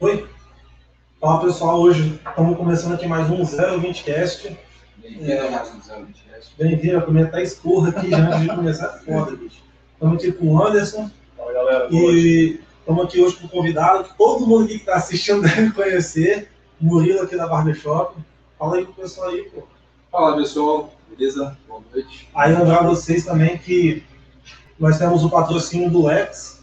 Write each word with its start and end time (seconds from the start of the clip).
Oi? 0.00 0.26
Fala 1.20 1.42
pessoal, 1.42 1.78
hoje 1.78 2.18
estamos 2.26 2.56
começando 2.56 2.94
aqui 2.94 3.06
mais 3.06 3.28
um 3.28 3.42
020cast. 3.42 4.56
Bem-vindo 4.96 5.46
a 5.46 5.50
mais 5.50 5.68
um 5.68 5.78
020cast. 5.78 6.52
Bem-vindo, 6.56 6.96
a 6.96 7.02
primeira 7.02 7.30
tá 7.30 7.42
esporra 7.42 7.90
aqui 7.90 8.08
já 8.08 8.28
antes 8.28 8.40
de 8.40 8.48
começar, 8.48 8.86
é 8.86 9.04
foda, 9.04 9.36
bicho. 9.36 9.62
Estamos 9.92 10.16
aqui 10.16 10.32
com 10.32 10.54
o 10.54 10.66
Anderson 10.66 11.10
Fala 11.36 11.52
galera, 11.52 11.88
e 11.90 12.60
estamos 12.78 13.04
aqui 13.04 13.20
hoje 13.20 13.36
com 13.36 13.44
um 13.44 13.50
convidado 13.50 14.04
que 14.04 14.16
todo 14.16 14.46
mundo 14.46 14.64
aqui 14.64 14.76
que 14.76 14.80
está 14.80 14.94
assistindo 14.94 15.42
deve 15.46 15.70
conhecer, 15.72 16.48
o 16.80 16.86
Murilo 16.86 17.20
aqui 17.20 17.36
da 17.36 17.46
Barbershop. 17.46 18.18
Fala 18.58 18.76
aí 18.76 18.86
pro 18.86 18.94
pessoal 18.94 19.28
aí, 19.28 19.50
pô. 19.50 19.64
Fala 20.10 20.34
pessoal, 20.34 20.94
beleza? 21.10 21.58
Boa 21.68 21.82
noite. 21.92 22.26
Aí 22.34 22.56
lembrar 22.56 22.84
vocês 22.84 23.26
também 23.26 23.58
que 23.58 24.02
nós 24.78 24.96
temos 24.96 25.22
o 25.26 25.28
patrocínio 25.28 25.90
do 25.90 26.06
Lex, 26.06 26.59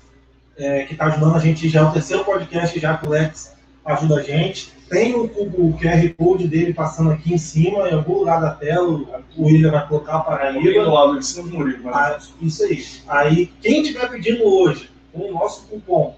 é, 0.58 0.84
que 0.84 0.94
está 0.94 1.06
ajudando 1.06 1.36
a 1.36 1.40
gente 1.40 1.70
já, 1.70 1.82
é 1.82 1.84
o 1.84 1.92
terceiro 1.92 2.24
podcast 2.26 2.80
já 2.80 2.98
que 2.98 3.06
o 3.08 3.10
Lex 3.10 3.54
ajuda 3.86 4.16
a 4.20 4.24
gente. 4.24 4.76
Tem 4.90 5.14
o, 5.16 5.26
o- 5.26 5.78
QR 5.78 6.14
Code 6.18 6.48
dele 6.48 6.74
passando 6.74 7.12
aqui 7.12 7.34
em 7.34 7.38
cima, 7.38 7.90
em 7.90 7.94
algum 7.94 8.20
lugar 8.20 8.40
da 8.40 8.52
tela, 8.52 8.88
o 8.88 9.46
William 9.46 9.72
vai 9.72 9.86
colocar 9.88 10.20
para 10.22 10.38
Paraíba. 10.38 10.86
do 10.86 10.92
lado 10.94 11.20
de 11.20 11.26
cima 11.26 11.48
do 11.50 11.58
Murilo, 11.58 11.90
Ah, 11.94 12.18
isso 12.42 12.64
aí. 12.64 12.86
Aí, 13.08 13.48
quem 13.62 13.82
estiver 13.82 14.10
pedindo 14.10 14.46
hoje, 14.46 14.90
com 15.12 15.30
o 15.30 15.34
nosso 15.34 15.68
cupom 15.68 16.16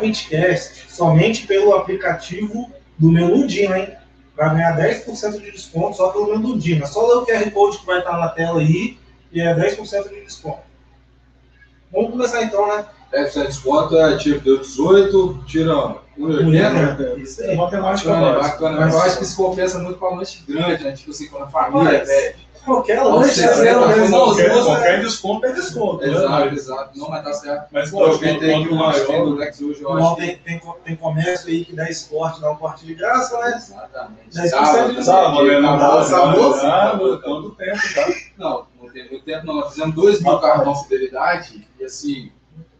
020cast, 0.00 0.88
somente 0.88 1.46
pelo 1.46 1.74
aplicativo 1.74 2.70
do 2.98 3.10
meu 3.10 3.28
Lundino, 3.28 3.76
hein? 3.76 3.88
Vai 4.36 4.50
ganhar 4.54 4.76
10% 4.76 5.40
de 5.40 5.52
desconto 5.52 5.96
só 5.96 6.08
pelo 6.10 6.26
meu 6.26 6.38
Lundino. 6.38 6.82
É 6.82 6.86
só 6.86 7.06
ler 7.06 7.16
o 7.18 7.26
QR 7.26 7.50
Code 7.52 7.78
que 7.78 7.86
vai 7.86 7.98
estar 8.00 8.18
na 8.18 8.28
tela 8.28 8.60
aí 8.60 8.98
e 9.32 9.40
é 9.40 9.54
10% 9.54 10.08
de 10.08 10.24
desconto. 10.24 10.60
Vamos 11.92 12.10
começar 12.10 12.42
então, 12.42 12.66
né? 12.66 12.84
10% 13.12 13.32
de 13.32 13.46
desconto, 13.46 13.96
é, 13.98 14.16
tira 14.16 14.38
do 14.40 14.58
18, 14.58 15.44
tira 15.46 15.96
1,80. 16.18 17.18
Isso 17.18 17.42
é 17.42 17.50
aí. 17.50 17.56
matemática 17.56 18.10
Bacana, 18.10 18.32
básica. 18.34 18.58
bacana. 18.58 18.80
Mas 18.80 18.94
eu 18.94 19.02
acho 19.02 19.18
que 19.18 19.24
isso 19.24 19.36
compensa 19.36 19.78
muito 19.78 19.98
com 19.98 20.06
a 20.06 20.16
noite 20.16 20.44
grande, 20.48 20.84
né? 20.84 20.92
Tipo 20.92 21.10
assim, 21.10 21.28
quando 21.28 21.44
a 21.44 21.48
família 21.48 21.98
Mas- 21.98 22.08
é 22.08 22.34
Qualquer 22.64 23.02
lanche, 23.02 23.42
tá 23.42 23.54
falando 23.56 24.10
Qualquer, 24.10 24.50
duas, 24.50 24.64
qualquer 24.64 25.00
desconto 25.00 25.46
é 25.46 25.52
desconto, 25.52 26.06
né? 26.06 26.12
Exato, 26.12 26.54
exato. 26.54 26.98
Não, 26.98 27.10
mas 27.10 27.24
tá 27.24 27.32
certo. 27.32 27.66
Mas, 27.72 27.90
tentei 27.90 28.52
quanto 28.52 28.68
que 28.68 28.74
o 28.74 29.06
tem. 29.06 29.34
Lex 29.34 29.60
hoje, 29.62 29.82
eu 29.82 29.92
acho 29.92 30.16
tem, 30.16 30.36
tem, 30.38 30.60
tem 30.84 30.96
comércio 30.96 31.48
aí 31.48 31.64
que 31.64 31.74
dá 31.74 31.90
esporte, 31.90 32.40
dá 32.40 32.52
um 32.52 32.56
corte 32.56 32.86
de 32.86 32.94
graça, 32.94 33.36
né? 33.40 33.54
Exatamente. 33.56 34.30
10% 34.30 34.48
Sábado, 34.48 34.94
de 34.94 35.04
Sábado, 35.04 35.44
né? 35.44 35.60
Dá, 35.60 36.04
sábado, 36.04 36.56
dá, 36.62 37.18
quanto 37.24 37.50
tempo, 37.56 37.80
tá? 37.94 38.06
Não, 38.38 38.66
não 38.80 38.88
tem 38.92 39.10
muito 39.10 39.24
tempo 39.24 39.44
não. 39.44 39.54
Nós 39.56 39.70
fizemos 39.70 39.94
2 39.96 40.22
mil 40.22 40.32
Rapaz. 40.32 40.52
cartões 40.54 40.82
fidelidade 40.82 41.68
e 41.80 41.84
assim, 41.84 42.30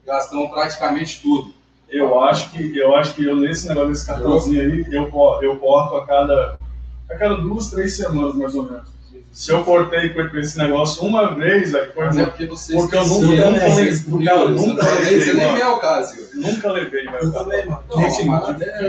gastamos 0.07 0.51
praticamente 0.51 1.21
tudo. 1.23 1.55
Eu 1.89 2.21
acho 2.23 2.51
que, 2.51 2.77
eu 2.79 2.95
acho 2.97 3.15
que 3.15 3.25
eu, 3.25 3.37
nesse 3.37 3.69
negócio 3.69 3.91
desse 3.91 4.07
cartãozinho 4.07 4.63
aí, 4.63 4.87
eu, 4.91 5.11
eu 5.43 5.57
corto 5.59 5.97
a 5.97 6.07
cada, 6.07 6.59
a 7.11 7.15
cada 7.17 7.37
duas, 7.37 7.69
três 7.71 7.97
semanas, 7.97 8.35
mais 8.35 8.55
ou 8.55 8.63
menos. 8.65 8.91
Se 9.31 9.51
eu 9.51 9.65
cortei 9.65 10.11
com 10.11 10.21
esse 10.39 10.59
negócio 10.59 11.03
uma 11.05 11.35
vez, 11.35 11.75
aí 11.75 11.91
foi 11.93 12.05
Mas 12.05 12.19
é 12.19 12.27
porque 12.27 12.47
você 12.47 12.75
Porque 12.75 12.97
eu 12.97 13.07
nunca- 13.07 13.27
né? 13.27 13.51
nunca 13.51 13.65
levei- 13.75 14.25
cara, 14.27 14.47
você 14.47 14.67
nunca 14.67 14.93
levei, 14.93 15.21
Você 15.21 15.33
nem 15.35 15.61
é 15.61 15.69
o 15.69 15.79
caso. 15.79 16.15
Nunca 16.35 16.73
levei, 16.73 17.07
Eu 17.07 17.13
velho. 17.13 17.33
também, 17.33 17.67
mano. 17.67 17.83
Não, 17.91 18.01
Gente, 18.11 18.25
mas 18.27 18.45
muito 18.47 18.63
é-. 18.63 18.85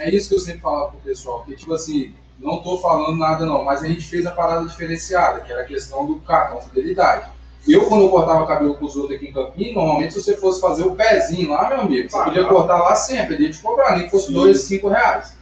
É 0.00 0.10
isso 0.14 0.28
que 0.28 0.34
eu 0.34 0.40
sempre 0.40 0.60
falava 0.60 0.88
pro 0.90 0.98
pessoal, 1.00 1.44
que 1.44 1.54
tipo 1.54 1.72
assim, 1.72 2.12
não 2.38 2.62
tô 2.62 2.78
falando 2.78 3.16
nada 3.16 3.46
não, 3.46 3.64
mas 3.64 3.82
a 3.82 3.86
gente 3.86 4.02
fez 4.04 4.26
a 4.26 4.32
parada 4.32 4.66
diferenciada, 4.66 5.40
que 5.40 5.52
era 5.52 5.62
a 5.62 5.66
questão 5.66 6.04
do 6.04 6.16
cartão 6.16 6.60
fidelidade. 6.60 7.28
Eu, 7.68 7.86
quando 7.86 8.02
eu 8.02 8.08
cortava 8.10 8.46
cabelo 8.46 8.74
com 8.74 8.84
os 8.84 8.94
outros 8.96 9.16
aqui 9.16 9.28
em 9.28 9.32
Campinas, 9.32 9.74
normalmente 9.74 10.14
se 10.14 10.22
você 10.22 10.36
fosse 10.36 10.60
fazer 10.60 10.84
o 10.84 10.94
pezinho 10.94 11.50
lá, 11.50 11.68
meu 11.68 11.80
amigo, 11.80 12.08
você 12.08 12.16
Ah, 12.16 12.24
podia 12.24 12.42
tá. 12.44 12.48
cortar 12.48 12.76
lá 12.82 12.94
sempre, 12.94 13.34
ele 13.34 13.44
ia 13.44 13.50
te 13.50 13.58
cobrar, 13.60 13.96
nem 13.96 14.04
que 14.04 14.10
fosse 14.10 14.28
Sim. 14.28 14.34
dois, 14.34 14.60
cinco 14.62 14.88
reais. 14.88 15.36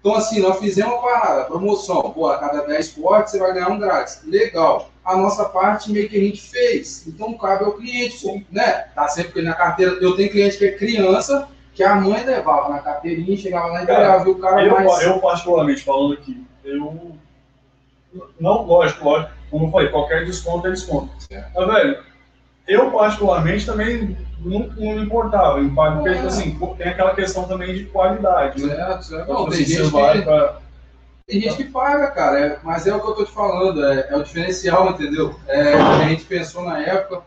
Então, 0.00 0.16
assim, 0.16 0.40
nós 0.40 0.58
fizemos 0.58 0.92
uma 0.94 1.00
parada, 1.02 1.44
promoção, 1.44 2.02
pô, 2.10 2.26
a 2.28 2.36
cada 2.36 2.62
10 2.66 2.88
cortes 2.88 3.30
você 3.32 3.38
vai 3.38 3.52
ganhar 3.54 3.68
um 3.70 3.78
grátis. 3.78 4.20
Legal. 4.26 4.90
A 5.04 5.16
nossa 5.16 5.44
parte 5.44 5.92
meio 5.92 6.08
que 6.08 6.16
a 6.16 6.20
gente 6.20 6.42
fez. 6.42 7.06
Então, 7.06 7.32
cabe 7.34 7.64
ao 7.64 7.72
cliente, 7.74 8.44
né? 8.50 8.86
Tá 8.96 9.06
sempre 9.06 9.42
na 9.42 9.54
carteira. 9.54 9.92
Eu 10.00 10.16
tenho 10.16 10.28
cliente 10.30 10.58
que 10.58 10.64
é 10.64 10.72
criança, 10.72 11.48
que 11.72 11.84
a 11.84 11.94
mãe 11.94 12.24
levava 12.24 12.68
na 12.68 12.80
carteirinha, 12.80 13.36
chegava 13.36 13.68
lá 13.68 13.80
e 13.80 13.82
entregava, 13.84 14.24
viu 14.24 14.32
o 14.32 14.38
cara 14.40 14.64
Eu, 14.64 14.74
mais. 14.74 15.02
eu, 15.04 15.20
particularmente 15.20 15.84
falando 15.84 16.14
aqui, 16.14 16.44
eu. 16.64 17.12
Não, 18.40 18.62
lógico, 18.66 19.04
lógico. 19.04 19.32
Como 19.52 19.66
eu 19.66 19.70
falei, 19.70 19.88
qualquer 19.90 20.24
desconto 20.24 20.66
é 20.66 20.70
desconto. 20.70 21.10
Certo. 21.30 21.50
Mas, 21.54 21.66
velho, 21.66 21.98
eu, 22.66 22.90
particularmente, 22.90 23.66
também 23.66 24.16
não, 24.40 24.60
não 24.60 24.94
me 24.96 25.02
importava. 25.02 25.60
em 25.60 25.72
parte, 25.74 25.98
Porque, 25.98 26.14
tipo 26.14 26.26
assim, 26.26 26.50
pô, 26.58 26.68
tem 26.68 26.88
aquela 26.88 27.14
questão 27.14 27.44
também 27.44 27.74
de 27.74 27.84
qualidade. 27.84 28.64
Né? 28.64 28.74
Certo, 28.74 29.02
certo. 29.04 29.22
Então, 29.24 29.34
Não, 29.34 29.44
tipo 29.44 29.50
tem 29.56 29.62
assim, 29.62 29.74
gente, 29.74 29.84
você 29.84 29.90
vai 29.90 30.18
que, 30.18 30.22
pra- 30.24 30.58
tem 31.26 31.40
gente 31.40 31.56
que 31.56 31.64
paga, 31.64 32.10
cara, 32.10 32.40
é- 32.40 32.58
mas 32.64 32.86
é 32.86 32.94
o 32.94 33.00
que 33.00 33.06
eu 33.08 33.14
tô 33.14 33.24
te 33.24 33.30
falando, 33.32 33.84
é, 33.84 34.08
é 34.10 34.16
o 34.16 34.22
diferencial, 34.24 34.90
entendeu? 34.90 35.38
É, 35.46 35.74
o 35.76 35.78
que 35.78 36.02
a 36.02 36.08
gente 36.08 36.24
pensou 36.24 36.64
na 36.64 36.80
época, 36.80 37.20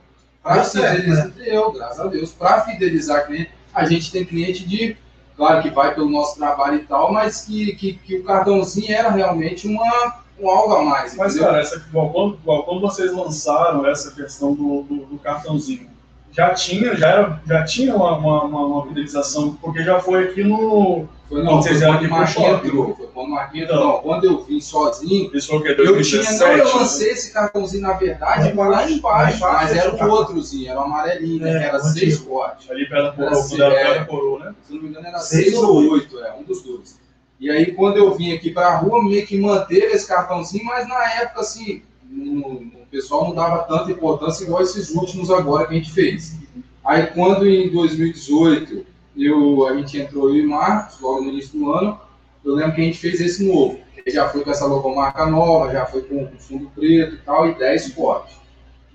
para 0.43 0.63
certo, 0.63 0.95
fidelizar, 0.95 1.29
deu, 1.29 1.71
graças 1.71 1.99
a 1.99 2.07
Deus, 2.07 2.31
para 2.31 2.61
fidelizar 2.61 3.25
cliente, 3.27 3.51
a 3.73 3.85
gente 3.85 4.11
tem 4.11 4.25
cliente 4.25 4.67
de, 4.67 4.97
claro 5.37 5.61
que 5.61 5.69
vai 5.69 5.93
pelo 5.93 6.09
nosso 6.09 6.37
trabalho 6.37 6.75
e 6.77 6.85
tal, 6.85 7.11
mas 7.13 7.41
que, 7.45 7.73
que, 7.75 7.93
que 7.93 8.17
o 8.17 8.23
cartãozinho 8.23 8.91
era 8.91 9.09
realmente 9.11 9.67
uma, 9.67 10.24
um 10.39 10.49
algo 10.49 10.75
a 10.75 10.83
mais, 10.83 11.15
Mas, 11.15 11.33
entendeu? 11.33 11.49
cara, 11.49 11.61
essa, 11.61 11.79
quando, 11.91 12.37
quando 12.43 12.81
vocês 12.81 13.13
lançaram 13.13 13.85
essa 13.87 14.11
questão 14.11 14.53
do, 14.53 14.83
do, 14.83 15.05
do 15.05 15.17
cartãozinho, 15.19 15.89
já 16.35 16.53
tinha, 16.53 16.95
já 16.95 17.07
era, 17.09 17.41
já 17.47 17.63
tinha 17.63 17.95
uma, 17.95 18.17
uma, 18.17 18.43
uma, 18.43 18.65
uma 18.65 18.87
fidelização, 18.87 19.53
porque 19.55 19.81
já 19.83 20.01
foi 20.01 20.25
aqui 20.25 20.43
no. 20.43 21.07
foi, 21.29 21.41
não, 21.41 21.61
vocês 21.61 21.79
foi 21.79 21.87
quando 21.87 22.05
o 22.05 22.09
Marquinhos 22.09 22.65
entrou, 22.65 22.95
foi 22.95 23.07
quando 23.07 23.27
o 23.27 23.31
Marquinhos 23.31 23.69
Não. 23.69 23.99
quando 23.99 24.23
eu 24.25 24.43
vim 24.43 24.59
sozinho, 24.59 25.31
Isso 25.33 25.47
foi 25.47 25.59
o 25.59 25.63
quê? 25.63 25.69
Eu 25.69 25.75
tinha, 25.75 25.93
2017? 25.93 26.39
não, 26.39 26.57
eu 26.57 26.65
né? 26.65 26.73
lancei 26.81 27.11
esse 27.11 27.31
cartãozinho, 27.31 27.83
na 27.83 27.93
verdade, 27.93 28.53
Lá 28.53 28.67
lá 28.67 28.91
embaixo, 28.91 29.39
mas 29.39 29.69
tinha 29.71 29.81
era 29.81 29.95
um 29.95 30.11
outrozinho, 30.11 30.69
era 30.71 30.79
o 30.81 30.83
amarelinho, 30.83 31.41
né, 31.41 31.55
É, 31.55 31.59
que 31.59 31.65
era 31.65 31.79
seis 31.79 32.17
cortes. 32.19 32.69
Ali 32.69 32.89
perto 32.89 33.03
da 33.03 33.11
coroa, 33.13 33.29
Era 33.31 33.47
quando 33.47 33.61
era 33.61 33.75
perto 33.75 34.01
é. 34.01 34.05
coroa, 34.05 34.39
né? 34.39 34.55
Se 34.67 34.73
não 34.73 34.81
me 34.81 34.89
engano, 34.89 35.07
era 35.07 35.19
Seis 35.19 35.45
seis 35.45 35.57
ou 35.57 35.89
oito, 35.91 36.19
é, 36.19 36.33
um 36.33 36.43
dos 36.43 36.61
dois. 36.61 36.99
E 37.45 37.51
aí, 37.51 37.73
quando 37.73 37.97
eu 37.97 38.11
vim 38.15 38.33
aqui 38.33 38.49
pra 38.49 38.75
rua, 38.77 39.03
meio 39.03 39.23
que 39.23 39.39
manteve 39.39 39.93
esse 39.93 40.07
cartãozinho, 40.07 40.65
mas 40.65 40.87
na 40.87 41.13
época, 41.21 41.41
assim, 41.41 41.83
o 42.11 42.87
pessoal 42.89 43.25
não 43.25 43.35
dava 43.35 43.59
tanta 43.65 43.91
importância 43.91 44.43
igual 44.43 44.63
esses 44.63 44.89
últimos 44.89 45.29
agora 45.29 45.67
que 45.67 45.75
a 45.75 45.77
gente 45.77 45.91
fez. 45.91 46.39
Aí, 46.83 47.05
quando 47.05 47.47
em 47.47 47.69
2018 47.69 48.83
eu, 49.15 49.67
a 49.67 49.77
gente 49.77 49.95
entrou 49.95 50.29
eu 50.29 50.37
e 50.37 50.47
Marcos, 50.47 50.99
logo 50.99 51.21
no 51.21 51.29
início 51.29 51.59
do 51.59 51.71
ano, 51.71 52.01
eu 52.43 52.55
lembro 52.55 52.73
que 52.73 52.81
a 52.81 52.83
gente 52.83 52.97
fez 52.97 53.21
esse 53.21 53.45
novo. 53.45 53.77
Ele 53.95 54.09
já 54.09 54.27
foi 54.27 54.43
com 54.43 54.49
essa 54.49 54.65
logomarca 54.65 55.27
nova, 55.27 55.71
já 55.71 55.85
foi 55.85 56.01
com, 56.01 56.27
fundo 56.39 56.71
preto 56.73 57.13
e 57.13 57.19
tal, 57.19 57.47
e 57.47 57.53
10 57.59 57.93
cortes. 57.93 58.37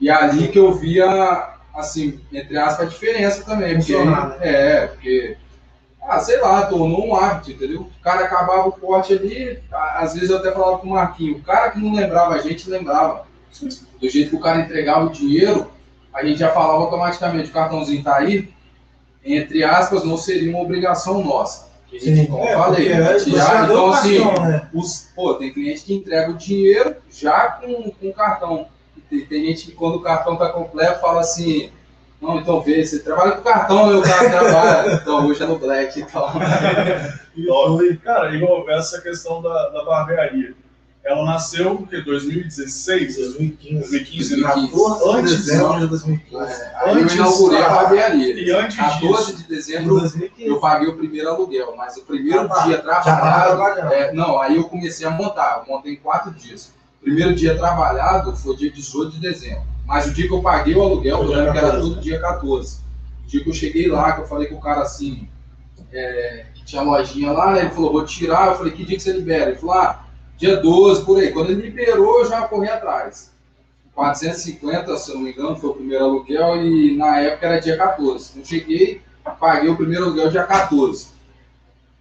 E 0.00 0.10
ali 0.10 0.48
que 0.48 0.58
eu 0.58 0.74
via, 0.74 1.54
assim, 1.72 2.18
entre 2.32 2.58
aspas, 2.58 2.88
a 2.88 2.90
diferença 2.90 3.44
também. 3.44 3.76
Porque, 3.76 3.96
né? 3.96 4.36
é, 4.40 4.86
porque, 4.88 5.36
ah, 6.02 6.18
sei 6.20 6.40
lá, 6.40 6.66
tornou 6.66 7.06
um 7.06 7.14
hábito, 7.14 7.52
entendeu? 7.52 7.82
O 7.82 8.02
cara 8.02 8.24
acabava 8.24 8.68
o 8.68 8.72
corte 8.72 9.12
ali, 9.12 9.60
às 9.70 10.14
vezes 10.14 10.30
eu 10.30 10.38
até 10.38 10.50
falava 10.50 10.78
com 10.78 10.88
o 10.88 10.90
Marquinho, 10.92 11.36
o 11.36 11.42
cara 11.42 11.70
que 11.70 11.78
não 11.78 11.94
lembrava 11.94 12.34
a 12.34 12.38
gente, 12.38 12.70
lembrava. 12.70 13.26
Do 14.00 14.08
jeito 14.08 14.30
que 14.30 14.36
o 14.36 14.40
cara 14.40 14.60
entregava 14.60 15.06
o 15.06 15.10
dinheiro, 15.10 15.70
a 16.12 16.24
gente 16.24 16.38
já 16.38 16.50
falava 16.50 16.78
automaticamente, 16.84 17.50
o 17.50 17.52
cartãozinho 17.52 18.02
tá 18.02 18.16
aí, 18.16 18.48
entre 19.24 19.62
aspas, 19.62 20.04
não 20.04 20.16
seria 20.16 20.50
uma 20.50 20.62
obrigação 20.62 21.22
nossa. 21.22 21.68
A 21.92 21.98
gente, 21.98 22.28
como 22.28 22.44
eu 22.44 22.56
falei, 22.56 22.92
é, 22.92 23.14
tirar, 23.16 23.64
então 23.64 23.92
assim, 23.92 24.22
cartão, 24.22 24.44
né? 24.44 24.68
os, 24.72 25.08
pô, 25.14 25.34
tem 25.34 25.52
cliente 25.52 25.82
que 25.82 25.94
entrega 25.94 26.30
o 26.30 26.36
dinheiro 26.36 26.96
já 27.10 27.48
com, 27.48 27.90
com 27.90 28.08
o 28.08 28.14
cartão. 28.14 28.68
E 28.96 29.00
Tem, 29.00 29.26
tem 29.26 29.46
gente 29.46 29.66
que 29.66 29.72
quando 29.72 29.96
o 29.96 30.02
cartão 30.02 30.36
tá 30.36 30.50
completo 30.50 31.00
fala 31.00 31.20
assim, 31.20 31.72
não, 32.20 32.38
então 32.38 32.60
vê, 32.60 32.84
você 32.84 32.98
trabalha 32.98 33.32
com 33.32 33.42
cartão? 33.42 33.98
O 33.98 34.02
cara 34.02 34.28
trabalha. 34.30 34.92
Então 34.94 35.26
hoje 35.26 35.42
é 35.42 35.46
no 35.46 35.58
black 35.58 35.98
e 36.00 36.04
tal. 36.04 36.32
Cara, 38.04 38.34
igual 38.34 38.68
essa 38.70 39.00
questão 39.00 39.40
da, 39.40 39.68
da 39.70 39.84
barbearia. 39.84 40.54
Ela 41.02 41.24
nasceu 41.24 41.72
em 41.80 41.86
quê? 41.86 42.02
2016? 42.02 43.16
2015. 43.16 43.80
2015, 43.90 44.36
né? 44.36 44.48
14 44.48 45.00
de 45.02 45.18
Antes, 45.18 45.46
dezembro 45.46 45.80
de 45.80 45.86
2015. 45.86 46.52
É, 46.52 46.72
aí 46.76 46.94
eu 46.94 47.02
Antes, 47.02 47.14
inaugurei 47.14 47.62
a 47.62 47.68
barbearia. 47.70 48.34
E 48.34 48.50
antes 48.50 48.76
14 48.76 49.32
disso, 49.32 49.36
de 49.38 49.48
dezembro 49.48 49.98
2015. 50.00 50.46
eu 50.50 50.60
paguei 50.60 50.88
o 50.88 50.96
primeiro 50.98 51.30
aluguel, 51.30 51.74
mas 51.74 51.96
o 51.96 52.02
primeiro 52.02 52.46
Ah, 52.52 52.66
dia 52.66 52.78
trabalhado. 52.78 53.94
é, 53.94 54.12
não, 54.12 54.38
aí 54.42 54.56
eu 54.56 54.64
comecei 54.64 55.06
a 55.06 55.10
montar, 55.10 55.64
eu 55.66 55.74
montei 55.74 55.94
em 55.94 55.96
quatro 55.96 56.30
dias. 56.32 56.70
Primeiro 57.00 57.34
dia 57.34 57.56
trabalhado 57.56 58.36
foi 58.36 58.54
dia 58.56 58.70
18 58.70 59.12
de 59.12 59.20
dezembro. 59.20 59.64
Mas 59.90 60.06
o 60.06 60.12
dia 60.12 60.28
que 60.28 60.32
eu 60.32 60.40
paguei 60.40 60.76
o 60.76 60.82
aluguel, 60.82 61.24
eu 61.24 61.30
lembro 61.30 61.50
que 61.50 61.58
era 61.58 61.72
14. 61.72 61.88
tudo 61.88 62.00
dia 62.00 62.20
14. 62.20 62.78
O 63.24 63.26
dia 63.26 63.42
que 63.42 63.50
eu 63.50 63.54
cheguei 63.54 63.88
lá, 63.88 64.12
que 64.12 64.20
eu 64.20 64.26
falei 64.28 64.46
com 64.46 64.54
o 64.54 64.60
cara 64.60 64.82
assim, 64.82 65.28
é, 65.92 66.46
que 66.54 66.64
tinha 66.64 66.80
lojinha 66.80 67.32
lá, 67.32 67.58
ele 67.58 67.70
falou, 67.70 67.90
vou 67.90 68.04
tirar. 68.04 68.46
Eu 68.46 68.54
falei, 68.54 68.72
que 68.72 68.84
dia 68.84 68.96
que 68.96 69.02
você 69.02 69.10
libera? 69.10 69.50
Ele 69.50 69.58
falou, 69.58 69.74
ah, 69.74 70.04
dia 70.36 70.58
12, 70.58 71.04
por 71.04 71.18
aí. 71.18 71.32
Quando 71.32 71.50
ele 71.50 71.62
liberou, 71.62 72.20
eu 72.20 72.26
já 72.26 72.42
corri 72.42 72.68
atrás. 72.68 73.32
450, 73.92 74.96
se 74.96 75.10
eu 75.10 75.16
não 75.16 75.22
me 75.22 75.32
engano, 75.32 75.56
foi 75.56 75.70
o 75.70 75.74
primeiro 75.74 76.04
aluguel 76.04 76.64
e 76.64 76.96
na 76.96 77.18
época 77.18 77.46
era 77.48 77.60
dia 77.60 77.76
14. 77.76 78.30
Então 78.30 78.44
cheguei, 78.44 79.02
paguei 79.40 79.70
o 79.70 79.76
primeiro 79.76 80.04
aluguel 80.04 80.30
dia 80.30 80.44
14. 80.44 81.08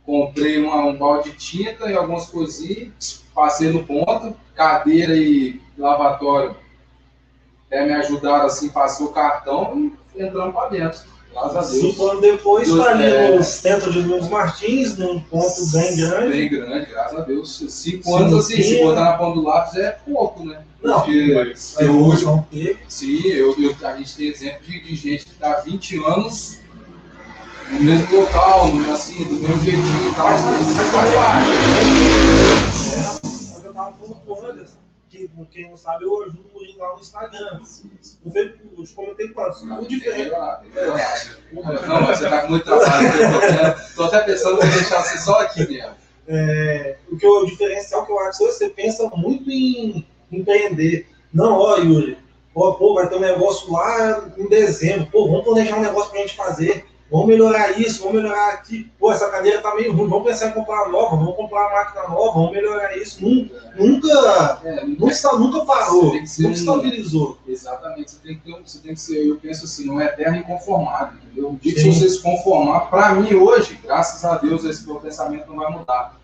comprei 0.06 0.64
uma, 0.64 0.86
um 0.86 0.96
balde 0.96 1.32
de 1.32 1.38
tinta 1.38 1.90
e 1.90 1.98
algumas 1.98 2.28
coisinhas, 2.28 3.24
passei 3.34 3.72
no 3.72 3.84
ponto, 3.84 4.38
cadeira 4.54 5.16
e 5.16 5.60
lavatório. 5.76 6.56
É, 7.72 7.86
me 7.86 7.94
ajudaram 7.94 8.46
assim, 8.46 8.70
passou 8.70 9.08
o 9.08 9.12
cartão 9.12 9.92
e 10.16 10.24
entramos 10.24 10.54
para 10.54 10.70
dentro. 10.70 11.00
Graças 11.32 11.56
a 11.56 11.62
Deus. 11.62 11.72
Cinco 11.72 12.08
anos 12.08 12.22
depois, 12.22 12.68
está 12.68 12.90
ali 12.90 13.04
é. 13.06 13.36
no 13.36 13.44
centro 13.44 13.92
de 13.92 14.02
Luiz 14.02 14.28
Martins, 14.28 14.98
num 14.98 15.20
ponto 15.20 15.66
bem 15.72 15.96
grande. 15.96 16.30
Bem 16.30 16.50
grande, 16.50 16.86
graças 16.88 17.20
a 17.20 17.22
Deus. 17.22 17.66
Cinco 17.70 18.16
anos 18.16 18.46
assim, 18.46 18.62
se 18.64 18.84
botar 18.84 19.04
na 19.04 19.14
ponta 19.14 19.36
do 19.36 19.44
lápis 19.44 19.76
é 19.76 19.92
pouco, 19.92 20.44
né? 20.44 20.62
Não, 20.82 21.02
Porque 21.02 21.34
mas 21.34 21.76
eu 21.80 22.04
hoje, 22.04 22.26
sim, 22.88 23.22
eu, 23.28 23.56
eu- 23.60 23.76
a 23.88 23.96
gente 23.98 24.16
tem 24.16 24.28
exemplo 24.28 24.60
de, 24.66 24.82
de 24.82 24.96
gente 24.96 25.26
que 25.26 25.32
está 25.32 25.60
20 25.60 25.98
anos 26.06 26.60
no 27.70 27.80
mesmo 27.82 28.22
local, 28.22 28.68
no, 28.74 28.92
assim, 28.92 29.24
do 29.26 29.34
mesmo 29.36 29.62
jeitinho 29.62 30.12
e 30.12 30.16
tal. 30.16 30.30
Mas 30.30 30.90
parte. 31.14 31.50
É, 32.96 33.68
eu 33.68 33.74
tava 33.74 33.94
falando 33.94 34.16
com 34.26 34.34
o 34.34 34.50
Anderson, 34.50 34.78
que 35.10 35.30
quem 35.52 35.70
não 35.70 35.78
sabe, 35.78 36.06
eu 36.06 36.24
ajudo 36.24 36.46
o 36.50 36.54
Murilo 36.58 36.80
lá 36.80 36.94
no 36.94 37.00
Instagram. 37.00 37.60
No 38.24 38.32
Facebook, 38.32 38.82
os 38.82 38.92
comentei 38.92 39.28
quantos? 39.30 39.62
Tudo 39.62 39.88
diferente. 39.88 40.32
Não, 41.52 42.06
você 42.06 42.30
tá 42.30 42.42
com 42.42 42.50
muito 42.50 42.66
trabalho. 42.66 43.08
eu 43.08 43.96
tô 43.96 44.04
até- 44.04 44.20
pensando 44.24 44.64
em 44.64 44.70
deixar 44.70 45.02
você 45.04 45.18
só 45.18 45.42
aqui 45.42 45.68
mesmo. 45.68 45.96
É, 46.28 46.98
o 47.12 47.18
que 47.18 47.26
eu, 47.26 47.40
o 47.40 47.46
diferencial 47.48 48.06
que 48.06 48.12
eu 48.12 48.20
acho 48.20 48.44
é 48.44 48.48
que 48.48 48.54
você 48.54 48.70
pensa 48.70 49.10
muito 49.16 49.50
em 49.50 50.06
empreender. 50.32 51.08
Não, 51.34 51.58
ó, 51.58 51.78
Yuri, 51.78 52.18
ó, 52.54 52.74
pô, 52.74 52.94
vai 52.94 53.10
ter 53.10 53.16
um 53.16 53.20
negócio 53.20 53.72
lá 53.72 54.30
em 54.38 54.48
dezembro. 54.48 55.08
Pô, 55.12 55.26
vamos 55.28 55.44
planejar 55.44 55.78
um 55.78 55.82
negócio 55.82 56.12
pra 56.12 56.20
gente 56.22 56.36
fazer. 56.36 56.86
Vamos 57.12 57.28
melhorar 57.28 57.80
isso, 57.80 58.04
vamos 58.04 58.22
melhorar 58.22 58.54
aqui. 58.54 58.88
Pô, 59.00 59.12
essa 59.12 59.30
cadeira 59.30 59.62
tá 59.62 59.74
meio 59.74 59.92
ruim. 59.94 60.08
Vamos 60.08 60.28
pensar 60.28 60.50
em 60.50 60.52
comprar 60.54 60.84
uma 60.84 60.90
nova, 60.92 61.16
vamos 61.16 61.36
comprar 61.36 61.62
uma 61.68 61.72
máquina 61.80 62.08
nova, 62.08 62.34
vamos 62.34 62.52
melhorar 62.52 62.96
isso. 62.96 63.24
Nunca, 63.26 63.74
nunca, 63.76 64.60
É, 64.64 64.86
nunca, 64.86 65.32
nunca 65.38 65.66
parou, 65.66 66.12
Tem 66.12 66.22
que 66.22 66.28
ser 66.28 66.44
nunca 66.44 66.54
um- 66.54 66.60
estabilizou. 66.60 67.38
Exatamente, 67.48 68.12
você 68.12 68.18
tem 68.20 68.36
que 68.38 68.42
ter 68.42 68.62
você 68.62 68.78
tem 68.80 68.94
que 68.94 69.02
ser, 69.02 69.26
eu 69.28 69.38
penso 69.38 69.66
assim, 69.66 69.88
não 69.88 70.00
é 70.00 70.06
eterno 70.06 70.38
inconformado, 70.38 71.18
entendeu? 71.24 71.50
O 71.50 71.56
dia 71.60 71.74
que 71.74 71.92
você 71.92 72.08
se 72.10 72.22
conformar, 72.22 72.82
para 72.92 73.14
mim 73.16 73.34
hoje, 73.34 73.80
graças 73.84 74.24
a 74.24 74.38
Deus, 74.38 74.64
esse 74.64 74.86
meu 74.86 74.98
pensamento 74.98 75.48
não 75.50 75.56
vai 75.58 75.72
mudar. 75.72 76.16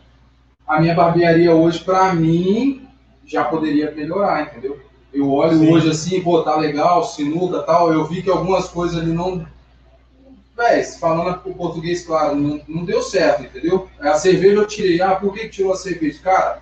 A 0.68 0.80
minha 0.80 0.94
barbearia 0.94 1.54
hoje, 1.54 1.80
para 1.84 2.14
mim, 2.14 2.88
já 3.26 3.44
poderia 3.44 3.90
melhorar, 3.92 4.44
entendeu? 4.44 4.80
Eu 5.12 5.32
olho 5.32 5.58
Sim. 5.58 5.72
hoje 5.74 5.90
assim, 5.90 6.22
pô, 6.22 6.44
tá 6.44 6.56
legal, 6.58 7.04
sinuca 7.04 7.64
tal, 7.64 7.92
eu 7.92 8.06
vi 8.06 8.22
que 8.22 8.30
algumas 8.30 8.68
coisas 8.68 9.00
ali 9.02 9.12
não. 9.12 9.46
Véi, 10.56 10.84
falando 10.84 11.42
o 11.46 11.54
português, 11.54 12.06
claro, 12.06 12.36
não, 12.36 12.62
não 12.68 12.86
deu 12.86 13.02
certo, 13.02 13.44
entendeu? 13.44 13.90
A 14.00 14.14
cerveja 14.14 14.56
eu 14.56 14.66
tirei. 14.66 15.02
Ah, 15.02 15.16
por 15.16 15.34
que 15.34 15.50
tirou 15.50 15.74
a 15.74 15.78
cerveja? 15.78 16.20
Cara, 16.24 16.62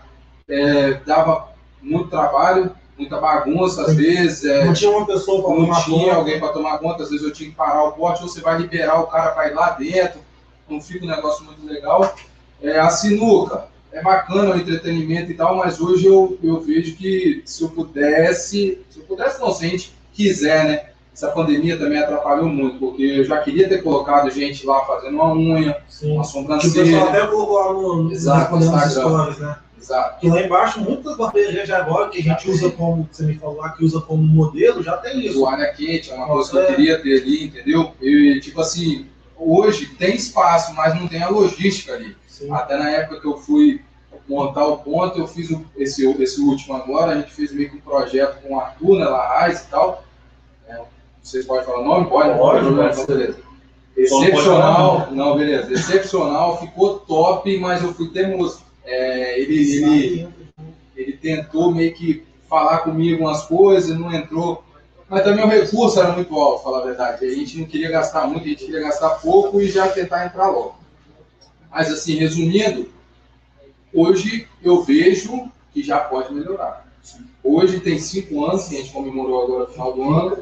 é, 0.49 0.93
dava 1.05 1.49
muito 1.81 2.09
trabalho, 2.09 2.71
muita 2.97 3.19
bagunça, 3.19 3.83
às 3.83 3.95
vezes. 3.95 4.45
é, 4.45 4.65
Não 4.65 4.73
tinha 4.73 4.89
uma 4.89 5.05
pessoa 5.05 5.43
para 5.43 5.51
não 5.51 5.65
tomar 5.67 5.83
tinha 5.83 6.05
conta. 6.05 6.15
alguém 6.15 6.39
para 6.39 6.53
tomar 6.53 6.77
conta, 6.79 7.03
às 7.03 7.09
vezes 7.11 7.23
eu 7.25 7.31
tinha 7.31 7.49
que 7.49 7.55
parar 7.55 7.83
o 7.83 7.91
pote, 7.91 8.23
ou 8.23 8.29
você 8.29 8.41
vai 8.41 8.57
liberar 8.57 8.99
o 8.99 9.07
cara 9.07 9.31
para 9.31 9.49
ir 9.49 9.53
lá 9.53 9.69
dentro, 9.71 10.19
não 10.67 10.81
fica 10.81 11.05
um 11.05 11.09
negócio 11.09 11.45
muito 11.45 11.63
legal. 11.65 12.15
É, 12.61 12.79
a 12.79 12.89
sinuca, 12.89 13.67
é 13.91 14.01
bacana 14.01 14.55
o 14.55 14.57
entretenimento 14.57 15.29
e 15.29 15.35
tal, 15.35 15.55
mas 15.57 15.79
hoje 15.79 16.07
eu, 16.07 16.35
eu 16.41 16.59
vejo 16.61 16.95
que 16.95 17.43
se 17.45 17.61
eu 17.61 17.69
pudesse, 17.69 18.81
se 18.89 18.99
eu 18.99 19.03
pudesse 19.05 19.39
não, 19.39 19.53
se 19.53 19.65
a 19.65 19.69
gente 19.69 19.93
quiser, 20.13 20.65
né? 20.65 20.85
Essa 21.13 21.29
pandemia 21.29 21.77
também 21.77 21.99
atrapalhou 21.99 22.47
muito, 22.49 22.79
porque 22.79 23.03
eu 23.03 23.23
já 23.23 23.37
queria 23.39 23.69
ter 23.69 23.83
colocado 23.83 24.29
gente 24.31 24.65
lá 24.65 24.83
fazendo 24.85 25.13
uma 25.15 25.31
unha, 25.33 25.77
Sim. 25.87 26.13
uma 26.13 26.23
Que 26.23 26.29
o 26.29 26.41
pessoal 26.41 26.43
sobrancelha. 26.43 27.03
até 27.03 27.27
colocou 27.27 27.55
lá 27.59 27.73
no, 27.73 28.11
Exato, 28.11 28.55
no 28.55 28.61
Instagram. 28.63 28.89
stories, 28.89 29.37
né? 29.37 29.57
Exato. 29.79 30.19
Que 30.19 30.29
lá 30.29 30.41
embaixo, 30.41 30.79
muitas 30.81 31.15
barbearias 31.17 31.67
já 31.67 31.77
agora, 31.79 32.09
que 32.09 32.17
a 32.19 32.21
gente 32.23 32.49
usa 32.49 32.71
como, 32.71 33.05
que 33.05 33.15
você 33.17 33.23
me 33.25 33.35
falou 33.35 33.57
lá, 33.57 33.69
que 33.69 33.83
usa 33.85 34.01
como 34.01 34.23
modelo, 34.23 34.81
já 34.81 34.97
tem 34.97 35.23
isso. 35.25 35.37
toalha 35.39 35.67
quente, 35.73 36.09
é 36.09 36.15
uma 36.15 36.25
coisa 36.27 36.49
que 36.49 36.57
eu 36.57 36.61
É. 36.63 36.65
queria 36.67 37.01
ter 37.01 37.21
ali, 37.21 37.43
entendeu? 37.45 37.91
E, 38.01 38.39
tipo 38.41 38.59
assim, 38.61 39.05
hoje 39.37 39.87
tem 39.97 40.15
espaço, 40.15 40.73
mas 40.73 40.95
não 40.99 41.07
tem 41.07 41.21
a 41.21 41.29
logística 41.29 41.93
ali. 41.93 42.15
Sim. 42.27 42.49
Até 42.51 42.77
na 42.77 42.89
época 42.89 43.19
que 43.21 43.27
eu 43.27 43.37
fui 43.37 43.81
montar 44.27 44.65
o 44.65 44.77
ponto, 44.77 45.19
eu 45.19 45.27
fiz 45.27 45.51
o- 45.51 45.65
esse, 45.77 46.09
esse 46.21 46.41
último 46.41 46.75
agora, 46.75 47.11
a 47.11 47.15
gente 47.15 47.31
fez 47.33 47.51
meio 47.51 47.69
que 47.69 47.75
um 47.77 47.81
projeto 47.81 48.41
com 48.41 48.55
o 48.55 48.59
Arthur, 48.59 48.97
né, 48.99 49.05
Larraz 49.05 49.61
e 49.63 49.67
tal. 49.69 50.03
Vocês 51.23 51.45
podem 51.45 51.65
falar 51.65 51.79
o 51.79 51.85
nome? 51.85 52.09
Pode? 52.09 52.29
Não 52.29 52.37
Pode, 52.37 52.67
então 52.67 53.05
beleza. 53.05 53.37
Não 53.37 54.09
pode 54.09 54.27
Excepcional, 54.27 54.99
falar 54.99 55.11
não, 55.11 55.37
beleza. 55.37 55.73
Excepcional, 55.73 56.59
ficou 56.59 56.99
top, 56.99 57.57
mas 57.59 57.81
eu 57.81 57.93
fui 57.93 58.09
teimoso. 58.09 58.61
É, 58.83 59.39
ele, 59.39 59.55
ele, 59.55 60.27
ele 60.95 61.13
tentou 61.13 61.73
meio 61.73 61.93
que 61.93 62.25
falar 62.49 62.79
comigo 62.79 63.23
umas 63.23 63.43
coisas, 63.43 63.97
não 63.97 64.13
entrou. 64.13 64.63
Mas 65.07 65.23
também 65.23 65.45
o 65.45 65.47
recurso 65.47 65.99
era 65.99 66.11
muito 66.11 66.35
alto, 66.35 66.63
falar 66.63 66.79
a 66.79 66.85
verdade. 66.85 67.25
A 67.25 67.33
gente 67.33 67.57
não 67.57 67.65
queria 67.65 67.89
gastar 67.89 68.27
muito, 68.27 68.43
a 68.43 68.49
gente 68.49 68.65
queria 68.65 68.81
gastar 68.81 69.09
pouco 69.11 69.61
e 69.61 69.69
já 69.69 69.87
tentar 69.87 70.25
entrar 70.25 70.49
logo. 70.49 70.75
Mas 71.71 71.91
assim, 71.91 72.15
resumindo, 72.15 72.89
hoje 73.93 74.47
eu 74.61 74.83
vejo 74.83 75.49
que 75.71 75.81
já 75.81 75.99
pode 75.99 76.33
melhorar. 76.33 76.85
Hoje 77.43 77.79
tem 77.79 77.99
cinco 77.99 78.45
anos, 78.45 78.67
que 78.67 78.75
a 78.75 78.79
gente 78.79 78.91
comemorou 78.91 79.43
agora 79.43 79.65
no 79.65 79.71
final 79.71 79.93
do 79.93 80.03
ano, 80.03 80.37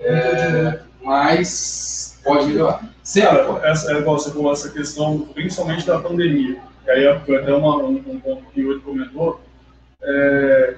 É, 0.00 0.80
mas 1.02 2.18
pode 2.24 2.46
melhorar. 2.46 2.88
Sempre 3.02 3.30
Cara, 3.30 3.44
pode. 3.44 3.66
essa, 3.66 3.92
é 3.92 3.98
igual 3.98 4.18
você 4.18 4.30
falou, 4.30 4.52
essa 4.52 4.70
questão, 4.70 5.20
principalmente 5.34 5.86
da 5.86 5.98
pandemia. 5.98 6.58
E 6.86 6.90
aí 6.90 7.20
foi 7.20 7.36
até 7.36 7.52
uma, 7.52 7.76
um, 7.76 8.02
um 8.06 8.20
ponto 8.20 8.42
que 8.52 8.60
o 8.60 8.64
Yuri 8.72 8.80
comentou, 8.80 9.40
é, 10.02 10.74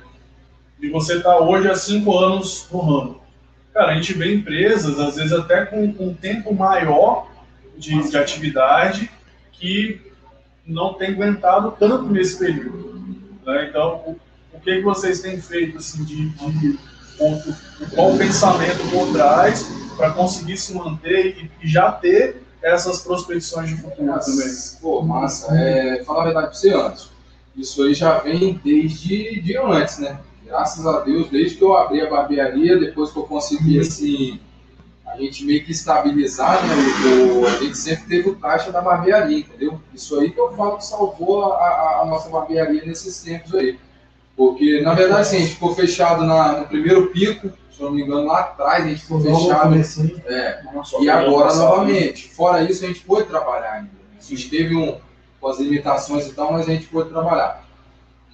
de 0.80 0.90
você 0.90 1.16
estar 1.16 1.38
hoje 1.38 1.70
há 1.70 1.74
cinco 1.74 2.16
anos 2.18 2.66
no 2.70 2.80
ramo. 2.80 3.22
Cara, 3.72 3.92
a 3.92 3.94
gente 3.94 4.12
vê 4.14 4.34
empresas, 4.34 4.98
às 4.98 5.16
vezes 5.16 5.32
até 5.32 5.64
com 5.64 5.92
com 5.94 6.08
um 6.08 6.14
tempo 6.14 6.54
maior 6.54 7.30
de, 7.76 8.10
de 8.10 8.16
atividade, 8.16 9.10
que 9.52 10.00
não 10.66 10.94
tem 10.94 11.10
aguentado 11.10 11.74
tanto 11.78 12.04
nesse 12.10 12.38
período. 12.38 13.04
né? 13.46 13.66
Então, 13.68 14.02
o, 14.06 14.20
o 14.52 14.60
que, 14.60 14.76
que 14.76 14.82
vocês 14.82 15.20
têm 15.20 15.40
feito 15.40 15.78
assim, 15.78 16.04
de, 16.04 16.28
de 16.28 16.78
o, 17.18 18.12
o 18.12 18.18
pensamento 18.18 18.78
por 18.90 19.12
trás 19.12 19.66
para 19.96 20.10
conseguir 20.12 20.56
se 20.56 20.74
manter 20.74 21.50
e, 21.62 21.68
já 21.68 21.92
ter 21.92 22.42
essas 22.62 23.00
prospecções 23.02 23.70
de 23.70 23.76
futuro 23.76 24.18
também? 24.20 24.48
Pô, 24.80 25.02
massa. 25.02 25.54
É, 25.56 26.02
falar 26.04 26.22
a 26.22 26.24
verdade 26.24 26.46
pra 26.48 26.54
você 26.56 26.70
antes. 26.74 27.10
Isso 27.56 27.82
aí 27.82 27.92
já 27.94 28.18
vem 28.18 28.60
desde 28.64 29.40
de 29.40 29.56
antes, 29.58 29.98
né? 29.98 30.18
Graças 30.44 30.86
a 30.86 31.00
Deus, 31.00 31.28
desde 31.30 31.56
que 31.56 31.64
eu 31.64 31.76
abri 31.76 32.00
a 32.00 32.08
barbearia, 32.10 32.78
depois 32.78 33.10
que 33.10 33.18
eu 33.18 33.24
consegui, 33.24 33.78
assim, 33.78 34.40
a 35.06 35.16
gente 35.16 35.44
meio 35.44 35.64
que 35.64 35.72
estabilizar, 35.72 36.64
né? 36.66 36.74
O, 37.34 37.46
a 37.46 37.50
gente 37.58 37.76
sempre 37.76 38.04
teve 38.06 38.30
o 38.30 38.36
caixa 38.36 38.70
da 38.72 38.80
barbearia, 38.80 39.38
entendeu? 39.38 39.80
Isso 39.94 40.18
aí 40.18 40.30
que 40.30 40.40
eu 40.40 40.52
falo 40.54 40.76
que 40.78 40.86
salvou 40.86 41.52
a, 41.52 41.56
a- 41.58 42.00
a 42.02 42.06
nossa 42.06 42.28
barbearia 42.30 42.84
nesses 42.84 43.22
tempos 43.22 43.54
aí. 43.54 43.78
Porque, 44.36 44.80
na 44.80 44.94
verdade, 44.94 45.20
assim, 45.22 45.36
a 45.36 45.40
gente 45.40 45.54
ficou 45.54 45.74
fechado 45.74 46.24
na- 46.24 46.60
no 46.60 46.66
primeiro 46.66 47.08
pico, 47.08 47.50
se 47.70 47.80
eu 47.80 47.86
não 47.86 47.92
me 47.94 48.02
engano, 48.02 48.26
lá 48.26 48.40
atrás 48.40 48.84
a 48.84 48.88
gente 48.88 49.02
ficou 49.02 49.20
fechado. 49.20 49.70
É, 50.26 50.62
e 51.02 51.10
agora 51.10 51.48
novamente. 51.66 52.28
Fora 52.32 52.62
isso, 52.62 52.84
a 52.84 52.88
gente 52.88 53.00
pôde 53.00 53.28
trabalhar 53.28 53.72
ainda. 53.72 53.90
A 54.18 54.22
gente 54.22 54.48
teve 54.48 54.74
um, 54.74 54.98
com 55.40 55.48
as 55.48 55.58
limitações 55.58 56.26
e 56.26 56.32
tal, 56.32 56.52
mas 56.52 56.68
a 56.68 56.72
gente 56.72 56.86
pôde 56.86 57.10
trabalhar. 57.10 57.62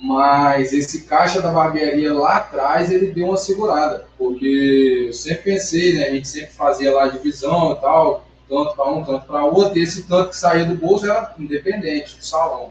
Mas 0.01 0.73
esse 0.73 1.03
caixa 1.03 1.43
da 1.43 1.51
barbearia 1.51 2.15
lá 2.15 2.37
atrás, 2.37 2.91
ele 2.91 3.11
deu 3.13 3.27
uma 3.29 3.37
segurada. 3.37 4.07
Porque 4.17 5.07
eu 5.09 5.13
sempre 5.13 5.43
pensei, 5.55 5.95
né? 5.95 6.07
A 6.07 6.11
gente 6.13 6.29
sempre 6.29 6.53
fazia 6.53 6.95
lá 6.95 7.09
divisão 7.09 7.73
e 7.73 7.77
tal, 7.81 8.25
tanto 8.49 8.77
para 8.77 8.91
um, 8.93 9.05
tanto 9.05 9.27
para 9.27 9.45
outro. 9.45 9.77
E 9.77 9.83
esse 9.83 10.05
tanto 10.05 10.31
que 10.31 10.37
saía 10.37 10.65
do 10.65 10.77
bolso 10.77 11.05
era 11.11 11.35
independente, 11.39 12.17
do 12.17 12.25
salão. 12.25 12.71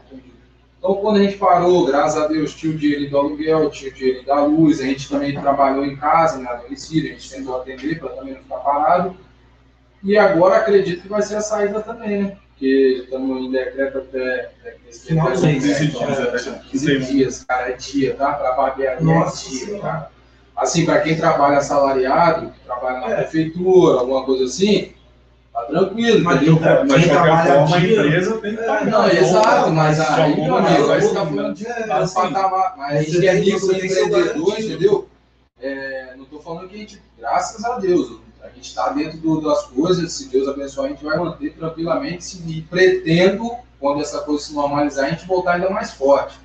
Então, 0.78 0.94
quando 0.96 1.16
a 1.18 1.22
gente 1.22 1.36
parou, 1.36 1.86
graças 1.86 2.22
a 2.22 2.26
Deus, 2.28 2.54
tinha 2.54 2.72
o 2.72 2.76
dinheiro 2.76 3.10
do 3.10 3.18
aluguel, 3.18 3.68
tinha 3.70 3.90
o 3.90 3.94
dinheiro 3.94 4.24
da 4.24 4.44
luz, 4.44 4.80
a 4.80 4.84
gente 4.84 5.08
também 5.08 5.38
trabalhou 5.38 5.84
em 5.84 5.96
casa, 5.96 6.38
na 6.38 6.54
domicílio, 6.54 7.10
a 7.10 7.14
gente 7.14 7.30
tentou 7.30 7.60
atender 7.60 7.98
para 7.98 8.10
também 8.10 8.34
não 8.34 8.42
ficar 8.42 8.58
parado. 8.58 9.16
E 10.04 10.16
agora 10.16 10.56
acredito 10.58 11.02
que 11.02 11.08
vai 11.08 11.22
ser 11.22 11.36
a 11.36 11.40
saída 11.40 11.80
também, 11.80 12.22
né? 12.22 12.36
Porque 12.50 13.02
estamos 13.04 13.42
em 13.44 13.50
decreto 13.50 13.98
até 13.98 14.50
esse 14.88 15.06
Final 15.08 15.30
do 15.32 15.40
decreto, 15.40 15.46
mês, 15.46 15.64
né? 15.66 15.78
né? 15.80 15.84
Então, 15.86 16.02
É, 16.08 16.36
é, 16.36 16.60
15 16.70 16.70
15 16.70 17.12
dias, 17.12 17.44
cara, 17.44 17.70
é 17.70 17.72
dia, 17.72 18.14
tá? 18.14 18.32
Para 18.34 18.52
barbearia 18.52 19.00
Nossa 19.04 19.46
é 19.48 19.50
dia, 19.50 19.80
cara. 19.80 20.10
Assim, 20.56 20.84
para 20.84 21.00
quem 21.00 21.16
trabalha 21.16 21.58
assalariado, 21.58 22.50
que 22.50 22.60
trabalha 22.60 23.00
na 23.00 23.10
É. 23.10 23.16
prefeitura, 23.16 23.98
alguma 24.00 24.24
coisa 24.24 24.44
assim, 24.44 24.92
tá 25.60 25.66
tranquilo, 25.66 26.24
Mas 26.24 26.40
tá- 26.60 26.84
Mas 26.88 27.00
Quem 27.00 27.08
trabalha 27.10 27.52
forma, 27.54 27.76
a 27.76 27.80
empresa 27.80 28.38
tem 28.38 28.54
que 28.56 28.60
É, 28.60 28.66
pagar. 28.66 28.84
Não, 28.86 29.08
Então, 29.08 29.18
exato, 29.28 29.70
mas 29.72 29.96
de 29.96 30.02
aí, 30.02 30.34
meu 30.36 30.56
amigo, 30.56 30.62
maneira, 30.86 31.00
você 31.00 31.14
tá 31.14 31.26
falando 31.26 31.54
de 31.54 31.66
É, 31.66 31.86
no 31.86 31.92
assim, 31.94 32.14
patamar. 32.14 32.74
Mas 32.76 32.92
a 32.96 32.98
gente 33.02 33.10
você 33.12 33.20
que 33.20 33.26
é 33.28 33.32
tem 33.32 33.42
rico, 33.42 33.60
que- 33.60 33.66
tem 33.66 33.78
tem 33.80 33.88
que 33.88 33.94
ser 33.94 34.04
empreendedor, 34.04 34.60
entendeu? 34.60 35.08
É, 35.60 36.14
não 36.16 36.24
tô 36.24 36.38
falando 36.40 36.68
que 36.68 36.74
a 36.76 36.78
gente, 36.78 37.02
graças 37.18 37.64
a 37.64 37.78
Deus, 37.78 38.20
a 38.42 38.48
gente 38.48 38.68
está 38.68 38.90
dentro 38.90 39.18
do- 39.18 39.40
das 39.40 39.64
coisas, 39.64 40.12
se 40.12 40.28
Deus 40.28 40.48
abençoar, 40.48 40.86
a 40.86 40.90
gente 40.90 41.04
vai 41.04 41.18
manter 41.18 41.50
tranquilamente 41.54 42.24
se- 42.24 42.42
e 42.46 42.62
pretendo 42.62 43.50
quando 43.80 44.00
essa 44.00 44.20
coisa 44.20 44.42
se 44.44 44.54
normalizar, 44.54 45.06
a 45.06 45.10
gente 45.10 45.26
voltar 45.26 45.54
ainda 45.54 45.70
mais 45.70 45.92
forte. 45.92 46.38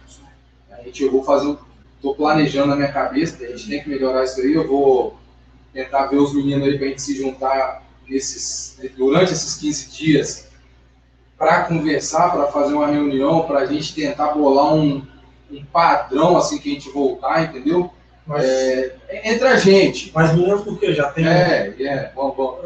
A 0.71 0.81
gente, 0.81 1.03
eu 1.03 1.11
vou 1.11 1.23
fazer, 1.23 1.55
estou 1.95 2.15
planejando 2.15 2.67
na 2.67 2.75
minha 2.75 2.91
cabeça, 2.91 3.43
a 3.43 3.47
gente 3.47 3.69
tem 3.69 3.83
que 3.83 3.89
melhorar 3.89 4.23
isso 4.23 4.41
aí, 4.41 4.53
eu 4.53 4.67
vou 4.67 5.15
tentar 5.71 6.07
ver 6.07 6.17
os 6.17 6.33
meninos 6.33 6.67
aí 6.67 6.77
para 6.77 6.87
a 6.87 6.89
gente 6.89 7.01
se 7.01 7.15
juntar 7.15 7.82
nesses, 8.07 8.79
durante 8.97 9.33
esses 9.33 9.55
15 9.55 9.91
dias 9.91 10.47
para 11.37 11.63
conversar, 11.63 12.31
para 12.31 12.47
fazer 12.47 12.73
uma 12.73 12.87
reunião, 12.87 13.43
para 13.45 13.59
a 13.59 13.65
gente 13.65 13.93
tentar 13.93 14.33
bolar 14.33 14.73
um, 14.73 15.05
um 15.51 15.65
padrão 15.65 16.37
assim 16.37 16.57
que 16.57 16.71
a 16.71 16.73
gente 16.73 16.89
voltar, 16.89 17.43
entendeu? 17.43 17.91
Mas, 18.25 18.45
é, 18.45 18.95
entre 19.25 19.47
a 19.47 19.57
gente. 19.57 20.11
Mas 20.15 20.35
não 20.35 20.53
é 20.53 20.61
porque 20.61 20.93
já 20.93 21.11
tem. 21.11 21.27
É, 21.27 21.73
é, 21.79 22.11
bom, 22.15 22.31
bom. 22.31 22.61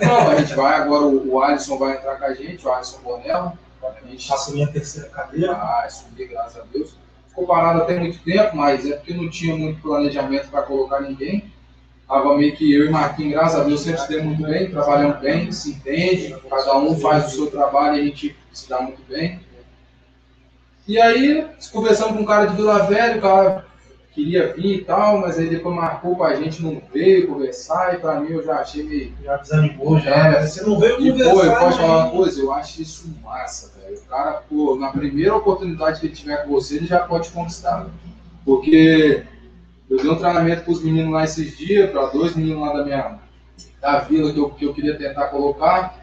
Não, 0.00 0.28
a 0.28 0.36
gente 0.36 0.54
vai, 0.54 0.76
agora 0.76 1.06
o, 1.06 1.32
o 1.32 1.42
Alisson 1.42 1.76
vai 1.76 1.96
entrar 1.96 2.16
com 2.16 2.24
a 2.24 2.34
gente, 2.34 2.64
o 2.64 2.72
Alisson 2.72 3.00
Bonella. 3.00 3.58
A 3.82 4.08
gente 4.08 4.32
assumir 4.32 4.64
a 4.64 4.68
terceira 4.68 5.08
cadeira. 5.08 5.52
Ah, 5.52 5.84
assumir, 5.84 6.28
graças 6.28 6.62
a 6.62 6.64
Deus. 6.72 6.94
Ficou 7.28 7.46
parado 7.46 7.82
até 7.82 7.98
muito 7.98 8.18
tempo, 8.22 8.56
mas 8.56 8.88
é 8.88 8.96
porque 8.96 9.14
não 9.14 9.28
tinha 9.28 9.56
muito 9.56 9.80
planejamento 9.80 10.48
para 10.48 10.62
colocar 10.62 11.00
ninguém. 11.00 11.52
Tava 12.10 12.36
meio 12.36 12.56
que 12.56 12.74
eu 12.74 12.86
e 12.86 12.90
Marquinhos, 12.90 13.34
graças 13.34 13.60
a 13.60 13.62
Deus, 13.62 13.82
sempre 13.82 14.00
se 14.00 14.08
deu 14.08 14.24
muito 14.24 14.42
bem, 14.42 14.68
trabalhamos 14.68 15.20
bem, 15.20 15.52
se 15.52 15.70
entende, 15.70 16.36
cada 16.50 16.76
um 16.76 16.98
faz 16.98 17.28
o 17.28 17.36
seu 17.36 17.46
trabalho 17.46 17.98
e 17.98 18.00
a 18.00 18.04
gente 18.04 18.36
se 18.52 18.68
dá 18.68 18.80
muito 18.80 19.00
bem. 19.08 19.38
E 20.88 21.00
aí, 21.00 21.46
conversamos 21.72 22.16
com 22.16 22.22
um 22.22 22.26
cara 22.26 22.46
de 22.46 22.56
Vila 22.56 22.80
Velha, 22.80 23.16
o 23.16 23.20
cara 23.20 23.64
queria 24.12 24.52
vir 24.52 24.78
e 24.78 24.84
tal, 24.84 25.20
mas 25.20 25.38
aí 25.38 25.48
depois 25.48 25.72
marcou 25.72 26.16
com 26.16 26.24
a 26.24 26.34
gente, 26.34 26.60
não 26.60 26.82
veio 26.92 27.28
conversar, 27.28 27.94
e 27.94 27.98
pra 27.98 28.18
mim 28.18 28.32
eu 28.32 28.44
já 28.44 28.56
achei 28.56 28.82
meio. 28.82 29.14
Já 29.22 29.36
desanimou, 29.36 30.00
já. 30.00 30.10
É, 30.10 30.44
você 30.44 30.64
não 30.64 30.80
veio 30.80 30.96
conversar. 30.96 31.32
Pô, 31.32 31.44
eu 31.44 31.56
posso 31.60 31.78
falar 31.78 32.04
uma 32.06 32.10
coisa, 32.10 32.40
eu 32.40 32.52
acho 32.52 32.82
isso 32.82 33.14
massa, 33.22 33.72
velho. 33.78 33.96
O 33.96 34.02
cara, 34.06 34.42
pô, 34.50 34.74
na 34.74 34.90
primeira 34.90 35.36
oportunidade 35.36 36.00
que 36.00 36.06
ele 36.06 36.16
tiver 36.16 36.42
com 36.42 36.50
você, 36.50 36.74
ele 36.74 36.86
já 36.86 36.98
pode 37.06 37.30
conquistar. 37.30 37.86
Porque 38.44 39.22
eu 39.90 39.96
dei 39.96 40.10
um 40.10 40.16
treinamento 40.16 40.64
com 40.64 40.70
os 40.70 40.82
meninos 40.82 41.12
lá 41.12 41.24
esses 41.24 41.58
dias, 41.58 41.90
para 41.90 42.06
dois 42.06 42.36
meninos 42.36 42.62
lá 42.62 42.72
da 42.72 42.84
minha 42.84 43.18
da 43.80 43.98
vila 44.00 44.32
que 44.32 44.38
eu, 44.38 44.50
que 44.50 44.64
eu 44.64 44.74
queria 44.74 44.96
tentar 44.96 45.28
colocar. 45.28 45.98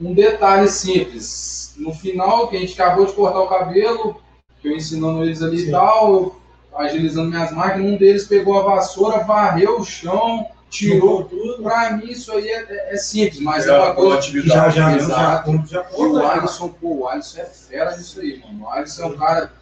Um 0.00 0.12
detalhe 0.12 0.68
simples. 0.68 1.74
No 1.78 1.94
final, 1.94 2.48
que 2.48 2.56
a 2.56 2.60
gente 2.60 2.80
acabou 2.80 3.06
de 3.06 3.12
cortar 3.12 3.40
o 3.40 3.48
cabelo, 3.48 4.20
que 4.60 4.68
eu 4.68 4.76
ensinando 4.76 5.24
eles 5.24 5.42
ali 5.42 5.60
Sim. 5.60 5.68
e 5.68 5.70
tal, 5.70 6.40
agilizando 6.74 7.30
minhas 7.30 7.52
máquinas, 7.52 7.92
um 7.92 7.96
deles 7.96 8.26
pegou 8.26 8.58
a 8.58 8.74
vassoura, 8.74 9.24
varreu 9.24 9.78
o 9.78 9.84
chão, 9.84 10.46
tirou 10.68 11.24
tudo. 11.24 11.62
Para 11.62 11.92
mim, 11.92 12.10
isso 12.10 12.32
aí 12.32 12.48
é, 12.48 12.94
é 12.94 12.96
simples, 12.96 13.40
mas 13.40 13.66
é, 13.66 13.70
é 13.70 13.78
uma 13.78 13.94
coisa 13.94 14.20
que 14.20 14.40
já, 14.42 14.68
já, 14.68 14.98
já, 14.98 15.46
já, 15.64 15.86
E 15.96 16.02
o 16.02 16.26
Alisson, 16.26 16.68
pô, 16.68 16.96
o 16.98 17.08
Alisson 17.08 17.40
é 17.40 17.44
fera 17.44 17.96
nisso 17.96 18.20
aí, 18.20 18.40
mano. 18.40 18.64
O 18.64 18.68
Alisson 18.68 19.02
é 19.02 19.06
um 19.06 19.16
cara, 19.16 19.52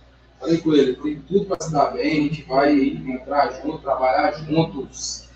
falei 0.47 0.59
com 0.59 0.73
ele, 0.73 0.95
tem 0.95 1.17
tudo 1.27 1.45
para 1.47 1.67
se 1.67 1.73
dar 1.73 1.87
bem, 1.87 2.11
a 2.11 2.23
gente 2.23 2.43
vai 2.43 2.73
entrar 2.73 3.53
junto, 3.61 3.79
trabalhar 3.79 4.33
juntos, 4.33 5.29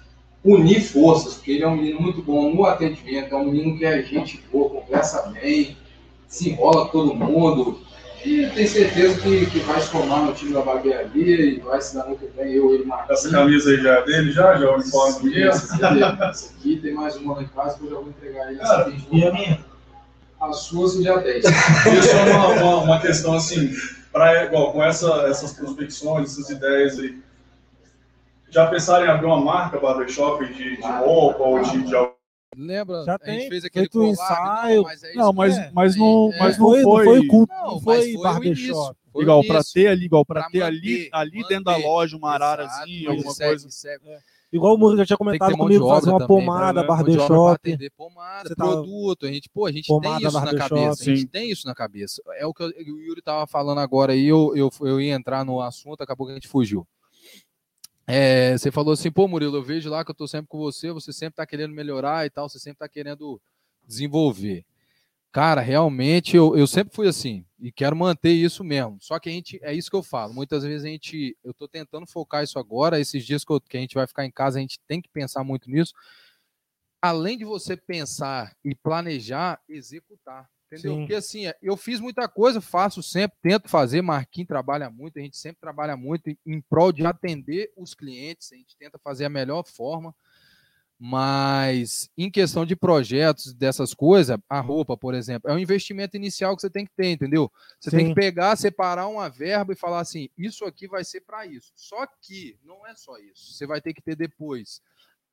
unir 0.44 0.80
forças, 0.80 1.34
porque 1.34 1.52
ele 1.52 1.64
é 1.64 1.68
um 1.68 1.76
menino 1.76 2.00
muito 2.00 2.22
bom 2.22 2.54
no 2.54 2.64
atendimento, 2.64 3.34
é 3.34 3.36
um 3.36 3.50
menino 3.50 3.76
que 3.76 3.84
é 3.84 4.02
gente 4.02 4.42
boa, 4.52 4.70
conversa 4.70 5.28
bem, 5.30 5.76
se 6.28 6.50
enrola 6.50 6.86
com 6.86 6.92
todo 6.92 7.14
mundo 7.14 7.80
e 8.24 8.46
tenho 8.48 8.68
certeza 8.68 9.20
que, 9.20 9.46
que 9.46 9.58
vai 9.60 9.80
se 9.80 9.88
formar 9.88 10.22
no 10.22 10.32
time 10.32 10.52
da 10.52 10.60
barbearia 10.60 11.40
e 11.40 11.58
vai 11.58 11.80
se 11.80 11.94
dar 11.96 12.06
muito 12.06 12.30
bem, 12.36 12.52
eu 12.52 12.74
e 12.74 12.84
Marcos. 12.84 13.18
Essa 13.18 13.30
camisa 13.30 13.70
aí 13.70 13.82
já 13.82 13.94
é 13.94 14.04
dele, 14.04 14.30
já? 14.30 14.56
Já 14.56 14.66
é 14.66 14.68
o 14.68 14.74
uniforme 14.74 15.30
dia? 15.30 15.48
Essa 15.48 16.52
aqui 16.58 16.76
tem 16.76 16.92
mais 16.92 17.16
uma 17.16 17.36
lá 17.36 17.42
em 17.42 17.48
casa 17.48 17.78
que 17.78 17.86
eu 17.86 17.90
já 17.90 17.96
vou 17.96 18.08
entregar 18.08 18.50
ele. 18.50 18.58
Cara, 18.58 18.92
e 19.10 19.26
a 19.26 19.32
minha? 19.32 19.70
As 20.38 20.56
suas 20.60 20.98
dia 20.98 21.16
10. 21.18 21.44
Isso 21.44 22.16
é 22.16 22.32
uma, 22.32 22.48
uma, 22.48 22.76
uma 22.82 23.00
questão 23.00 23.34
assim, 23.34 23.74
pra, 24.12 24.44
igual, 24.44 24.72
com 24.72 24.82
essa, 24.82 25.28
essas 25.28 25.52
prospecções, 25.52 26.32
essas 26.32 26.50
ideias 26.50 26.98
aí. 26.98 27.22
Já 28.50 28.66
pensaram 28.66 29.06
em 29.06 29.08
abrir 29.08 29.26
uma 29.26 29.40
marca 29.40 29.78
barbershop 29.78 30.44
de, 30.52 30.76
de 30.76 30.82
roupa 30.82 31.42
ou 31.42 31.62
de, 31.62 31.82
de 31.82 31.94
Lembra? 32.56 33.04
Já 33.04 33.16
tem, 33.16 33.36
a 33.36 33.38
gente 33.38 33.48
fez 33.48 33.64
aquele 33.64 33.84
feito 33.84 34.04
ensaio. 34.04 34.82
Não, 34.82 34.82
mas, 34.82 35.04
é 35.04 35.14
não, 35.14 35.32
mas, 35.32 35.58
é, 35.58 35.70
mas, 35.72 35.96
não, 35.96 36.30
é, 36.32 36.38
mas 36.38 36.58
não, 36.58 36.66
foi, 36.66 36.82
não 36.82 37.04
foi 37.04 37.26
culto, 37.26 37.54
não, 37.54 37.70
não 37.70 37.80
foi, 37.80 38.12
foi 38.12 38.22
barbershop. 38.22 38.96
Foi 39.12 39.22
igual 39.22 39.44
para 39.44 39.60
ter 39.64 39.86
ali, 39.88 40.04
igual 40.04 40.24
para 40.24 40.42
ter 40.48 40.60
manter, 40.60 40.62
ali, 40.62 41.08
ali 41.12 41.36
manter. 41.38 41.48
dentro 41.48 41.64
da 41.64 41.76
loja 41.76 42.16
uma 42.16 42.32
ararazinha, 42.32 43.10
alguma 43.10 43.32
segue, 43.32 43.50
coisa. 43.50 43.70
segue. 43.70 44.08
É. 44.08 44.18
Igual 44.52 44.74
o 44.74 44.78
Murilo 44.78 44.98
já 44.98 45.06
tinha 45.06 45.16
comentado 45.16 45.56
comigo, 45.56 45.88
fazer 45.88 46.10
uma 46.10 46.18
também, 46.18 46.44
pomada, 46.44 46.82
né? 46.82 46.86
barbershop. 46.88 47.78
pomada, 47.96 48.54
tá- 48.54 48.64
produto. 48.64 49.26
A 49.26 49.32
gente, 49.32 49.48
pô, 49.48 49.66
a 49.66 49.72
gente 49.72 49.86
Pomada, 49.86 50.18
tem 50.18 50.26
isso 50.26 50.40
na 50.40 50.54
cabeça. 50.54 51.02
A 51.02 51.04
gente 51.04 51.20
sim. 51.20 51.26
tem 51.26 51.50
isso 51.50 51.66
na 51.68 51.74
cabeça. 51.74 52.22
É 52.34 52.44
o 52.46 52.52
que 52.52 52.62
eu- 52.64 52.68
o 52.68 53.00
Yuri 53.00 53.22
tava 53.22 53.46
falando 53.46 53.78
agora 53.78 54.12
aí, 54.12 54.26
eu, 54.26 54.52
eu, 54.56 54.68
eu 54.80 55.00
ia 55.00 55.14
entrar 55.14 55.44
no 55.44 55.60
assunto, 55.60 56.02
acabou 56.02 56.26
que 56.26 56.32
a 56.32 56.34
gente 56.34 56.48
fugiu. 56.48 56.86
É, 58.08 58.58
você 58.58 58.72
falou 58.72 58.92
assim, 58.92 59.10
pô, 59.10 59.28
Murilo, 59.28 59.58
eu 59.58 59.62
vejo 59.62 59.88
lá 59.88 60.04
que 60.04 60.10
eu 60.10 60.14
tô 60.16 60.26
sempre 60.26 60.48
com 60.48 60.58
você, 60.58 60.90
você 60.90 61.12
sempre 61.12 61.36
tá 61.36 61.46
querendo 61.46 61.72
melhorar 61.72 62.26
e 62.26 62.30
tal, 62.30 62.48
você 62.48 62.58
sempre 62.58 62.78
tá 62.80 62.88
querendo 62.88 63.40
desenvolver. 63.86 64.64
Cara, 65.32 65.60
realmente 65.60 66.36
eu, 66.36 66.56
eu 66.56 66.66
sempre 66.66 66.94
fui 66.94 67.06
assim 67.06 67.44
e 67.58 67.70
quero 67.70 67.94
manter 67.94 68.32
isso 68.32 68.64
mesmo. 68.64 68.98
Só 69.00 69.18
que 69.20 69.28
a 69.28 69.32
gente 69.32 69.60
é 69.62 69.72
isso 69.72 69.88
que 69.88 69.94
eu 69.96 70.02
falo. 70.02 70.34
Muitas 70.34 70.64
vezes 70.64 70.84
a 70.84 70.88
gente, 70.88 71.36
eu 71.44 71.54
tô 71.54 71.68
tentando 71.68 72.04
focar 72.06 72.42
isso 72.42 72.58
agora. 72.58 72.98
Esses 72.98 73.24
dias 73.24 73.44
que, 73.44 73.52
eu- 73.52 73.60
que 73.60 73.76
a 73.76 73.80
gente 73.80 73.94
vai 73.94 74.06
ficar 74.08 74.24
em 74.24 74.30
casa, 74.30 74.58
a 74.58 74.60
gente 74.60 74.80
tem 74.88 75.00
que 75.00 75.08
pensar 75.08 75.44
muito 75.44 75.70
nisso. 75.70 75.92
Além 77.00 77.38
de 77.38 77.44
você 77.44 77.76
pensar 77.76 78.54
e 78.64 78.74
planejar, 78.74 79.60
executar. 79.68 80.48
Entendeu? 80.66 80.94
Sim. 80.94 81.00
Porque 81.00 81.14
assim, 81.14 81.46
é, 81.46 81.56
eu 81.62 81.76
fiz 81.76 81.98
muita 81.98 82.28
coisa, 82.28 82.60
faço 82.60 83.02
sempre, 83.02 83.36
tento 83.42 83.68
fazer. 83.68 84.02
Marquinhos 84.02 84.48
trabalha 84.48 84.90
muito, 84.90 85.18
a 85.18 85.22
gente 85.22 85.36
sempre 85.36 85.60
trabalha 85.60 85.96
muito 85.96 86.28
em, 86.28 86.38
em 86.46 86.60
prol 86.60 86.92
de 86.92 87.04
atender 87.06 87.72
os 87.76 87.94
clientes. 87.94 88.52
A 88.52 88.56
gente 88.56 88.76
tenta 88.76 88.98
fazer 88.98 89.24
a 89.24 89.30
melhor 89.30 89.64
forma. 89.66 90.14
Mas 91.02 92.10
em 92.16 92.30
questão 92.30 92.66
de 92.66 92.76
projetos, 92.76 93.54
dessas 93.54 93.94
coisas, 93.94 94.38
a 94.48 94.60
roupa, 94.60 94.98
por 94.98 95.14
exemplo, 95.14 95.50
é 95.50 95.54
um 95.54 95.58
investimento 95.58 96.14
inicial 96.14 96.54
que 96.54 96.60
você 96.60 96.68
tem 96.68 96.84
que 96.84 96.92
ter, 96.94 97.10
entendeu? 97.10 97.50
Você 97.80 97.90
tem 97.90 98.00
Sim. 98.00 98.08
que 98.10 98.20
pegar, 98.20 98.54
separar 98.54 99.08
uma 99.08 99.28
verba 99.30 99.72
e 99.72 99.76
falar 99.76 100.00
assim: 100.00 100.28
isso 100.36 100.64
aqui 100.66 100.86
vai 100.86 101.02
ser 101.02 101.22
para 101.22 101.46
isso. 101.46 101.72
Só 101.74 102.06
que 102.20 102.58
não 102.62 102.86
é 102.86 102.94
só 102.94 103.16
isso. 103.18 103.54
Você 103.54 103.66
vai 103.66 103.80
ter 103.80 103.94
que 103.94 104.02
ter 104.02 104.14
depois, 104.14 104.82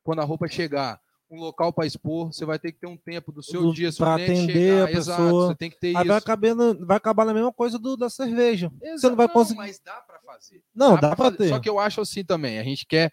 quando 0.04 0.20
a 0.22 0.24
roupa 0.24 0.48
chegar, 0.48 1.02
um 1.30 1.38
local 1.38 1.74
para 1.74 1.86
expor, 1.86 2.32
você 2.32 2.46
vai 2.46 2.58
ter 2.58 2.72
que 2.72 2.80
ter 2.80 2.88
um 2.88 2.96
tempo 2.96 3.34
do 3.34 3.44
seu 3.44 3.62
Do- 3.64 3.74
dia, 3.74 3.92
cliente 3.92 4.02
atender 4.02 4.84
a 4.84 4.88
chegar, 4.88 4.98
exato, 4.98 5.22
pessoa. 5.24 5.48
você 5.48 5.56
tem 5.56 5.70
que 5.70 5.78
ter 5.82 5.88
Aí 5.88 5.96
isso. 5.96 6.08
vai 6.08 6.18
acabar, 6.18 6.56
na- 6.56 6.74
vai 6.86 6.96
acabar 6.98 7.26
na 7.26 7.34
mesma 7.34 7.52
coisa 7.52 7.78
do, 7.78 7.98
da 7.98 8.10
cerveja. 8.10 8.72
Você 8.80 8.88
Exa- 8.92 9.10
não 9.10 9.18
vai 9.18 9.28
conseguir. 9.28 9.58
Mas 9.58 9.80
dá 9.84 9.96
para 9.96 10.18
fazer. 10.20 10.64
Não, 10.74 10.96
dá 10.96 11.14
pra 11.14 11.26
fazer. 11.26 11.38
ter. 11.38 11.50
Só 11.50 11.60
que 11.60 11.68
eu 11.68 11.78
acho 11.78 12.00
assim 12.00 12.24
também. 12.24 12.58
A 12.58 12.64
gente 12.64 12.86
quer. 12.86 13.12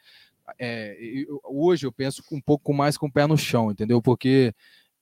É, 0.59 0.97
eu- 1.01 1.41
hoje 1.45 1.87
eu 1.87 1.93
penso 1.93 2.23
um 2.33 2.41
pouco 2.41 2.73
mais 2.73 2.97
com 2.97 3.07
o 3.07 3.13
pé 3.13 3.27
no 3.27 3.37
chão, 3.37 3.71
entendeu? 3.71 4.01
Porque 4.03 4.53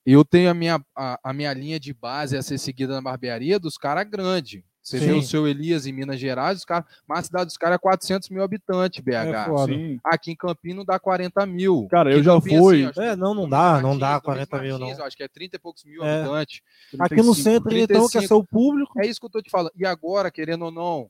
eu 0.05 0.25
tenho 0.25 0.51
a 0.51 0.55
minha, 0.55 0.85
a, 0.97 1.19
a 1.23 1.33
minha 1.33 1.53
linha 1.53 1.79
de 1.79 1.93
base 1.95 2.37
a 2.37 2.43
ser 2.43 2.59
seguida 2.59 2.95
na 2.95 3.03
barbearia 3.03 3.59
dos 3.59 3.77
caras 3.77 4.09
grande. 4.09 4.65
Você 4.85 4.99
vê 4.99 5.13
Sim. 5.13 5.19
o 5.19 5.23
seu 5.23 5.47
Elias 5.47 5.87
em 5.87 5.93
Minas 5.93 6.19
Gerais, 6.19 6.59
os 6.59 6.65
cara, 6.65 6.85
mas 7.07 7.21
a 7.21 7.23
cidade 7.23 7.45
dos 7.47 7.57
caras 7.57 7.77
é 7.77 7.79
400 7.79 8.29
mil 8.31 8.43
habitantes, 8.43 8.99
BH. 9.01 9.13
É. 9.71 9.97
Aqui 10.03 10.33
em 10.33 10.37
Campinas 10.37 10.85
dá 10.85 10.99
40 10.99 11.47
mil. 11.47 11.87
Cara, 11.89 12.11
Aqui 12.11 12.19
eu 12.19 12.23
já 12.25 12.41
fui. 12.41 12.91
que 12.91 13.01
É, 13.01 13.15
não, 13.15 13.33
não 13.33 13.49
dá, 13.49 13.81
não 13.81 13.97
dá 13.97 14.19
Domingos 14.19 14.25
40 14.25 14.59
mil, 14.61 14.79
não. 14.81 15.05
Acho 15.05 15.17
que 15.17 15.23
é 15.23 15.29
30 15.29 15.55
e 15.55 15.59
poucos 15.61 15.85
mil 15.85 16.03
É. 16.03 16.23
habitantes. 16.23 16.63
Aqui 16.99 17.15
no 17.23 17.33
35. 17.33 17.35
centro, 17.37 17.71
então, 17.77 17.87
que 18.09 18.19
é 18.19 18.21
35. 18.23 18.27
seu 18.27 18.45
público. 18.45 19.01
É 19.01 19.07
isso 19.07 19.21
que 19.21 19.27
eu 19.27 19.31
tô 19.31 19.41
te 19.41 19.51
falando. 19.51 19.71
E 19.77 19.87
agora, 19.87 20.33
querendo 20.33 20.65
ou 20.65 20.73
não, 20.73 21.09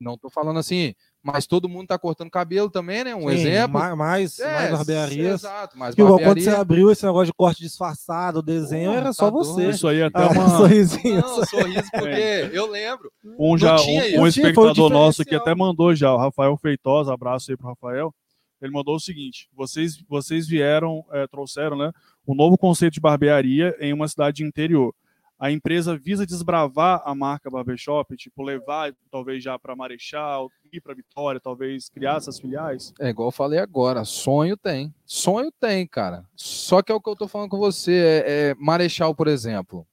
não 0.00 0.18
tô 0.18 0.28
falando 0.28 0.58
assim, 0.58 0.92
mas 1.22 1.46
todo 1.46 1.68
mundo 1.68 1.88
tá 1.88 1.98
cortando 1.98 2.30
cabelo 2.30 2.70
também, 2.70 3.04
né? 3.04 3.14
Um 3.14 3.28
Sim, 3.28 3.34
exemplo. 3.34 3.78
Mais, 3.78 3.96
mais, 3.96 4.38
É, 4.38 4.52
mais 4.54 4.70
barbearias. 4.70 5.40
Exato, 5.42 5.78
mais 5.78 5.94
igual 5.94 6.12
quando 6.14 6.24
barbearia. 6.24 6.42
você 6.44 6.50
abriu 6.56 6.90
esse 6.90 7.04
negócio 7.04 7.26
de 7.26 7.32
corte 7.34 7.62
disfarçado, 7.62 8.38
o 8.38 8.42
desenho, 8.42 8.92
era 8.92 9.12
só 9.12 9.26
tá 9.26 9.30
você. 9.30 9.52
doido. 9.52 9.70
Isso 9.70 9.86
aí 9.88 9.98
é 10.00 10.04
até 10.06 10.22
Ah, 10.22 10.28
uma, 10.30 10.48
sorrisinho. 10.56 11.20
Não, 11.20 11.44
sorriso 11.44 11.90
porque 11.92 12.50
eu 12.52 12.70
lembro. 12.70 13.12
um, 13.38 13.58
já, 13.58 13.76
um, 13.80 14.22
um 14.22 14.26
espectador 14.26 14.88
nosso 14.90 15.24
que 15.24 15.34
até 15.34 15.54
mandou 15.54 15.94
já, 15.94 16.12
o 16.14 16.16
Rafael 16.18 16.56
Feitosa, 16.56 17.12
abraço 17.12 17.50
aí 17.50 17.56
pro 17.56 17.68
Rafael. 17.68 18.14
Ele 18.62 18.72
mandou 18.72 18.96
o 18.96 19.00
seguinte: 19.00 19.48
vocês, 19.54 20.02
vocês 20.08 20.46
vieram, 20.46 21.04
eh, 21.12 21.26
trouxeram 21.28 21.76
né, 21.78 21.92
um 22.26 22.34
novo 22.34 22.58
conceito 22.58 22.94
de 22.94 23.00
barbearia 23.00 23.74
em 23.80 23.92
uma 23.92 24.06
cidade 24.08 24.44
interior. 24.44 24.94
A 25.40 25.50
empresa 25.50 25.96
visa 25.96 26.26
desbravar 26.26 27.00
a 27.02 27.14
marca 27.14 27.48
Barbershop, 27.48 28.14
tipo, 28.14 28.42
levar 28.42 28.92
talvez 29.10 29.42
já 29.42 29.58
para 29.58 29.74
Marechal, 29.74 30.50
ir 30.70 30.82
para 30.82 30.92
Vitória, 30.92 31.40
talvez 31.40 31.88
criar 31.88 32.18
essas 32.18 32.38
filiais. 32.38 32.92
É 33.00 33.08
igual 33.08 33.28
eu 33.28 33.32
falei 33.32 33.58
agora, 33.58 34.04
sonho 34.04 34.54
tem. 34.54 34.94
Sonho 35.06 35.50
tem, 35.58 35.86
cara. 35.86 36.26
Só 36.36 36.82
que 36.82 36.92
é 36.92 36.94
o 36.94 37.00
que 37.00 37.08
eu 37.08 37.16
tô 37.16 37.26
falando 37.26 37.48
com 37.48 37.58
você. 37.58 38.22
É, 38.26 38.50
é 38.50 38.54
Marechal, 38.58 39.14
por 39.14 39.28
exemplo. 39.28 39.86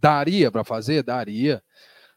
Daria 0.00 0.50
para 0.50 0.64
fazer? 0.64 1.02
Daria. 1.02 1.62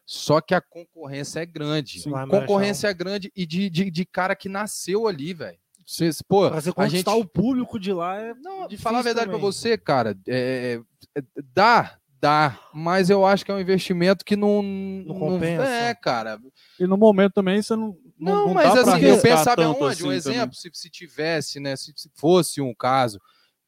Só 0.06 0.40
que 0.40 0.54
a 0.54 0.60
concorrência 0.60 1.40
é 1.40 1.46
grande. 1.46 2.00
Sim, 2.00 2.12
concorrência 2.30 2.88
é 2.88 2.94
grande 2.94 3.30
e 3.36 3.44
de, 3.44 3.68
de, 3.68 3.90
de 3.90 4.06
cara 4.06 4.34
que 4.34 4.48
nasceu 4.48 5.06
ali, 5.06 5.34
velho. 5.34 5.58
Vocês, 5.86 6.22
pô, 6.22 6.48
Pra 6.48 6.62
você 6.62 6.70
a 6.70 6.72
conquistar 6.72 7.12
gente... 7.12 7.24
o 7.24 7.28
público 7.28 7.78
de 7.78 7.92
lá 7.92 8.18
é. 8.18 8.32
Não, 8.34 8.70
falar 8.78 9.00
a 9.00 9.02
verdade 9.02 9.26
também. 9.26 9.38
pra 9.38 9.46
você, 9.46 9.76
cara, 9.76 10.16
é, 10.26 10.80
é, 11.14 11.22
dá, 11.52 11.98
dá, 12.24 12.58
mas 12.72 13.10
eu 13.10 13.26
acho 13.26 13.44
que 13.44 13.50
é 13.50 13.54
um 13.54 13.60
investimento 13.60 14.24
que 14.24 14.34
não. 14.34 14.62
Não, 14.62 15.14
compensa. 15.14 15.66
É, 15.66 15.94
cara. 15.94 16.40
E 16.80 16.86
no 16.86 16.96
momento 16.96 17.34
também 17.34 17.60
você 17.60 17.76
não. 17.76 17.94
Não, 18.18 18.46
não 18.46 18.54
mas 18.54 18.74
assim, 18.74 19.04
eu 19.04 19.20
aonde? 19.62 19.82
Um 19.82 19.86
assim 19.86 20.02
também. 20.02 20.16
exemplo, 20.16 20.56
se, 20.56 20.70
se 20.72 20.88
tivesse, 20.88 21.60
né? 21.60 21.76
Se, 21.76 21.92
se 21.94 22.10
fosse 22.14 22.62
um 22.62 22.74
caso, 22.74 23.20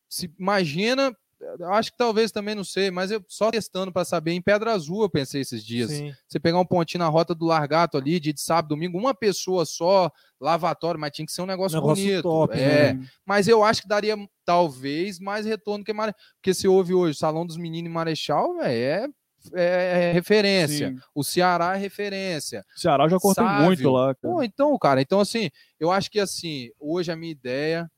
se 0.09 0.33
imagina, 0.39 1.15
eu 1.40 1.73
acho 1.73 1.93
que 1.93 1.99
talvez 1.99 2.33
também 2.33 2.55
não 2.55 2.64
sei, 2.64 2.90
mas 2.90 3.11
eu 3.11 3.23
só 3.28 3.50
testando 3.50 3.93
para 3.93 4.05
saber, 4.05 4.33
em 4.33 4.40
Pedra 4.40 4.73
Azul 4.73 5.02
eu 5.02 5.11
pensei 5.11 5.40
esses 5.43 5.64
dias. 5.64 5.90
Sim. 5.90 6.14
Você 6.26 6.40
pegar 6.40 6.59
um 6.59 6.64
pontinho 6.64 7.05
na 7.05 7.09
rota 7.09 7.35
do 7.35 7.45
Largato 7.45 7.97
ali, 7.97 8.19
de, 8.19 8.33
de 8.33 8.40
sábado, 8.40 8.71
domingo, 8.71 8.99
uma 8.99 9.14
pessoa 9.14 9.66
só, 9.66 10.11
lavatório, 10.40 11.00
mas 11.00 11.12
tinha 11.12 11.26
que 11.26 11.33
ser 11.33 11.43
um 11.43 11.47
negócio, 11.47 11.76
Negócio 11.76 12.05
bonito. 12.05 12.23
top, 12.23 12.55
é, 12.59 12.95
né? 12.95 13.09
mas 13.25 13.49
eu 13.49 13.62
acho 13.62 13.83
que 13.83 13.88
daria 13.88 14.16
talvez 14.45 15.19
mais 15.19 15.45
retorno 15.45 15.85
que 15.85 15.93
Marechal. 15.93 16.21
Porque 16.37 16.55
se 16.55 16.66
houve 16.66 16.95
hoje 16.95 17.12
o 17.12 17.19
Salão 17.19 17.47
dos 17.47 17.57
Meninos 17.57 17.90
em 17.90 17.93
Marechal, 17.95 18.61
é, 18.62 19.07
é, 19.55 20.09
é 20.09 20.12
referência. 20.12 20.90
Sim. 20.90 20.99
O 21.14 21.23
Ceará 21.23 21.76
é 21.76 21.78
referência. 21.78 22.64
O 22.76 22.81
Ceará 22.81 23.09
já 23.09 23.19
Sávio. 23.19 23.64
muito 23.64 23.90
lá, 23.90 24.14
cara. 24.14 24.35
Pô, 24.35 24.43
então, 24.43 24.76
cara, 24.78 25.00
então 25.00 25.21
assim, 25.21 25.50
eu 25.78 25.90
acho 25.90 26.11
que 26.11 26.19
assim, 26.19 26.71
hoje 26.78 27.12
a 27.12 27.16
minha 27.16 27.33
ideia 27.33 27.90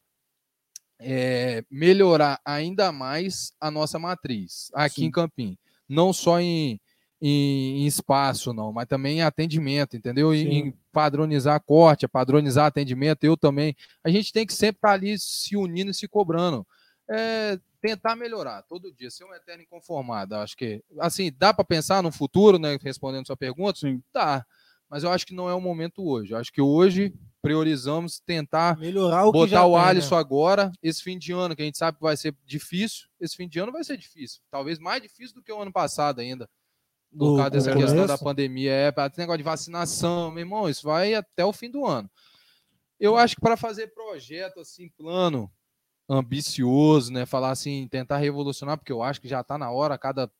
é 1.00 1.64
melhorar 1.70 2.40
ainda 2.44 2.90
mais 2.90 3.52
a 3.60 3.70
nossa 3.70 3.98
matriz 3.98 4.70
aqui 4.74 5.02
Sim. 5.02 5.04
em 5.06 5.10
Campim. 5.10 5.58
Não 5.88 6.12
só 6.12 6.40
em, 6.40 6.80
em, 7.20 7.82
em 7.82 7.86
espaço, 7.86 8.52
não, 8.52 8.72
mas 8.72 8.86
também 8.86 9.18
em 9.18 9.22
atendimento, 9.22 9.96
entendeu? 9.96 10.34
Em, 10.34 10.42
Sim. 10.42 10.50
em 10.50 10.74
padronizar 10.92 11.60
corte, 11.60 12.08
padronizar 12.08 12.66
atendimento, 12.66 13.24
eu 13.24 13.36
também. 13.36 13.74
A 14.04 14.10
gente 14.10 14.32
tem 14.32 14.46
que 14.46 14.52
sempre 14.52 14.78
estar 14.78 14.92
ali 14.92 15.18
se 15.18 15.56
unindo 15.56 15.90
e 15.90 15.94
se 15.94 16.08
cobrando. 16.08 16.66
É, 17.10 17.58
tentar 17.80 18.16
melhorar 18.16 18.62
todo 18.62 18.92
dia, 18.92 19.10
ser 19.10 19.24
um 19.24 19.34
eterno 19.34 19.62
inconformado. 19.62 20.34
Acho 20.34 20.56
que, 20.56 20.82
assim, 20.98 21.32
dá 21.38 21.54
para 21.54 21.64
pensar 21.64 22.02
no 22.02 22.12
futuro, 22.12 22.58
né? 22.58 22.78
Respondendo 22.82 23.26
sua 23.26 23.36
pergunta, 23.36 23.78
Sim. 23.78 24.02
Dá, 24.12 24.44
mas 24.88 25.04
eu 25.04 25.10
acho 25.10 25.26
que 25.26 25.34
não 25.34 25.48
é 25.48 25.54
o 25.54 25.60
momento 25.60 26.06
hoje. 26.06 26.32
Eu 26.32 26.38
acho 26.38 26.52
que 26.52 26.60
hoje 26.60 27.12
priorizamos 27.40 28.18
tentar 28.20 28.76
Melhorar 28.78 29.26
o 29.26 29.32
botar 29.32 29.64
o 29.64 29.74
tem, 29.74 29.82
né? 29.82 29.88
Alisson 29.88 30.16
agora, 30.16 30.72
esse 30.82 31.02
fim 31.02 31.18
de 31.18 31.32
ano, 31.32 31.54
que 31.54 31.62
a 31.62 31.64
gente 31.64 31.78
sabe 31.78 31.98
que 31.98 32.02
vai 32.02 32.16
ser 32.16 32.34
difícil. 32.44 33.08
Esse 33.20 33.36
fim 33.36 33.48
de 33.48 33.58
ano 33.58 33.72
vai 33.72 33.84
ser 33.84 33.96
difícil. 33.96 34.40
Talvez 34.50 34.78
mais 34.78 35.02
difícil 35.02 35.34
do 35.34 35.42
que 35.42 35.52
o 35.52 35.60
ano 35.60 35.72
passado 35.72 36.20
ainda. 36.20 36.48
Por 37.16 37.36
causa 37.36 37.50
dessa 37.50 37.72
questão 37.72 37.96
da 37.96 38.06
começo. 38.06 38.24
pandemia. 38.24 38.72
É, 38.72 38.90
para 38.90 39.06
esse 39.06 39.18
negócio 39.18 39.38
de 39.38 39.44
vacinação, 39.44 40.30
meu 40.30 40.40
irmão, 40.40 40.68
isso 40.68 40.82
vai 40.82 41.14
até 41.14 41.44
o 41.44 41.52
fim 41.52 41.70
do 41.70 41.86
ano. 41.86 42.10
Eu 43.00 43.16
acho 43.16 43.36
que 43.36 43.40
para 43.40 43.56
fazer 43.56 43.88
projeto 43.88 44.60
assim, 44.60 44.88
plano, 44.90 45.50
ambicioso, 46.08 47.12
né? 47.12 47.24
Falar 47.24 47.50
assim, 47.50 47.86
tentar 47.88 48.18
revolucionar, 48.18 48.76
porque 48.76 48.92
eu 48.92 49.02
acho 49.02 49.20
que 49.20 49.28
já 49.28 49.40
está 49.40 49.56
na 49.56 49.70
hora, 49.70 49.96
cada. 49.96 50.30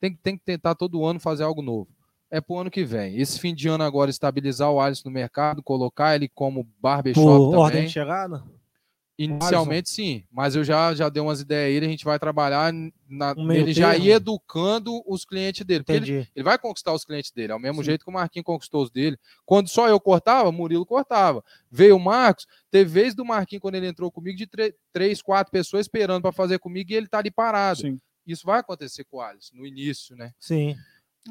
Tem, 0.00 0.14
tem 0.14 0.36
que 0.36 0.44
tentar 0.44 0.74
todo 0.74 1.04
ano 1.04 1.18
fazer 1.18 1.44
algo 1.44 1.62
novo. 1.62 1.88
É 2.34 2.40
pro 2.40 2.58
ano 2.58 2.70
que 2.70 2.84
vem. 2.84 3.16
Esse 3.16 3.38
fim 3.38 3.54
de 3.54 3.68
ano 3.68 3.84
agora, 3.84 4.10
estabilizar 4.10 4.68
o 4.68 4.80
Alisson 4.80 5.08
no 5.08 5.14
mercado, 5.14 5.62
colocar 5.62 6.16
ele 6.16 6.28
como 6.28 6.68
barbershop 6.80 7.24
Por 7.24 7.44
também. 7.50 7.60
ordem 7.60 7.84
de 7.86 7.92
chegada? 7.92 8.42
Inicialmente 9.16 9.88
sim, 9.88 10.24
mas 10.32 10.56
eu 10.56 10.64
já, 10.64 10.92
já 10.92 11.08
dei 11.08 11.22
umas 11.22 11.40
ideias 11.40 11.80
aí, 11.80 11.86
a 11.86 11.88
gente 11.88 12.04
vai 12.04 12.18
trabalhar 12.18 12.72
na, 13.08 13.32
Um 13.38 13.52
ele 13.52 13.72
já 13.72 13.92
termo. 13.92 14.06
ir 14.06 14.10
educando 14.10 15.00
os 15.06 15.24
clientes 15.24 15.64
dele. 15.64 15.84
Ele, 15.86 16.28
ele 16.34 16.42
vai 16.42 16.58
conquistar 16.58 16.92
os 16.92 17.04
clientes 17.04 17.30
dele, 17.30 17.52
é 17.52 17.54
o 17.54 17.60
mesmo 17.60 17.82
Sim. 17.84 17.90
jeito 17.90 18.04
que 18.04 18.10
o 18.10 18.12
Marquinhos 18.12 18.44
conquistou 18.44 18.82
os 18.82 18.90
dele. 18.90 19.16
Quando 19.46 19.68
só 19.68 19.88
eu 19.88 20.00
cortava, 20.00 20.50
Murilo 20.50 20.84
cortava. 20.84 21.44
Veio 21.70 21.94
o 21.94 22.00
Marcos, 22.00 22.48
teve 22.72 22.90
vez 22.90 23.14
do 23.14 23.24
Marquinhos, 23.24 23.62
quando 23.62 23.76
ele 23.76 23.86
entrou 23.86 24.10
comigo, 24.10 24.36
de 24.36 24.48
três, 24.92 25.22
quatro 25.22 25.52
pessoas 25.52 25.86
esperando 25.86 26.22
para 26.22 26.32
fazer 26.32 26.58
comigo 26.58 26.90
e 26.90 26.96
ele 26.96 27.06
tá 27.06 27.18
ali 27.18 27.30
parado. 27.30 27.82
Sim. 27.82 28.00
Isso 28.26 28.44
vai 28.44 28.58
acontecer 28.58 29.04
com 29.04 29.18
o 29.18 29.20
Alisson 29.20 29.54
no 29.54 29.64
início, 29.64 30.16
né? 30.16 30.32
Sim. 30.40 30.74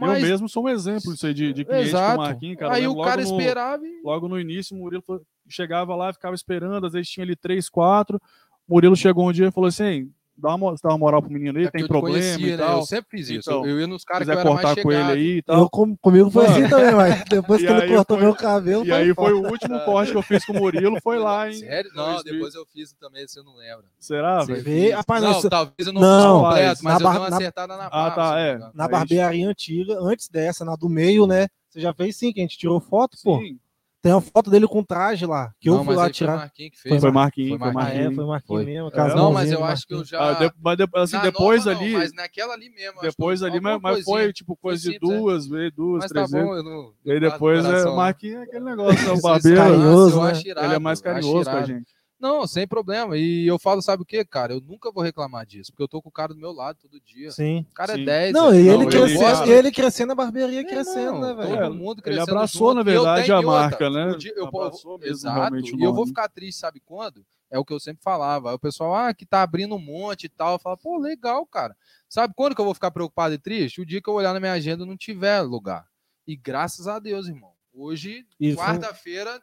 Eu 0.02 0.08
mesmo 0.22 0.50
sou 0.50 0.66
um 0.66 0.70
exemplo 0.70 1.14
disso 1.14 1.28
aí 1.28 1.34
de, 1.34 1.54
de 1.54 1.64
cliente 1.66 1.84
com 1.92 1.98
Exato. 1.98 2.16
o 2.16 2.18
Marquinhos, 2.24 2.58
cara. 2.58 2.74
aí 2.74 2.88
o 2.88 3.00
cara 3.02 3.22
no- 3.22 3.28
esperava 3.28 3.86
e 3.86 4.02
Logo 4.04 4.28
no 4.28 4.40
início, 4.40 4.76
o 4.76 4.80
Murilo 4.80 5.04
chegava 5.48 5.96
lá, 5.96 6.12
ficava 6.12 6.34
esperando, 6.34 6.88
às 6.88 6.94
vezes 6.94 7.10
tinha 7.10 7.24
ali 7.24 7.36
três, 7.36 7.70
quatro. 7.70 8.20
O 8.68 8.74
Murilo 8.74 8.96
chegou 8.96 9.28
um 9.28 9.32
dia 9.32 9.48
e 9.48 9.52
falou 9.52 9.68
assim: 9.68 10.10
dá 10.38 10.56
uma, 10.56 10.74
dá 10.82 10.90
uma 10.90 10.98
moral 10.98 11.22
pro 11.22 11.32
menino 11.32 11.58
aí, 11.60 11.66
é 11.66 11.72
tem 11.72 11.82
eu 11.82 11.88
te 11.88 11.90
problema 11.90 12.18
conhecia, 12.20 12.48
e 12.48 12.52
né? 12.52 12.58
tal. 12.58 12.80
Eu 12.80 12.86
sempre 12.86 13.18
fiz 13.18 13.30
isso. 13.30 13.50
Então, 13.50 13.66
eu 13.66 13.80
ia 13.80 13.88
nos 13.88 14.04
caras 14.04 14.28
que 14.28 14.34
eu 14.34 14.40
era 14.40 14.50
mais 14.50 14.62
cortar 14.66 14.82
com 14.84 14.92
ele 14.92 15.02
aí 15.12 15.26
e 15.26 15.38
Eu, 15.38 15.44
tal. 15.44 15.70
com- 15.70 15.96
comigo 15.98 16.30
foi 16.32 16.46
assim 16.68 16.68
também, 16.70 16.92
mas 16.96 17.24
depois 17.26 17.62
que 17.62 17.68
ele 17.68 17.82
aí 17.82 17.90
cortou 17.96 18.18
foi- 18.18 18.26
meu 18.26 18.36
cabelo. 18.36 18.86
E 18.86 18.92
aí 18.92 19.14
foi 19.14 19.34
o 19.34 19.46
último 19.50 19.80
corte 19.86 20.12
que 20.12 20.18
eu 20.18 20.22
fiz 20.22 20.44
com 20.46 20.54
o 20.54 20.56
Murilo, 20.60 20.98
foi 21.02 21.18
lá, 21.20 21.48
hein? 21.48 21.54
Sério? 21.60 21.92
Não, 21.96 22.14
2000. 22.14 22.34
depois 22.34 22.56
eu 22.56 22.66
fiz 22.66 22.94
também, 22.94 23.28
você 23.28 23.42
não 23.42 23.56
lembra. 23.56 23.86
Será, 24.00 24.40
Você 24.42 24.54
velho? 24.54 24.64
Vê, 24.64 24.92
rapaz, 24.92 25.22
não, 25.24 25.50
talvez 25.50 25.88
eu 25.88 25.94
não, 25.94 26.02
Não, 26.02 26.42
completo, 26.44 26.84
mas 26.84 26.94
na 26.94 27.00
eu 27.00 27.04
bar- 27.04 27.12
dei 27.12 27.20
uma 27.22 27.30
na- 27.30 27.36
acertada 27.38 27.78
na 27.78 27.86
Ah, 27.86 27.90
barba. 27.90 28.16
tá, 28.16 28.24
se 28.26 28.32
não 28.32 28.38
é. 28.40 28.54
engano. 28.56 28.72
Na 28.74 28.84
Aí- 28.86 28.92
barbearia 28.92 29.48
antiga, 29.50 29.98
antes 30.00 30.28
dessa, 30.30 30.66
na 30.66 30.76
do 30.76 30.90
meio, 30.90 31.26
né? 31.28 31.48
Você 31.70 31.80
já 31.82 31.92
fez 31.94 32.16
sim, 32.18 32.32
que 32.32 32.40
a 32.40 32.44
gente 32.44 32.58
tirou 32.58 32.80
foto, 32.80 33.18
pô. 33.24 33.40
Sim, 33.40 33.58
Tem 34.04 34.12
uma 34.12 34.20
foto 34.20 34.52
dele 34.52 34.68
com 34.68 34.84
traje 34.84 35.26
lá, 35.26 35.54
que 35.62 35.70
eu 35.70 35.76
não, 35.76 35.86
fui 35.86 35.96
mas 35.96 35.98
lá 35.98 36.04
aí 36.04 36.08
foi 36.10 36.14
tirar. 36.14 36.36
Marquinhos 36.36 36.72
que 36.72 36.78
fez. 36.82 37.00
foi 37.02 37.10
né? 37.10 37.14
Marquinhos, 37.16 37.50
Foi 37.52 37.58
foi 37.60 37.68
Ah, 37.70 37.72
Marquinhos. 37.74 37.96
é, 37.96 38.04
Marquinhos. 38.04 38.16
foi 38.18 38.26
Marquinhos 38.26 38.64
Foi. 38.64 38.66
mesmo. 38.74 38.90
É. 38.94 39.16
Não, 39.16 39.32
mas 39.32 39.52
eu 39.52 39.64
acho 39.64 39.88
que 39.88 39.94
eu 39.94 39.98
Marquinhos. 40.00 40.10
já. 40.22 40.30
Ah, 40.30 40.34
de- 40.34 40.54
mas 40.62 40.78
de- 40.78 40.88
assim, 40.94 41.16
Na 41.16 41.22
depois 41.24 41.66
nova, 41.66 41.78
não, 41.80 41.86
ali, 41.86 41.94
mas 41.94 42.14
naquela 42.14 42.54
ali 42.54 42.70
mesmo. 42.70 43.00
depois 43.02 43.42
ali, 43.42 43.62
mas, 43.62 43.80
mas 43.82 44.04
foi 44.04 44.34
tipo 44.34 44.58
coisa 44.58 44.82
de 44.84 44.92
simples, 44.92 45.10
é. 45.10 45.18
duas 45.18 45.48
vezes, 45.48 45.72
duas, 45.74 46.02
Mas 46.04 46.12
tá 46.12 46.16
três 46.16 46.32
vezes. 46.32 46.48
bom, 46.48 46.54
eu 46.54 46.64
não. 46.64 46.94
E 47.06 47.12
aí 47.14 47.20
não 47.22 47.30
depois 47.30 47.64
é, 47.66 47.70
o 47.70 47.72
né? 47.92 47.96
Marquinhos 47.96 48.36
é 48.42 48.44
aquele 48.44 48.66
negócio, 48.66 49.06
né? 49.08 49.12
O 49.14 49.22
barbeiro, 49.22 49.58
carinhoso, 49.58 50.18
eu 50.18 50.24
né? 50.26 50.32
acho 50.32 50.48
irado, 50.50 50.68
ele 50.68 50.76
é 50.76 50.80
mais 50.80 51.00
eu 51.00 51.04
carinhoso 51.06 51.50
com 51.50 51.56
a 51.56 51.64
gente. 51.64 51.93
Não, 52.24 52.48
sem 52.48 52.66
problema. 52.66 53.18
E 53.18 53.46
eu 53.46 53.60
falo, 53.60 53.82
sabe 53.82 54.02
o 54.02 54.06
que, 54.06 54.24
cara? 54.24 54.54
Eu 54.54 54.62
nunca 54.62 54.90
vou 54.90 55.04
reclamar 55.04 55.46
disso, 55.46 55.74
porque 55.74 55.84
eu 55.84 55.90
tô 55.90 56.02
com 56.02 56.08
o 56.08 56.12
cara 56.12 56.34
do 56.34 56.40
meu 56.40 56.54
lado 56.54 56.78
todo 56.82 56.98
dia. 57.02 57.30
Sim. 57.32 57.66
O 57.70 57.74
cara 57.74 57.96
Sim. 57.96 58.04
é 58.04 58.06
10. 58.06 58.34
Não, 58.34 58.56
e 58.56 58.64
Não, 58.64 58.74
ele, 58.76 58.84
ele- 58.84 58.86
crescendo, 58.92 59.52
ele 59.52 59.72
crescendo, 59.74 60.12
a 60.14 60.16
barbearia 60.16 60.62
Meu 60.62 60.72
crescendo, 60.72 61.00
irmão, 61.18 61.22
né, 61.22 61.28
Todo 61.44 61.56
velho? 61.60 61.74
mundo 61.74 61.98
Ele 61.98 62.02
crescendo 62.16 62.30
abraçou, 62.32 62.70
junto, 62.74 62.84
na 62.86 62.92
e 62.92 62.96
eu 62.96 63.02
verdade, 63.04 63.26
tenho 63.26 63.36
a 63.36 63.40
outra. 63.42 63.52
marca, 63.60 63.90
né? 63.90 64.16
Dia- 64.18 64.34
eu- 64.38 64.48
Abraçou 64.48 64.98
mesmo, 64.98 65.14
exato. 65.14 65.56
E 65.58 65.84
eu 65.84 65.94
vou 65.94 66.08
ficar 66.08 66.30
triste, 66.30 66.60
sabe 66.60 66.80
quando? 66.80 67.26
É 67.52 67.60
o 67.60 67.66
que 67.66 67.74
eu 67.74 67.80
sempre 67.82 68.02
falava. 68.02 68.50
Aí 68.52 68.56
o 68.56 68.60
pessoal, 68.60 68.96
ah, 68.96 69.14
que 69.14 69.26
tá 69.26 69.42
abrindo 69.44 69.76
um 69.76 69.80
monte 69.80 70.24
e 70.24 70.30
tal. 70.30 70.54
Eu 70.54 70.60
falo, 70.60 70.78
pô, 70.78 70.98
legal, 70.98 71.46
cara. 71.46 71.76
Sabe 72.08 72.34
quando 72.36 72.56
que 72.56 72.62
eu 72.62 72.66
vou 72.66 72.74
ficar 72.74 72.90
preocupado 72.90 73.34
e 73.34 73.38
triste? 73.38 73.82
O 73.82 73.86
dia 73.86 74.02
que 74.02 74.10
eu 74.10 74.14
olhar 74.14 74.34
na 74.34 74.40
minha 74.40 74.54
agenda 74.54 74.84
e 74.86 74.88
não 74.88 74.96
tiver 74.96 75.42
lugar. 75.42 75.86
E 76.26 76.38
graças 76.38 76.88
a 76.88 77.00
Deus, 77.00 77.28
irmão. 77.28 77.52
Hoje, 77.76 78.26
foi- 78.40 78.56
quarta-feira, 78.56 79.42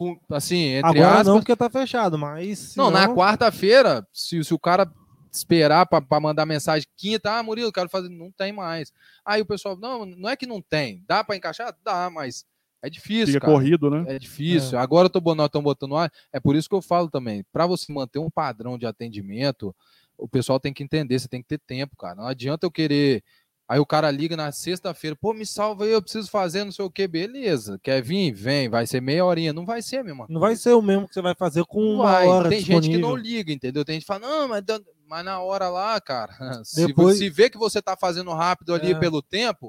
com- 0.00 0.18
assim, 0.34 0.56
entre 0.76 0.88
Agora 0.98 1.10
aspas. 1.10 1.26
não, 1.26 1.38
porque 1.40 1.54
tá 1.54 1.68
fechado, 1.68 2.16
mas. 2.16 2.58
se 2.58 2.78
Não, 2.78 2.90
na 2.90 3.06
quarta-feira, 3.14 4.06
se, 4.10 4.42
se 4.42 4.54
o 4.54 4.58
cara 4.58 4.90
esperar 5.30 5.84
para 5.86 6.20
mandar 6.20 6.46
mensagem 6.46 6.88
quinta, 6.96 7.30
ah, 7.38 7.42
Murilo, 7.42 7.70
quero 7.70 7.90
fazer, 7.90 8.08
não 8.08 8.32
tem 8.32 8.50
mais. 8.50 8.90
Aí 9.24 9.42
o 9.42 9.46
pessoal, 9.46 9.76
não, 9.76 10.06
não 10.06 10.28
é 10.30 10.36
que 10.36 10.46
não 10.46 10.62
tem, 10.62 11.04
dá 11.06 11.22
para 11.22 11.36
encaixar? 11.36 11.76
Dá, 11.84 12.08
mas 12.08 12.46
é 12.82 12.88
difícil, 12.88 13.34
Fica 13.34 13.40
cara. 13.40 13.52
corrido, 13.52 13.90
né? 13.90 14.04
É 14.08 14.18
difícil. 14.18 14.78
Agora 14.78 15.04
eu 15.04 15.10
tô, 15.10 15.20
bo- 15.20 15.34
nós 15.34 15.46
estamos 15.46 15.64
botando 15.64 15.96
ar. 15.96 16.10
É 16.32 16.40
por 16.40 16.56
isso 16.56 16.66
que 16.68 16.74
eu 16.74 16.80
falo 16.80 17.10
também. 17.10 17.44
Para 17.52 17.66
você 17.66 17.92
manter 17.92 18.18
um 18.18 18.30
padrão 18.30 18.78
de 18.78 18.86
atendimento, 18.86 19.76
o 20.16 20.26
pessoal 20.26 20.58
tem 20.58 20.72
que 20.72 20.82
entender, 20.82 21.18
você 21.18 21.28
tem 21.28 21.42
que 21.42 21.48
ter 21.48 21.58
tempo, 21.58 21.94
cara. 21.94 22.14
Não 22.14 22.26
adianta 22.26 22.66
eu 22.66 22.70
querer. 22.70 23.22
Aí 23.70 23.78
o 23.78 23.86
cara 23.86 24.10
liga 24.10 24.36
na 24.36 24.50
sexta-feira, 24.50 25.14
pô, 25.14 25.32
me 25.32 25.46
salva 25.46 25.84
aí, 25.84 25.92
eu 25.92 26.02
preciso 26.02 26.28
fazer 26.28 26.64
não 26.64 26.72
sei 26.72 26.84
o 26.84 26.90
que, 26.90 27.06
beleza. 27.06 27.78
Quer 27.80 28.02
vir? 28.02 28.32
Vem, 28.32 28.68
vai 28.68 28.84
ser 28.84 29.00
meia 29.00 29.24
horinha. 29.24 29.52
Não 29.52 29.64
vai 29.64 29.80
ser 29.80 29.98
a 29.98 30.02
mesma 30.02 30.26
Não 30.28 30.40
vai 30.40 30.56
ser 30.56 30.72
o 30.72 30.82
mesmo 30.82 31.06
que 31.06 31.14
você 31.14 31.22
vai 31.22 31.36
fazer 31.36 31.64
com 31.66 31.80
uma 31.80 32.02
vai. 32.02 32.26
hora 32.26 32.48
Tem 32.48 32.58
disponível. 32.58 32.82
gente 32.82 32.96
que 32.96 33.00
não 33.00 33.14
liga, 33.14 33.52
entendeu? 33.52 33.84
Tem 33.84 33.92
gente 33.94 34.02
que 34.02 34.08
fala, 34.08 34.26
não, 34.26 34.48
mas, 34.48 34.64
mas 35.06 35.24
na 35.24 35.40
hora 35.40 35.68
lá, 35.68 36.00
cara, 36.00 36.32
se, 36.64 36.84
Depois- 36.88 37.16
se 37.18 37.30
vê 37.30 37.48
que 37.48 37.56
você 37.56 37.80
tá 37.80 37.96
fazendo 37.96 38.32
rápido 38.32 38.74
ali 38.74 38.90
É. 38.90 38.98
pelo 38.98 39.22
tempo, 39.22 39.68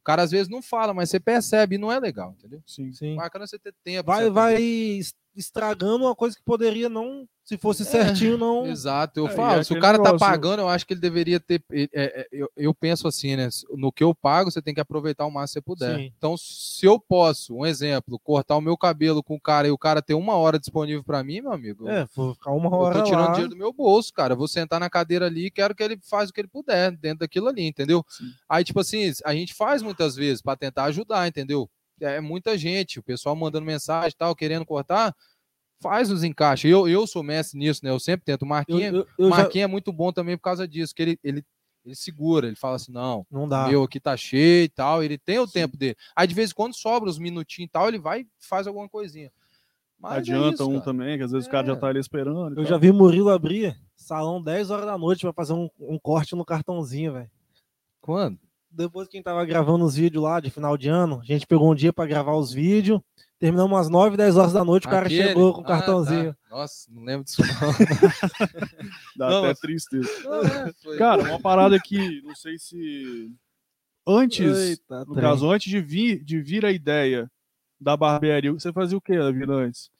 o 0.00 0.02
cara 0.04 0.22
às 0.22 0.32
vezes 0.32 0.48
não 0.48 0.60
fala, 0.60 0.92
mas 0.92 1.08
você 1.10 1.20
percebe 1.20 1.76
e 1.76 1.78
não 1.78 1.92
é 1.92 2.00
legal, 2.00 2.34
entendeu? 2.36 2.60
Sim. 2.66 2.92
Sim. 2.92 3.14
Bacana 3.14 3.46
você 3.46 3.60
ter 3.60 3.72
tempo. 3.84 4.08
Vai, 4.10 4.28
vai 4.28 5.00
estragando 5.36 6.04
uma 6.04 6.16
coisa 6.16 6.34
que 6.36 6.42
poderia 6.42 6.88
não. 6.88 7.28
Se 7.46 7.56
fosse 7.56 7.84
É, 7.84 7.86
certinho, 7.86 8.36
não. 8.36 8.66
Exato, 8.66 9.20
eu 9.20 9.28
É, 9.28 9.30
falo, 9.30 9.60
é 9.60 9.62
se 9.62 9.72
o 9.72 9.78
cara 9.78 9.98
tá 9.98 10.02
negócio- 10.06 10.18
pagando, 10.26 10.58
eu 10.62 10.68
acho 10.68 10.84
que 10.84 10.92
ele 10.94 11.00
deveria 11.00 11.38
ter. 11.38 11.62
é, 11.70 11.88
é, 11.94 12.28
eu, 12.32 12.50
eu 12.56 12.74
penso 12.74 13.06
assim, 13.06 13.36
né? 13.36 13.48
No 13.76 13.92
que 13.92 14.02
eu 14.02 14.12
pago, 14.12 14.50
você 14.50 14.60
tem 14.60 14.74
que 14.74 14.80
aproveitar 14.80 15.24
o 15.24 15.30
máximo 15.30 15.62
que 15.62 15.68
você 15.70 15.76
puder. 15.86 15.96
Sim. 15.96 16.12
Então, 16.18 16.36
se 16.36 16.84
eu 16.84 16.98
posso, 16.98 17.54
um 17.54 17.64
exemplo, 17.64 18.18
cortar 18.18 18.56
o 18.56 18.60
meu 18.60 18.76
cabelo 18.76 19.22
com 19.22 19.36
o 19.36 19.40
cara 19.40 19.68
e 19.68 19.70
o 19.70 19.78
cara 19.78 20.02
ter 20.02 20.14
uma 20.14 20.34
hora 20.34 20.58
disponível 20.58 21.04
para 21.04 21.22
mim, 21.22 21.40
meu 21.40 21.52
amigo, 21.52 21.88
É, 21.88 22.04
vou 22.16 22.34
ficar 22.34 22.50
uma 22.50 22.66
Eu 22.68 22.72
hora 22.80 22.98
tô 22.98 23.04
tirando 23.04 23.26
lá. 23.26 23.30
dinheiro 23.30 23.50
do 23.50 23.56
meu 23.56 23.72
bolso, 23.72 24.12
cara. 24.12 24.32
Eu 24.32 24.36
vou 24.38 24.48
sentar 24.48 24.80
na 24.80 24.90
cadeira 24.90 25.26
ali 25.26 25.46
e 25.46 25.50
quero 25.52 25.72
que 25.72 25.84
ele 25.84 25.96
faça 26.02 26.30
o 26.32 26.34
que 26.34 26.40
ele 26.40 26.48
puder 26.48 26.90
dentro 26.96 27.20
daquilo 27.20 27.46
ali, 27.46 27.62
entendeu? 27.64 28.04
Sim. 28.08 28.24
Aí, 28.48 28.64
tipo 28.64 28.80
assim, 28.80 29.08
a 29.24 29.32
gente 29.32 29.54
faz 29.54 29.82
muitas 29.82 30.16
vezes 30.16 30.42
para 30.42 30.56
tentar 30.56 30.82
ajudar, 30.86 31.28
entendeu? 31.28 31.70
É 32.00 32.20
muita 32.20 32.58
gente, 32.58 32.98
o 32.98 33.02
pessoal 33.04 33.36
mandando 33.36 33.64
mensagem 33.64 34.10
e 34.10 34.18
tal, 34.18 34.34
querendo 34.34 34.66
cortar, 34.66 35.14
faz 35.80 36.10
os 36.10 36.22
encaixes. 36.24 36.70
Eu, 36.70 36.88
eu 36.88 37.06
sou 37.06 37.22
mestre 37.22 37.58
nisso, 37.58 37.80
né? 37.84 37.90
Eu 37.90 38.00
sempre 38.00 38.24
tento. 38.24 38.42
O 38.42 38.44
Eu, 38.44 38.48
Marquinhos, 38.48 38.94
eu, 38.94 39.06
eu 39.18 39.30
já... 39.30 39.36
Marquinhos 39.36 39.64
é 39.64 39.70
muito 39.70 39.92
bom 39.92 40.12
também 40.12 40.36
por 40.36 40.42
causa 40.44 40.66
disso, 40.66 40.94
que 40.94 41.02
ele, 41.02 41.20
ele, 41.22 41.44
ele 41.84 41.94
segura, 41.94 42.46
ele 42.46 42.56
fala 42.56 42.76
assim, 42.76 42.92
não, 42.92 43.26
Não 43.30 43.48
dá. 43.48 43.68
meu 43.68 43.82
aqui 43.82 44.00
tá 44.00 44.16
cheio 44.16 44.64
e 44.64 44.68
tal, 44.68 45.02
ele 45.02 45.18
tem 45.18 45.38
o 45.38 45.46
tempo 45.46 45.76
dele. 45.76 45.96
Aí, 46.14 46.26
de 46.26 46.34
vez 46.34 46.50
em 46.50 46.54
quando, 46.54 46.74
sobra 46.74 47.08
uns 47.08 47.18
minutinhos 47.18 47.68
e 47.68 47.72
tal, 47.72 47.88
ele 47.88 47.98
vai 47.98 48.20
e 48.22 48.26
faz 48.40 48.66
alguma 48.66 48.88
coisinha. 48.88 49.30
Mas 49.98 50.12
é 50.12 50.16
Adianta 50.18 50.54
isso, 50.54 50.68
um 50.68 50.72
cara. 50.72 50.84
também, 50.84 51.16
que 51.16 51.24
às 51.24 51.30
vezes 51.32 51.46
o 51.48 51.50
cara 51.50 51.66
já 51.66 51.72
É. 51.72 51.76
tá 51.76 51.86
ali 51.88 51.98
esperando. 52.00 52.50
Eu 52.50 52.54
tal. 52.56 52.64
já 52.66 52.76
vi 52.76 52.92
Murilo 52.92 53.30
abrir 53.30 53.74
salão 53.96 54.42
10 54.42 54.70
horas 54.70 54.84
da 54.86 54.98
noite 54.98 55.22
pra 55.22 55.32
fazer 55.32 55.54
um, 55.54 55.70
um 55.80 55.98
corte 55.98 56.34
no 56.36 56.44
cartãozinho, 56.44 57.14
velho. 57.14 57.30
Quando? 58.00 58.38
Depois 58.70 59.08
que 59.08 59.16
a 59.16 59.18
gente 59.18 59.24
tava 59.24 59.44
gravando 59.44 59.84
os 59.84 59.94
vídeos 59.96 60.22
lá 60.22 60.38
de 60.40 60.50
final 60.50 60.76
de 60.76 60.88
ano, 60.88 61.20
a 61.22 61.24
gente 61.24 61.46
pegou 61.46 61.70
um 61.70 61.74
dia 61.74 61.92
pra 61.92 62.06
gravar 62.06 62.34
os 62.36 62.52
vídeos. 62.52 63.00
Terminamos 63.38 63.78
às 63.78 63.88
9, 63.90 64.16
10 64.16 64.36
horas 64.36 64.52
da 64.52 64.64
noite, 64.64 64.86
o 64.86 64.90
cara 64.90 65.06
Aquele? 65.06 65.22
chegou 65.28 65.52
com 65.52 65.60
o 65.60 65.64
Ah, 65.64 65.66
cartãozinho. 65.68 66.32
tá. 66.34 66.56
Nossa, 66.56 66.90
não 66.90 67.04
lembro 67.04 67.24
disso 67.24 67.42
não. 67.42 67.46
Dá 69.16 69.28
Não, 69.30 69.38
até 69.38 69.48
mas- 69.48 69.58
tristeza. 69.60 70.08
Não, 70.84 70.92
é, 70.94 70.96
Cara, 70.98 71.22
uma 71.22 71.40
parada 71.40 71.78
que 71.78 72.22
não 72.22 72.34
sei 72.34 72.58
se 72.58 73.30
antes, 74.06 74.56
Eita, 74.56 75.00
no 75.04 75.12
trem. 75.14 75.22
caso, 75.24 75.50
antes 75.50 75.70
de 75.70 75.80
vir, 75.80 76.24
de 76.24 76.40
vir 76.40 76.64
a 76.64 76.72
ideia 76.72 77.30
da 77.80 77.94
barbearia, 77.96 78.52
você 78.52 78.72
fazia 78.72 78.96
o 78.96 79.00
que 79.02 79.16
na 79.16 79.30
vida 79.30 79.52
antes? 79.52 79.90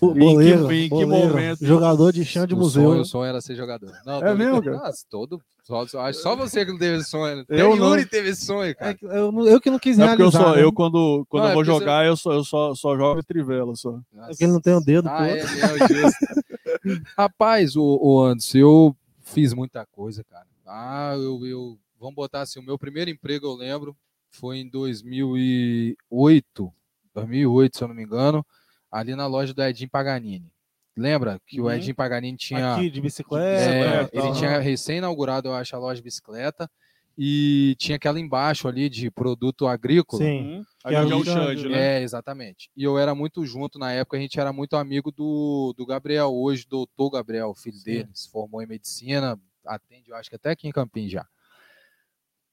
O 0.00 0.10
Em 0.10 0.14
que- 0.14 0.18
Boleiro, 0.20 0.72
em 0.72 0.82
que 0.84 0.88
boleiro, 0.88 1.28
momento? 1.28 1.64
jogador 1.64 2.12
de 2.12 2.24
chão 2.24 2.44
de 2.46 2.54
o 2.54 2.56
museu. 2.56 2.82
Sonho, 2.90 3.00
o 3.02 3.04
sonho 3.04 3.28
era 3.28 3.40
ser 3.40 3.54
jogador. 3.54 3.92
Não, 4.04 4.20
É 4.26 4.34
mesmo, 4.34 4.62
cara? 4.62 4.78
Nossa, 4.78 5.04
todo. 5.08 5.40
Só, 5.62 5.86
só- 5.86 6.00
acho 6.00 6.18
só 6.20 6.34
você 6.34 6.64
que 6.66 6.72
não 6.72 6.78
teve 6.78 6.96
esse 6.98 7.08
sonho. 7.10 7.44
Eu 7.48 7.70
Até 7.72 7.78
não. 7.80 7.88
Yuri 7.90 8.04
teve 8.04 8.30
esse 8.30 8.44
sonho, 8.44 8.70
É 8.70 8.74
cara. 8.74 8.94
que 8.94 9.04
eu, 9.04 9.30
não- 9.30 9.46
eu 9.46 9.60
que 9.60 9.70
não 9.70 9.78
quis 9.78 9.96
É 9.98 10.08
porque 10.08 10.22
eu 10.22 10.32
só, 10.32 10.56
né? 10.56 10.62
eu 10.62 10.72
quando, 10.72 11.24
quando 11.28 11.42
Não, 11.44 11.48
eu 11.48 11.52
é 11.52 11.54
vou 11.54 11.62
porque 11.64 11.72
você- 11.72 11.78
jogar, 11.84 12.04
eu 12.06 12.16
só, 12.16 12.32
eu 12.32 12.42
só, 12.44 12.74
só 12.74 12.96
jogo 12.96 13.22
trivela 13.22 13.74
só. 13.76 14.00
É 14.16 14.26
porque 14.28 14.44
ele 14.44 14.52
não 14.52 14.60
tem 14.60 14.74
o 14.74 14.80
dedo, 14.80 15.08
Ah, 15.08 15.18
pô. 15.18 15.24
é, 15.24 15.38
é. 15.38 15.40
Rapaz, 17.16 17.76
o, 17.76 17.98
o 18.02 18.20
Anderson, 18.22 18.58
eu 18.58 18.96
fiz 19.20 19.52
muita 19.54 19.86
coisa, 19.86 20.24
cara. 20.24 20.46
Ah, 20.66 21.14
eu, 21.16 21.46
eu. 21.46 21.78
Vamos 21.98 22.14
botar 22.16 22.40
assim, 22.40 22.58
o 22.58 22.62
meu 22.62 22.76
primeiro 22.76 23.10
emprego, 23.10 23.46
eu 23.46 23.54
lembro, 23.54 23.96
foi 24.30 24.58
em 24.58 24.68
2008. 24.68 26.72
2008, 27.14 27.76
se 27.76 27.84
eu 27.84 27.88
não 27.88 27.94
me 27.94 28.02
engano, 28.02 28.44
ali 28.90 29.14
na 29.14 29.26
loja 29.26 29.54
do 29.54 29.62
Edinho 29.62 29.90
Paganini. 29.90 30.50
Lembra 30.96 31.40
que 31.46 31.60
o 31.60 31.64
Uhum. 31.64 31.72
Edinho 31.72 31.94
Paganini 31.94 32.36
tinha. 32.36 32.74
Aqui, 32.74 32.90
de 32.90 33.00
bicicleta. 33.00 33.70
É, 33.70 34.10
ele 34.12 34.32
tinha 34.32 34.58
recém-inaugurado, 34.58 35.48
eu 35.48 35.54
acho, 35.54 35.74
a 35.74 35.78
loja 35.78 35.96
de 35.96 36.02
bicicleta. 36.02 36.70
E 37.16 37.74
tinha 37.78 37.96
aquela 37.96 38.18
embaixo 38.18 38.66
ali 38.66 38.88
de 38.88 39.10
produto 39.10 39.66
agrícola. 39.66 40.22
Sim. 40.22 40.56
Uhum. 40.56 40.64
Que 40.80 40.94
Ali 40.94 41.10
é 41.10 41.12
é 41.12 41.14
o 41.14 41.18
o 41.18 41.24
Xande, 41.24 41.68
né? 41.68 41.98
É, 41.98 42.02
exatamente. 42.02 42.70
E 42.76 42.82
eu 42.82 42.98
era 42.98 43.14
muito 43.14 43.44
junto 43.44 43.78
na 43.78 43.92
época, 43.92 44.16
a 44.16 44.20
gente 44.20 44.40
era 44.40 44.52
muito 44.52 44.76
amigo 44.76 45.12
do, 45.12 45.74
do 45.76 45.84
Gabriel, 45.86 46.32
hoje, 46.34 46.66
doutor 46.68 47.10
Gabriel, 47.10 47.54
filho 47.54 47.76
Sim. 47.76 47.84
dele, 47.84 48.08
se 48.14 48.30
formou 48.30 48.62
em 48.62 48.66
medicina, 48.66 49.38
atende, 49.64 50.10
eu 50.10 50.16
acho 50.16 50.30
que 50.30 50.36
até 50.36 50.50
aqui 50.50 50.66
em 50.66 50.72
Campinas 50.72 51.12
já. 51.12 51.26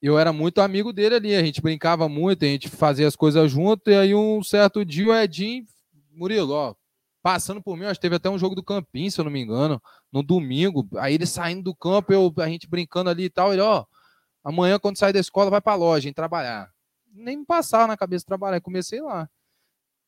Eu 0.00 0.18
era 0.18 0.32
muito 0.32 0.60
amigo 0.60 0.92
dele 0.92 1.14
ali, 1.16 1.34
a 1.34 1.42
gente 1.42 1.60
brincava 1.60 2.08
muito, 2.08 2.44
a 2.44 2.48
gente 2.48 2.68
fazia 2.68 3.06
as 3.08 3.16
coisas 3.16 3.50
junto, 3.50 3.90
e 3.90 3.94
aí 3.94 4.14
um 4.14 4.42
certo 4.42 4.84
dia 4.84 5.08
o 5.08 5.14
Edinho, 5.14 5.64
Murilo, 6.12 6.52
ó, 6.52 6.74
passando 7.22 7.62
por 7.62 7.76
mim, 7.76 7.84
acho 7.84 7.94
que 7.94 8.02
teve 8.02 8.16
até 8.16 8.30
um 8.30 8.38
jogo 8.38 8.54
do 8.54 8.62
Campinho, 8.62 9.10
se 9.10 9.20
eu 9.20 9.24
não 9.24 9.32
me 9.32 9.40
engano, 9.40 9.80
no 10.12 10.22
domingo, 10.22 10.88
aí 10.98 11.14
ele 11.14 11.26
saindo 11.26 11.62
do 11.62 11.74
campo, 11.74 12.12
eu, 12.12 12.32
a 12.38 12.48
gente 12.48 12.68
brincando 12.68 13.10
ali 13.10 13.24
e 13.24 13.30
tal, 13.30 13.52
ele, 13.52 13.62
ó, 13.62 13.84
amanhã 14.44 14.78
quando 14.78 14.98
sair 14.98 15.12
da 15.12 15.20
escola 15.20 15.50
vai 15.50 15.60
pra 15.60 15.74
loja, 15.74 16.08
em 16.08 16.12
trabalhar 16.12 16.70
nem 17.12 17.38
me 17.38 17.44
passava 17.44 17.86
na 17.86 17.96
cabeça 17.96 18.24
trabalhar. 18.26 18.60
Comecei 18.60 19.00
lá. 19.00 19.28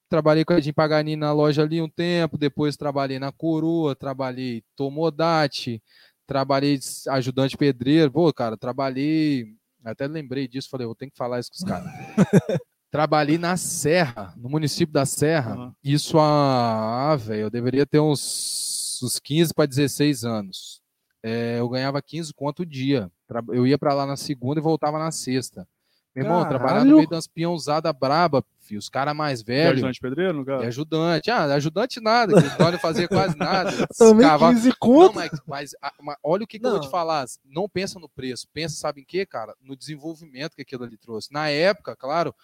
Trabalhei 0.09 0.45
com 0.45 0.53
a 0.53 0.59
Edinho 0.59 0.75
Paganini 0.75 1.17
na 1.17 1.33
loja 1.33 1.63
ali 1.63 1.81
um 1.81 1.89
tempo, 1.89 2.37
depois 2.37 2.77
trabalhei 2.77 3.19
na 3.19 3.33
Coroa, 3.33 3.97
trabalhei 3.97 4.63
Tomodate, 4.77 5.83
trabalhei 6.27 6.79
ajudante 7.09 7.57
pedreiro. 7.57 8.13
Pô, 8.13 8.33
cara, 8.33 8.57
trabalhei. 8.57 9.57
Até 9.85 10.07
lembrei 10.07 10.47
disso, 10.47 10.69
falei, 10.71 10.87
eu 10.87 10.95
tenho 10.95 11.11
que 11.11 11.17
falar 11.17 11.41
isso 11.41 11.51
com 11.51 11.57
os 11.57 11.65
caras. 11.65 11.91
trabalhei 12.93 13.39
na 13.39 13.57
Serra, 13.57 14.35
no 14.37 14.51
município 14.51 14.93
da 14.93 15.07
Serra. 15.07 15.55
Aham. 15.55 15.75
Isso 15.83 16.19
há, 16.19 17.11
ah, 17.13 17.17
velho, 17.17 17.41
eu 17.45 17.51
deveria 17.51 17.87
ter 17.87 17.99
uns, 17.99 19.01
uns 19.03 19.19
15 19.19 19.55
para 19.55 19.67
16 19.67 20.25
anos. 20.25 20.81
É, 21.23 21.59
eu 21.59 21.69
ganhava 21.71 22.03
15 22.03 22.35
conto 22.35 22.61
o 22.63 22.67
dia. 22.67 23.11
Eu 23.49 23.67
ia 23.67 23.79
para 23.79 23.95
lá 23.95 24.05
na 24.05 24.17
segunda 24.17 24.61
e 24.61 24.63
voltava 24.63 24.99
na 24.99 25.11
sexta. 25.11 25.67
Meu 26.15 26.27
irmão, 26.27 26.47
trabalhar 26.47 26.85
no 26.85 26.97
meio 26.97 27.09
das 27.09 27.27
peãozadas 27.27 27.91
braba, 27.99 28.45
filho, 28.61 28.79
os 28.79 28.91
caras 28.91 29.17
mais 29.17 29.41
velhos. 29.41 29.79
ajudante 29.79 29.99
pedreiro, 30.01 30.35
no 30.35 30.43
E 30.43 30.45
caso? 30.45 30.67
ajudante. 30.67 31.31
Ah, 31.31 31.45
ajudante 31.55 32.01
nada, 32.03 32.35
o 32.37 32.79
fazia 32.79 33.09
quase 33.09 33.35
nada. 33.39 33.71
Também 33.97 34.27
Cavava- 34.27 34.53
15 34.53 34.69
Não, 34.69 34.77
conto. 34.79 35.15
mas, 35.15 35.31
mas, 35.47 35.71
mas 36.03 36.17
olha 36.23 36.45
o 36.45 36.47
que, 36.47 36.59
que 36.59 36.67
eu 36.67 36.71
vou 36.73 36.81
te 36.81 36.85
Não. 36.85 36.91
falar. 36.91 37.25
Não 37.43 37.67
pensa 37.67 37.99
no 37.99 38.11
preço, 38.11 38.47
pensa, 38.53 38.77
sabe 38.77 39.01
em 39.01 39.05
quê, 39.07 39.25
cara? 39.25 39.55
No 39.63 39.75
desenvolvimento 39.75 40.55
que 40.55 40.61
aquilo 40.61 40.85
ali 40.85 40.99
trouxe. 40.99 41.33
Na 41.33 41.49
época, 41.49 41.97
claro. 41.97 42.35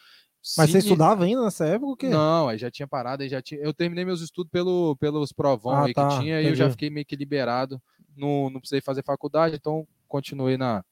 Mas 0.56 0.70
você 0.70 0.80
sim- 0.80 0.86
estudava 0.88 1.24
ainda 1.24 1.42
nessa 1.42 1.66
época 1.66 1.92
o 1.92 1.96
quê? 1.96 2.08
Não, 2.08 2.48
aí 2.48 2.56
já 2.56 2.70
tinha 2.70 2.86
parado, 2.86 3.22
aí 3.22 3.28
já 3.28 3.42
tinha. 3.42 3.60
Eu 3.60 3.74
terminei 3.74 4.04
meus 4.04 4.20
estudos 4.20 4.50
pelo, 4.50 4.96
pelos 4.96 5.32
provão 5.32 5.74
Ah, 5.74 5.84
aí 5.86 5.92
tá, 5.92 6.06
que 6.08 6.20
tinha, 6.20 6.40
e 6.40 6.46
eu 6.46 6.54
já 6.54 6.70
fiquei 6.70 6.90
meio 6.90 7.04
que 7.04 7.16
liberado. 7.16 7.80
Não, 8.16 8.48
não 8.50 8.60
precisei 8.60 8.80
fazer 8.80 9.02
faculdade, 9.04 9.56
então 9.56 9.86
continuei 10.06 10.56
na 10.56 10.84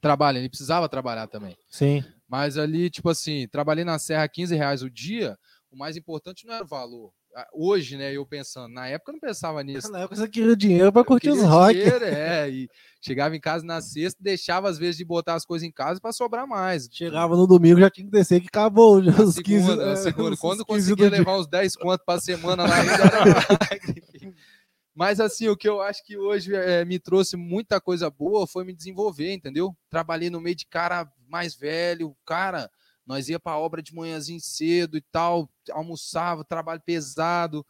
trabalhando. 0.00 0.44
E 0.44 0.48
precisava 0.48 0.88
trabalhar 0.88 1.26
também. 1.26 1.56
Sim. 1.70 2.04
Mas 2.28 2.58
ali, 2.58 2.90
tipo 2.90 3.08
assim, 3.08 3.48
trabalhei 3.48 3.84
na 3.84 3.98
Serra 3.98 4.28
15 4.28 4.54
reais 4.54 4.82
o 4.82 4.90
dia, 4.90 5.38
o 5.70 5.76
mais 5.76 5.96
importante 5.96 6.46
não 6.46 6.54
era 6.54 6.64
o 6.64 6.68
valor. 6.68 7.12
Hoje, 7.52 7.96
né, 7.96 8.12
eu 8.12 8.24
pensando, 8.24 8.72
na 8.72 8.86
época 8.86 9.10
eu 9.10 9.14
não 9.14 9.20
pensava 9.20 9.62
nisso. 9.62 9.90
Na 9.90 10.00
época 10.00 10.16
você 10.16 10.28
queria 10.28 10.56
dinheiro 10.56 10.92
Eu 10.94 11.04
curtir 11.04 11.30
os 11.30 11.42
rock. 11.42 11.74
dinheiro, 11.74 12.04
é, 12.04 12.48
e 12.50 12.68
chegava 13.00 13.34
em 13.34 13.40
casa 13.40 13.64
na 13.64 13.80
sexta, 13.80 14.22
deixava 14.22 14.68
às 14.68 14.78
vezes 14.78 14.96
de 14.96 15.04
botar 15.04 15.34
as 15.34 15.44
coisas 15.44 15.66
em 15.66 15.72
casa 15.72 16.00
para 16.00 16.12
sobrar 16.12 16.46
mais. 16.46 16.88
Chegava 16.92 17.36
no 17.36 17.46
domingo, 17.46 17.80
já 17.80 17.90
tinha 17.90 18.04
que 18.06 18.12
descer, 18.12 18.40
que 18.40 18.46
acabou 18.46 19.02
Na 19.02 19.10
os 19.20 19.36
15 19.38 19.64
segunda, 19.66 19.86
na 19.86 19.92
é, 19.92 19.96
segunda. 19.96 20.36
Quando 20.36 20.64
15 20.64 20.66
conseguia 20.66 21.06
do 21.06 21.10
dia. 21.10 21.18
levar 21.18 21.38
uns 21.38 21.48
10 21.48 21.76
contos 21.76 22.04
para 22.06 22.20
semana 22.20 22.64
lá, 22.64 22.76
ainda 22.76 22.92
era. 22.92 24.34
Mas 24.94 25.18
assim, 25.18 25.48
o 25.48 25.56
que 25.56 25.68
eu 25.68 25.82
acho 25.82 26.04
que 26.04 26.16
hoje 26.16 26.54
eh, 26.54 26.84
me 26.84 27.00
trouxe 27.00 27.36
muita 27.36 27.80
coisa 27.80 28.08
boa 28.08 28.46
foi 28.46 28.64
me 28.64 28.72
desenvolver, 28.72 29.32
entendeu? 29.32 29.76
Trabalhei 29.90 30.30
no 30.30 30.40
meio 30.40 30.54
de 30.54 30.66
cara 30.66 31.10
mais 31.28 31.52
velho, 31.56 32.16
cara, 32.24 32.70
nós 33.06 33.28
ia 33.28 33.38
para 33.40 33.58
obra 33.58 33.82
de 33.82 33.94
manhãzinho 33.94 34.40
cedo 34.40 34.96
e 34.96 35.00
tal, 35.12 35.48
almoçava, 35.70 36.44
trabalho 36.44 36.80
pesado, 36.84 37.64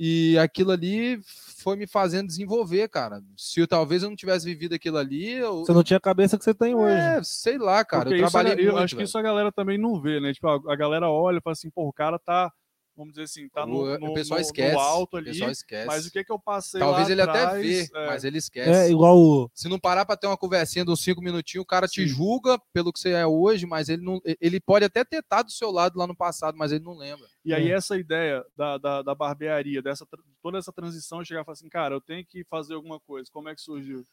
e 0.00 0.38
aquilo 0.38 0.70
ali 0.70 1.20
foi 1.58 1.74
me 1.76 1.86
fazendo 1.86 2.28
desenvolver, 2.28 2.88
cara. 2.88 3.20
Se 3.36 3.58
eu, 3.60 3.66
talvez 3.66 4.02
eu 4.02 4.08
não 4.08 4.16
tivesse 4.16 4.46
vivido 4.46 4.72
aquilo 4.74 4.96
ali, 4.96 5.32
eu, 5.32 5.64
Você 5.64 5.72
não 5.72 5.82
tinha 5.82 5.96
a 5.96 6.00
cabeça 6.00 6.38
que 6.38 6.44
você 6.44 6.54
tem 6.54 6.74
hoje. 6.74 6.94
é, 6.94 7.20
sei 7.24 7.58
lá, 7.58 7.84
cara, 7.84 8.04
Porque 8.04 8.14
eu 8.22 8.26
isso 8.26 8.36
a- 8.36 8.40
trabalhei 8.42 8.64
eu 8.64 8.72
muito. 8.72 8.84
acho 8.84 8.94
que 8.94 8.98
velho. 8.98 9.08
isso 9.08 9.18
a 9.18 9.22
galera 9.22 9.50
também 9.50 9.76
não 9.76 10.00
vê, 10.00 10.20
né? 10.20 10.32
Tipo, 10.32 10.46
a, 10.48 10.72
a 10.72 10.76
galera 10.76 11.10
olha 11.10 11.38
e 11.38 11.40
fala 11.42 11.52
assim, 11.52 11.68
pô, 11.70 11.88
o 11.88 11.92
cara 11.92 12.16
tá, 12.18 12.52
vamos 12.98 13.12
dizer 13.14 13.24
assim, 13.24 13.48
tá 13.48 13.64
no, 13.64 13.82
o, 13.82 13.98
no, 13.98 14.10
o 14.10 14.14
pessoal 14.14 14.38
no- 14.40 14.44
esquece. 14.44 14.74
no 14.74 14.80
alto 14.80 15.14
o 15.14 15.16
ali, 15.16 15.30
pessoal 15.30 15.50
esquece. 15.50 15.86
mas 15.86 16.06
o 16.06 16.10
que 16.10 16.24
que 16.24 16.32
eu 16.32 16.38
passei 16.38 16.80
Talvez 16.80 17.06
lá 17.06 17.12
ele 17.12 17.22
até 17.22 17.42
atrás, 17.44 17.62
vê, 17.66 17.82
é, 17.94 18.06
mas 18.06 18.24
ele 18.24 18.38
esquece. 18.38 18.70
É 18.70 18.90
igual 18.90 19.16
o. 19.16 19.50
Se 19.54 19.68
não 19.68 19.78
parar 19.78 20.04
para 20.04 20.16
ter 20.16 20.26
uma 20.26 20.36
conversinha 20.36 20.84
de 20.84 20.90
uns 20.90 21.00
cinco 21.00 21.22
minutinhos, 21.22 21.62
o 21.62 21.66
cara 21.66 21.86
te 21.88 22.02
Sim. 22.02 22.08
julga 22.08 22.58
pelo 22.72 22.92
que 22.92 22.98
você 23.00 23.10
é 23.12 23.26
hoje, 23.26 23.64
mas 23.64 23.88
ele 23.88 24.02
não. 24.02 24.20
Ele 24.40 24.60
pode 24.60 24.84
até 24.84 25.04
ter 25.04 25.20
estado 25.20 25.46
do 25.46 25.52
seu 25.52 25.70
lado 25.70 25.98
lá 25.98 26.06
no 26.06 26.14
passado, 26.16 26.58
mas 26.58 26.72
ele 26.72 26.84
não 26.84 26.94
lembra. 26.96 27.26
E 27.44 27.54
aí 27.54 27.70
É. 27.70 27.74
essa 27.74 27.96
ideia 27.96 28.44
da, 28.56 28.76
da, 28.76 29.02
da 29.02 29.14
barbearia, 29.14 29.80
dessa, 29.80 30.06
toda 30.42 30.58
essa 30.58 30.72
transição, 30.72 31.24
chegar 31.24 31.42
e 31.42 31.44
falar 31.44 31.54
assim, 31.54 31.68
cara, 31.68 31.94
eu 31.94 32.00
tenho 32.00 32.26
que 32.26 32.44
fazer 32.44 32.74
alguma 32.74 32.98
coisa. 33.00 33.30
Como 33.32 33.48
é 33.48 33.54
que 33.54 33.60
surgiu? 33.62 34.04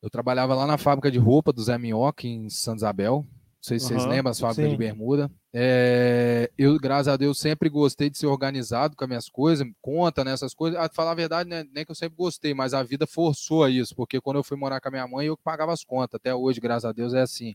Eu 0.00 0.10
trabalhava 0.10 0.54
lá 0.54 0.66
na 0.66 0.78
fábrica 0.78 1.10
de 1.10 1.18
roupa 1.18 1.52
do 1.52 1.62
Zé 1.62 1.78
Minhoca, 1.78 2.26
em 2.26 2.48
Santa 2.48 2.78
Isabel. 2.78 3.26
Não 3.62 3.68
sei 3.68 3.78
se 3.78 3.86
vocês 3.86 4.02
Aham, 4.02 4.10
lembram, 4.10 4.30
as 4.32 4.40
fábricas 4.40 4.64
sim. 4.64 4.70
de 4.72 4.76
bermuda. 4.76 5.30
É, 5.52 6.50
eu, 6.58 6.76
graças 6.80 7.06
a 7.06 7.16
Deus, 7.16 7.38
sempre 7.38 7.68
gostei 7.68 8.10
de 8.10 8.18
ser 8.18 8.26
organizado 8.26 8.96
com 8.96 9.04
as 9.04 9.08
minhas 9.08 9.28
coisas, 9.28 9.64
conta 9.80 10.24
nessas 10.24 10.52
coisas. 10.52 10.80
A 10.80 10.88
falar 10.88 11.12
a 11.12 11.14
verdade, 11.14 11.48
né, 11.48 11.64
nem 11.72 11.84
que 11.84 11.92
eu 11.92 11.94
sempre 11.94 12.16
gostei, 12.16 12.52
mas 12.54 12.74
a 12.74 12.82
vida 12.82 13.06
forçou 13.06 13.62
a 13.62 13.70
isso, 13.70 13.94
porque 13.94 14.20
quando 14.20 14.38
eu 14.38 14.42
fui 14.42 14.56
morar 14.56 14.80
com 14.80 14.88
a 14.88 14.90
minha 14.90 15.06
mãe, 15.06 15.28
eu 15.28 15.36
pagava 15.36 15.72
as 15.72 15.84
contas. 15.84 16.16
Até 16.16 16.34
hoje, 16.34 16.60
graças 16.60 16.86
a 16.86 16.90
Deus, 16.90 17.14
é 17.14 17.20
assim. 17.20 17.54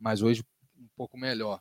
Mas 0.00 0.22
hoje, 0.22 0.42
um 0.80 0.88
pouco 0.96 1.18
melhor. 1.18 1.60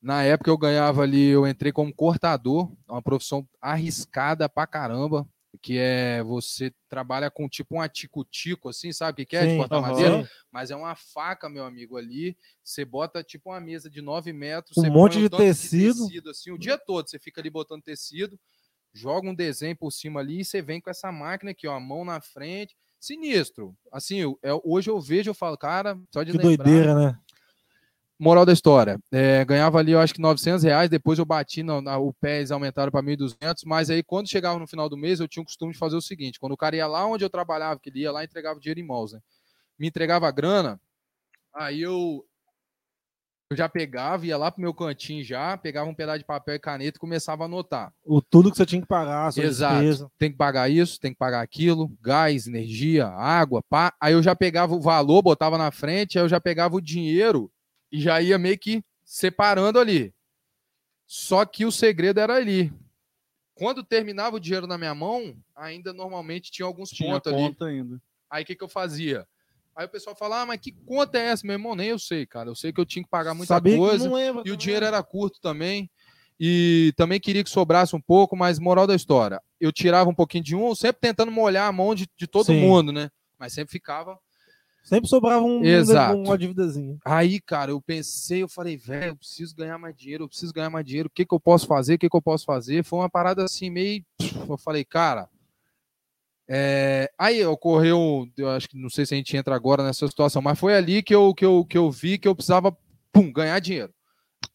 Na 0.00 0.22
época 0.22 0.50
eu 0.50 0.56
ganhava 0.56 1.02
ali, 1.02 1.26
eu 1.26 1.46
entrei 1.46 1.72
como 1.72 1.94
cortador, 1.94 2.72
uma 2.88 3.02
profissão 3.02 3.46
arriscada 3.60 4.48
pra 4.48 4.66
caramba, 4.66 5.28
que 5.58 5.78
é 5.78 6.22
você 6.22 6.72
trabalha 6.88 7.30
com 7.30 7.48
tipo 7.48 7.76
um 7.76 7.80
atico-tico, 7.80 8.68
assim, 8.68 8.92
sabe 8.92 9.12
o 9.12 9.16
que, 9.16 9.26
que 9.30 9.36
é? 9.36 9.46
de 9.46 9.52
Sim, 9.52 9.56
cortar 9.58 9.76
aham. 9.78 9.88
madeira. 9.88 10.30
Mas 10.50 10.70
é 10.70 10.76
uma 10.76 10.94
faca, 10.94 11.48
meu 11.48 11.64
amigo, 11.64 11.96
ali. 11.96 12.36
Você 12.62 12.84
bota 12.84 13.22
tipo 13.22 13.50
uma 13.50 13.60
mesa 13.60 13.90
de 13.90 14.00
9 14.00 14.32
metros. 14.32 14.76
Um 14.78 14.90
monte 14.90 15.18
de 15.18 15.28
tanto 15.28 15.38
tecido. 15.42 16.30
assim, 16.30 16.50
o 16.50 16.58
dia 16.58 16.78
todo. 16.78 17.08
Você 17.08 17.18
fica 17.18 17.40
ali 17.40 17.50
botando 17.50 17.82
tecido, 17.82 18.38
joga 18.92 19.28
um 19.28 19.34
desenho 19.34 19.76
por 19.76 19.90
cima 19.90 20.20
ali 20.20 20.40
e 20.40 20.44
você 20.44 20.62
vem 20.62 20.80
com 20.80 20.90
essa 20.90 21.10
máquina 21.10 21.50
aqui, 21.50 21.66
ó, 21.66 21.74
a 21.74 21.80
mão 21.80 22.04
na 22.04 22.20
frente. 22.20 22.76
Sinistro. 22.98 23.74
Assim, 23.90 24.18
eu- 24.18 24.38
é, 24.42 24.50
hoje 24.62 24.90
eu 24.90 25.00
vejo, 25.00 25.30
eu 25.30 25.34
falo, 25.34 25.56
cara, 25.56 25.98
só 26.12 26.22
de 26.22 26.32
Que 26.32 26.38
lembrar. 26.38 26.64
doideira, 26.64 26.94
né? 26.94 27.18
Moral 28.20 28.44
da 28.44 28.52
história, 28.52 28.98
é, 29.10 29.42
ganhava 29.46 29.78
ali, 29.78 29.92
eu 29.92 29.98
acho 29.98 30.12
que 30.12 30.20
900 30.20 30.62
reais, 30.62 30.90
depois 30.90 31.18
eu 31.18 31.24
bati, 31.24 31.62
no, 31.62 31.80
na, 31.80 31.96
o 31.96 32.12
pé 32.12 32.36
eles 32.36 32.50
aumentaram 32.50 32.92
para 32.92 33.02
1.200, 33.02 33.62
mas 33.64 33.88
aí 33.88 34.02
quando 34.02 34.28
chegava 34.28 34.58
no 34.58 34.66
final 34.66 34.90
do 34.90 34.96
mês, 34.96 35.20
eu 35.20 35.26
tinha 35.26 35.42
o 35.42 35.46
costume 35.46 35.72
de 35.72 35.78
fazer 35.78 35.96
o 35.96 36.02
seguinte, 36.02 36.38
quando 36.38 36.52
o 36.52 36.56
cara 36.56 36.76
ia 36.76 36.86
lá 36.86 37.06
onde 37.06 37.24
eu 37.24 37.30
trabalhava, 37.30 37.80
que 37.80 37.88
ele 37.88 38.00
ia 38.00 38.12
lá 38.12 38.22
e 38.22 38.26
entregava 38.26 38.60
dinheiro 38.60 38.78
em 38.78 38.86
mãos, 38.86 39.14
né? 39.14 39.20
Me 39.78 39.88
entregava 39.88 40.28
a 40.28 40.30
grana, 40.30 40.78
aí 41.54 41.80
eu 41.80 42.22
eu 43.50 43.56
já 43.56 43.68
pegava, 43.68 44.24
ia 44.24 44.38
lá 44.38 44.48
pro 44.48 44.60
meu 44.60 44.72
cantinho 44.72 45.24
já, 45.24 45.56
pegava 45.56 45.90
um 45.90 45.94
pedaço 45.94 46.20
de 46.20 46.24
papel 46.24 46.54
e 46.54 46.60
caneta 46.60 46.98
e 46.98 47.00
começava 47.00 47.42
a 47.42 47.46
anotar. 47.46 47.92
O 48.04 48.22
tudo 48.22 48.48
que 48.48 48.56
você 48.56 48.64
tinha 48.64 48.80
que 48.80 48.86
pagar, 48.86 49.32
sua 49.32 49.42
Exato. 49.42 49.74
despesa. 49.74 50.10
Tem 50.16 50.30
que 50.30 50.36
pagar 50.36 50.70
isso, 50.70 51.00
tem 51.00 51.10
que 51.10 51.18
pagar 51.18 51.40
aquilo, 51.40 51.90
gás, 52.00 52.46
energia, 52.46 53.08
água, 53.08 53.60
pá. 53.68 53.92
Aí 54.00 54.12
eu 54.12 54.22
já 54.22 54.36
pegava 54.36 54.72
o 54.72 54.80
valor, 54.80 55.20
botava 55.22 55.58
na 55.58 55.72
frente, 55.72 56.16
aí 56.16 56.22
eu 56.22 56.28
já 56.28 56.40
pegava 56.40 56.76
o 56.76 56.80
dinheiro 56.80 57.50
e 57.90 58.00
já 58.00 58.20
ia 58.20 58.38
meio 58.38 58.58
que 58.58 58.82
separando 59.04 59.78
ali. 59.78 60.14
Só 61.06 61.44
que 61.44 61.64
o 61.64 61.72
segredo 61.72 62.20
era 62.20 62.34
ali. 62.36 62.72
Quando 63.54 63.82
terminava 63.84 64.36
o 64.36 64.40
dinheiro 64.40 64.66
na 64.66 64.78
minha 64.78 64.94
mão, 64.94 65.36
ainda 65.54 65.92
normalmente 65.92 66.50
tinha 66.50 66.64
alguns 66.64 66.90
Tinha 66.90 67.12
pontos 67.12 67.32
ali. 67.32 67.42
conta 67.42 67.66
ainda. 67.66 68.00
Aí 68.30 68.42
o 68.42 68.46
que, 68.46 68.54
que 68.54 68.64
eu 68.64 68.68
fazia? 68.68 69.26
Aí 69.74 69.86
o 69.86 69.88
pessoal 69.88 70.14
fala, 70.16 70.42
ah, 70.42 70.46
mas 70.46 70.60
que 70.60 70.72
conta 70.72 71.18
é 71.18 71.26
essa? 71.28 71.46
Meu 71.46 71.54
irmão, 71.54 71.74
nem 71.74 71.88
eu 71.88 71.98
sei, 71.98 72.26
cara. 72.26 72.48
Eu 72.48 72.54
sei 72.54 72.72
que 72.72 72.80
eu 72.80 72.86
tinha 72.86 73.02
que 73.02 73.10
pagar 73.10 73.34
muita 73.34 73.54
Sabia 73.54 73.76
coisa. 73.76 74.08
E 74.08 74.08
o 74.08 74.34
também. 74.34 74.56
dinheiro 74.56 74.84
era 74.86 75.02
curto 75.02 75.40
também. 75.40 75.90
E 76.38 76.92
também 76.96 77.20
queria 77.20 77.44
que 77.44 77.50
sobrasse 77.50 77.94
um 77.94 78.00
pouco, 78.00 78.34
mas 78.34 78.58
moral 78.58 78.86
da 78.86 78.94
história. 78.94 79.42
Eu 79.60 79.70
tirava 79.70 80.08
um 80.08 80.14
pouquinho 80.14 80.42
de 80.44 80.56
um, 80.56 80.74
sempre 80.74 81.00
tentando 81.00 81.30
molhar 81.30 81.68
a 81.68 81.72
mão 81.72 81.94
de, 81.94 82.08
de 82.16 82.26
todo 82.26 82.46
Sim. 82.46 82.60
mundo, 82.60 82.92
né? 82.92 83.10
Mas 83.38 83.52
sempre 83.52 83.72
ficava. 83.72 84.18
Sempre 84.82 85.08
sobrava 85.08 85.44
um, 85.44 85.62
Exato. 85.64 86.18
uma 86.18 86.36
dívidazinha. 86.36 86.98
Aí, 87.04 87.40
cara, 87.40 87.70
eu 87.70 87.80
pensei, 87.80 88.42
eu 88.42 88.48
falei, 88.48 88.76
velho, 88.76 89.10
eu 89.12 89.16
preciso 89.16 89.54
ganhar 89.54 89.78
mais 89.78 89.94
dinheiro, 89.94 90.24
eu 90.24 90.28
preciso 90.28 90.52
ganhar 90.52 90.70
mais 90.70 90.84
dinheiro. 90.84 91.08
O 91.08 91.10
que, 91.10 91.24
que 91.24 91.34
eu 91.34 91.38
posso 91.40 91.66
fazer? 91.66 91.94
O 91.94 91.98
que, 91.98 92.08
que 92.08 92.16
eu 92.16 92.22
posso 92.22 92.44
fazer? 92.44 92.82
Foi 92.82 92.98
uma 92.98 93.10
parada 93.10 93.44
assim, 93.44 93.70
meio. 93.70 94.04
Eu 94.48 94.58
falei, 94.58 94.84
cara. 94.84 95.28
é, 96.48 97.08
Aí 97.18 97.44
ocorreu, 97.46 98.26
eu 98.36 98.48
acho 98.50 98.68
que 98.68 98.76
não 98.76 98.90
sei 98.90 99.06
se 99.06 99.14
a 99.14 99.16
gente 99.16 99.36
entra 99.36 99.54
agora 99.54 99.84
nessa 99.84 100.06
situação, 100.08 100.42
mas 100.42 100.58
foi 100.58 100.74
ali 100.74 101.02
que 101.02 101.14
eu, 101.14 101.32
que 101.34 101.44
eu, 101.44 101.64
que 101.64 101.78
eu 101.78 101.90
vi 101.90 102.18
que 102.18 102.26
eu 102.26 102.34
precisava 102.34 102.76
pum, 103.12 103.32
ganhar 103.32 103.58
dinheiro. 103.60 103.94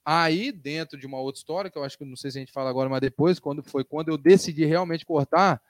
Aí, 0.04 0.52
dentro 0.52 1.00
de 1.00 1.06
uma 1.06 1.20
outra 1.20 1.40
história, 1.40 1.72
que 1.72 1.78
eu 1.78 1.84
acho 1.84 1.98
que 1.98 2.06
não 2.06 2.16
sei 2.16 2.32
se 2.32 2.38
a 2.38 2.42
gente 2.42 2.52
fala 2.52 2.70
agora, 2.70 2.90
mas 2.90 3.02
depois, 3.02 3.40
quando 3.40 3.64
foi 3.64 3.84
quando 3.84 4.10
eu 4.10 4.18
decidi 4.18 4.66
realmente 4.66 5.06
cortar, 5.06 5.62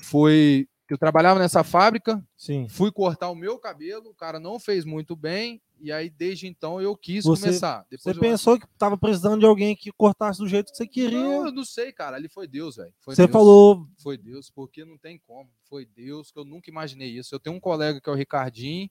foi 0.00 0.66
eu 0.92 0.98
trabalhava 0.98 1.38
nessa 1.38 1.62
fábrica, 1.64 2.22
Sim. 2.36 2.68
fui 2.68 2.90
cortar 2.92 3.30
o 3.30 3.34
meu 3.34 3.58
cabelo, 3.58 4.10
o 4.10 4.14
cara 4.14 4.38
não 4.40 4.58
fez 4.58 4.84
muito 4.84 5.16
bem, 5.16 5.60
e 5.80 5.90
aí 5.90 6.10
desde 6.10 6.46
então 6.46 6.80
eu 6.80 6.96
quis 6.96 7.24
Você- 7.24 7.46
começar. 7.46 7.82
Você 7.84 7.96
Depois 7.96 8.16
eu- 8.16 8.20
pensou 8.22 8.58
que 8.60 8.66
tava 8.78 8.96
precisando 8.96 9.40
de 9.40 9.46
alguém 9.46 9.74
que 9.74 9.90
cortasse 9.92 10.38
do 10.38 10.48
jeito 10.48 10.70
que 10.70 10.76
você 10.76 10.86
queria. 10.86 11.18
Não, 11.18 11.46
eu 11.46 11.52
não 11.52 11.64
sei, 11.64 11.92
cara. 11.92 12.16
Ali 12.16 12.28
foi 12.28 12.46
Deus, 12.46 12.76
velho. 12.76 12.92
Você 13.06 13.22
Deus. 13.22 13.32
falou, 13.32 13.86
Foi 14.02 14.16
Deus, 14.16 14.50
porque 14.50 14.84
não 14.84 14.96
tem 14.98 15.18
como. 15.18 15.50
Foi 15.68 15.84
Deus 15.86 16.30
que 16.30 16.38
eu 16.38 16.44
nunca 16.44 16.70
imaginei 16.70 17.08
isso. 17.08 17.34
Eu 17.34 17.40
tenho 17.40 17.56
um 17.56 17.60
colega 17.60 18.00
que 18.00 18.08
é 18.08 18.12
o 18.12 18.16
Ricardinho, 18.16 18.88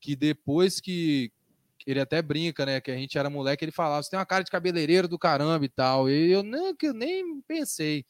que 0.00 0.14
depois 0.16 0.80
que 0.80 1.32
ele 1.86 2.00
até 2.00 2.20
brinca, 2.20 2.66
né? 2.66 2.80
Que 2.80 2.90
a 2.90 2.96
gente 2.96 3.16
era 3.16 3.30
moleque, 3.30 3.64
ele 3.64 3.72
falava: 3.72 4.02
você 4.02 4.10
tem 4.10 4.18
uma 4.18 4.26
cara 4.26 4.42
de 4.44 4.50
cabeleireiro 4.50 5.08
do 5.08 5.18
caramba 5.18 5.64
e 5.64 5.68
tal. 5.68 6.10
E 6.10 6.30
eu 6.32 6.42
nem, 6.42 6.74
nem 6.94 7.40
pensei. 7.42 8.04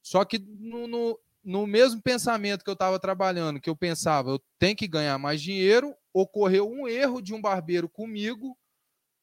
Só 0.00 0.24
que 0.24 0.38
no, 0.38 0.86
no, 0.86 1.18
no 1.48 1.66
mesmo 1.66 2.02
pensamento 2.02 2.62
que 2.62 2.68
eu 2.68 2.74
estava 2.74 3.00
trabalhando, 3.00 3.58
que 3.58 3.70
eu 3.70 3.74
pensava, 3.74 4.28
eu 4.32 4.42
tenho 4.58 4.76
que 4.76 4.86
ganhar 4.86 5.16
mais 5.16 5.40
dinheiro, 5.40 5.94
ocorreu 6.12 6.70
um 6.70 6.86
erro 6.86 7.22
de 7.22 7.32
um 7.32 7.40
barbeiro 7.40 7.88
comigo, 7.88 8.54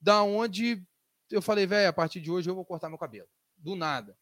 da 0.02 0.24
onde 0.24 0.84
eu 1.30 1.40
falei, 1.40 1.68
velho, 1.68 1.88
a 1.88 1.94
partir 1.94 2.20
de 2.20 2.32
hoje 2.32 2.50
eu 2.50 2.56
vou 2.56 2.66
cortar 2.66 2.90
meu 2.90 2.98
cabelo. 2.98 3.28
Do 3.56 3.76
nada. 3.76 4.18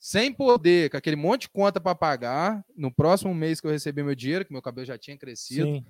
Sem 0.00 0.32
poder, 0.32 0.88
com 0.88 0.96
aquele 0.96 1.16
monte 1.16 1.42
de 1.42 1.50
conta 1.50 1.78
para 1.78 1.94
pagar, 1.94 2.64
no 2.74 2.90
próximo 2.90 3.34
mês 3.34 3.60
que 3.60 3.66
eu 3.66 3.70
recebi 3.70 4.02
meu 4.02 4.14
dinheiro, 4.14 4.46
que 4.46 4.52
meu 4.52 4.62
cabelo 4.62 4.86
já 4.86 4.96
tinha 4.96 5.16
crescido, 5.18 5.66
sim, 5.66 5.86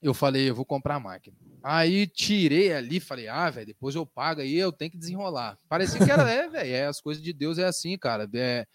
eu 0.00 0.14
falei, 0.14 0.48
eu 0.48 0.54
vou 0.54 0.64
comprar 0.64 0.96
a 0.96 1.00
máquina. 1.00 1.36
Aí 1.64 2.06
tirei 2.06 2.72
ali, 2.72 3.00
falei, 3.00 3.26
ah, 3.26 3.50
velho, 3.50 3.66
depois 3.66 3.96
eu 3.96 4.06
pago 4.06 4.40
aí, 4.40 4.54
eu 4.54 4.70
tenho 4.70 4.92
que 4.92 4.98
desenrolar. 4.98 5.58
Parecia 5.68 6.04
que 6.04 6.10
era, 6.10 6.30
é, 6.30 6.48
velho, 6.48 6.70
é, 6.72 6.86
as 6.86 7.00
coisas 7.00 7.20
de 7.20 7.32
Deus 7.32 7.58
é 7.58 7.64
assim, 7.64 7.98
cara. 7.98 8.30
É, 8.34 8.66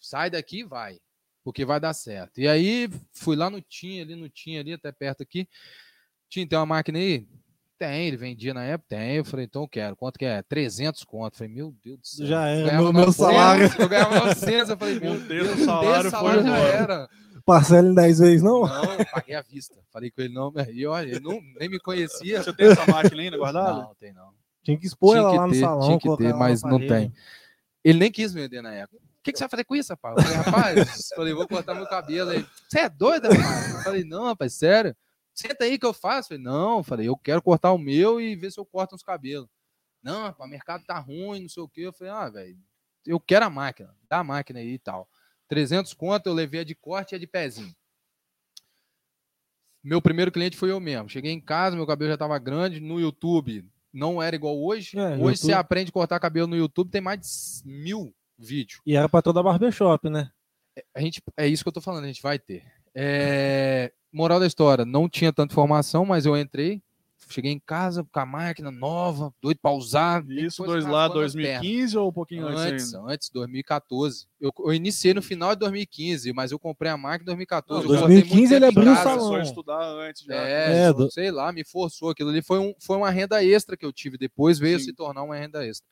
sai 0.00 0.30
daqui 0.30 0.60
e 0.60 0.64
vai, 0.64 0.98
porque 1.44 1.64
vai 1.64 1.78
dar 1.78 1.92
certo. 1.92 2.40
E 2.40 2.48
aí 2.48 2.88
fui 3.12 3.36
lá 3.36 3.50
no 3.50 3.60
Tim, 3.60 4.00
ali 4.00 4.14
no 4.14 4.28
Tim, 4.28 4.56
ali, 4.56 4.72
até 4.72 4.90
perto 4.90 5.22
aqui. 5.22 5.48
Tim, 6.28 6.46
tem 6.46 6.58
uma 6.58 6.66
máquina 6.66 6.98
aí? 6.98 7.26
Tem, 7.78 8.08
ele 8.08 8.16
vendia 8.18 8.52
na 8.52 8.62
época? 8.62 8.90
Tem. 8.90 9.16
Eu 9.16 9.24
falei, 9.24 9.46
então 9.46 9.62
eu 9.62 9.68
quero. 9.68 9.96
Quanto 9.96 10.18
que 10.18 10.26
é? 10.26 10.42
300 10.42 11.02
conto. 11.04 11.32
Eu 11.32 11.38
falei, 11.38 11.52
meu 11.54 11.74
Deus 11.82 11.98
do 11.98 12.06
céu. 12.06 12.26
já 12.26 12.44
ganhava 12.44 12.82
Meu, 12.82 12.92
meu 12.92 13.06
900, 13.06 13.16
salário. 13.16 13.70
Eu 13.78 13.88
ganhava 13.88 14.14
900. 14.20 14.68
Eu 14.68 14.76
falei, 14.76 14.94
meu 15.00 15.14
Meu 15.14 15.20
Deus, 15.26 15.46
Deus, 15.46 15.60
o 15.60 15.64
salário 15.64 16.10
foi 16.10 16.34
já 16.34 16.40
embora. 16.40 16.58
era. 16.60 17.08
Parcela 17.44 17.88
em 17.88 17.94
10 17.94 18.18
vezes, 18.18 18.42
não? 18.42 18.66
Não, 18.66 18.94
eu 18.94 19.06
paguei 19.10 19.34
à 19.34 19.40
vista. 19.40 19.74
Falei 19.90 20.10
com 20.10 20.20
ele, 20.20 20.34
não, 20.34 20.52
e 20.70 20.86
olha, 20.86 21.08
ele 21.10 21.20
não, 21.20 21.40
nem 21.58 21.70
me 21.70 21.80
conhecia. 21.80 22.42
Você 22.42 22.52
tem 22.52 22.66
essa 22.68 22.84
máquina 22.86 23.22
ainda 23.22 23.38
guardada? 23.38 23.80
Não, 23.80 23.94
tem 23.94 24.12
não. 24.12 24.30
Tinha 24.62 24.78
que 24.78 24.86
expor 24.86 25.12
Tinha 25.14 25.22
ela 25.22 25.30
que 25.32 25.38
lá 25.38 25.46
no 25.46 25.52
ter, 25.54 25.60
salão. 25.60 25.80
tinha 25.80 25.98
que 25.98 26.16
ter, 26.18 26.24
ela 26.30 26.38
mas 26.38 26.62
não 26.62 26.78
tem. 26.78 27.12
Ele 27.82 27.98
nem 27.98 28.12
quis 28.12 28.32
vender 28.34 28.60
na 28.60 28.74
época. 28.74 29.02
O 29.20 29.22
que, 29.22 29.32
que 29.32 29.38
você 29.38 29.44
vai 29.44 29.50
fazer 29.50 29.64
com 29.64 29.76
isso, 29.76 29.92
rapaz? 29.92 30.16
Eu 30.16 30.22
falei, 30.22 30.36
rapaz, 30.38 31.08
falei, 31.14 31.34
vou 31.34 31.46
cortar 31.46 31.74
meu 31.74 31.86
cabelo. 31.86 32.32
Ele, 32.32 32.46
você 32.68 32.80
é 32.80 32.88
doido, 32.88 33.28
rapaz? 33.28 33.74
Eu 33.74 33.82
falei, 33.82 34.04
não, 34.04 34.24
rapaz, 34.24 34.54
sério. 34.54 34.96
Senta 35.34 35.64
aí 35.64 35.78
que 35.78 35.84
eu 35.86 35.92
faço. 35.92 36.32
Eu 36.32 36.38
falei, 36.38 36.42
não, 36.42 36.82
falei, 36.82 37.08
eu 37.08 37.16
quero 37.16 37.42
cortar 37.42 37.72
o 37.72 37.78
meu 37.78 38.18
e 38.20 38.34
ver 38.34 38.50
se 38.50 38.58
eu 38.58 38.64
corto 38.64 38.94
uns 38.94 39.02
cabelos. 39.02 39.48
Não, 40.02 40.22
rapaz, 40.22 40.48
o 40.48 40.50
mercado 40.50 40.84
tá 40.86 40.98
ruim, 40.98 41.42
não 41.42 41.48
sei 41.50 41.62
o 41.62 41.68
quê. 41.68 41.82
Eu 41.82 41.92
falei, 41.92 42.12
ah, 42.12 42.28
velho, 42.30 42.58
eu 43.06 43.20
quero 43.20 43.44
a 43.44 43.50
máquina, 43.50 43.94
dá 44.08 44.18
a 44.20 44.24
máquina 44.24 44.58
aí 44.60 44.72
e 44.74 44.78
tal. 44.78 45.06
300 45.48 45.92
conto, 45.92 46.26
eu 46.26 46.32
levei 46.32 46.60
a 46.60 46.64
de 46.64 46.74
corte 46.74 47.12
e 47.12 47.16
a 47.16 47.18
de 47.18 47.26
pezinho. 47.26 47.74
Meu 49.82 50.00
primeiro 50.00 50.30
cliente 50.32 50.56
foi 50.56 50.70
eu 50.70 50.80
mesmo. 50.80 51.08
Cheguei 51.08 51.32
em 51.32 51.40
casa, 51.40 51.76
meu 51.76 51.86
cabelo 51.86 52.08
já 52.10 52.14
estava 52.14 52.38
grande. 52.38 52.80
No 52.80 53.00
YouTube 53.00 53.66
não 53.92 54.22
era 54.22 54.36
igual 54.36 54.58
hoje. 54.62 54.98
É, 54.98 55.08
hoje 55.12 55.18
YouTube- 55.18 55.36
você 55.38 55.52
aprende 55.52 55.90
a 55.90 55.92
cortar 55.92 56.20
cabelo 56.20 56.46
no 56.46 56.56
YouTube, 56.56 56.90
tem 56.90 57.00
mais 57.00 57.62
de 57.64 57.70
mil 57.70 58.14
vídeos. 58.48 58.80
E 58.86 58.96
era 58.96 59.08
pra 59.08 59.22
toda 59.22 59.40
a 59.40 59.42
barbershop, 59.42 60.08
né? 60.08 60.30
A 60.94 61.00
gente, 61.00 61.22
é 61.36 61.46
isso 61.46 61.62
que 61.62 61.68
eu 61.68 61.72
tô 61.72 61.80
falando, 61.80 62.04
a 62.04 62.06
gente 62.08 62.22
vai 62.22 62.38
ter. 62.38 62.64
É, 62.94 63.92
moral 64.12 64.40
da 64.40 64.46
história, 64.46 64.84
não 64.84 65.08
tinha 65.08 65.32
tanta 65.32 65.52
informação, 65.52 66.04
mas 66.04 66.26
eu 66.26 66.36
entrei, 66.36 66.82
cheguei 67.28 67.52
em 67.52 67.60
casa 67.60 68.04
com 68.10 68.18
a 68.20 68.26
máquina 68.26 68.70
nova, 68.70 69.32
doido 69.42 69.58
pra 69.60 69.70
usar. 69.72 70.24
Isso, 70.28 70.64
dois 70.64 70.84
lá, 70.84 71.04
as 71.06 71.12
pernas. 71.12 71.32
2015 71.34 71.98
ou 71.98 72.08
um 72.08 72.12
pouquinho 72.12 72.46
antes, 72.46 72.60
Antes, 72.64 72.94
ainda? 72.94 73.12
antes, 73.12 73.30
2014. 73.30 74.26
Eu, 74.40 74.50
eu 74.58 74.72
iniciei 74.74 75.12
no 75.14 75.22
final 75.22 75.50
de 75.54 75.60
2015, 75.60 76.32
mas 76.32 76.50
eu 76.50 76.58
comprei 76.58 76.90
a 76.90 76.96
máquina 76.96 77.22
em 77.22 77.26
2014. 77.36 77.86
Não, 77.86 77.94
eu 77.94 78.00
cortei 78.00 78.16
muito 78.16 78.28
2015 78.28 78.54
ele 78.54 78.64
abriu 78.64 78.92
o 78.92 78.96
salão. 78.96 79.34
A 79.34 79.42
estudar 79.42 79.82
antes 79.82 80.24
já. 80.24 80.34
É, 80.34 80.86
É, 80.88 80.92
do- 80.92 81.10
sei 81.10 81.30
lá, 81.30 81.52
me 81.52 81.64
forçou. 81.64 82.10
Aquilo 82.10 82.30
ali 82.30 82.42
foi, 82.42 82.58
um, 82.58 82.74
foi 82.80 82.96
uma 82.96 83.10
renda 83.10 83.44
extra 83.44 83.76
que 83.76 83.84
eu 83.84 83.92
tive. 83.92 84.16
Depois 84.18 84.58
veio 84.58 84.78
Sim. 84.78 84.86
se 84.86 84.92
tornar 84.92 85.22
uma 85.22 85.36
renda 85.36 85.64
extra. 85.66 85.88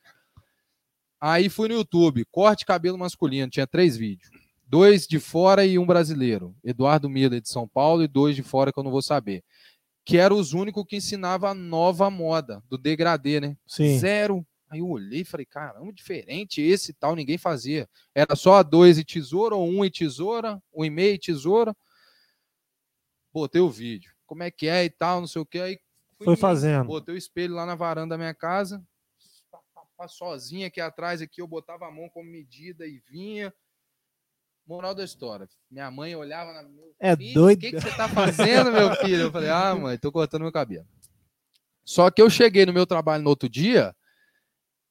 Aí 1.21 1.49
fui 1.49 1.69
no 1.69 1.75
YouTube, 1.75 2.25
corte 2.31 2.65
cabelo 2.65 2.99
masculino, 2.99 3.51
tinha 3.51 3.67
três 3.67 3.97
vídeos. 3.97 4.31
Dois 4.65 5.07
de 5.07 5.19
fora 5.19 5.65
e 5.65 5.79
um 5.79 5.87
brasileiro. 5.87 6.55
Eduardo 6.63 7.09
Miller 7.09 7.41
de 7.41 7.49
São 7.49 7.67
Paulo 7.67 8.03
e 8.03 8.09
dois 8.09 8.37
de 8.37 8.43
fora 8.43 8.73
que 8.73 8.79
eu 8.79 8.85
não 8.85 8.91
vou 8.91 9.03
saber. 9.03 9.43
Que 10.05 10.19
eram 10.19 10.37
os 10.37 10.53
únicos 10.53 10.85
que 10.87 10.97
ensinava 10.97 11.51
a 11.51 11.55
nova 11.55 12.11
moda 12.11 12.63
do 12.69 12.77
degradê, 12.77 13.41
né? 13.41 13.57
Sim. 13.67 13.99
Zero. 13.99 14.47
Aí 14.71 14.81
eu 14.81 14.89
olhei 14.89 15.23
e 15.23 15.25
falei, 15.25 15.47
caramba, 15.47 15.91
diferente 15.93 16.61
esse 16.61 16.91
e 16.91 16.95
tal, 16.95 17.17
ninguém 17.17 17.39
fazia. 17.39 17.89
Era 18.15 18.37
só 18.37 18.57
a 18.57 18.63
dois 18.63 18.99
e 18.99 19.05
tesoura, 19.05 19.55
ou 19.55 19.67
um 19.67 19.83
e 19.83 19.91
tesoura, 19.91 20.63
um 20.75 20.85
e 20.85 20.91
meio 20.91 21.15
e 21.15 21.19
tesoura. 21.19 21.75
Botei 23.33 23.63
o 23.63 23.71
vídeo. 23.71 24.13
Como 24.27 24.43
é 24.43 24.51
que 24.51 24.69
é 24.69 24.85
e 24.85 24.91
tal, 24.91 25.21
não 25.21 25.27
sei 25.27 25.41
o 25.41 25.47
que. 25.47 25.59
Aí 25.59 25.79
fui 26.19 26.27
Foi 26.27 26.37
fazendo. 26.37 26.87
Botei 26.87 27.15
o 27.15 27.19
espelho 27.19 27.55
lá 27.55 27.65
na 27.65 27.75
varanda 27.75 28.15
da 28.15 28.19
minha 28.19 28.35
casa. 28.35 28.85
Sozinho 30.07 30.67
aqui 30.67 30.81
atrás, 30.81 31.21
aqui 31.21 31.41
eu 31.41 31.47
botava 31.49 31.87
a 31.87 31.91
mão 31.91 32.09
como 32.11 32.31
medida 32.31 32.87
e 32.87 33.01
vinha. 33.11 33.53
Moral 34.67 34.95
da 34.95 35.03
história. 35.03 35.49
Minha 35.71 35.91
mãe 35.91 36.15
olhava 36.15 36.53
na 36.53 36.63
meu 36.63 36.95
É 37.01 37.17
filho, 37.17 37.35
doido. 37.35 37.59
O 37.59 37.61
que, 37.61 37.71
que 37.73 37.81
você 37.81 37.91
tá 37.97 38.07
fazendo, 38.07 38.71
meu 38.71 38.95
filho? 38.97 39.23
Eu 39.23 39.33
falei, 39.33 39.49
ah, 39.49 39.75
mãe, 39.75 39.97
tô 39.99 40.13
cortando 40.13 40.43
meu 40.43 40.53
cabelo. 40.53 40.87
Só 41.85 42.11
que 42.11 42.21
eu 42.21 42.29
cheguei 42.29 42.67
no 42.67 42.73
meu 42.73 42.87
trabalho 42.87 43.23
no 43.23 43.31
outro 43.31 43.49
dia, 43.49 43.97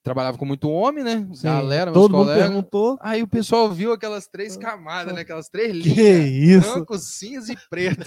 trabalhava 0.02 0.36
com 0.36 0.46
muito 0.46 0.68
homem, 0.68 1.04
né? 1.04 1.28
Sim. 1.36 1.44
Galera, 1.44 1.92
meus 1.92 2.04
Todo 2.04 2.12
mundo 2.12 2.26
colegas. 2.26 2.48
perguntou. 2.48 2.98
Aí 3.02 3.22
o 3.22 3.28
pessoal 3.28 3.72
viu 3.72 3.94
aquelas 3.94 4.28
três 4.28 4.58
camadas, 4.58 5.14
né? 5.14 5.22
Aquelas 5.22 5.48
três 5.48 5.72
Que 5.74 5.90
linhas. 5.90 6.64
isso? 6.66 6.74
Branco, 6.74 6.98
cinza 6.98 7.54
e 7.54 7.58
preto. 7.70 8.02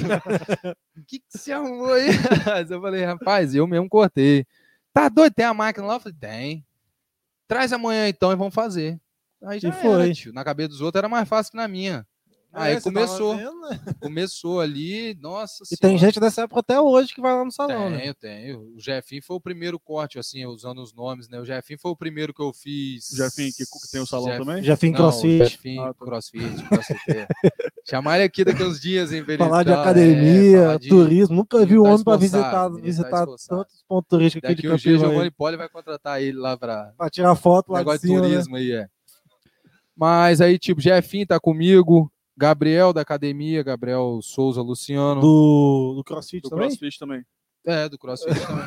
O 0.97 1.05
que, 1.07 1.21
que 1.21 1.39
você 1.39 1.53
arrumou 1.53 1.93
aí? 1.93 2.09
Eu 2.69 2.81
falei, 2.81 3.05
rapaz, 3.05 3.55
eu 3.55 3.65
mesmo 3.67 3.89
cortei. 3.89 4.45
Tá 4.93 5.09
doido? 5.09 5.35
Tem 5.35 5.45
a 5.47 5.55
máquina 5.55 5.87
lá? 5.87 5.95
Eu 5.95 6.01
falei, 6.01 6.19
tem. 6.19 6.67
Traz 7.51 7.73
amanhã 7.73 8.09
então 8.09 8.31
e 8.31 8.37
vamos 8.37 8.55
fazer. 8.55 8.97
Aí 9.43 9.59
já 9.59 9.71
E 9.71 9.73
foi. 9.73 10.05
era, 10.05 10.15
tio. 10.15 10.33
Na 10.33 10.45
cabeça 10.45 10.69
dos 10.69 10.81
outros 10.81 11.01
era 11.01 11.09
mais 11.09 11.29
fácil 11.29 11.51
que 11.51 11.57
na 11.57 11.67
minha. 11.67 12.07
Aí 12.53 12.75
É, 12.75 12.81
começou. 12.81 13.37
né? 13.37 13.49
Começou 14.01 14.61
ali, 14.61 15.17
nossa 15.21 15.63
E 15.71 15.77
tem 15.77 15.91
Senhora. 15.91 15.99
gente 15.99 16.19
dessa 16.19 16.43
época 16.43 16.59
até 16.61 16.81
hoje 16.81 17.15
que 17.15 17.21
vai 17.21 17.33
lá 17.33 17.45
no 17.45 17.53
salão, 17.53 17.89
né? 17.91 18.01
Tenho, 18.01 18.15
tenho. 18.15 18.61
O 18.77 18.81
Jefinho 18.81 19.23
foi 19.23 19.37
o 19.37 19.41
primeiro 19.41 19.79
corte, 19.79 20.19
assim, 20.19 20.45
usando 20.47 20.83
os 20.83 20.93
nomes, 20.93 21.29
né? 21.29 21.39
O 21.39 21.45
Jefinho 21.45 21.79
foi 21.79 21.93
o 21.93 21.97
primeiro 21.97 22.35
que 22.35 22.43
eu 22.43 22.53
fiz. 22.53 23.09
O 23.13 23.17
Jefinho 23.17 23.53
que, 23.53 23.65
que 23.65 23.91
tem 23.93 24.01
o 24.01 24.07
salão 24.07 24.27
Jeff- 24.27 24.39
também? 24.45 24.63
Não, 24.91 24.97
crossfit. 24.97 25.39
Jefinho, 25.39 25.83
Ah, 25.83 25.95
tá. 25.95 26.05
crossfit, 26.05 26.65
crossfit. 26.69 26.99
Chamar 27.89 28.17
ele 28.17 28.25
aqui 28.25 28.45
daqui 28.45 28.63
uns 28.65 28.81
dias, 28.81 29.13
hein, 29.13 29.25
ele 29.27 29.39
Falar 29.39 29.63
de 29.65 29.71
é, 29.71 29.75
academia, 29.75 30.63
falar 30.63 30.79
de- 30.79 30.89
turismo. 30.89 31.37
Nunca 31.37 31.65
vi 31.65 31.79
um 31.79 31.85
tá 31.85 31.91
homem 31.91 32.05
para 32.05 32.17
visitar, 32.17 32.51
tá 32.51 32.69
visitar 32.69 33.19
esforçado. 33.23 33.61
tantos 33.65 33.85
pontos 33.89 34.09
turísticos 34.09 34.49
aqui 34.51 34.57
Daqui 34.57 34.63
de 34.69 34.75
um 34.75 34.77
dia 34.77 34.77
o 34.77 34.81
Campinas. 34.97 35.03
aí, 35.03 35.09
Giovanni 35.11 35.31
Poli 35.31 35.57
vai 35.57 35.69
contratar 35.69 36.21
ele 36.21 36.37
lá 36.39 36.57
pra, 36.57 36.93
Pra 36.97 37.09
tirar 37.11 37.35
foto 37.37 37.71
lá 37.73 37.79
de 37.79 37.85
negócio 37.85 38.01
de 38.01 38.07
cima, 38.09 38.21
né? 38.23 38.29
turismo 38.29 38.57
aí, 38.57 38.73
é. 38.73 38.89
Mas 39.97 40.41
aí, 40.41 40.59
tipo, 40.59 40.81
Jefinho 40.81 41.27
tá 41.27 41.39
comigo, 41.39 42.11
Gabriel 42.44 42.90
da 42.94 43.03
academia, 43.03 43.62
Gabriel 43.62 44.18
Souza 44.22 44.62
Luciano. 44.62 45.20
Do, 45.20 45.92
do 45.96 46.03
crossfit 46.05 46.40
Do 46.42 46.48
também? 46.48 46.68
CrossFit 46.68 46.98
também. 46.98 47.22
É, 47.66 47.87
do 47.87 47.98
CrossFit 47.98 48.40
também. 48.46 48.64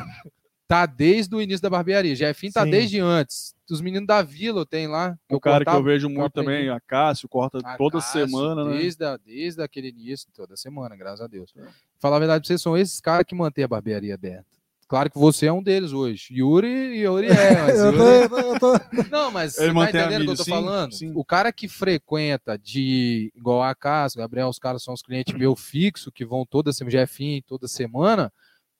Tá 0.68 0.86
desde 0.86 1.34
o 1.34 1.42
início 1.42 1.60
da 1.60 1.68
barbearia. 1.68 2.14
Jefinho 2.14 2.52
tá 2.52 2.62
Sim. 2.64 2.70
desde 2.70 3.00
antes. 3.00 3.52
Os 3.68 3.80
meninos 3.80 4.06
da 4.06 4.22
Vila 4.22 4.64
tem 4.64 4.86
lá. 4.86 5.18
O 5.30 5.40
cara 5.40 5.64
que 5.64 5.68
eu 5.68 5.72
cortava- 5.72 5.82
vejo 5.82 6.08
muito 6.08 6.32
também, 6.32 6.68
a 6.70 6.80
Cássio, 6.80 7.28
corta 7.28 7.58
A 7.64 7.76
toda 7.76 7.98
Cássio, 7.98 8.26
semana, 8.26 8.64
né? 8.64 8.78
Desde, 8.78 9.04
a- 9.04 9.16
desde 9.16 9.60
aquele 9.62 9.88
início, 9.88 10.28
toda 10.32 10.56
semana, 10.56 10.96
graças 10.96 11.20
a 11.20 11.26
Deus. 11.26 11.52
Falar 11.98 12.16
a 12.16 12.18
verdade 12.20 12.42
pra 12.42 12.46
vocês, 12.46 12.62
são 12.62 12.78
esses 12.78 13.00
caras 13.00 13.26
que 13.26 13.34
mantêm 13.34 13.64
a 13.64 13.68
barbearia 13.68 14.14
aberta. 14.14 14.46
Claro 14.86 15.10
que 15.10 15.18
você 15.18 15.46
é 15.46 15.52
um 15.52 15.62
deles 15.62 15.92
hoje. 15.92 16.34
Yuri, 16.34 16.98
Yuri 16.98 17.28
é, 17.28 17.32
mas 17.62 17.78
Eu 17.78 17.92
tô, 17.92 17.98
Yuri- 18.04 18.22
eu 18.22 18.28
tô, 18.28 18.38
eu 18.38 18.60
tô- 18.60 18.74
Não, 19.10 19.30
mas 19.30 19.58
Ele 19.58 19.72
você 19.72 19.92
tá 19.92 20.00
entendendo 20.00 20.22
o 20.22 20.24
que 20.24 20.30
eu 20.32 20.36
tô 20.36 20.44
sim, 20.44 20.50
falando? 20.50 20.92
sim. 20.94 21.12
O 21.14 21.24
cara 21.24 21.52
que 21.52 21.68
frequenta 21.68 22.58
de 22.58 23.32
igual 23.34 23.62
a 23.62 23.74
casa, 23.74 24.18
Gabriel, 24.18 24.48
os 24.48 24.58
caras 24.58 24.82
são 24.82 24.94
os 24.94 25.02
clientes 25.02 25.34
meu 25.34 25.54
fixo, 25.56 26.12
que 26.12 26.24
vão 26.24 26.44
toda 26.44 26.72
semana, 26.72 26.90
Jefinho, 26.92 27.42
toda 27.42 27.66
semana. 27.68 28.32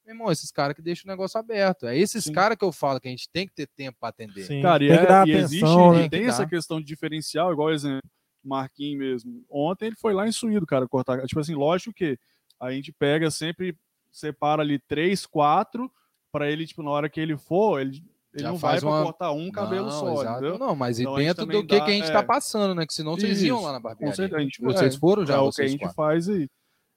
Meu 0.04 0.14
irmão, 0.14 0.30
esses 0.30 0.50
caras 0.50 0.76
que 0.76 0.82
deixam 0.82 1.04
o 1.06 1.10
negócio 1.10 1.40
aberto. 1.40 1.86
É 1.86 1.96
esses 1.96 2.28
caras 2.28 2.58
que 2.58 2.64
eu 2.64 2.70
falo 2.72 3.00
que 3.00 3.08
a 3.08 3.10
gente 3.10 3.26
tem 3.32 3.46
que 3.46 3.54
ter 3.54 3.66
tempo 3.66 3.96
para 3.98 4.10
atender. 4.10 4.44
Sim, 4.44 4.60
Cara, 4.60 4.84
e, 4.84 4.88
tem 4.88 4.98
que 4.98 5.04
é- 5.04 5.08
dar 5.08 5.26
e 5.26 5.32
atenção, 5.32 5.44
existe, 5.44 5.64
né? 5.64 5.96
e 5.96 6.00
Tem 6.00 6.10
tem 6.10 6.22
que 6.24 6.28
essa 6.28 6.46
questão 6.46 6.78
de 6.78 6.86
diferencial, 6.86 7.50
igual 7.52 7.72
exemplo, 7.72 8.02
Marquinhos 8.44 8.98
mesmo. 8.98 9.42
Ontem 9.48 9.86
ele 9.86 9.96
foi 9.96 10.12
lá 10.12 10.28
em 10.28 10.32
Suído, 10.32 10.66
cara, 10.66 10.86
cortar. 10.86 11.24
Tipo 11.26 11.40
assim, 11.40 11.54
lógico 11.54 11.94
que 11.94 12.18
a 12.60 12.70
gente 12.70 12.92
pega 12.92 13.30
sempre, 13.30 13.74
separa 14.14 14.62
ali 14.62 14.78
três, 14.78 15.26
quatro, 15.26 15.90
pra 16.32 16.48
ele, 16.50 16.66
tipo, 16.66 16.82
na 16.82 16.90
hora 16.90 17.08
que 17.08 17.20
ele 17.20 17.36
for, 17.36 17.80
ele, 17.80 18.02
ele 18.32 18.42
Já 18.42 18.48
não 18.50 18.56
vai 18.56 18.72
faz 18.72 18.82
pra 18.82 18.90
uma- 18.90 19.02
cortar 19.02 19.32
um 19.32 19.50
cabelo 19.50 19.86
Não, 19.86 19.90
só, 19.90 20.22
exato. 20.22 20.58
Não, 20.58 20.74
mas 20.74 20.98
e 20.98 21.02
Então 21.02 21.16
dentro 21.16 21.46
do 21.46 21.66
que, 21.66 21.78
dá- 21.78 21.84
que 21.84 21.90
a 21.90 21.94
gente 21.94 22.08
é. 22.10 22.12
tá 22.12 22.22
passando, 22.22 22.74
né? 22.74 22.86
Que 22.86 22.94
senão 22.94 23.14
vocês 23.14 23.42
iam 23.42 23.56
Isso, 23.58 23.66
lá 23.66 23.72
na 23.72 23.80
barbearia. 23.80 24.14
certeza, 24.14 24.40
gente, 24.42 24.60
Vocês 24.62 24.94
é, 24.94 24.98
foram 24.98 25.26
já, 25.26 25.34
é 25.34 25.38
o 25.38 25.50
que 25.50 25.62
a 25.62 25.66
gente 25.66 25.80
quatro. 25.80 25.94
faz 25.96 26.28
aí. 26.28 26.48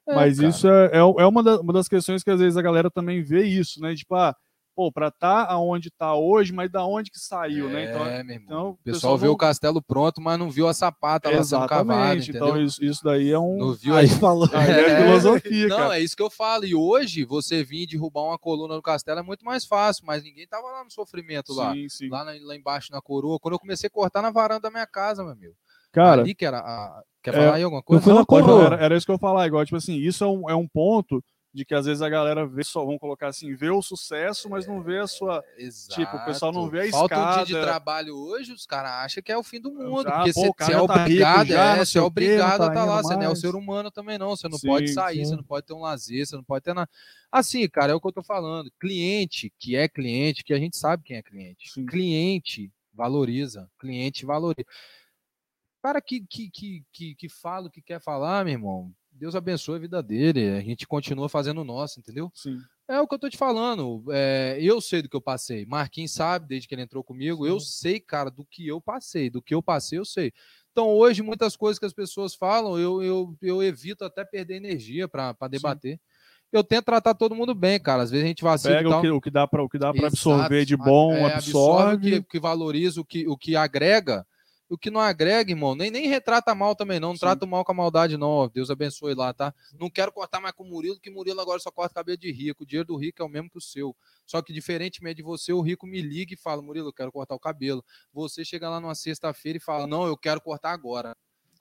É, 0.08 0.14
Mas 0.14 0.36
cara. 0.38 0.48
isso 0.48 0.68
é, 0.68 0.86
é, 0.86 0.98
é 0.98 1.26
uma, 1.26 1.42
da- 1.42 1.60
uma 1.60 1.72
das 1.72 1.86
questões 1.88 2.22
que 2.24 2.30
às 2.30 2.40
vezes 2.40 2.56
a 2.56 2.62
galera 2.62 2.90
também 2.90 3.22
vê 3.22 3.44
isso, 3.44 3.80
né? 3.80 3.94
Tipo, 3.94 4.14
ah, 4.14 4.34
pô, 4.78 4.92
pra 4.92 5.10
tá 5.10 5.44
aonde 5.50 5.90
tá 5.90 6.14
hoje, 6.14 6.52
mas 6.52 6.70
da 6.70 6.86
onde 6.86 7.10
que 7.10 7.18
saiu, 7.18 7.68
né? 7.68 7.86
Então, 7.90 8.06
É, 8.06 8.22
meu 8.22 8.36
irmão. 8.36 8.46
então, 8.46 8.68
o 8.70 8.76
pessoal 8.84 9.18
vê 9.18 9.26
não- 9.26 9.32
o 9.32 9.36
castelo 9.36 9.82
pronto, 9.82 10.20
mas 10.20 10.38
não 10.38 10.48
viu 10.48 10.68
a 10.68 10.72
sapata 10.72 11.28
lá 11.28 11.42
sendo 11.42 11.66
cavada, 11.66 12.14
entendeu? 12.22 12.46
Então, 12.46 12.62
isso, 12.62 12.84
isso 12.84 13.02
daí 13.02 13.28
é 13.32 13.38
um. 13.40 13.58
Não 13.58 13.72
viu 13.72 13.96
Aí 13.96 14.06
aí. 14.06 14.08
é, 14.70 14.80
É. 14.92 15.04
filosofia, 15.04 15.66
Não, 15.66 15.76
cara. 15.78 15.98
é 15.98 16.00
isso 16.00 16.14
que 16.16 16.22
eu 16.22 16.30
falo. 16.30 16.64
E 16.64 16.76
hoje, 16.76 17.24
você 17.24 17.64
vir 17.64 17.88
derrubar 17.88 18.22
uma 18.22 18.38
coluna 18.38 18.76
no 18.76 18.80
castelo 18.82 19.18
é 19.18 19.22
muito 19.24 19.44
mais 19.44 19.66
fácil, 19.66 20.04
mas 20.06 20.22
ninguém 20.22 20.46
tava 20.46 20.68
lá 20.68 20.84
no 20.84 20.92
sofrimento 20.92 21.52
lá. 21.52 21.72
Sim, 21.72 21.88
sim. 21.88 22.08
Lá, 22.08 22.22
na- 22.24 22.34
lá 22.40 22.54
embaixo 22.54 22.92
na 22.92 23.02
coroa. 23.02 23.40
Quando 23.40 23.54
eu 23.54 23.58
comecei 23.58 23.88
a 23.88 23.90
cortar 23.90 24.22
na 24.22 24.30
varanda 24.30 24.60
da 24.60 24.70
minha 24.70 24.86
casa, 24.86 25.24
meu 25.24 25.32
amigo. 25.32 25.54
Cara, 25.92 26.22
Ali 26.22 26.36
que 26.36 26.46
era 26.46 26.58
a... 26.60 27.02
Quer 27.20 27.34
É, 27.34 27.36
falar 27.36 27.54
aí 27.56 27.62
alguma 27.64 27.82
coisa? 27.82 28.06
na 28.08 28.14
Não, 28.14 28.24
pode 28.24 28.48
era, 28.48 28.76
era 28.76 28.96
isso 28.96 29.04
que 29.04 29.10
eu 29.10 29.16
ia 29.16 29.18
falar. 29.18 29.44
Igual, 29.48 29.64
tipo 29.64 29.76
assim, 29.76 29.96
isso 29.96 30.22
é 30.22 30.26
um, 30.28 30.48
é 30.48 30.54
um 30.54 30.68
ponto 30.68 31.20
de 31.52 31.64
que 31.64 31.74
às 31.74 31.86
vezes 31.86 32.02
a 32.02 32.08
galera 32.08 32.46
vê 32.46 32.62
só, 32.62 32.84
vamos 32.84 33.00
colocar 33.00 33.28
assim, 33.28 33.54
vê 33.54 33.70
o 33.70 33.80
sucesso, 33.82 34.48
mas 34.50 34.66
não 34.66 34.82
vê 34.82 34.98
a 34.98 35.06
sua. 35.06 35.42
Tipo, 35.88 36.16
o 36.16 36.24
pessoal 36.24 36.52
não 36.52 36.68
vê 36.68 36.88
a 36.88 36.90
Falta 36.90 37.18
um 37.18 37.34
dia 37.36 37.44
de 37.44 37.52
escada. 37.52 37.66
trabalho 37.66 38.14
hoje, 38.16 38.52
os 38.52 38.66
caras 38.66 38.92
acham 38.92 39.22
que 39.22 39.32
é 39.32 39.36
o 39.36 39.42
fim 39.42 39.60
do 39.60 39.72
mundo. 39.72 40.06
Ah, 40.08 40.18
porque 40.18 40.32
pô, 40.34 40.54
você 40.56 40.72
é 40.72 40.76
tá 40.76 40.82
obrigado, 40.82 41.48
já, 41.48 41.76
é, 41.76 41.84
você 41.84 41.98
é 41.98 42.02
obrigado 42.02 42.58
tá 42.58 42.64
a 42.64 42.68
estar 42.68 42.84
lá. 42.84 42.98
indo 42.98 43.02
Você 43.08 43.14
não 43.14 43.22
é 43.22 43.26
o 43.26 43.28
mais. 43.28 43.40
ser 43.40 43.54
humano 43.54 43.90
também, 43.90 44.18
não. 44.18 44.30
Você 44.30 44.48
não 44.48 44.58
Sim, 44.58 44.68
pode 44.68 44.88
sair, 44.92 45.18
sim. 45.18 45.24
você 45.24 45.36
não 45.36 45.42
pode 45.44 45.66
ter 45.66 45.72
um 45.72 45.80
lazer, 45.80 46.26
você 46.26 46.36
não 46.36 46.44
pode 46.44 46.64
ter 46.64 46.74
nada. 46.74 46.90
Assim, 47.32 47.66
cara, 47.68 47.92
é 47.92 47.94
o 47.94 48.00
que 48.00 48.06
eu 48.06 48.12
tô 48.12 48.22
falando. 48.22 48.70
Cliente 48.78 49.52
que 49.58 49.74
é 49.74 49.88
cliente, 49.88 50.44
que 50.44 50.52
a 50.52 50.58
gente 50.58 50.76
sabe 50.76 51.02
quem 51.02 51.16
é 51.16 51.22
cliente. 51.22 51.70
Sim. 51.72 51.86
Cliente 51.86 52.70
valoriza, 52.92 53.70
cliente 53.78 54.26
valoriza. 54.26 54.66
Cara 55.82 56.00
que, 56.02 56.20
que, 56.26 56.50
que, 56.50 56.84
que, 56.92 57.14
que 57.14 57.28
fala 57.28 57.68
o 57.68 57.70
que 57.70 57.80
quer 57.80 58.00
falar, 58.00 58.44
meu 58.44 58.54
irmão, 58.54 58.92
Deus 59.18 59.34
abençoe 59.34 59.76
a 59.76 59.80
vida 59.80 60.02
dele. 60.02 60.50
A 60.50 60.60
gente 60.60 60.86
continua 60.86 61.28
fazendo 61.28 61.60
o 61.60 61.64
nosso, 61.64 61.98
entendeu? 61.98 62.30
Sim. 62.34 62.58
É 62.88 63.00
o 63.00 63.06
que 63.06 63.14
eu 63.14 63.18
tô 63.18 63.28
te 63.28 63.36
falando. 63.36 64.02
É, 64.10 64.56
eu 64.60 64.80
sei 64.80 65.02
do 65.02 65.08
que 65.10 65.16
eu 65.16 65.20
passei. 65.20 65.66
Marquinhos 65.66 66.12
sabe, 66.12 66.46
desde 66.46 66.66
que 66.66 66.74
ele 66.74 66.82
entrou 66.82 67.04
comigo. 67.04 67.46
Eu 67.46 67.60
sei, 67.60 68.00
cara, 68.00 68.30
do 68.30 68.46
que 68.46 68.66
eu 68.66 68.80
passei. 68.80 69.28
Do 69.28 69.42
que 69.42 69.54
eu 69.54 69.62
passei, 69.62 69.98
eu 69.98 70.04
sei. 70.06 70.32
Então, 70.72 70.88
hoje, 70.88 71.22
muitas 71.22 71.54
coisas 71.56 71.78
que 71.78 71.84
as 71.84 71.92
pessoas 71.92 72.34
falam, 72.34 72.78
eu, 72.78 73.02
eu, 73.02 73.36
eu 73.42 73.62
evito 73.62 74.04
até 74.04 74.24
perder 74.24 74.56
energia 74.56 75.06
para 75.06 75.34
debater. 75.50 76.00
Eu 76.50 76.64
tento 76.64 76.86
tratar 76.86 77.12
todo 77.14 77.34
mundo 77.34 77.54
bem, 77.54 77.78
cara. 77.78 78.02
Às 78.02 78.10
vezes 78.10 78.24
a 78.24 78.28
gente 78.28 78.42
vacila 78.42 78.76
Pega 78.76 78.88
o 78.88 79.00
que, 79.02 79.10
o 79.10 79.20
que 79.20 79.30
dá 79.30 79.46
pra, 79.46 79.62
o 79.62 79.68
que 79.68 79.78
dá 79.78 79.90
Exato. 79.90 80.06
absorver 80.06 80.64
de 80.64 80.76
bom, 80.76 81.12
É, 81.12 81.34
absorve. 81.34 82.14
o 82.14 82.22
que, 82.22 82.30
que 82.30 82.40
valoriza, 82.40 83.00
o 83.00 83.04
que, 83.04 83.28
o 83.28 83.36
que 83.36 83.54
agrega. 83.54 84.26
O 84.68 84.76
que 84.76 84.90
não 84.90 85.00
agrega, 85.00 85.50
irmão, 85.50 85.74
nem, 85.74 85.90
nem 85.90 86.06
retrata 86.08 86.54
mal 86.54 86.76
também, 86.76 87.00
não. 87.00 87.08
Não 87.08 87.14
Sim. 87.14 87.20
trata 87.20 87.46
mal 87.46 87.64
com 87.64 87.72
a 87.72 87.74
maldade, 87.74 88.18
não. 88.18 88.28
ó. 88.28 88.48
Deus 88.48 88.68
abençoe 88.70 89.14
lá, 89.14 89.32
tá? 89.32 89.54
Não 89.80 89.88
quero 89.88 90.12
cortar 90.12 90.40
mais 90.40 90.54
com 90.54 90.62
o 90.62 90.66
Murilo, 90.68 91.00
que 91.00 91.08
Murilo 91.10 91.40
agora 91.40 91.58
só 91.58 91.70
corta 91.70 91.94
cabelo 91.94 92.18
de 92.18 92.30
rico. 92.30 92.64
O 92.64 92.66
dinheiro 92.66 92.86
do 92.86 92.96
rico 92.96 93.22
é 93.22 93.24
o 93.24 93.28
mesmo 93.30 93.48
que 93.48 93.56
o 93.56 93.62
seu. 93.62 93.96
Só 94.26 94.42
que, 94.42 94.52
diferentemente 94.52 95.16
de 95.16 95.22
você, 95.22 95.52
o 95.54 95.62
rico 95.62 95.86
me 95.86 96.02
liga 96.02 96.34
e 96.34 96.36
fala: 96.36 96.60
Murilo, 96.60 96.88
eu 96.88 96.92
quero 96.92 97.10
cortar 97.10 97.34
o 97.34 97.40
cabelo. 97.40 97.82
Você 98.12 98.44
chega 98.44 98.68
lá 98.68 98.78
numa 98.78 98.94
sexta-feira 98.94 99.56
e 99.56 99.60
fala: 99.60 99.86
Não, 99.86 100.06
eu 100.06 100.16
quero 100.18 100.40
cortar 100.40 100.72
agora. 100.72 101.16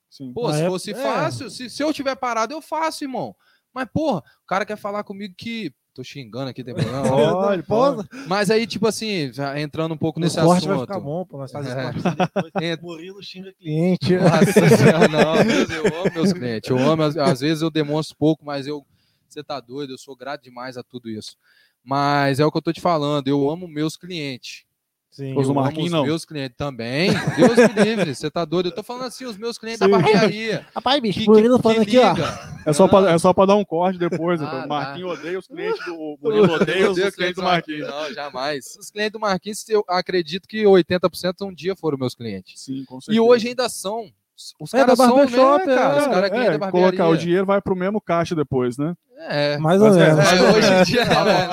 Sim. 0.10 0.34
Pô, 0.34 0.48
Na 0.48 0.54
se 0.54 0.60
época- 0.60 0.72
fosse 0.72 0.92
é. 0.92 0.96
fácil, 0.96 1.50
se, 1.50 1.70
se 1.70 1.82
eu 1.84 1.94
tiver 1.94 2.16
parado, 2.16 2.54
eu 2.54 2.62
faço, 2.62 3.04
irmão. 3.06 3.34
Mas, 3.74 3.88
porra, 3.94 4.20
o 4.44 4.46
cara 4.46 4.66
quer 4.66 4.78
falar 4.78 5.04
comigo 5.06 5.34
que. 5.38 5.74
Tô 5.98 6.04
xingando 6.04 6.48
aqui, 6.50 6.64
tem 6.64 6.76
problema. 6.78 7.02
Pode, 7.10 7.64
pode. 7.64 8.08
Mas 8.28 8.52
aí, 8.52 8.68
tipo 8.68 8.86
assim, 8.88 9.34
já 9.34 9.60
entrando 9.60 9.96
um 9.96 9.98
pouco 9.98 10.20
No 10.20 10.26
nesse 10.26 10.40
assunto. 10.40 10.68
vai 10.68 10.80
ficar 10.82 11.00
bom, 11.00 11.26
pô. 11.26 11.40
Nós 11.40 11.52
fazemos 11.52 11.76
É. 11.76 11.92
depois. 11.92 12.52
Entra. 12.62 12.86
Murilo 12.86 13.24
xinga 13.24 13.52
cliente. 13.54 14.16
Nossa 14.16 14.46
Senhora, 14.78 15.08
não, 15.08 15.36
eu 15.76 16.02
amo 16.02 16.14
meus 16.14 16.32
clientes. 16.34 16.70
Eu 16.70 16.78
amo, 16.78 17.02
às, 17.02 17.18
às 17.18 17.40
vezes 17.40 17.64
eu 17.64 17.72
demonstro 17.72 18.16
pouco, 18.16 18.46
mas 18.46 18.68
eu. 18.68 18.86
Você 19.28 19.44
tá 19.44 19.60
doido, 19.60 19.94
eu 19.94 19.98
sou 19.98 20.16
grato 20.16 20.44
demais 20.44 20.78
a 20.78 20.84
tudo 20.84 21.10
isso. 21.10 21.36
Mas 21.84 22.40
é 22.40 22.46
o 22.46 22.52
que 22.52 22.58
eu 22.58 22.62
tô 22.62 22.72
te 22.72 22.80
falando, 22.80 23.28
eu 23.28 23.50
amo 23.50 23.68
meus 23.68 23.98
clientes. 23.98 24.66
Sim. 25.10 25.36
Os 25.36 25.50
Marquinhos, 25.50 25.88
os 25.88 25.92
não. 25.92 26.04
meus 26.06 26.26
clientes 26.26 26.56
também. 26.58 27.10
Deus 27.36 27.58
me 27.76 27.84
livre, 27.84 28.14
você 28.14 28.30
tá 28.30 28.46
doido. 28.46 28.68
Eu 28.68 28.76
tô 28.76 28.84
falando 28.84 29.06
assim, 29.06 29.26
os 29.26 29.36
meus 29.38 29.58
clientes 29.58 29.80
Sim. 29.80 29.90
da 29.90 29.98
barbearia. 29.98 30.68
Rapaz, 30.76 31.02
bicho, 31.02 31.20
Que, 31.22 31.26
Murilo 31.26 31.58
que, 31.58 31.64
falando 31.64 31.86
que 31.86 32.00
aqui, 32.00 32.22
ó. 32.22 32.70
É 32.70 32.74
só, 32.74 32.88
pra, 32.88 33.12
é 33.12 33.18
só 33.18 33.34
pra 33.34 33.46
dar 33.48 33.56
um 33.56 33.66
corte 33.66 33.98
depois. 33.98 34.40
Ah, 34.42 34.46
então. 34.46 34.62
tá. 34.62 34.68
Marquinhos 34.68 35.20
odeia 35.20 35.40
os 35.40 35.48
clientes 35.48 35.86
do. 35.86 35.96
O 35.98 36.18
Murilo 36.22 36.54
odeia 36.54 36.86
os 36.92 36.98
Odeio 36.98 37.12
clientes 37.12 37.36
do 37.36 37.44
Marquinhos. 37.44 37.88
Não, 37.88 38.14
jamais. 38.14 38.78
Os 38.80 38.92
clientes 38.92 39.14
do 39.14 39.20
Marquinhos, 39.20 39.68
eu 39.70 39.84
acredito 39.88 40.48
que 40.48 40.64
80% 40.64 41.34
um 41.42 41.54
dia 41.54 41.76
foram 41.76 41.98
meus 41.98 42.14
clientes. 42.14 42.62
Sim, 42.62 42.84
com 42.86 42.98
E 43.00 43.02
certeza. 43.02 43.22
hoje 43.24 43.48
ainda 43.48 43.70
são. 43.70 44.12
Os 44.60 44.74
É, 44.74 44.78
caras 44.80 44.98
da 44.98 45.06
são, 45.06 45.16
barbershop, 45.16 45.66
né, 45.66 45.76
cara? 45.76 45.96
é, 45.96 46.00
Os 46.00 46.08
caras 46.08 46.32
é, 46.32 46.58
da 46.58 46.72
colocar 46.72 47.08
o 47.08 47.18
dinheiro 47.18 47.46
vai 47.46 47.60
pro 47.62 47.76
mesmo 47.76 48.00
caixa 48.00 48.36
depois, 48.36 48.78
né? 48.78 48.96
É. 49.30 49.58
Mais 49.58 49.82
ou 49.82 49.88
Mas 49.88 49.98
é, 49.98 50.00
menos. 50.14 50.18
mas 50.18 50.40
É, 50.40 50.52
hoje 50.58 50.74
em 50.74 50.84
dia, 50.84 51.04
A, 51.20 51.24
né? 51.26 51.48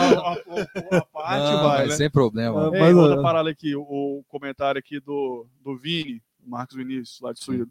parte 1.13 1.53
Não, 1.53 1.63
vai, 1.63 1.87
né? 1.87 1.95
sem 1.95 2.11
problema. 2.11 2.71
É, 2.77 2.81
Mas, 2.81 2.95
outra 2.95 3.23
parada 3.23 3.49
aqui, 3.49 3.75
o, 3.75 4.23
comentário 4.29 4.79
aqui 4.79 5.01
do, 5.01 5.47
do 5.65 5.77
Vini, 5.79 6.23
Marcos 6.47 6.77
Vinícius, 6.77 7.21
lá 7.23 7.33
de 7.33 7.43
Suído. 7.43 7.69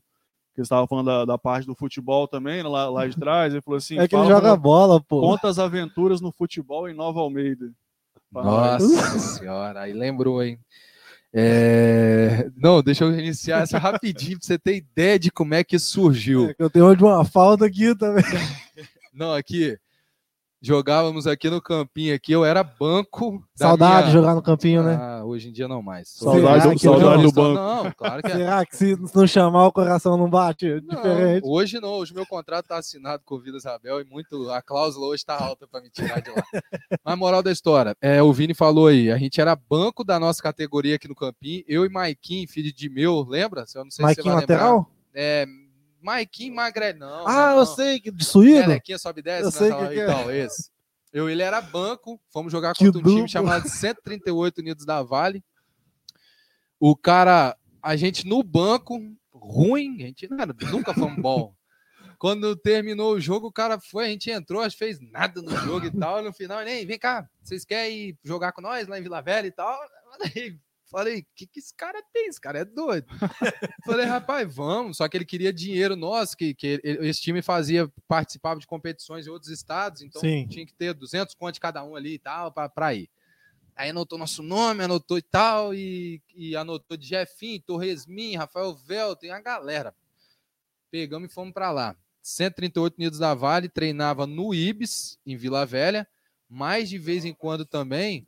Que 0.55 0.61
estava 0.61 0.85
falando 0.87 1.05
da, 1.07 1.25
da 1.25 1.37
parte 1.37 1.65
do 1.65 1.73
futebol 1.75 2.27
também, 2.27 2.61
lá, 2.63 2.87
lá 2.89 3.07
de 3.07 3.15
trás. 3.17 3.53
Ele 3.53 3.61
falou 3.61 3.77
assim: 3.77 3.97
É 3.97 4.07
que 4.07 4.15
ele 4.15 4.27
joga 4.27 4.55
bola, 4.55 5.01
pô. 5.01 5.19
Conta 5.21 5.47
as 5.47 5.57
aventuras 5.57 6.21
no 6.21 6.31
futebol 6.31 6.87
em 6.87 6.93
Nova 6.93 7.19
Almeida. 7.21 7.71
Nossa 8.31 9.19
senhora, 9.19 9.81
aí 9.81 9.93
lembrou, 9.93 10.43
hein? 10.43 10.59
É, 11.35 12.47
Não, 12.55 12.83
deixa 12.83 13.03
eu 13.03 13.17
iniciar 13.17 13.63
essa 13.63 13.79
rapidinho 13.79 14.37
pra 14.37 14.45
você 14.45 14.59
ter 14.59 14.75
ideia 14.75 15.17
de 15.17 15.31
como 15.31 15.55
é 15.55 15.63
que 15.63 15.75
isso 15.75 15.89
surgiu. 15.89 16.51
É 16.51 16.55
eu 16.59 16.69
tenho 16.69 16.93
uma 16.93 17.25
falta 17.25 17.65
aqui 17.65 17.95
também. 17.95 18.23
Não, 19.13 19.33
aqui 19.33 19.77
jogávamos 20.65 21.27
aqui 21.27 21.49
no 21.49 21.61
campinho 21.61 22.15
aqui, 22.15 22.31
eu 22.31 22.45
era 22.45 22.63
banco. 22.63 23.43
da 23.59 23.67
Saudade 23.67 23.95
de 23.97 24.01
minha- 24.03 24.11
jogar 24.13 24.33
no 24.35 24.41
campinho, 24.41 24.81
né? 24.81 24.97
Ah, 24.99 25.23
hoje 25.25 25.49
em 25.49 25.51
dia 25.51 25.67
não 25.67 25.81
mais. 25.81 26.07
Saudade 26.09 26.63
do- 26.63 26.69
não? 26.69 26.77
saudade 26.77 27.23
do 27.23 27.31
banco. 27.31 27.53
Não, 27.55 27.91
claro 27.91 28.21
que 28.23 28.31
é. 28.31 28.35
Será 28.35 28.65
que 28.65 28.75
se 28.77 28.97
não 29.13 29.27
chamar 29.27 29.67
o 29.67 29.71
coração 29.71 30.17
não 30.17 30.29
bate? 30.29 30.81
Não, 30.87 30.95
Diferente. 30.95 31.43
hoje 31.45 31.79
não, 31.81 31.89
hoje 31.89 32.13
meu 32.13 32.25
contrato 32.25 32.63
está 32.65 32.77
assinado 32.77 33.21
com 33.25 33.35
o 33.35 33.39
Vida 33.39 33.57
Isabel 33.57 33.99
e 34.01 34.05
muito 34.05 34.49
a 34.49 34.61
cláusula 34.61 35.07
hoje 35.07 35.17
está 35.17 35.37
alta 35.37 35.67
para 35.67 35.81
me 35.81 35.89
tirar 35.89 36.21
de 36.21 36.29
lá. 36.31 36.43
Mas 37.03 37.17
moral 37.17 37.43
da 37.43 37.51
história, 37.51 37.95
é, 38.01 38.23
o 38.23 38.31
Vini 38.31 38.53
falou 38.53 38.87
aí, 38.87 39.11
a 39.11 39.17
gente 39.17 39.41
era 39.41 39.55
banco 39.55 40.03
da 40.03 40.17
nossa 40.19 40.41
categoria 40.41 40.95
aqui 40.95 41.07
no 41.09 41.15
Campinho, 41.15 41.63
eu 41.67 41.85
e 41.85 41.89
Maiquinho, 41.89 42.47
filho 42.47 42.73
de 42.73 42.89
meu, 42.89 43.21
lembra? 43.27 43.65
Eu 43.75 43.83
não 43.83 43.91
sei 43.91 44.05
se 44.07 44.15
você 44.15 44.21
vai 44.21 44.35
lembrar. 44.35 44.35
lateral? 44.41 44.89
É, 45.13 45.45
Maiquinho 46.03 46.55
Magré, 46.55 46.93
não. 46.93 47.27
Ah, 47.27 47.53
né, 47.53 47.61
eu 47.61 47.65
sei, 47.65 47.99
que 47.99 48.11
de 48.11 48.25
suíno? 48.25 48.59
Melequinha 48.59 48.97
sobe 48.97 49.21
e 49.21 49.23
desce, 49.23 49.41
Eu 49.41 49.45
né, 49.45 49.51
sei 49.51 49.69
tal, 49.69 49.79
que 49.79 49.93
que 49.93 49.99
é. 49.99 50.03
Então, 50.03 50.31
esse. 50.31 50.71
Eu 51.11 51.29
e 51.29 51.31
ele 51.31 51.43
era 51.43 51.61
banco, 51.61 52.19
fomos 52.31 52.51
jogar 52.51 52.73
Que 52.73 52.85
contra 52.85 52.99
um 52.99 53.03
time 53.03 53.15
dupla. 53.15 53.27
chamado 53.27 53.67
138 53.69 54.59
Unidos 54.59 54.85
da 54.85 55.01
Vale. 55.03 55.43
O 56.79 56.95
cara, 56.95 57.55
a 57.81 57.95
gente 57.95 58.27
no 58.27 58.41
banco, 58.43 58.99
ruim, 59.31 60.03
a 60.03 60.07
gente 60.07 60.27
era, 60.31 60.53
nunca 60.71 60.93
fomos 60.93 61.21
bom. 61.21 61.53
Quando 62.17 62.55
terminou 62.55 63.13
o 63.13 63.19
jogo, 63.19 63.47
o 63.47 63.51
cara 63.51 63.79
foi, 63.79 64.05
a 64.05 64.09
gente 64.09 64.31
entrou, 64.31 64.61
acho 64.61 64.77
que 64.77 64.85
fez 64.85 64.99
nada 64.99 65.41
no 65.41 65.55
jogo 65.57 65.85
e 65.85 65.91
tal. 65.91 66.23
No 66.23 66.33
final, 66.33 66.63
nem 66.63 66.85
vem 66.85 66.97
cá, 66.97 67.29
vocês 67.43 67.65
querem 67.65 68.09
ir 68.09 68.17
jogar 68.23 68.51
com 68.53 68.61
nós 68.61 68.87
lá 68.87 68.97
em 68.97 69.03
Vila 69.03 69.21
Velha 69.21 69.47
e 69.47 69.51
tal? 69.51 69.77
Falei, 70.17 70.57
falei, 70.93 71.19
o 71.21 71.25
que, 71.35 71.47
que 71.47 71.59
esse 71.59 71.73
cara 71.73 72.01
tem? 72.13 72.27
Esse 72.27 72.39
cara 72.39 72.59
é 72.59 72.65
doido. 72.65 73.07
Falei, 73.85 74.05
rapaz, 74.05 74.53
vamos. 74.55 74.97
Só 74.97 75.07
que 75.09 75.17
ele 75.17 75.25
queria 75.25 75.51
dinheiro 75.51 75.95
nosso, 75.95 76.37
que, 76.37 76.53
que 76.53 76.79
ele- 76.83 77.07
esse 77.09 77.21
time 77.21 77.41
fazia, 77.41 77.91
participava 78.07 78.59
de 78.59 78.67
competições 78.67 79.25
em 79.27 79.29
outros 79.29 79.51
estados, 79.51 80.01
então 80.01 80.21
Sim. 80.21 80.47
tinha 80.47 80.65
que 80.65 80.73
ter 80.73 80.93
200 80.93 81.33
contos 81.35 81.59
cada 81.59 81.83
um 81.83 81.95
ali 81.95 82.13
e 82.13 82.19
tal, 82.19 82.51
pra, 82.51 82.69
pra 82.69 82.93
ir. 82.93 83.09
Aí 83.75 83.89
anotou 83.89 84.19
nosso 84.19 84.43
nome, 84.43 84.83
anotou 84.83 85.17
e 85.17 85.21
tal, 85.23 85.73
e, 85.73 86.21
e 86.35 86.55
anotou 86.55 86.95
de 86.95 87.07
Jefinho, 87.07 87.59
Torresmin, 87.61 88.35
Rafael 88.35 88.73
Vel, 88.75 89.15
tem 89.15 89.31
a 89.31 89.41
galera. 89.41 89.95
Pegamos 90.91 91.29
e 91.31 91.33
fomos 91.33 91.53
pra 91.53 91.71
lá. 91.71 91.95
138 92.21 92.95
Unidos 92.97 93.19
da 93.19 93.33
Vale, 93.33 93.67
treinava 93.67 94.25
no 94.27 94.53
Ibis, 94.53 95.17
em 95.25 95.35
Vila 95.35 95.65
Velha, 95.65 96.07
mas 96.47 96.87
de 96.87 96.97
vez 96.99 97.25
em 97.25 97.33
quando 97.33 97.65
também 97.65 98.27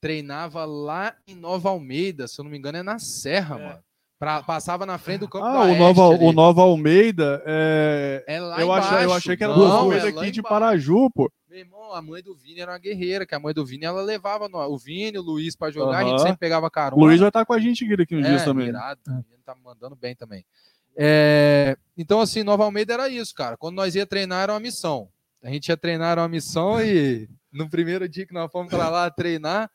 treinava 0.00 0.64
lá 0.64 1.14
em 1.26 1.34
Nova 1.34 1.68
Almeida, 1.70 2.26
se 2.26 2.40
eu 2.40 2.44
não 2.44 2.50
me 2.50 2.58
engano, 2.58 2.78
é 2.78 2.82
na 2.82 2.98
Serra, 2.98 3.58
É. 3.58 3.62
mano. 3.68 3.78
Pra- 4.18 4.42
passava 4.42 4.84
na 4.84 4.98
frente 4.98 5.20
do 5.20 5.28
campo 5.28 5.46
Ah, 5.46 5.52
da 5.66 5.72
o 5.72 5.76
Nova, 5.76 6.08
ali. 6.14 6.24
o 6.24 6.32
Nova 6.32 6.60
Almeida 6.62 7.42
é. 7.46 8.22
É 8.26 8.38
lá 8.40 8.60
Eu 8.60 8.70
achei, 8.70 8.90
eu 8.98 9.02
embaixo. 9.04 9.14
achei 9.16 9.36
que 9.36 9.44
era 9.44 9.56
Nova 9.56 9.74
é 9.74 9.78
Almeida 9.78 10.04
lá 10.14 10.22
aqui 10.22 10.30
de 10.30 10.40
embaixo. 10.40 10.54
Paraju, 10.54 11.10
pô. 11.10 11.32
Meu 11.48 11.58
irmão, 11.58 11.92
a 11.94 12.02
mãe 12.02 12.22
do 12.22 12.34
Vini 12.36 12.60
era 12.60 12.70
uma 12.72 12.78
guerreira, 12.78 13.24
que 13.24 13.34
a 13.34 13.40
mãe 13.40 13.54
do 13.54 13.64
Vini 13.64 13.86
ela 13.86 14.02
levava 14.02 14.46
no- 14.46 14.58
o 14.58 14.76
Vini, 14.78 15.16
o 15.18 15.22
Luiz 15.22 15.56
pra 15.56 15.70
jogar, 15.70 16.00
a 16.00 16.04
gente 16.04 16.20
sempre 16.20 16.36
pegava 16.36 16.70
carona. 16.70 17.00
O 17.02 17.06
Luiz 17.06 17.18
vai 17.18 17.28
estar 17.30 17.46
com 17.46 17.52
a 17.54 17.58
gente 17.58 17.82
aqui 17.94 18.14
uns 18.14 18.26
é, 18.26 18.28
dias 18.28 18.44
também. 18.44 18.68
irado, 18.68 19.00
o 19.06 19.10
menino 19.10 19.42
tá 19.44 19.54
mandando 19.64 19.96
bem 19.96 20.14
também. 20.14 20.44
É, 20.96 21.76
então, 21.96 22.20
assim, 22.20 22.42
Nova 22.42 22.64
Almeida 22.64 22.92
era 22.92 23.08
isso, 23.08 23.34
cara. 23.34 23.56
Quando 23.56 23.76
nós 23.76 23.94
ia 23.94 24.04
treinar, 24.06 24.42
era 24.42 24.52
uma 24.52 24.60
missão. 24.60 25.08
A 25.42 25.48
gente 25.48 25.68
ia 25.68 25.76
treinar 25.78 26.12
era 26.12 26.20
uma 26.20 26.28
missão 26.28 26.78
e 26.82 27.26
no 27.50 27.70
primeiro 27.70 28.06
dia 28.06 28.26
que 28.26 28.34
nós 28.34 28.50
fomos 28.52 28.68
pra 28.70 28.90
lá 28.90 29.10
treinar, 29.10 29.70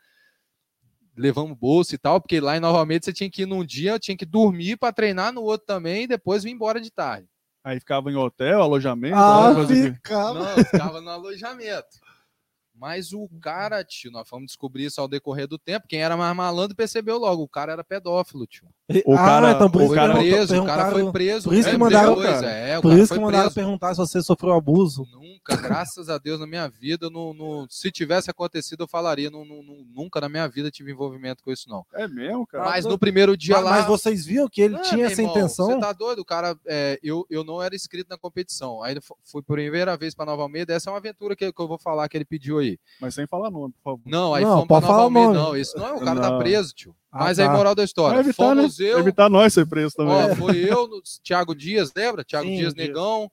levamos 1.18 1.58
bolsa 1.58 1.96
e 1.96 1.98
tal, 1.98 2.20
porque 2.20 2.40
lá 2.40 2.58
em 2.58 2.60
Nova 2.60 2.80
Almeida 2.80 3.06
você 3.06 3.14
tinha 3.14 3.30
que 3.30 3.44
ir 3.44 3.46
num 3.46 3.64
dia, 3.64 3.98
tinha 4.00 4.18
que 4.18 4.26
dormir 4.26 4.78
para 4.78 4.94
treinar 4.94 5.32
no 5.32 5.42
outro 5.42 5.66
também 5.66 6.04
e 6.04 6.08
depois 6.08 6.44
vir 6.44 6.52
embora 6.52 6.80
de 6.82 6.92
tarde. 6.92 7.28
Aí 7.64 7.80
ficava 7.80 8.12
em 8.12 8.16
hotel, 8.16 8.62
alojamento. 8.62 9.16
Ah, 9.18 9.54
que- 9.68 9.92
ficava. 9.94 10.34
Não, 10.40 10.64
ficava 10.64 11.02
no 11.02 11.10
alojamento. 11.10 11.88
Mas 12.78 13.14
o 13.14 13.28
cara, 13.42 13.84
tio, 13.84 14.12
nós 14.12 14.28
fomos 14.28 14.48
descobrir 14.48 14.86
isso 14.86 15.00
ao 15.00 15.08
decorrer 15.08 15.48
do 15.48 15.58
tempo. 15.58 15.88
Quem 15.88 16.02
era 16.02 16.16
mais 16.18 16.36
malandro 16.36 16.76
percebeu 16.76 17.18
logo. 17.18 17.44
O 17.44 17.48
cara 17.48 17.72
era 17.74 17.84
pedófilo, 17.84 18.46
tio. 18.46 18.68
O 19.06 19.16
cara- 19.16 19.52
então 19.52 19.70
por 19.72 19.94
cara- 19.96 20.14
Foi 20.16 20.24
preso, 20.30 20.62
o 20.62 20.66
cara 20.66 20.92
foi 20.92 21.12
preso. 21.12 21.50
por 21.50 21.56
isso 21.56 21.70
que 21.70 21.76
É, 21.76 21.78
mandaram- 21.78 22.16
depois, 22.16 22.42
cara. 22.42 22.50
É, 22.52 22.78
o 22.78 22.82
Por 22.82 22.90
cara 22.90 23.02
isso 23.02 23.14
que 23.14 23.20
mandaram 23.20 23.44
preso. 23.46 23.56
perguntar 23.56 23.94
se 23.96 23.98
você 23.98 24.22
sofreu 24.22 24.54
abuso. 24.54 25.08
Nunca, 25.12 25.56
graças 25.56 26.10
a 26.10 26.18
Deus, 26.18 26.40
na 26.40 26.46
minha 26.46 26.68
vida, 26.68 27.10
não, 27.10 27.34
não- 27.34 27.66
se 27.70 27.92
tivesse 27.92 28.30
acontecido, 28.30 28.82
eu 28.84 28.88
falaria. 28.88 29.30
não- 29.32 29.46
não- 29.46 29.64
não- 29.64 29.86
nunca 29.96 30.20
na 30.22 30.28
minha 30.30 30.48
vida 30.48 30.70
tive 30.70 30.92
envolvimento 30.92 31.44
com 31.44 31.52
isso, 31.52 31.68
não. 31.70 31.86
É 31.94 32.08
mesmo, 32.08 32.46
cara. 32.46 32.66
Mas 32.66 32.86
no 32.86 32.98
primeiro 33.00 33.36
dia 33.38 33.56
Mas, 33.56 33.64
lá. 33.66 33.72
mas 33.72 33.86
vocês 33.88 34.26
viam 34.26 34.48
que 34.48 34.62
ele 34.62 34.76
Ah, 34.76 34.82
tinha 34.82 35.06
essa 35.06 35.22
irmão, 35.22 35.36
intenção? 35.38 35.68
Você 35.68 35.80
tá 35.80 35.94
doido? 35.94 36.20
O 36.20 36.26
cara, 36.26 36.56
é, 36.68 37.00
eu, 37.02 37.26
eu 37.30 37.44
não 37.44 37.62
era 37.64 37.76
inscrito 37.76 38.10
na 38.10 38.18
competição. 38.18 38.84
Aí 38.84 38.96
fui 39.24 39.42
por 39.42 39.56
primeira 39.56 39.96
vez 39.98 40.14
para 40.14 40.26
Nova 40.26 40.42
Almeida. 40.44 40.74
Essa 40.74 40.90
é 40.90 40.92
uma 40.94 41.00
aventura 41.00 41.36
que, 41.36 41.52
que 41.52 41.62
eu 41.62 41.68
vou 41.68 41.80
falar 41.80 42.08
que 42.10 42.18
ele 42.18 42.26
pediu 42.26 42.60
aí. 42.60 42.65
Mas 43.02 43.14
sem 43.16 43.26
falar 43.28 43.50
nome, 43.52 43.74
por 43.74 43.82
favor. 43.92 44.02
Não, 44.06 44.34
aí 44.34 44.44
Não, 44.44 44.52
fomos 44.54 44.68
pode 44.68 44.82
Nova 44.86 44.94
falar 44.94 45.04
o 45.04 45.06
Almeida. 45.06 45.34
nome. 45.34 45.40
Não, 45.46 45.56
esse 45.58 45.78
não 45.78 45.88
é 45.88 45.94
o 45.94 46.00
cara 46.00 46.22
tá 46.22 46.30
Não. 46.32 46.40
preso, 46.40 46.74
tio. 46.74 46.96
Ah, 47.12 47.20
Mas 47.26 47.38
tá. 47.38 47.44
aí, 47.44 47.50
moral 47.58 47.76
da 47.76 47.84
história. 47.84 48.20
Evitar, 48.20 48.56
né? 48.56 48.62
fomos 48.64 48.80
eu, 48.80 49.00
Evitar 49.00 49.30
nós 49.30 49.54
ser 49.54 49.66
preso 49.68 49.96
também. 49.96 50.14
ó, 50.14 50.36
foi 50.36 50.58
eu, 50.58 50.88
no- 50.88 51.02
Thiago 51.24 51.56
Dias, 51.56 51.92
lembra? 51.96 52.24
Thiago 52.24 52.48
Sim, 52.48 52.58
Dias. 52.58 52.74
Negão, 52.76 53.32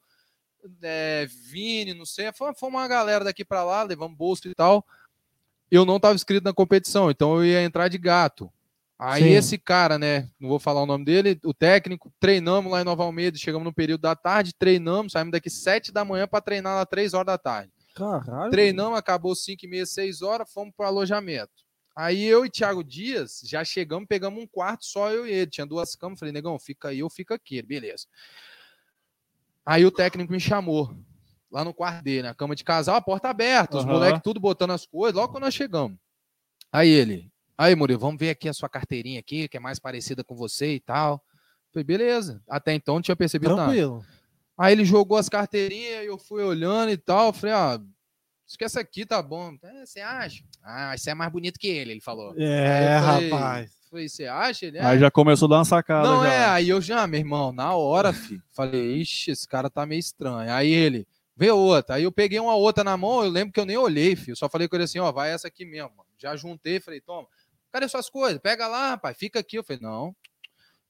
é, 0.82 1.26
Vini, 1.50 1.94
não 1.94 2.04
sei. 2.06 2.32
Foi, 2.32 2.54
foi 2.54 2.68
uma 2.68 2.86
galera 2.86 3.24
daqui 3.24 3.44
pra 3.44 3.64
lá, 3.64 3.82
levamos 3.82 4.16
bolsa 4.16 4.48
e 4.48 4.54
tal. 4.54 4.84
Eu 5.70 5.84
não 5.84 5.98
tava 5.98 6.14
inscrito 6.14 6.44
na 6.44 6.52
competição, 6.52 7.10
então 7.10 7.36
eu 7.36 7.44
ia 7.44 7.62
entrar 7.62 7.88
de 7.88 7.98
gato. 7.98 8.50
Aí 8.98 9.22
Sim. 9.24 9.30
esse 9.30 9.58
cara, 9.58 9.98
né? 9.98 10.28
Não 10.38 10.48
vou 10.48 10.60
falar 10.60 10.80
o 10.82 10.86
nome 10.86 11.04
dele, 11.04 11.36
o 11.44 11.52
técnico, 11.52 12.12
treinamos 12.20 12.70
lá 12.70 12.82
em 12.82 12.84
Nova 12.84 13.02
Almeida, 13.02 13.36
chegamos 13.36 13.64
no 13.64 13.72
período 13.72 14.02
da 14.02 14.14
tarde, 14.14 14.54
treinamos, 14.56 15.12
saímos 15.12 15.32
daqui 15.32 15.50
sete 15.50 15.90
da 15.90 16.04
manhã 16.04 16.28
para 16.28 16.40
treinar 16.40 16.76
lá 16.76 16.86
três 16.86 17.12
horas 17.12 17.26
da 17.26 17.38
tarde. 17.38 17.72
Caralho. 17.95 18.51
Treinamos, 18.51 18.99
acabou 18.99 19.34
5 19.34 19.64
e 19.64 19.68
meia, 19.68 19.86
6 19.86 20.22
horas, 20.22 20.53
fomos 20.53 20.74
para 20.76 20.84
o 20.84 20.88
alojamento. 20.88 21.53
Aí 21.95 22.24
eu 22.24 22.47
e 22.47 22.51
Thiago 22.51 22.82
Dias 22.82 23.43
já 23.45 23.62
chegamos, 23.64 24.09
pegamos 24.09 24.43
um 24.43 24.47
quarto 24.47 24.84
só 24.84 25.11
eu 25.11 25.26
e 25.26 25.30
ele. 25.30 25.51
Tinha 25.51 25.66
duas 25.66 25.95
camas. 25.95 26.18
Falei, 26.18 26.32
negão, 26.32 26.59
fica 26.59 26.88
aí, 26.88 27.01
eu 27.01 27.11
fico 27.11 27.34
aqui. 27.34 27.57
Ele, 27.59 27.66
Beleza. 27.66 28.07
Aí 29.64 29.84
o 29.84 29.90
técnico 29.90 30.32
me 30.32 30.40
chamou 30.40 30.95
lá 31.51 31.64
no 31.64 31.74
quarto 31.74 32.03
dele, 32.03 32.22
na 32.22 32.34
cama 32.34 32.57
de 32.57 32.64
casal, 32.64 32.97
a 32.97 33.01
porta 33.01 33.28
aberta, 33.28 33.76
os 33.76 33.84
moleques 33.84 34.22
tudo 34.24 34.40
botando 34.40 34.70
as 34.70 34.86
coisas, 34.86 35.14
logo 35.14 35.32
quando 35.32 35.45
nós 35.45 35.55
chegamos. 35.55 35.99
Aí 36.72 36.88
ele, 36.88 37.30
aí 37.57 37.76
Murilo, 37.76 38.01
vamos 38.01 38.18
ver 38.18 38.30
aqui 38.30 38.49
a 38.49 38.55
sua 38.55 38.68
carteirinha 38.68 39.20
aqui, 39.20 39.47
que 39.47 39.59
é 39.59 39.61
mais 39.61 39.78
parecida 39.78 40.24
com 40.24 40.34
você 40.34 40.74
e 40.74 40.80
tal. 40.80 41.22
Falei, 41.70 41.84
beleza. 41.84 42.43
Até 42.49 42.72
então 42.72 42.95
não 42.95 43.03
tinha 43.03 43.14
percebido 43.14 43.55
nada. 43.55 43.70
Aí 44.59 44.72
ele 44.72 44.84
jogou 44.84 45.16
as 45.16 45.28
carteirinhas, 45.28 46.05
eu 46.05 46.18
fui 46.18 46.42
olhando 46.42 46.90
e 46.90 46.96
tal. 46.96 47.26
eu 47.28 47.32
Falei, 47.32 47.55
ah, 47.55 47.80
acho 48.46 48.59
que 48.59 48.64
essa 48.64 48.80
aqui 48.80 49.05
tá 49.07 49.22
bom. 49.22 49.57
"É, 49.62 49.86
Você 49.86 50.00
acha? 50.00 50.44
Ah, 50.62 50.94
esse 50.94 51.09
é 51.11 51.14
mais 51.14 51.32
bonito 51.32 51.59
que 51.59 51.68
ele, 51.68 51.92
ele 51.92 52.00
falou. 52.00 52.34
É, 52.36 52.98
eu 52.98 53.03
falei- 53.03 53.30
rapaz. 53.30 53.82
Falei, 53.90 54.09
você 54.09 54.24
acha? 54.26 54.64
Ele, 54.66 54.78
é. 54.78 54.84
Aí 54.84 54.98
já 54.98 55.11
começou 55.11 55.46
a 55.46 55.50
dar 55.50 55.57
uma 55.59 55.64
sacada. 55.66 56.09
Não, 56.09 56.22
já. 56.24 56.32
é, 56.32 56.44
aí 56.46 56.68
eu 56.70 56.80
já, 56.80 57.07
meu 57.07 57.20
irmão, 57.20 57.53
na 57.53 57.74
hora, 57.74 58.11
filho, 58.12 58.42
falei, 58.50 58.96
ixi, 58.96 59.30
esse 59.30 59.46
cara 59.46 59.68
tá 59.68 59.84
meio 59.84 59.98
estranho. 59.98 60.50
Aí 60.50 60.70
ele, 60.72 61.07
vê 61.36 61.50
outra. 61.50 61.96
Aí 61.96 62.05
eu 62.05 62.11
peguei 62.12 62.38
uma 62.40 62.55
outra 62.55 62.82
na 62.82 62.96
mão, 62.96 63.22
eu 63.22 63.28
lembro 63.30 63.53
que 63.53 63.61
eu 63.61 63.66
nem 63.66 63.76
olhei, 63.76 64.16
filho. 64.16 64.34
Só 64.36 64.48
falei 64.48 64.66
com 64.66 64.76
ele 64.76 64.84
assim, 64.84 64.98
ó, 64.98 65.12
vai 65.12 65.30
essa 65.32 65.48
aqui 65.48 65.64
mesmo. 65.66 65.90
mano. 65.96 66.09
Já 66.18 66.34
juntei, 66.36 66.80
falei, 66.80 67.00
toma, 67.03 67.26
cadê 67.70 67.86
suas 67.86 68.09
coisas? 68.09 68.38
Pega 68.40 68.66
lá, 68.66 68.90
rapaz, 68.90 69.14
fica 69.16 69.40
aqui. 69.40 69.57
Eu 69.59 69.64
falei, 69.64 69.82
não. 69.82 70.14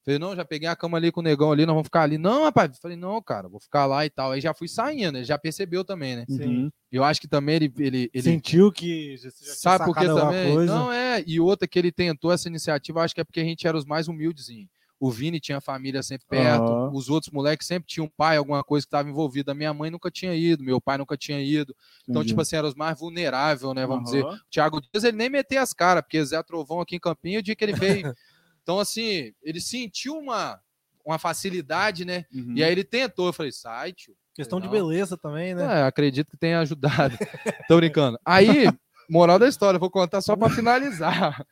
Falei, 0.04 0.18
não, 0.18 0.34
já 0.34 0.44
peguei 0.44 0.68
a 0.68 0.74
cama 0.74 0.98
ali 0.98 1.12
com 1.12 1.20
o 1.20 1.22
negão 1.22 1.52
ali, 1.52 1.64
nós 1.64 1.74
vamos 1.74 1.86
ficar 1.86 2.02
ali. 2.02 2.18
Não, 2.18 2.42
rapaz. 2.44 2.76
Falei, 2.80 2.96
não, 2.96 3.22
cara, 3.22 3.48
vou 3.48 3.60
ficar 3.60 3.86
lá 3.86 4.04
e 4.04 4.10
tal. 4.10 4.32
Aí 4.32 4.40
já 4.40 4.52
fui 4.52 4.66
saindo, 4.66 5.18
ele 5.18 5.24
já 5.24 5.38
percebeu 5.38 5.84
também, 5.84 6.16
né? 6.16 6.24
Uhum. 6.28 6.70
Eu 6.90 7.04
acho 7.04 7.20
que 7.20 7.28
também 7.28 7.56
ele, 7.56 7.72
ele, 7.78 8.10
ele 8.12 8.22
Sentiu 8.22 8.72
que 8.72 9.16
você 9.16 9.28
já 9.28 9.36
tinha 9.36 9.54
Sabe 9.54 9.84
por 9.84 9.96
que 9.96 10.06
também? 10.06 10.54
coisa? 10.54 10.74
Não, 10.74 10.92
é. 10.92 11.22
E 11.24 11.38
outra 11.38 11.68
que 11.68 11.78
ele 11.78 11.92
tentou 11.92 12.32
essa 12.32 12.48
iniciativa, 12.48 13.02
acho 13.02 13.14
que 13.14 13.20
é 13.20 13.24
porque 13.24 13.40
a 13.40 13.44
gente 13.44 13.66
era 13.66 13.76
os 13.76 13.84
mais 13.84 14.08
humildezinhos. 14.08 14.68
O 14.98 15.10
Vini 15.10 15.40
tinha 15.40 15.58
a 15.58 15.60
família 15.60 16.00
sempre 16.00 16.26
perto, 16.28 16.62
Aham. 16.62 16.92
os 16.92 17.08
outros 17.08 17.32
moleques 17.32 17.66
sempre 17.66 17.88
tinham 17.88 18.06
um 18.06 18.10
pai, 18.16 18.36
alguma 18.36 18.62
coisa 18.62 18.86
que 18.86 18.88
estava 18.88 19.08
envolvida. 19.08 19.50
A 19.50 19.54
minha 19.54 19.74
mãe 19.74 19.90
nunca 19.90 20.10
tinha 20.12 20.32
ido, 20.32 20.62
meu 20.62 20.80
pai 20.80 20.96
nunca 20.96 21.16
tinha 21.16 21.40
ido. 21.40 21.74
Então, 22.04 22.22
Entendi. 22.22 22.28
tipo 22.28 22.40
assim, 22.40 22.54
eram 22.54 22.68
os 22.68 22.74
mais 22.76 22.96
vulneráveis, 22.96 23.74
né? 23.74 23.84
Vamos 23.84 24.04
dizer. 24.04 24.24
Aham. 24.24 24.34
O 24.34 24.50
Thiago 24.50 24.80
Dias, 24.80 25.02
ele 25.02 25.16
nem 25.16 25.28
meteu 25.28 25.60
as 25.60 25.72
caras, 25.72 26.02
porque 26.02 26.24
Zé 26.24 26.40
Trovão 26.44 26.80
aqui 26.80 26.96
em 26.96 27.00
Campinho, 27.00 27.40
o 27.40 27.42
dia 27.42 27.56
que 27.56 27.64
ele 27.64 27.72
veio. 27.72 28.14
então, 28.62 28.78
assim, 28.78 29.32
ele 29.42 29.60
sentiu 29.60 30.14
uma, 30.16 30.60
uma 31.04 31.18
facilidade, 31.18 32.04
né? 32.04 32.24
Uhum. 32.32 32.54
E 32.56 32.62
aí 32.64 32.70
ele 32.72 32.84
tentou. 32.84 33.26
Eu 33.26 33.32
falei, 33.32 33.52
sai, 33.52 33.92
tio. 33.92 34.14
Questão 34.34 34.58
de 34.60 34.66
Não. 34.66 34.72
beleza 34.72 35.16
também, 35.18 35.54
né? 35.54 35.80
É, 35.80 35.82
acredito 35.82 36.30
que 36.30 36.36
tenha 36.38 36.60
ajudado. 36.60 37.16
Tô 37.68 37.76
brincando. 37.76 38.18
Aí, 38.24 38.66
moral 39.10 39.38
da 39.38 39.46
história, 39.46 39.78
vou 39.78 39.90
contar 39.90 40.20
só 40.22 40.34
pra 40.36 40.48
finalizar. 40.48 41.44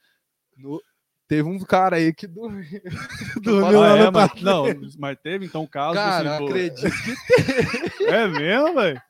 No- 0.57 0.81
Teve 1.29 1.49
um 1.49 1.61
cara 1.61 1.95
aí 1.97 2.13
que 2.13 2.27
dormiu. 2.27 2.65
Dormiu 3.41 3.81
Ah, 3.85 3.91
lá 3.95 3.99
é, 3.99 4.05
no 4.07 4.13
mas, 4.13 4.27
parque. 4.29 4.43
não, 4.45 4.65
mas 4.99 5.17
teve 5.23 5.47
então 5.47 5.65
caso 5.65 5.95
Cara, 5.95 6.29
assim, 6.37 6.39
pô. 6.39 6.49
acredito 6.51 6.91
que, 6.91 8.03
É 8.11 8.27
mesmo, 8.27 8.75
velho? 8.75 9.01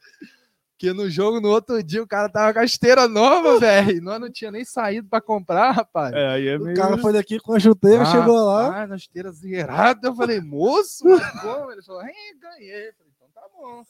Que 0.80 0.94
no 0.94 1.10
jogo, 1.10 1.42
no 1.42 1.48
outro 1.50 1.82
dia, 1.82 2.02
o 2.02 2.06
cara 2.06 2.26
tava 2.30 2.54
com 2.54 2.60
a 2.60 2.64
esteira 2.64 3.06
nova, 3.06 3.58
velho. 3.60 4.00
Nós 4.02 4.18
não 4.18 4.30
tinha 4.32 4.50
nem 4.50 4.64
saído 4.64 5.06
pra 5.10 5.20
comprar, 5.20 5.72
rapaz. 5.72 6.14
É, 6.14 6.26
aí 6.28 6.48
é 6.48 6.56
O 6.56 6.62
meio. 6.62 6.74
cara 6.74 6.96
foi 6.96 7.12
daqui 7.12 7.38
com 7.38 7.52
a 7.52 7.60
chuteira, 7.60 8.06
chegou 8.06 8.42
lá. 8.46 8.82
Ah, 8.82 8.86
na 8.86 8.96
esteira 8.96 9.30
zerada. 9.30 10.08
Eu 10.08 10.14
falei, 10.14 10.40
moço, 10.40 11.04
como? 11.42 11.70
Ele 11.70 11.82
falou, 11.82 12.00
"É, 12.00 12.06
ganhei. 12.40 12.88
Eu 12.88 12.92
falei, 12.94 13.12
então 13.14 13.28
tá 13.34 13.42
bom. 13.54 13.82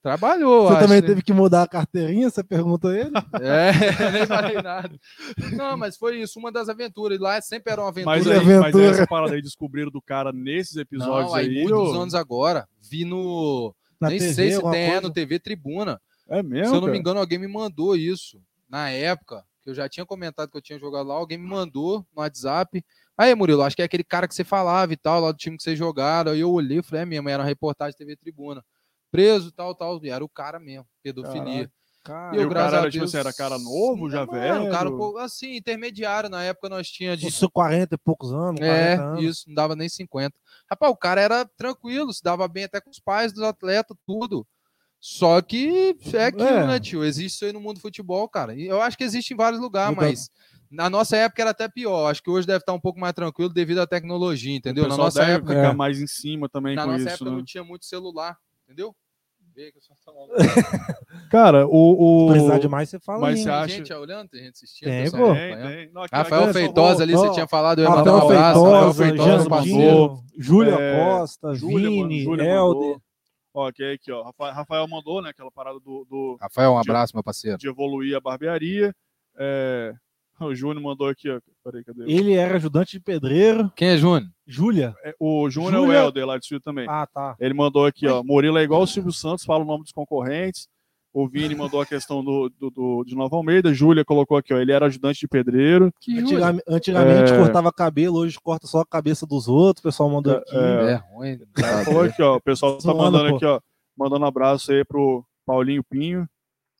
Trabalhou, 0.00 0.68
Você 0.68 0.74
acho, 0.74 0.82
também 0.86 1.00
né? 1.00 1.06
teve 1.08 1.22
que 1.22 1.32
mudar 1.32 1.62
a 1.64 1.68
carteirinha? 1.68 2.30
Você 2.30 2.44
perguntou 2.44 2.92
ele? 2.94 3.10
É, 3.42 4.10
nem 4.12 4.26
falei 4.26 4.62
nada. 4.62 4.96
Não, 5.56 5.76
mas 5.76 5.96
foi 5.96 6.20
isso, 6.20 6.38
uma 6.38 6.52
das 6.52 6.68
aventuras. 6.68 7.18
Lá 7.18 7.40
sempre 7.40 7.72
era 7.72 7.82
uma 7.82 7.88
aventura. 7.88 8.16
Mas, 8.16 8.26
aí, 8.28 8.36
aventura. 8.36 8.60
mas 8.60 8.76
aí 8.76 8.84
essa 8.86 9.06
parada 9.08 9.34
aí 9.34 9.42
descobriram 9.42 9.90
do 9.90 10.00
cara 10.00 10.32
nesses 10.32 10.76
episódios 10.76 11.32
Não, 11.32 11.34
aí, 11.34 11.48
aí. 11.48 11.54
muitos 11.64 11.72
ou- 11.94 12.00
anos 12.00 12.14
agora. 12.14 12.68
Vi 12.88 13.04
no. 13.04 13.74
Na 14.00 14.08
nem 14.10 14.20
TV, 14.20 14.32
sei 14.32 14.52
se 14.52 14.60
tem, 14.70 14.82
é 14.84 14.86
coisa? 14.90 15.00
no 15.00 15.10
TV 15.12 15.40
Tribuna. 15.40 16.00
É 16.28 16.42
mesmo? 16.42 16.66
se 16.66 16.70
eu 16.70 16.74
não 16.74 16.80
cara? 16.82 16.92
me 16.92 16.98
engano, 16.98 17.20
alguém 17.20 17.38
me 17.38 17.48
mandou 17.48 17.96
isso. 17.96 18.40
Na 18.68 18.90
época, 18.90 19.44
que 19.62 19.70
eu 19.70 19.74
já 19.74 19.88
tinha 19.88 20.04
comentado 20.04 20.50
que 20.50 20.56
eu 20.56 20.62
tinha 20.62 20.78
jogado 20.78 21.06
lá, 21.08 21.14
alguém 21.14 21.38
me 21.38 21.46
mandou 21.48 22.06
no 22.14 22.20
WhatsApp. 22.22 22.84
Aí, 23.16 23.34
Murilo, 23.34 23.62
acho 23.62 23.74
que 23.74 23.82
é 23.82 23.84
aquele 23.84 24.04
cara 24.04 24.28
que 24.28 24.34
você 24.34 24.44
falava 24.44 24.92
e 24.92 24.96
tal, 24.96 25.20
lá 25.20 25.32
do 25.32 25.38
time 25.38 25.56
que 25.56 25.62
vocês 25.62 25.78
jogaram. 25.78 26.32
Aí 26.32 26.40
eu 26.40 26.50
olhei 26.52 26.78
e 26.78 26.82
falei, 26.82 27.02
é 27.02 27.06
mesmo, 27.06 27.28
era 27.28 27.42
uma 27.42 27.48
reportagem 27.48 27.96
TV 27.96 28.14
Tribuna. 28.16 28.62
Preso, 29.10 29.50
tal, 29.50 29.74
tal. 29.74 29.98
E 30.04 30.10
era 30.10 30.22
o 30.24 30.28
cara 30.28 30.60
mesmo, 30.60 30.86
pedofilia. 31.02 31.70
Cara, 32.04 32.36
E 32.36 32.40
eu, 32.40 32.48
o 32.48 32.50
cara 32.52 32.76
era, 32.78 32.90
tipo 32.90 32.98
Deus- 33.00 33.14
assim, 33.14 33.18
era 33.18 33.32
cara 33.34 33.58
novo, 33.58 34.08
já 34.08 34.24
Mano, 34.24 34.32
velho? 34.32 34.62
um 34.64 34.70
cara 34.70 34.90
assim, 35.24 35.56
intermediário. 35.56 36.30
Na 36.30 36.42
época 36.42 36.68
nós 36.68 36.88
tinha 36.88 37.16
de 37.16 37.26
Uns 37.26 37.38
40 37.52 37.94
e 37.96 37.98
poucos 37.98 38.32
anos, 38.32 38.60
40 38.60 38.62
É, 38.62 38.94
anos. 38.96 39.22
isso, 39.24 39.44
não 39.48 39.54
dava 39.54 39.74
nem 39.74 39.88
50. 39.88 40.34
Rapaz, 40.70 40.92
o 40.92 40.96
cara 40.96 41.20
era 41.20 41.44
tranquilo, 41.56 42.12
se 42.12 42.22
dava 42.22 42.46
bem 42.48 42.64
até 42.64 42.80
com 42.80 42.90
os 42.90 43.00
pais 43.00 43.32
dos 43.32 43.42
atletas, 43.42 43.96
tudo. 44.06 44.46
Só 45.00 45.40
que 45.40 45.96
é 46.12 46.24
aquilo, 46.24 46.42
É. 46.48 46.66
né, 46.66 46.80
tio? 46.80 47.04
Existe 47.04 47.36
isso 47.36 47.44
aí 47.44 47.52
no 47.52 47.60
mundo 47.60 47.76
do 47.76 47.80
futebol, 47.82 48.28
cara. 48.28 48.54
E 48.54 48.66
eu 48.66 48.80
acho 48.82 48.96
que 48.98 49.04
existe 49.04 49.32
em 49.32 49.36
vários 49.36 49.60
lugares, 49.60 49.94
Muda- 49.94 50.06
mas 50.08 50.28
na 50.70 50.90
nossa 50.90 51.16
época 51.16 51.40
era 51.42 51.50
até 51.52 51.68
pior. 51.68 52.10
Acho 52.10 52.22
que 52.22 52.28
hoje 52.30 52.46
deve 52.46 52.58
estar 52.60 52.72
um 52.72 52.80
pouco 52.80 52.98
mais 52.98 53.12
tranquilo 53.12 53.48
devido 53.52 53.78
à 53.80 53.86
tecnologia, 53.86 54.56
entendeu? 54.56 54.84
O 54.84 54.88
Na 54.88 54.96
nossa 54.96 55.20
deve 55.20 55.32
época, 55.32 55.54
ficar 55.54 55.68
É. 55.70 55.72
mais 55.74 56.00
em 56.00 56.06
cima 56.06 56.48
também 56.48 56.74
na 56.74 56.82
com 56.84 56.90
nossa 56.90 57.04
isso, 57.04 57.14
época 57.14 57.30
né? 57.30 57.36
não 57.36 57.44
tinha 57.44 57.62
muito 57.64 57.86
celular, 57.86 58.36
entendeu? 58.64 58.94
Vê 59.54 59.72
que 59.72 59.78
eu 59.78 59.82
só 59.82 59.94
tô- 60.04 60.28
Cara, 61.30 61.66
o... 61.66 62.26
o... 62.26 62.30
Precisar 62.30 62.58
de 62.58 62.68
mais, 62.68 62.88
você 62.90 62.98
fala 63.00 63.20
Mas 63.20 63.40
você 63.40 63.50
acha- 63.50 63.68
gente 63.76 63.92
olhando, 63.92 64.28
tem 64.28 64.40
gente 64.44 64.52
assistindo. 64.54 64.88
Tem, 64.88 65.10
pô. 65.10 65.34
Tem, 65.34 65.56
tem. 65.56 65.90
Rafael 66.12 66.46
só 66.46 66.52
Feitosa 66.52 67.02
ali, 67.02 67.12
você 67.12 67.32
tinha 67.32 67.46
falado, 67.48 67.80
eu 67.80 67.84
ia 67.84 67.90
mandar 67.90 68.12
Rafael 68.12 68.24
um 68.24 68.30
abraço. 68.30 68.64
Rafael 68.64 68.94
Feitosa. 68.94 70.22
Júlia 70.38 70.74
É, 70.74 70.96
Costa, 71.18 71.54
Júlia, 71.54 71.88
Vini, 71.88 72.22
Júlia 72.22 72.44
Helder. 72.44 72.98
Ó, 73.60 73.72
que 73.72 73.82
é 73.82 73.92
aqui, 73.94 74.12
ó. 74.12 74.22
Rafa- 74.22 74.52
Rafael 74.52 74.86
mandou, 74.86 75.20
né? 75.20 75.30
Aquela 75.30 75.50
parada 75.50 75.80
do, 75.80 76.06
do- 76.08 76.36
Rafael, 76.40 76.72
um 76.72 76.78
abraço, 76.78 77.14
meu 77.16 77.22
parceiro. 77.24 77.58
de 77.58 77.68
evoluir 77.68 78.16
a 78.16 78.20
barbearia. 78.20 78.94
É, 79.36 79.92
O 80.40 80.54
Júnior 80.54 80.80
mandou 80.80 81.08
aqui, 81.08 81.28
ó. 81.28 81.40
Peraí, 81.64 81.82
cadê? 81.82 82.04
Ele 82.04 82.34
era 82.34 82.54
ajudante 82.54 82.92
de 82.92 83.00
pedreiro. 83.00 83.72
Quem 83.74 83.88
é 83.88 83.96
Júnior? 83.96 84.30
Júlia. 84.46 84.94
É, 85.02 85.12
O 85.18 85.50
Júnior 85.50 85.74
é 85.74 85.78
o 85.80 85.92
Helder 85.92 86.24
lá 86.26 86.38
de 86.38 86.46
Sul 86.46 86.60
também. 86.60 86.86
Ah, 86.88 87.06
tá. 87.12 87.34
Ele 87.40 87.52
mandou 87.54 87.84
aqui, 87.84 88.06
ó. 88.06 88.22
Murilo 88.22 88.56
é 88.58 88.62
igual 88.62 88.82
o 88.82 88.86
Silvio 88.86 89.12
Santos, 89.12 89.44
fala 89.44 89.64
o 89.64 89.66
nome 89.66 89.82
dos 89.82 89.92
concorrentes. 89.92 90.68
O 91.12 91.26
Vini 91.26 91.54
mandou 91.54 91.80
a 91.80 91.86
questão 91.86 92.22
do, 92.22 92.48
do, 92.60 92.70
do- 92.70 93.04
de 93.04 93.14
Nova 93.16 93.34
Almeida. 93.36 93.72
Júlia 93.72 94.04
colocou 94.04 94.36
aqui, 94.36 94.52
ó. 94.52 94.58
Ele 94.58 94.72
era 94.72 94.86
ajudante 94.86 95.20
de 95.20 95.26
pedreiro. 95.28 95.92
Antigamente, 96.68 97.32
É. 97.32 97.36
cortava 97.38 97.72
cabelo, 97.72 98.18
hoje 98.18 98.38
corta 98.40 98.66
só 98.66 98.80
a 98.80 98.86
cabeça 98.86 99.26
dos 99.26 99.48
outros. 99.48 99.80
O 99.84 99.88
pessoal 99.88 100.10
mandou 100.10 100.34
aqui. 100.36 100.54
É. 100.56 100.92
É 100.92 100.94
ruim. 101.12 101.38
Falou 101.84 102.02
aqui, 102.02 102.22
ó. 102.22 102.36
O 102.36 102.40
pessoal 102.40 102.74
tá 102.74 102.80
Zoando, 102.82 102.98
mandando 102.98 103.30
pô. 103.30 103.36
aqui, 103.36 103.44
ó. 103.46 103.60
Mandando 103.96 104.26
abraço 104.26 104.70
aí 104.70 104.84
pro 104.84 105.24
Paulinho 105.46 105.82
Pinho. 105.82 106.28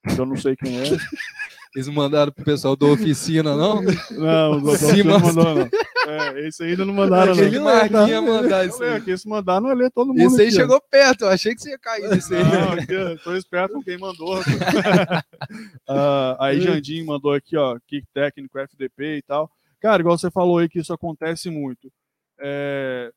Que 0.09 0.21
eu 0.21 0.27
não 0.27 0.37
sei 0.37 0.55
quem 0.57 0.79
é. 0.79 0.85
Eles 1.75 1.87
não 1.87 1.95
mandaram 1.95 2.33
pro 2.33 2.45
pessoal 2.45 2.75
da 2.75 2.87
oficina, 2.87 3.55
não? 3.57 3.83
Não, 4.11 4.53
o 4.53 4.61
doutor 4.61 4.79
Sim, 4.79 5.03
não 5.03 5.21
mandou, 5.21 5.55
não. 5.55 5.69
É, 6.09 6.49
esse 6.49 6.63
ainda 6.63 6.85
não 6.87 6.95
mandaram, 6.95 7.35
não. 7.35 7.43
Aquele 7.43 7.59
Marquinha 7.59 8.23
mandar 8.23 8.67
isso 8.67 8.81
leio 8.81 8.93
aí. 8.95 8.99
aqui, 8.99 9.19
se 9.19 9.29
mandar, 9.29 9.61
não 9.61 9.71
é 9.71 9.75
ler 9.75 9.91
todo 9.91 10.09
mundo. 10.09 10.21
Esse 10.23 10.41
aí 10.41 10.47
aqui, 10.49 10.57
ó. 10.57 10.61
chegou 10.61 10.81
perto, 10.91 11.23
eu 11.25 11.29
achei 11.29 11.55
que 11.55 11.61
você 11.61 11.71
ia 11.71 11.79
cair 11.79 12.09
nesse 12.09 12.35
aí. 12.35 12.43
Não, 12.43 12.73
aqui, 12.73 13.23
tô 13.23 13.35
esperto 13.37 13.75
com 13.75 13.83
quem 13.83 13.99
mandou. 13.99 14.39
Ah, 15.89 16.37
aí 16.41 16.61
Jandim 16.61 17.03
mandou 17.05 17.33
aqui, 17.33 17.57
ó, 17.57 17.79
kick 17.87 18.07
técnico, 18.13 18.59
FDP 18.59 19.19
e 19.19 19.23
tal. 19.23 19.51
Cara, 19.81 20.01
igual 20.03 20.19
você 20.19 20.31
falou 20.31 20.59
aí 20.59 20.69
que 20.69 20.79
isso 20.81 20.93
acontece 20.93 21.49
muito. 21.51 21.91
É, 22.41 23.11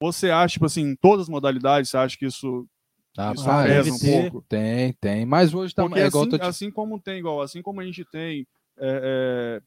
Você 0.00 0.30
acha, 0.30 0.54
tipo 0.54 0.66
assim, 0.66 0.82
em 0.82 0.96
todas 0.96 1.24
as 1.24 1.28
modalidades, 1.28 1.90
você 1.90 1.96
acha 1.96 2.16
que 2.16 2.26
isso, 2.26 2.66
Tá, 3.14 3.32
isso 3.32 3.48
Ah, 3.48 3.64
deve 3.64 3.92
um 3.92 3.98
ter. 3.98 4.30
pouco? 4.30 4.46
Tem, 4.48 4.92
tem. 4.94 5.24
Mas 5.24 5.54
hoje 5.54 5.72
tá 5.72 5.84
Porque 5.84 6.00
é 6.00 6.06
assim, 6.06 6.28
te... 6.28 6.42
assim 6.42 6.70
como 6.70 7.00
tem, 7.00 7.18
igual, 7.20 7.40
assim 7.40 7.62
como 7.62 7.80
a 7.80 7.84
gente 7.84 8.04
tem, 8.04 8.44
é, 8.76 9.60
é, 9.60 9.62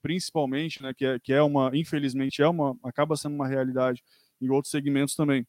principalmente, 0.00 0.82
né, 0.82 0.94
que 0.94 1.04
é, 1.04 1.18
que 1.18 1.32
é 1.32 1.42
uma, 1.42 1.70
infelizmente, 1.74 2.40
é 2.40 2.48
uma, 2.48 2.74
acaba 2.82 3.14
sendo 3.14 3.34
uma 3.34 3.46
realidade 3.46 4.02
em 4.40 4.48
outros 4.48 4.70
segmentos 4.70 5.14
também. 5.14 5.46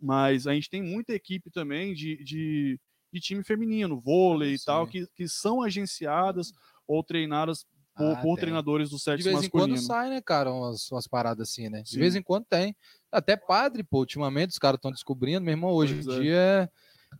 Mas 0.00 0.46
a 0.46 0.54
gente 0.54 0.70
tem 0.70 0.82
muita 0.82 1.12
equipe 1.12 1.50
também 1.50 1.92
de, 1.92 2.16
de, 2.24 2.80
de 3.12 3.20
time 3.20 3.44
feminino, 3.44 4.00
vôlei 4.00 4.54
e 4.54 4.58
Sim. 4.58 4.64
tal, 4.64 4.86
que, 4.86 5.06
que 5.14 5.28
são 5.28 5.62
agenciadas 5.62 6.50
ou 6.86 7.04
treinadas 7.04 7.66
por, 8.00 8.16
Ah, 8.16 8.20
por 8.22 8.38
treinadores 8.38 8.90
do 8.90 8.96
De 8.96 9.02
sexo 9.02 9.24
vez 9.24 9.42
em 9.44 9.50
quando 9.50 9.70
masculino. 9.72 9.86
sai, 9.86 10.10
né, 10.10 10.20
cara, 10.20 10.50
umas, 10.52 10.90
umas 10.90 11.06
paradas 11.06 11.50
assim, 11.50 11.68
né? 11.68 11.82
De 11.82 11.90
Sim. 11.90 11.98
vez 11.98 12.14
em 12.16 12.22
quando 12.22 12.44
tem. 12.46 12.74
Até 13.12 13.36
padre, 13.36 13.82
pô, 13.82 13.98
ultimamente 13.98 14.50
os 14.50 14.58
caras 14.58 14.78
estão 14.78 14.90
descobrindo, 14.90 15.42
meu 15.44 15.52
irmão, 15.52 15.70
hoje 15.70 15.94
Pois 15.94 16.06
em 16.06 16.10
é. 16.10 16.20
dia, 16.22 16.36
é- 16.36 16.68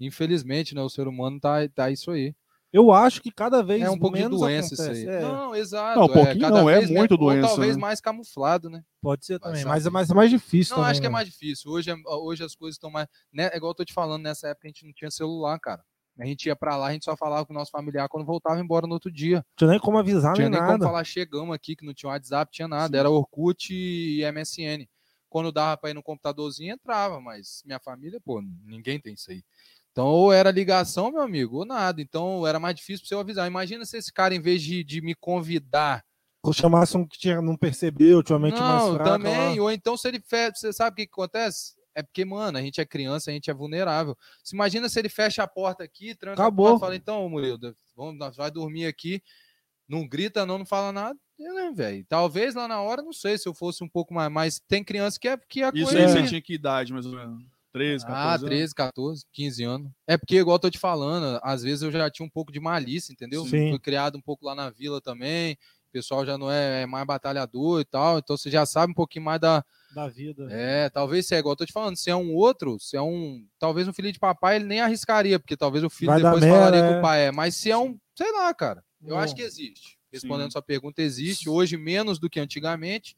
infelizmente, 0.01 0.75
né, 0.75 0.81
o 0.83 0.89
ser 0.89 1.07
humano 1.09 1.39
tá, 1.41 1.69
tá 1.69 1.91
isso 1.91 2.11
aí. 2.11 2.35
Eu 2.73 2.93
acho 2.93 3.21
que 3.21 3.33
cada 3.33 3.65
vez 3.65 3.83
É 3.83 3.91
um 3.91 3.99
pouco 3.99 4.17
de 4.17 4.29
doença 4.29 4.75
acontece. 4.75 5.03
isso 5.03 5.11
aí. 5.11 5.17
É, 5.17 5.21
Não, 5.23 5.57
exato. 5.57 5.99
Não, 5.99 6.07
um 6.07 6.13
pouquinho 6.13 6.41
cada 6.41 6.61
não, 6.61 6.71
é 6.71 6.79
vez 6.79 6.89
muito 6.91 7.13
ou 7.13 7.19
doença, 7.19 7.49
talvez 7.49 7.75
né? 7.77 7.81
mais 7.81 8.01
camuflado, 8.01 8.71
né? 8.71 8.83
Pode 9.03 9.27
ser 9.27 9.41
também, 9.41 9.65
mas 9.65 9.87
é 9.87 9.91
mais, 9.91 10.09
é 10.09 10.15
mais 10.15 10.31
difícil 10.31 10.77
Não, 10.77 10.83
também. 10.83 10.91
acho 10.93 11.01
que 11.01 11.07
é 11.07 11.11
né? 11.11 11.13
mais 11.13 11.27
difícil. 11.29 11.69
Hoje, 11.71 11.91
é- 11.91 11.97
hoje 12.07 12.45
as 12.45 12.55
coisas 12.55 12.77
estão 12.77 12.89
mais. 12.91 13.09
Né, 13.33 13.51
é 13.53 13.57
igual 13.57 13.71
eu 13.73 13.75
tô 13.75 13.85
te 13.85 13.93
falando, 13.93 14.23
nessa 14.23 14.47
época 14.49 14.69
a 14.69 14.71
gente 14.71 14.87
não 14.87 14.93
tinha 14.93 15.11
celular, 15.11 15.59
cara. 15.59 15.83
A 16.19 16.27
gente 16.27 16.47
ia 16.47 16.57
pra 16.57 16.77
lá, 16.77 16.89
a 16.89 16.93
gente 16.93 17.05
só 17.05 17.17
falava 17.17 17.47
com 17.47 17.53
o 17.53 17.57
nosso 17.57 17.71
familiar 17.71 18.09
quando 18.09 18.27
voltava 18.27 18.61
embora 18.61 18.87
no 18.87 18.93
outro 18.95 19.11
dia. 19.11 19.37
Não 19.37 19.45
tinha 19.57 19.71
nem 19.71 19.81
como 19.81 19.99
avisar, 19.99 20.31
Não 20.31 20.35
tinha 20.35 20.51
nem 20.51 20.61
nem 20.61 20.69
como 20.69 20.83
falar 20.85 21.05
chegamos 21.05 21.55
aqui, 21.55 21.75
que 21.75 21.85
não 21.85 21.95
tinha 21.95 22.11
WhatsApp, 22.11 22.53
tinha 22.53 22.69
nada. 22.69 22.99
Era 22.99 23.09
Orkut 23.09 23.73
e 23.73 24.23
MSN. 24.31 24.87
Quando 25.29 25.53
dava 25.53 25.77
pra 25.77 25.91
ir 25.91 25.95
no 25.95 26.03
computadorzinho, 26.03 26.75
entrava, 26.75 27.21
mas 27.21 27.63
minha 27.65 27.79
família, 27.79 28.21
pô, 28.23 28.43
ninguém 28.65 29.01
tem 29.01 29.15
isso 29.15 29.31
aí. 29.31 29.43
Então, 29.93 30.07
ou 30.07 30.33
era 30.33 30.51
ligação, 30.51 31.11
meu 31.11 31.23
amigo, 31.23 31.59
ou 31.59 31.65
nada. 31.65 32.01
Então, 32.03 32.47
era 32.47 32.61
mais 32.61 32.75
difícil 32.75 33.07
pra 33.07 33.09
você 33.09 33.21
avisar. 33.21 33.47
Imagina 33.47 33.85
se 33.85 33.97
esse 33.97 34.13
cara, 34.13 34.35
em 34.35 34.41
vez 34.41 34.63
de, 34.63 34.85
de 34.85 35.01
me 35.01 35.15
convidar. 35.15 36.05
Se 36.47 36.53
chamasse 36.55 36.97
um 36.97 37.07
que 37.07 37.19
tinha, 37.19 37.41
não 37.43 37.57
percebeu, 37.57 38.17
ultimamente 38.19 38.59
mais 38.59 38.83
Não, 38.83 38.95
fraco. 38.95 39.11
também. 39.11 39.59
lá. 39.59 39.63
Ou 39.65 39.71
então, 39.71 39.97
se 39.97 40.09
ele. 40.09 40.23
Você 40.55 40.73
sabe 40.73 40.95
o 40.95 40.97
que, 40.97 41.07
que 41.07 41.13
acontece? 41.13 41.75
É 41.95 42.03
porque, 42.03 42.25
mano, 42.25 42.57
a 42.59 42.63
gente 42.63 42.81
é 42.81 42.85
criança, 42.85 43.31
a 43.31 43.35
gente 43.35 43.51
é 43.51 43.55
vulnerável. 43.55 44.17
Se 44.45 44.55
imagina 44.55 44.89
se 44.89 44.99
ele 44.99 45.09
fecha 45.09 45.43
a 45.43 45.49
porta 45.49 45.83
aqui, 45.85 46.15
tranca 46.15 46.43
Acabou. 46.43 46.67
a 46.67 46.71
porta 46.71 46.85
e 46.85 46.87
fala, 46.87 46.97
então, 46.97 47.29
Murilo, 47.29 47.59
vamos, 47.97 48.17
nós 48.19 48.37
vai 48.37 48.51
dormir 48.51 48.87
aqui. 48.87 49.23
Não 49.89 50.07
grita, 50.07 50.47
não, 50.47 50.59
não 50.59 50.67
fala 50.67 50.93
nada. 50.93 51.19
Né, 51.37 51.73
velho? 51.75 52.05
Talvez 52.09 52.55
lá 52.55 52.69
na 52.69 52.81
hora, 52.81 53.03
não 53.03 53.13
sei 53.13 53.37
se 53.39 53.49
eu 53.49 53.55
fosse 53.55 53.83
um 53.83 53.89
pouco 53.89 54.15
mais. 54.15 54.31
Mas 54.31 54.61
tem 54.69 54.85
criança 54.85 55.19
que 55.19 55.27
é 55.27 55.37
que 55.37 55.63
é 55.63 55.71
Isso 55.75 55.91
com 55.93 55.99
aí 55.99 56.09
você 56.09 56.21
né? 56.23 56.27
tinha 56.29 56.41
que 56.43 56.55
idade, 56.55 56.93
mais 56.93 57.07
ou 57.07 57.13
menos? 57.13 57.43
13, 57.73 58.05
14 58.05 58.27
Ah, 58.27 58.35
anos? 58.35 58.45
13, 58.49 58.75
14, 58.75 59.25
15 59.33 59.65
anos. 59.65 59.91
É 60.07 60.17
porque, 60.19 60.37
igual 60.37 60.57
eu 60.57 60.61
tô 60.61 60.71
te 60.71 60.79
falando, 60.79 61.41
às 61.43 61.63
vezes 61.63 61.83
eu 61.83 61.91
já 61.91 62.11
tinha 62.11 62.27
um 62.27 62.31
pouco 62.31 62.53
de 62.53 62.61
malícia, 62.61 63.13
entendeu? 63.13 63.45
Sim. 63.45 63.71
Fui 63.71 63.79
criado 63.79 64.17
um 64.19 64.21
pouco 64.21 64.45
lá 64.45 64.55
na 64.55 64.71
vila 64.71 65.01
também. 65.01 65.55
O 65.89 65.93
pessoal 65.93 66.25
já 66.27 66.37
não 66.39 66.51
é, 66.51 66.83
é 66.83 66.87
mais 66.87 67.07
batalhador 67.07 67.81
e 67.81 67.85
tal. 67.85 68.19
Então 68.19 68.37
você 68.37 68.51
já 68.51 68.65
sabe 68.67 68.93
um 68.93 68.95
pouquinho 68.95 69.25
mais 69.25 69.41
da. 69.41 69.65
Da 69.95 70.09
vida. 70.09 70.47
É, 70.51 70.89
talvez 70.89 71.27
se 71.27 71.35
é 71.35 71.39
igual 71.39 71.53
eu 71.53 71.57
tô 71.57 71.67
te 71.67 71.73
falando, 71.73 71.97
se 71.97 72.11
é 72.11 72.15
um 72.15 72.33
outro, 72.35 72.79
se 72.79 72.97
é 72.97 73.03
um. 73.03 73.45
Talvez 73.59 73.89
um 73.89 73.93
filho 73.93 74.13
de 74.13 74.19
papai, 74.19 74.57
ele 74.57 74.65
nem 74.65 74.81
arriscaria, 74.81 75.39
porque 75.39 75.57
talvez 75.57 75.83
o 75.83 75.91
filho 75.91 76.13
Vai 76.13 76.23
depois 76.23 76.41
merda, 76.43 76.59
falaria 76.59 76.81
que 76.89 76.95
é. 76.95 76.99
o 76.99 77.03
pai 77.03 77.27
é. 77.27 77.33
Mas 77.33 77.57
se 77.57 77.71
é 77.71 77.77
um. 77.77 77.99
Sei 78.15 78.31
lá, 78.33 78.53
cara. 78.55 78.85
Eu 79.03 79.11
Não. 79.11 79.19
acho 79.19 79.35
que 79.35 79.43
existe. 79.43 79.99
Respondendo 80.13 80.47
Sim. 80.49 80.53
sua 80.53 80.63
pergunta, 80.63 81.03
existe. 81.03 81.49
Hoje 81.49 81.77
menos 81.77 82.19
do 82.19 82.29
que 82.29 82.39
antigamente. 82.41 83.17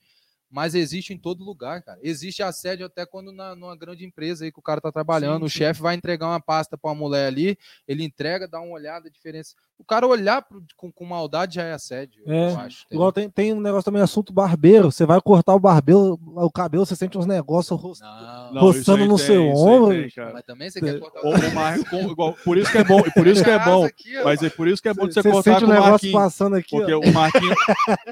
Mas 0.52 0.74
existe 0.74 1.14
em 1.14 1.18
todo 1.18 1.42
lugar, 1.42 1.82
cara. 1.82 1.98
Existe 2.02 2.42
assédio 2.42 2.84
até 2.84 3.06
quando 3.06 3.32
na, 3.32 3.56
numa 3.56 3.74
grande 3.74 4.04
empresa 4.04 4.44
aí 4.44 4.52
que 4.52 4.58
o 4.58 4.62
cara 4.62 4.80
tá 4.82 4.92
trabalhando, 4.92 5.40
Sim, 5.40 5.46
o 5.46 5.48
chefe 5.48 5.80
vai 5.80 5.94
entregar 5.94 6.26
uma 6.28 6.40
pasta 6.40 6.76
pra 6.76 6.90
uma 6.90 6.94
mulher 6.96 7.26
ali, 7.26 7.56
ele 7.88 8.04
entrega, 8.04 8.46
dá 8.46 8.60
uma 8.60 8.74
olhada, 8.74 9.08
a 9.08 9.10
diferença. 9.10 9.54
O 9.78 9.84
cara 9.84 10.06
olhar 10.06 10.42
pro- 10.42 10.62
com, 10.76 10.92
com 10.92 11.04
maldade 11.04 11.56
já 11.56 11.62
é 11.64 11.72
assédio, 11.72 12.22
É, 12.26 12.50
eu 12.52 12.58
acho. 12.60 12.84
Igual 12.90 13.10
tem, 13.10 13.28
tem 13.30 13.52
um 13.54 13.60
negócio 13.60 13.84
também, 13.84 14.02
assunto 14.02 14.32
barbeiro. 14.32 14.92
Você 14.92 15.04
vai 15.06 15.20
cortar 15.20 15.54
o 15.54 15.58
barbeiro, 15.58 16.20
o 16.36 16.50
cabelo, 16.50 16.84
você 16.86 16.94
sente 16.94 17.16
uns 17.18 17.26
negócios 17.26 17.80
ro- 17.80 17.92
Não, 17.98 18.52
Não, 18.52 18.60
roçando 18.60 19.06
no 19.06 19.16
tem, 19.16 19.26
seu 19.26 19.48
ombro, 19.48 19.88
tem, 19.94 20.32
mas 20.32 20.42
também 20.44 20.70
você 20.70 20.80
quer 20.80 21.00
cortar 21.00 21.20
O, 21.24 21.30
o 21.30 22.10
igual- 22.12 22.34
por 22.44 22.58
isso 22.58 22.70
que 22.70 22.78
é 22.78 22.84
bom, 22.84 23.02
por 23.14 23.26
isso 23.26 23.42
que 23.42 23.50
é 23.50 23.58
bom. 23.58 23.88
Mas 24.24 24.42
é 24.42 24.50
por 24.50 24.68
isso 24.68 24.82
que 24.82 24.88
é 24.88 24.94
bom 24.94 25.06
você, 25.06 25.22
Você 25.22 25.30
cortar 25.30 25.42
sente 25.54 25.64
com 25.64 25.66
o 25.66 25.70
o 25.70 25.72
negócio 25.72 25.90
Marquinhos. 25.92 26.14
passando 26.14 26.56
aqui. 26.56 26.70
Porque 26.76 26.92
ó. 26.92 27.00
o 27.00 27.12
Marquinhos. 27.12 27.56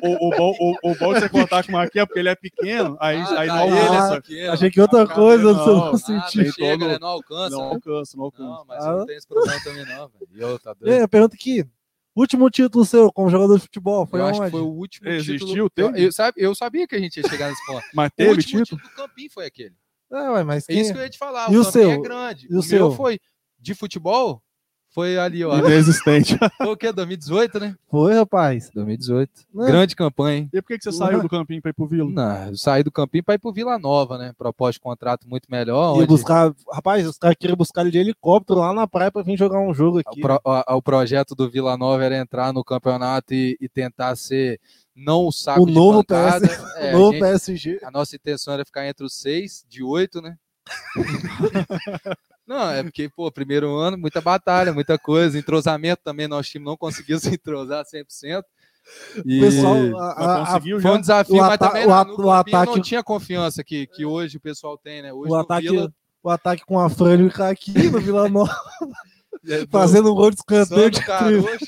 o, 0.02 0.28
o, 0.28 0.30
bom, 0.30 0.54
o, 0.58 0.90
o 0.90 0.94
bom 0.96 1.14
de 1.14 1.20
você 1.20 1.28
cortar 1.28 1.62
com 1.64 1.68
o 1.70 1.72
Marquinhos 1.74 2.02
é 2.02 2.06
porque 2.06 2.18
ele 2.18 2.29
é 2.30 2.34
pequeno, 2.34 2.96
aí, 3.00 3.16
Ah, 3.18 3.40
aí 3.40 3.48
tá, 3.48 3.56
não 3.56 3.66
ele 3.68 3.76
é 3.76 3.86
alcança. 3.86 4.20
pequeno. 4.22 4.52
Achei 4.52 4.70
que 4.70 4.80
outra 4.80 5.04
Não, 5.04 5.06
coisa, 5.14 5.42
eu 5.44 5.54
não, 5.54 5.66
não 5.66 5.84
não. 5.92 5.96
senti. 5.98 6.40
Ah, 6.40 6.42
Tem 6.44 6.52
chega, 6.52 6.78
todo- 6.78 6.88
né? 6.88 6.98
Não 7.00 7.08
alcança. 7.08 7.50
Não 7.56 7.62
alcança, 7.62 8.16
não 8.16 8.24
alcança. 8.24 8.42
Não, 8.50 8.64
mas 8.66 8.84
Ah. 8.84 8.90
eu 8.90 8.98
não 8.98 9.06
tenho 9.06 9.18
esse 9.18 9.28
problema 9.28 9.60
também, 9.64 9.84
não, 9.86 10.08
velho. 10.08 10.28
Eu, 10.34 10.58
tá? 10.58 10.74
É, 10.84 11.06
pergunta 11.06 11.34
aqui. 11.34 11.64
Último 12.16 12.50
título 12.50 12.84
seu 12.84 13.12
como 13.12 13.30
jogador 13.30 13.54
de 13.56 13.62
futebol 13.62 14.04
foi 14.04 14.20
eu 14.20 14.24
onde? 14.24 14.32
acho 14.32 14.44
que 14.44 14.50
foi 14.50 14.60
o 14.60 14.66
último 14.68 15.08
Existiu, 15.08 15.46
título. 15.68 15.70
teve? 15.70 16.02
Eu, 16.04 16.10
eu, 16.10 16.32
eu 16.48 16.54
sabia 16.56 16.86
que 16.86 16.96
a 16.96 16.98
gente 16.98 17.16
ia 17.18 17.28
chegar 17.28 17.48
nesse 17.48 17.64
ponto. 17.64 17.84
Mas 17.94 18.08
o 18.08 18.12
teve 18.16 18.30
último 18.30 18.62
título? 18.64 18.80
título 18.82 18.82
do 18.82 18.96
Campinho 19.08 19.30
foi 19.32 19.46
aquele. 19.46 19.74
É, 20.12 20.28
ué, 20.30 20.42
mas 20.42 20.68
É 20.68 20.72
quem... 20.72 20.82
isso 20.82 20.92
que 20.92 20.98
eu 20.98 21.02
ia 21.04 21.08
te 21.08 21.16
falar. 21.16 21.52
E 21.52 21.56
o 21.56 21.60
o 21.60 21.62
é 21.62 21.70
seu? 21.70 22.02
grande. 22.02 22.48
E 22.50 22.56
o 22.56 22.58
o 22.58 22.62
seu? 22.64 22.78
meu 22.88 22.92
foi 22.96 23.20
de 23.60 23.74
futebol. 23.76 24.42
Foi 24.92 25.16
ali, 25.16 25.44
ó. 25.44 25.56
Inexistente. 25.56 26.36
Foi 26.58 26.66
o 26.66 26.76
quê? 26.76 26.90
2018, 26.92 27.60
né? 27.60 27.76
Foi, 27.88 28.12
rapaz. 28.12 28.70
2018. 28.74 29.30
Não. 29.54 29.66
Grande 29.66 29.94
campanha, 29.94 30.38
hein? 30.38 30.50
E 30.52 30.60
por 30.60 30.66
que, 30.68 30.78
que 30.78 30.84
você 30.84 30.90
saiu 30.90 31.22
do 31.22 31.28
campinho 31.28 31.62
pra 31.62 31.70
ir 31.70 31.74
pro 31.74 31.86
Vila? 31.86 32.10
Não, 32.10 32.48
eu 32.48 32.56
saí 32.56 32.82
do 32.82 32.90
Campinho 32.90 33.22
para 33.22 33.34
ir 33.34 33.38
pro 33.38 33.52
Vila 33.52 33.78
Nova, 33.78 34.18
né? 34.18 34.32
Proposta 34.36 34.72
de 34.72 34.80
contrato 34.80 35.28
muito 35.28 35.46
melhor. 35.48 35.94
Onde 35.96 36.06
buscar, 36.06 36.52
rapaz, 36.72 37.06
os 37.06 37.16
caras 37.18 37.36
queriam 37.38 37.56
buscar 37.56 37.82
ele 37.82 37.92
de 37.92 37.98
helicóptero 37.98 38.58
lá 38.58 38.72
na 38.74 38.88
praia 38.88 39.12
pra 39.12 39.22
vir 39.22 39.38
jogar 39.38 39.60
um 39.60 39.72
jogo 39.72 39.98
o, 39.98 40.00
aqui. 40.00 40.20
pro- 40.20 40.40
a- 40.44 40.74
o 40.74 40.82
projeto 40.82 41.36
do 41.36 41.48
Vila 41.48 41.76
Nova 41.78 42.04
era 42.04 42.16
entrar 42.18 42.52
no 42.52 42.64
campeonato 42.64 43.32
e, 43.32 43.56
e 43.60 43.68
tentar 43.68 44.16
ser 44.16 44.58
não 44.96 45.24
o 45.26 45.30
saco 45.30 45.62
O 45.62 45.66
de 45.66 45.72
novo 45.72 46.02
pancada. 46.04 46.48
PS, 46.48 46.64
É, 46.78 46.94
o 46.96 46.98
novo 46.98 47.10
a, 47.10 47.12
gente- 47.12 47.20
PSG. 47.20 47.78
a 47.84 47.90
nossa 47.92 48.16
intenção 48.16 48.52
era 48.54 48.64
ficar 48.64 48.84
entre 48.88 49.04
os 49.06 49.14
seis, 49.14 49.64
de 49.68 49.84
oito, 49.84 50.20
né? 50.20 50.34
Não, 52.50 52.68
é 52.68 52.82
porque, 52.82 53.08
pô, 53.08 53.30
primeiro 53.30 53.76
ano, 53.76 53.96
muita 53.96 54.20
batalha, 54.20 54.72
muita 54.72 54.98
coisa. 54.98 55.38
Entrosamento 55.38 56.02
também, 56.02 56.26
nosso 56.26 56.50
time 56.50 56.64
não 56.64 56.76
conseguiu 56.76 57.16
se 57.20 57.28
entrosar 57.32 57.84
100%. 57.84 58.42
E 59.24 59.38
O 59.38 59.40
pessoal, 59.40 59.74
a- 60.00 60.42
a- 60.56 60.60
foi 60.60 60.74
um 60.74 60.80
já? 60.80 60.96
desafio, 60.96 61.36
o 61.36 61.38
mas 61.38 61.58
também 61.58 61.84
o 61.86 61.88
no 61.88 61.94
o 61.94 62.16
Campinho 62.16 62.24
não 62.56 62.62
ataque- 62.62 62.80
tinha 62.82 63.04
confiança 63.04 63.62
que, 63.62 63.86
que 63.86 64.04
hoje 64.04 64.38
o 64.38 64.40
pessoal 64.40 64.76
tem, 64.76 65.00
né? 65.00 65.12
Hoje 65.12 65.30
o 65.30 65.36
ataque, 65.36 65.68
Vila, 65.70 65.92
o 66.24 66.28
ataque 66.28 66.64
com 66.66 66.80
a 66.80 66.90
Frânio 66.90 67.26
e 67.26 67.28
o 67.28 67.32
Caqui 67.32 67.72
no 67.88 68.00
Vila 68.00 68.28
Nova, 68.28 68.52
é, 69.46 69.64
fazendo 69.70 70.10
um 70.10 70.14
gol 70.16 70.30
de 70.30 70.38
escanteio 70.38 70.90
de. 70.90 71.04
Caroxo. 71.04 71.66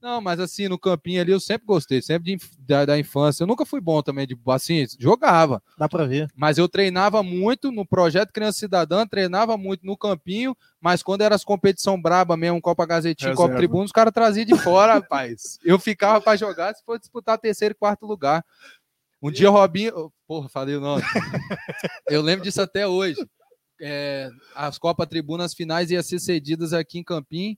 Não, 0.00 0.20
mas 0.20 0.38
assim, 0.38 0.68
no 0.68 0.78
campinho 0.78 1.20
ali 1.20 1.32
eu 1.32 1.40
sempre 1.40 1.66
gostei, 1.66 2.02
sempre 2.02 2.36
de 2.36 2.44
da, 2.58 2.84
da 2.84 2.98
infância. 2.98 3.42
Eu 3.42 3.46
nunca 3.46 3.64
fui 3.64 3.80
bom 3.80 4.02
também 4.02 4.26
de 4.26 4.38
assim, 4.48 4.84
jogava, 4.98 5.62
Dá 5.78 5.88
pra 5.88 6.04
ver. 6.04 6.30
mas 6.34 6.58
eu 6.58 6.68
treinava 6.68 7.22
muito 7.22 7.72
no 7.72 7.86
projeto 7.86 8.32
Criança 8.32 8.58
Cidadã, 8.58 9.06
treinava 9.06 9.56
muito 9.56 9.86
no 9.86 9.96
campinho, 9.96 10.56
mas 10.80 11.02
quando 11.02 11.22
era 11.22 11.34
as 11.34 11.44
competição 11.44 12.00
braba 12.00 12.36
mesmo, 12.36 12.60
Copa 12.60 12.86
Gazetinha, 12.86 13.30
Copa 13.30 13.42
Reserva. 13.42 13.58
Tribuna, 13.58 13.84
os 13.84 13.92
caras 13.92 14.12
traziam 14.12 14.44
de 14.44 14.56
fora, 14.58 14.94
rapaz. 15.00 15.58
Eu 15.64 15.78
ficava 15.78 16.20
para 16.20 16.36
jogar 16.36 16.74
se 16.74 16.84
for 16.84 16.98
disputar 16.98 17.38
terceiro 17.38 17.72
e 17.72 17.78
quarto 17.78 18.06
lugar. 18.06 18.44
Um 19.22 19.30
dia 19.30 19.50
o 19.50 19.52
Robinho, 19.52 20.12
porra, 20.26 20.48
falei 20.48 20.76
o 20.76 20.80
nome. 20.80 21.02
eu 22.08 22.20
lembro 22.20 22.44
disso 22.44 22.60
até 22.60 22.86
hoje. 22.86 23.16
É, 23.80 24.30
as 24.54 24.78
Copa 24.78 25.06
Tribunas 25.06 25.54
finais 25.54 25.90
iam 25.90 26.02
ser 26.02 26.18
cedidas 26.18 26.72
aqui 26.72 26.98
em 26.98 27.04
Campinho. 27.04 27.56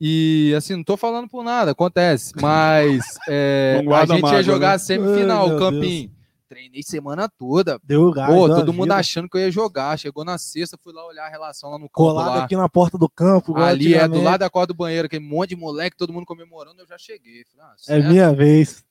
E 0.00 0.54
assim, 0.56 0.76
não 0.76 0.84
tô 0.84 0.96
falando 0.96 1.28
por 1.28 1.44
nada, 1.44 1.72
acontece. 1.72 2.32
Mas 2.40 3.18
é, 3.28 3.82
a 3.86 4.06
gente 4.06 4.16
ia 4.16 4.22
mágoa, 4.22 4.42
jogar 4.42 4.68
né? 4.68 4.74
a 4.74 4.78
semifinal, 4.78 5.50
Ai, 5.50 5.58
Campinho. 5.58 6.20
Treinei 6.48 6.82
semana 6.82 7.28
toda. 7.28 7.78
Deu 7.84 8.10
gás. 8.10 8.28
Pô, 8.28 8.48
todo 8.48 8.72
mundo 8.72 8.86
vida. 8.86 8.96
achando 8.96 9.28
que 9.28 9.36
eu 9.36 9.42
ia 9.42 9.52
jogar. 9.52 9.96
Chegou 9.96 10.24
na 10.24 10.36
sexta, 10.36 10.76
fui 10.82 10.92
lá 10.92 11.06
olhar 11.06 11.26
a 11.26 11.28
relação 11.28 11.70
lá 11.70 11.78
no 11.78 11.84
campo. 11.84 11.92
Colado 11.92 12.38
lá. 12.38 12.44
aqui 12.44 12.56
na 12.56 12.68
porta 12.68 12.98
do 12.98 13.08
campo. 13.08 13.56
Ali 13.56 13.94
é 13.94 14.08
do 14.08 14.20
lado 14.20 14.40
da 14.40 14.50
corda 14.50 14.72
do 14.72 14.76
banheiro, 14.76 15.06
aquele 15.06 15.24
monte 15.24 15.50
de 15.50 15.56
moleque, 15.56 15.96
todo 15.96 16.12
mundo 16.12 16.26
comemorando, 16.26 16.82
eu 16.82 16.86
já 16.88 16.98
cheguei. 16.98 17.44
Falei, 17.44 17.66
ah, 17.66 17.74
É 17.86 18.02
minha 18.02 18.34
vez. 18.34 18.84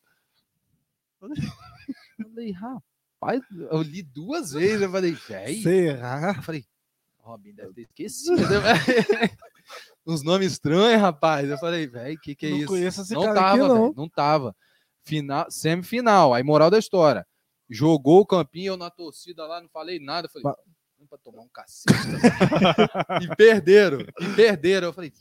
Falei, 1.20 2.52
rapaz, 2.52 3.42
eu 3.72 3.82
li 3.82 4.04
duas 4.04 4.54
vezes. 4.54 4.82
Eu 4.82 4.92
falei, 4.92 5.12
véi. 5.28 5.62
Será? 5.62 6.36
Eu 6.38 6.44
falei, 6.44 6.64
Robin 7.18 7.54
deve 7.54 7.74
ter 7.74 7.82
esquecido. 7.82 8.38
Uns 10.10 10.24
nomes 10.24 10.54
estranhos, 10.54 11.00
rapaz. 11.02 11.50
Eu 11.50 11.58
falei, 11.60 11.86
velho, 11.88 12.20
que 12.20 12.34
que 12.36 12.48
é 12.48 12.50
não 12.50 12.58
isso? 12.58 12.68
conheço 12.68 13.02
esse 13.02 13.14
Não 13.14 13.22
cara 13.24 13.36
tava, 13.36 13.68
não. 13.68 13.82
velho, 13.84 13.94
não 13.96 14.10
tava. 14.10 14.56
Final, 15.04 15.50
semifinal, 15.52 16.34
aí 16.34 16.44
moral 16.44 16.70
da 16.70 16.80
história. 16.80 17.26
Jogou 17.70 18.22
o 18.22 18.26
campinho, 18.26 18.74
eu 18.74 18.78
na 18.78 18.90
torcida 18.90 19.46
lá, 19.46 19.62
não 19.62 19.70
falei 19.70 20.00
nada. 20.00 20.28
Eu 20.28 20.32
falei, 20.32 20.44
vamos 20.98 21.10
pra 21.10 21.18
tomar 21.20 21.42
um 21.44 21.50
cacete. 21.50 21.94
também." 21.94 23.30
e 23.32 23.36
perderam, 23.36 24.00
e 24.02 24.36
perderam. 24.36 24.88
Eu 24.88 24.94
falei, 24.94 25.14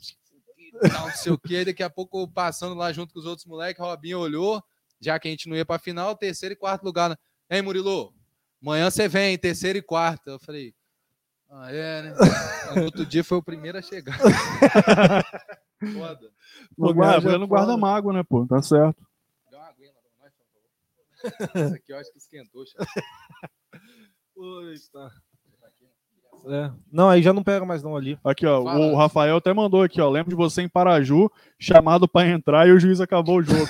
não 0.83 1.11
sei 1.13 1.33
o 1.33 1.39
quê. 1.39 1.65
Daqui 1.65 1.83
a 1.83 1.91
pouco, 1.91 2.27
passando 2.27 2.75
lá 2.75 2.91
junto 2.93 3.13
com 3.13 3.21
os 3.21 3.27
outros 3.27 3.47
moleques, 3.47 3.83
Robinho 3.83 4.19
olhou, 4.19 4.63
já 5.01 5.19
que 5.19 5.29
a 5.29 5.31
gente 5.31 5.49
não 5.49 5.57
ia 5.57 5.67
pra 5.67 5.79
final, 5.79 6.17
terceiro 6.17 6.55
e 6.55 6.57
quarto 6.57 6.83
lugar. 6.85 7.11
né? 7.11 7.17
Hein, 7.51 7.63
Murilo? 7.63 8.15
Amanhã 8.63 8.91
você 8.91 9.07
vem, 9.07 9.37
terceiro 9.39 9.79
e 9.79 9.83
quarto. 9.83 10.29
Eu 10.31 10.39
falei, 10.39 10.75
ah, 11.51 11.73
é, 11.73 12.03
né? 12.03 12.15
No 12.77 12.85
outro 12.85 13.07
dia 13.07 13.25
foi 13.25 13.39
o 13.39 13.43
primeiro 13.43 13.79
a 13.79 13.83
chegar. 13.83 14.19
Foda. 15.81 16.31
Não, 16.77 16.89
Pô, 16.89 16.95
guarda, 16.95 17.35
é 17.35 17.39
não 17.39 17.47
guarda 17.47 17.77
mágoa, 17.77 18.13
né, 18.13 18.23
pô? 18.23 18.47
Tá 18.47 18.61
certo. 18.61 19.03
Dá 19.51 19.59
uma 19.59 19.69
aguinha 19.69 19.91
lá 19.93 20.01
pra 20.03 20.11
nós, 20.25 20.33
por 20.35 20.47
favor. 21.41 21.65
Essa 21.67 21.77
aqui 21.77 21.93
eu 21.93 21.97
acho 21.99 22.13
que 22.13 22.19
esquentou, 22.19 22.67
chato. 22.67 22.87
É. 26.47 26.71
Não, 26.93 27.09
aí 27.09 27.23
já 27.23 27.33
não 27.33 27.43
pega 27.43 27.65
mais 27.65 27.83
não 27.83 27.97
ali. 27.97 28.19
Aqui, 28.23 28.47
ó, 28.47 28.63
Fala. 28.63 28.87
o 28.87 28.97
Rafael 28.97 29.37
até 29.37 29.53
mandou 29.53 29.83
aqui, 29.83 30.01
ó. 30.01 30.09
Lembro 30.09 30.31
de 30.31 30.37
você 30.37 30.63
em 30.63 30.69
Paraju, 30.69 31.31
chamado 31.59 32.07
pra 32.07 32.27
entrar 32.29 32.69
e 32.69 32.73
o 32.73 32.79
juiz 32.79 33.01
acabou 33.01 33.39
o 33.39 33.43
jogo. 33.43 33.67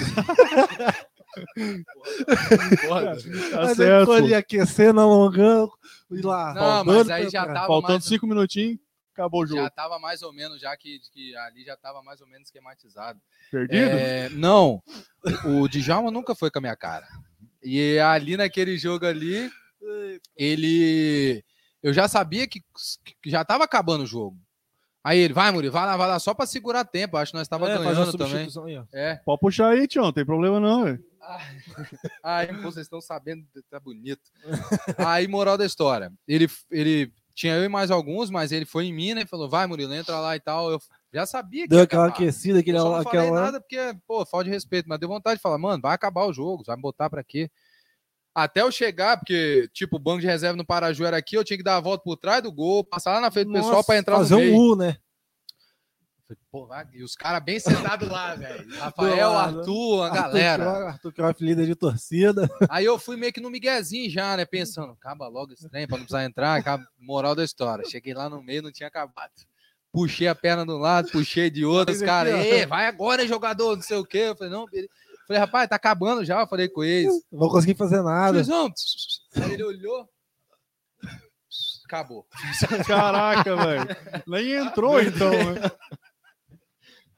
Foda. 2.87 3.17
Tá 3.51 3.75
certo. 3.75 4.13
ali 4.13 4.35
aquecendo, 4.35 5.01
alongando, 5.01 5.71
e 6.11 6.21
lá. 6.21 6.55
Não, 6.55 6.63
rodando 6.79 6.95
mas 6.95 7.11
aí 7.11 7.29
já 7.31 7.47
tava 7.47 7.67
Faltando 7.67 7.93
mais, 7.95 8.05
cinco 8.05 8.27
minutinhos, 8.27 8.79
acabou 9.13 9.43
o 9.43 9.47
jogo. 9.47 9.63
já 9.63 9.71
tava 9.71 9.99
mais 9.99 10.23
ou 10.23 10.33
menos, 10.33 10.61
já 10.61 10.77
que, 10.77 11.01
que 11.13 11.37
ali 11.37 11.65
já 11.65 11.77
tava 11.77 12.03
mais 12.03 12.21
ou 12.21 12.27
menos 12.27 12.49
esquematizado. 12.49 13.21
Perdido? 13.51 13.75
É, 13.91 14.29
não, 14.31 14.83
o 15.45 15.69
Djalma 15.69 16.11
nunca 16.11 16.35
foi 16.35 16.51
com 16.51 16.59
a 16.59 16.63
minha 16.63 16.77
cara. 16.77 17.07
E 17.63 17.99
ali 17.99 18.37
naquele 18.37 18.79
jogo 18.79 19.05
ali, 19.07 19.51
ele. 20.37 21.45
Eu 21.83 21.93
já 21.93 22.09
sabia 22.09 22.47
que, 22.47 22.61
que 23.23 23.31
já 23.31 23.45
tava 23.45 23.65
acabando 23.65 24.05
o 24.05 24.07
jogo. 24.07 24.37
Aí 25.05 25.19
ele, 25.21 25.33
vai, 25.33 25.51
Murilo, 25.51 25.73
vai 25.73 25.87
lá, 25.87 25.97
vai 25.97 26.09
lá, 26.09 26.19
só 26.19 26.35
pra 26.35 26.45
segurar 26.45 26.85
tempo. 26.85 27.17
Acho 27.17 27.33
que 27.33 27.39
nós 27.39 27.49
tava 27.49 27.71
É, 27.71 27.79
ganhando 27.79 28.13
também. 28.13 28.47
substituição 28.47 28.65
aí. 28.65 28.83
É. 28.93 29.15
Pode 29.25 29.41
puxar 29.41 29.69
aí, 29.71 29.87
Tião, 29.87 30.07
não 30.07 30.13
tem 30.13 30.25
problema 30.25 30.59
não, 30.61 30.85
velho. 30.85 31.03
Aí, 32.23 32.53
vocês 32.63 32.87
estão 32.87 33.01
sabendo, 33.01 33.45
tá 33.71 33.79
bonito. 33.79 34.23
Aí, 34.99 35.27
moral 35.29 35.59
da 35.59 35.67
história. 35.67 36.13
Ele, 36.27 36.49
ele 36.71 37.13
tinha 37.35 37.55
eu 37.55 37.65
e 37.65 37.69
mais 37.69 37.91
alguns, 37.91 38.31
mas 38.31 38.51
ele 38.51 38.65
foi 38.65 38.87
em 38.87 38.93
mim, 38.93 39.15
né? 39.15 39.25
Falou, 39.27 39.49
vai, 39.49 39.67
Murilo, 39.67 39.95
entra 39.95 40.19
lá 40.19 40.35
e 40.35 40.41
tal. 40.41 40.71
Eu 40.71 40.81
já 41.13 41.25
sabia 41.25 41.63
que 41.63 41.69
Deu 41.69 41.83
aquela 41.83 42.09
aquecida, 42.09 42.59
aquele, 42.59 42.79
não 42.79 43.03
falei 43.03 43.21
aquela. 43.21 43.41
nada 43.43 43.61
porque, 43.61 43.79
pô, 44.07 44.27
falta 44.27 44.45
de 44.45 44.51
respeito, 44.51 44.89
mas 44.89 44.99
deu 44.99 45.09
vontade 45.09 45.37
de 45.37 45.43
falar, 45.43 45.59
mano, 45.59 45.81
vai 45.81 45.95
acabar 45.95 46.25
o 46.25 46.33
jogo, 46.33 46.65
vai 46.67 46.77
me 46.77 46.83
botar 46.83 47.09
pra 47.09 47.23
quê? 47.23 47.51
Até 48.35 48.63
eu 48.63 48.71
chegar, 48.71 49.17
porque, 49.17 49.69
tipo, 49.73 49.97
o 49.97 50.01
banco 50.01 50.21
de 50.21 50.27
reserva 50.27 50.57
no 50.57 50.65
Paraju 50.65 51.05
era 51.05 51.17
aqui, 51.17 51.37
eu 51.37 51.45
tinha 51.45 51.57
que 51.57 51.63
dar 51.63 51.77
a 51.77 51.81
volta 51.81 52.05
por 52.05 52.17
trás 52.17 52.43
do 52.43 52.53
gol, 52.53 52.85
passar 52.85 53.13
lá 53.13 53.21
na 53.21 53.31
frente 53.31 53.49
do 53.49 53.53
pessoal 53.53 53.83
pra 53.85 53.97
entrar 53.97 54.17
fazer 54.17 54.35
no 54.35 54.41
meio. 54.41 54.55
um 54.55 54.59
U, 54.59 54.77
né? 54.77 54.97
Falei, 56.53 56.87
e 56.93 57.03
os 57.03 57.15
caras 57.15 57.43
bem 57.43 57.59
sentados 57.59 58.09
lá, 58.09 58.35
velho. 58.37 58.69
Rafael, 58.79 59.31
lado. 59.33 59.59
Arthur, 59.61 60.03
a 60.03 60.07
Arthur 60.07 60.23
galera. 60.23 60.65
Arthur 60.89 61.13
Kroff, 61.13 61.45
líder 61.45 61.67
de 61.67 61.75
torcida. 61.75 62.49
Aí 62.69 62.85
eu 62.85 62.99
fui 62.99 63.17
meio 63.17 63.33
que 63.33 63.41
no 63.41 63.51
miguezinho 63.51 64.11
já, 64.11 64.37
né? 64.37 64.45
Pensando, 64.45 64.93
acaba 64.93 65.27
logo 65.29 65.53
esse 65.53 65.69
trem 65.69 65.87
pra 65.87 65.97
não 65.97 66.05
precisar 66.05 66.25
entrar, 66.25 66.55
acaba 66.55 66.87
moral 66.99 67.35
da 67.35 67.45
história. 67.45 67.85
Cheguei 67.89 68.13
lá 68.13 68.29
no 68.29 68.43
meio, 68.43 68.63
não 68.63 68.73
tinha 68.73 68.89
acabado. 68.89 69.33
Puxei 69.91 70.29
a 70.29 70.35
perna 70.35 70.67
de 70.67 70.73
um 70.73 70.77
lado, 70.77 71.11
puxei 71.11 71.49
de 71.49 71.65
outro, 71.65 71.95
os 71.95 72.03
caras, 72.03 72.35
aqui, 72.35 72.43
ó. 72.53 72.55
"Ê, 72.57 72.67
vai 72.67 72.87
agora, 72.87 73.27
jogador, 73.27 73.75
não 73.77 73.83
sei 73.83 73.97
o 73.97 74.05
quê. 74.05 74.19
Eu 74.29 74.37
falei, 74.37 74.53
não, 74.53 74.67
beleza. 74.67 74.91
Falei, 75.27 75.41
rapaz, 75.41 75.69
tá 75.69 75.77
acabando 75.77 76.25
já, 76.25 76.41
eu 76.41 76.47
falei 76.47 76.69
com 76.69 76.85
eles. 76.85 77.13
Não 77.33 77.39
vou 77.39 77.51
conseguir 77.51 77.75
fazer 77.75 78.03
nada. 78.03 78.43
Não. 78.45 78.71
Aí 79.37 79.53
ele 79.55 79.63
olhou. 79.63 80.09
Acabou. 81.87 82.27
Caraca, 82.87 83.57
velho. 83.57 83.87
Nem 84.27 84.53
entrou 84.53 85.01
então, 85.01 85.31
né? 85.31 85.61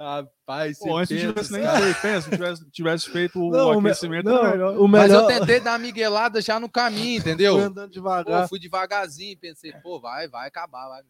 Rapaz, 0.01 0.78
Pô, 0.78 0.96
antes 0.96 1.14
pensa, 1.14 1.28
tivesse 1.28 1.53
nem 1.53 1.62
feito, 1.62 2.01
pensa, 2.01 2.20
se 2.22 2.30
tivesse, 2.30 2.70
tivesse 2.70 3.11
feito 3.11 3.38
o 3.38 3.51
Não, 3.51 3.76
o 3.76 3.80
me- 3.82 3.90
aquecimento, 3.90 4.24
não, 4.24 4.38
era 4.38 4.51
melhor. 4.53 4.78
o 4.78 4.88
Mas 4.88 5.12
eu 5.12 5.26
tentei 5.26 5.61
dar 5.61 5.72
uma 5.72 5.78
miguelada 5.78 6.40
já 6.40 6.59
no 6.59 6.70
caminho, 6.70 7.18
entendeu? 7.20 7.55
Foi 7.57 7.64
andando 7.64 7.88
Pô, 7.88 7.94
devagar. 7.94 8.48
fui 8.48 8.59
devagarzinho, 8.59 9.38
pensei, 9.38 9.72
pô, 9.82 10.01
vai, 10.01 10.26
vai 10.26 10.48
acabar, 10.48 10.88
vai. 10.88 11.03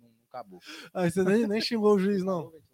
Não, 0.00 0.08
acabou. 0.28 0.60
Aí 0.94 1.10
você 1.10 1.24
nem, 1.24 1.44
nem 1.48 1.60
xingou 1.60 1.96
o 1.96 1.98
juiz, 1.98 2.22
não. 2.22 2.42
O. 2.46 2.66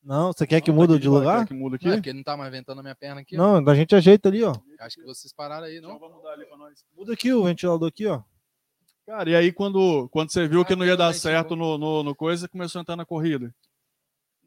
Não, 0.00 0.32
você 0.32 0.46
quer 0.46 0.60
que 0.60 0.70
mude 0.70 0.96
de 0.98 1.08
lugar? 1.08 1.44
Que 1.44 1.52
muda 1.52 1.74
aqui. 1.76 1.86
Não, 1.86 1.92
é 1.94 1.96
porque 1.96 2.08
ele 2.10 2.18
não 2.18 2.24
tá 2.24 2.36
mais 2.36 2.50
ventando 2.52 2.78
a 2.78 2.82
minha 2.82 2.94
perna 2.94 3.20
aqui. 3.20 3.36
ó. 3.36 3.38
Não, 3.54 3.62
da 3.64 3.74
gente 3.74 3.94
ajeita 3.96 4.28
ali, 4.28 4.42
ó. 4.44 4.54
Acho 4.80 4.96
que 4.96 5.02
vocês 5.02 5.32
pararam 5.34 5.66
aí, 5.66 5.78
Então 5.78 5.90
não? 5.90 5.98
vamos 5.98 6.16
mudar 6.18 6.32
ali 6.34 6.46
pra 6.46 6.56
nós. 6.56 6.84
Muda 6.96 7.12
aqui 7.12 7.32
o 7.32 7.42
ventilador 7.44 7.88
aqui, 7.88 8.06
ó. 8.06 8.22
Cara, 9.04 9.28
e 9.28 9.34
aí 9.34 9.52
quando, 9.52 10.08
quando 10.10 10.30
você 10.32 10.46
viu 10.46 10.64
que 10.64 10.76
não 10.76 10.86
ia 10.86 10.96
dar 10.96 11.12
Tranquilamente, 11.12 11.20
certo 11.50 11.56
no, 11.56 11.76
no, 11.76 12.02
no 12.04 12.14
coisa, 12.14 12.42
você 12.42 12.48
começou 12.48 12.78
a 12.78 12.82
entrar 12.82 12.94
na 12.96 13.04
corrida. 13.04 13.52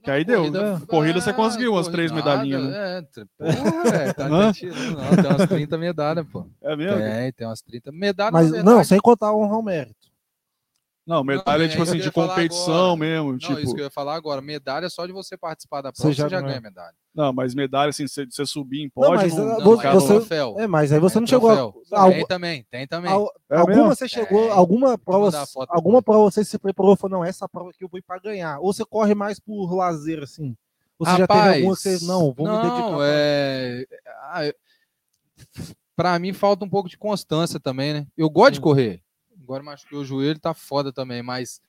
Que 0.03 0.09
Não, 0.09 0.15
aí 0.15 0.25
deu, 0.25 0.51
né? 0.51 0.81
Corrida 0.87 1.21
você 1.21 1.31
conseguiu 1.31 1.73
umas 1.73 1.87
corrida 1.87 2.09
três 2.09 2.11
medalhinhas, 2.11 2.73
É, 2.73 3.01
t- 3.03 3.25
porra, 3.37 3.95
é, 3.95 4.13
tá, 4.13 4.53
tirando, 4.53 4.97
não, 4.97 5.15
tem 5.15 5.31
umas 5.31 5.47
30 5.47 5.77
medalhas, 5.77 6.25
pô. 6.31 6.47
É 6.61 6.75
mesmo? 6.75 6.97
Tem, 6.97 7.31
tem 7.33 7.47
umas 7.47 7.61
30 7.61 7.91
medalhas. 7.91 8.33
Mas 8.33 8.51
na 8.51 8.63
não, 8.63 8.83
sem 8.83 8.99
contar 8.99 9.33
honrar 9.33 9.59
o 9.59 9.63
mérito. 9.63 10.10
Não, 11.05 11.23
medalha 11.23 11.65
é 11.65 11.67
tipo 11.67 11.81
assim, 11.81 11.97
de 11.97 12.11
competição 12.11 12.95
mesmo. 12.95 13.31
Não, 13.31 13.37
tipo, 13.37 13.59
isso 13.59 13.73
que 13.73 13.81
eu 13.81 13.85
ia 13.85 13.89
falar 13.89 14.15
agora. 14.15 14.39
Medalha 14.41 14.87
só 14.89 15.05
de 15.05 15.11
você 15.11 15.35
participar 15.35 15.81
da 15.81 15.89
Você 15.91 16.01
prova, 16.03 16.13
já 16.13 16.23
você 16.25 16.29
já 16.29 16.37
ganha. 16.39 16.49
ganha 16.51 16.61
medalha. 16.61 16.93
Não, 17.13 17.33
mas 17.33 17.55
medalha, 17.55 17.89
assim, 17.89 18.07
você, 18.07 18.25
você 18.25 18.45
subir 18.45 18.81
em 18.81 18.83
Não, 18.85 18.89
pódio, 18.91 19.15
mas, 19.15 19.35
não, 19.35 19.45
não 19.45 19.59
você- 19.61 19.77
ficar 19.77 19.89
é 19.89 19.93
no- 19.95 19.99
você- 19.99 20.13
troféu. 20.15 20.55
É, 20.59 20.67
mas 20.67 20.91
aí 20.93 20.99
você 20.99 21.17
É 21.17 21.21
não 21.21 21.27
chegou 21.27 21.49
a. 21.49 21.55
troféu. 21.55 21.83
Tem 22.11 22.25
também, 22.27 22.65
tem 22.69 22.87
também. 22.87 23.11
al- 23.11 23.31
É 23.49 23.57
alguma 23.57 23.77
mesmo? 23.77 23.95
você 23.95 24.07
chegou, 24.07 24.45
É. 24.47 24.51
alguma 24.51 24.97
prova, 24.97 25.43
alguma 25.69 26.01
prova 26.03 26.31
você 26.31 26.45
se 26.45 26.57
preparou 26.59 26.93
e 26.93 26.97
falou, 26.97 27.17
não, 27.17 27.25
essa 27.25 27.49
prova 27.49 27.71
aqui 27.71 27.83
eu 27.83 27.89
vou 27.89 27.97
ir 27.97 28.03
pra 28.03 28.19
ganhar. 28.19 28.59
Ou 28.59 28.71
você 28.71 28.85
corre 28.85 29.15
mais 29.15 29.39
por 29.39 29.73
lazer, 29.75 30.21
assim? 30.23 30.55
Ou 30.99 31.05
você 31.07 31.17
já 31.17 31.27
teve 31.27 31.39
alguma 31.55 31.75
você, 31.75 31.97
não, 32.05 32.31
vou 32.31 32.47
me 32.47 32.55
dedicar. 32.57 32.79
Não, 32.79 32.95
pra- 32.97 33.05
é... 33.07 33.85
ah, 34.31 34.45
eu- 34.45 34.53
Pra 35.95 36.17
mim 36.19 36.31
falta 36.33 36.63
um 36.63 36.69
pouco 36.69 36.87
de 36.87 36.97
constância 36.97 37.59
também, 37.59 37.93
né? 37.93 38.07
Eu 38.15 38.29
gosto 38.29 38.53
de 38.53 38.61
correr. 38.61 39.01
Agora 39.41 39.63
machuquei 39.63 39.97
o 39.97 40.05
joelho, 40.05 40.39
tá 40.39 40.53
foda 40.53 40.91
também, 40.93 41.21
mas... 41.23 41.61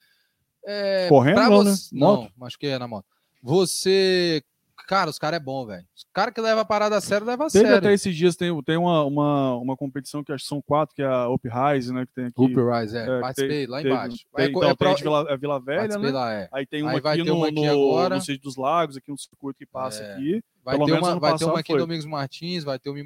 é, 0.65 1.09
Correndo 1.09 1.35
pra 1.37 1.49
não, 1.51 1.65
né? 1.65 1.71
você- 1.71 1.89
Não, 1.95 2.23
Moto? 2.23 2.33
machuquei 2.37 2.79
na 2.79 2.87
moto. 2.89 3.07
Você... 3.43 4.43
Cara, 4.89 5.09
os 5.09 5.19
caras 5.19 5.39
é 5.39 5.43
bom, 5.43 5.65
velho. 5.65 5.87
Os 5.97 6.05
cara 6.13 6.33
que 6.33 6.41
leva 6.41 6.63
a 6.63 6.65
parada 6.65 6.97
a 6.97 7.01
sério, 7.01 7.25
leva 7.27 7.47
a 7.47 7.49
Teve 7.49 7.65
sério. 7.67 7.79
até 7.79 7.93
esses 7.95 8.17
dias, 8.17 8.35
tem, 8.35 8.63
tem 8.65 8.77
uma, 8.77 9.05
uma, 9.05 9.57
uma 9.57 9.77
competição 9.77 10.25
que 10.25 10.33
acho 10.33 10.43
que 10.43 10.49
são 10.49 10.61
quatro, 10.61 10.95
que 10.95 11.01
é 11.03 11.07
a 11.07 11.29
Up 11.29 11.49
Rise, 11.49 11.93
né? 11.95 12.05
Que 12.05 12.13
tem 12.13 12.25
aqui. 12.27 12.35
Hoop 12.41 12.53
Rise, 12.53 12.97
é. 12.99 13.03
É, 13.03 13.21
participei 13.21 13.59
tem- 13.59 13.67
lá 13.69 13.81
embaixo. 13.81 14.17
Tem, 14.35 14.45
É, 14.47 14.49
então, 14.49 14.63
é 14.65 14.95
Vila, 14.97 15.33
a 15.33 15.37
Vila 15.37 15.61
Velha, 15.61 15.99
né? 15.99 16.11
lá, 16.11 16.33
é. 16.33 16.49
Aí 16.53 16.67
tem 16.67 16.83
uma 16.83 16.91
Aí 16.93 17.01
vai 17.01 17.15
aqui 17.15 17.23
ter 17.25 17.31
no, 17.31 17.37
uma 17.37 17.47
aqui 17.47 17.55
no, 17.67 17.71
agora. 17.71 18.15
no 18.17 18.21
Sítio 18.21 18.43
dos 18.43 18.57
Lagos, 18.57 18.97
aqui 18.97 19.13
um 19.13 19.17
circuito 19.17 19.57
que 19.59 19.67
passa 19.67 20.03
É. 20.03 20.15
aqui. 20.15 20.43
Vai 20.65 20.75
Pelo 20.77 20.87
ter 20.87 20.93
uma, 20.99 21.19
vai 21.21 21.37
ter 21.39 21.45
uma 21.45 21.61
aqui 21.61 21.73
em 21.73 21.77
foi. 21.77 21.81
Domingos 21.81 22.05
Martins, 22.05 22.65
vai 22.65 22.79
ter 22.79 22.91
uma. 22.91 23.03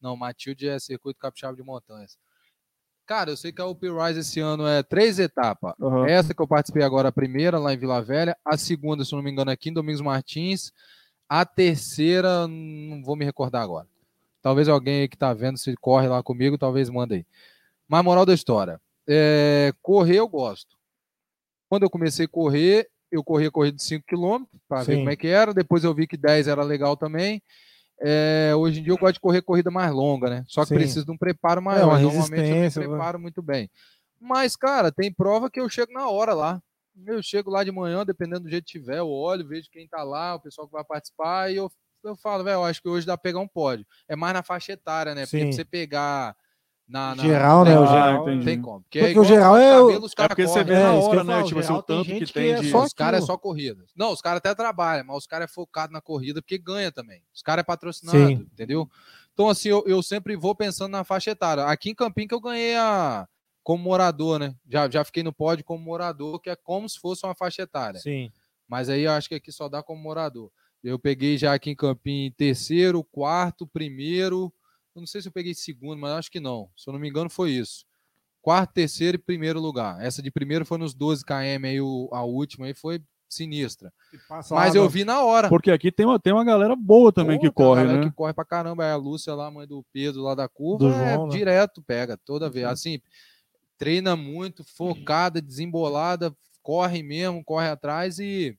Não, 0.00 0.16
Matilde 0.16 0.68
é 0.68 0.78
circuito 0.78 1.18
capixaba 1.18 1.56
de 1.56 1.62
montanhas. 1.64 2.16
Cara, 3.08 3.30
eu 3.30 3.38
sei 3.38 3.50
que 3.50 3.62
a 3.62 3.64
UP 3.64 3.80
Rise 3.88 4.20
esse 4.20 4.38
ano 4.38 4.66
é 4.66 4.82
três 4.82 5.18
etapas. 5.18 5.72
Aham. 5.80 6.06
Essa 6.06 6.34
que 6.34 6.42
eu 6.42 6.46
participei 6.46 6.82
agora, 6.82 7.08
a 7.08 7.12
primeira, 7.12 7.58
lá 7.58 7.72
em 7.72 7.78
Vila 7.78 8.02
Velha. 8.02 8.36
A 8.44 8.58
segunda, 8.58 9.02
se 9.02 9.14
não 9.14 9.22
me 9.22 9.30
engano, 9.30 9.50
aqui 9.50 9.70
em 9.70 9.72
Domingos 9.72 10.02
Martins. 10.02 10.70
A 11.26 11.46
terceira, 11.46 12.46
não 12.46 13.02
vou 13.02 13.16
me 13.16 13.24
recordar 13.24 13.62
agora. 13.62 13.86
Talvez 14.42 14.68
alguém 14.68 15.00
aí 15.00 15.08
que 15.08 15.16
tá 15.16 15.32
vendo, 15.32 15.56
se 15.56 15.74
corre 15.76 16.06
lá 16.06 16.22
comigo, 16.22 16.58
talvez 16.58 16.90
manda 16.90 17.14
aí. 17.14 17.24
Mas 17.88 18.04
moral 18.04 18.26
da 18.26 18.34
história. 18.34 18.78
é, 19.08 19.72
correr 19.80 20.16
eu 20.16 20.28
gosto. 20.28 20.76
Quando 21.66 21.84
eu 21.84 21.90
comecei 21.90 22.26
a 22.26 22.28
correr, 22.28 22.90
eu 23.10 23.24
corria 23.24 23.50
corrida 23.50 23.78
de 23.78 23.84
5 23.84 24.04
km 24.06 24.44
para 24.68 24.82
ver 24.82 24.98
como 24.98 25.08
é 25.08 25.16
que 25.16 25.28
era. 25.28 25.54
Depois 25.54 25.82
eu 25.82 25.94
vi 25.94 26.06
que 26.06 26.18
10 26.18 26.46
era 26.46 26.62
legal 26.62 26.94
também. 26.94 27.42
É, 28.00 28.52
hoje 28.54 28.80
em 28.80 28.82
dia 28.82 28.92
eu 28.92 28.98
gosto 28.98 29.14
de 29.14 29.20
correr 29.20 29.42
corrida 29.42 29.70
mais 29.70 29.92
longa, 29.92 30.30
né? 30.30 30.44
Só 30.46 30.62
que 30.62 30.68
Sim. 30.68 30.74
precisa 30.76 31.04
de 31.04 31.10
um 31.10 31.16
preparo 31.18 31.60
É, 31.60 31.64
maior. 31.64 31.86
uma 31.88 31.98
Normalmente 31.98 32.50
eu 32.50 32.56
me 32.56 32.68
vai. 32.70 32.86
preparo 32.86 33.18
muito 33.18 33.42
bem. 33.42 33.68
Mas, 34.20 34.56
cara, 34.56 34.90
tem 34.92 35.12
prova 35.12 35.50
que 35.50 35.60
eu 35.60 35.68
chego 35.68 35.92
na 35.92 36.08
hora 36.08 36.34
lá. 36.34 36.60
Eu 37.06 37.22
chego 37.22 37.50
lá 37.50 37.62
de 37.62 37.70
manhã, 37.70 38.04
dependendo 38.04 38.40
do 38.40 38.50
jeito 38.50 38.64
que 38.64 38.72
tiver, 38.72 38.98
eu 38.98 39.08
olho, 39.08 39.46
vejo 39.46 39.68
quem 39.70 39.86
tá 39.86 40.02
lá, 40.02 40.34
o 40.34 40.40
pessoal 40.40 40.66
que 40.66 40.72
vai 40.72 40.82
participar, 40.84 41.52
e 41.52 41.56
eu, 41.56 41.70
eu 42.04 42.16
falo, 42.16 42.42
velho, 42.42 42.64
acho 42.64 42.82
que 42.82 42.88
hoje 42.88 43.06
dá 43.06 43.16
pra 43.16 43.22
pegar 43.22 43.38
um 43.38 43.46
pódio. 43.46 43.86
É 44.08 44.16
mais 44.16 44.34
na 44.34 44.42
faixa 44.42 44.72
etária, 44.72 45.14
né? 45.14 45.22
Porque 45.22 45.38
Sim. 45.38 45.44
pra 45.44 45.52
você 45.52 45.64
pegar 45.64 46.36
na. 46.88 47.14
na- 47.14 47.22
Geral, 47.22 47.64
né? 47.64 47.78
O 47.78 47.86
geral. 47.86 48.24
Tem 48.42 48.60
como. 48.62 48.80
Porque, 48.82 48.98
Porque 48.98 49.10
igual 49.12 49.24
o 49.24 49.28
geral 49.28 49.56
é 49.58 49.78
o- 49.80 49.86
cabelo, 49.88 50.06
os 50.06 50.12
É 50.12 50.14
caras 50.16 50.28
porque 50.28 50.46
você 50.48 50.64
vê 50.64 50.74
É, 50.74 50.82
na 50.82 50.92
hora, 50.94 51.22
né? 51.24 51.32
falar, 51.32 51.44
Tipo 51.44 51.56
o 51.56 51.60
assim, 51.62 51.72
o 51.72 51.82
tem 51.82 51.96
tanto 51.96 52.26
que 52.26 52.32
tem 52.32 52.50
é 52.52 52.60
de. 52.60 52.70
só 52.70 52.82
Os 52.84 52.92
caras 52.94 53.22
é 53.22 53.26
só 53.26 53.36
corrida. 53.36 53.84
Não, 53.94 54.12
os 54.12 54.20
caras 54.22 54.38
até 54.38 54.54
trabalham, 54.54 55.04
mas 55.06 55.16
os 55.18 55.26
caras 55.26 55.50
é 55.50 55.52
focado 55.54 55.92
na 55.92 56.00
corrida 56.00 56.40
porque 56.40 56.56
ganha 56.58 56.90
também. 56.90 57.22
Os 57.34 57.42
caras 57.42 57.60
é 57.62 57.64
patrocinado, 57.66 58.18
Sim. 58.18 58.32
entendeu? 58.52 58.88
Então, 59.34 59.48
assim, 59.48 59.68
eu, 59.68 59.84
eu 59.86 60.02
sempre 60.02 60.34
vou 60.34 60.54
pensando 60.54 60.90
na 60.92 61.04
faixa 61.04 61.30
etária. 61.30 61.64
Aqui 61.64 61.90
em 61.90 61.94
Campinho 61.94 62.26
que 62.28 62.34
eu 62.34 62.40
ganhei 62.40 62.74
a 62.76 63.28
como 63.62 63.84
morador, 63.84 64.38
né? 64.38 64.54
Já, 64.68 64.88
já 64.90 65.04
fiquei 65.04 65.22
no 65.22 65.32
pódio 65.32 65.64
como 65.64 65.84
morador, 65.84 66.40
que 66.40 66.48
é 66.48 66.56
como 66.56 66.88
se 66.88 66.98
fosse 66.98 67.24
uma 67.26 67.34
faixa 67.34 67.62
etária. 67.62 68.00
Sim. 68.00 68.32
Mas 68.66 68.88
aí 68.88 69.02
eu 69.02 69.12
acho 69.12 69.28
que 69.28 69.34
aqui 69.34 69.52
só 69.52 69.68
dá 69.68 69.82
como 69.82 70.02
morador. 70.02 70.50
Eu 70.82 70.98
peguei 70.98 71.36
já 71.36 71.52
aqui 71.54 71.70
em 71.70 71.76
Campinho 71.76 72.32
terceiro, 72.32 73.04
quarto, 73.04 73.66
primeiro. 73.66 74.52
Eu 74.94 75.00
não 75.00 75.06
sei 75.06 75.20
se 75.22 75.28
eu 75.28 75.32
peguei 75.32 75.54
segundo, 75.54 75.98
mas 76.00 76.12
acho 76.12 76.30
que 76.30 76.40
não. 76.40 76.68
Se 76.76 76.88
eu 76.88 76.92
não 76.92 77.00
me 77.00 77.08
engano, 77.08 77.30
foi 77.30 77.52
isso. 77.52 77.84
Quarto, 78.42 78.72
terceiro 78.72 79.16
e 79.16 79.18
primeiro 79.18 79.60
lugar. 79.60 80.00
Essa 80.04 80.22
de 80.22 80.30
primeiro 80.30 80.64
foi 80.64 80.78
nos 80.78 80.94
12 80.94 81.24
km 81.24 81.64
aí, 81.64 81.80
o- 81.80 82.08
a 82.12 82.22
última 82.24 82.66
aí 82.66 82.74
foi 82.74 83.00
sinistra. 83.28 83.92
Mas 84.50 84.74
eu 84.74 84.88
vi 84.88 85.04
na 85.04 85.22
hora. 85.22 85.48
Porque 85.48 85.70
aqui 85.70 85.92
tem 85.92 86.06
uma, 86.06 86.18
tem 86.18 86.32
uma 86.32 86.44
galera 86.44 86.74
boa 86.74 87.12
também 87.12 87.36
Pô, 87.36 87.42
que 87.42 87.50
corre, 87.50 87.82
galera 87.82 88.00
né? 88.04 88.08
Que 88.10 88.14
corre 88.16 88.32
pra 88.32 88.44
caramba. 88.44 88.84
É 88.84 88.92
a 88.92 88.96
Lúcia 88.96 89.34
lá, 89.34 89.50
mãe 89.50 89.66
do 89.66 89.84
Pedro 89.92 90.22
lá 90.22 90.34
da 90.34 90.48
curva. 90.48 90.78
Do 90.88 90.90
é 90.94 91.14
João, 91.14 91.26
né? 91.26 91.36
direto, 91.36 91.82
pega, 91.82 92.16
toda 92.16 92.48
vez. 92.48 92.64
Assim, 92.66 93.00
treina 93.76 94.16
muito, 94.16 94.64
focada, 94.64 95.42
desembolada, 95.42 96.34
corre 96.62 97.02
mesmo, 97.02 97.44
corre 97.44 97.68
atrás 97.68 98.18
e. 98.18 98.56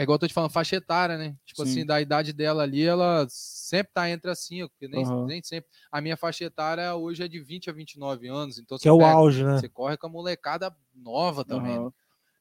É 0.00 0.02
igual 0.02 0.14
eu 0.14 0.18
tô 0.20 0.26
te 0.26 0.32
falando, 0.32 0.50
faixa 0.50 0.76
etária, 0.76 1.18
né? 1.18 1.36
Tipo 1.44 1.62
Sim. 1.62 1.70
assim, 1.70 1.84
da 1.86 2.00
idade 2.00 2.32
dela 2.32 2.62
ali, 2.62 2.82
ela 2.82 3.26
sempre 3.28 3.92
tá 3.92 4.08
entre 4.08 4.30
as 4.30 4.38
cinco, 4.38 4.70
porque 4.70 4.88
nem, 4.88 5.04
Aham. 5.04 5.26
nem 5.26 5.42
sempre. 5.42 5.68
A 5.92 6.00
minha 6.00 6.16
faixa 6.16 6.42
etária 6.44 6.94
hoje 6.94 7.22
é 7.22 7.28
de 7.28 7.38
20 7.38 7.68
a 7.68 7.72
29 7.74 8.26
anos, 8.26 8.58
então 8.58 8.78
Que 8.78 8.88
é 8.88 8.92
o 8.92 8.96
pega- 8.96 9.10
auge, 9.12 9.44
né? 9.44 9.58
Você 9.58 9.68
corre 9.68 9.98
com 9.98 10.06
a 10.06 10.10
molecada 10.10 10.74
nova 10.94 11.44
também. 11.44 11.72
né? 11.74 11.78
Aham. 11.80 11.92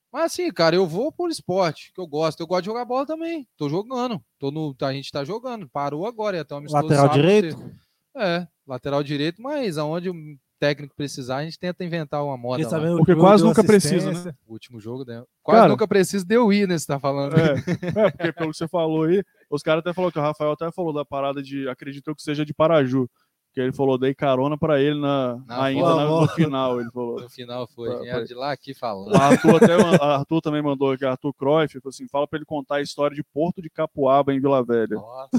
Mas 0.09 0.23
assim, 0.31 0.49
cara, 0.53 0.73
eu 0.73 0.87
vou 0.87 1.11
por 1.11 1.29
esporte, 1.29 1.91
que 1.93 1.99
eu 1.99 2.07
gosto. 2.07 2.39
Eu 2.39 2.47
gosto 2.47 2.61
de 2.61 2.67
jogar 2.67 2.85
bola 2.85 3.05
também. 3.05 3.45
Tô 3.57 3.67
jogando. 3.67 4.23
Tô 4.39 4.49
no, 4.51 4.73
a 4.81 4.93
gente 4.93 5.11
tá 5.11 5.25
jogando. 5.25 5.67
Parou 5.67 6.05
agora, 6.07 6.37
ia 6.37 6.45
ter 6.45 6.55
um 6.55 6.63
Lateral 6.65 7.09
direito? 7.09 7.57
você- 7.57 7.75
É, 8.15 8.47
lateral 8.65 9.03
direito, 9.03 9.41
mas 9.41 9.77
aonde 9.77 10.09
o 10.09 10.15
técnico 10.59 10.93
precisar, 10.95 11.37
a 11.37 11.43
gente 11.43 11.57
tenta 11.57 11.83
inventar 11.83 12.23
uma 12.23 12.37
moda. 12.37 12.63
Lá. 12.63 12.97
Porque 12.97 13.13
que 13.13 13.17
o 13.17 13.21
quase 13.21 13.41
deu 13.43 13.47
nunca 13.49 13.63
precisa, 13.63 14.09
assistência. 14.11 14.37
O 14.47 14.53
último 14.53 14.79
jogo, 14.79 15.05
né? 15.05 15.23
Quase 15.41 15.59
Cara- 15.61 15.69
nunca 15.71 15.87
precisa 15.87 16.25
de 16.25 16.35
eu 16.35 16.51
ir, 16.51 16.67
né? 16.67 16.77
Você 16.77 16.85
tá 16.87 16.99
falando. 16.99 17.35
É, 17.37 17.53
é, 18.07 18.11
porque 18.11 18.33
pelo 18.33 18.51
que 18.51 18.57
você 18.57 18.67
falou 18.67 19.03
aí, 19.03 19.23
os 19.49 19.63
caras 19.63 19.79
até 19.79 19.93
falaram 19.93 20.11
que 20.11 20.19
o 20.19 20.21
Rafael 20.21 20.51
até 20.51 20.71
falou 20.71 20.93
da 20.93 21.05
parada 21.05 21.41
de, 21.41 21.67
acredito 21.69 22.13
que 22.13 22.21
seja 22.21 22.45
de 22.45 22.53
Paraju. 22.53 23.09
Que 23.51 23.59
ele 23.59 23.71
falou, 23.71 23.97
dei 23.97 24.13
carona 24.13 24.55
pra 24.55 24.79
ele 24.79 25.01
na, 25.01 25.37
Na 25.47 25.63
ainda 25.63 25.95
na- 25.95 26.05
no 26.05 26.27
final, 26.27 26.79
ele 26.79 26.91
falou. 26.91 27.19
No 27.19 27.29
final 27.31 27.67
foi. 27.67 27.89
Foi, 27.89 28.01
Vieram 28.01 28.19
foi. 28.19 28.27
de 28.27 28.33
lá 28.35 28.51
aqui 28.51 28.75
falando. 28.75 29.15
A 29.15 29.23
Arthur, 29.23 29.55
até, 29.55 29.73
Arthur 30.05 30.41
também 30.41 30.61
mandou 30.61 30.91
aqui, 30.91 31.03
Arthur 31.03 31.33
Cruyff, 31.33 31.73
falou 31.81 31.89
assim, 31.89 32.07
fala 32.07 32.27
pra 32.27 32.37
ele 32.37 32.45
contar 32.45 32.75
a 32.75 32.81
história 32.81 33.15
de 33.15 33.23
Porto 33.23 33.59
de 33.59 33.67
Capuaba 33.71 34.31
em 34.31 34.39
Vila 34.39 34.63
Velha. 34.63 34.97
Nossa 34.97 35.29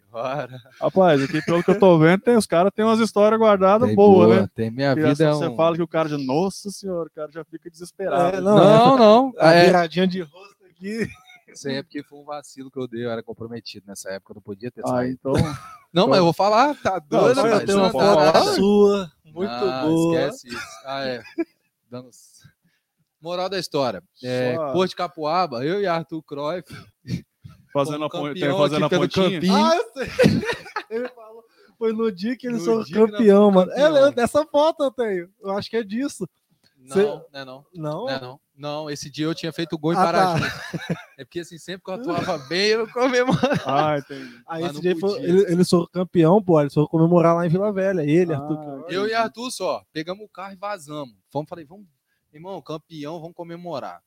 senhora. 0.00 0.60
Rapaz, 0.80 1.22
aqui 1.22 1.42
pelo 1.44 1.62
que 1.62 1.70
eu 1.70 1.78
tô 1.78 1.98
vendo, 1.98 2.20
tem, 2.22 2.36
os 2.36 2.46
caras 2.46 2.72
têm 2.74 2.84
umas 2.84 3.00
histórias 3.00 3.38
guardadas 3.38 3.86
Tem 3.88 3.96
boas, 3.96 4.28
boa, 4.28 4.40
né? 4.42 4.48
Tem 4.54 4.70
minha 4.70 4.94
vida 4.94 5.08
é 5.10 5.32
você 5.32 5.46
um... 5.46 5.56
fala 5.56 5.76
que 5.76 5.82
o 5.82 5.88
cara 5.88 6.08
já, 6.08 6.18
nossa 6.18 6.70
senhora, 6.70 7.08
o 7.08 7.12
cara 7.12 7.30
já 7.30 7.44
fica 7.44 7.70
desesperado. 7.70 8.36
É, 8.36 8.40
não, 8.40 8.56
Não, 8.56 8.96
não. 8.96 9.32
A 9.38 9.52
É, 9.52 9.66
viradinha 9.66 10.06
de 10.06 10.20
rosto 10.22 10.64
aqui. 10.70 11.06
isso 11.48 11.68
aí 11.68 11.76
é 11.76 11.82
porque 11.82 12.02
foi 12.02 12.18
um 12.18 12.24
vacilo 12.24 12.70
que 12.70 12.78
eu 12.78 12.88
dei. 12.88 13.04
Eu 13.04 13.10
era 13.10 13.22
comprometido 13.22 13.84
nessa 13.86 14.10
época, 14.10 14.32
eu 14.32 14.36
não 14.36 14.42
podia 14.42 14.70
ter 14.70 14.82
Ah, 14.84 14.88
saído. 14.88 15.18
então, 15.20 15.32
Não, 15.92 16.08
mas 16.08 16.18
eu 16.18 16.24
vou 16.24 16.32
falar, 16.32 16.74
tá 16.82 16.98
doido, 16.98 17.38
Eu 17.40 17.76
uma 17.76 17.84
não 17.84 17.90
pode 17.92 18.06
dá 18.06 18.32
foto 18.32 18.54
sua, 18.54 19.12
muito 19.26 19.50
Ah, 19.50 19.82
boa. 19.84 20.18
Esquece 20.18 20.48
isso. 20.48 20.66
Ah, 20.86 21.04
é. 21.04 21.22
Dando... 21.90 22.08
Moral 23.20 23.48
da 23.48 23.58
história. 23.58 24.02
É, 24.24 24.56
Só- 24.56 24.72
Porto 24.72 24.90
de 24.90 24.96
Capuaba, 24.96 25.64
eu 25.64 25.80
e 25.80 25.86
Arthur 25.86 26.22
Cruyff, 26.22 26.64
fazendo 27.72 28.04
a, 28.04 28.10
campeão 28.10 28.58
fazendo 28.58 28.82
a 28.84 28.86
aqui 28.86 28.96
pelo 28.96 29.08
pontinha. 29.08 29.30
Campinho. 29.40 29.54
Ah, 29.54 29.76
eu 29.76 29.92
sei. 29.92 30.08
Ele 30.90 31.08
falou. 31.08 31.44
Foi 31.78 31.92
no 31.92 32.12
dia 32.12 32.36
que 32.36 32.46
eles 32.46 32.64
foram 32.64 32.84
que 32.84 32.94
nós 32.94 33.10
campeão, 33.10 33.50
mano. 33.50 33.68
campeão. 33.70 34.06
É, 34.06 34.12
dessa 34.12 34.46
foto 34.46 34.84
eu 34.84 34.90
tenho. 34.92 35.28
Eu 35.40 35.50
acho 35.56 35.68
que 35.68 35.76
é 35.76 35.82
disso. 35.82 36.28
Não, 36.78 36.96
Cê- 36.96 37.02
não 37.04 37.24
é 37.32 37.44
não. 37.44 37.66
Não? 37.74 38.04
Não, 38.04 38.08
é 38.08 38.20
não. 38.20 38.40
Não, 38.56 38.90
esse 38.90 39.10
dia 39.10 39.24
eu 39.26 39.34
tinha 39.34 39.52
feito 39.52 39.76
gol 39.78 39.92
em 39.92 39.96
Ah, 39.96 40.04
tá. 40.04 40.12
Paraju. 40.12 40.44
É 41.18 41.24
porque 41.24 41.40
assim, 41.40 41.58
sempre 41.58 41.82
que 41.84 41.90
eu 41.90 41.94
atuava 41.94 42.38
bem, 42.48 42.68
eu 42.68 42.88
comemorava. 42.88 43.62
Ah, 43.66 43.98
entendi. 43.98 44.30
Aí 44.46 44.62
Mas 44.62 44.72
esse 44.72 44.80
dia 44.82 44.96
foi, 44.96 45.18
ele, 45.22 45.52
eles 45.52 45.68
foram 45.68 45.86
campeão, 45.92 46.40
pô. 46.42 46.60
Eles 46.60 46.74
foram 46.74 46.86
comemorar 46.86 47.34
lá 47.34 47.46
em 47.46 47.48
Vila 47.48 47.72
Velha. 47.72 48.02
Ele, 48.02 48.32
Ah, 48.32 48.38
Arthur. 48.38 48.86
Eu 48.88 49.06
e 49.08 49.14
Arthur 49.14 49.50
só, 49.50 49.82
pegamos 49.92 50.24
o 50.24 50.28
carro 50.28 50.52
e 50.52 50.56
vazamos. 50.56 51.14
Vamos, 51.32 51.48
falei, 51.48 51.64
vamos, 51.64 51.86
irmão, 52.32 52.60
campeão, 52.62 53.18
vamos 53.20 53.34
comemorar. 53.34 54.00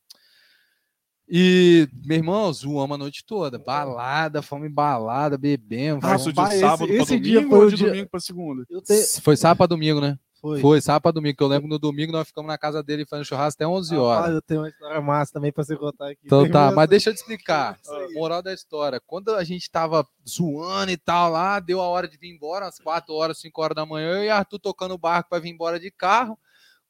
E, 1.28 1.88
meu 2.06 2.18
irmão, 2.18 2.54
zoamos 2.54 2.96
a 2.96 2.98
noite 2.98 3.26
toda. 3.26 3.58
Balada, 3.58 4.42
fomos 4.42 4.68
em 4.68 4.72
balada, 4.74 5.38
bebemos. 5.38 6.04
Ah, 6.04 6.16
isso 6.16 6.32
de 6.32 6.40
esse- 6.42 6.60
sábado 6.60 6.88
pra 6.88 6.96
esse 6.96 7.20
dia 7.20 7.36
domingo 7.40 7.56
foi 7.56 7.66
ou 7.66 7.70
de 7.72 7.76
dia- 7.78 7.88
domingo 7.88 8.10
pra 8.10 8.20
segunda? 8.20 8.66
Tenho... 8.86 9.04
Foi 9.22 9.36
sábado 9.36 9.58
pra 9.58 9.66
domingo, 9.68 10.00
né? 10.00 10.20
Foi. 10.40 10.62
Foi 10.62 10.80
sábado 10.80 11.02
pra 11.02 11.12
domingo, 11.12 11.36
que 11.36 11.42
eu 11.44 11.48
lembro 11.48 11.68
no 11.68 11.80
domingo 11.80 12.12
nós 12.12 12.28
ficamos 12.28 12.48
na 12.48 12.58
casa 12.60 12.84
dele 12.84 13.04
fazendo 13.08 13.26
churrasco 13.26 13.58
até 13.58 13.66
11 13.68 13.96
horas. 13.98 14.18
Rapaz, 14.20 14.36
eu 14.36 14.42
tenho 14.44 14.62
uma 14.62 14.70
história 14.70 15.02
massa 15.02 15.34
também 15.34 15.52
pra 15.52 15.64
você 15.64 15.76
contar 15.76 16.12
aqui. 16.12 16.22
Então 16.24 16.44
Tem 16.44 16.52
tá, 16.52 16.72
mas 16.72 16.88
deixa 16.88 17.10
eu 17.10 17.14
te 17.16 17.18
explicar. 17.18 17.80
Moral 18.14 18.44
da 18.44 18.54
história. 18.54 19.02
Quando 19.08 19.34
a 19.34 19.44
gente 19.44 19.72
tava 19.72 20.08
zoando 20.30 20.92
e 20.92 20.98
tal 20.98 21.32
lá, 21.32 21.60
deu 21.60 21.82
a 21.82 21.88
hora 21.88 22.08
de 22.08 22.18
vir 22.18 22.30
embora, 22.30 22.68
às 22.68 22.78
4 22.78 23.12
horas, 23.16 23.40
5 23.40 23.60
horas 23.64 23.76
da 23.76 23.88
manhã, 23.88 24.18
eu 24.20 24.24
e 24.26 24.30
Arthur 24.30 24.60
tocando 24.60 24.94
o 24.94 25.00
barco 25.00 25.30
para 25.32 25.40
vir 25.40 25.50
embora 25.50 25.80
de 25.80 25.90
carro, 25.90 26.38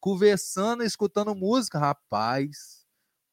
conversando, 0.02 0.84
escutando 0.84 1.34
música. 1.34 1.80
Rapaz, 1.80 2.85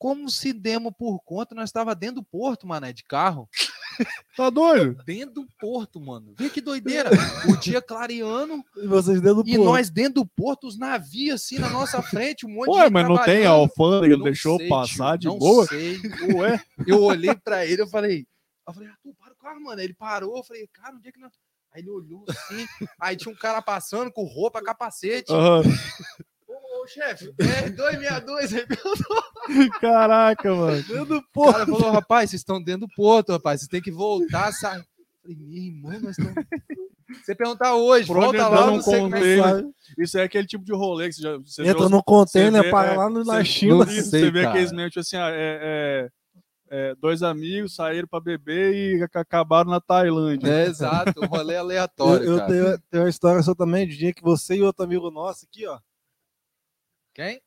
como 0.03 0.29
se 0.29 0.53
demos 0.53 0.93
por 0.99 1.21
conta, 1.23 1.55
nós 1.55 1.69
estava 1.69 1.95
dentro 1.95 2.17
do 2.17 2.25
porto, 2.25 2.67
mané, 2.67 2.93
de 2.93 3.05
carro. 3.05 3.49
Tá 4.37 4.49
doido? 4.49 5.01
Dentro 5.05 5.35
do 5.43 5.47
porto, 5.61 6.01
mano. 6.01 6.35
Vê 6.37 6.49
que 6.49 6.61
doideira. 6.63 7.11
O 7.47 7.57
dia 7.59 7.81
clareando 7.81 8.65
E 8.79 8.87
vocês 8.87 9.21
dentro 9.21 9.43
do 9.45 9.49
e 9.49 9.55
porto. 9.57 9.65
nós 9.69 9.91
dentro 9.91 10.15
do 10.15 10.27
porto, 10.27 10.67
os 10.67 10.77
navios 10.79 11.35
assim 11.43 11.59
na 11.59 11.69
nossa 11.69 12.01
frente, 12.03 12.45
um 12.47 12.49
monte 12.49 12.71
de 12.71 12.77
Ué, 12.79 12.83
gente 12.85 12.93
mas 12.95 13.07
não 13.09 13.23
tem 13.23 13.45
a 13.45 13.51
alfândega, 13.51 14.17
Não 14.17 14.25
deixou 14.25 14.57
sei, 14.57 14.69
passar 14.69 15.19
tio, 15.19 15.21
de 15.21 15.27
não 15.29 15.39
boa? 15.39 15.67
sei. 15.67 16.01
Ué, 16.35 16.61
Eu 16.87 17.03
olhei 17.03 17.35
pra 17.37 17.65
ele, 17.67 17.83
eu 17.83 17.87
falei, 17.87 18.27
eu 18.67 18.73
falei, 18.75 18.89
Arthur, 18.89 19.15
para 19.21 19.33
o 19.35 19.37
carro, 19.37 19.61
mano. 19.63 19.81
Ele 19.81 19.95
parou, 19.95 20.39
eu 20.39 20.43
falei, 20.43 20.67
cara, 20.73 20.97
onde 20.97 21.09
é 21.09 21.13
que 21.13 21.21
nós. 21.21 21.33
Aí 21.73 21.83
ele 21.83 21.91
olhou 21.91 22.25
assim, 22.29 22.67
aí 22.99 23.15
tinha 23.15 23.33
um 23.33 23.37
cara 23.39 23.61
passando 23.63 24.11
com 24.11 24.25
roupa, 24.25 24.63
capacete. 24.63 25.31
aham. 25.31 25.63
Ô, 26.83 26.87
chefe, 26.87 27.33
é 27.39 27.71
262, 27.71 28.55
aí 28.55 28.67
caraca, 29.81 30.55
mano. 30.55 30.77
Dentro 30.83 31.05
do 31.07 31.17
o 31.19 31.23
porto. 31.33 31.53
cara 31.53 31.67
falou, 31.67 31.91
rapaz, 31.91 32.31
vocês 32.31 32.41
estão 32.41 32.63
dentro 32.63 32.87
do 32.87 32.95
porto, 32.95 33.33
rapaz, 33.33 33.61
vocês 33.61 33.69
têm 33.69 33.81
que 33.81 33.91
voltar, 33.93 34.53
sair. 34.53 34.79
Eu 34.81 34.85
Falei, 35.23 35.37
meu 35.39 35.63
irmão, 35.63 36.01
nós 36.01 36.19
estamos. 36.19 36.35
Você 37.23 37.35
perguntar 37.35 37.75
hoje, 37.75 38.07
volta 38.09 38.49
lá, 38.49 38.73
eu 38.73 38.79
que 38.79 38.85
container. 38.87 39.67
Isso 39.99 40.17
é 40.17 40.23
aquele 40.23 40.47
tipo 40.47 40.65
de 40.65 40.73
rolê 40.73 41.09
que 41.09 41.15
você 41.17 41.23
já. 41.23 41.37
Você 41.37 41.63
Entra 41.63 41.87
no 41.91 42.03
container, 42.03 42.63
vê, 42.63 42.71
para 42.71 42.95
é, 42.95 42.97
lá 42.97 43.11
no- 43.11 43.23
na 43.23 43.35
você- 43.35 43.45
China. 43.45 43.85
Sei, 43.87 44.01
você 44.03 44.31
vê 44.31 44.41
cara. 44.41 44.49
aqueles 44.55 44.73
memes, 44.73 44.93
tipo 44.93 45.01
assim, 45.01 45.17
ah, 45.19 45.29
é, 45.31 45.59
é, 45.63 46.09
é, 46.71 46.95
dois 46.95 47.23
amigos 47.23 47.75
saíram 47.75 48.09
pra 48.09 48.19
beber 48.19 48.75
e 48.75 49.03
ac- 49.03 49.15
acabaram 49.19 49.71
na 49.71 49.79
Tailândia. 49.79 50.49
É, 50.51 50.65
exato, 50.69 51.21
um 51.23 51.27
rolê 51.27 51.53
Eu, 51.57 51.61
aleatório. 51.61 52.25
eu 52.25 52.39
cara. 52.39 52.51
tenho, 52.51 52.79
tenho 52.91 53.03
uma 53.05 53.11
história 53.11 53.43
só 53.43 53.55
também 53.55 53.87
de 53.87 53.95
dia 53.99 54.15
que 54.15 54.23
você 54.23 54.55
e 54.57 54.63
outro 54.63 54.83
amigo 54.83 55.11
nosso 55.11 55.45
aqui, 55.45 55.67
ó, 55.67 55.79
Quem? 57.15 57.41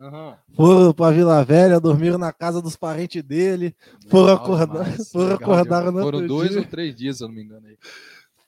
Aham. 0.00 0.38
foram 0.54 0.94
pra 0.94 1.10
Vila 1.10 1.44
Velha, 1.44 1.80
dormiram 1.80 2.18
na 2.18 2.32
casa 2.32 2.62
dos 2.62 2.76
parentes 2.76 3.20
dele. 3.22 3.74
Foram 4.08 4.34
acordar- 4.34 4.96
foram 5.10 5.34
acordar 5.34 5.84
no 5.90 6.00
Foram 6.00 6.18
outro 6.20 6.28
dois 6.28 6.50
dia. 6.50 6.60
ou 6.60 6.64
três 6.66 6.94
dias, 6.94 7.16
se 7.18 7.24
eu 7.24 7.28
não 7.28 7.34
me 7.34 7.42
engano. 7.42 7.66
Aí. 7.66 7.76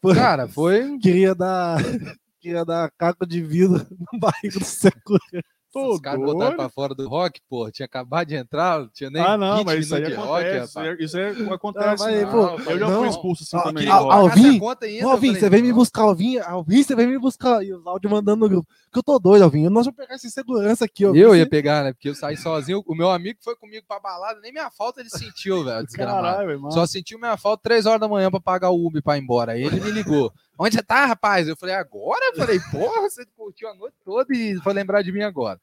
Foi- 0.01 0.15
Cara, 0.15 0.47
foi. 0.49 0.97
Queria 0.99 1.35
dar, 1.35 1.77
queria 2.41 2.65
dar 2.65 2.89
caco 2.97 3.27
de 3.27 3.43
vidro 3.43 3.85
no 4.13 4.19
barrigo 4.21 4.61
do 4.61 4.65
segurança. 4.65 5.45
Tô 5.73 5.93
Os 5.95 6.01
caras 6.01 6.21
botaram 6.21 6.57
pra 6.57 6.69
fora 6.69 6.95
do 6.97 7.09
rock, 7.09 7.41
pô. 7.49 7.71
Tinha 7.71 7.87
acabado 7.87 8.27
de 8.27 8.35
entrar, 8.35 8.81
não 8.81 8.89
tinha 8.89 9.09
nem. 9.09 9.23
Ah, 9.23 9.39
não, 9.39 9.59
20 9.59 9.67
mas 9.67 9.85
isso 9.85 9.95
aí 9.95 10.03
de 10.05 10.15
rock, 10.15 10.29
acontece. 10.45 10.65
isso 10.65 10.79
aí- 10.81 10.97
isso 10.99 11.17
aí 11.17 11.53
acontece. 11.53 11.87
mas 11.87 12.03
aí, 12.03 12.25
né? 12.25 12.31
pô, 12.31 12.71
eu 12.71 12.79
já 12.79 12.89
não, 12.89 12.99
fui 12.99 13.09
expulso 13.09 13.45
assim 13.45 13.57
ah, 13.57 13.63
também. 13.63 13.89
Al- 13.89 14.07
essa 14.07 14.17
Alvin, 14.17 14.59
eu 14.59 15.09
Alvin, 15.09 15.27
falei, 15.29 15.41
você 15.41 15.49
vem 15.51 15.63
me 15.63 15.69
não. 15.69 15.77
buscar, 15.77 16.03
Alvin. 16.03 16.39
Alvin, 16.39 16.83
você 16.83 16.95
vem 16.97 17.07
me 17.07 17.19
buscar. 17.19 17.65
E 17.65 17.73
os 17.73 17.87
áudios 17.87 18.13
mandando 18.13 18.41
no 18.41 18.49
grupo. 18.49 18.69
Que 18.93 18.99
eu 18.99 19.03
tô 19.03 19.19
doido, 19.21 19.43
Alvin. 19.43 19.69
Nós 19.69 19.87
vamos 19.87 19.97
pegar 19.97 20.17
esse 20.17 20.29
segurança 20.29 20.85
aqui, 20.85 21.07
ó. 21.07 21.15
Eu 21.15 21.37
ia 21.37 21.49
pegar, 21.49 21.85
né? 21.85 21.93
Porque 21.93 22.09
eu 22.09 22.15
saí 22.17 22.37
sozinho. 22.37 22.83
O 22.85 22.95
meu 22.95 23.09
amigo 23.09 23.39
foi 23.41 23.55
comigo 23.55 23.85
pra 23.87 24.01
balada, 24.01 24.41
nem 24.41 24.51
minha 24.51 24.71
falta 24.71 25.01
ele 25.01 25.11
sentiu, 25.11 25.63
velho. 25.63 25.87
desgramado. 25.87 26.23
Caralho, 26.23 26.61
mano. 26.61 26.73
Só 26.73 26.85
sentiu 26.85 27.17
minha 27.17 27.37
falta 27.37 27.63
três 27.63 27.87
horas 27.87 28.01
da 28.01 28.09
manhã 28.09 28.29
pra 28.29 28.41
pagar 28.41 28.71
o 28.71 28.85
Uber 28.87 29.01
pra 29.01 29.17
ir 29.17 29.23
embora. 29.23 29.53
Aí 29.53 29.63
ele 29.63 29.81
me 29.81 29.93
ligou. 29.93 30.33
Onde 30.63 30.75
você 30.77 30.83
tá, 30.83 31.07
rapaz? 31.07 31.49
Eu 31.49 31.57
falei, 31.57 31.75
agora? 31.75 32.21
Eu 32.27 32.37
falei, 32.37 32.61
porra, 32.71 33.01
você 33.01 33.25
curtiu 33.35 33.67
a 33.69 33.75
noite 33.75 33.97
toda 34.05 34.27
e 34.37 34.57
foi 34.63 34.75
lembrar 34.75 35.01
de 35.01 35.11
mim 35.11 35.23
agora. 35.23 35.59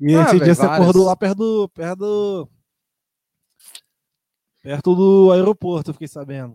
E 0.00 0.14
Ah, 0.16 0.22
esse 0.22 0.32
velho, 0.32 0.44
dia 0.44 0.54
você 0.54 0.62
várias. 0.66 0.80
acordou 0.80 1.04
lá 1.06 1.14
perto 1.16 1.34
do. 1.36 1.68
Perto 1.68 1.96
do. 1.98 2.48
Perto 4.62 4.94
do 4.94 5.32
aeroporto, 5.32 5.90
eu 5.90 5.94
fiquei 5.94 6.08
sabendo. 6.08 6.54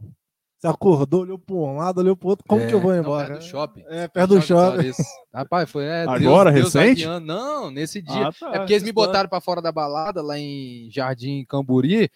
Você 0.57 0.65
acordou, 0.67 1.21
olhou 1.21 1.37
pra 1.37 1.55
um 1.55 1.75
lado, 1.77 1.99
olhou 1.99 2.15
pro 2.17 2.29
outro. 2.29 2.43
Como 2.47 2.65
que 2.67 2.73
eu 2.73 2.79
vou 2.81 2.91
É, 2.91 2.95
não, 2.95 3.03
embora? 3.03 3.27
perto 3.27 3.39
do 3.41 3.45
shopping. 3.45 3.83
É, 3.89 4.07
perto 4.07 4.29
do 4.35 4.41
shopping. 4.41 4.77
Paris. 4.77 4.97
Rapaz, 5.31 5.69
foi. 5.69 5.83
É, 5.85 6.01
Agora, 6.03 6.51
Deus, 6.51 6.71
Deus 6.71 6.73
recente? 6.73 7.01
guiando. 7.01 7.27
Não, 7.27 7.69
nesse 7.69 8.01
dia. 8.01 8.29
Ah, 8.29 8.33
tá. 8.33 8.49
É 8.55 8.57
porque 8.59 8.73
eles 8.73 8.83
me 8.83 8.91
botaram 8.91 9.29
pra 9.29 9.39
fora 9.39 9.61
da 9.61 9.71
balada 9.71 10.21
lá 10.23 10.37
em 10.39 10.89
Jardim 10.91 11.45
Camburi. 11.45 12.09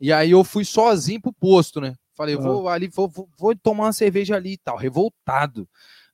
E 0.00 0.12
aí 0.12 0.30
eu 0.30 0.44
fui 0.44 0.64
sozinho 0.64 1.20
pro 1.20 1.32
posto, 1.32 1.80
né? 1.80 1.96
Falei, 2.18 2.34
Ah. 2.34 2.38
vou 2.40 2.68
ali, 2.68 2.88
vou, 2.88 3.06
vou, 3.08 3.28
vou 3.38 3.54
tomar 3.56 3.84
uma 3.84 3.92
cerveja 3.92 4.34
ali 4.36 4.54
e 4.54 4.58
tal, 4.58 4.76
revoltado. 4.76 5.66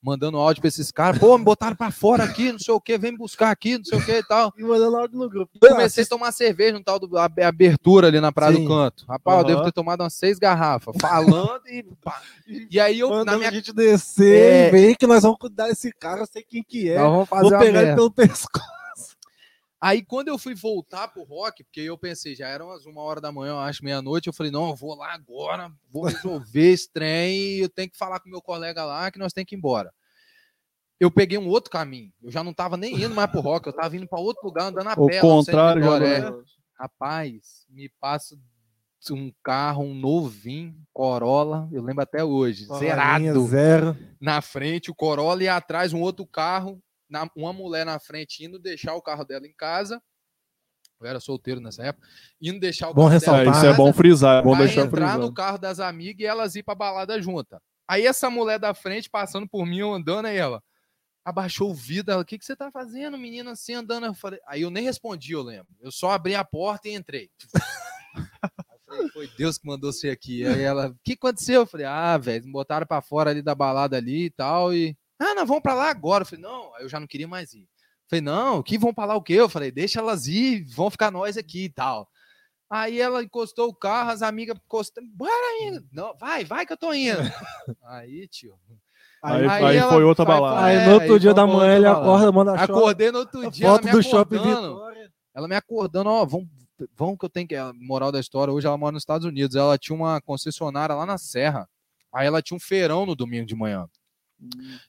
Mandando 0.06 0.36
áudio 0.36 0.60
pra 0.60 0.68
esses 0.68 0.92
caras, 0.92 1.18
pô, 1.18 1.38
me 1.38 1.44
botaram 1.46 1.74
pra 1.74 1.90
fora 1.90 2.24
aqui, 2.24 2.52
não 2.52 2.58
sei 2.58 2.74
o 2.74 2.78
que, 2.78 2.98
vem 2.98 3.12
me 3.12 3.16
buscar 3.16 3.50
aqui, 3.50 3.78
não 3.78 3.84
sei 3.86 3.98
o 3.98 4.04
que 4.04 4.12
e 4.12 4.22
tal. 4.22 4.52
E 4.58 4.62
mandando 4.62 4.98
áudio 4.98 5.18
no 5.18 5.30
grupo. 5.30 5.58
Comecei 5.58 6.04
a 6.04 6.06
tomar 6.06 6.30
cerveja 6.30 6.74
no 6.74 6.84
tal 6.84 6.98
do 6.98 7.16
a- 7.16 7.24
abertura 7.24 8.08
ali 8.08 8.20
na 8.20 8.30
Praia 8.30 8.54
Sim. 8.54 8.64
do 8.64 8.68
Canto. 8.68 9.06
Rapaz, 9.08 9.38
eu 9.38 9.44
devo 9.46 9.64
ter 9.64 9.72
tomado 9.72 10.02
umas 10.02 10.12
seis 10.12 10.38
garrafas, 10.38 10.94
falando 11.00 11.62
e. 11.68 11.82
pá. 12.02 12.20
E 12.70 12.78
aí 12.78 12.98
eu, 13.00 13.08
na 13.08 13.16
Mandando 13.16 13.38
minha. 13.38 13.48
a 13.48 13.52
gente 13.54 13.72
descer 13.72 14.66
É. 14.66 14.70
vem 14.70 14.94
que 14.94 15.06
nós 15.06 15.22
vamos 15.22 15.38
cuidar 15.38 15.68
desse 15.68 15.90
cara, 15.90 16.20
eu 16.20 16.26
sei 16.26 16.42
quem 16.42 16.62
que 16.62 16.90
é. 16.90 16.98
Nós 16.98 17.10
vamos 17.10 17.28
fazer 17.30 17.48
Vou 17.48 17.58
pegar 17.58 17.82
ele 17.82 17.94
pelo 17.94 18.10
pescoço. 18.10 18.66
Aí 19.84 20.02
quando 20.02 20.28
eu 20.28 20.38
fui 20.38 20.54
voltar 20.54 21.08
pro 21.08 21.24
rock, 21.24 21.62
porque 21.62 21.82
eu 21.82 21.98
pensei, 21.98 22.34
já 22.34 22.48
era 22.48 22.64
umas 22.64 22.86
uma 22.86 23.02
hora 23.02 23.20
da 23.20 23.30
manhã, 23.30 23.50
eu 23.50 23.58
acho, 23.58 23.84
meia-noite, 23.84 24.28
eu 24.28 24.32
falei, 24.32 24.50
não, 24.50 24.70
eu 24.70 24.74
vou 24.74 24.94
lá 24.94 25.12
agora, 25.12 25.70
vou 25.90 26.04
resolver 26.08 26.72
esse 26.72 26.90
trem 26.90 27.36
e 27.36 27.60
eu 27.60 27.68
tenho 27.68 27.90
que 27.90 27.98
falar 27.98 28.18
com 28.18 28.30
meu 28.30 28.40
colega 28.40 28.82
lá 28.82 29.10
que 29.10 29.18
nós 29.18 29.34
temos 29.34 29.46
que 29.46 29.54
ir 29.54 29.58
embora. 29.58 29.92
Eu 30.98 31.10
peguei 31.10 31.36
um 31.36 31.48
outro 31.48 31.70
caminho. 31.70 32.10
Eu 32.22 32.30
já 32.30 32.42
não 32.42 32.54
tava 32.54 32.78
nem 32.78 32.94
indo 32.94 33.14
mais 33.14 33.30
pro 33.30 33.42
rock, 33.42 33.66
eu 33.66 33.74
tava 33.74 33.94
indo 33.94 34.08
para 34.08 34.18
outro 34.18 34.46
lugar, 34.46 34.68
andando 34.68 34.88
a 34.88 34.94
O 34.94 35.06
pé. 35.06 35.16
de 35.16 35.20
contrário 35.20 35.82
já 35.82 36.02
é. 36.02 36.32
Rapaz, 36.78 37.66
me 37.68 37.90
passa 38.00 38.38
um 39.10 39.30
carro, 39.42 39.84
um 39.84 39.94
novinho, 39.94 40.74
Corolla, 40.94 41.68
eu 41.70 41.82
lembro 41.82 42.02
até 42.02 42.24
hoje, 42.24 42.64
Linha 42.64 42.78
zerado 42.78 43.46
Zero. 43.48 43.98
na 44.18 44.40
frente, 44.40 44.90
o 44.90 44.94
Corolla 44.94 45.42
e 45.42 45.48
atrás 45.48 45.92
um 45.92 46.00
outro 46.00 46.26
carro, 46.26 46.82
na- 47.14 47.30
uma 47.36 47.52
mulher 47.52 47.86
na 47.86 47.98
frente 47.98 48.44
indo 48.44 48.58
deixar 48.58 48.94
o 48.94 49.00
carro 49.02 49.24
dela 49.24 49.46
em 49.46 49.54
casa. 49.54 50.02
Eu 51.00 51.06
era 51.08 51.20
solteiro 51.20 51.60
nessa 51.60 51.82
época, 51.84 52.06
indo 52.40 52.58
deixar 52.60 52.88
o 52.90 52.94
Bom 52.94 53.08
carro 53.08 53.20
dela 53.20 53.36
É, 53.36 53.38
ressaltar, 53.40 53.56
isso 53.56 53.66
é 53.66 53.76
bom 53.76 53.92
frisar, 53.92 54.40
é 54.40 54.42
bom 54.42 54.56
deixar 54.56 54.82
entrar 54.82 55.00
frisado. 55.06 55.22
no 55.22 55.34
carro 55.34 55.58
das 55.58 55.80
amigas 55.80 56.20
e 56.20 56.26
elas 56.26 56.54
ir 56.56 56.62
pra 56.62 56.74
balada 56.74 57.20
junta. 57.20 57.60
Aí 57.86 58.06
essa 58.06 58.30
mulher 58.30 58.58
da 58.58 58.72
frente 58.74 59.10
passando 59.10 59.46
por 59.48 59.66
mim, 59.66 59.80
andando, 59.80 60.26
aí 60.26 60.36
ela 60.36 60.62
abaixou 61.24 61.70
o 61.70 61.74
vidro, 61.74 62.12
ela, 62.12 62.22
o 62.22 62.24
que, 62.24 62.38
que 62.38 62.44
você 62.44 62.54
tá 62.56 62.70
fazendo, 62.70 63.18
menina, 63.18 63.50
assim, 63.52 63.74
andando? 63.74 64.06
Eu 64.06 64.14
falei, 64.14 64.38
aí 64.46 64.62
eu 64.62 64.70
nem 64.70 64.84
respondi, 64.84 65.32
eu 65.32 65.42
lembro. 65.42 65.68
Eu 65.80 65.90
só 65.92 66.10
abri 66.10 66.34
a 66.34 66.44
porta 66.44 66.88
e 66.88 66.94
entrei. 66.94 67.30
Falei, 68.86 69.08
Foi 69.10 69.28
Deus 69.36 69.58
que 69.58 69.66
mandou 69.66 69.92
você 69.92 70.08
aqui. 70.10 70.46
Aí 70.46 70.60
ela, 70.62 70.88
o 70.90 70.96
que 71.02 71.14
aconteceu? 71.14 71.62
Eu 71.62 71.66
falei, 71.66 71.86
ah, 71.86 72.16
velho, 72.16 72.44
me 72.44 72.52
botaram 72.52 72.86
pra 72.86 73.00
fora 73.02 73.30
ali 73.30 73.42
da 73.42 73.54
balada 73.54 73.96
ali 73.96 74.26
e 74.26 74.30
tal. 74.30 74.72
E, 74.72 74.96
ah, 75.24 75.34
nós 75.34 75.48
vamos 75.48 75.62
pra 75.62 75.74
lá 75.74 75.90
agora. 75.90 76.22
Eu 76.22 76.26
falei, 76.26 76.42
não, 76.42 76.74
aí 76.74 76.82
eu 76.84 76.88
já 76.88 77.00
não 77.00 77.06
queria 77.06 77.28
mais 77.28 77.52
ir. 77.52 77.62
Eu 77.62 78.08
falei, 78.08 78.20
não, 78.22 78.62
que 78.62 78.78
vão 78.78 78.92
pra 78.92 79.04
lá 79.04 79.14
o 79.14 79.22
quê? 79.22 79.34
Eu 79.34 79.48
falei, 79.48 79.70
deixa 79.70 80.00
elas 80.00 80.26
ir, 80.26 80.64
vão 80.64 80.90
ficar 80.90 81.10
nós 81.10 81.36
aqui 81.36 81.64
e 81.64 81.70
tal. 81.70 82.08
Aí 82.70 83.00
ela 83.00 83.22
encostou 83.22 83.68
o 83.68 83.74
carro, 83.74 84.10
as 84.10 84.22
amigas 84.22 84.56
encostando, 84.64 85.06
bora, 85.14 85.32
amiga. 85.60 85.84
Não, 85.92 86.14
vai, 86.16 86.44
vai 86.44 86.66
que 86.66 86.72
eu 86.72 86.76
tô 86.76 86.92
indo. 86.92 87.18
Aí, 87.84 88.26
tio. 88.28 88.58
Aí, 89.22 89.48
Aí 89.48 89.64
aí 89.64 89.76
ela 89.78 89.92
foi 89.92 90.04
outra 90.04 90.22
balada. 90.22 90.66
Aí 90.66 90.76
É, 90.76 90.86
no 90.86 90.92
outro 90.94 91.14
aí 91.14 91.18
dia 91.18 91.32
da 91.32 91.46
manhã 91.46 91.76
ele 91.76 91.86
acorda, 91.86 92.30
manda 92.30 92.52
a 92.52 92.62
Acordei 92.62 93.10
no 93.10 93.20
outro 93.20 93.50
dia, 93.50 93.66
ela 93.66 93.76
foto 93.76 93.86
me 93.86 93.92
do 93.92 94.02
shopping 94.02 94.36
acordando. 94.36 94.68
Vitória. 94.74 95.12
Ela 95.34 95.48
me 95.48 95.56
acordando, 95.56 96.10
ó, 96.10 96.26
vamos, 96.26 96.48
vamos 96.94 97.16
que 97.18 97.24
eu 97.24 97.30
tenho 97.30 97.48
que. 97.48 97.56
a 97.56 97.72
Moral 97.72 98.12
da 98.12 98.20
história, 98.20 98.52
hoje 98.52 98.66
ela 98.66 98.76
mora 98.76 98.92
nos 98.92 99.02
Estados 99.02 99.26
Unidos. 99.26 99.56
Ela 99.56 99.78
tinha 99.78 99.96
uma 99.96 100.20
concessionária 100.20 100.94
lá 100.94 101.06
na 101.06 101.16
Serra. 101.16 101.66
Aí 102.12 102.26
ela 102.26 102.42
tinha 102.42 102.56
um 102.56 102.60
feirão 102.60 103.06
no 103.06 103.16
domingo 103.16 103.46
de 103.46 103.54
manhã. 103.54 103.88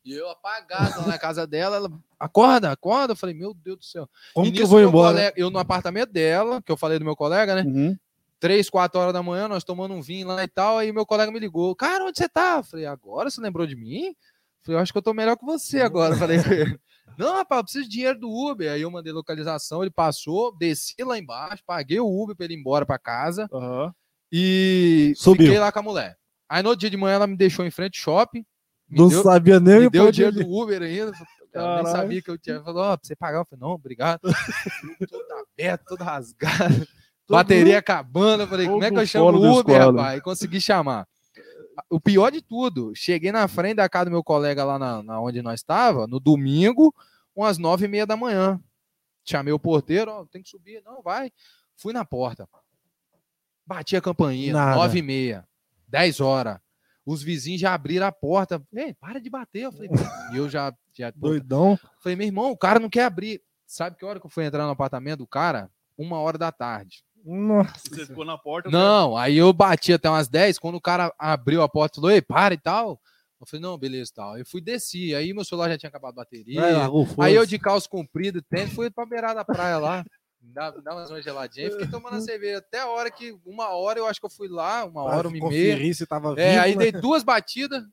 E 0.03 0.11
eu 0.13 0.29
apagado 0.29 1.07
na 1.07 1.17
casa 1.17 1.45
dela, 1.47 1.75
ela 1.77 1.91
acorda, 2.19 2.71
acorda. 2.71 3.13
Eu 3.13 3.17
falei, 3.17 3.33
meu 3.35 3.53
Deus 3.53 3.77
do 3.77 3.85
céu. 3.85 4.09
Como 4.33 4.51
que 4.51 4.61
eu 4.61 4.67
vou 4.67 4.81
embora? 4.81 5.13
colega- 5.13 5.33
eu 5.37 5.49
no 5.49 5.59
apartamento 5.59 6.11
dela, 6.11 6.61
que 6.61 6.71
eu 6.71 6.77
falei 6.77 6.99
do 6.99 7.05
meu 7.05 7.15
colega, 7.15 7.55
né? 7.55 7.61
Uhum. 7.63 7.97
Três, 8.39 8.69
quatro 8.69 8.99
horas 8.99 9.13
da 9.13 9.23
manhã, 9.23 9.47
nós 9.47 9.63
tomando 9.63 9.93
um 9.93 10.01
vinho 10.01 10.27
lá 10.27 10.43
e 10.43 10.47
tal. 10.47 10.77
Aí 10.77 10.91
meu 10.91 11.05
colega 11.05 11.31
me 11.31 11.39
ligou, 11.39 11.73
cara, 11.75 12.03
onde 12.05 12.17
você 12.17 12.27
tá? 12.27 12.57
Eu 12.57 12.63
falei, 12.63 12.85
agora 12.85 13.29
você 13.29 13.39
lembrou 13.39 13.65
de 13.65 13.75
mim? 13.75 14.07
Eu 14.07 14.15
falei, 14.63 14.77
eu 14.77 14.81
acho 14.81 14.91
que 14.91 14.97
eu 14.97 15.01
tô 15.01 15.13
melhor 15.13 15.37
que 15.37 15.45
você 15.45 15.79
agora. 15.81 16.13
Eu 16.15 16.17
falei, 16.19 16.37
não, 17.17 17.33
rapaz, 17.35 17.59
eu 17.59 17.63
preciso 17.63 17.85
de 17.85 17.91
dinheiro 17.91 18.19
do 18.19 18.29
Uber. 18.29 18.71
Aí 18.71 18.81
eu 18.81 18.91
mandei 18.91 19.13
localização, 19.13 19.81
ele 19.81 19.89
passou, 19.91 20.55
desci 20.57 20.95
lá 21.01 21.17
embaixo, 21.17 21.63
paguei 21.65 21.99
o 21.99 22.07
Uber 22.23 22.35
pra 22.35 22.45
ele 22.45 22.55
ir 22.55 22.59
embora 22.59 22.85
pra 22.85 22.99
casa 22.99 23.47
Aham. 23.53 23.93
e 24.31 25.13
Subiu. 25.15 25.45
fiquei 25.45 25.59
lá 25.59 25.71
com 25.71 25.79
a 25.79 25.83
mulher. 25.83 26.17
Aí 26.49 26.61
no 26.61 26.69
outro 26.69 26.81
dia 26.81 26.89
de 26.89 26.97
manhã 26.97 27.15
ela 27.15 27.27
me 27.27 27.37
deixou 27.37 27.65
em 27.65 27.71
frente 27.71 27.97
ao 27.99 28.03
shopping. 28.03 28.45
Não 28.89 29.07
deu, 29.07 29.23
sabia 29.23 29.59
nem 29.59 29.81
me 29.81 29.89
deu 29.89 30.05
o 30.05 30.11
dinheiro 30.11 30.37
do 30.37 30.49
Uber 30.49 30.81
ainda. 30.81 31.11
Ela 31.53 31.83
nem 31.83 31.91
sabia 31.91 32.21
que 32.21 32.29
eu 32.29 32.37
tinha. 32.37 32.61
Falou, 32.61 32.83
ó, 32.83 32.97
pra 32.97 33.07
você 33.07 33.15
pagar. 33.15 33.39
Eu 33.39 33.45
falei, 33.45 33.61
não, 33.61 33.71
obrigado. 33.71 34.21
todo 35.09 35.25
aberto, 35.31 35.85
todo 35.85 36.03
rasgado. 36.03 36.87
Bateria 37.29 37.79
acabando. 37.79 38.43
Eu 38.43 38.47
falei, 38.47 38.67
como 38.67 38.83
é 38.83 38.91
que 38.91 38.97
eu 38.97 39.07
chamo 39.07 39.37
o 39.37 39.59
Uber, 39.59 39.79
rapaz? 39.79 40.17
E 40.19 40.21
consegui 40.21 40.61
chamar. 40.61 41.07
O 41.89 41.99
pior 41.99 42.31
de 42.31 42.41
tudo, 42.41 42.93
cheguei 42.95 43.31
na 43.31 43.47
frente 43.47 43.75
da 43.75 43.89
casa 43.89 44.05
do 44.05 44.11
meu 44.11 44.23
colega 44.23 44.63
lá 44.63 44.79
na, 44.79 45.03
na 45.03 45.19
onde 45.19 45.41
nós 45.41 45.59
estava, 45.59 46.07
no 46.07 46.21
domingo, 46.21 46.93
umas 47.35 47.57
nove 47.57 47.85
e 47.85 47.87
meia 47.87 48.05
da 48.05 48.15
manhã. 48.15 48.59
Chamei 49.25 49.51
o 49.51 49.59
porteiro, 49.59 50.11
ó, 50.11 50.25
tem 50.25 50.41
que 50.41 50.49
subir. 50.49 50.81
Não, 50.85 51.01
vai. 51.01 51.31
Fui 51.75 51.91
na 51.91 52.05
porta. 52.05 52.47
Bati 53.65 53.97
a 53.97 54.01
campainha, 54.01 54.53
nove 54.53 54.99
e 54.99 55.01
meia, 55.01 55.45
dez 55.87 56.21
horas. 56.21 56.59
Os 57.05 57.21
vizinhos 57.21 57.61
já 57.61 57.73
abriram 57.73 58.07
a 58.07 58.11
porta. 58.11 58.61
Ei, 58.73 58.93
para 58.93 59.19
de 59.19 59.29
bater. 59.29 59.63
Eu 59.63 59.71
falei, 59.71 59.89
e 60.33 60.37
eu 60.37 60.49
já, 60.49 60.73
já 60.93 61.11
Doidão. 61.11 61.77
Falei, 62.01 62.15
meu 62.15 62.25
irmão, 62.25 62.51
o 62.51 62.57
cara 62.57 62.79
não 62.79 62.89
quer 62.89 63.03
abrir. 63.03 63.41
Sabe 63.67 63.95
que 63.95 64.05
hora 64.05 64.19
que 64.19 64.25
eu 64.25 64.29
fui 64.29 64.45
entrar 64.45 64.63
no 64.65 64.71
apartamento 64.71 65.19
do 65.19 65.27
cara? 65.27 65.69
Uma 65.97 66.19
hora 66.19 66.37
da 66.37 66.51
tarde. 66.51 67.03
Nossa. 67.23 67.73
Você 67.89 68.05
ficou 68.05 68.25
na 68.25 68.37
porta. 68.37 68.69
Não, 68.69 69.17
aí 69.17 69.37
eu 69.37 69.51
bati 69.51 69.93
até 69.93 70.09
umas 70.09 70.27
10, 70.27 70.59
quando 70.59 70.75
o 70.75 70.81
cara 70.81 71.13
abriu 71.17 71.61
a 71.61 71.69
porta 71.69 71.95
e 71.95 72.01
falou, 72.01 72.11
ei, 72.11 72.21
para 72.21 72.53
e 72.53 72.57
tal. 72.57 72.99
Eu 73.39 73.47
falei, 73.47 73.61
não, 73.61 73.77
beleza 73.77 74.11
e 74.11 74.13
tal. 74.13 74.37
Eu 74.37 74.45
fui 74.45 74.61
desci, 74.61 75.13
aí 75.13 75.33
meu 75.33 75.43
celular 75.43 75.69
já 75.69 75.77
tinha 75.77 75.89
acabado 75.89 76.13
a 76.13 76.23
bateria. 76.23 76.77
Largou, 76.77 77.07
aí 77.19 77.35
eu 77.35 77.45
de 77.45 77.59
calça 77.59 77.89
comprida, 77.89 78.41
tênis, 78.49 78.73
fui 78.73 78.89
pra 78.89 79.05
beirada 79.05 79.35
da 79.35 79.45
praia 79.45 79.77
lá. 79.77 80.05
Dá, 80.53 80.71
dá 80.71 80.93
mais 80.95 81.09
uma 81.09 81.21
geladinha. 81.21 81.71
Fiquei 81.71 81.87
tomando 81.87 82.15
a 82.17 82.21
cerveja 82.21 82.59
até 82.59 82.79
a 82.79 82.87
hora 82.87 83.09
que, 83.11 83.35
uma 83.45 83.69
hora, 83.69 83.99
eu 83.99 84.07
acho 84.07 84.19
que 84.19 84.25
eu 84.25 84.29
fui 84.29 84.47
lá, 84.47 84.85
uma 84.85 85.03
hora, 85.03 85.27
uma 85.27 85.37
e 85.37 85.41
meia. 85.41 85.93
se 85.93 86.05
tava 86.05 86.33
É, 86.39 86.49
vivo, 86.51 86.63
aí 86.63 86.75
né? 86.75 86.91
dei 86.91 87.01
duas 87.01 87.23
batidas. 87.23 87.83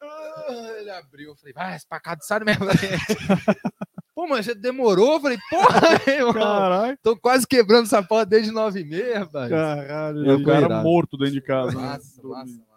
Ah, 0.00 0.76
Ele 0.78 0.90
abriu. 0.90 1.30
Eu 1.30 1.36
falei, 1.36 1.52
vai, 1.52 1.76
espacado, 1.76 2.22
sai 2.24 2.38
do 2.40 2.44
mesmo. 2.46 2.64
Pô, 4.14 4.26
mas 4.26 4.46
você 4.46 4.54
demorou? 4.54 5.14
Eu 5.14 5.20
falei, 5.20 5.38
porra, 5.48 5.80
meu. 6.06 6.32
Caralho, 6.34 6.98
Tô 7.02 7.16
quase 7.16 7.46
quebrando 7.46 7.84
essa 7.84 8.02
porta 8.02 8.26
desde 8.26 8.50
nove 8.50 8.80
e 8.80 8.84
meia, 8.84 9.20
rapaz. 9.20 9.48
caralho. 9.48 10.24
Eu 10.26 10.38
o 10.38 10.44
cara 10.44 10.66
irado. 10.66 10.82
morto 10.88 11.16
dentro 11.16 11.34
de 11.34 11.40
casa. 11.40 11.70
né? 11.76 11.82
Massa, 11.82 12.20
massa, 12.22 12.52
massa. 12.52 12.67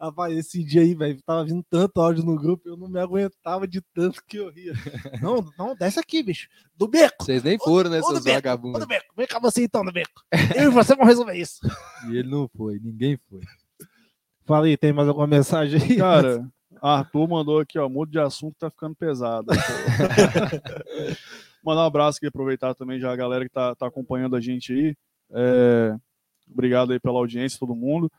Rapaz, 0.00 0.36
esse 0.36 0.62
dia 0.62 0.82
aí, 0.82 0.94
velho, 0.94 1.20
tava 1.22 1.44
vindo 1.44 1.64
tanto 1.70 2.00
áudio 2.00 2.24
no 2.24 2.36
grupo, 2.36 2.68
eu 2.68 2.76
não 2.76 2.88
me 2.88 3.00
aguentava 3.00 3.66
de 3.66 3.80
tanto 3.94 4.22
que 4.26 4.36
eu 4.36 4.50
ria. 4.50 4.72
Não, 5.22 5.44
não, 5.58 5.74
desce 5.74 5.98
aqui, 5.98 6.22
bicho. 6.22 6.48
Do 6.76 6.86
beco. 6.86 7.24
Vocês 7.24 7.42
nem 7.42 7.58
foram, 7.58 7.90
né, 7.90 8.00
Ô, 8.00 8.04
seus 8.04 8.24
ô, 8.24 8.32
vagabundos? 8.32 8.80
do 8.80 8.86
beco. 8.86 9.06
Vem 9.16 9.26
cá 9.26 9.38
você 9.38 9.64
então, 9.64 9.84
do 9.84 9.92
beco. 9.92 10.22
Eu 10.56 10.70
e 10.70 10.70
você 10.70 10.94
vamos 10.94 11.08
resolver 11.08 11.34
isso. 11.34 11.60
E 12.08 12.16
ele 12.16 12.28
não 12.28 12.48
foi, 12.56 12.78
ninguém 12.78 13.18
foi. 13.28 13.40
Fala 14.44 14.66
aí, 14.66 14.76
tem 14.76 14.92
mais 14.92 15.08
alguma 15.08 15.26
mensagem 15.26 15.80
aí? 15.80 15.96
Cara, 15.96 16.48
Arthur 16.80 17.28
mandou 17.28 17.60
aqui, 17.60 17.78
ó, 17.78 17.88
mudo 17.88 18.10
de 18.10 18.18
assunto, 18.18 18.56
tá 18.58 18.70
ficando 18.70 18.94
pesado. 18.94 19.48
Mandar 21.62 21.82
um 21.82 21.86
abraço 21.86 22.18
aqui, 22.18 22.26
aproveitar 22.26 22.74
também 22.74 23.00
já 23.00 23.12
a 23.12 23.16
galera 23.16 23.44
que 23.44 23.50
tá, 23.50 23.74
tá 23.74 23.86
acompanhando 23.86 24.36
a 24.36 24.40
gente 24.40 24.72
aí. 24.72 24.96
É, 25.30 25.96
obrigado 26.50 26.92
aí 26.92 27.00
pela 27.00 27.18
audiência, 27.18 27.58
todo 27.58 27.74
mundo. 27.74 28.10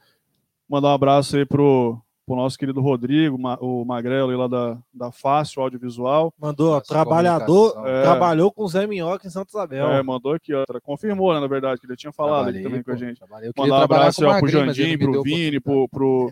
Mandar 0.70 0.89
um 0.89 0.93
abraço 0.93 1.36
aí 1.36 1.45
pro, 1.45 1.99
pro 2.26 2.36
nosso 2.36 2.57
querido 2.57 2.80
Rodrigo, 2.80 3.39
Ma- 3.39 3.57
o 3.59 3.84
Magrelo 3.84 4.30
aí 4.30 4.36
lá 4.38 4.47
da, 4.47 4.78
da 4.93 5.11
Fácil 5.11 5.63
Audiovisual. 5.63 6.32
Mandou, 6.39 6.74
ó, 6.74 6.80
trabalhador. 6.82 7.74
É. 7.88 8.03
trabalhou 8.03 8.51
com 8.51 8.63
o 8.63 8.67
Zé 8.67 8.86
Minhoca 8.86 9.26
em 9.26 9.32
Santa 9.32 9.49
Isabel. 9.49 9.88
É, 9.89 10.03
mandou 10.03 10.34
aqui, 10.34 10.53
ó. 10.53 10.63
Confirmou, 10.84 11.34
né, 11.34 11.39
na 11.39 11.47
verdade, 11.47 11.82
que 11.82 11.88
ele 11.88 11.95
tinha 11.95 12.13
falado 12.13 12.49
aqui 12.49 12.61
Trabalhei, 12.61 12.63
também 12.63 12.84
com 12.84 12.91
a 12.91 12.93
pô, 12.93 12.99
gente. 12.99 13.17
trabalhei. 13.17 13.51
Mandar 13.57 13.74
um 13.76 13.78
trabalhar 13.80 14.01
abraço 14.01 14.26
ó, 14.28 14.39
pro 14.39 14.47
Jandim, 14.47 14.97
pro 14.97 15.24
Vini, 15.24 15.59
pro, 15.59 15.89
pro, 15.89 16.32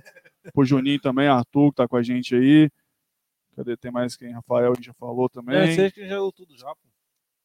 pro 0.54 0.66
Juninho 0.66 1.00
também, 1.02 1.28
Arthur, 1.28 1.70
que 1.72 1.76
tá 1.78 1.88
com 1.88 1.98
a 1.98 2.04
gente 2.04 2.36
aí. 2.36 2.70
Cadê? 3.56 3.76
Tem 3.76 3.90
mais 3.92 4.16
quem? 4.16 4.32
Rafael, 4.34 4.72
a 4.72 4.76
gente 4.76 4.86
já 4.86 4.94
falou 4.94 5.26
É, 5.26 5.30
também. 5.30 5.72
você 5.76 5.90
que 5.90 6.08
já 6.08 6.18
tudo 6.36 6.56
já, 6.56 6.68
pô. 6.68 6.88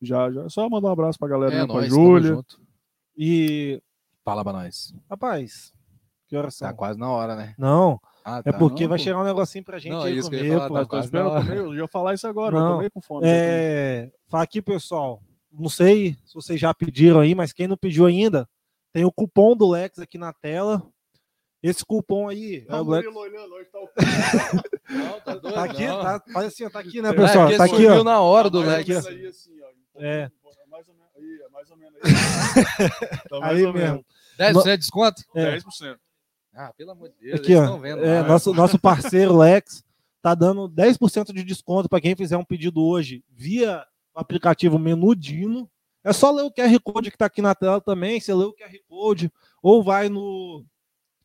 Já, 0.03 0.31
já. 0.31 0.47
Só 0.51 0.69
mandar 0.69 0.89
um 0.89 0.93
abraço 0.93 1.19
pra 1.19 1.27
galera, 1.29 1.55
É, 1.55 1.59
né, 1.61 1.65
pra 1.65 1.75
nóis, 1.77 1.89
tamo 1.91 2.05
Júlia. 2.21 2.45
E, 3.17 3.81
Fala 4.23 4.45
pra 4.45 4.53
nós. 4.53 4.95
rapaz, 5.09 5.73
que 6.33 6.37
horas 6.39 6.55
são? 6.55 6.67
Tá 6.67 6.73
quase 6.75 6.99
na 6.99 7.11
hora, 7.11 7.37
né? 7.37 7.55
Não, 7.59 8.01
Ah, 8.25 8.39
é 8.45 8.51
tá. 8.53 8.59
porque 8.59 8.85
não, 8.85 8.89
vai 8.89 8.99
pô. 8.99 9.05
chegar 9.05 9.19
um 9.21 9.25
negocinho 9.25 9.63
pra 9.63 9.79
gente 9.79 9.93
Não, 9.93 10.03
aí 10.03 10.17
isso 10.17 10.31
que 10.31 10.37
eu 10.37 10.45
ia 10.45 10.55
comer, 10.55 10.69
falar, 10.69 10.81
pô. 10.87 10.97
tá 10.97 11.01
esperando 11.01 11.31
comer, 11.33 11.57
eu 11.59 11.75
ia 11.75 11.89
falar 11.89 12.15
isso 12.15 12.27
agora, 12.27 12.57
Não. 12.59 12.67
eu 12.67 12.73
tô 12.73 12.79
meio 12.79 12.91
com 12.91 13.03
fome. 13.03 13.27
É, 13.29 14.11
fala 14.29 14.45
aqui, 14.45 14.63
pessoal. 14.63 15.21
Não 15.53 15.69
sei 15.69 16.17
se 16.25 16.35
vocês 16.35 16.59
já 16.59 16.73
pediram 16.73 17.21
aí, 17.21 17.35
mas 17.35 17.53
quem 17.53 17.69
não 17.69 17.77
pediu 17.77 18.07
ainda, 18.07 18.49
tem 18.95 19.05
o 19.05 19.13
cupom 19.13 19.55
do 19.55 19.69
Lex 19.69 19.99
aqui 19.99 20.17
na 20.17 20.33
tela. 20.33 20.83
Esse 21.63 21.85
cupom 21.85 22.29
aí, 22.29 22.65
é 22.67 22.75
o 22.77 22.83
Lex- 22.89 23.15
olhando, 23.15 23.53
hoje 23.55 23.69
tá 23.71 23.79
o 23.79 23.89
Não, 24.91 25.21
tá 25.21 25.35
doido, 25.37 25.55
tá 25.55 25.65
aqui, 25.65 25.87
não. 25.87 26.01
tá, 26.03 26.23
faz 26.33 26.47
assim, 26.47 26.69
tá 26.71 26.79
aqui, 26.81 27.03
né, 27.03 27.11
É, 27.11 27.13
pessoal? 27.13 27.45
porque 27.47 27.59
Tá 27.59 27.65
aqui, 27.65 27.87
ó. 27.87 28.03
na 28.03 28.21
hora 28.21 28.49
do 28.49 28.59
ou 28.61 28.65
Lex. 28.65 28.89
menos 28.89 29.07
aí, 29.07 29.27
assim, 29.27 29.51
ó. 29.61 30.03
É. 30.03 30.31
Mais 30.71 30.89
ou 30.89 30.95
menos 30.95 31.11
aí, 31.17 31.43
é 31.45 31.49
mais 31.51 31.71
ou 31.71 31.77
menos 31.77 31.95
aí. 32.03 32.13
Tá 33.29 33.41
mais 33.41 33.57
Aí 33.59 33.65
ou 33.67 33.73
menos. 33.75 33.91
mesmo. 34.39 34.63
10% 34.63 34.65
de 34.65 34.77
desconto? 34.79 35.23
É. 35.37 35.57
10%. 35.59 35.97
Ah, 36.55 36.73
pelo 36.77 36.91
amor 36.91 37.09
de 37.09 37.15
Deus, 37.19 37.41
Aqui, 37.41 37.55
ó. 37.55 37.77
vendo. 37.79 38.05
É, 38.05 38.23
nosso, 38.23 38.53
nosso 38.53 38.79
parceiro 38.79 39.37
Lex 39.37 39.83
tá 40.21 40.35
dando 40.35 40.69
10% 40.69 41.33
de 41.33 41.43
desconto 41.43 41.89
para 41.89 42.01
quem 42.01 42.15
fizer 42.15 42.37
um 42.37 42.45
pedido 42.45 42.83
hoje 42.83 43.25
via 43.31 43.85
o 44.15 44.21
aplicativo 44.21 44.79
Menudino. 44.79 45.69
É 46.05 46.13
só 46.13 46.31
ler 46.31 46.43
o 46.43 46.51
QR 46.51 46.79
Code 46.81 47.11
que 47.11 47.19
tá 47.19 47.27
aqui 47.27 47.41
na 47.41 47.55
tela 47.55 47.81
também. 47.81 48.21
Você 48.21 48.35
lê 48.35 48.45
o 48.45 48.53
QR 48.53 48.77
Code 48.89 49.33
ou 49.63 49.83
vai 49.83 50.09
no, 50.09 50.65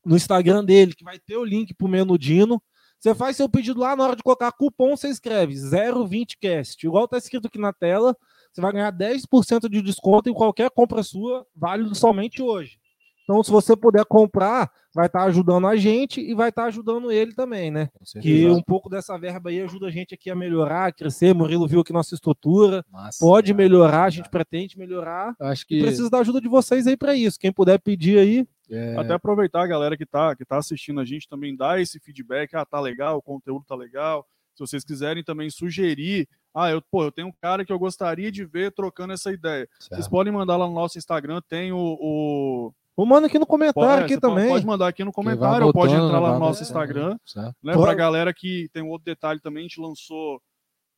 no 0.06 0.16
Instagram 0.16 0.64
dele, 0.64 0.96
que 0.96 1.04
vai 1.04 1.20
ter 1.20 1.36
o 1.36 1.44
link 1.44 1.74
pro 1.74 1.88
Menudino. 1.88 2.62
Você 3.00 3.14
faz 3.14 3.38
seu 3.38 3.48
pedido 3.48 3.80
lá, 3.80 3.96
na 3.96 4.04
hora 4.06 4.16
de 4.16 4.24
colocar 4.24 4.52
cupom, 4.52 4.96
você 4.96 5.10
escreve 5.10 5.54
020cast. 5.54 6.84
Igual 6.84 7.08
tá 7.08 7.18
escrito 7.18 7.48
aqui 7.48 7.60
na 7.60 7.72
tela, 7.72 8.18
você 8.52 8.60
vai 8.60 8.72
ganhar 8.72 8.92
10% 8.92 9.70
de 9.70 9.82
desconto 9.84 10.30
em 10.30 10.34
qualquer 10.34 10.72
compra 10.72 11.04
sua, 11.04 11.46
válido 11.56 11.94
somente 11.94 12.42
hoje. 12.42 12.80
Então, 13.28 13.44
se 13.44 13.52
você 13.52 13.76
puder 13.76 14.06
comprar, 14.06 14.72
vai 14.96 15.08
estar 15.08 15.24
ajudando 15.24 15.68
a 15.68 15.76
gente 15.76 16.22
e 16.22 16.34
vai 16.34 16.48
estar 16.48 16.64
ajudando 16.64 17.12
ele 17.12 17.34
também, 17.34 17.70
né? 17.70 17.90
Com 17.92 18.22
Que 18.22 18.48
um 18.48 18.62
pouco 18.62 18.90
dessa 18.90 19.18
verba 19.18 19.50
aí 19.50 19.60
ajuda 19.60 19.88
a 19.88 19.92
gente 19.92 20.14
aqui 20.14 20.30
a 20.30 20.36
melhorar, 20.36 20.86
a 20.86 20.92
crescer. 20.94 21.36
Murilo 21.36 21.68
viu 21.68 21.82
aqui 21.82 21.92
nossa 21.92 22.16
estrutura. 22.16 22.86
Massa. 22.90 23.20
Pode 23.20 23.54
melhorar, 23.54 24.06
a 24.06 24.10
gente 24.10 24.30
pretende 24.30 24.80
melhorar. 24.80 25.36
Acho 25.42 25.68
que. 25.68 25.82
precisa 25.82 26.10
da 26.10 26.20
ajuda 26.20 26.40
de 26.40 26.48
vocês 26.48 26.88
aí 26.88 26.96
para 26.96 27.16
isso. 27.16 27.38
Quem 27.38 27.52
puder 27.52 27.80
pedir 27.80 28.18
aí, 28.18 28.48
é, 28.70 28.96
Até 28.98 29.14
aproveitar 29.14 29.64
a 29.64 29.68
galera 29.68 29.98
que 29.98 30.06
tá, 30.06 30.36
que 30.36 30.46
tá 30.46 30.58
assistindo 30.58 31.00
a 31.00 31.06
gente 31.06 31.28
também 31.28 31.56
dá 31.56 31.80
esse 31.82 32.00
feedback, 32.00 32.56
ah, 32.56 32.66
tá 32.66 32.80
legal, 32.80 33.18
o 33.18 33.22
conteúdo 33.22 33.66
tá 33.66 33.76
legal. 33.76 34.26
Se 34.56 34.62
vocês 34.62 34.84
quiserem 34.84 35.24
também 35.24 35.50
sugerir, 35.50 36.28
ah, 36.54 36.72
eu, 36.72 36.82
pô, 36.82 37.04
eu 37.04 37.12
tenho 37.12 37.28
um 37.28 37.34
cara 37.40 37.64
que 37.64 37.72
eu 37.72 37.78
gostaria 37.78 38.32
de 38.32 38.44
ver 38.44 38.72
trocando 38.72 39.14
essa 39.14 39.32
ideia. 39.32 39.70
Vocês 39.80 40.00
certo. 40.00 40.10
podem 40.10 40.34
mandar 40.34 40.58
lá 40.58 40.66
no 40.66 40.74
nosso 40.74 40.98
Instagram, 40.98 41.42
tem 41.48 41.72
o. 41.72 41.78
o 41.78 42.74
ou 42.98 43.06
manda 43.06 43.28
aqui 43.28 43.40
no 43.40 43.46
comentário 43.46 44.02
é, 44.02 44.06
aqui 44.06 44.16
você 44.16 44.20
pode- 44.20 44.34
também. 44.36 44.50
Pode 44.50 44.66
mandar 44.66 44.88
aqui 44.88 45.04
no 45.06 45.14
comentário, 45.14 45.68
ou 45.68 45.72
pode 45.72 45.94
entrar 45.94 46.20
lá 46.20 46.34
no 46.34 46.40
nosso 46.40 46.64
Instagram, 46.64 47.18
certo. 47.26 47.56
né? 47.64 47.74
Pode. 47.74 47.86
Pra 47.86 47.94
galera 47.94 48.34
que 48.34 48.68
tem 48.74 48.84
um 48.84 48.90
outro 48.90 49.06
detalhe 49.06 49.40
também, 49.40 49.62
a 49.62 49.68
gente 49.68 49.80
lançou. 49.80 50.42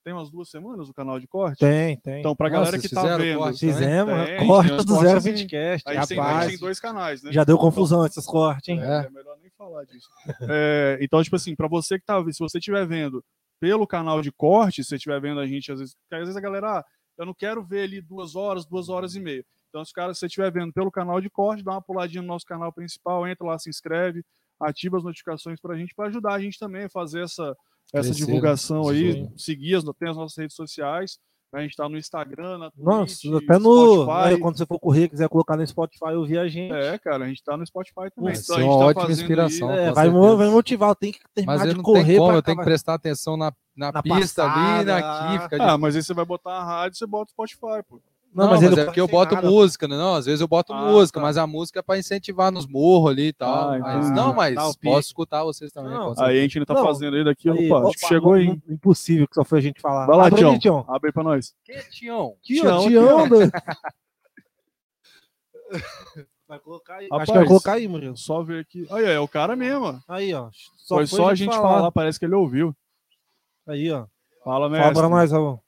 Tem 0.01 0.13
umas 0.13 0.31
duas 0.31 0.49
semanas 0.49 0.87
o 0.87 0.93
canal 0.93 1.19
de 1.19 1.27
corte? 1.27 1.59
Tem, 1.59 1.97
tem. 1.99 2.21
Então, 2.21 2.33
pra 2.33 2.49
Nossa, 2.49 2.61
galera 2.71 2.79
que 2.81 2.87
tá 2.89 3.17
vendo. 3.17 3.37
corte 3.39 3.59
Fizemos, 3.59 4.13
né? 4.15 4.37
tem 4.37 4.47
corte 4.47 4.71
do 4.71 4.95
cortes 4.95 5.23
020 5.25 5.35
assim. 5.35 5.47
Cast. 5.47 5.49
A 5.59 5.73
gente, 5.75 5.83
tem, 5.85 5.97
a 5.99 6.01
gente 6.05 6.15
Rapaz, 6.17 6.47
tem 6.47 6.57
dois 6.57 6.79
canais, 6.79 7.21
né? 7.21 7.31
já 7.33 7.43
deu 7.43 7.57
confusão 7.57 8.05
esses 8.05 8.25
cortes, 8.25 8.69
hein? 8.69 8.79
É. 8.81 9.05
É 9.05 9.09
melhor 9.09 9.35
nem 9.41 9.51
falar 9.57 9.83
disso. 9.83 10.07
É, 10.49 10.97
então, 11.01 11.21
tipo 11.21 11.35
assim, 11.35 11.53
pra 11.53 11.67
você 11.67 11.99
que 11.99 12.05
tá, 12.05 12.23
se 12.31 12.39
você 12.39 12.59
estiver 12.59 12.87
vendo 12.87 13.21
pelo 13.59 13.85
canal 13.85 14.21
de 14.21 14.31
corte, 14.31 14.81
se 14.83 14.87
você 14.89 14.95
estiver 14.95 15.19
vendo 15.19 15.41
a 15.41 15.45
gente, 15.45 15.69
às 15.69 15.79
vezes, 15.79 15.93
porque 15.95 16.15
às 16.15 16.21
vezes 16.21 16.37
a 16.37 16.41
galera, 16.41 16.79
ah, 16.79 16.85
eu 17.17 17.25
não 17.25 17.33
quero 17.33 17.61
ver 17.61 17.81
ali 17.81 17.99
duas 18.01 18.37
horas, 18.37 18.65
duas 18.65 18.87
horas 18.87 19.15
e 19.15 19.19
meia. 19.19 19.43
Então, 19.69 19.85
se, 19.85 19.93
cara, 19.93 20.13
se 20.13 20.19
você 20.19 20.25
estiver 20.25 20.51
vendo 20.51 20.73
pelo 20.73 20.91
canal 20.91 21.21
de 21.21 21.29
corte, 21.29 21.63
dá 21.63 21.71
uma 21.71 21.81
puladinha 21.81 22.21
no 22.21 22.27
nosso 22.27 22.45
canal 22.45 22.73
principal, 22.73 23.27
entra 23.27 23.45
lá, 23.45 23.57
se 23.57 23.69
inscreve, 23.69 24.23
ativa 24.59 24.97
as 24.97 25.03
notificações 25.03 25.59
pra 25.59 25.77
gente, 25.77 25.93
para 25.95 26.07
ajudar 26.07 26.33
a 26.33 26.39
gente 26.39 26.59
também 26.59 26.85
a 26.85 26.89
fazer 26.89 27.23
essa, 27.23 27.55
essa 27.93 28.09
Crescer, 28.09 28.25
divulgação 28.25 28.83
né? 28.85 28.91
aí, 28.91 29.13
Sim. 29.13 29.37
seguir 29.37 29.75
as, 29.75 29.83
tem 29.97 30.09
as 30.09 30.17
nossas 30.17 30.37
redes 30.37 30.55
sociais, 30.55 31.19
a 31.51 31.61
gente 31.61 31.75
tá 31.75 31.89
no 31.89 31.97
Instagram, 31.97 32.59
na 32.59 32.71
Nossa, 32.77 33.21
Twitch, 33.21 33.43
até 33.43 33.57
no. 33.57 34.03
Spotify. 34.03 34.27
aí, 34.27 34.37
quando 34.37 34.57
você 34.57 34.65
for 34.67 34.79
correr, 34.79 35.09
quiser 35.09 35.27
colocar 35.27 35.57
no 35.57 35.65
Spotify 35.65 36.13
ouvir 36.13 36.37
a 36.37 36.47
gente. 36.47 36.71
É, 36.71 36.97
cara, 36.99 37.25
a 37.25 37.27
gente 37.27 37.43
tá 37.43 37.57
no 37.57 37.65
Spotify 37.65 38.11
também. 38.15 38.33
Vai 38.33 38.35
Então, 38.35 38.55
a 38.55 38.59
uma 38.59 38.71
gente 38.71 38.79
tá 38.79 38.85
ótima 38.85 39.11
inspiração. 39.11 39.71
É, 39.71 39.91
vai, 39.91 40.09
vai 40.11 40.49
motivar, 40.49 40.95
tem 40.95 41.11
que 41.11 41.19
terminar 41.33 41.53
Mas 41.53 41.65
eu 41.65 41.71
de 41.71 41.77
não 41.77 41.83
correr 41.83 42.05
tem 42.05 42.17
como, 42.17 42.33
eu 42.33 42.43
tenho 42.43 42.57
que 42.57 42.63
prestar 42.63 42.93
atenção 42.93 43.35
na, 43.35 43.51
na, 43.75 43.91
Na 43.91 44.03
pista 44.03 44.43
ali, 44.43 44.85
passada. 44.85 44.97
aqui, 44.97 45.43
fica 45.43 45.57
de 45.57 45.63
Ah, 45.63 45.77
mas 45.77 45.95
aí 45.95 46.03
você 46.03 46.13
vai 46.13 46.25
botar 46.25 46.51
a 46.51 46.63
rádio, 46.63 46.99
você 46.99 47.07
bota 47.07 47.31
o 47.31 47.31
Spotify, 47.31 47.83
pô. 47.87 47.99
Não, 48.39 48.49
mas, 48.49 48.61
ele 48.63 48.79
é 48.79 48.85
porque 48.85 48.99
eu 49.01 49.07
boto 49.07 49.35
nada, 49.35 49.47
música, 49.49 49.87
né? 49.87 49.95
Não, 49.97 50.15
às 50.15 50.25
vezes 50.25 50.41
eu 50.41 50.47
boto 50.47 50.73
Ah, 50.73 50.81
música, 50.85 51.19
tá. 51.19 51.25
mas 51.25 51.37
a 51.37 51.45
música 51.47 51.79
é 51.79 51.81
pra 51.81 51.97
incentivar 51.97 52.51
nos 52.51 52.65
morros 52.67 53.11
ali 53.11 53.27
e 53.27 53.33
tal. 53.33 53.71
Ah, 53.73 53.79
mas, 53.79 54.11
não, 54.11 54.33
mas 54.33 54.55
pique. 54.75 54.83
posso 54.83 55.07
escutar 55.07 55.43
vocês 55.43 55.71
também. 55.71 55.91
Não. 55.93 56.13
Aí 56.17 56.39
a 56.39 56.41
gente 56.41 56.57
ainda 56.57 56.65
tá 56.65 56.73
Não, 56.73 56.83
fazendo 56.85 57.15
aí 57.17 57.23
daqui, 57.23 57.49
Aí, 57.49 57.65
opa, 57.67 57.79
opa, 57.79 57.89
acho 57.89 57.97
que 57.99 58.07
chegou 58.07 58.33
aí. 58.33 58.45
hein? 58.47 58.63
Impossível 58.67 59.27
que 59.27 59.35
só 59.35 59.43
foi 59.43 59.59
a 59.59 59.61
gente 59.61 59.79
falar. 59.81 60.05
Vai 60.05 60.17
lá, 60.17 60.27
Abre 60.27 60.39
Tião. 60.39 60.59
Tião. 60.59 60.85
Abre 60.87 61.09
aí 61.09 61.13
pra 61.13 61.23
nós. 61.23 61.53
Quem 61.63 61.75
é 61.75 61.81
Tião? 61.83 62.35
Tião, 62.41 62.87
Tião, 62.87 63.27
Tião. 63.27 63.27
Vai 66.47 66.59
colocar 66.59 66.95
aí. 66.95 67.05
Acho 67.05 67.11
Rapaz. 67.11 67.29
que 67.29 67.37
vai 67.37 67.45
colocar 67.45 67.73
aí, 67.73 67.87
Murilo. 67.87 68.17
Só 68.17 68.41
ver 68.41 68.61
aqui. 68.61 68.87
Aí, 68.89 69.05
é 69.05 69.19
o 69.19 69.27
cara 69.27 69.55
mesmo. 69.55 70.01
Aí, 70.07 70.33
ó. 70.33 70.49
Foi 70.87 71.05
só 71.05 71.29
a 71.29 71.35
gente 71.35 71.55
falar. 71.55 71.91
parece 71.91 72.17
que 72.19 72.25
ele 72.25 72.33
ouviu. 72.33 72.75
Aí, 73.67 73.91
ó. 73.91 74.07
Fala, 74.43 74.67
Fala 74.67 74.69
mestre. 74.69 74.93
pra 74.95 75.09
nós, 75.09 75.31
ó. 75.31 75.59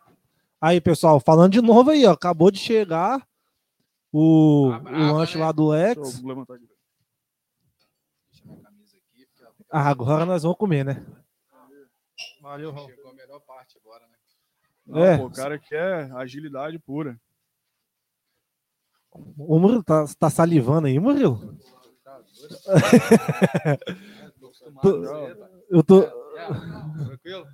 Aí, 0.61 0.79
pessoal, 0.79 1.19
falando 1.19 1.53
de 1.53 1.61
novo 1.61 1.89
aí, 1.89 2.05
ó. 2.05 2.11
Acabou 2.11 2.51
de 2.51 2.59
chegar 2.59 3.25
o, 4.13 4.69
Tá 4.71 4.77
o 4.77 4.81
brava, 4.81 5.11
lanche 5.13 5.37
né? 5.37 5.45
lá 5.45 5.51
do 5.51 5.67
Lex. 5.69 6.21
Levantar 6.21 6.55
aqui. 6.55 6.69
Ah, 9.71 9.89
agora 9.89 10.25
nós 10.25 10.43
vamos 10.43 10.57
comer, 10.57 10.83
né? 10.85 11.03
Valeu, 12.41 12.71
Raul. 12.71 12.89
Chegou 12.89 13.11
a 13.11 13.13
melhor 13.13 13.39
parte 13.39 13.77
agora, 13.83 14.05
né? 14.05 14.15
Não, 14.85 15.03
É. 15.03 15.17
pô, 15.17 15.25
o 15.27 15.31
cara 15.31 15.57
quer 15.57 16.11
agilidade 16.15 16.77
pura. 16.77 17.19
O 19.37 19.59
Murilo 19.59 19.83
tá, 19.83 20.05
tá 20.19 20.29
salivando 20.29 20.87
aí, 20.87 20.99
Murilo? 20.99 21.57
Tô-. 24.81 25.03
Eu 25.69 25.83
tô. 25.83 26.03
É, 26.03 26.09
tranquilo? 27.05 27.47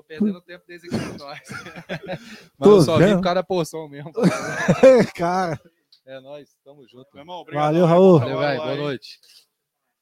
Estão 0.00 0.18
perdendo 0.18 0.40
tempo 0.42 0.64
desde 0.66 0.88
aqui 0.88 0.98
com 1.10 1.16
nós. 1.18 1.40
Mas 2.58 2.68
Tô 2.68 2.76
eu 2.76 2.82
só 2.82 2.98
vendo. 2.98 3.16
por 3.16 3.22
causa 3.22 3.34
da 3.34 3.42
porção 3.42 3.88
mesmo. 3.88 4.12
Cara, 5.14 5.60
É 6.06 6.20
nóis, 6.20 6.56
tamo 6.64 6.86
junto. 6.88 7.08
Meu 7.14 7.22
irmão, 7.22 7.44
Valeu, 7.52 7.84
aí, 7.84 7.90
Raul. 7.90 8.18
Valeu, 8.18 8.38
velho. 8.38 8.58
lá, 8.58 8.64
Boa 8.66 8.76
noite. 8.76 9.20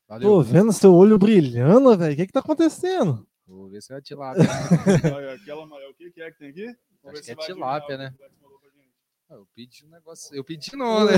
Valeu. 0.08 0.28
Tô 0.28 0.42
vendo 0.42 0.72
seu 0.72 0.94
olho 0.94 1.18
brilhando, 1.18 1.96
velho. 1.96 2.14
O 2.14 2.16
que 2.16 2.26
que 2.26 2.32
tá 2.32 2.40
acontecendo? 2.40 3.26
Vou 3.46 3.68
ver 3.68 3.82
se 3.82 3.92
é 3.94 4.00
tilápia. 4.00 4.42
Aquela 5.34 5.66
maior, 5.66 5.90
o 5.90 5.94
que 5.94 6.10
que 6.10 6.20
é 6.22 6.30
que 6.30 6.38
tem 6.38 6.50
aqui? 6.50 6.66
Acho 7.04 7.14
que 7.20 7.22
se 7.24 7.30
é 7.32 7.34
vai 7.34 7.46
tilápia, 7.46 7.96
né? 7.96 8.14
Ah, 9.30 9.34
Eu 9.34 9.46
pedi 9.54 9.84
um 9.84 9.90
negócio. 9.90 10.34
Eu 10.34 10.42
pedi 10.44 10.74
não, 10.74 11.04
né? 11.04 11.12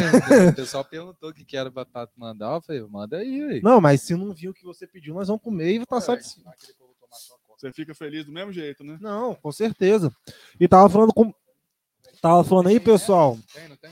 O 0.51 0.55
pessoal 0.55 0.85
perguntou 0.85 1.31
o 1.31 1.33
que 1.35 1.45
que 1.45 1.57
era 1.57 1.71
pra 1.71 1.85
pra 1.85 2.09
mandar. 2.17 2.55
Eu 2.57 2.63
falei, 2.63 2.83
manda 2.83 3.19
aí, 3.19 3.41
velho. 3.47 3.63
Não, 3.63 3.81
mas 3.81 4.03
se 4.03 4.15
não 4.17 4.33
viu 4.35 4.51
o 4.51 4.55
que 4.55 4.65
você 4.65 4.87
pediu, 4.87 5.15
nós 5.15 5.29
vamos 5.29 5.43
comer 5.43 5.73
e 5.75 5.87
tá 5.87 6.01
satisfeito. 6.01 6.49
Você 7.61 7.71
fica 7.75 7.95
feliz 7.95 8.25
do 8.25 8.33
mesmo 8.33 8.51
jeito, 8.51 8.83
né? 8.83 8.97
Não, 9.03 9.35
com 9.35 9.53
certeza. 9.53 10.11
E 10.59 10.67
tava 10.67 10.89
falando 10.89 11.13
com. 11.13 11.31
Tava 12.23 12.43
falando 12.43 12.69
aí, 12.69 12.81
pessoal. 12.81 13.39
Tem, 13.53 13.69
não 13.69 13.77
tem? 13.77 13.91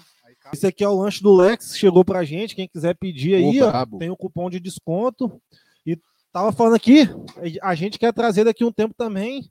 Esse 0.55 0.67
aqui 0.67 0.83
é 0.83 0.89
o 0.89 0.99
lanche 0.99 1.23
do 1.23 1.37
Lex, 1.37 1.77
chegou 1.77 2.03
pra 2.03 2.25
gente. 2.25 2.57
Quem 2.57 2.67
quiser 2.67 2.97
pedir 2.97 3.35
aí, 3.35 3.61
ó, 3.61 3.85
tem 3.99 4.09
o 4.09 4.17
cupom 4.17 4.49
de 4.49 4.59
desconto. 4.59 5.39
E 5.85 6.01
tava 6.33 6.51
falando 6.51 6.77
aqui, 6.77 7.11
a 7.61 7.75
gente 7.75 7.99
quer 7.99 8.11
trazer 8.15 8.45
daqui 8.45 8.65
um 8.65 8.73
tempo 8.73 8.95
também 8.97 9.51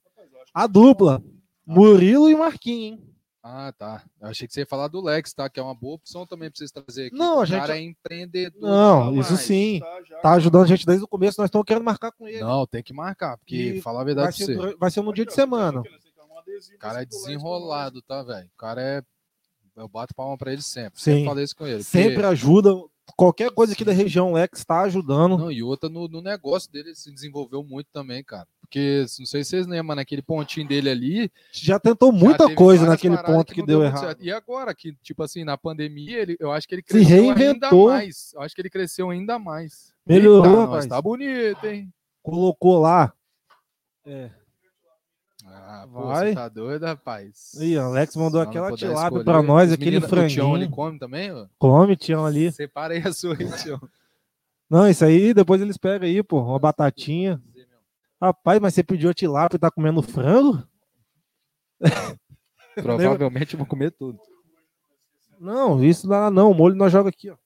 a 0.52 0.66
dupla. 0.66 1.22
Murilo 1.64 2.28
e 2.28 2.36
Marquinhos, 2.36 2.98
hein? 2.98 3.16
Ah, 3.50 3.72
tá. 3.78 4.04
Eu 4.20 4.28
achei 4.28 4.46
que 4.46 4.54
você 4.54 4.60
ia 4.62 4.66
falar 4.66 4.90
do 4.90 5.00
Lex, 5.02 5.32
tá? 5.34 5.50
Que 5.50 5.58
é 5.60 5.64
uma 5.64 5.74
boa 5.74 5.96
opção 5.96 6.28
também 6.28 6.50
pra 6.50 6.58
vocês 6.58 6.70
trazer 6.70 7.08
aqui. 7.08 7.16
Não, 7.16 7.40
a 7.40 7.44
o 7.44 7.46
gente- 7.46 7.60
cara 7.62 7.78
é 7.78 7.82
empreendedor. 7.82 8.62
Não, 8.62 9.18
isso 9.20 9.38
sim. 9.38 9.80
Tá, 9.80 10.04
já. 10.04 10.18
Tá 10.20 10.32
ajudando 10.34 10.64
a 10.64 10.68
gente 10.68 10.86
desde 10.86 11.06
o 11.06 11.08
começo, 11.08 11.40
nós 11.40 11.48
estamos 11.48 11.66
querendo 11.66 11.84
marcar 11.84 12.12
com 12.12 12.28
ele. 12.28 12.42
Não, 12.42 12.68
tem 12.68 12.84
que 12.84 12.92
marcar, 12.94 13.38
porque 13.38 13.56
E 13.56 13.82
falar 13.82 14.02
a 14.02 14.04
vai, 14.04 14.14
verdade 14.14 14.38
pra 14.38 14.46
ser, 14.46 14.54
você. 14.54 14.56
dura- 14.56 14.76
vai 14.78 14.92
ser 14.92 15.02
no 15.02 15.14
dia 15.14 15.26
de 15.26 15.34
semana. 15.34 15.82
Você 15.82 16.76
O 16.76 16.78
cara 16.80 17.02
é 17.02 17.06
pra 17.06 17.18
desenrolado, 17.18 18.02
tá, 18.02 18.22
velho? 18.24 18.48
O 18.54 18.58
cara 18.58 18.82
é. 18.82 19.02
Eu 19.76 19.88
bato 19.88 20.14
palma 20.16 20.38
pra 20.38 20.52
ele 20.52 20.62
sempre. 20.62 21.00
Sim. 21.00 21.12
Sempre 21.12 21.26
falei 21.26 21.44
isso 21.44 21.56
com 21.56 21.68
ele. 21.68 21.84
Sempre 21.84 22.14
porque- 22.16 22.26
ajuda. 22.28 22.74
Qualquer 23.16 23.52
coisa 23.52 23.72
aqui 23.72 23.86
da 23.86 23.94
região, 23.94 24.32
o 24.32 24.34
Lex 24.36 24.66
tá 24.66 24.82
ajudando. 24.82 25.38
Não, 25.38 25.50
e 25.52 25.64
outra 25.64 25.88
no, 25.88 26.10
no 26.10 26.22
negócio 26.22 26.70
dele, 26.70 26.90
ele 26.90 26.96
se 26.96 27.10
desenvolveu 27.14 27.64
muito 27.64 27.88
também, 27.94 28.22
cara. 28.22 28.46
Porque, 28.70 29.06
não 29.20 29.26
sei 29.26 29.44
se 29.46 29.50
vocês 29.52 29.66
lembram, 29.66 29.96
naquele 29.96 30.22
pontinho 30.22 30.68
dele 30.68 30.90
ali. 30.90 31.32
Já 31.54 31.80
tentou 31.80 32.12
já 32.12 32.18
muita 32.18 32.44
teve 32.44 32.56
coisa 32.56 32.86
naquele 32.86 33.16
ponto 33.18 33.54
que, 33.54 33.62
não 33.62 33.66
deu 33.66 33.80
muito 33.80 33.92
errado. 33.94 34.06
certo. 34.08 34.24
E 34.24 34.30
agora, 34.32 34.76
que, 34.76 34.94
tipo 35.02 35.24
assim, 35.24 35.46
na 35.46 35.58
pandemia, 35.58 36.20
ele, 36.20 36.36
eu 36.38 36.52
acho 36.52 36.68
que 36.68 36.76
ele 36.76 36.82
Se 36.82 36.88
cresceu 36.90 37.16
reinventou. 37.34 37.90
ainda 37.90 38.00
mais. 38.04 38.34
Eu 38.36 38.42
acho 38.42 38.54
que 38.54 38.62
ele 38.62 38.70
cresceu 38.70 39.10
ainda 39.10 39.40
mais. 39.40 39.94
Melhorou, 40.06 40.46
Eita, 40.46 40.60
rapaz. 40.66 40.86
nós, 40.86 40.88
tá 40.88 41.02
bonito, 41.02 41.66
hein? 41.66 41.94
Colocou 42.22 42.78
lá. 42.80 43.14
É. 44.06 44.30
Ah, 45.46 45.88
pô, 45.92 46.08
Vai. 46.08 46.30
você 46.30 46.36
tá 46.36 46.50
doido, 46.50 46.86
rapaz? 46.86 47.52
Aí, 47.62 47.78
ó, 47.78 47.86
Alex 47.86 48.16
mandou 48.18 48.42
Se 48.44 48.50
aquela 48.50 48.70
escolher. 48.74 49.24
pra 49.24 49.42
nós, 49.42 49.68
Os 49.70 49.74
aquele 49.76 49.92
meninos- 50.02 50.12
O 50.12 50.28
Tião, 50.28 50.56
ele 50.58 50.66
franguinho. 50.66 50.72
come 50.72 51.00
também, 51.00 51.32
ó? 51.32 51.46
Come, 51.58 51.96
Tião 51.96 52.26
ali. 52.26 52.52
Separa 52.52 52.94
aí 52.96 53.02
a 53.06 53.14
sua, 53.14 53.34
Tião. 53.38 53.80
Não, 54.70 54.90
isso 54.90 55.06
aí, 55.06 55.34
depois 55.34 55.62
eles 55.62 55.78
pegam 55.78 56.06
aí, 56.06 56.22
pô, 56.22 56.42
uma 56.42 56.60
batatinha. 56.60 57.42
Rapaz, 58.22 58.60
mas 58.60 58.74
você 58.74 58.84
pediu 58.84 59.10
a 59.10 59.14
tilápia 59.14 59.58
e 59.58 59.60
tá 59.60 59.70
comendo 59.70 60.02
frango? 60.02 60.68
Provavelmente 62.76 63.54
eu 63.54 63.58
vou 63.58 63.68
comer 63.68 63.92
tudo. 63.92 64.20
Não, 65.40 65.84
isso 65.84 66.08
lá 66.08 66.32
não. 66.32 66.52
O 66.52 66.54
molho 66.54 66.76
nós 66.76 66.92
joga 66.92 67.10
aqui, 67.10 67.30
ó. 67.30 67.38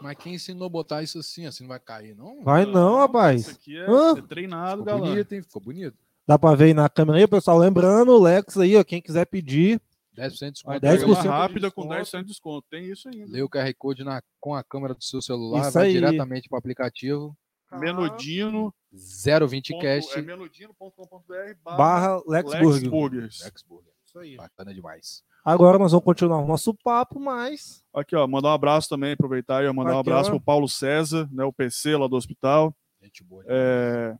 Mas 0.00 0.16
quem 0.16 0.34
ensinou 0.34 0.66
a 0.66 0.70
botar 0.70 1.02
isso 1.02 1.18
assim, 1.18 1.44
assim 1.44 1.64
não 1.64 1.68
vai 1.68 1.78
cair, 1.78 2.16
não? 2.16 2.42
Vai 2.42 2.64
não, 2.64 2.96
rapaz. 2.96 3.42
Isso 3.42 3.50
aqui 3.50 3.76
é, 3.76 3.86
Hã? 3.86 4.16
é 4.16 4.22
treinado, 4.22 4.82
Ficou 4.82 4.84
galera. 4.84 5.10
bonito, 5.10 5.32
hein? 5.32 5.42
Ficou 5.42 5.62
bonito. 5.62 5.96
Dá 6.26 6.38
pra 6.38 6.54
ver 6.54 6.66
aí 6.66 6.74
na 6.74 6.88
câmera 6.88 7.18
aí, 7.18 7.26
pessoal. 7.26 7.58
Lembrando, 7.58 8.12
o 8.12 8.22
Lex 8.22 8.56
aí, 8.56 8.76
ó, 8.76 8.84
quem 8.84 9.02
quiser 9.02 9.26
pedir. 9.26 9.80
10% 10.20 10.38
de 10.38 10.50
desconto. 10.52 10.80
Vai 10.80 10.80
10% 10.80 10.82
pegar 10.82 11.20
de 11.22 11.28
uma 11.28 11.36
rápida 11.36 11.70
com 11.70 11.82
desconto. 11.88 12.10
10% 12.10 12.20
de 12.22 12.26
desconto. 12.28 12.66
Tem 12.70 12.84
isso 12.90 13.08
ainda. 13.08 13.32
Lê 13.32 13.42
o 13.42 13.48
QR 13.48 13.72
Code 13.76 14.04
na, 14.04 14.22
com 14.38 14.54
a 14.54 14.62
câmera 14.62 14.94
do 14.94 15.02
seu 15.02 15.20
celular, 15.22 15.62
Isso 15.62 15.72
vai 15.72 15.86
aí. 15.86 15.92
diretamente 15.92 16.48
para 16.48 16.56
o 16.56 16.58
aplicativo 16.58 17.36
Menudino. 17.72 18.74
020cast 18.92 20.16
É 20.16 20.22
menudino.com.br 20.22 21.54
Barra 21.62 22.20
Lex 22.26 22.50
Lexburg. 22.50 22.88
Burgers. 22.88 23.40
Lexburger. 23.44 23.92
Isso 24.04 24.18
aí. 24.18 24.36
Bacana 24.36 24.74
demais. 24.74 25.22
Agora 25.44 25.78
nós 25.78 25.92
vamos 25.92 26.04
continuar 26.04 26.38
o 26.38 26.46
nosso 26.46 26.74
papo, 26.74 27.18
mas. 27.20 27.82
Aqui, 27.94 28.14
ó, 28.16 28.26
mandar 28.26 28.48
um 28.48 28.54
abraço 28.54 28.88
também, 28.88 29.12
aproveitar 29.12 29.64
e 29.64 29.72
mandar 29.72 29.96
um 29.96 30.00
Aqui, 30.00 30.10
abraço 30.10 30.28
ó. 30.30 30.32
pro 30.32 30.40
Paulo 30.40 30.68
César, 30.68 31.28
né, 31.32 31.44
o 31.44 31.52
PC 31.52 31.96
lá 31.96 32.08
do 32.08 32.16
hospital. 32.16 32.74
Gente 33.00 33.24
boa. 33.24 33.42
É, 33.46 34.16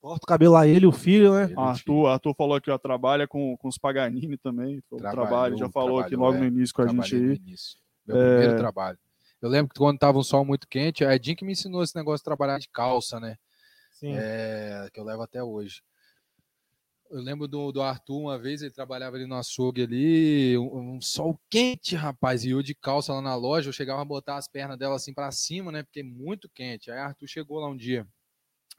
Corta 0.00 0.24
o 0.24 0.26
cabelo 0.26 0.56
a 0.56 0.66
ele, 0.66 0.86
o 0.86 0.92
filho, 0.92 1.34
né? 1.34 1.44
Ele, 1.44 1.54
Arthur, 1.58 2.06
Arthur 2.06 2.34
falou 2.34 2.56
aqui, 2.56 2.70
ó, 2.70 2.78
trabalha 2.78 3.28
com, 3.28 3.54
com 3.58 3.68
os 3.68 3.76
Paganini 3.76 4.38
também. 4.38 4.82
O 4.90 4.96
Trabalhou, 4.96 5.26
trabalho, 5.26 5.58
já 5.58 5.68
falou 5.68 5.98
aqui 6.00 6.16
logo 6.16 6.38
no 6.38 6.44
é. 6.44 6.48
início 6.48 6.74
com 6.74 6.82
a 6.82 6.86
gente 6.86 7.14
no 7.14 7.30
aí. 7.30 7.36
início. 7.36 7.78
Meu 8.06 8.16
É. 8.16 8.36
primeiro 8.38 8.58
trabalho. 8.58 8.98
Eu 9.42 9.48
lembro 9.48 9.72
que 9.72 9.78
quando 9.78 9.98
tava 9.98 10.18
um 10.18 10.22
sol 10.22 10.44
muito 10.44 10.66
quente, 10.66 11.04
a 11.04 11.14
Edinho 11.14 11.36
que 11.36 11.44
me 11.44 11.52
ensinou 11.52 11.82
esse 11.82 11.94
negócio 11.94 12.18
de 12.18 12.24
trabalhar 12.24 12.58
de 12.58 12.68
calça, 12.68 13.20
né? 13.20 13.36
Sim. 13.92 14.14
É, 14.16 14.88
que 14.92 14.98
eu 14.98 15.04
levo 15.04 15.22
até 15.22 15.42
hoje. 15.42 15.82
Eu 17.10 17.20
lembro 17.20 17.46
do, 17.48 17.72
do 17.72 17.82
Arthur, 17.82 18.20
uma 18.20 18.38
vez, 18.38 18.62
ele 18.62 18.70
trabalhava 18.70 19.16
ali 19.16 19.26
no 19.26 19.34
açougue 19.34 19.82
ali, 19.82 20.56
um, 20.56 20.94
um 20.96 21.00
sol 21.00 21.38
quente, 21.50 21.96
rapaz, 21.96 22.44
e 22.44 22.50
eu 22.50 22.62
de 22.62 22.74
calça 22.74 23.12
lá 23.12 23.20
na 23.20 23.34
loja, 23.34 23.68
eu 23.68 23.72
chegava 23.72 24.00
a 24.00 24.04
botar 24.04 24.36
as 24.36 24.46
pernas 24.46 24.78
dela 24.78 24.94
assim 24.94 25.12
para 25.12 25.30
cima, 25.32 25.72
né, 25.72 25.82
porque 25.82 26.00
é 26.00 26.04
muito 26.04 26.48
quente. 26.54 26.90
Aí 26.90 26.98
Arthur 26.98 27.26
chegou 27.26 27.58
lá 27.58 27.68
um 27.68 27.76
dia, 27.76 28.06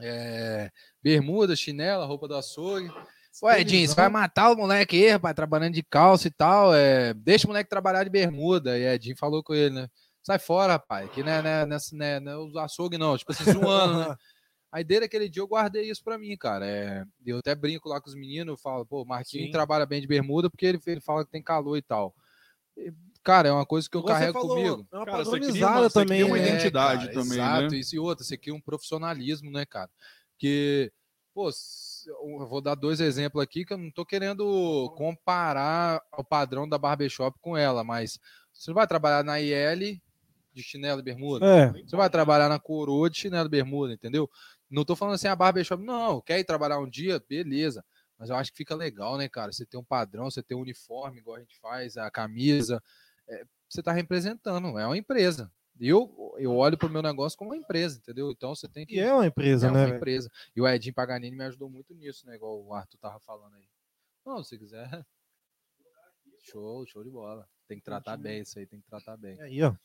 é, 0.01 0.71
bermuda, 1.01 1.55
chinela, 1.55 2.05
roupa 2.05 2.27
do 2.27 2.35
açougue. 2.35 2.91
Ué, 3.43 3.61
Edinho, 3.61 3.87
você 3.87 3.95
vai 3.95 4.09
matar 4.09 4.51
o 4.51 4.57
moleque 4.57 5.03
aí, 5.03 5.11
rapaz, 5.11 5.33
trabalhando 5.33 5.73
de 5.73 5.83
calça 5.83 6.27
e 6.27 6.31
tal, 6.31 6.75
é, 6.75 7.13
deixa 7.13 7.47
o 7.47 7.49
moleque 7.49 7.69
trabalhar 7.69 8.03
de 8.03 8.09
bermuda. 8.09 8.77
E 8.77 8.85
Edinho 8.85 9.15
falou 9.17 9.41
com 9.41 9.53
ele, 9.53 9.73
né, 9.73 9.87
sai 10.21 10.37
fora, 10.37 10.73
rapaz, 10.73 11.09
que 11.11 11.23
não 11.23 11.31
é, 11.31 11.41
não 11.41 11.49
é, 11.49 11.65
não 11.65 12.05
é, 12.05 12.19
não 12.19 12.31
é 12.31 12.37
o 12.37 12.59
açougue 12.59 12.97
não, 12.97 13.17
tipo 13.17 13.31
assim, 13.31 13.45
zoando, 13.51 14.09
né. 14.09 14.15
Aí 14.71 14.85
desde 14.85 15.05
aquele 15.05 15.27
dia 15.27 15.41
eu 15.41 15.47
guardei 15.47 15.89
isso 15.89 16.01
pra 16.01 16.17
mim, 16.17 16.37
cara. 16.37 16.65
É, 16.65 17.03
eu 17.25 17.39
até 17.39 17.53
brinco 17.53 17.89
lá 17.89 17.99
com 17.99 18.07
os 18.07 18.15
meninos, 18.15 18.53
eu 18.53 18.57
falo, 18.57 18.85
pô, 18.85 19.01
o 19.01 19.05
Marquinhos 19.05 19.47
Sim. 19.47 19.51
trabalha 19.51 19.85
bem 19.85 19.99
de 19.99 20.07
bermuda 20.07 20.49
porque 20.49 20.65
ele, 20.65 20.79
ele 20.87 21.01
fala 21.01 21.25
que 21.25 21.31
tem 21.31 21.43
calor 21.43 21.77
e 21.77 21.81
tal. 21.81 22.15
E, 22.77 22.93
cara, 23.23 23.49
é 23.49 23.51
uma 23.51 23.65
coisa 23.65 23.89
que 23.89 23.95
eu 23.97 24.01
Você 24.01 24.07
carrego 24.07 24.33
falou, 24.33 24.49
comigo. 24.49 24.87
É 24.91 24.97
uma 24.97 25.05
Cara, 25.05 25.17
você 25.23 25.31
cria 25.39 25.43
padronizada 25.43 25.79
uma- 25.81 25.89
você 25.89 25.99
também. 26.01 26.17
cria 26.21 26.25
uma 26.27 26.37
né? 26.37 26.47
identidade 26.47 27.01
cara, 27.07 27.13
também, 27.13 27.37
Exato, 27.37 27.71
né? 27.73 27.77
isso 27.77 27.95
e 27.95 27.99
outra, 27.99 28.23
você 28.25 28.37
cria 28.37 28.53
um 28.53 28.61
profissionalismo, 28.61 29.51
né, 29.51 29.65
cara? 29.65 29.89
Porque, 30.33 30.91
pô, 31.33 31.49
vou 32.47 32.61
dar 32.61 32.75
dois 32.75 32.99
exemplos 32.99 33.43
aqui 33.43 33.63
que 33.65 33.73
eu 33.73 33.77
não 33.77 33.91
tô 33.91 34.05
querendo 34.05 34.89
comparar 34.97 36.01
o 36.17 36.23
padrão 36.23 36.67
da 36.67 36.77
barbershop 36.77 37.37
com 37.39 37.55
ela, 37.55 37.83
mas 37.83 38.19
você 38.53 38.71
não 38.71 38.75
vai 38.75 38.87
trabalhar 38.87 39.23
na 39.23 39.39
IL 39.39 40.01
de 40.53 40.61
chinelo 40.63 40.99
e 40.99 41.03
bermuda? 41.03 41.45
É, 41.45 41.71
Você 41.83 41.95
vai 41.95 42.09
trabalhar 42.09 42.49
na 42.49 42.59
coroa 42.59 43.09
de 43.09 43.17
chinelo 43.17 43.47
e 43.47 43.49
bermuda, 43.49 43.93
entendeu? 43.93 44.29
Não 44.69 44.83
tô 44.83 44.95
falando 44.95 45.15
assim, 45.15 45.27
a 45.27 45.35
barbershop, 45.35 45.83
não, 45.83 46.21
quer 46.21 46.39
ir 46.39 46.43
trabalhar 46.43 46.79
um 46.79 46.89
dia? 46.89 47.21
Beleza. 47.27 47.83
Mas 48.17 48.29
eu 48.29 48.35
acho 48.35 48.51
que 48.51 48.57
fica 48.57 48.75
legal, 48.75 49.17
né, 49.17 49.27
cara? 49.27 49.51
Você 49.51 49.65
tem 49.65 49.79
um 49.79 49.83
padrão, 49.83 50.29
você 50.29 50.43
tem 50.43 50.55
um 50.55 50.61
uniforme, 50.61 51.19
igual 51.19 51.37
a 51.37 51.39
gente 51.39 51.57
faz, 51.59 51.97
a 51.97 52.11
camisa. 52.11 52.81
É, 53.27 53.45
você 53.69 53.81
tá 53.81 53.91
representando, 53.91 54.77
é 54.77 54.85
uma 54.85 54.97
empresa. 54.97 55.51
Eu, 55.79 56.35
eu 56.37 56.55
olho 56.55 56.77
pro 56.77 56.89
meu 56.89 57.01
negócio 57.01 57.37
como 57.37 57.51
uma 57.51 57.57
empresa, 57.57 57.97
entendeu? 57.97 58.29
Então 58.29 58.53
você 58.53 58.67
tem 58.67 58.85
que. 58.85 58.95
e 58.95 58.99
é 58.99 59.11
uma 59.11 59.25
empresa, 59.25 59.67
é 59.67 59.71
né? 59.71 59.79
uma 59.79 59.85
velho? 59.85 59.97
empresa. 59.97 60.29
E 60.55 60.61
o 60.61 60.67
Edinho 60.67 60.93
Paganini 60.93 61.35
me 61.35 61.43
ajudou 61.45 61.69
muito 61.69 61.93
nisso, 61.95 62.27
né? 62.27 62.35
Igual 62.35 62.63
o 62.63 62.73
Arthur 62.73 62.97
tava 62.97 63.19
falando 63.19 63.55
aí. 63.55 63.67
Não, 64.25 64.43
se 64.43 64.57
quiser. 64.57 64.87
Show, 66.43 66.85
show 66.87 67.03
de 67.03 67.09
bola. 67.09 67.47
Tem 67.67 67.77
que 67.77 67.83
tratar 67.83 68.17
bem 68.17 68.41
isso 68.41 68.57
aí, 68.57 68.65
tem 68.65 68.81
que 68.81 68.87
tratar 68.87 69.15
bem. 69.15 69.39
Aí, 69.41 69.61
ó. 69.61 69.75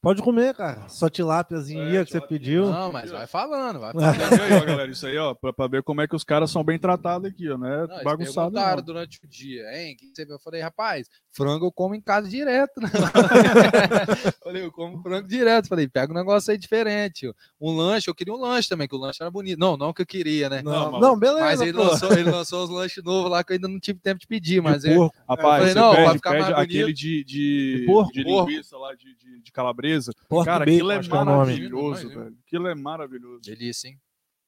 Pode 0.00 0.22
comer, 0.22 0.54
cara. 0.54 0.88
Só 0.88 1.08
tilápiazinha 1.08 2.02
ó, 2.02 2.04
que 2.04 2.12
você 2.12 2.20
pediu. 2.20 2.70
Não, 2.70 2.92
mas 2.92 3.10
vai 3.10 3.26
falando, 3.26 3.80
vai 3.80 3.92
falando. 3.92 4.40
aí, 4.40 4.52
ó, 4.52 4.64
galera, 4.64 4.90
isso 4.92 5.04
aí, 5.06 5.18
ó, 5.18 5.34
pra, 5.34 5.52
pra 5.52 5.66
ver 5.66 5.82
como 5.82 6.00
é 6.00 6.06
que 6.06 6.14
os 6.14 6.22
caras 6.22 6.50
são 6.52 6.62
bem 6.62 6.78
tratados 6.78 7.28
aqui, 7.28 7.50
ó, 7.50 7.58
né? 7.58 7.84
Não, 7.84 7.94
eles 7.94 8.04
Bagunçado. 8.04 8.54
Não. 8.54 8.82
durante 8.82 9.18
o 9.24 9.26
dia, 9.26 9.64
hein? 9.74 9.96
que 9.96 10.06
que 10.06 10.14
você... 10.14 10.32
Eu 10.32 10.38
falei, 10.38 10.60
rapaz, 10.60 11.08
frango 11.32 11.66
eu 11.66 11.72
como 11.72 11.96
em 11.96 12.00
casa 12.00 12.28
direto. 12.28 12.80
Né? 12.80 12.88
falei, 14.42 14.64
eu 14.64 14.70
como 14.70 15.02
frango 15.02 15.26
direto. 15.26 15.68
Falei, 15.68 15.88
pega 15.88 16.12
um 16.12 16.16
negócio 16.16 16.52
aí 16.52 16.58
diferente. 16.58 17.32
Um 17.60 17.76
lanche, 17.76 18.08
eu 18.08 18.14
queria 18.14 18.32
um 18.32 18.38
lanche 18.38 18.68
também, 18.68 18.86
que 18.86 18.94
o 18.94 18.98
lanche 18.98 19.18
era 19.20 19.30
bonito. 19.30 19.58
Não, 19.58 19.76
não 19.76 19.92
que 19.92 20.02
eu 20.02 20.06
queria, 20.06 20.48
né? 20.48 20.62
Não, 20.62 20.92
Não, 20.92 21.00
não, 21.00 21.18
beleza. 21.18 21.44
Mas 21.44 21.60
ele 21.60 21.72
pô. 21.72 21.82
lançou, 21.82 22.12
ele 22.12 22.30
lançou 22.30 22.62
os 22.64 22.70
lanches 22.70 23.02
novos 23.02 23.30
lá 23.32 23.42
que 23.42 23.52
eu 23.52 23.54
ainda 23.54 23.66
não 23.66 23.80
tive 23.80 23.98
tempo 23.98 24.20
de 24.20 24.26
pedir, 24.28 24.62
mas 24.62 24.82
de 24.82 24.90
eu, 24.90 24.96
porco. 24.96 25.16
Rapaz, 25.28 25.58
falei, 25.58 25.72
você 25.72 25.78
não, 25.78 25.94
pede, 25.94 26.12
ficar 26.14 26.30
pede 26.30 26.42
mais 26.42 26.54
bonito. 26.54 26.70
aquele 26.70 26.92
de, 26.92 27.24
de, 27.24 27.76
De 27.80 27.86
porco? 27.86 28.12
de 28.12 28.22
linguiça 28.22 28.76
lá, 28.78 28.94
de, 28.94 29.16
de, 29.16 29.40
de 29.42 29.52
calabresa. 29.52 29.87
Porco 30.28 30.44
Cara, 30.44 30.64
bacon, 30.64 30.74
aquilo 30.76 30.92
é 30.92 31.00
que 31.00 31.06
é 31.06 31.24
maravilhoso, 31.24 32.00
Imagina. 32.02 32.24
velho. 32.24 32.38
Aquilo 32.46 32.66
é 32.68 32.74
maravilhoso. 32.74 33.40
delícia, 33.42 33.88
hein? 33.88 34.00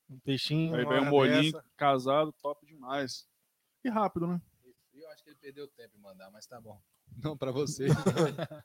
Um 0.09 0.19
peixinho. 0.19 0.75
Aí 0.75 0.85
vem 0.85 0.95
um 0.99 1.01
hora 1.03 1.11
molinho 1.11 1.53
dessa. 1.53 1.65
casado, 1.77 2.33
top 2.43 2.67
demais. 2.67 3.27
E 3.85 3.89
rápido, 3.89 4.27
né? 4.27 4.41
Eu 4.95 5.09
acho 5.11 5.23
que 5.25 5.31
ele 5.31 5.39
perdeu 5.41 5.67
tempo 5.69 5.97
em 5.97 6.01
mandar, 6.01 6.31
mas 6.31 6.47
tá 6.47 6.61
bom. 6.61 6.81
Não, 7.25 7.37
pra 7.37 7.51
você. 7.51 7.87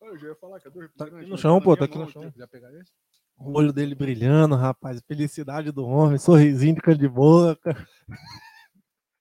Eu 0.00 0.18
já 0.18 0.28
ia 0.28 0.34
falar, 0.34 0.58
cadê 0.60 0.78
o 0.78 0.88
Tá 0.88 1.04
aqui 1.04 1.14
refrigerante? 1.14 1.30
no 1.30 1.38
chão, 1.38 1.60
pô, 1.60 1.76
tá 1.76 1.84
aqui 1.84 1.96
no 1.96 2.10
chão. 2.10 2.32
Já 2.36 2.48
pegar 2.48 2.72
esse? 2.74 2.90
O 3.36 3.56
olho 3.56 3.72
dele 3.72 3.94
brilhando, 3.94 4.56
rapaz. 4.56 5.00
Felicidade 5.06 5.70
do 5.70 5.86
homem, 5.86 6.18
sorrisinho 6.18 6.74
de 6.74 6.80
canto 6.80 6.98
de 6.98 7.08
boca. 7.08 7.70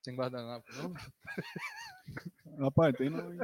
Sem 0.03 0.15
guardanapo, 0.15 0.65
não? 0.77 0.93
Rapaz, 2.65 2.95
tem 2.97 3.09
não. 3.09 3.31
hein? 3.31 3.39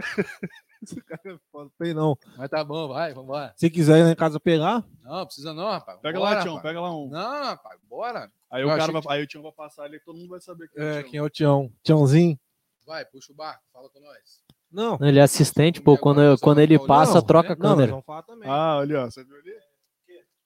Esse 0.84 1.02
cara 1.02 1.22
é 1.26 1.38
foda. 1.52 1.72
Tem 1.80 1.94
não. 1.94 2.18
Mas 2.38 2.50
tá 2.50 2.64
bom, 2.64 2.88
vai, 2.90 3.14
vambora. 3.14 3.54
Se 3.56 3.70
quiser 3.70 4.00
ir 4.00 4.04
lá 4.04 4.12
em 4.12 4.16
casa 4.16 4.40
pegar, 4.40 4.84
Não, 5.04 5.26
precisa 5.26 5.54
não, 5.54 5.70
rapaz. 5.72 6.00
Pega 6.02 6.20
Bora, 6.20 6.36
lá, 6.36 6.42
Tião, 6.42 6.56
rapaz. 6.56 6.70
pega 6.70 6.82
lá 6.82 6.96
um. 6.96 7.10
Não, 7.10 7.44
rapaz, 7.46 7.80
bora. 7.90 8.32
Aí 8.52 8.62
Eu 8.64 8.68
o 8.68 8.78
cara 8.78 8.92
vai, 8.92 9.02
que- 9.02 9.12
aí 9.12 9.24
o 9.24 9.28
Tião 9.28 9.44
vai 9.44 9.52
passar 9.52 9.84
ali, 9.84 10.00
todo 10.00 10.18
mundo 10.18 10.30
vai 10.30 10.42
saber 10.42 10.68
que 10.70 10.80
é, 10.80 10.84
o 10.84 10.92
Tião. 11.02 11.10
quem 11.12 11.20
é 11.20 11.24
o 11.24 11.30
Tião? 11.30 11.72
Tiãozinho? 11.84 12.40
Vai, 12.86 13.06
puxa 13.06 13.32
o 13.32 13.36
barco, 13.36 13.62
fala 13.74 13.90
com 13.90 14.00
nós. 14.00 14.42
Não. 14.72 14.98
Ele 15.02 15.20
é 15.20 15.22
assistente, 15.24 15.82
pô. 15.82 15.98
Quando, 15.98 16.20
Agora, 16.22 16.38
quando 16.40 16.60
ele 16.60 16.78
não, 16.78 16.86
passa, 16.86 17.16
Não, 17.16 17.22
troca 17.22 17.54
a 17.54 17.56
Não, 17.56 17.62
câmera. 17.62 18.04
também. 18.26 18.50
Ah, 18.50 18.80
ali, 18.80 18.94
ó. 18.96 19.06
Você 19.06 19.24
viu 19.24 19.36
ali? 19.38 19.54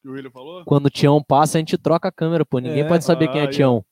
Que 0.01 0.07
o 0.07 0.13
William 0.13 0.31
falou? 0.31 0.63
Quando 0.65 0.85
o 0.85 0.89
Tião 0.89 1.21
passa, 1.23 1.57
a 1.57 1.59
gente 1.59 1.77
troca 1.77 2.07
a 2.07 2.11
câmera, 2.11 2.45
pô. 2.45 2.59
Ninguém 2.59 2.83
É. 2.83 2.87
pode 2.87 3.03
saber 3.03 3.27
quem 3.29 3.41
Ah, 3.41 3.43
é 3.43 3.47
aí, 3.47 3.53
Tião. 3.53 3.83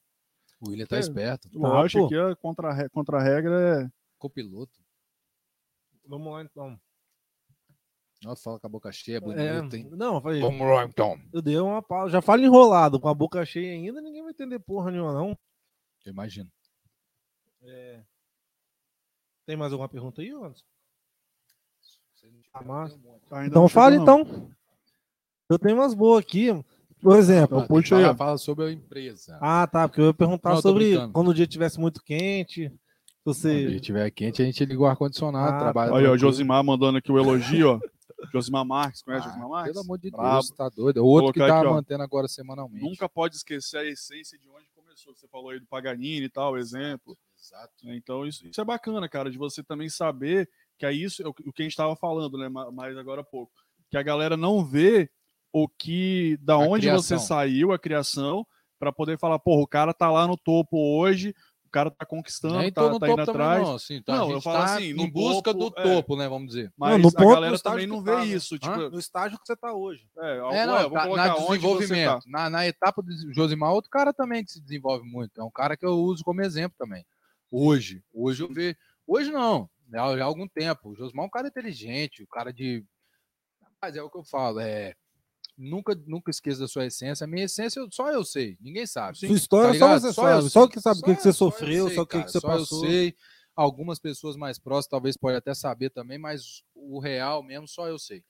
O 0.61 0.69
William 0.69 0.85
tá 0.85 0.97
É. 0.97 0.99
esperto. 0.99 1.49
Lógico, 1.53 1.99
pô. 2.01 2.05
aqui 2.07 2.15
é 2.15 2.35
contra, 2.35 2.69
a 2.69 2.73
re- 2.73 2.89
contra 2.89 3.23
é. 3.23 3.89
Copiloto. 4.17 4.79
Vamos 6.05 6.33
lá 6.33 6.41
então. 6.43 6.79
Nossa, 8.21 8.43
fala 8.43 8.59
com 8.59 8.67
a 8.67 8.69
boca 8.69 8.91
cheia, 8.91 9.17
É, 9.17 9.19
bonito, 9.21 9.75
hein? 9.77 9.89
não, 9.93 10.15
eu 10.15 10.21
falei, 10.21 10.41
Vamos 10.41 10.59
lá, 10.67 10.83
então. 10.83 11.17
eu 11.31 11.41
dei 11.41 11.57
uma 11.57 11.81
pausa. 11.81 12.11
Já 12.11 12.21
falo 12.21 12.41
enrolado, 12.41 12.99
com 12.99 13.07
a 13.07 13.13
boca 13.13 13.45
cheia 13.45 13.71
ainda, 13.71 14.01
ninguém 14.01 14.21
vai 14.21 14.31
entender 14.31 14.59
porra 14.59 14.91
nenhuma, 14.91 15.13
não. 15.13 15.29
Eu 16.05 16.11
imagino. 16.11 16.51
É. 17.61 18.03
Tem 19.45 19.55
mais 19.55 19.71
alguma 19.71 19.87
pergunta 19.87 20.21
aí, 20.21 20.29
Anderson? 20.31 20.65
Tá 22.51 22.61
massa. 22.61 22.99
Ainda 23.31 23.47
Então 23.47 23.69
fala 23.69 23.95
não. 23.95 24.01
então. 24.01 24.51
Eu 25.49 25.57
tenho 25.57 25.75
umas 25.77 25.93
boas 25.93 26.23
aqui. 26.23 26.47
Por 27.01 27.17
exemplo. 27.17 27.57
Então 27.57 27.67
puxa 27.67 27.97
aí, 27.97 28.15
fala, 28.15 28.37
sobre 28.37 28.65
a 28.65 28.71
empresa. 28.71 29.37
Ah, 29.41 29.65
tá. 29.67 29.87
Porque 29.87 30.01
eu 30.01 30.07
ia 30.07 30.13
perguntar 30.13 30.55
Não, 30.55 30.61
sobre 30.61 30.95
quando 31.09 31.29
o 31.29 31.33
dia 31.33 31.47
tivesse 31.47 31.79
muito 31.79 32.03
quente. 32.03 32.69
Se 32.69 32.75
Você. 33.25 33.67
estiver 33.75 34.09
quente, 34.11 34.41
a 34.41 34.45
gente 34.45 34.63
liga 34.65 34.81
o 34.81 34.85
ar-condicionado, 34.85 35.55
Ah, 35.55 35.59
trabalha. 35.59 35.95
Aí, 35.95 36.05
ó, 36.07 36.13
o. 36.13 36.17
Josimar 36.17 36.63
mandando 36.63 36.97
aqui 36.97 37.11
o 37.11 37.17
elogio, 37.19 37.69
ó. 37.75 37.79
Josimar 38.33 38.65
Marques, 38.65 39.01
conhece 39.01 39.25
Ah, 39.27 39.29
Josimar 39.29 39.49
Marques? 39.49 39.71
Pelo 39.73 39.85
amor 39.85 39.97
de 39.99 40.09
Brabo. 40.11 40.31
Deus, 40.33 40.49
tá 40.51 40.69
doido. 40.69 41.05
Outro 41.05 41.31
que 41.33 41.39
tá 41.39 41.59
aqui, 41.59 41.67
ó. 41.67 41.73
mantendo 41.75 42.03
agora 42.03 42.27
semanalmente. 42.27 42.83
Nunca 42.83 43.07
pode 43.07 43.35
esquecer 43.37 43.77
a 43.77 43.85
essência 43.85 44.37
de 44.37 44.49
onde 44.49 44.65
começou. 44.75 45.15
Você 45.15 45.27
falou 45.27 45.51
aí 45.51 45.59
do 45.59 45.65
Paganini 45.67 46.25
e 46.25 46.29
tal, 46.29 46.57
exemplo. 46.57 47.17
Exato. 47.41 47.71
né? 47.85 47.95
Então, 47.95 48.25
isso, 48.25 48.45
isso 48.45 48.59
é 48.59 48.65
bacana, 48.65 49.07
cara, 49.07 49.31
de 49.31 49.37
você 49.37 49.63
também 49.63 49.87
saber 49.89 50.49
que 50.77 50.85
é 50.85 50.91
isso 50.91 51.25
o 51.27 51.33
que 51.33 51.47
o 51.47 51.53
que 51.53 51.61
a 51.61 51.63
gente 51.63 51.71
estava 51.71 51.95
falando, 51.95 52.37
né? 52.37 52.49
ma- 52.49 52.71
Mais 52.71 52.97
agora 52.97 53.21
há 53.21 53.23
pouco. 53.23 53.51
Que 53.89 53.97
a 53.97 54.03
galera 54.03 54.35
não 54.35 54.65
vê 54.65 55.09
o 55.51 55.67
que. 55.67 56.37
Da 56.41 56.53
A 56.55 56.57
onde 56.59 56.89
você 56.89 57.07
criação. 57.15 57.19
saiu, 57.19 57.71
a 57.71 57.79
criação, 57.79 58.45
para 58.79 58.91
poder 58.91 59.17
falar, 59.17 59.39
porra, 59.39 59.61
o 59.61 59.67
cara 59.67 59.93
tá 59.93 60.09
lá 60.11 60.25
no 60.27 60.37
topo 60.37 60.77
hoje, 60.77 61.33
o 61.65 61.69
cara 61.69 61.91
tá 61.91 62.05
conquistando, 62.05 62.57
Nem 62.59 62.71
tá, 62.71 62.81
tô 62.81 62.89
no 62.89 62.99
tá 62.99 63.07
topo 63.07 63.21
indo 63.21 63.29
atrás. 63.31 63.61
não. 63.61 63.75
Assim, 63.75 64.01
tá, 64.01 64.15
Não, 64.17 64.31
eu 64.31 64.41
falo 64.41 64.57
tá 64.65 64.75
assim, 64.75 64.93
no 64.93 65.03
em 65.03 65.09
busca 65.11 65.53
topo, 65.53 65.69
do 65.75 65.79
é. 65.79 65.83
topo, 65.83 66.15
né? 66.15 66.27
Vamos 66.27 66.47
dizer. 66.47 66.73
Mas 66.77 66.99
no 67.01 67.09
a 67.09 67.11
ponto, 67.11 67.33
galera 67.33 67.59
também 67.59 67.85
não 67.87 68.01
vê 68.01 68.11
tá, 68.11 68.19
né? 68.19 68.25
isso. 68.27 68.57
Tipo, 68.57 68.89
No 68.89 68.97
estágio 68.99 69.37
que 69.39 69.45
você 69.45 69.55
tá 69.55 69.71
hoje. 69.73 70.07
é, 70.17 70.37
É, 70.37 70.39
algo- 70.39 70.53
não, 70.55 70.77
é, 70.77 70.83
vamos 70.83 70.93
tá- 70.93 71.03
colocar 71.03 71.27
na 71.27 71.35
onde 71.35 71.45
você 71.45 71.57
desenvolvimento. 71.57 72.23
tá. 72.23 72.29
Na, 72.29 72.49
na 72.49 72.67
etapa 72.67 73.01
do 73.03 73.11
Josimar, 73.33 73.71
outro 73.71 73.91
cara 73.91 74.11
também 74.13 74.43
que 74.43 74.51
se 74.51 74.61
desenvolve 74.61 75.05
muito. 75.07 75.39
É 75.39 75.43
um 75.43 75.51
cara 75.51 75.77
que 75.77 75.85
eu 75.85 75.91
uso 75.93 76.23
como 76.23 76.41
exemplo 76.41 76.75
também. 76.79 77.05
Hoje. 77.51 78.03
Hoje 78.13 78.41
eu 78.43 78.51
vejo. 78.51 78.75
Hoje 79.05 79.31
não. 79.31 79.69
Já, 79.91 80.15
já 80.17 80.23
há 80.23 80.27
algum 80.27 80.47
tempo. 80.47 80.89
O 80.89 80.95
Josimar 80.95 81.25
é 81.25 81.27
um 81.27 81.31
cara 81.31 81.47
inteligente, 81.47 82.23
um 82.23 82.27
cara 82.27 82.51
de. 82.53 82.83
Mas 83.81 83.95
é 83.95 84.01
o 84.01 84.09
que 84.09 84.17
eu 84.17 84.23
falo. 84.23 84.59
É. 84.59 84.95
Nunca, 85.61 85.93
nunca 86.07 86.31
esqueça 86.31 86.61
da 86.61 86.69
sua 86.69 86.85
essência. 86.85 87.25
A 87.25 87.27
minha 87.27 87.43
essência 87.43 87.85
só 87.91 88.09
eu 88.09 88.23
sei. 88.23 88.57
Ninguém 88.61 88.87
sabe. 88.87 89.17
Sua 89.17 89.27
história 89.27 89.77
Tá 89.77 89.99
só 89.99 89.99
você 89.99 90.13
Só 90.13 90.21
sabe. 90.23 90.49
Só 90.49 90.67
que 90.69 90.79
sabe 90.79 90.99
o 91.01 91.03
que, 91.03 91.15
que 91.15 91.21
você 91.21 91.33
sofreu, 91.33 91.87
sei, 91.87 91.95
só 91.95 92.01
o 92.03 92.07
que, 92.07 92.23
que 92.23 92.31
você 92.31 92.39
só 92.39 92.47
passou. 92.47 92.85
Eu 92.85 92.89
sei. 92.89 93.15
Algumas 93.53 93.99
pessoas 93.99 94.37
mais 94.37 94.57
próximas 94.57 94.87
talvez 94.87 95.17
podem 95.17 95.35
até 95.35 95.53
saber 95.53 95.89
também, 95.89 96.17
mas 96.17 96.63
o 96.73 96.97
real 96.97 97.43
mesmo 97.43 97.67
só 97.67 97.89
eu 97.89 97.99
sei. 97.99 98.23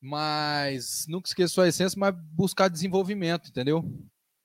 Mas 0.00 1.04
nunca 1.06 1.28
esqueça 1.28 1.52
sua 1.52 1.68
essência, 1.68 2.00
mas 2.00 2.14
buscar 2.32 2.68
desenvolvimento, 2.68 3.50
entendeu? 3.50 3.84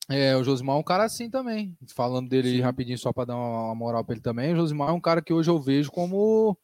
É, 0.09 0.35
o 0.35 0.43
Josimar 0.43 0.76
é 0.76 0.80
um 0.80 0.84
cara 0.84 1.05
assim 1.05 1.30
também. 1.30 1.77
Falando 1.95 2.27
dele 2.27 2.49
aí 2.49 2.61
rapidinho, 2.61 2.97
só 2.97 3.14
para 3.14 3.26
dar 3.26 3.35
uma, 3.35 3.65
uma 3.65 3.76
moral 3.76 4.03
para 4.03 4.14
ele 4.15 4.22
também. 4.22 4.53
O 4.53 4.57
Josimar 4.57 4.89
é 4.89 4.93
um 4.93 5.01
cara 5.01 5.22
que 5.22 5.34
hoje 5.34 5.49
eu 5.49 5.59
vejo 5.59 5.89
como. 5.89 6.57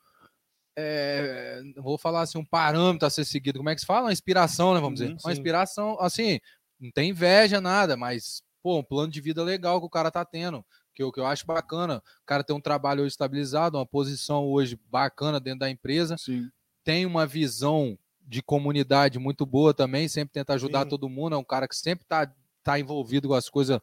É, 0.76 1.62
vou 1.78 1.98
falar 1.98 2.22
assim, 2.22 2.38
um 2.38 2.46
parâmetro 2.46 3.06
a 3.06 3.10
ser 3.10 3.26
seguido. 3.26 3.60
Como 3.60 3.70
é 3.70 3.76
que 3.76 3.82
se 3.82 3.88
fala? 3.88 4.08
Uma 4.08 4.14
inspiração, 4.14 4.74
né? 4.74 4.80
Vamos 4.80 5.00
dizer. 5.00 5.12
sim. 5.12 5.18
Uma 5.24 5.34
inspiração, 5.34 5.98
assim, 6.00 6.40
não 6.80 6.92
tem 6.92 7.10
inveja, 7.10 7.62
nada, 7.62 7.96
mas, 7.96 8.44
pô, 8.62 8.80
um 8.80 8.84
plano 8.84 9.12
de 9.12 9.22
vida 9.22 9.44
legal 9.44 9.80
que 9.80 9.86
o 9.86 9.90
cara 9.90 10.12
tá 10.12 10.26
tendo. 10.26 10.66
Que 10.94 11.02
eu, 11.02 11.12
que 11.12 11.20
eu 11.20 11.26
acho 11.26 11.46
bacana. 11.46 11.98
O 12.22 12.26
cara 12.26 12.44
tem 12.44 12.56
um 12.56 12.62
trabalho 12.62 13.02
hoje 13.02 13.14
estabilizado, 13.14 13.78
uma 13.78 13.86
posição 13.86 14.46
hoje 14.46 14.80
bacana 14.90 15.40
dentro 15.40 15.60
da 15.60 15.70
empresa 15.70 16.18
Sim. 16.18 16.50
tem 16.84 17.06
uma 17.06 17.26
visão 17.26 17.98
de 18.26 18.42
comunidade 18.42 19.20
muito 19.20 19.46
boa 19.46 19.74
também, 19.74 20.08
sempre 20.08 20.34
tenta 20.34 20.54
ajudar 20.54 20.84
Sim. 20.84 20.90
todo 20.90 21.10
mundo, 21.10 21.36
é 21.36 21.38
um 21.38 21.44
cara 21.44 21.68
que 21.68 21.76
sempre 21.76 22.06
tá, 22.06 22.32
tá 22.64 22.80
envolvido 22.80 23.28
com 23.28 23.34
as 23.34 23.50
coisas. 23.50 23.80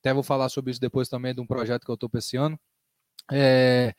Até 0.00 0.12
vou 0.12 0.22
falar 0.22 0.48
sobre 0.48 0.70
isso 0.70 0.80
depois 0.80 1.08
também 1.08 1.34
de 1.34 1.40
um 1.40 1.46
projeto 1.46 1.84
que 1.84 1.90
eu 1.90 1.96
tô 1.96 2.08
pra 2.08 2.18
esse 2.18 2.36
ano. 2.36 2.58
É, 3.30 3.94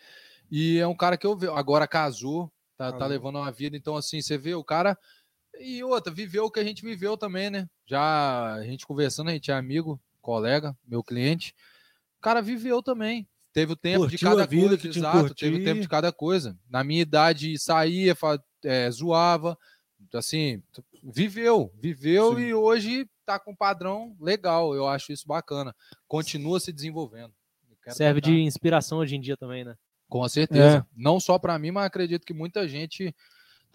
e 0.52 0.78
é 0.78 0.88
um 0.88 0.96
cara 0.96 1.18
que 1.18 1.26
eu 1.26 1.38
vejo, 1.38 1.54
agora 1.54 1.88
casou, 1.88 2.52
tá, 2.78 2.92
tá 2.92 3.06
levando 3.06 3.38
uma 3.38 3.52
vida, 3.52 3.76
então 3.76 3.96
assim, 3.96 4.22
você 4.22 4.38
vê 4.38 4.54
o 4.54 4.64
cara 4.64 4.98
e 5.60 5.84
outra, 5.84 6.14
viveu 6.14 6.46
o 6.46 6.52
que 6.52 6.60
a 6.60 6.64
gente 6.64 6.82
viveu 6.82 7.18
também, 7.18 7.50
né? 7.50 7.70
Já 7.86 8.54
a 8.56 8.64
gente 8.64 8.86
conversando, 8.86 9.30
a 9.30 9.34
gente 9.34 9.52
é 9.52 9.54
amigo, 9.54 10.00
colega, 10.22 10.76
meu 10.86 11.04
cliente. 11.04 11.54
O 12.18 12.22
cara 12.22 12.42
viveu 12.42 12.82
também. 12.82 13.28
Teve 13.54 13.72
o 13.72 13.76
tempo 13.76 14.08
de 14.08 14.18
Curtiu 14.18 14.30
cada 14.30 14.44
a 14.44 14.46
vida 14.46 14.68
coisa, 14.68 14.78
que 14.78 14.88
exato. 14.88 15.36
Teve 15.36 15.62
o 15.62 15.64
tempo 15.64 15.82
de 15.82 15.88
cada 15.88 16.12
coisa. 16.12 16.58
Na 16.70 16.84
minha 16.84 17.02
idade, 17.02 17.58
saía, 17.58 18.14
é, 18.64 18.92
zoava. 18.92 19.58
Assim, 20.14 20.62
viveu, 21.04 21.72
viveu 21.80 22.36
Sim. 22.36 22.42
e 22.42 22.54
hoje 22.54 23.10
tá 23.26 23.40
com 23.40 23.52
um 23.52 23.56
padrão 23.56 24.16
legal. 24.20 24.76
Eu 24.76 24.88
acho 24.88 25.14
isso 25.14 25.26
bacana. 25.26 25.74
Continua 26.08 26.60
se 26.60 26.74
desenvolvendo. 26.74 27.34
Serve 27.92 28.20
tentar. 28.20 28.36
de 28.36 28.42
inspiração 28.42 28.98
hoje 28.98 29.16
em 29.16 29.22
dia 29.22 29.38
também, 29.38 29.64
né? 29.64 29.76
Com 30.08 30.28
certeza. 30.28 30.78
É. 30.78 30.84
Não 30.96 31.20
só 31.20 31.38
para 31.40 31.58
mim, 31.58 31.72
mas 31.72 31.86
acredito 31.86 32.26
que 32.26 32.34
muita 32.34 32.68
gente 32.68 33.14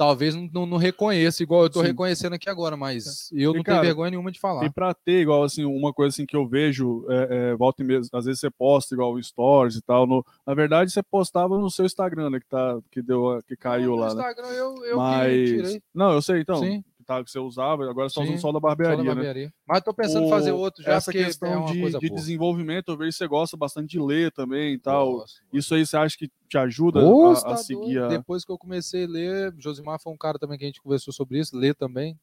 talvez 0.00 0.34
não, 0.34 0.64
não, 0.64 0.78
reconheça, 0.78 1.42
igual 1.42 1.66
eu 1.66 1.72
Sim. 1.74 1.82
reconhecendo 1.82 2.32
aqui 2.32 2.48
agora, 2.48 2.74
mas 2.74 3.30
eu 3.32 3.52
E, 3.52 3.56
não 3.58 3.62
cara, 3.62 3.80
tenho 3.80 3.88
vergonha 3.88 4.10
nenhuma 4.10 4.32
de 4.32 4.40
falar. 4.40 4.64
E 4.64 4.70
pra 4.70 4.94
ter, 4.94 5.20
igual 5.20 5.44
assim, 5.44 5.62
uma 5.66 5.92
coisa 5.92 6.14
assim 6.14 6.24
que 6.24 6.34
eu 6.34 6.48
vejo, 6.48 7.04
é, 7.10 7.50
é, 7.50 7.54
volta 7.54 7.82
e 7.82 7.84
meia, 7.84 8.00
às 8.14 8.24
vezes 8.24 8.40
você 8.40 8.50
posta 8.50 8.94
igual 8.94 9.22
stories 9.22 9.76
e 9.76 9.82
tal. 9.82 10.06
no- 10.06 10.24
na 10.46 10.54
verdade, 10.54 10.90
você 10.90 11.02
postava 11.02 11.58
no 11.58 11.70
seu 11.70 11.84
Instagram, 11.84 12.30
né? 12.30 12.40
Que, 12.40 12.46
tá, 12.46 12.78
que, 12.90 13.02
deu, 13.02 13.42
que 13.46 13.54
caiu 13.54 13.90
no 13.90 13.96
lá, 13.96 14.06
né? 14.06 14.12
Instagram 14.14 14.48
eu, 14.48 14.84
eu 14.86 14.96
Mas. 14.96 15.50
tirei. 15.50 15.82
Não, 15.94 16.12
eu 16.14 16.22
sei, 16.22 16.40
então. 16.40 16.60
Sim. 16.60 16.82
Que, 17.10 17.14
tá, 17.16 17.24
que 17.24 17.30
você 17.30 17.38
usava, 17.38 17.90
agora 17.90 18.08
você 18.08 18.14
tá 18.14 18.20
usando 18.22 18.38
só 18.38 18.52
da 18.52 18.54
Só 18.54 18.60
barbearia, 18.60 18.96
da 18.96 19.02
né? 19.02 19.14
barbearia. 19.14 19.52
Mas 19.66 19.82
tô 19.82 19.92
pensando 19.92 20.26
em 20.26 20.30
fazer 20.30 20.52
outro 20.52 20.82
já, 20.82 20.92
Essa 20.92 21.10
porque 21.10 21.24
questão 21.24 21.52
é 21.52 21.56
uma 21.56 21.72
de, 21.72 21.98
de 21.98 22.10
desenvolvimento, 22.10 22.92
eu 22.92 22.96
vejo 22.96 23.10
que 23.10 23.16
você 23.16 23.26
gosta 23.26 23.56
bastante 23.56 23.88
de 23.90 24.00
ler 24.00 24.30
também 24.30 24.74
e 24.74 24.78
tal. 24.78 25.18
Gosto. 25.18 25.42
Isso 25.52 25.74
aí 25.74 25.84
você 25.84 25.96
acha 25.96 26.16
que 26.16 26.30
te 26.48 26.56
ajuda 26.56 27.00
a, 27.00 27.42
tá 27.42 27.56
seguir 27.56 27.98
a. 27.98 28.08
Depois 28.08 28.44
que 28.44 28.52
eu 28.52 28.58
comecei 28.58 29.04
a 29.04 29.08
ler, 29.08 29.54
Josimar 29.58 30.00
foi 30.00 30.12
um 30.12 30.16
cara 30.16 30.38
também 30.38 30.56
que 30.56 30.64
a 30.64 30.68
gente 30.68 30.80
conversou 30.80 31.12
sobre 31.12 31.38
isso, 31.40 31.56
ler 31.56 31.74
também. 31.74 32.18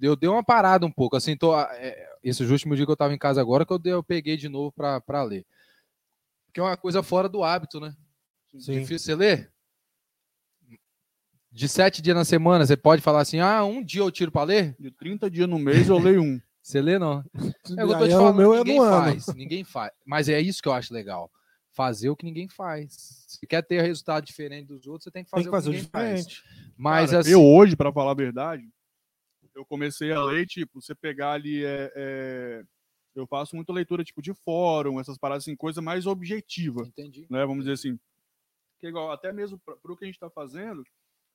Eu 0.00 0.16
dei 0.16 0.28
uma 0.28 0.44
parada 0.44 0.84
um 0.84 0.90
pouco, 0.90 1.16
assim, 1.16 1.36
tô, 1.36 1.58
é, 1.58 2.08
esse 2.22 2.42
último 2.44 2.74
dia 2.74 2.84
que 2.84 2.90
eu 2.90 2.96
tava 2.96 3.14
em 3.14 3.18
casa 3.18 3.40
agora, 3.40 3.64
que 3.64 3.72
eu, 3.72 3.78
dei, 3.78 3.92
eu 3.92 4.02
peguei 4.02 4.36
de 4.36 4.48
novo 4.48 4.72
pra, 4.72 5.00
pra 5.00 5.22
ler. 5.22 5.46
Porque 6.46 6.60
é 6.60 6.62
uma 6.62 6.76
coisa 6.76 7.02
fora 7.02 7.28
do 7.28 7.44
hábito, 7.44 7.78
né? 7.78 7.94
Sim. 8.58 8.80
Difícil 8.80 8.98
você 8.98 9.14
ler? 9.14 9.52
De 11.56 11.70
sete 11.70 12.02
dias 12.02 12.14
na 12.14 12.22
semana, 12.22 12.66
você 12.66 12.76
pode 12.76 13.00
falar 13.00 13.22
assim, 13.22 13.40
ah, 13.40 13.64
um 13.64 13.82
dia 13.82 14.02
eu 14.02 14.10
tiro 14.10 14.30
pra 14.30 14.42
ler? 14.42 14.76
De 14.78 14.90
30 14.90 15.30
dias 15.30 15.48
no 15.48 15.58
mês 15.58 15.88
eu 15.88 15.98
leio 15.98 16.22
um. 16.22 16.38
Você 16.60 16.82
lê, 16.82 16.98
não? 16.98 17.24
É 17.78 17.82
o 17.82 17.88
que 17.88 17.94
eu 17.94 17.98
tô 17.98 18.06
te 18.06 18.14
o 18.14 18.18
falando, 18.18 18.36
meu 18.36 18.52
é 18.54 18.58
ninguém 18.58 18.78
ano. 18.78 18.90
faz, 18.90 19.26
ninguém 19.34 19.64
faz. 19.64 19.90
Mas 20.04 20.28
é 20.28 20.38
isso 20.38 20.60
que 20.60 20.68
eu 20.68 20.74
acho 20.74 20.92
legal. 20.92 21.30
Fazer 21.72 22.10
o 22.10 22.16
que 22.16 22.26
ninguém 22.26 22.46
faz. 22.46 23.24
Se 23.26 23.46
quer 23.46 23.62
ter 23.62 23.80
resultado 23.80 24.26
diferente 24.26 24.66
dos 24.66 24.86
outros, 24.86 25.04
você 25.04 25.10
tem 25.10 25.24
que 25.24 25.30
fazer, 25.30 25.44
Tem 25.44 25.50
que 25.50 25.56
fazer 25.56 25.70
o 25.70 25.72
que 25.72 25.78
ninguém 25.78 25.90
faz. 25.90 26.26
diferente. 26.26 26.74
Mas 26.76 27.08
Cara, 27.10 27.20
assim, 27.22 27.30
Eu 27.30 27.42
hoje, 27.42 27.74
pra 27.74 27.90
falar 27.90 28.10
a 28.10 28.14
verdade, 28.14 28.68
eu 29.54 29.64
comecei 29.64 30.12
a 30.12 30.22
ler, 30.22 30.44
tipo, 30.44 30.82
você 30.82 30.94
pegar 30.94 31.32
ali. 31.32 31.64
É, 31.64 31.90
é, 31.96 32.62
eu 33.14 33.26
faço 33.26 33.56
muita 33.56 33.72
leitura, 33.72 34.04
tipo, 34.04 34.20
de 34.20 34.34
fórum, 34.34 35.00
essas 35.00 35.16
paradas 35.16 35.44
assim, 35.44 35.56
coisa 35.56 35.80
mais 35.80 36.04
objetiva, 36.06 36.82
entendi. 36.82 37.26
né? 37.30 37.46
Vamos 37.46 37.64
dizer 37.64 37.72
assim. 37.72 37.98
Que 38.78 38.88
é 38.88 38.90
igual, 38.90 39.10
até 39.10 39.32
mesmo 39.32 39.58
para 39.58 39.90
o 39.90 39.96
que 39.96 40.04
a 40.04 40.06
gente 40.06 40.16
está 40.16 40.28
fazendo, 40.28 40.84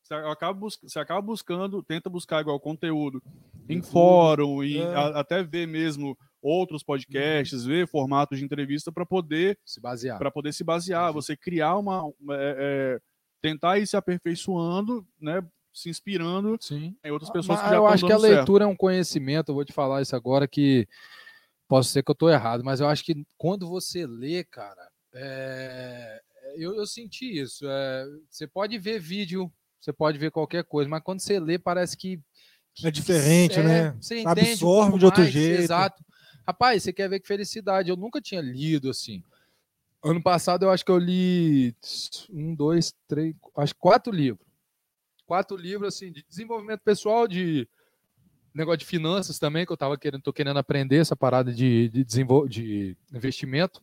você 0.04 0.14
acaba, 0.14 0.60
você 0.60 1.00
acaba 1.00 1.22
buscando, 1.22 1.84
tenta 1.84 2.10
buscar 2.10 2.42
igual 2.42 2.60
conteúdo 2.60 3.22
em 3.70 3.76
YouTube, 3.76 3.92
fórum, 3.92 4.64
e 4.64 4.78
é. 4.78 4.96
a- 4.96 5.20
até 5.20 5.44
ver 5.44 5.68
mesmo 5.68 6.18
outros 6.42 6.84
podcasts, 6.84 7.64
ver 7.66 7.88
formatos 7.88 8.40
de 8.40 8.46
entrevista 8.46 8.92
para 8.92 9.06
poder 9.06 9.58
Se 9.66 9.80
basear. 9.80 10.18
para 10.18 10.32
poder 10.32 10.54
se 10.54 10.64
basear, 10.64 11.14
você 11.14 11.38
criar 11.38 11.78
uma, 11.78 12.02
é, 12.32 12.98
é, 12.98 13.00
tentar 13.42 13.78
ir 13.78 13.86
se 13.88 13.96
aperfeiçoando, 13.96 15.06
né, 15.20 15.44
se 15.74 15.90
inspirando 15.90 16.58
Sim. 16.60 16.96
em 17.04 17.12
outras 17.12 17.30
pessoas 17.32 17.60
Mas 17.60 17.62
que 17.62 17.70
já 17.70 17.78
eu 17.78 17.88
acho 17.88 18.06
que 18.06 18.12
a 18.12 18.20
certo. 18.20 18.38
leitura 18.38 18.64
é 18.66 18.68
um 18.68 18.76
conhecimento, 18.76 19.50
eu 19.50 19.56
vou 19.56 19.64
te 19.64 19.72
falar 19.72 20.02
isso 20.02 20.16
agora 20.16 20.48
que 20.48 20.88
posso 21.68 21.90
ser 21.92 22.04
que 22.04 22.12
eu 22.12 22.16
tô 22.16 22.30
errado, 22.30 22.64
mas 22.64 22.80
eu 22.82 22.88
acho 22.88 23.04
que 23.04 23.26
quando 23.38 23.68
você 23.70 24.06
lê, 24.06 24.44
cara, 24.44 24.90
É, 25.14 26.22
eu, 26.56 26.76
eu 26.76 26.86
senti 26.88 27.40
isso. 27.40 27.66
é, 27.68 28.06
você 28.30 28.48
pode 28.48 28.78
ver 28.80 29.00
vídeo, 29.00 29.52
você 29.82 29.92
pode 29.92 30.18
ver 30.18 30.32
qualquer 30.32 30.64
coisa, 30.64 30.90
mas 30.90 31.02
quando 31.04 31.20
você 31.20 31.40
lê, 31.40 31.58
parece 31.58 31.98
que. 31.98 32.20
que- 32.74 32.88
É 32.88 32.92
diferente, 32.92 33.60
é, 33.60 33.64
né? 33.64 33.98
Você 34.00 34.24
Absorve 34.26 34.96
um 34.96 34.98
de 35.00 35.06
outro 35.06 35.22
mais, 35.22 35.34
jeito. 35.34 35.62
Exato. 35.64 36.04
Rapaz, 36.48 36.84
você 36.84 36.94
quer 36.94 37.10
ver 37.10 37.20
que 37.20 37.28
felicidade. 37.28 37.90
Eu 37.90 37.96
nunca 37.98 38.22
tinha 38.22 38.42
lido 38.42 38.90
assim. 38.90 39.24
Ano 40.04 40.22
passado 40.22 40.64
eu 40.66 40.72
acho 40.72 40.84
que 40.86 40.92
eu 40.92 40.98
li 40.98 41.76
um, 42.32 42.56
dois, 42.56 42.94
três, 43.08 43.36
acho 43.58 43.76
quatro 43.76 44.12
livros. 44.14 44.46
Quatro 45.26 45.56
livros 45.56 45.96
assim 45.96 46.12
de 46.12 46.24
desenvolvimento 46.28 46.82
pessoal, 46.82 47.28
de 47.28 47.68
negócio 48.54 48.80
de 48.80 48.86
finanças 48.86 49.38
também, 49.40 49.66
que 49.66 49.72
eu 49.72 49.78
tava 49.78 49.98
querendo, 49.98 50.22
tô 50.24 50.34
querendo 50.34 50.58
aprender 50.58 50.98
essa 50.98 51.16
parada 51.16 51.54
de, 51.54 51.88
de, 51.90 52.04
desenvol- 52.04 52.48
de 52.48 52.98
investimento. 53.14 53.82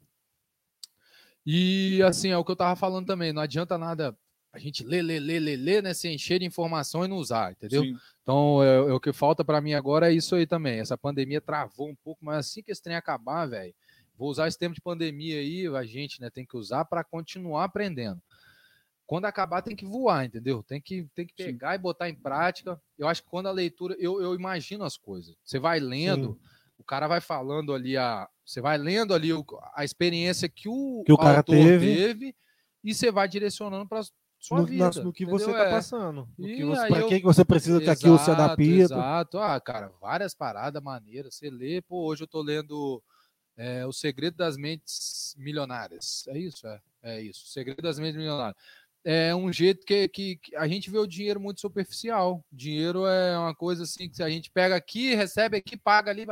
E 1.46 2.02
assim, 2.02 2.30
é 2.30 2.36
o 2.36 2.44
que 2.44 2.50
eu 2.50 2.56
tava 2.56 2.76
falando 2.76 3.06
também, 3.06 3.32
não 3.32 3.40
adianta 3.42 3.78
nada 3.78 4.16
a 4.58 4.62
gente 4.62 4.84
ler, 4.84 5.02
ler, 5.02 5.20
ler, 5.20 5.40
ler, 5.40 5.56
ler, 5.56 5.82
né? 5.82 5.94
Se 5.94 6.08
encher 6.08 6.40
de 6.40 6.46
informação 6.46 7.04
e 7.04 7.08
não 7.08 7.16
usar, 7.16 7.52
entendeu? 7.52 7.82
Sim. 7.82 7.96
Então, 8.22 8.62
é, 8.62 8.76
é 8.90 8.92
o 8.92 9.00
que 9.00 9.12
falta 9.12 9.44
para 9.44 9.60
mim 9.60 9.72
agora 9.74 10.10
é 10.10 10.14
isso 10.14 10.34
aí 10.34 10.46
também. 10.46 10.80
Essa 10.80 10.96
pandemia 10.98 11.40
travou 11.40 11.88
um 11.88 11.94
pouco, 11.96 12.24
mas 12.24 12.38
assim 12.46 12.62
que 12.62 12.70
esse 12.70 12.82
trem 12.82 12.96
acabar, 12.96 13.46
velho, 13.46 13.74
vou 14.16 14.28
usar 14.30 14.48
esse 14.48 14.58
tempo 14.58 14.74
de 14.74 14.80
pandemia 14.80 15.38
aí, 15.38 15.66
a 15.68 15.84
gente, 15.84 16.20
né, 16.20 16.28
tem 16.28 16.44
que 16.44 16.56
usar 16.56 16.84
para 16.84 17.02
continuar 17.04 17.64
aprendendo. 17.64 18.20
Quando 19.06 19.24
acabar, 19.24 19.62
tem 19.62 19.74
que 19.74 19.86
voar, 19.86 20.26
entendeu? 20.26 20.62
Tem 20.62 20.80
que, 20.80 21.06
tem 21.14 21.26
que 21.26 21.32
pegar 21.32 21.74
e 21.74 21.78
botar 21.78 22.10
em 22.10 22.14
prática. 22.14 22.78
Eu 22.98 23.08
acho 23.08 23.22
que 23.22 23.28
quando 23.30 23.46
a 23.46 23.52
leitura, 23.52 23.96
eu, 23.98 24.20
eu 24.20 24.34
imagino 24.34 24.84
as 24.84 24.98
coisas. 24.98 25.34
Você 25.42 25.58
vai 25.58 25.80
lendo, 25.80 26.38
o 26.76 26.84
cara 26.84 27.08
vai 27.08 27.20
falando 27.22 27.72
ali 27.72 27.96
a, 27.96 28.28
você 28.44 28.60
vai 28.60 28.76
lendo 28.76 29.14
ali 29.14 29.32
o- 29.32 29.44
a 29.74 29.82
experiência 29.82 30.46
que 30.46 30.68
o, 30.68 31.02
Que 31.06 31.12
o 31.12 31.16
cara 31.16 31.38
autor 31.38 31.54
teve. 31.54 32.34
e 32.84 32.94
você 32.94 33.10
vai 33.10 33.26
direcionando 33.26 33.88
para 33.88 34.02
no, 34.50 34.66
vida. 34.66 34.90
na- 34.94 35.02
no 35.02 35.12
que 35.12 35.24
entendeu? 35.24 35.38
você 35.44 35.50
está 35.50 35.64
É. 35.64 35.70
passando. 35.70 36.28
No 36.38 36.46
que 36.46 36.64
você, 36.64 36.80
aí 36.82 36.88
pra 36.88 37.00
eu- 37.00 37.08
que 37.08 37.18
que 37.20 37.24
você 37.26 37.44
precisa 37.44 37.80
que 37.80 37.90
aquilo 37.90 38.16
se 38.18 38.24
Exato, 38.30 38.42
adapte. 38.42 38.62
Exato. 38.70 39.38
Ah, 39.38 39.60
cara, 39.60 39.92
várias 40.00 40.34
paradas 40.34 40.82
maneiras. 40.82 41.34
Você 41.34 41.50
lê, 41.50 41.80
pô, 41.82 42.04
hoje 42.06 42.22
eu 42.22 42.26
tô 42.28 42.40
lendo 42.42 43.02
é, 43.56 43.84
O 43.84 43.92
Segredo 43.92 44.36
das 44.36 44.56
Mentes 44.56 45.34
Milionárias. 45.36 46.24
É 46.28 46.38
isso? 46.38 46.64
É, 46.66 46.80
é 47.02 47.20
isso. 47.20 47.44
O 47.44 47.48
Segredo 47.48 47.82
das 47.82 47.98
Mentes 47.98 48.16
Milionárias. 48.16 48.56
É 49.04 49.34
um 49.34 49.52
jeito 49.52 49.84
que, 49.86 50.06
que, 50.08 50.36
que 50.36 50.54
a 50.56 50.68
gente 50.68 50.88
vê 50.90 50.98
o 50.98 51.06
dinheiro 51.06 51.40
muito 51.40 51.60
superficial. 51.60 52.44
Dinheiro 52.52 53.06
é 53.06 53.36
uma 53.38 53.54
coisa 53.54 53.82
assim 53.84 54.08
que 54.08 54.22
a 54.22 54.28
gente 54.30 54.50
pega 54.50 54.76
aqui, 54.76 55.14
recebe 55.14 55.56
aqui, 55.56 55.76
paga 55.76 56.10
ali. 56.10 56.26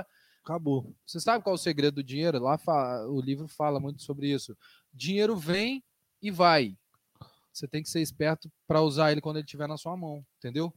Acabou. 0.44 0.94
Você 1.04 1.18
sabe 1.18 1.42
qual 1.42 1.54
é 1.54 1.58
o 1.58 1.60
segredo 1.60 1.96
do 1.96 2.04
dinheiro? 2.04 2.38
Lá 2.38 2.56
fa- 2.58 3.04
o 3.08 3.20
livro 3.20 3.48
fala 3.48 3.80
muito 3.80 4.02
sobre 4.02 4.28
isso. 4.32 4.56
Dinheiro 4.94 5.34
vem 5.36 5.82
e 6.22 6.30
vai. 6.30 6.76
Você 7.56 7.66
tem 7.66 7.82
que 7.82 7.88
ser 7.88 8.00
esperto 8.00 8.50
para 8.68 8.82
usar 8.82 9.12
ele 9.12 9.20
quando 9.20 9.36
ele 9.36 9.44
estiver 9.46 9.66
na 9.66 9.76
sua 9.78 9.96
mão, 9.96 10.22
entendeu? 10.38 10.72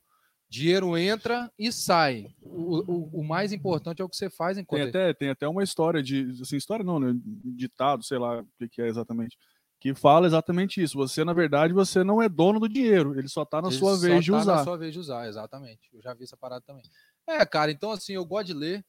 Dinheiro 0.49 0.97
entra 0.97 1.51
e 1.59 1.71
sai. 1.71 2.33
O, 2.41 2.79
o- 2.91 3.19
o 3.19 3.23
mais 3.23 3.51
importante 3.53 4.01
é 4.01 4.05
o 4.05 4.09
que 4.09 4.15
você 4.15 4.29
faz 4.29 4.57
enquanto 4.57 4.81
Tem 4.81 4.89
até, 4.89 5.13
tem 5.13 5.29
até 5.29 5.47
uma 5.47 5.61
história 5.63 6.01
de. 6.01 6.27
Assim, 6.41 6.55
história 6.55 6.83
não, 6.83 6.99
né? 6.99 7.13
Ditado, 7.55 8.03
sei 8.03 8.17
lá 8.17 8.39
o 8.41 8.69
que, 8.69 8.81
é 8.81 8.87
exatamente. 8.87 9.37
Que 9.79 9.93
fala 9.93 10.25
exatamente 10.25 10.81
isso. 10.81 10.97
Você, 10.97 11.23
na 11.23 11.33
verdade, 11.33 11.71
você 11.73 12.03
não 12.03 12.21
é 12.21 12.27
dono 12.27 12.59
do 12.59 12.67
dinheiro. 12.67 13.17
Ele 13.17 13.27
só 13.27 13.45
tá 13.45 13.61
na 13.61 13.67
Ele 13.69 13.77
sua 13.77 13.97
vez 13.97 14.25
de 14.25 14.31
tá 14.31 14.37
usar. 14.39 14.55
Na 14.55 14.63
sua 14.63 14.77
vez 14.77 14.93
de 14.93 14.99
usar, 14.99 15.27
exatamente. 15.27 15.81
Eu 15.93 16.01
já 16.01 16.13
vi 16.13 16.23
essa 16.23 16.35
parada 16.35 16.61
também. 16.65 16.83
É, 17.27 17.45
cara, 17.45 17.71
então 17.71 17.91
assim, 17.91 18.13
eu 18.13 18.25
gosto 18.25 18.47
de 18.47 18.53
ler. 18.53 18.83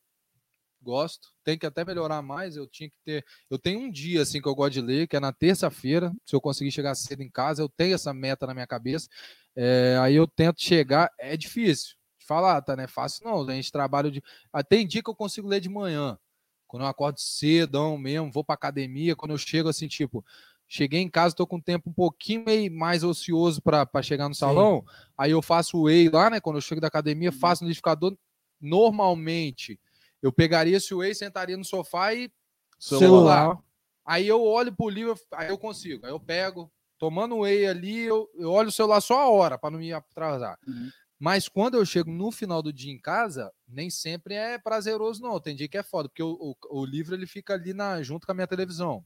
Gosto. 0.82 1.28
Tem 1.44 1.58
que 1.58 1.66
até 1.66 1.84
melhorar 1.84 2.22
mais. 2.22 2.56
Eu 2.56 2.66
tinha 2.66 2.88
que 2.88 2.96
ter. 3.04 3.24
Eu 3.50 3.58
tenho 3.58 3.80
um 3.80 3.90
dia 3.90 4.22
assim 4.22 4.40
que 4.40 4.48
eu 4.48 4.54
gosto 4.54 4.72
de 4.72 4.80
ler, 4.80 5.06
que 5.06 5.16
é 5.16 5.20
na 5.20 5.32
terça-feira. 5.32 6.12
Se 6.24 6.34
eu 6.34 6.40
conseguir 6.40 6.70
chegar 6.70 6.94
cedo 6.94 7.22
em 7.22 7.30
casa, 7.30 7.62
eu 7.62 7.68
tenho 7.68 7.94
essa 7.94 8.14
meta 8.14 8.46
na 8.46 8.54
minha 8.54 8.66
cabeça. 8.66 9.08
É, 9.54 9.98
aí 10.00 10.14
eu 10.14 10.26
tento 10.26 10.62
chegar. 10.62 11.10
É 11.18 11.36
difícil. 11.36 11.96
De 12.18 12.26
falar, 12.26 12.62
tá? 12.62 12.76
Não 12.76 12.84
é 12.84 12.88
fácil, 12.88 13.24
não. 13.26 13.46
A 13.48 13.54
gente 13.54 13.70
trabalha 13.70 14.10
de. 14.10 14.22
Ah, 14.52 14.62
Tem 14.62 14.86
dia 14.86 15.02
que 15.02 15.10
eu 15.10 15.14
consigo 15.14 15.48
ler 15.48 15.60
de 15.60 15.68
manhã. 15.68 16.18
Quando 16.66 16.84
eu 16.84 16.88
acordo 16.88 17.18
cedão 17.20 17.98
mesmo, 17.98 18.30
vou 18.30 18.44
pra 18.44 18.54
academia. 18.54 19.16
Quando 19.16 19.32
eu 19.32 19.38
chego 19.38 19.68
assim, 19.68 19.88
tipo, 19.88 20.24
cheguei 20.68 21.00
em 21.00 21.10
casa, 21.10 21.34
tô 21.34 21.46
com 21.46 21.56
o 21.56 21.62
tempo 21.62 21.90
um 21.90 21.92
pouquinho 21.92 22.44
meio 22.46 22.72
mais 22.72 23.02
ocioso 23.02 23.60
para 23.60 24.02
chegar 24.02 24.28
no 24.28 24.34
salão. 24.36 24.84
Aí 25.18 25.32
eu 25.32 25.42
faço 25.42 25.76
o 25.76 25.82
whey 25.82 26.08
lá, 26.08 26.30
né? 26.30 26.40
Quando 26.40 26.56
eu 26.56 26.62
chego 26.62 26.80
da 26.80 26.86
academia, 26.86 27.32
faço 27.32 27.64
no 27.64 27.68
liquidificador. 27.68 28.16
Normalmente, 28.60 29.80
eu 30.22 30.32
pegaria 30.32 30.76
esse 30.76 30.94
whey, 30.94 31.14
sentaria 31.14 31.56
no 31.56 31.64
sofá 31.64 32.14
e 32.14 32.30
celular. 32.78 33.58
Aí 34.04 34.26
eu 34.26 34.42
olho 34.42 34.74
pro 34.74 34.88
livro, 34.88 35.18
aí 35.32 35.48
eu 35.48 35.58
consigo. 35.58 36.04
Aí 36.04 36.12
eu 36.12 36.20
pego, 36.20 36.72
tomando 36.98 37.38
whey 37.38 37.66
ali, 37.66 38.00
eu, 38.00 38.28
eu 38.34 38.50
olho 38.50 38.68
o 38.68 38.72
celular 38.72 39.00
só 39.00 39.20
a 39.20 39.28
hora 39.30 39.58
para 39.58 39.70
não 39.70 39.78
me 39.78 39.92
atrasar. 39.92 40.58
Uhum. 40.66 40.90
Mas 41.18 41.48
quando 41.48 41.74
eu 41.74 41.84
chego 41.84 42.10
no 42.10 42.32
final 42.32 42.62
do 42.62 42.72
dia 42.72 42.90
em 42.90 42.98
casa, 42.98 43.52
nem 43.68 43.90
sempre 43.90 44.34
é 44.34 44.58
prazeroso, 44.58 45.22
não. 45.22 45.38
Tem 45.38 45.54
dia 45.54 45.68
que 45.68 45.76
é 45.76 45.82
foda, 45.82 46.08
porque 46.08 46.22
o, 46.22 46.32
o, 46.32 46.80
o 46.80 46.84
livro 46.84 47.14
ele 47.14 47.26
fica 47.26 47.52
ali 47.52 47.74
na, 47.74 48.02
junto 48.02 48.26
com 48.26 48.32
a 48.32 48.34
minha 48.34 48.46
televisão, 48.46 49.04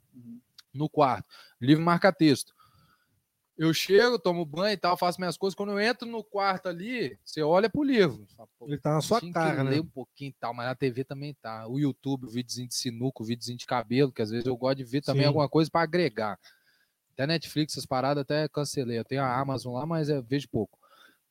no 0.73 0.89
quarto. 0.89 1.29
O 1.61 1.65
livro 1.65 1.83
marca 1.83 2.13
texto. 2.13 2.54
Eu 3.57 3.73
chego, 3.73 4.19
tomo 4.19 4.45
banho 4.45 4.75
e 4.75 4.77
tal, 4.77 4.97
faço 4.97 5.21
minhas 5.21 5.37
coisas. 5.37 5.55
Quando 5.55 5.71
eu 5.73 5.81
entro 5.81 6.09
no 6.09 6.25
quarto 6.25 6.69
ali, 6.69 7.17
você 7.25 7.41
olha 7.41 7.71
pro 7.71 7.85
livro. 7.85 8.27
Fala, 8.37 8.49
"Pô, 8.59 8.67
Ele 8.67 8.79
tá 8.79 8.95
na 8.95 9.01
sua 9.01 9.21
cara, 9.33 9.63
né? 9.63 9.81
um 9.81 9.87
pouquinho 9.87 10.31
e 10.31 10.33
tal, 10.41 10.53
mas 10.53 10.67
na 10.67 10.75
TV 10.75 11.05
também 11.05 11.35
tá. 11.35 11.67
O 11.69 11.79
YouTube, 11.79 12.25
o 12.27 12.31
videozinho 12.31 12.67
de 12.67 12.75
sinuca, 12.75 13.23
o 13.23 13.27
videozinho 13.27 13.57
de 13.59 13.67
cabelo, 13.67 14.13
que 14.13 14.23
às 14.23 14.31
vezes 14.31 14.47
eu 14.47 14.57
gosto 14.57 14.79
de 14.79 14.85
ver 14.85 15.03
também 15.03 15.23
Sim. 15.23 15.29
alguma 15.29 15.49
coisa 15.49 15.71
para 15.71 15.83
agregar. 15.83 16.39
Até 17.13 17.27
Netflix, 17.27 17.75
essas 17.75 17.87
paradas 17.87 18.23
até 18.23 18.49
cancelei. 18.49 18.99
Eu 18.99 19.05
tenho 19.05 19.23
a 19.23 19.41
Amazon 19.41 19.75
lá, 19.75 19.87
mas 19.87 20.09
eu 20.09 20.23
vejo 20.23 20.49
pouco. 20.49 20.79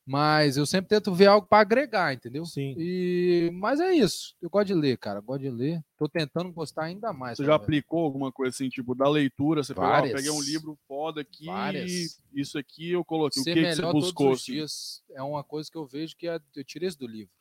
Mas 0.06 0.58
eu 0.58 0.66
sempre 0.66 0.90
tento 0.90 1.14
ver 1.14 1.28
algo 1.28 1.48
para 1.48 1.62
agregar, 1.62 2.14
entendeu? 2.14 2.46
Sim. 2.46 2.76
E... 2.78 3.50
Mas 3.54 3.80
é 3.80 3.94
isso. 3.94 4.36
Eu 4.42 4.50
gosto 4.50 4.68
de 4.68 4.74
ler, 4.74 4.98
cara. 4.98 5.22
Gosto 5.22 5.42
de 5.44 5.50
ler. 5.50 5.82
Tô 5.98 6.10
tentando 6.10 6.52
gostar 6.52 6.84
ainda 6.84 7.14
mais. 7.14 7.38
Você 7.38 7.46
já 7.46 7.58
ver. 7.58 7.64
aplicou 7.64 8.04
alguma 8.04 8.30
coisa 8.30 8.54
assim, 8.54 8.68
tipo, 8.68 8.94
da 8.94 9.08
leitura? 9.08 9.64
Você 9.64 9.74
falou, 9.74 9.92
ah, 9.94 10.02
peguei 10.02 10.30
um 10.30 10.42
livro 10.42 10.78
foda 10.88 11.22
aqui, 11.22 11.46
Várias. 11.46 12.22
isso 12.34 12.58
aqui 12.58 12.92
eu 12.92 13.06
coloquei. 13.06 13.40
O 13.40 13.44
ser 13.44 13.54
que, 13.54 13.62
que 13.62 13.70
você 13.76 13.82
melhor 13.82 13.94
buscou? 13.94 14.26
todos 14.28 14.40
os 14.40 14.44
assim? 14.44 14.52
dias 14.52 15.04
é 15.12 15.24
uma 15.24 15.44
coisa 15.44 15.72
que 15.72 15.78
eu 15.78 15.86
vejo 15.88 16.18
que 16.18 16.28
é- 16.28 16.40
eu 16.56 16.64
tirei 16.66 16.90
isso 16.90 17.00
do 17.00 17.08
livro. 17.08 17.32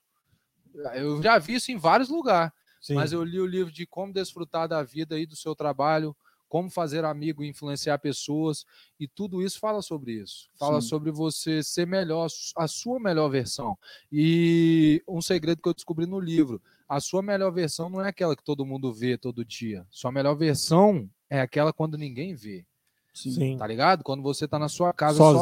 Eu 0.94 1.20
já 1.20 1.38
vi 1.38 1.54
isso 1.54 1.70
em 1.72 1.76
vários 1.76 2.08
lugares, 2.08 2.52
Sim. 2.80 2.94
mas 2.94 3.12
eu 3.12 3.22
li 3.24 3.40
o 3.40 3.46
livro 3.46 3.72
de 3.72 3.86
como 3.86 4.12
desfrutar 4.12 4.68
da 4.68 4.82
vida 4.82 5.18
e 5.18 5.26
do 5.26 5.36
seu 5.36 5.54
trabalho, 5.54 6.16
como 6.52 6.68
fazer 6.68 7.02
amigo 7.02 7.42
e 7.42 7.48
influenciar 7.48 7.96
pessoas, 7.98 8.66
e 9.00 9.08
tudo 9.08 9.40
isso 9.40 9.58
fala 9.58 9.80
sobre 9.80 10.12
isso. 10.12 10.50
Fala 10.58 10.82
Sim. 10.82 10.88
sobre 10.88 11.10
você 11.10 11.62
ser 11.62 11.86
melhor, 11.86 12.28
a 12.54 12.68
sua 12.68 13.00
melhor 13.00 13.30
versão. 13.30 13.74
E 14.12 15.02
um 15.08 15.22
segredo 15.22 15.62
que 15.62 15.68
eu 15.70 15.72
descobri 15.72 16.04
no 16.04 16.20
livro: 16.20 16.60
a 16.86 17.00
sua 17.00 17.22
melhor 17.22 17.50
versão 17.52 17.88
não 17.88 18.02
é 18.02 18.08
aquela 18.10 18.36
que 18.36 18.44
todo 18.44 18.66
mundo 18.66 18.92
vê 18.92 19.16
todo 19.16 19.46
dia. 19.46 19.86
Sua 19.90 20.12
melhor 20.12 20.34
versão 20.34 21.08
é 21.30 21.40
aquela 21.40 21.72
quando 21.72 21.96
ninguém 21.96 22.34
vê. 22.34 22.66
Sim. 23.12 23.56
Tá 23.58 23.66
ligado? 23.66 24.02
Quando 24.02 24.22
você 24.22 24.46
tá 24.48 24.58
na 24.58 24.68
sua 24.68 24.92
casa 24.92 25.18
Sozinho. 25.18 25.38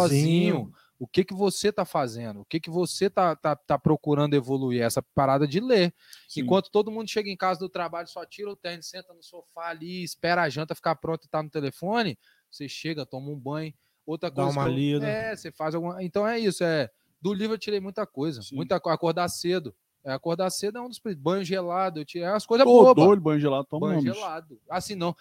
sozinho, 0.54 0.72
o 0.98 1.06
que 1.06 1.24
que 1.24 1.32
você 1.32 1.72
tá 1.72 1.84
fazendo? 1.84 2.40
O 2.40 2.44
que 2.44 2.58
que 2.60 2.68
você 2.70 3.08
tá, 3.08 3.34
tá, 3.36 3.54
tá 3.56 3.78
procurando 3.78 4.34
evoluir? 4.34 4.82
Essa 4.82 5.00
parada 5.14 5.46
de 5.46 5.60
ler. 5.60 5.94
Sim. 6.28 6.42
Enquanto 6.42 6.70
todo 6.70 6.90
mundo 6.90 7.08
chega 7.08 7.30
em 7.30 7.36
casa 7.36 7.60
do 7.60 7.68
trabalho, 7.68 8.08
só 8.08 8.24
tira 8.26 8.50
o 8.50 8.56
tênis, 8.56 8.86
senta 8.88 9.14
no 9.14 9.22
sofá 9.22 9.68
ali, 9.68 10.02
espera 10.02 10.42
a 10.42 10.48
janta 10.48 10.74
ficar 10.74 10.96
pronta 10.96 11.26
e 11.26 11.28
tá 11.30 11.42
no 11.42 11.48
telefone, 11.48 12.18
você 12.50 12.68
chega, 12.68 13.06
toma 13.06 13.30
um 13.30 13.38
banho. 13.38 13.72
Outra 14.04 14.30
Dá 14.30 14.42
coisa. 14.42 14.58
uma 14.58 14.64
que 14.64 14.70
eu- 14.70 14.74
lida. 14.76 15.06
É, 15.06 15.36
você 15.36 15.52
faz 15.52 15.74
alguma. 15.74 16.02
Então 16.02 16.26
é 16.26 16.38
isso. 16.38 16.64
É... 16.64 16.90
Do 17.22 17.32
livro 17.32 17.54
eu 17.54 17.58
tirei 17.58 17.78
muita 17.80 18.04
coisa. 18.06 18.42
Sim. 18.42 18.56
Muita 18.56 18.80
co- 18.80 18.90
Acordar 18.90 19.28
cedo. 19.28 19.74
É, 20.02 20.12
acordar 20.12 20.48
cedo 20.50 20.78
é 20.78 20.80
um 20.80 20.88
dos. 20.88 20.98
Banho 21.18 21.44
gelado. 21.44 22.00
Eu 22.00 22.04
tirei 22.04 22.26
é 22.26 22.30
umas 22.32 22.46
coisas 22.46 22.66
bobas. 22.66 23.04
doido, 23.04 23.20
banho 23.20 23.38
gelado, 23.38 23.66
toma 23.68 23.88
Banho 23.88 24.00
gelado. 24.00 24.58
Assim, 24.68 24.94
não. 24.94 25.14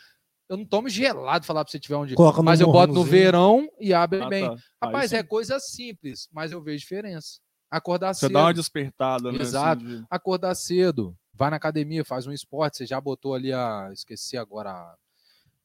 Eu 0.50 0.58
não 0.58 0.66
tomo 0.66 0.90
gelado, 0.90 1.46
falar 1.46 1.64
pra 1.64 1.72
você 1.72 1.80
tiver 1.80 1.96
um 1.96 2.06
dia. 2.06 2.16
Coloca 2.18 2.42
Mas 2.42 2.60
eu 2.60 2.72
boto 2.72 2.92
no 2.92 3.04
verão 3.04 3.70
e 3.80 3.94
abre 3.94 4.20
Ah, 4.22 4.28
bem. 4.28 4.44
tá. 4.50 4.58
Rapaz, 4.82 5.14
é 5.14 5.22
coisa 5.22 5.60
simples, 5.60 6.28
mas 6.32 6.52
eu 6.52 6.62
vejo 6.62 6.80
diferença. 6.80 7.40
Acordar 7.70 8.16
Você 8.16 8.22
cedo. 8.22 8.34
dá 8.34 8.46
uma 8.46 8.54
despertada, 8.54 9.32
né? 9.32 9.40
Exato. 9.40 9.86
assim, 9.86 9.98
de- 10.00 10.06
Acordar 10.10 10.56
cedo. 10.56 11.16
Vai 11.34 11.52
na 11.52 11.58
academia, 11.58 12.04
faz 12.04 12.26
um 12.26 12.32
esporte. 12.32 12.78
Você 12.78 12.86
já 12.88 13.00
botou 13.00 13.36
ali 13.36 13.54
a. 13.54 13.90
Esqueci 13.94 14.36
agora. 14.38 14.72
a- 14.72 14.96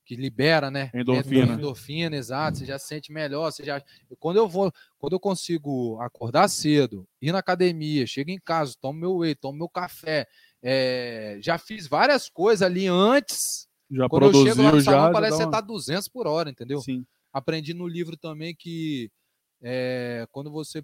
Que 0.04 0.14
libera, 0.16 0.70
né? 0.70 0.90
Endorfina. 0.92 1.54
Endorfina, 1.54 2.14
exato. 2.14 2.58
Você 2.58 2.66
já 2.66 2.78
se 2.78 2.86
sente 2.88 3.10
melhor. 3.10 3.50
Você 3.50 3.64
já... 3.64 3.82
Quando 4.20 4.36
eu 4.36 4.46
vou, 4.46 4.70
quando 4.98 5.14
eu 5.14 5.18
consigo 5.18 5.98
acordar 5.98 6.46
cedo, 6.48 7.08
ir 7.22 7.32
na 7.32 7.38
academia, 7.38 8.06
chego 8.06 8.30
em 8.30 8.38
casa, 8.38 8.74
tomo 8.78 8.98
meu 9.00 9.16
whey, 9.16 9.34
tomo 9.34 9.56
meu 9.56 9.68
café. 9.68 10.26
é, 10.62 11.38
Já 11.40 11.56
fiz 11.56 11.86
várias 11.88 12.28
coisas 12.28 12.60
ali 12.60 12.86
antes. 12.86 13.66
Já 13.90 14.08
Quando 14.08 14.26
eu 14.26 14.32
chego 14.34 14.62
lá 14.62 14.70
produziu, 14.70 14.72
no 14.72 14.80
já. 14.80 14.92
salão, 14.92 15.12
já 15.12 15.12
parece 15.12 15.32
que 15.32 15.38
dá 15.38 15.44
você 15.44 15.44
uma- 15.44 15.50
tá 15.50 15.60
200 15.60 16.08
por 16.08 16.26
hora, 16.26 16.50
entendeu? 16.50 16.80
Sim. 16.80 17.04
aprendi 17.32 17.74
no 17.74 17.86
livro 17.88 18.16
também 18.16 18.54
que 18.54 19.10
é, 19.62 20.26
quando 20.32 20.50
você 20.52 20.82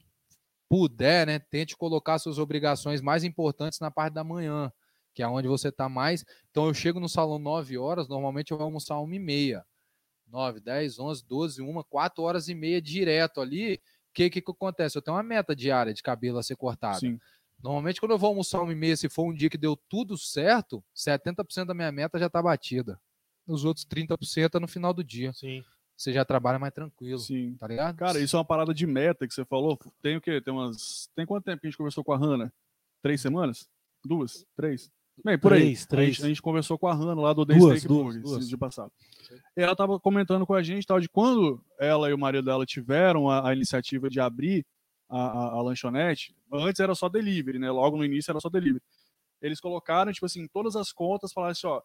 puder, 0.69 1.27
né, 1.27 1.39
tente 1.39 1.77
colocar 1.77 2.19
suas 2.19 2.39
obrigações 2.39 3.01
mais 3.03 3.25
importantes 3.25 3.81
na 3.81 3.91
parte 3.91 4.15
da 4.15 4.25
manhã, 4.25 4.73
que 5.15 5.23
é 5.23 5.29
onde 5.29 5.49
você 5.49 5.69
está 5.69 5.89
mais. 5.89 6.25
Então 6.51 6.67
eu 6.69 6.75
chego 6.75 7.01
no 7.01 7.09
salão 7.09 7.39
9 7.39 7.79
horas, 7.79 8.09
normalmente 8.09 8.53
eu 8.53 8.59
vou 8.59 8.67
almoçar 8.67 9.01
1 9.01 9.15
e 9.15 9.19
meia. 9.21 9.65
9, 10.29 10.61
10, 10.61 10.99
11, 10.99 11.25
12, 11.27 11.63
1, 11.63 11.83
4 11.85 12.23
horas 12.25 12.49
e 12.49 12.55
meia 12.55 12.81
direto 12.83 13.41
ali. 13.41 13.75
O 13.77 13.81
que, 14.15 14.31
que 14.31 14.43
que 14.43 14.51
acontece? 14.53 14.97
Eu 14.99 15.03
tenho 15.03 15.17
uma 15.17 15.23
meta 15.25 15.55
diária 15.57 15.95
de 15.95 16.03
cabelo 16.03 16.39
a 16.39 16.43
ser 16.43 16.57
cortado. 16.57 17.01
Sim. 17.01 17.19
Normalmente, 17.63 18.01
quando 18.01 18.13
eu 18.13 18.19
vou 18.19 18.29
almoçar 18.29 18.61
uma 18.63 18.73
e 18.73 18.77
meia, 18.77 18.97
se 18.97 19.09
for 19.09 19.25
um 19.25 19.35
dia 19.35 19.51
que 19.51 19.59
deu 19.59 19.77
tudo 19.89 20.17
certo, 20.17 20.83
70% 20.97 21.67
da 21.67 21.75
minha 21.75 21.93
meta 21.93 22.19
já 22.19 22.27
está 22.27 22.43
batida. 22.43 23.01
Os 23.47 23.65
outros 23.65 23.85
30% 23.85 24.55
é 24.55 24.61
no 24.61 24.69
final 24.69 24.95
do 24.95 25.05
dia. 25.05 25.33
Sim. 25.33 25.63
Você 25.97 26.13
já 26.15 26.25
trabalha 26.25 26.59
mais 26.59 26.73
tranquilo, 26.73 27.19
Sim. 27.19 27.57
tá 27.59 27.67
ligado? 27.67 27.95
Cara, 27.97 28.19
isso 28.19 28.35
é 28.35 28.39
uma 28.39 28.45
parada 28.45 28.73
de 28.73 28.87
meta 28.87 29.29
que 29.29 29.35
você 29.35 29.45
falou. 29.45 29.79
Tem 30.01 30.17
o 30.17 30.21
quê? 30.21 30.41
Tem 30.41 30.53
umas. 30.53 31.11
Tem 31.15 31.27
quanto 31.27 31.45
tempo 31.45 31.61
que 31.61 31.67
a 31.67 31.71
gente 31.71 31.77
conversou 31.77 32.03
com 32.03 32.13
a 32.13 32.17
Hanna? 32.17 32.51
Três 33.03 33.21
semanas? 33.21 33.69
Duas? 34.03 34.47
Três? 34.57 34.91
Bem, 35.23 35.39
por 35.39 35.53
aí. 35.53 35.61
Três, 35.61 35.87
três. 35.87 36.09
A, 36.09 36.13
gente, 36.13 36.25
a 36.25 36.29
gente 36.29 36.43
conversou 36.43 36.79
com 36.79 36.89
a 36.89 36.95
Hanna 36.95 37.21
lá 37.21 37.35
do 37.35 37.45
The 37.45 37.55
Duas, 37.55 37.79
Steak 37.81 37.89
duas, 37.89 38.03
Burger, 38.03 38.23
duas. 38.23 38.49
dia 38.49 38.57
passado. 38.57 38.91
E 39.55 39.61
ela 39.61 39.77
tava 39.77 40.01
comentando 40.01 40.47
com 40.47 40.55
a 40.55 40.63
gente 40.63 40.87
tal, 40.87 40.99
de 40.99 41.09
quando 41.09 41.63
ela 41.79 42.09
e 42.09 42.15
o 42.15 42.19
marido 42.19 42.47
dela 42.47 42.65
tiveram 42.65 43.29
a, 43.29 43.51
a 43.51 43.55
iniciativa 43.55 44.09
de 44.09 44.19
abrir 44.19 44.65
a, 45.11 45.19
a, 45.19 45.45
a 45.59 45.63
lanchonete. 45.63 46.35
Antes 46.53 46.81
era 46.81 46.95
só 46.95 47.09
delivery, 47.09 47.59
né? 47.59 47.71
Logo 47.71 47.97
no 47.97 48.05
início 48.05 48.31
era 48.31 48.41
só 48.41 48.49
delivery. 48.49 48.83
Eles 49.43 49.61
colocaram, 49.61 50.13
tipo 50.13 50.27
assim, 50.27 50.47
todas 50.47 50.77
as 50.77 50.93
contas, 50.93 51.33
falaram 51.33 51.53
assim, 51.53 51.67
ó. 51.67 51.83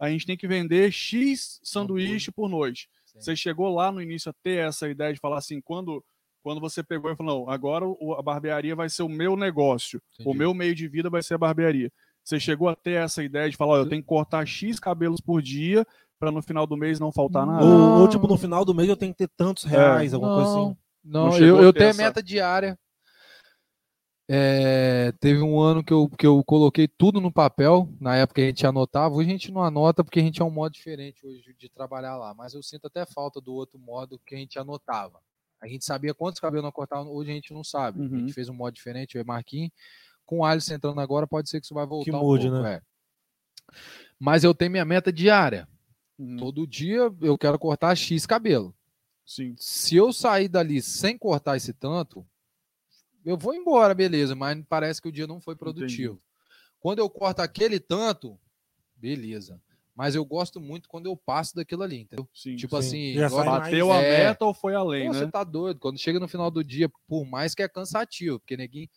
A 0.00 0.10
gente 0.10 0.26
tem 0.26 0.36
que 0.36 0.46
vender 0.46 0.92
X 0.92 1.60
sanduíche 1.62 2.30
por 2.30 2.48
noite. 2.48 2.88
Sim. 3.04 3.20
Você 3.20 3.34
chegou 3.36 3.74
lá 3.74 3.90
no 3.90 4.00
início 4.00 4.30
a 4.30 4.34
ter 4.42 4.66
essa 4.66 4.88
ideia 4.88 5.12
de 5.12 5.18
falar 5.18 5.38
assim, 5.38 5.60
quando, 5.60 6.04
quando 6.42 6.60
você 6.60 6.82
pegou 6.82 7.10
e 7.10 7.16
falou, 7.16 7.44
não, 7.46 7.50
agora 7.50 7.84
o- 7.84 8.14
a 8.14 8.22
barbearia 8.22 8.76
vai 8.76 8.88
ser 8.88 9.02
o 9.02 9.08
meu 9.08 9.36
negócio, 9.36 10.00
o 10.20 10.22
Entendi. 10.22 10.38
meu 10.38 10.54
meio 10.54 10.74
de 10.74 10.86
vida 10.86 11.10
vai 11.10 11.22
ser 11.22 11.34
a 11.34 11.38
barbearia. 11.38 11.90
Você 12.22 12.38
chegou 12.38 12.68
a 12.68 12.76
ter 12.76 13.02
essa 13.02 13.24
ideia 13.24 13.50
de 13.50 13.56
falar, 13.56 13.72
ó, 13.72 13.76
eu 13.78 13.88
tenho 13.88 14.02
que 14.02 14.08
cortar 14.08 14.46
X 14.46 14.78
cabelos 14.78 15.20
por 15.20 15.42
dia 15.42 15.84
para 16.18 16.30
no 16.30 16.42
final 16.42 16.66
do 16.66 16.76
mês 16.76 17.00
não 17.00 17.10
faltar 17.10 17.46
nada? 17.46 17.64
Ou, 17.64 18.00
ou, 18.00 18.08
tipo, 18.08 18.26
no 18.28 18.36
final 18.36 18.64
do 18.64 18.74
mês 18.74 18.88
eu 18.88 18.96
tenho 18.96 19.12
que 19.12 19.18
ter 19.18 19.30
tantos 19.36 19.64
reais, 19.64 20.12
alguma 20.14 20.32
coisa 20.34 20.50
assim. 20.50 20.76
Não, 21.04 21.28
Não 21.28 21.38
eu, 21.38 21.58
a 21.58 21.62
eu 21.62 21.72
tenho 21.72 21.86
a 21.86 21.90
essa- 21.90 22.02
meta 22.02 22.22
diária. 22.22 22.78
É, 24.30 25.10
teve 25.20 25.40
um 25.40 25.58
ano 25.58 25.82
que 25.82 25.92
eu, 25.92 26.06
que 26.08 26.26
eu 26.26 26.44
coloquei 26.44 26.86
tudo 26.86 27.18
no 27.20 27.32
papel. 27.32 27.88
Na 27.98 28.14
época 28.16 28.42
a 28.42 28.44
gente 28.44 28.66
anotava. 28.66 29.14
Hoje 29.14 29.28
a 29.28 29.32
gente 29.32 29.50
não 29.50 29.62
anota 29.64 30.04
porque 30.04 30.20
a 30.20 30.22
gente 30.22 30.42
é 30.42 30.44
um 30.44 30.50
modo 30.50 30.72
diferente 30.74 31.26
hoje 31.26 31.54
de 31.58 31.68
trabalhar 31.70 32.16
lá. 32.16 32.34
Mas 32.34 32.52
eu 32.52 32.62
sinto 32.62 32.86
até 32.88 33.06
falta 33.06 33.40
do 33.40 33.54
outro 33.54 33.78
modo 33.78 34.20
que 34.26 34.34
a 34.34 34.38
gente 34.38 34.58
anotava. 34.58 35.18
A 35.60 35.66
gente 35.66 35.84
sabia 35.84 36.12
quantos 36.14 36.40
cabelos 36.40 36.62
não 36.64 36.70
cortavam, 36.70 37.10
hoje 37.10 37.30
a 37.30 37.34
gente 37.34 37.52
não 37.54 37.64
sabe. 37.64 38.00
A 38.00 38.02
Uhum. 38.04 38.18
gente 38.20 38.32
fez 38.34 38.48
um 38.48 38.54
modo 38.54 38.74
diferente, 38.74 39.16
eu 39.16 39.22
e 39.22 39.24
Marquinhos. 39.24 39.72
Com 40.26 40.40
o 40.40 40.44
Alisson 40.44 40.74
entrando 40.74 41.00
agora, 41.00 41.26
pode 41.26 41.48
ser 41.48 41.58
que 41.58 41.64
isso 41.64 41.74
vai 41.74 41.86
voltar 41.86 42.14
um 42.16 42.20
mude, 42.20 42.48
pouco. 42.50 42.62
né? 42.62 42.74
é. 42.74 42.82
Mas 44.20 44.44
eu 44.44 44.54
tenho 44.54 44.70
minha 44.70 44.84
meta 44.84 45.10
diária. 45.10 45.66
Uhum, 46.18 46.36
Todo 46.36 46.66
dia 46.66 47.10
eu 47.22 47.38
quero 47.38 47.58
cortar 47.58 47.94
X 47.96 48.26
cabelo 48.26 48.74
Sim. 49.30 49.54
se 49.58 49.94
eu 49.94 50.10
sair 50.10 50.48
dali 50.48 50.80
sem 50.80 51.18
cortar 51.18 51.56
esse 51.58 51.74
tanto, 51.74 52.26
eu 53.24 53.36
vou 53.36 53.54
embora, 53.54 53.94
beleza, 53.94 54.34
mas 54.34 54.58
parece 54.66 55.02
que 55.02 55.08
o 55.08 55.12
dia 55.12 55.26
não 55.26 55.38
foi 55.38 55.54
produtivo. 55.54 56.18
Quando 56.80 57.00
eu 57.00 57.10
corto 57.10 57.42
aquele 57.42 57.78
tanto, 57.78 58.38
beleza. 58.96 59.60
Mas 59.94 60.14
eu 60.14 60.24
gosto 60.24 60.60
muito 60.60 60.88
quando 60.88 61.06
eu 61.06 61.16
passo 61.16 61.54
daquilo 61.56 61.82
ali, 61.82 62.00
entendeu? 62.02 62.26
Sim. 62.32 62.54
Tipo 62.56 62.80
Sim. 62.80 62.86
assim, 62.88 63.12
Já 63.14 63.26
igual- 63.26 63.42
sai 63.44 63.50
mais- 63.52 63.64
Bateu 63.64 63.92
a 63.92 63.96
É. 64.00 64.18
meta 64.28 64.44
ou 64.44 64.54
foi 64.54 64.74
além, 64.74 65.08
Pô, 65.08 65.12
né? 65.12 65.18
você 65.18 65.26
tá 65.30 65.42
doido. 65.44 65.80
Quando 65.80 65.98
chega 65.98 66.20
no 66.20 66.28
final 66.28 66.50
do 66.50 66.62
dia, 66.64 66.88
por 67.06 67.26
mais 67.26 67.54
que 67.54 67.62
é 67.62 67.68
cansativo, 67.68 68.38
porque 68.38 68.56
ninguém, 68.56 68.88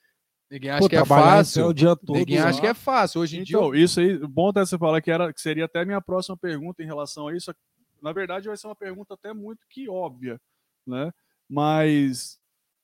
ninguém 0.49 0.69
acha 0.69 0.79
Pô, 0.79 0.87
que 0.89 0.95
é 0.95 0.99
é 0.99 1.05
fácil. 1.05 1.65
o 1.67 1.73
dia 1.73 1.95
todo. 1.95 2.15
Ninguém 2.17 2.39
lá. 2.39 2.49
acha 2.49 2.61
que 2.61 2.67
é 2.67 2.73
fácil. 2.75 3.19
Hoje 3.19 3.39
em 3.39 3.43
dia, 3.43 3.57
Então, 3.57 3.73
isso 3.75 3.99
aí, 3.99 4.15
bom 4.27 4.49
até 4.49 4.59
você 4.63 4.77
falar 4.77 5.01
que, 5.01 5.09
era, 5.09 5.33
que 5.33 5.41
seria 5.41 5.65
até 5.65 5.81
a 5.81 5.85
minha 5.85 5.99
próxima 5.99 6.37
pergunta 6.37 6.83
em 6.83 6.85
relação 6.85 7.27
a 7.27 7.35
isso. 7.35 7.51
Na 8.01 8.11
verdade, 8.11 8.47
vai 8.47 8.57
ser 8.57 8.67
uma 8.67 8.75
pergunta 8.75 9.13
até 9.13 9.33
muito 9.33 9.65
que 9.69 9.87
óbvia, 9.89 10.39
né? 10.87 11.11
Mas 11.49 12.39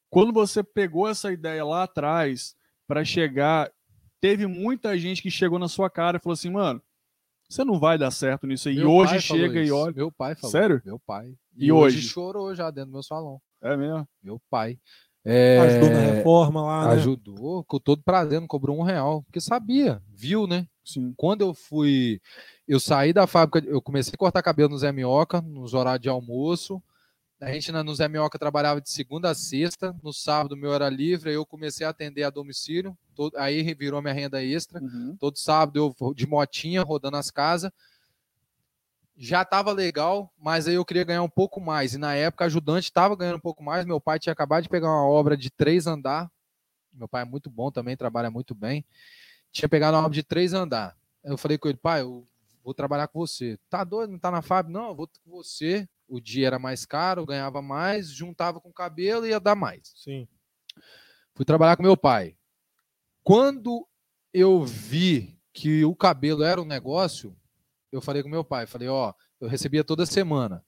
quando 0.10 0.31
você 0.31 0.64
pegou 0.64 1.07
essa 1.07 1.31
ideia 1.31 1.64
lá 1.65 1.84
atrás 1.84 2.56
para 2.88 3.03
chegar, 3.03 3.72
teve 4.22 4.45
muita 4.45 4.98
gente 4.98 5.22
que 5.22 5.31
chegou 5.31 5.57
na 5.57 5.68
sua 5.68 5.89
cara 5.89 6.18
e 6.18 6.19
falou 6.19 6.34
assim, 6.34 6.49
mano, 6.52 6.81
você 7.49 7.64
não 7.64 7.80
vai 7.80 7.98
dar 7.98 8.11
certo 8.11 8.45
nisso 8.45 8.68
aí. 8.69 8.76
meu 8.76 8.84
e 8.84 8.88
hoje 8.88 9.22
chega 9.22 9.61
e 9.64 9.72
olha. 9.72 9.94
Meu 9.94 10.11
pai 10.11 10.35
falou. 10.35 10.52
Sério? 10.52 10.81
Meu 10.85 10.99
pai. 10.99 11.34
E 11.56 11.68
E, 11.68 11.72
hoje? 11.72 11.98
hoje? 11.98 12.10
chorou 12.10 12.53
já 12.53 12.69
dentro 12.69 12.89
do 12.91 12.94
meu 12.94 13.03
salão. 13.03 13.41
É 13.61 13.76
mesmo? 13.76 14.07
Meu 14.22 14.39
pai. 14.49 14.77
É, 15.26 15.60
Ajudou 15.60 15.89
na 15.89 15.99
reforma 15.99 16.61
lá, 16.61 16.88
né? 16.88 16.94
Ajudou 16.95 17.64
com 17.65 17.80
todo 17.80 18.02
prazer, 18.03 18.39
não 18.39 18.48
cobrou 18.48 18.77
um 18.77 18.84
real, 18.84 19.23
porque 19.23 19.41
sabia, 19.41 20.02
viu, 20.07 20.48
né? 20.48 20.68
Sim. 20.85 21.14
Quando 21.18 21.41
eu 21.41 21.53
fui, 21.53 22.22
eu 22.68 22.80
saí 22.80 23.14
da 23.14 23.26
fábrica, 23.26 23.68
eu 23.68 23.81
comecei 23.81 24.14
a 24.14 24.18
cortar 24.18 24.41
cabelo 24.41 24.69
no 24.69 24.77
Zé 24.77 24.91
Minhoca, 24.91 25.41
nos 25.41 25.73
horários 25.73 26.02
de 26.02 26.10
almoço. 26.10 26.81
A 27.39 27.52
gente 27.52 27.72
na- 27.72 27.84
no 27.84 27.94
Zé 27.94 28.07
Minhoca 28.07 28.39
trabalhava 28.39 28.81
de 28.81 28.89
segunda 28.89 29.30
a 29.30 29.35
sexta, 29.35 29.95
no 30.02 30.11
sábado 30.11 30.57
meu 30.57 30.73
era 30.73 30.89
livre, 30.89 31.30
aí 31.30 31.35
eu 31.35 31.45
comecei 31.45 31.85
a 31.85 31.89
atender 31.91 32.23
a 32.23 32.30
domicílio, 32.31 32.98
todo- 33.15 33.38
aí 33.38 33.61
virou 33.76 34.02
minha 34.02 34.14
renda 34.14 34.44
extra. 34.44 34.81
Uhum. 34.81 35.15
Todo 35.19 35.38
sábado 35.38 35.77
eu 35.77 35.95
vou 35.98 36.14
de 36.14 36.26
motinha 36.26 36.81
rodando 36.81 37.18
as 37.18 37.30
casas. 37.30 37.72
Já 39.15 39.41
estava 39.44 39.72
legal, 39.72 40.31
mas 40.38 40.68
aí 40.68 40.76
eu 40.76 40.85
queria 40.85 41.03
ganhar 41.03 41.23
um 41.23 41.30
pouco 41.30 41.60
mais. 41.61 41.94
E 41.94 41.98
na 41.98 42.14
época, 42.15 42.45
ajudante 42.45 42.85
estava 42.85 43.15
ganhando 43.15 43.38
um 43.38 43.41
pouco 43.41 43.64
mais. 43.64 43.85
Meu 43.85 43.99
pai 43.99 44.19
tinha 44.19 44.34
acabado 44.34 44.64
de 44.64 44.69
pegar 44.69 44.88
uma 44.88 45.07
obra 45.07 45.35
de 45.35 45.49
três 45.49 45.88
andar. 45.88 46.31
Meu 46.94 47.07
pai 47.07 47.23
é 47.23 47.26
muito 47.26 47.49
bom 47.49 47.72
também, 47.72 47.98
trabalha 47.98 48.30
muito 48.30 48.53
bem. 48.53 48.85
Tinha 49.52 49.68
pegado 49.69 49.98
uma 49.98 50.03
obra 50.06 50.14
de 50.14 50.23
três 50.23 50.53
andar. 50.53 50.95
Eu 51.23 51.38
falei 51.38 51.57
com 51.57 51.68
ele, 51.68 51.77
pai, 51.77 52.02
eu 52.02 52.26
vou 52.68 52.73
trabalhar 52.73 53.07
com 53.07 53.18
você. 53.18 53.57
Tá 53.69 53.85
doido? 53.85 54.11
Não 54.11 54.19
tá 54.19 54.30
na 54.30 54.41
fábrica? 54.41 54.77
Não, 54.77 54.89
eu 54.89 54.95
vou 54.95 55.07
com 55.07 55.31
você. 55.31 55.88
O 56.06 56.19
dia 56.19 56.48
era 56.48 56.60
mais 56.60 56.85
caro, 56.85 57.26
ganhava 57.26 57.61
mais, 57.61 58.10
juntava 58.10 58.60
com 58.60 58.68
o 58.68 58.73
cabelo 58.73 59.26
e 59.26 59.30
ia 59.30 59.39
dar 59.39 59.56
mais. 59.56 59.94
Sim. 59.95 60.27
Fui 61.34 61.45
trabalhar 61.45 61.77
com 61.77 61.84
meu 61.84 61.95
pai. 61.95 62.35
Quando 63.23 63.88
eu 64.34 64.65
vi 64.65 65.39
que 65.53 65.85
o 65.85 65.95
cabelo 65.95 66.44
era 66.44 66.61
um 66.61 66.65
negócio, 66.65 67.34
eu 67.89 68.02
falei 68.02 68.22
com 68.22 68.27
meu 68.27 68.44
pai, 68.44 68.68
falei, 68.68 68.89
ó, 68.89 69.14
eu 69.39 69.48
recebia 69.48 69.85
toda 69.85 70.06
semana, 70.06 70.61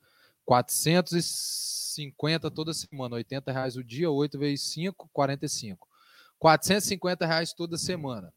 450 0.45 2.49
toda 2.49 2.73
semana, 2.73 3.17
80 3.17 3.51
reais 3.51 3.75
o 3.75 3.83
dia, 3.83 4.09
8 4.09 4.39
vezes 4.39 4.71
5, 4.71 5.09
45. 5.11 5.85
450 6.37 7.25
reais 7.25 7.51
toda 7.51 7.77
semana. 7.77 8.33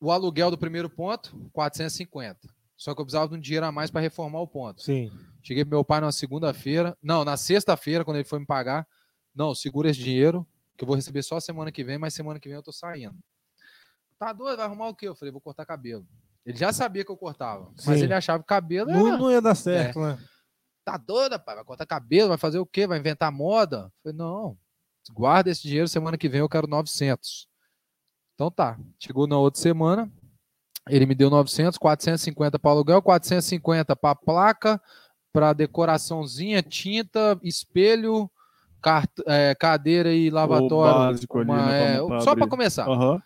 O 0.00 0.10
aluguel 0.10 0.50
do 0.50 0.58
primeiro 0.58 0.88
ponto, 0.88 1.36
450. 1.52 2.48
Só 2.76 2.94
que 2.94 3.00
eu 3.00 3.04
precisava 3.04 3.28
de 3.28 3.34
um 3.36 3.40
dinheiro 3.40 3.66
a 3.66 3.72
mais 3.72 3.90
para 3.90 4.00
reformar 4.00 4.40
o 4.40 4.46
ponto. 4.48 4.82
Sim. 4.82 5.10
Cheguei 5.42 5.64
pro 5.64 5.76
meu 5.76 5.84
pai 5.84 6.00
na 6.00 6.10
segunda-feira. 6.10 6.96
Não, 7.02 7.24
na 7.24 7.36
sexta-feira, 7.36 8.04
quando 8.04 8.16
ele 8.16 8.24
foi 8.24 8.38
me 8.38 8.46
pagar. 8.46 8.86
Não, 9.34 9.54
segura 9.54 9.90
esse 9.90 10.00
dinheiro, 10.00 10.46
que 10.76 10.84
eu 10.84 10.86
vou 10.86 10.96
receber 10.96 11.22
só 11.22 11.38
semana 11.38 11.70
que 11.70 11.84
vem, 11.84 11.98
mas 11.98 12.14
semana 12.14 12.40
que 12.40 12.48
vem 12.48 12.56
eu 12.56 12.62
tô 12.62 12.72
saindo. 12.72 13.14
Tá 14.18 14.32
doido? 14.32 14.56
Vai 14.56 14.66
arrumar 14.66 14.88
o 14.88 14.94
quê? 14.94 15.06
Eu 15.08 15.14
falei, 15.14 15.30
vou 15.30 15.40
cortar 15.40 15.66
cabelo. 15.66 16.06
Ele 16.44 16.56
já 16.56 16.72
sabia 16.72 17.04
que 17.04 17.10
eu 17.10 17.16
cortava, 17.16 17.70
mas 17.86 17.98
Sim. 17.98 18.04
ele 18.04 18.14
achava 18.14 18.42
que 18.42 18.48
cabelo 18.48 18.90
Não, 18.90 19.08
era. 19.08 19.18
não 19.18 19.30
ia 19.30 19.42
dar 19.42 19.54
certo, 19.54 20.00
né? 20.00 20.18
Tá 20.82 20.96
doido, 20.96 21.38
pai? 21.38 21.54
Vai 21.54 21.64
cortar 21.64 21.84
cabelo, 21.84 22.30
vai 22.30 22.38
fazer 22.38 22.58
o 22.58 22.66
quê? 22.66 22.86
Vai 22.86 22.98
inventar 22.98 23.30
moda? 23.30 23.84
Eu 23.84 23.92
falei, 24.02 24.18
não, 24.18 24.58
guarda 25.12 25.50
esse 25.50 25.62
dinheiro, 25.62 25.86
semana 25.86 26.16
que 26.16 26.28
vem 26.30 26.40
eu 26.40 26.48
quero 26.48 26.66
900. 26.66 27.46
Então 28.40 28.50
tá. 28.50 28.78
Chegou 28.98 29.26
na 29.26 29.36
outra 29.36 29.60
semana, 29.60 30.10
ele 30.88 31.04
me 31.04 31.14
deu 31.14 31.28
900, 31.28 31.76
450 31.76 32.58
para 32.58 32.70
aluguel, 32.70 33.02
450 33.02 33.94
para 33.94 34.14
placa, 34.14 34.80
para 35.30 35.52
decoraçãozinha, 35.52 36.62
tinta, 36.62 37.38
espelho, 37.42 38.30
cart- 38.80 39.20
é, 39.26 39.54
cadeira 39.54 40.10
e 40.14 40.30
lavatório. 40.30 40.94
básico 40.94 41.38
ali, 41.38 41.50
uma- 41.50 41.66
né, 41.66 41.92
é, 41.92 41.96
pra- 41.98 42.06
pra 42.06 42.20
só 42.22 42.34
para 42.34 42.48
começar. 42.48 42.88
Aham. 42.88 43.20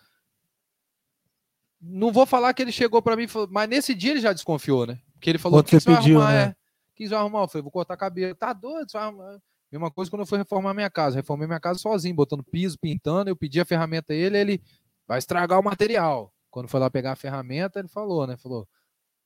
Não 1.79 2.11
vou 2.11 2.25
falar 2.25 2.53
que 2.53 2.61
ele 2.61 2.71
chegou 2.73 3.01
para 3.01 3.15
mim, 3.15 3.25
mas 3.49 3.69
nesse 3.69 3.95
dia 3.95 4.11
ele 4.11 4.19
já 4.19 4.33
desconfiou, 4.33 4.85
né? 4.85 4.99
Porque 5.13 5.29
ele 5.29 5.37
falou: 5.39 5.61
o 5.61 5.63
que 5.63 5.69
você 5.71 5.79
você 5.79 5.91
vai 5.91 5.97
pediu, 5.99 6.19
arrumar? 6.19 6.33
né? 6.33 6.43
É. 6.43 6.55
Que 6.93 7.05
você 7.05 7.09
vai 7.11 7.19
arrumar? 7.19 7.43
Eu 7.43 7.47
falei: 7.47 7.61
vou 7.63 7.71
cortar 7.71 7.95
cabelo. 7.95 8.35
Tá 8.35 8.51
doido? 8.51 8.91
Você 8.91 8.97
vai 8.97 9.07
arrumar? 9.07 9.37
Mesma 9.71 9.89
coisa 9.89 10.11
quando 10.11 10.21
eu 10.23 10.25
fui 10.25 10.37
reformar 10.37 10.73
minha 10.73 10.89
casa. 10.89 11.15
Reformei 11.15 11.47
minha 11.47 11.59
casa 11.59 11.79
sozinho, 11.79 12.13
botando 12.13 12.43
piso, 12.43 12.77
pintando. 12.77 13.29
Eu 13.29 13.35
pedi 13.37 13.61
a 13.61 13.65
ferramenta 13.65 14.11
a 14.11 14.15
ele, 14.15 14.37
ele 14.37 14.61
vai 15.07 15.19
estragar 15.19 15.59
o 15.59 15.63
material. 15.63 16.33
Quando 16.49 16.67
foi 16.67 16.79
lá 16.79 16.89
pegar 16.89 17.13
a 17.13 17.15
ferramenta, 17.15 17.79
ele 17.79 17.87
falou, 17.87 18.25
né? 18.25 18.37
Falou: 18.37 18.67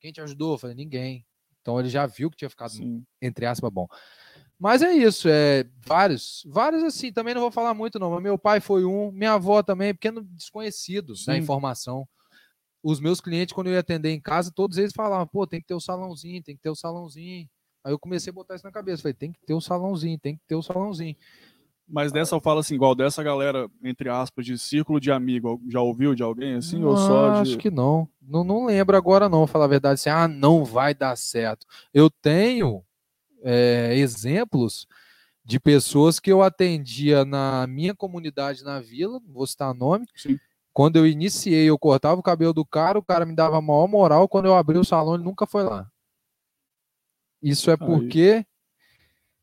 quem 0.00 0.12
te 0.12 0.20
ajudou? 0.20 0.54
Eu 0.54 0.58
falei: 0.58 0.76
ninguém. 0.76 1.26
Então 1.60 1.78
ele 1.78 1.88
já 1.88 2.06
viu 2.06 2.30
que 2.30 2.36
tinha 2.36 2.50
ficado 2.50 2.72
Sim. 2.72 3.04
entre 3.20 3.46
aspas, 3.46 3.70
bom. 3.70 3.86
Mas 4.58 4.82
é 4.82 4.92
isso, 4.92 5.28
é 5.28 5.64
vários, 5.86 6.42
vários 6.46 6.82
assim, 6.82 7.12
também 7.12 7.32
não 7.32 7.40
vou 7.40 7.50
falar 7.50 7.72
muito 7.72 7.98
não, 7.98 8.10
mas 8.10 8.22
meu 8.22 8.38
pai 8.38 8.60
foi 8.60 8.84
um, 8.84 9.10
minha 9.10 9.32
avó 9.32 9.62
também, 9.62 9.94
pequeno 9.94 10.22
desconhecido 10.22 11.14
da 11.26 11.34
Sim. 11.34 11.38
informação. 11.38 12.06
Os 12.82 13.00
meus 13.00 13.20
clientes, 13.20 13.54
quando 13.54 13.68
eu 13.68 13.74
ia 13.74 13.80
atender 13.80 14.10
em 14.10 14.20
casa, 14.20 14.52
todos 14.54 14.76
eles 14.76 14.92
falavam, 14.94 15.26
pô, 15.26 15.46
tem 15.46 15.60
que 15.60 15.66
ter 15.66 15.74
o 15.74 15.80
salãozinho, 15.80 16.42
tem 16.42 16.56
que 16.56 16.62
ter 16.62 16.70
o 16.70 16.74
salãozinho. 16.74 17.48
Aí 17.84 17.92
eu 17.92 17.98
comecei 17.98 18.30
a 18.30 18.34
botar 18.34 18.54
isso 18.54 18.64
na 18.64 18.72
cabeça, 18.72 19.02
falei, 19.02 19.14
tem 19.14 19.32
que 19.32 19.40
ter 19.46 19.54
o 19.54 19.60
salãozinho, 19.60 20.18
tem 20.18 20.36
que 20.36 20.42
ter 20.46 20.54
o 20.54 20.62
salãozinho. 20.62 21.16
Mas 21.90 22.12
dessa 22.12 22.34
eu 22.36 22.40
falo 22.40 22.60
assim, 22.60 22.74
igual 22.74 22.94
dessa 22.94 23.22
galera, 23.22 23.68
entre 23.82 24.08
aspas, 24.08 24.46
de 24.46 24.56
círculo 24.56 25.00
de 25.00 25.10
amigo, 25.10 25.60
já 25.68 25.80
ouviu 25.80 26.14
de 26.14 26.22
alguém 26.22 26.54
assim? 26.54 26.82
ou 26.84 26.96
só 26.96 27.42
de. 27.42 27.50
Acho 27.50 27.58
que 27.58 27.70
não. 27.70 28.08
não. 28.22 28.44
Não 28.44 28.66
lembro 28.66 28.96
agora 28.96 29.28
não, 29.28 29.46
falar 29.46 29.64
a 29.64 29.68
verdade, 29.68 29.94
assim, 29.94 30.10
ah, 30.10 30.28
não 30.28 30.64
vai 30.64 30.94
dar 30.94 31.16
certo. 31.16 31.66
Eu 31.92 32.08
tenho 32.08 32.84
é, 33.42 33.94
exemplos 33.96 34.86
de 35.44 35.58
pessoas 35.58 36.20
que 36.20 36.30
eu 36.30 36.42
atendia 36.42 37.24
na 37.24 37.66
minha 37.66 37.94
comunidade 37.94 38.62
na 38.62 38.80
vila, 38.80 39.20
não 39.26 39.32
vou 39.32 39.46
citar 39.46 39.74
nome. 39.74 40.06
Sim. 40.14 40.38
Quando 40.72 40.96
eu 40.96 41.06
iniciei, 41.06 41.68
eu 41.68 41.78
cortava 41.78 42.20
o 42.20 42.22
cabelo 42.22 42.52
do 42.52 42.64
cara, 42.64 42.98
o 42.98 43.02
cara 43.02 43.26
me 43.26 43.34
dava 43.34 43.58
a 43.58 43.62
maior 43.62 43.88
moral. 43.88 44.28
Quando 44.28 44.46
eu 44.46 44.54
abri 44.54 44.78
o 44.78 44.84
salão, 44.84 45.14
ele 45.14 45.24
nunca 45.24 45.46
foi 45.46 45.64
lá. 45.64 45.90
Isso 47.42 47.70
é 47.70 47.76
porque, 47.76 48.46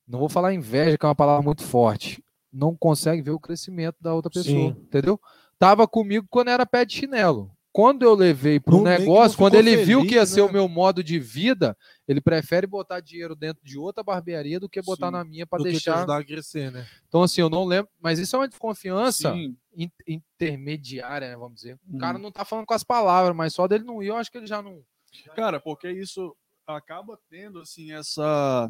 não 0.08 0.20
vou 0.20 0.30
falar 0.30 0.54
inveja, 0.54 0.98
que 0.98 1.06
é 1.06 1.10
uma 1.10 1.16
palavra 1.16 1.42
muito 1.42 1.64
forte, 1.64 2.24
não 2.58 2.76
consegue 2.76 3.22
ver 3.22 3.32
o 3.32 3.40
crescimento 3.40 3.98
da 4.02 4.14
outra 4.14 4.32
pessoa, 4.32 4.74
Sim. 4.74 4.80
entendeu? 4.82 5.20
Tava 5.60 5.88
comigo 5.88 6.26
quando 6.30 6.50
era 6.50 6.66
pé 6.66 6.84
de 6.86 6.94
chinelo. 6.96 7.52
Quando 7.72 8.02
eu 8.02 8.16
levei 8.16 8.60
para 8.60 8.74
não 8.74 8.82
negócio, 8.84 9.38
quando 9.38 9.54
ele 9.54 9.78
viu 9.78 10.00
que 10.02 10.16
ia 10.16 10.22
feliz, 10.22 10.30
ser 10.30 10.42
o 10.42 10.48
né? 10.48 10.54
meu 10.54 10.68
modo 10.68 11.04
de 11.04 11.20
vida, 11.20 11.78
ele 12.08 12.20
prefere 12.20 12.66
botar 12.66 13.00
dinheiro 13.02 13.36
dentro 13.36 13.64
de 13.64 13.78
outra 13.78 14.04
barbearia 14.04 14.60
do 14.60 14.68
que 14.68 14.82
botar 14.82 15.08
Sim. 15.08 15.12
na 15.12 15.24
minha 15.24 15.46
para 15.46 15.62
deixar. 15.62 15.98
ajudar 15.98 16.18
a 16.18 16.24
crescer, 16.24 16.72
né? 16.72 16.88
Então, 17.08 17.22
assim, 17.22 17.40
eu 17.42 17.50
não 17.52 17.66
lembro, 17.66 17.92
mas 18.02 18.18
isso 18.18 18.36
é 18.36 18.40
uma 18.40 18.48
desconfiança 18.48 19.32
in- 19.76 19.92
intermediária, 20.08 21.30
né, 21.30 21.38
vamos 21.38 21.56
dizer. 21.62 21.78
O 21.88 21.98
cara 22.00 22.18
Uhum. 22.18 22.24
não 22.24 22.32
tá 22.32 22.44
falando 22.44 22.66
com 22.66 22.74
as 22.74 22.84
palavras, 22.84 23.36
mas 23.36 23.54
só 23.54 23.68
dele 23.68 23.84
não 23.84 24.02
ir, 24.02 24.08
eu 24.08 24.16
acho 24.16 24.32
que 24.32 24.38
ele 24.40 24.48
já 24.48 24.62
não. 24.62 24.82
Cara, 25.36 25.60
porque 25.60 25.92
isso 25.92 26.36
acaba 26.66 27.18
tendo 27.30 27.60
assim 27.60 27.92
essa 27.92 28.70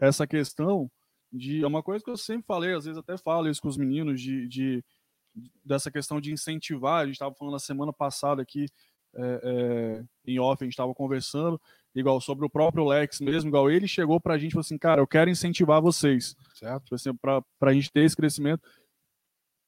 essa 0.00 0.26
questão 0.26 0.90
de 1.36 1.62
é 1.62 1.66
uma 1.66 1.82
coisa 1.82 2.04
que 2.04 2.10
eu 2.10 2.16
sempre 2.16 2.46
falei, 2.46 2.74
às 2.74 2.84
vezes 2.84 2.98
até 2.98 3.16
falo 3.16 3.48
isso 3.48 3.60
com 3.62 3.68
os 3.68 3.76
meninos 3.76 4.20
de, 4.20 4.48
de- 4.48 4.84
dessa 5.64 5.90
questão 5.90 6.20
de 6.20 6.32
incentivar. 6.32 7.02
A 7.02 7.06
gente 7.06 7.14
estava 7.14 7.34
falando 7.34 7.52
na 7.54 7.58
semana 7.58 7.92
passada 7.92 8.42
aqui 8.42 8.66
é, 9.14 9.40
é, 9.42 10.04
em 10.26 10.38
off, 10.38 10.62
a 10.62 10.66
gente 10.66 10.74
estava 10.74 10.94
conversando 10.94 11.60
igual 11.94 12.20
sobre 12.20 12.44
o 12.44 12.50
próprio 12.50 12.84
Lex 12.86 13.20
mesmo, 13.20 13.48
igual 13.48 13.70
ele 13.70 13.88
chegou 13.88 14.20
pra 14.20 14.36
gente 14.36 14.50
e 14.50 14.52
falou 14.52 14.60
assim, 14.60 14.76
cara, 14.76 15.00
eu 15.00 15.06
quero 15.06 15.30
incentivar 15.30 15.80
vocês, 15.80 16.36
Certo? 16.54 16.84
tipo 16.84 16.94
assim, 16.94 17.16
para 17.16 17.42
a 17.62 17.72
gente 17.72 17.90
ter 17.90 18.04
esse 18.04 18.14
crescimento. 18.14 18.62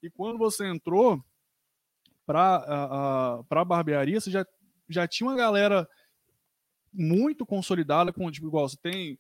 E 0.03 0.11
quando 0.11 0.39
você 0.39 0.67
entrou 0.67 1.23
para 2.27 3.43
a 3.51 3.65
barbearia, 3.65 4.21
você 4.21 4.31
já, 4.31 4.47
já 4.89 5.09
tinha 5.09 5.29
uma 5.29 5.37
galera 5.37 5.89
muito 6.93 7.47
consolidada 7.47 8.13
com 8.13 8.31
tipo 8.31 8.47
igual 8.47 8.69
você 8.69 8.77
tem 8.77 9.19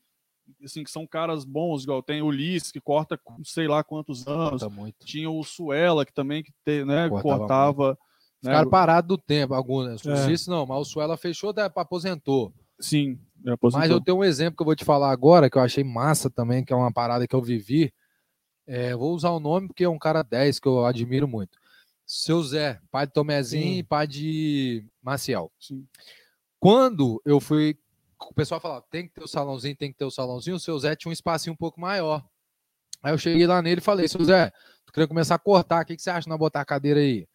assim 0.62 0.82
que 0.82 0.90
são 0.90 1.06
caras 1.06 1.44
bons 1.44 1.82
igual 1.82 2.02
tem 2.02 2.22
o 2.22 2.26
Ulisses 2.26 2.72
que 2.72 2.80
corta 2.80 3.16
com 3.18 3.42
sei 3.44 3.68
lá 3.68 3.82
quantos 3.84 4.26
anos 4.26 4.62
tinha 5.04 5.30
o 5.30 5.42
Suela 5.42 6.04
que 6.04 6.12
também 6.12 6.42
que 6.42 6.52
te, 6.64 6.84
né, 6.84 7.08
Cortava 7.08 7.38
cortava, 7.38 7.98
né, 8.42 8.52
caras 8.52 8.70
parados 8.70 9.08
do 9.08 9.18
tempo, 9.18 9.54
alguns. 9.54 10.02
Né? 10.04 10.12
É. 10.12 10.16
Suíço 10.16 10.50
não, 10.50 10.66
mas 10.66 10.78
o 10.78 10.84
Suela 10.84 11.16
fechou, 11.16 11.54
aposentou. 11.74 12.52
sim 12.80 13.18
é, 13.44 13.50
Mas 13.50 13.50
eu 13.50 13.54
aposentou. 13.54 14.00
tenho 14.00 14.16
um 14.18 14.24
exemplo 14.24 14.56
que 14.56 14.62
eu 14.62 14.66
vou 14.66 14.76
te 14.76 14.84
falar 14.84 15.10
agora, 15.10 15.48
que 15.48 15.56
eu 15.56 15.62
achei 15.62 15.84
massa 15.84 16.28
também, 16.28 16.64
que 16.64 16.72
é 16.72 16.76
uma 16.76 16.92
parada 16.92 17.26
que 17.26 17.34
eu 17.34 17.42
vivi. 17.42 17.92
É, 18.66 18.94
vou 18.94 19.14
usar 19.14 19.30
o 19.30 19.40
nome 19.40 19.68
porque 19.68 19.84
é 19.84 19.88
um 19.88 19.98
cara 19.98 20.22
10 20.22 20.58
que 20.58 20.68
eu 20.68 20.84
admiro 20.84 21.26
muito. 21.26 21.58
Seu 22.06 22.42
Zé, 22.42 22.80
pai 22.90 23.06
de 23.06 23.12
Tomezinho 23.12 23.62
Sim. 23.74 23.78
e 23.78 23.82
pai 23.82 24.06
de 24.06 24.84
Maciel. 25.02 25.52
Sim. 25.60 25.86
Quando 26.58 27.20
eu 27.24 27.40
fui. 27.40 27.78
O 28.20 28.34
pessoal 28.34 28.60
falava, 28.60 28.84
tem 28.90 29.06
que 29.06 29.14
ter 29.14 29.22
o 29.22 29.28
salãozinho, 29.28 29.76
tem 29.76 29.92
que 29.92 29.98
ter 29.98 30.04
o 30.04 30.10
salãozinho. 30.10 30.56
O 30.56 30.60
seu 30.60 30.78
Zé 30.78 30.96
tinha 30.96 31.10
um 31.10 31.12
espacinho 31.12 31.54
um 31.54 31.56
pouco 31.56 31.80
maior. 31.80 32.24
Aí 33.02 33.12
eu 33.12 33.18
cheguei 33.18 33.46
lá 33.46 33.62
nele 33.62 33.80
e 33.80 33.84
falei, 33.84 34.08
seu 34.08 34.22
Zé, 34.24 34.50
tu 34.84 34.92
queria 34.92 35.06
começar 35.06 35.36
a 35.36 35.38
cortar, 35.38 35.82
o 35.82 35.86
que, 35.86 35.96
que 35.96 36.02
você 36.02 36.10
acha 36.10 36.28
nós 36.28 36.38
botar 36.38 36.60
a 36.60 36.64
cadeira 36.64 36.98
aí? 36.98 37.28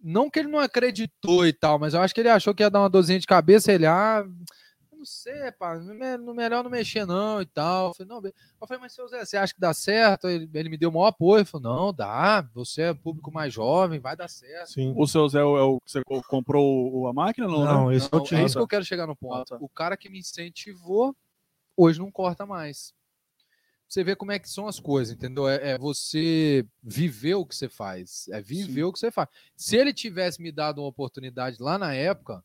Não 0.00 0.30
que 0.30 0.38
ele 0.38 0.48
não 0.48 0.60
acreditou 0.60 1.46
e 1.46 1.52
tal, 1.52 1.78
mas 1.78 1.94
eu 1.94 2.00
acho 2.00 2.14
que 2.14 2.20
ele 2.20 2.28
achou 2.28 2.54
que 2.54 2.62
ia 2.62 2.70
dar 2.70 2.80
uma 2.80 2.90
dorzinha 2.90 3.18
de 3.18 3.26
cabeça, 3.26 3.72
ele, 3.72 3.86
ah, 3.86 4.24
não 4.96 5.04
sei, 5.04 5.52
pá, 5.52 5.78
não 5.78 6.04
é- 6.04 6.16
não- 6.18 6.34
melhor 6.34 6.64
não 6.64 6.70
mexer 6.70 7.04
não 7.06 7.40
e 7.40 7.46
tal. 7.46 7.88
Eu 7.88 7.94
falei, 7.94 8.08
não, 8.08 8.24
eu 8.60 8.66
falei, 8.66 8.80
mas 8.80 8.92
seu 8.92 9.06
Zé, 9.08 9.24
você 9.24 9.36
acha 9.36 9.54
que 9.54 9.60
dá 9.60 9.72
certo? 9.74 10.28
Ele, 10.28 10.48
ele 10.54 10.68
me 10.68 10.76
deu 10.76 10.90
o 10.90 10.92
maior 10.92 11.06
apoio, 11.08 11.40
ele 11.40 11.44
falou, 11.44 11.76
não, 11.76 11.92
dá, 11.92 12.42
você 12.54 12.82
é 12.82 12.94
público 12.94 13.30
mais 13.32 13.52
jovem, 13.52 14.00
vai 14.00 14.16
dar 14.16 14.28
certo. 14.28 14.72
Sim. 14.72 14.94
o 14.96 15.06
seu 15.06 15.28
Zé 15.28 15.40
é 15.40 15.44
o, 15.44 15.76
é 15.76 15.80
que 15.84 15.90
você 15.92 16.02
co- 16.04 16.22
comprou 16.24 17.06
a 17.06 17.12
máquina 17.12 17.46
não, 17.46 17.64
Não, 17.64 17.88
né? 17.88 17.96
esse 17.96 18.06
é 18.06 18.10
Não, 18.12 18.22
o 18.22 18.34
é 18.34 18.44
isso 18.44 18.56
que 18.56 18.62
eu 18.62 18.68
quero 18.68 18.84
chegar 18.84 19.06
no 19.06 19.14
ponto. 19.16 19.34
Ah, 19.34 19.44
tá. 19.44 19.56
O 19.60 19.68
cara 19.68 19.96
que 19.96 20.08
me 20.08 20.18
incentivou, 20.18 21.14
hoje 21.76 21.98
não 21.98 22.10
corta 22.10 22.44
mais. 22.46 22.94
Você 23.88 24.02
vê 24.02 24.16
como 24.16 24.32
é 24.32 24.38
que 24.40 24.50
são 24.50 24.66
as 24.66 24.80
coisas, 24.80 25.14
entendeu? 25.14 25.48
É, 25.48 25.70
é 25.72 25.78
você 25.78 26.66
viver 26.82 27.34
o 27.36 27.46
que 27.46 27.54
você 27.54 27.68
faz. 27.68 28.26
É 28.30 28.40
viver 28.40 28.82
o 28.82 28.92
que 28.92 28.98
você 28.98 29.12
faz. 29.12 29.28
Se 29.54 29.76
ele 29.76 29.92
tivesse 29.94 30.42
me 30.42 30.50
dado 30.50 30.80
uma 30.80 30.88
oportunidade 30.88 31.58
lá 31.60 31.78
na 31.78 31.94
época, 31.94 32.42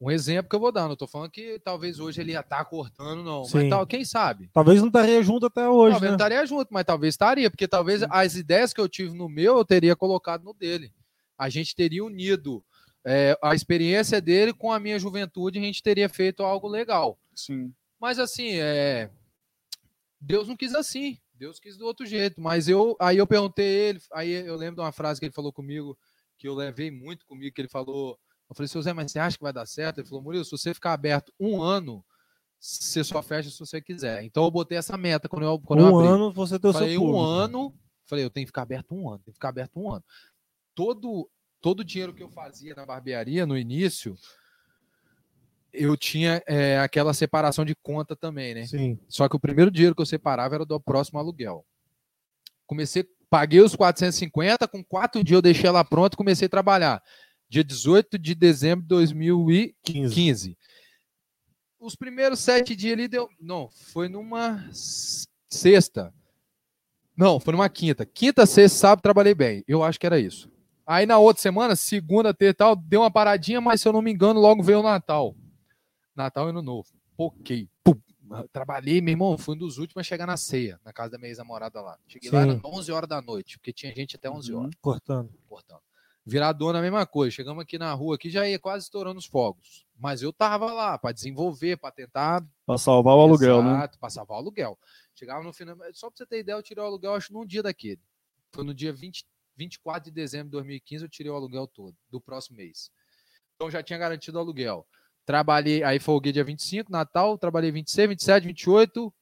um 0.00 0.10
exemplo 0.10 0.48
que 0.48 0.54
eu 0.54 0.60
vou 0.60 0.70
dar, 0.70 0.88
não 0.88 0.96
tô 0.96 1.06
falando 1.06 1.30
que 1.30 1.58
talvez 1.60 1.98
hoje 1.98 2.20
ele 2.20 2.32
ia 2.32 2.40
estar 2.40 2.64
cortando, 2.64 3.22
não. 3.22 3.40
Mas 3.40 3.50
Sim. 3.50 3.68
tal, 3.68 3.86
quem 3.86 4.04
sabe? 4.04 4.48
Talvez 4.52 4.80
não 4.80 4.88
estaria 4.88 5.22
junto 5.22 5.46
até 5.46 5.68
hoje, 5.68 5.92
talvez 5.92 6.02
né? 6.02 6.08
não 6.08 6.16
estaria 6.16 6.46
junto, 6.46 6.68
mas 6.72 6.84
talvez 6.84 7.14
estaria, 7.14 7.50
porque 7.50 7.66
talvez 7.66 8.02
as 8.04 8.36
ideias 8.36 8.72
que 8.72 8.80
eu 8.80 8.88
tive 8.88 9.16
no 9.16 9.28
meu, 9.28 9.58
eu 9.58 9.64
teria 9.64 9.96
colocado 9.96 10.44
no 10.44 10.54
dele. 10.54 10.92
A 11.36 11.48
gente 11.48 11.74
teria 11.74 12.04
unido 12.04 12.64
é, 13.04 13.38
a 13.42 13.54
experiência 13.54 14.20
dele 14.20 14.52
com 14.52 14.72
a 14.72 14.78
minha 14.78 14.98
juventude, 14.98 15.58
a 15.58 15.62
gente 15.62 15.82
teria 15.82 16.08
feito 16.08 16.42
algo 16.42 16.68
legal. 16.68 17.18
sim 17.34 17.72
Mas 18.00 18.18
assim, 18.18 18.52
é... 18.54 19.10
Deus 20.20 20.46
não 20.48 20.56
quis 20.56 20.74
assim. 20.74 21.18
Deus 21.34 21.60
quis 21.60 21.76
do 21.76 21.86
outro 21.86 22.04
jeito. 22.04 22.40
Mas 22.40 22.68
eu, 22.68 22.96
aí 23.00 23.16
eu 23.16 23.26
perguntei 23.26 23.66
ele, 23.66 24.00
aí 24.12 24.30
eu 24.32 24.56
lembro 24.56 24.76
de 24.76 24.80
uma 24.80 24.92
frase 24.92 25.20
que 25.20 25.26
ele 25.26 25.32
falou 25.32 25.52
comigo, 25.52 25.96
que 26.36 26.48
eu 26.48 26.54
levei 26.54 26.90
muito 26.90 27.24
comigo, 27.24 27.54
que 27.54 27.60
ele 27.60 27.68
falou. 27.68 28.18
Eu 28.48 28.54
falei, 28.54 28.68
seu 28.68 28.80
Zé, 28.82 28.92
mas 28.92 29.12
você 29.12 29.18
acha 29.18 29.36
que 29.36 29.42
vai 29.42 29.52
dar 29.52 29.66
certo? 29.66 29.98
Ele 30.00 30.08
falou, 30.08 30.22
Murilo, 30.22 30.44
se 30.44 30.50
você 30.50 30.72
ficar 30.72 30.92
aberto 30.94 31.32
um 31.38 31.60
ano, 31.60 32.04
você 32.58 33.04
só 33.04 33.22
fecha 33.22 33.50
se 33.50 33.58
você 33.58 33.80
quiser. 33.80 34.24
Então 34.24 34.44
eu 34.44 34.50
botei 34.50 34.78
essa 34.78 34.96
meta 34.96 35.28
quando 35.28 35.44
eu, 35.44 35.58
quando 35.60 35.80
eu 35.80 35.92
Um 35.94 35.98
abri. 35.98 36.08
ano 36.08 36.32
você 36.32 36.58
tem 36.58 36.70
o 36.70 36.72
seu 36.72 36.80
Falei, 36.80 36.96
um 36.96 37.00
público. 37.00 37.20
ano. 37.24 37.74
Falei, 38.06 38.24
eu 38.24 38.30
tenho 38.30 38.46
que 38.46 38.48
ficar 38.48 38.62
aberto 38.62 38.94
um 38.94 39.08
ano, 39.08 39.18
tenho 39.18 39.32
que 39.32 39.38
ficar 39.38 39.50
aberto 39.50 39.78
um 39.78 39.92
ano. 39.92 40.04
Todo, 40.74 41.28
todo 41.60 41.80
o 41.80 41.84
dinheiro 41.84 42.14
que 42.14 42.22
eu 42.22 42.30
fazia 42.30 42.74
na 42.74 42.86
barbearia 42.86 43.44
no 43.44 43.56
início, 43.56 44.16
eu 45.72 45.94
tinha 45.94 46.42
é, 46.46 46.78
aquela 46.78 47.12
separação 47.12 47.64
de 47.66 47.74
conta 47.74 48.16
também, 48.16 48.54
né? 48.54 48.64
Sim. 48.66 48.98
Só 49.08 49.28
que 49.28 49.36
o 49.36 49.40
primeiro 49.40 49.70
dinheiro 49.70 49.94
que 49.94 50.00
eu 50.00 50.06
separava 50.06 50.54
era 50.54 50.64
do 50.64 50.80
próximo 50.80 51.18
aluguel. 51.18 51.66
Comecei, 52.66 53.04
paguei 53.28 53.60
os 53.60 53.76
450, 53.76 54.66
com 54.66 54.82
quatro 54.82 55.22
dias 55.22 55.36
eu 55.36 55.42
deixei 55.42 55.66
ela 55.68 55.84
pronta 55.84 56.14
e 56.14 56.16
comecei 56.16 56.46
a 56.46 56.50
trabalhar. 56.50 57.02
Dia 57.48 57.64
18 57.64 58.18
de 58.18 58.34
dezembro 58.34 58.82
de 58.82 58.88
2015. 58.88 60.14
15. 60.14 60.58
Os 61.80 61.94
primeiros 61.94 62.40
sete 62.40 62.74
dias 62.74 62.92
ali 62.94 63.08
deu. 63.08 63.28
Não, 63.40 63.70
foi 63.70 64.08
numa 64.08 64.68
sexta. 64.72 66.12
Não, 67.16 67.40
foi 67.40 67.52
numa 67.52 67.68
quinta. 67.68 68.04
Quinta, 68.04 68.44
sexta, 68.46 68.78
sábado, 68.78 69.02
trabalhei 69.02 69.34
bem. 69.34 69.64
Eu 69.66 69.82
acho 69.82 69.98
que 69.98 70.06
era 70.06 70.18
isso. 70.18 70.50
Aí 70.86 71.06
na 71.06 71.18
outra 71.18 71.42
semana, 71.42 71.76
segunda, 71.76 72.32
terça 72.34 72.50
e 72.50 72.54
tal, 72.54 72.76
deu 72.76 73.00
uma 73.00 73.10
paradinha, 73.10 73.60
mas 73.60 73.80
se 73.80 73.88
eu 73.88 73.92
não 73.92 74.02
me 74.02 74.10
engano, 74.10 74.40
logo 74.40 74.62
veio 74.62 74.80
o 74.80 74.82
Natal. 74.82 75.36
Natal 76.14 76.46
e 76.46 76.50
Ano 76.50 76.62
Novo. 76.62 76.88
Poquei. 77.16 77.68
Pum. 77.84 77.94
Trabalhei, 78.52 79.00
meu 79.00 79.12
irmão, 79.12 79.38
fui 79.38 79.54
um 79.54 79.58
dos 79.58 79.78
últimos 79.78 80.00
a 80.00 80.04
chegar 80.04 80.26
na 80.26 80.36
ceia, 80.36 80.78
na 80.84 80.92
casa 80.92 81.12
da 81.12 81.18
minha 81.18 81.30
ex-namorada 81.30 81.80
lá. 81.80 81.98
Cheguei 82.06 82.30
lá, 82.30 82.42
Sim. 82.42 82.50
era 82.50 82.60
11 82.64 82.92
horas 82.92 83.08
da 83.08 83.22
noite, 83.22 83.58
porque 83.58 83.72
tinha 83.72 83.94
gente 83.94 84.16
até 84.16 84.30
11 84.30 84.52
horas 84.52 84.70
Cortando. 84.80 85.32
cortando. 85.48 85.80
Viradona, 86.28 86.78
a 86.78 86.82
mesma 86.82 87.06
coisa. 87.06 87.34
Chegamos 87.34 87.62
aqui 87.62 87.78
na 87.78 87.92
rua, 87.94 88.16
aqui 88.16 88.28
já 88.28 88.46
ia 88.46 88.58
quase 88.58 88.84
estourando 88.84 89.18
os 89.18 89.24
fogos. 89.24 89.86
Mas 89.98 90.20
eu 90.20 90.30
tava 90.30 90.70
lá 90.72 90.98
para 90.98 91.12
desenvolver, 91.12 91.78
para 91.78 91.90
tentar. 91.90 92.46
para 92.66 92.76
salvar 92.76 93.16
o 93.16 93.20
aluguel 93.20 93.62
né 93.62 93.70
Exato, 93.70 93.98
Para 93.98 94.10
salvar 94.10 94.36
o 94.36 94.40
aluguel. 94.40 94.78
Chegava 95.14 95.42
no 95.42 95.54
final. 95.54 95.76
Só 95.94 96.10
para 96.10 96.18
você 96.18 96.26
ter 96.26 96.40
ideia, 96.40 96.56
eu 96.56 96.62
tirei 96.62 96.84
o 96.84 96.86
aluguel, 96.86 97.14
acho, 97.14 97.32
num 97.32 97.46
dia 97.46 97.62
daquele. 97.62 98.00
Foi 98.52 98.62
no 98.62 98.74
dia 98.74 98.92
20, 98.92 99.24
24 99.56 100.10
de 100.10 100.14
dezembro 100.14 100.48
de 100.48 100.52
2015, 100.52 101.04
eu 101.04 101.08
tirei 101.08 101.32
o 101.32 101.34
aluguel 101.34 101.66
todo, 101.66 101.96
do 102.10 102.20
próximo 102.20 102.58
mês. 102.58 102.90
Então 103.56 103.70
já 103.70 103.82
tinha 103.82 103.98
garantido 103.98 104.36
o 104.36 104.40
aluguel. 104.40 104.86
Trabalhei, 105.24 105.82
aí 105.82 105.98
folguei 105.98 106.32
dia 106.32 106.44
25, 106.44 106.92
Natal, 106.92 107.38
trabalhei 107.38 107.72
26, 107.72 108.08
27, 108.10 108.46
28, 108.46 109.14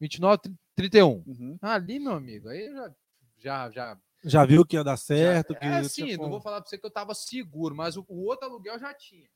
29, 0.00 0.40
31. 0.74 1.22
Uhum. 1.26 1.58
Ali, 1.60 1.98
meu 1.98 2.12
amigo, 2.12 2.48
aí 2.48 2.74
já, 2.74 2.90
já, 3.38 3.70
já 3.70 3.98
Já 4.26 4.44
viu 4.44 4.66
que 4.66 4.76
ia 4.76 4.82
dar 4.82 4.96
certo? 4.96 5.52
já- 5.54 5.58
que 5.60 5.66
é 5.66 5.70
assim, 5.78 6.12
não 6.12 6.18
como. 6.18 6.30
vou 6.30 6.40
falar 6.40 6.60
pra 6.60 6.68
você 6.68 6.76
que 6.76 6.84
eu 6.84 6.90
tava 6.90 7.14
seguro, 7.14 7.74
mas 7.74 7.96
o, 7.96 8.04
o 8.08 8.24
outro 8.24 8.48
aluguel 8.48 8.78
já 8.78 8.92
tinha. 8.92 9.26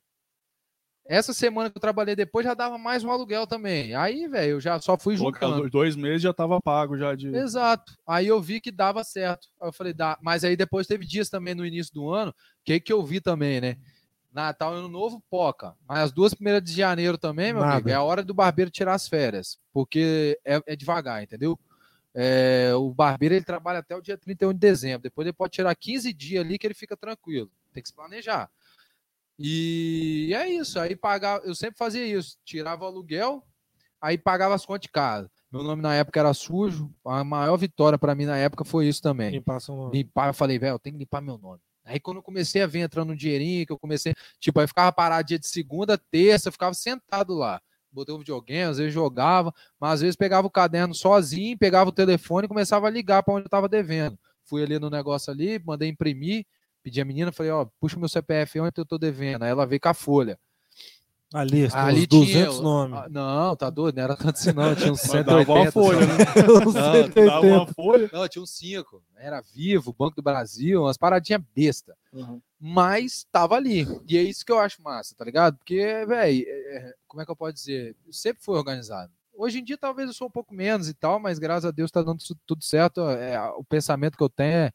Essa 1.07 1.33
semana 1.33 1.71
que 1.71 1.77
eu 1.77 1.81
trabalhei 1.81 2.15
depois 2.15 2.45
já 2.45 2.55
dava 2.55 2.77
mais 2.77 3.03
um 3.03 3.11
aluguel 3.11 3.47
também. 3.47 3.95
Aí, 3.95 4.29
velho, 4.29 4.53
eu 4.53 4.61
já 4.61 4.81
só 4.81 4.97
fui 4.99 5.17
juntando. 5.17 5.69
Dois 5.71 5.97
meses 5.97 6.23
já 6.23 6.33
tava 6.33 6.61
pago 6.61 6.97
já 6.99 7.15
de 7.15 7.35
Exato. 7.35 7.97
Aí 8.07 8.27
eu 8.27 8.41
vi 8.41 8.61
que 8.61 8.71
dava 8.71 9.03
certo. 9.03 9.49
Aí 9.61 9.69
eu 9.69 9.73
falei, 9.73 9.93
dá. 9.93 10.19
Mas 10.23 10.45
aí 10.45 10.57
depois 10.57 10.87
teve 10.87 11.07
dias 11.07 11.29
também 11.29 11.55
no 11.55 11.65
início 11.67 11.93
do 11.95 12.11
ano, 12.13 12.35
que 12.65 12.79
que 12.79 12.93
eu 12.93 13.03
vi 13.03 13.21
também, 13.21 13.61
né? 13.61 13.77
Natal 14.33 14.75
e 14.75 14.79
Ano 14.79 14.89
Novo, 14.89 15.23
poca. 15.29 15.75
Mas 15.89 15.99
as 15.99 16.13
duas 16.13 16.35
primeiras 16.35 16.63
de 16.63 16.73
janeiro 16.73 17.19
também, 17.19 17.53
meu 17.53 17.63
Nada. 17.63 17.75
amigo, 17.75 17.89
é 17.89 17.95
a 17.95 18.03
hora 18.03 18.23
do 18.23 18.35
barbeiro 18.35 18.71
tirar 18.71 18.95
as 18.95 19.09
férias. 19.09 19.59
Porque 19.73 20.39
é, 20.45 20.63
é 20.67 20.77
devagar, 20.77 21.23
entendeu? 21.23 21.59
É, 22.15 22.73
o 22.75 22.93
barbeiro 22.93 23.35
ele 23.35 23.45
trabalha 23.45 23.79
até 23.79 23.95
o 23.97 24.01
dia 24.01 24.19
31 24.19 24.53
de 24.53 24.59
dezembro. 24.59 25.03
Depois 25.03 25.27
ele 25.27 25.33
pode 25.33 25.53
tirar 25.53 25.75
15 25.75 26.13
dias 26.13 26.45
ali 26.45 26.59
que 26.59 26.67
ele 26.67 26.75
fica 26.75 26.97
tranquilo. 26.97 27.51
Tem 27.73 27.83
que 27.83 27.89
se 27.89 27.95
planejar. 27.95 28.51
E 29.39 30.33
é 30.35 30.49
isso. 30.49 30.79
Aí 30.79 30.95
pagava, 30.97 31.45
eu 31.45 31.55
sempre 31.55 31.79
fazia 31.79 32.05
isso. 32.05 32.37
Tirava 32.45 32.85
o 32.85 32.87
aluguel, 32.87 33.43
aí 34.01 34.19
pagava 34.19 34.55
as 34.55 34.67
contas 34.67 34.83
de 34.83 34.89
casa. 34.89 35.31
Meu 35.51 35.63
nome 35.63 35.83
na 35.83 35.95
época 35.95 36.21
era 36.21 36.35
sujo. 36.35 36.93
A 37.05 37.25
maior 37.25 37.57
vitória 37.57 37.99
para 37.99 38.15
mim 38.15 38.25
na 38.25 38.37
época 38.37 38.65
foi 38.65 38.87
isso 38.87 39.03
também. 39.03 39.31
Limpar 39.31 39.61
seu 39.61 39.75
nome. 39.75 39.97
Limpar, 39.97 40.29
eu 40.29 40.35
falei, 40.35 40.59
velho, 40.59 40.75
eu 40.75 40.79
tenho 40.79 40.95
que 40.95 41.01
limpar 41.01 41.21
meu 41.21 41.39
nome. 41.39 41.61
Aí 41.85 41.99
quando 41.99 42.19
eu 42.19 42.23
comecei 42.23 42.63
a 42.63 42.67
ver 42.67 42.81
entrando 42.81 43.13
um 43.13 43.17
dinheirinho, 43.17 43.67
que 43.67 43.73
eu 43.73 43.79
comecei, 43.79 44.15
tipo, 44.39 44.61
aí 44.61 44.67
ficava 44.67 44.93
parado 44.93 45.27
dia 45.27 45.39
de 45.39 45.47
segunda, 45.47 45.99
terça, 45.99 46.49
eu 46.49 46.53
ficava 46.53 46.75
sentado 46.75 47.35
lá. 47.35 47.61
Botei 47.93 48.15
o 48.15 48.19
videogame, 48.19 48.71
às 48.71 48.79
vezes 48.79 48.93
jogava, 48.93 49.53
mas 49.79 49.95
às 49.95 50.01
vezes 50.01 50.17
pegava 50.17 50.47
o 50.47 50.51
caderno 50.51 50.95
sozinho, 50.95 51.59
pegava 51.59 51.91
o 51.91 51.93
telefone 51.93 52.45
e 52.45 52.49
começava 52.49 52.87
a 52.87 52.91
ligar 52.91 53.23
para 53.23 53.35
onde 53.35 53.47
eu 53.47 53.51
tava 53.51 53.69
devendo. 53.69 54.19
Fui 54.45 54.63
ali 54.63 54.79
no 54.79 54.91
negócio 54.91 55.33
ali, 55.33 55.61
mandei 55.65 55.89
imprimir, 55.89 56.45
pedi 56.83 57.01
a 57.01 57.05
menina, 57.05 57.33
falei, 57.33 57.53
ó, 57.53 57.67
puxa 57.81 57.97
o 57.97 58.01
meu 58.01 58.09
CPF 58.09 58.61
onde 58.61 58.73
eu 58.77 58.87
tô 58.87 58.99
devendo. 58.99 59.43
Aí 59.43 59.51
ela 59.51 59.67
veio 59.67 59.81
com 59.81 59.89
a 59.89 59.95
folha. 59.95 60.39
A 61.33 61.45
lista, 61.45 61.81
Ali 61.81 62.01
os 62.01 62.07
200 62.09 62.55
tinha- 62.57 62.63
nomes. 62.63 62.99
Ah, 62.99 63.09
não, 63.09 63.55
tá 63.55 63.71
doido, 63.71 63.97
não 63.97 64.03
era 64.03 64.17
tanto 64.17 64.31
assim 64.31 64.53
não, 64.53 64.75
tinha 64.75 64.93
uns 64.93 65.01
Mas 65.07 65.25
dava 65.25 65.45
180. 65.45 65.53
uma 65.55 65.71
folha, 65.73 66.01
né? 66.07 66.15
Não, 66.65 66.73
180. 66.73 67.25
Dava 67.27 67.47
uma 67.47 67.67
folha. 67.69 68.11
Não, 68.13 68.29
tinha 68.29 68.43
uns 68.43 68.51
cinco. 68.51 69.03
Era 69.17 69.41
Vivo, 69.41 69.93
Banco 69.97 70.17
do 70.17 70.23
Brasil, 70.23 70.83
umas 70.83 70.97
paradinhas 70.97 71.41
besta. 71.55 71.97
Uhum. 72.13 72.41
Mas 72.59 73.25
tava 73.31 73.55
ali. 73.55 73.87
E 74.09 74.19
é 74.19 74.23
isso 74.23 74.45
que 74.45 74.51
eu 74.51 74.59
acho 74.59 74.83
massa, 74.83 75.15
tá 75.17 75.25
ligado? 75.25 75.57
Porque, 75.57 76.05
velho, 76.05 76.45
como 77.07 77.23
é 77.23 77.25
que 77.25 77.31
eu 77.31 77.37
posso 77.37 77.53
dizer? 77.55 77.95
Eu 78.05 78.13
sempre 78.13 78.43
fui 78.43 78.57
organizado. 78.59 79.13
Hoje 79.33 79.61
em 79.61 79.65
dia, 79.65 79.79
talvez 79.79 80.09
eu 80.09 80.15
sou 80.15 80.27
um 80.27 80.31
pouco 80.31 80.53
menos 80.53 80.89
e 80.89 80.95
tal, 80.95 81.21
mas 81.21 81.39
graças 81.39 81.65
a 81.65 81.71
Deus 81.71 81.93
tá 81.93 82.03
dando 82.03 82.19
tu- 82.19 82.37
tudo 82.45 82.65
certo. 82.65 83.03
É, 83.09 83.41
o 83.53 83.63
pensamento 83.63 84.17
que 84.19 84.23
eu 84.25 84.29
tenho 84.29 84.53
é, 84.53 84.73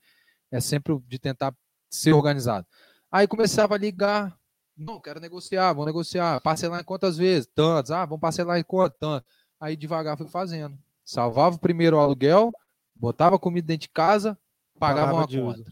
é 0.52 0.60
sempre 0.62 0.94
o 0.94 1.04
de 1.06 1.20
tentar 1.20 1.54
ser 1.90 2.14
organizado. 2.14 2.66
Aí 3.12 3.28
começava 3.28 3.76
a 3.76 3.78
ligar. 3.78 4.34
Não, 4.78 5.00
quero 5.00 5.20
negociar, 5.20 5.72
vamos 5.74 5.86
negociar. 5.86 6.42
Parcelar 6.42 6.82
em 6.82 6.84
quantas 6.84 7.18
vezes? 7.18 7.48
Tantos. 7.54 7.92
Ah, 7.92 8.06
vamos 8.06 8.22
parcelar 8.22 8.60
em 8.60 8.64
quanto? 8.64 8.96
Tanto. 9.00 9.26
Aí 9.60 9.76
devagar 9.76 10.18
fui 10.18 10.28
fazendo. 10.28 10.78
Salvava 11.04 11.56
o 11.56 11.60
primeiro 11.60 11.98
aluguel, 11.98 12.52
botava 12.94 13.40
comida 13.40 13.68
dentro 13.68 13.84
de 13.84 13.90
casa, 13.90 14.38
pagava 14.78 15.08
Pagava 15.08 15.14
uma 15.14 15.28
dívida. 15.28 15.64
conta. 15.64 15.72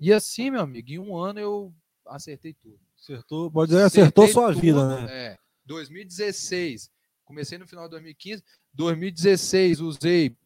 E 0.00 0.12
assim, 0.12 0.50
meu 0.50 0.60
amigo, 0.60 0.90
em 0.90 0.98
um 0.98 1.16
ano 1.16 1.40
eu 1.40 1.74
acertei 2.06 2.54
tudo. 2.54 2.78
Acertou, 2.98 3.50
pode 3.50 3.70
dizer, 3.70 3.82
acertou 3.82 4.24
Acertei 4.24 4.32
sua 4.32 4.52
tudo, 4.52 4.60
vida, 4.60 5.00
né? 5.00 5.06
É. 5.10 5.38
2016. 5.64 6.90
Comecei 7.24 7.58
no 7.58 7.66
final 7.66 7.84
de 7.84 7.90
2015. 7.92 8.42
2016 8.72 9.80
usei 9.80 10.36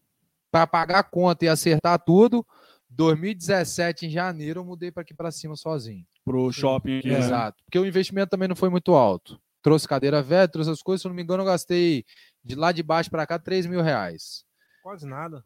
para 0.51 0.67
pagar 0.67 1.01
a 1.01 1.05
conta 1.05 1.45
e 1.45 1.49
acertar 1.49 2.03
tudo. 2.03 2.47
2017, 2.89 4.07
em 4.07 4.11
janeiro, 4.11 4.61
eu 4.61 4.65
mudei 4.65 4.91
para 4.91 5.03
aqui 5.03 5.15
para 5.15 5.31
cima 5.31 5.57
sozinho. 5.57 6.07
Pro 6.29 6.53
shopping 6.53 6.99
aqui. 6.99 7.09
né? 7.11 7.19
Exato. 7.19 7.63
Porque 7.65 7.79
o 7.79 7.87
investimento 7.87 8.31
também 8.31 8.49
não 8.49 8.57
foi 8.57 8.69
muito 8.71 8.95
alto. 8.95 9.41
Trouxe 9.63 9.89
cadeira 9.89 10.23
velha, 10.23 10.47
trouxe 10.49 10.71
as 10.71 10.83
coisas. 10.83 11.03
Se 11.03 11.07
eu 11.07 11.11
não 11.11 11.17
me 11.17 11.23
engano, 11.23 11.43
eu 11.43 11.47
gastei 11.47 12.05
de 12.45 12.55
lá 12.55 12.71
de 12.73 12.83
baixo 12.83 13.11
para 13.11 13.27
cá 13.27 13.39
3 13.39 13.67
mil 13.67 13.83
reais. 13.83 14.45
Quase 14.83 15.07
nada. 15.07 15.43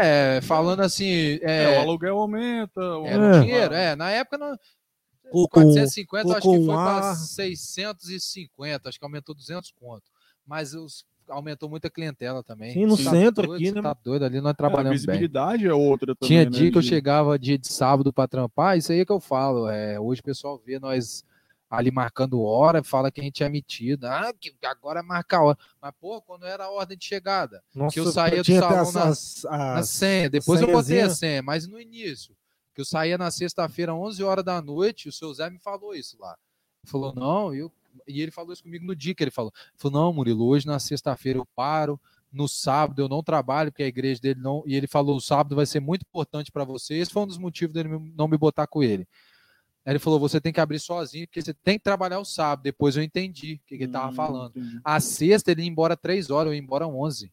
É, 0.00 0.40
falando 0.42 0.80
assim. 0.80 1.38
É, 1.42 1.74
É, 1.74 1.78
o 1.78 1.80
aluguel 1.82 2.18
aumenta. 2.18 2.80
o- 2.80 3.06
É. 3.06 3.40
dinheiro, 3.40 3.74
é. 3.74 3.94
Na 3.96 4.10
época, 4.10 4.38
não, 4.38 4.56
Com- 5.30 5.42
com- 5.42 5.48
450, 5.48 6.30
acho 6.38 6.40
que 6.40 6.56
foi 6.56 6.66
para 6.66 6.76
ar. 7.10 7.14
650, 7.16 8.88
acho 8.88 8.98
que 8.98 9.04
aumentou 9.04 9.34
200 9.34 9.70
conto. 9.72 10.04
Mas 10.46 10.72
os, 10.74 11.04
aumentou 11.28 11.68
muita 11.68 11.88
clientela 11.90 12.42
também. 12.42 12.72
Sim, 12.72 12.86
no 12.86 12.96
Você 12.96 13.04
tá 13.04 13.10
centro 13.10 13.46
doido, 13.48 13.62
aqui, 13.62 13.72
né? 13.72 13.82
Tá 13.82 13.96
doido 14.02 14.24
ali, 14.24 14.40
nós 14.40 14.50
É, 14.50 14.52
a 14.52 14.54
trabalhamos 14.54 15.04
bem. 15.04 15.14
visibilidade 15.16 15.66
é 15.66 15.72
outra 15.72 16.14
também. 16.14 16.28
Tinha 16.28 16.44
né, 16.44 16.50
dia 16.50 16.70
que 16.70 16.78
eu 16.78 16.82
de- 16.82 16.88
chegava 16.88 17.38
dia 17.38 17.58
de 17.58 17.68
sábado 17.68 18.12
para 18.12 18.28
trampar, 18.28 18.76
isso 18.78 18.92
aí 18.92 19.00
é 19.00 19.04
que 19.04 19.12
eu 19.12 19.20
falo. 19.20 19.68
É, 19.68 19.98
hoje 20.00 20.20
o 20.20 20.24
pessoal 20.24 20.58
vê 20.64 20.78
nós 20.78 21.24
ali 21.70 21.90
marcando 21.90 22.40
hora, 22.42 22.82
fala 22.82 23.10
que 23.10 23.20
a 23.20 23.24
gente 23.24 23.42
é 23.44 23.48
metido. 23.48 24.06
Ah, 24.06 24.32
que 24.32 24.50
que 24.52 24.66
agora 24.66 25.00
é 25.00 25.02
marcar 25.02 25.42
hora. 25.42 25.58
Mas, 25.82 25.92
pô, 26.00 26.20
quando 26.22 26.46
era 26.46 26.64
a 26.64 26.70
ordem 26.70 26.96
de 26.96 27.04
chegada, 27.04 27.62
Nossa, 27.74 27.98
eu 27.98 28.06
saía 28.06 28.42
do 28.42 28.58
salão 28.58 28.90
na- 28.92 29.04
as- 29.08 29.44
na 29.50 29.82
senha. 29.82 30.30
Depois 30.30 30.60
eu 30.62 30.66
botei 30.72 31.02
a 31.02 31.10
senha, 31.10 31.42
mas 31.42 31.66
no 31.66 31.78
início, 31.78 32.34
que 32.74 32.80
eu 32.80 32.86
saía 32.86 33.18
na 33.18 33.30
sexta-feira, 33.30 33.92
11 33.94 34.22
horas 34.24 34.44
da 34.44 34.62
noite, 34.62 35.08
o 35.08 35.12
seu 35.12 35.32
Zé 35.34 35.50
me 35.50 35.58
falou 35.58 35.94
isso 35.94 36.16
lá. 36.18 36.36
Ele 36.84 36.90
falou, 36.90 37.12
não, 37.14 37.52
eu... 37.54 37.70
e 38.06 38.20
ele 38.20 38.30
falou 38.30 38.52
isso 38.52 38.62
comigo 38.62 38.84
no 38.86 38.94
dia 38.94 39.14
que 39.14 39.22
ele 39.24 39.30
falou. 39.30 39.52
Ele 39.54 39.74
falou, 39.78 40.02
não, 40.02 40.12
Murilo, 40.12 40.46
hoje 40.46 40.66
na 40.66 40.78
sexta-feira 40.78 41.38
eu 41.38 41.46
paro, 41.54 42.00
no 42.32 42.46
sábado 42.48 43.00
eu 43.00 43.08
não 43.08 43.22
trabalho, 43.22 43.70
porque 43.72 43.82
a 43.82 43.86
igreja 43.86 44.20
dele 44.20 44.40
não. 44.40 44.62
E 44.66 44.74
ele 44.74 44.86
falou, 44.86 45.16
o 45.16 45.20
sábado 45.20 45.56
vai 45.56 45.66
ser 45.66 45.80
muito 45.80 46.02
importante 46.02 46.52
para 46.52 46.64
você. 46.64 46.94
Esse 46.94 47.10
foi 47.12 47.22
um 47.22 47.26
dos 47.26 47.38
motivos 47.38 47.72
dele 47.74 47.88
não 48.14 48.28
me 48.28 48.36
botar 48.36 48.66
com 48.66 48.82
ele. 48.82 49.06
Aí 49.84 49.92
ele 49.92 49.98
falou, 49.98 50.20
você 50.20 50.38
tem 50.40 50.52
que 50.52 50.60
abrir 50.60 50.78
sozinho, 50.78 51.26
porque 51.26 51.40
você 51.40 51.54
tem 51.54 51.78
que 51.78 51.84
trabalhar 51.84 52.18
o 52.20 52.24
sábado. 52.24 52.62
Depois 52.64 52.94
eu 52.96 53.02
entendi 53.02 53.54
o 53.54 53.66
que, 53.66 53.74
ele 53.74 53.88
tava 53.88 54.10
Hum, 54.10 54.14
falando. 54.14 54.50
entendi. 54.58 54.80
A 54.84 55.00
sexta 55.00 55.50
ele 55.50 55.62
ia 55.62 55.68
embora 55.68 55.96
três 55.96 56.28
horas, 56.30 56.50
eu 56.50 56.54
ia 56.54 56.60
embora 56.60 56.86
11. 56.86 57.32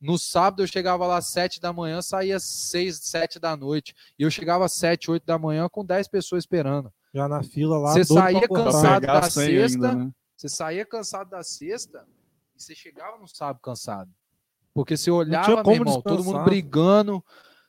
No 0.00 0.18
sábado 0.18 0.62
eu 0.62 0.66
chegava 0.66 1.06
lá 1.06 1.16
às 1.18 1.28
7 1.28 1.60
da 1.60 1.72
manhã, 1.72 2.02
saía 2.02 2.36
às 2.36 2.44
6, 2.44 2.96
7 2.98 3.38
da 3.38 3.56
noite. 3.56 3.94
E 4.18 4.24
eu 4.24 4.30
chegava 4.30 4.64
às 4.64 4.72
7, 4.72 5.10
8 5.10 5.24
da 5.24 5.38
manhã 5.38 5.68
com 5.68 5.84
10 5.84 6.08
pessoas 6.08 6.42
esperando. 6.42 6.92
Já 7.16 7.26
na 7.28 7.42
fila 7.42 7.78
lá. 7.78 7.92
Você 7.92 8.04
saía 8.04 8.46
cansado 8.46 9.06
da 9.06 9.22
sexta, 9.22 9.86
ainda, 9.88 9.94
né? 10.04 10.10
Você 10.36 10.48
saía 10.50 10.84
cansado 10.84 11.30
da 11.30 11.42
sexta 11.42 12.06
e 12.54 12.62
você 12.62 12.74
chegava 12.74 13.16
no 13.16 13.26
sábado 13.26 13.58
cansado. 13.62 14.10
Porque 14.74 14.98
você 14.98 15.10
olhava, 15.10 15.48
meu 15.48 15.62
como 15.64 15.76
irmão, 15.76 16.02
todo 16.02 16.16
mundo 16.16 16.24
descansar. 16.24 16.44
brigando. 16.44 17.24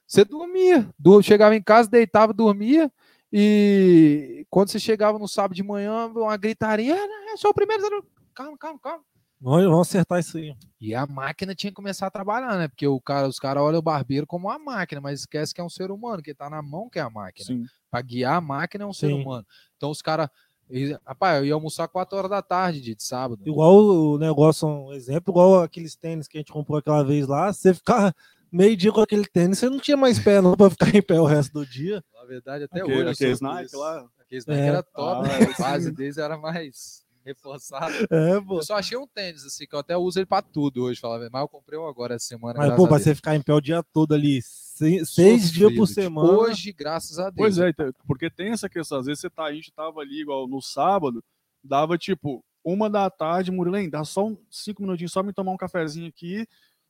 Você 0.05 0.25
dormia. 0.25 0.89
Chegava 1.23 1.55
em 1.55 1.63
casa, 1.63 1.89
deitava, 1.89 2.33
dormia. 2.33 2.91
E 3.31 4.45
quando 4.49 4.69
você 4.69 4.79
chegava 4.81 5.17
no 5.17 5.29
sábado 5.29 5.55
de 5.55 5.63
manhã, 5.63 6.07
uma 6.07 6.35
gritaria. 6.35 6.95
"Ah, 6.95 7.31
Eu 7.31 7.37
sou 7.37 7.51
o 7.51 7.53
primeiro. 7.53 8.05
Calma, 8.33 8.57
calma, 8.57 8.79
calma. 8.79 9.03
Vamos, 9.39 9.87
acertar 9.87 10.19
isso 10.19 10.37
aí. 10.37 10.55
E 10.81 10.95
a 10.95 11.05
máquina 11.05 11.53
tinha 11.53 11.69
que 11.71 11.75
começar 11.75 12.07
a 12.07 12.11
trabalhar, 12.11 12.57
né? 12.57 12.67
Porque 12.67 12.87
o 12.87 12.99
cara, 12.99 13.27
os 13.27 13.37
caras 13.39 13.61
olham 13.61 13.77
o 13.79 13.83
barbeiro 13.83 14.25
como 14.25 14.47
uma 14.47 14.57
máquina, 14.57 14.99
mas 14.99 15.19
esquece 15.21 15.53
que 15.53 15.61
é 15.61 15.63
um 15.63 15.69
ser 15.69 15.91
humano, 15.91 16.23
que 16.23 16.33
tá 16.33 16.49
na 16.49 16.61
mão 16.61 16.89
que 16.89 16.97
é 16.97 17.01
a 17.03 17.09
máquina. 17.09 17.63
Para 17.91 18.01
guiar 18.01 18.35
a 18.37 18.41
máquina 18.41 18.83
é 18.83 18.87
um 18.87 18.93
ser 18.93 19.07
Sim. 19.07 19.21
humano. 19.21 19.45
Então 19.75 19.91
os 19.91 20.01
caras. 20.01 20.27
e, 20.69 20.97
Rapaz, 21.05 21.37
eu 21.39 21.45
ia 21.45 21.53
almoçar 21.53 21.87
4 21.87 22.17
horas 22.17 22.31
da 22.31 22.41
tarde 22.41 22.81
de, 22.81 22.95
sábado. 22.97 23.41
Igual 23.45 23.75
o 23.77 24.17
negócio, 24.17 24.67
um 24.67 24.91
exemplo, 24.91 25.31
igual 25.31 25.61
aqueles 25.61 25.95
tênis 25.95 26.27
que 26.27 26.37
a 26.37 26.41
gente 26.41 26.51
comprou 26.51 26.79
aquela 26.79 27.03
vez 27.03 27.27
lá, 27.27 27.53
você 27.53 27.73
ficar 27.75 28.15
meio 28.51 28.75
dia 28.75 28.91
com 28.91 29.01
aquele 29.01 29.25
tênis, 29.27 29.59
você 29.59 29.69
não 29.69 29.79
tinha 29.79 29.95
mais 29.97 30.17
pé 30.19 30.41
não 30.41 30.55
pra 30.57 30.69
ficar 30.69 30.95
em 30.95 31.01
pé 31.01 31.19
o 31.21 31.25
resto 31.25 31.53
do 31.53 31.65
dia. 31.65 32.03
Na 32.15 32.25
verdade, 32.25 32.63
até 32.63 32.81
Aquele- 32.81 33.03
hoje. 33.09 33.35
sofro 33.35 33.47
Nike 33.53 33.75
lá? 33.75 34.05
Aqueles 34.19 34.45
Nike 34.47 34.61
É. 34.61 34.65
era 34.65 34.81
top, 34.83 35.29
Ah, 35.29 35.39
né? 35.39 35.53
a 35.57 35.61
base 35.61 35.91
deles 35.91 36.17
era 36.17 36.37
mais 36.37 37.05
reforçada. 37.27 37.87
É, 38.09 38.39
pô. 38.41 38.57
Eu 38.57 38.63
só 38.63 38.75
achei 38.75 38.97
um 38.97 39.05
tênis, 39.07 39.43
assim, 39.45 39.67
que 39.67 39.75
eu 39.75 39.79
até 39.79 39.95
uso 39.97 40.19
ele 40.19 40.25
pra 40.25 40.41
tudo 40.41 40.83
hoje, 40.83 40.99
falar 40.99 41.15
a 41.15 41.19
verdade. 41.19 41.33
mas 41.33 41.41
eu 41.41 41.47
comprei 41.47 41.77
um 41.77 41.87
agora 41.87 42.15
essa 42.15 42.25
semana. 42.27 42.57
Mas, 42.57 42.75
pô, 42.75 42.87
pra 42.87 42.97
você 42.99 43.13
ficar 43.13 43.35
em 43.35 43.41
pé 43.41 43.53
o 43.53 43.61
dia 43.61 43.83
todo 43.93 44.13
ali, 44.13 44.41
seis, 44.41 45.09
seis 45.09 45.51
dias 45.51 45.73
por 45.75 45.87
semana. 45.87 46.31
Hoje, 46.31 46.71
graças 46.71 47.19
a 47.19 47.25
Deus. 47.29 47.35
Pois 47.35 47.57
é, 47.57 47.69
então, 47.69 47.91
porque 48.07 48.29
tem 48.29 48.51
essa 48.51 48.69
questão. 48.69 48.99
Às 48.99 49.05
vezes 49.05 49.21
você 49.21 49.29
tá, 49.29 49.43
a 49.45 49.53
gente 49.53 49.71
tava 49.71 49.99
ali 50.01 50.21
igual 50.21 50.47
no 50.47 50.61
sábado, 50.61 51.23
dava 51.63 51.97
tipo 51.97 52.43
uma 52.63 52.89
da 52.89 53.09
tarde, 53.09 53.51
Murilen, 53.51 53.89
dá 53.89 54.03
só 54.03 54.25
um, 54.27 54.37
cinco 54.49 54.81
minutinhos 54.81 55.11
só 55.11 55.23
me 55.23 55.31
tomar 55.33 55.51
um 55.51 55.57
cafezinho 55.57 56.07
aqui. 56.07 56.47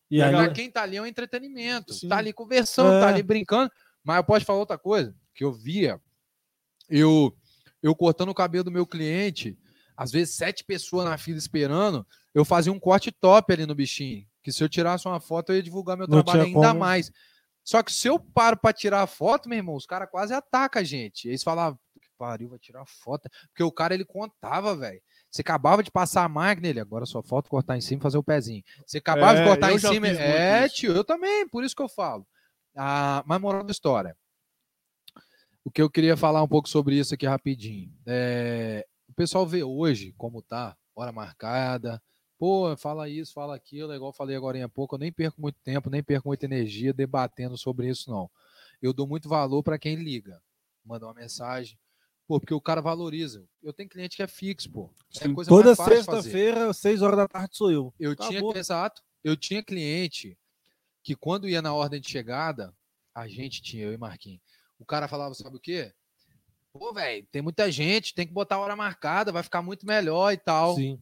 E 0.10 0.22
aí, 0.22 0.32
Pra 0.32 0.50
quem 0.50 0.72
tá 0.72 0.84
ali 0.84 0.98
é 0.98 1.02
um 1.02 1.06
entretenimento. 1.06 1.94
Sim. 1.94 2.08
Tá 2.08 2.18
ali 2.18 2.32
conversando, 2.32 2.94
É. 2.94 3.02
tá 3.02 3.08
ali 3.10 3.22
brincando. 3.22 3.72
Mas 4.04 4.18
eu 4.18 4.24
posso 4.24 4.46
falar 4.46 4.60
outra 4.60 4.78
coisa 4.78 5.14
que 5.36 5.44
eu 5.44 5.52
via. 5.52 6.00
Eu, 6.90 7.36
eu 7.84 7.94
cortando 7.94 8.30
o 8.30 8.34
cabelo 8.34 8.64
do 8.64 8.72
meu 8.72 8.88
cliente, 8.88 9.58
às 9.98 10.12
vezes 10.12 10.36
sete 10.36 10.64
pessoas 10.64 11.04
na 11.06 11.18
fila 11.18 11.38
esperando, 11.40 12.06
eu 12.34 12.46
fazia 12.46 12.72
um 12.72 12.80
corte 12.80 13.12
top 13.12 13.52
ali 13.52 13.66
no 13.66 13.74
bichinho. 13.76 14.26
Que 14.44 14.52
se 14.54 14.64
eu 14.64 14.70
tirasse 14.70 15.08
uma 15.08 15.20
foto, 15.20 15.50
eu 15.52 15.56
ia 15.58 15.64
divulgar 15.64 15.98
meu 15.98 16.08
Não 16.08 16.24
trabalho 16.24 16.46
ainda 16.46 16.68
como. 16.70 16.80
mais. 16.80 17.12
Só 17.64 17.84
que 17.84 17.92
se 17.92 18.08
eu 18.08 18.18
paro 18.18 18.56
pra 18.56 18.72
tirar 18.72 19.02
a 19.02 19.08
foto, 19.08 19.50
meu 19.50 19.58
irmão, 19.58 19.76
os 19.76 19.86
caras 19.86 20.08
quase 20.10 20.34
atacam 20.34 20.82
a 20.82 20.86
gente. 20.86 21.28
Eles 21.28 21.44
falavam, 21.44 21.78
que 22.02 22.08
pariu, 22.18 22.48
vai 22.48 22.60
tirar 22.60 22.86
foto. 22.86 23.30
Porque 23.50 23.64
o 23.64 23.72
cara, 23.72 23.94
ele 23.94 24.06
contava, 24.06 24.74
velho. 24.76 25.02
Você 25.30 25.42
acabava 25.42 25.84
de 25.84 25.92
passar 25.92 26.24
a 26.24 26.30
máquina, 26.30 26.70
ele 26.70 26.80
agora 26.80 27.06
só 27.06 27.22
falta 27.22 27.50
cortar 27.50 27.76
em 27.76 27.82
cima 27.82 28.00
e 28.00 28.04
fazer 28.04 28.18
o 28.18 28.24
pezinho. 28.24 28.64
Você 28.86 29.00
acabava 29.00 29.38
É, 29.40 29.42
de 29.42 29.50
cortar 29.50 29.74
em 29.74 29.80
cima. 29.80 30.08
É, 30.08 30.66
isso. 30.66 30.76
tio, 30.76 30.94
eu 30.94 31.04
também, 31.04 31.46
por 31.50 31.66
isso 31.66 31.76
que 31.76 31.82
eu 31.82 31.90
falo. 31.90 32.26
Ah, 32.74 33.22
mas 33.28 33.42
moral 33.42 33.64
da 33.64 33.72
história. 33.72 34.16
O 35.66 35.70
que 35.70 35.82
eu 35.82 35.90
queria 35.90 36.16
falar 36.16 36.42
um 36.42 36.48
pouco 36.48 36.70
sobre 36.70 36.98
isso 36.98 37.14
aqui 37.14 37.26
rapidinho. 37.26 37.92
É, 38.06 38.88
pessoal 39.18 39.48
vê 39.48 39.64
hoje 39.64 40.14
como 40.16 40.44
tá, 40.44 40.78
hora 40.96 41.12
marcada. 41.12 42.02
Pô, 42.38 42.78
fala 42.78 43.10
isso, 43.10 43.34
fala 43.34 43.56
aquilo, 43.56 43.92
igual 43.94 44.12
eu 44.12 44.16
falei 44.16 44.36
agora 44.36 44.64
há 44.64 44.70
pouco, 44.70 44.94
eu 44.94 45.00
nem 45.00 45.12
perco 45.12 45.42
muito 45.42 45.60
tempo, 45.64 45.90
nem 45.90 46.04
perco 46.04 46.30
muita 46.30 46.46
energia 46.46 46.94
debatendo 46.94 47.58
sobre 47.58 47.90
isso, 47.90 48.12
não. 48.12 48.30
Eu 48.80 48.94
dou 48.94 49.08
muito 49.08 49.28
valor 49.28 49.64
para 49.64 49.80
quem 49.80 49.96
liga, 49.96 50.40
manda 50.86 51.08
uma 51.08 51.16
mensagem. 51.16 51.80
Pô, 52.28 52.40
porque 52.40 52.54
o 52.54 52.62
cara 52.62 52.80
valoriza. 52.80 53.44
Eu 53.64 53.74
tenho 53.74 53.90
cliente 53.90 54.18
que 54.18 54.22
é 54.22 54.28
fixo, 54.28 54.70
pô. 54.70 54.94
É 55.20 55.46
toda 55.46 55.74
sexta-feira, 55.74 56.72
seis 56.74 57.02
horas 57.02 57.18
da 57.18 57.28
tarde 57.28 57.58
sou 57.58 57.72
eu. 57.72 57.94
Eu 58.00 58.16
tinha, 58.16 58.40
Acabou. 58.40 58.56
exato. 58.56 59.02
Eu 59.24 59.36
tinha 59.36 59.64
cliente 59.64 60.38
que 61.02 61.16
quando 61.16 61.48
ia 61.48 61.62
na 61.62 61.74
ordem 61.74 62.00
de 62.00 62.10
chegada, 62.10 62.76
a 63.16 63.28
gente 63.28 63.64
tinha, 63.64 63.86
eu 63.86 63.94
e 63.94 63.98
Marquinhos. 63.98 64.42
O 64.78 64.86
cara 64.86 65.08
falava, 65.08 65.34
sabe 65.34 65.56
o 65.56 65.60
quê? 65.60 65.92
Pô, 66.78 66.94
velho, 66.94 67.26
tem 67.32 67.42
muita 67.42 67.72
gente, 67.72 68.14
tem 68.14 68.26
que 68.28 68.34
botar 68.34 68.56
a 68.56 68.60
hora 68.60 68.76
marcada, 68.76 69.32
vai 69.32 69.44
ficar 69.44 69.62
muito 69.62 69.86
melhor 69.86 70.32
e 70.34 70.38
tal. 70.38 70.76
Sim. 70.76 71.00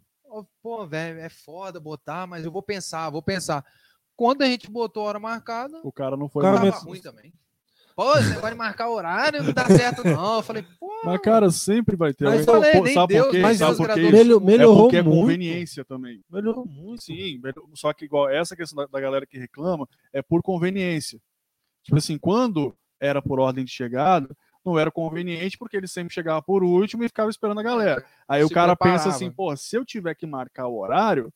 Pô, 0.61 0.85
velho, 0.85 1.19
é 1.19 1.29
foda 1.29 1.79
botar, 1.79 2.27
mas 2.27 2.43
eu 2.45 2.51
vou 2.51 2.61
pensar, 2.61 3.09
vou 3.09 3.21
pensar. 3.21 3.63
quando 4.17 4.41
a 4.41 4.45
gente 4.47 4.69
botou 4.69 5.03
a 5.03 5.09
hora 5.09 5.19
marcada, 5.19 5.79
O 5.83 5.91
cara 5.91 6.15
não 6.17 6.27
foi 6.29 6.41
cara 6.43 6.59
mais. 6.59 6.83
ruim 6.83 7.01
também. 7.01 7.33
Pô, 7.95 8.13
negócio 8.19 8.49
de 8.49 8.55
marcar 8.55 8.89
horário 8.89 9.41
não 9.41 9.53
dá 9.53 9.65
certo, 9.67 10.03
não. 10.03 10.35
Eu 10.37 10.43
falei, 10.43 10.65
pô, 10.77 10.91
Mas, 11.05 11.21
cara, 11.21 11.49
sempre 11.49 11.95
vai 11.95 12.13
ter. 12.13 12.25
Mas 12.25 12.45
alguém- 12.45 12.55
eu 12.55 12.61
falei, 12.61 12.71
Pô, 12.79 12.83
nem 12.85 12.93
sabe 12.93 13.13
Deus, 13.13 13.25
por 13.27 13.31
quê? 13.31 13.39
mas 13.41 13.57
Sabe 13.57 13.77
por 13.77 13.87
quê? 13.87 13.93
criadores- 13.93 14.19
Melho- 14.27 14.37
É 14.37 14.45
melhorou 14.45 14.83
porque 14.83 14.97
é 14.97 15.01
muito. 15.01 15.19
conveniência 15.21 15.85
também. 15.85 16.21
Melhorou 16.29 16.65
muito. 16.65 17.03
Sim, 17.03 17.37
melhor- 17.41 17.63
só 17.73 17.93
que 17.93 18.03
igual 18.03 18.29
essa 18.29 18.53
questão 18.53 18.83
da, 18.83 18.85
da 18.91 18.99
galera 18.99 19.25
que 19.25 19.37
reclama 19.37 19.87
é 20.11 20.21
por 20.21 20.41
conveniência. 20.41 21.21
Tipo 21.83 21.97
assim, 21.97 22.17
quando 22.17 22.75
era 22.99 23.21
por 23.21 23.39
ordem 23.39 23.63
de 23.63 23.71
chegada, 23.71 24.35
não 24.65 24.79
era 24.79 24.91
conveniente 24.91 25.57
porque 25.57 25.77
ele 25.77 25.87
sempre 25.87 26.13
chegava 26.13 26.41
por 26.41 26.63
último 26.63 27.03
e 27.03 27.07
ficava 27.07 27.29
esperando 27.29 27.59
a 27.59 27.63
galera. 27.63 28.05
Aí 28.27 28.43
o 28.43 28.47
Se 28.47 28.53
cara 28.53 28.75
pensa 28.75 28.95
preparava. 28.95 29.15
assim, 29.15 29.31
pô, 29.31 29.55
se 29.55 29.77
eu 29.77 29.85
tiver 29.85 30.15
que 30.15 30.25
marcar 30.25 30.67
o 30.67 30.77
horário, 30.79 31.31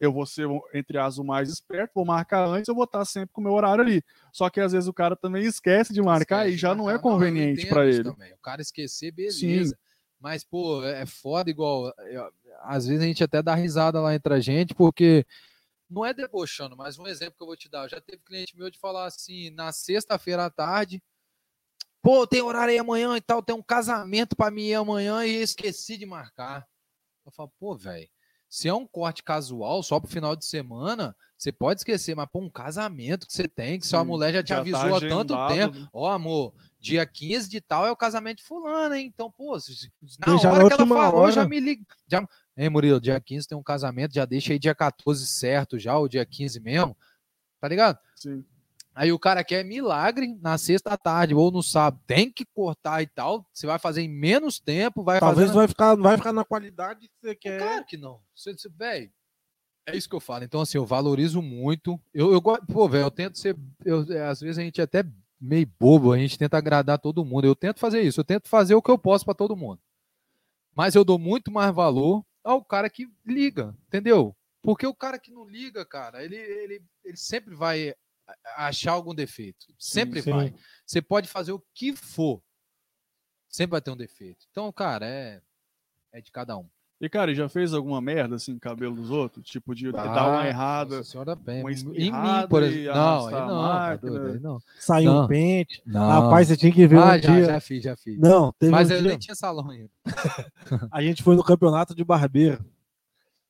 eu 0.00 0.12
vou 0.12 0.26
ser, 0.26 0.48
entre 0.74 0.98
as 0.98 1.16
o 1.16 1.22
mais 1.24 1.48
esperto, 1.48 1.92
vou 1.94 2.04
marcar 2.04 2.44
antes, 2.44 2.68
eu 2.68 2.74
vou 2.74 2.84
estar 2.84 3.04
sempre 3.04 3.30
com 3.32 3.40
o 3.40 3.44
meu 3.44 3.52
horário 3.52 3.84
ali. 3.84 4.02
Só 4.32 4.50
que 4.50 4.60
às 4.60 4.72
vezes 4.72 4.88
o 4.88 4.92
cara 4.92 5.14
também 5.14 5.44
esquece 5.44 5.92
de 5.92 6.02
marcar 6.02 6.40
Esquece 6.46 6.54
e 6.56 6.58
já 6.58 6.74
não 6.74 6.90
é 6.90 6.94
marcar. 6.94 7.08
eu 7.08 7.12
conveniente 7.12 7.60
entendo 7.60 7.68
para 7.70 7.86
ele. 7.86 8.04
também. 8.04 8.32
O 8.32 8.38
cara 8.38 8.60
esquecer, 8.60 9.12
beleza. 9.12 9.78
Mas, 10.18 10.44
pô, 10.44 10.84
é 10.84 11.02
é 11.02 11.06
foda 11.06 11.50
igual. 11.50 11.92
eu- 12.10 12.32
às 12.62 12.86
vezes 12.86 13.02
a 13.02 13.06
gente 13.06 13.22
até 13.24 13.42
dá 13.42 13.54
risada 13.54 14.00
lá 14.00 14.14
entre 14.14 14.34
a 14.34 14.40
gente, 14.40 14.74
porque 14.74 15.24
não 15.90 16.04
é 16.06 16.14
debochando, 16.14 16.76
mas 16.76 16.98
um 16.98 17.06
exemplo 17.06 17.34
que 17.36 17.42
eu 17.42 17.46
vou 17.46 17.56
te 17.56 17.68
dar. 17.68 17.88
Já 17.88 18.00
teve 18.00 18.22
cliente 18.24 18.56
meu 18.56 18.70
de 18.70 18.78
falar 18.78 19.06
assim, 19.06 19.50
na 19.50 19.72
sexta-feira 19.72 20.46
à 20.46 20.50
tarde. 20.50 21.02
Pô, 22.02 22.26
tem 22.26 22.42
horário 22.42 22.72
aí 22.72 22.78
amanhã 22.78 23.16
e 23.16 23.20
tal, 23.20 23.40
tem 23.42 23.54
um 23.54 23.62
casamento 23.62 24.34
pra 24.34 24.50
mim 24.50 24.72
amanhã 24.72 25.24
e 25.24 25.40
esqueci 25.40 25.96
de 25.96 26.04
marcar. 26.04 26.66
Eu 27.24 27.30
falo, 27.30 27.52
pô, 27.60 27.76
velho, 27.76 28.08
se 28.48 28.68
é 28.68 28.74
um 28.74 28.86
corte 28.86 29.22
casual 29.22 29.82
só 29.84 30.00
pro 30.00 30.10
final 30.10 30.34
de 30.34 30.44
semana, 30.44 31.16
você 31.38 31.52
pode 31.52 31.80
esquecer, 31.80 32.16
mas 32.16 32.28
pô, 32.30 32.40
um 32.40 32.50
casamento 32.50 33.26
que 33.26 33.32
você 33.32 33.46
tem, 33.46 33.78
que 33.78 33.86
sua 33.86 34.00
Sim, 34.00 34.06
mulher 34.06 34.32
já 34.32 34.42
te 34.42 34.48
já 34.48 34.56
tá 34.56 34.60
avisou 34.60 34.96
há 34.96 35.00
tanto 35.00 35.46
tempo. 35.48 35.78
né? 35.78 35.88
Ó, 35.92 36.10
amor, 36.10 36.52
dia 36.80 37.06
15 37.06 37.48
de 37.48 37.60
tal 37.60 37.86
é 37.86 37.90
o 37.92 37.96
casamento 37.96 38.38
de 38.38 38.44
fulano, 38.44 38.94
hein? 38.96 39.06
Então, 39.06 39.30
pô, 39.30 39.56
na 40.18 40.36
hora 40.52 40.66
que 40.66 40.72
ela 40.72 40.86
falou, 40.86 41.30
já 41.30 41.40
hora. 41.42 41.48
me 41.48 41.60
liga. 41.60 41.84
Já... 42.08 42.28
Hein, 42.56 42.68
Murilo, 42.68 43.00
dia 43.00 43.18
15 43.18 43.48
tem 43.48 43.56
um 43.56 43.62
casamento, 43.62 44.12
já 44.12 44.24
deixa 44.24 44.52
aí 44.52 44.58
dia 44.58 44.74
14 44.74 45.26
certo 45.26 45.78
já, 45.78 45.96
o 45.96 46.08
dia 46.08 46.26
15 46.26 46.60
mesmo. 46.60 46.96
Tá 47.60 47.68
ligado? 47.68 47.98
Sim. 48.16 48.44
Aí 48.94 49.10
o 49.10 49.18
cara 49.18 49.42
quer 49.42 49.64
milagre 49.64 50.36
na 50.40 50.58
sexta 50.58 50.96
tarde 50.98 51.34
ou 51.34 51.50
no 51.50 51.62
sábado, 51.62 52.02
tem 52.06 52.30
que 52.30 52.44
cortar 52.44 53.02
e 53.02 53.06
tal. 53.06 53.46
Você 53.52 53.66
vai 53.66 53.78
fazer 53.78 54.02
em 54.02 54.08
menos 54.08 54.60
tempo, 54.60 55.02
vai 55.02 55.18
Talvez 55.18 55.46
fazer. 55.46 55.52
não 55.54 55.60
vai 55.60 55.68
ficar, 55.68 55.94
vai 55.94 56.16
ficar 56.18 56.32
na 56.32 56.44
qualidade 56.44 57.08
que 57.08 57.14
você 57.20 57.34
quer. 57.34 57.58
Claro 57.58 57.84
que 57.86 57.96
não. 57.96 58.20
Você, 58.34 58.52
você, 58.52 58.68
é 59.86 59.96
isso 59.96 60.08
que 60.08 60.14
eu 60.14 60.20
falo. 60.20 60.44
Então, 60.44 60.60
assim, 60.60 60.78
eu 60.78 60.84
valorizo 60.84 61.40
muito. 61.40 61.98
Eu, 62.12 62.32
eu 62.32 62.42
pô, 62.42 62.88
velho, 62.88 63.04
eu 63.04 63.10
tento 63.10 63.38
ser. 63.38 63.56
Eu, 63.84 64.04
é, 64.12 64.28
às 64.28 64.40
vezes 64.40 64.58
a 64.58 64.62
gente 64.62 64.80
é 64.80 64.84
até 64.84 65.04
meio 65.40 65.68
bobo, 65.78 66.12
a 66.12 66.18
gente 66.18 66.38
tenta 66.38 66.58
agradar 66.58 66.98
todo 66.98 67.24
mundo. 67.24 67.46
Eu 67.46 67.56
tento 67.56 67.80
fazer 67.80 68.02
isso, 68.02 68.20
eu 68.20 68.24
tento 68.24 68.48
fazer 68.48 68.74
o 68.74 68.82
que 68.82 68.90
eu 68.90 68.98
posso 68.98 69.24
para 69.24 69.34
todo 69.34 69.56
mundo. 69.56 69.80
Mas 70.74 70.94
eu 70.94 71.04
dou 71.04 71.18
muito 71.18 71.50
mais 71.50 71.74
valor 71.74 72.24
ao 72.44 72.64
cara 72.64 72.88
que 72.88 73.08
liga, 73.26 73.74
entendeu? 73.88 74.36
Porque 74.62 74.86
o 74.86 74.94
cara 74.94 75.18
que 75.18 75.32
não 75.32 75.44
liga, 75.44 75.84
cara, 75.84 76.24
ele, 76.24 76.36
ele, 76.36 76.82
ele 77.04 77.16
sempre 77.16 77.54
vai 77.54 77.94
achar 78.56 78.92
algum 78.92 79.14
defeito. 79.14 79.66
Sempre 79.78 80.22
sim. 80.22 80.30
vai. 80.30 80.54
Você 80.86 81.00
pode 81.02 81.28
fazer 81.28 81.52
o 81.52 81.62
que 81.74 81.94
for. 81.94 82.42
Sempre 83.48 83.72
vai 83.72 83.80
ter 83.80 83.90
um 83.90 83.96
defeito. 83.96 84.46
Então, 84.50 84.72
cara, 84.72 85.06
é, 85.06 85.40
é 86.12 86.20
de 86.20 86.30
cada 86.30 86.56
um. 86.56 86.68
E, 87.00 87.08
cara, 87.08 87.32
e 87.32 87.34
já 87.34 87.48
fez 87.48 87.74
alguma 87.74 88.00
merda 88.00 88.36
assim, 88.36 88.56
cabelo 88.60 88.94
dos 88.94 89.10
outros? 89.10 89.44
Tipo, 89.44 89.74
de 89.74 89.90
dar 89.90 90.06
Ah, 90.06 90.28
uma 90.28 90.46
errada. 90.46 90.98
Nossa 90.98 91.10
senhora, 91.10 91.34
bem. 91.34 91.60
uma 91.60 91.72
Em 91.72 92.12
mim, 92.12 92.48
por 92.48 92.62
exemplo. 92.62 92.94
Não, 92.94 93.26
aí 93.26 93.34
não, 93.34 93.40
tá 93.40 93.54
máquina. 93.56 94.10
doido, 94.12 94.34
aí 94.34 94.40
não. 94.40 94.58
Saiu 94.78 95.12
Não. 95.12 95.24
um 95.24 95.26
pente. 95.26 95.82
Não. 95.84 96.08
Rapaz, 96.08 96.46
você 96.46 96.56
tinha 96.56 96.70
que 96.72 96.86
ver 96.86 96.98
ah, 96.98 97.06
um 97.06 97.08
já, 97.08 97.16
dia. 97.18 97.44
já 97.46 97.60
fiz, 97.60 97.82
já 97.82 97.96
fiz. 97.96 98.20
Não, 98.20 98.52
teve 98.52 98.70
Mas 98.70 98.88
um 98.88 98.92
eu 98.94 99.00
dia. 99.00 99.08
nem 99.10 99.18
tinha 99.18 99.34
salão 99.34 99.68
ainda. 99.68 99.90
A 100.92 101.02
gente 101.02 101.24
foi 101.24 101.34
no 101.34 101.42
campeonato 101.42 101.92
de 101.92 102.04
barbeiro. 102.04 102.64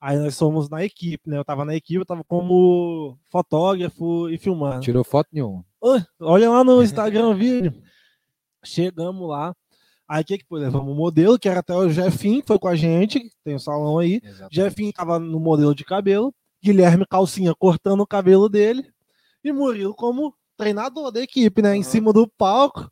Aí 0.03 0.19
nós 0.19 0.35
somos 0.35 0.69
na 0.69 0.85
equipe, 0.85 1.31
né? 1.31 1.39
Eu 1.39 1.45
tava 1.45 1.65
na 1.65 1.77
equipe, 1.77 2.01
eu 2.01 2.05
tava 2.05 2.25
como 2.25 3.17
fotógrafo 3.31 4.29
e 4.29 4.37
filmando. 4.37 4.81
Tirou 4.81 5.05
foto 5.05 5.29
nenhuma. 5.33 5.65
Olha 6.19 6.51
lá 6.51 6.65
no 6.65 6.83
Instagram 6.83 7.29
o 7.29 7.37
vídeo. 7.37 7.73
Chegamos 8.65 9.29
lá. 9.29 9.55
Aí 10.09 10.23
o 10.23 10.25
que 10.25 10.39
que 10.39 10.45
foi? 10.45 10.59
Levamos 10.59 10.93
o 10.93 10.97
modelo, 10.97 11.39
que 11.39 11.49
era 11.49 11.61
até 11.61 11.73
o 11.73 11.89
Jefinho, 11.89 12.41
que 12.41 12.49
foi 12.49 12.59
com 12.59 12.67
a 12.67 12.75
gente, 12.75 13.31
tem 13.45 13.55
o 13.55 13.61
salão 13.61 13.97
aí. 14.01 14.21
Jefinho 14.51 14.93
tava 14.93 15.21
no 15.21 15.39
modelo 15.39 15.73
de 15.73 15.85
cabelo. 15.85 16.35
Guilherme 16.61 17.07
Calcinha 17.07 17.55
cortando 17.55 18.01
o 18.01 18.07
cabelo 18.07 18.49
dele. 18.49 18.85
E 19.45 19.53
Murilo 19.53 19.95
como 19.95 20.35
treinador 20.57 21.13
da 21.13 21.21
equipe, 21.21 21.63
né? 21.63 21.77
Em 21.77 21.85
cima 21.85 22.13
do 22.13 22.27
palco. 22.27 22.91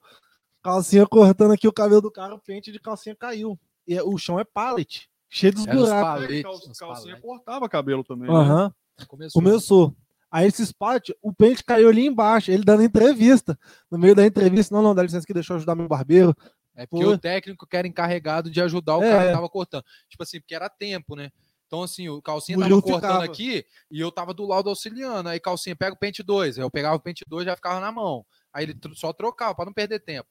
Calcinha 0.62 1.08
cortando 1.08 1.54
aqui 1.54 1.66
o 1.66 1.72
cabelo 1.72 2.02
do 2.02 2.12
cara, 2.12 2.36
o 2.36 2.40
pente 2.40 2.70
de 2.70 2.78
calcinha 2.78 3.16
caiu. 3.16 3.58
E 3.84 4.00
o 4.00 4.16
chão 4.16 4.38
é 4.38 4.44
pallet, 4.44 5.09
cheio 5.30 5.54
dos 5.54 5.66
Era 5.66 5.76
os 5.76 5.82
buracos. 5.84 6.20
Palete, 6.24 6.42
cal- 6.42 6.54
uns 6.56 6.78
calcinha 6.78 7.04
palete. 7.14 7.22
cortava 7.22 7.68
cabelo 7.68 8.04
também. 8.04 8.28
né? 8.28 8.34
Aham. 8.36 8.74
Começou. 9.08 9.42
Começou. 9.42 9.96
Aí 10.30 10.46
esses 10.46 10.70
pallet, 10.70 11.14
o 11.22 11.32
pente 11.32 11.64
caiu 11.64 11.88
ali 11.88 12.06
embaixo, 12.06 12.50
ele 12.50 12.62
dando 12.64 12.82
entrevista. 12.82 13.58
No 13.90 13.98
meio 13.98 14.14
da 14.14 14.26
entrevista, 14.26 14.74
não, 14.74 14.82
não, 14.82 14.94
dá 14.94 15.02
licença 15.02 15.26
que 15.26 15.32
deixou 15.34 15.54
eu 15.54 15.58
ajudar 15.58 15.74
meu 15.74 15.88
barbeiro. 15.88 16.36
É 16.76 16.86
porque 16.86 17.04
Pô. 17.04 17.12
o 17.12 17.18
técnico 17.18 17.66
que 17.66 17.76
era 17.76 17.86
encarregado 17.88 18.50
de 18.50 18.60
ajudar 18.60 18.96
o 18.98 19.02
É. 19.02 19.10
cara 19.10 19.26
que 19.28 19.32
tava 19.32 19.48
cortando. 19.48 19.84
Tipo 20.08 20.22
assim, 20.22 20.38
porque 20.40 20.54
era 20.54 20.68
tempo, 20.68 21.16
né? 21.16 21.30
Então, 21.66 21.82
assim, 21.82 22.08
o 22.08 22.20
calcinha 22.22 22.58
Murilo 22.58 22.80
tava 22.82 22.92
cortando 22.92 23.10
ficava. 23.20 23.24
aqui 23.24 23.64
e 23.90 24.00
eu 24.00 24.10
tava 24.10 24.34
do 24.34 24.44
lado 24.46 24.68
auxiliando. 24.68 25.28
Aí, 25.28 25.38
calcinha, 25.40 25.74
pega 25.76 25.94
o 25.94 25.98
pente 25.98 26.22
2. 26.22 26.58
Aí 26.58 26.64
eu 26.64 26.70
pegava 26.70 26.96
o 26.96 27.00
pente 27.00 27.24
2 27.28 27.44
já 27.44 27.54
ficava 27.56 27.80
na 27.80 27.90
mão. 27.92 28.24
Aí 28.52 28.64
ele 28.64 28.76
só 28.94 29.12
trocava 29.12 29.54
pra 29.54 29.64
não 29.64 29.72
perder 29.72 30.00
tempo. 30.00 30.28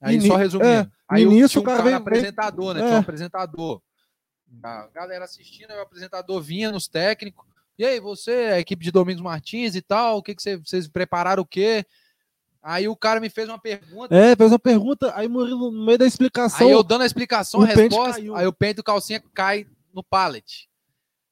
Aí, 0.00 0.16
E 0.16 0.26
só 0.26 0.36
resumindo. 0.36 0.68
é, 0.70 0.90
aí 1.08 1.24
no 1.24 1.30
eu 1.30 1.36
início 1.38 1.48
tinha 1.50 1.60
um 1.60 1.62
o 1.62 1.66
cara 1.66 1.76
cara, 1.78 1.84
veio- 1.90 1.96
apresentador, 2.00 2.74
né? 2.74 2.80
é. 2.80 2.84
Tinha 2.84 2.96
um 2.96 3.00
apresentador. 3.00 3.82
A 4.62 4.88
galera 4.94 5.24
assistindo, 5.24 5.70
aí 5.70 5.78
o 5.78 5.82
apresentador 5.82 6.40
vinha 6.40 6.70
nos 6.72 6.88
técnicos. 6.88 7.44
E 7.78 7.84
aí, 7.84 7.98
você, 8.00 8.30
a 8.54 8.60
equipe 8.60 8.84
de 8.84 8.90
Domingos 8.92 9.22
Martins 9.22 9.74
e 9.74 9.82
tal, 9.82 10.18
o 10.18 10.22
que, 10.22 10.34
que 10.34 10.42
você- 10.42 10.56
vocês 10.56 10.86
prepararam 10.88 11.42
o 11.42 11.46
quê? 11.46 11.84
Aí 12.62 12.88
o 12.88 12.96
cara 12.96 13.20
me 13.20 13.28
fez 13.28 13.48
uma 13.48 13.58
pergunta. 13.58 14.14
É, 14.14 14.34
fez 14.34 14.50
uma 14.50 14.58
pergunta, 14.58 15.12
aí 15.14 15.28
Murilo, 15.28 15.70
no 15.70 15.84
meio 15.84 15.98
da 15.98 16.06
explicação, 16.06 16.66
Aí 16.66 16.72
eu 16.72 16.82
dando 16.82 17.02
a 17.02 17.06
explicação, 17.06 17.60
a 17.60 17.66
resposta, 17.66 18.12
caiu. 18.14 18.34
aí 18.36 18.46
o 18.46 18.52
pente 18.52 18.76
do 18.76 18.82
calcinha 18.84 19.22
cai 19.34 19.66
no 19.92 20.02
pallet. 20.02 20.66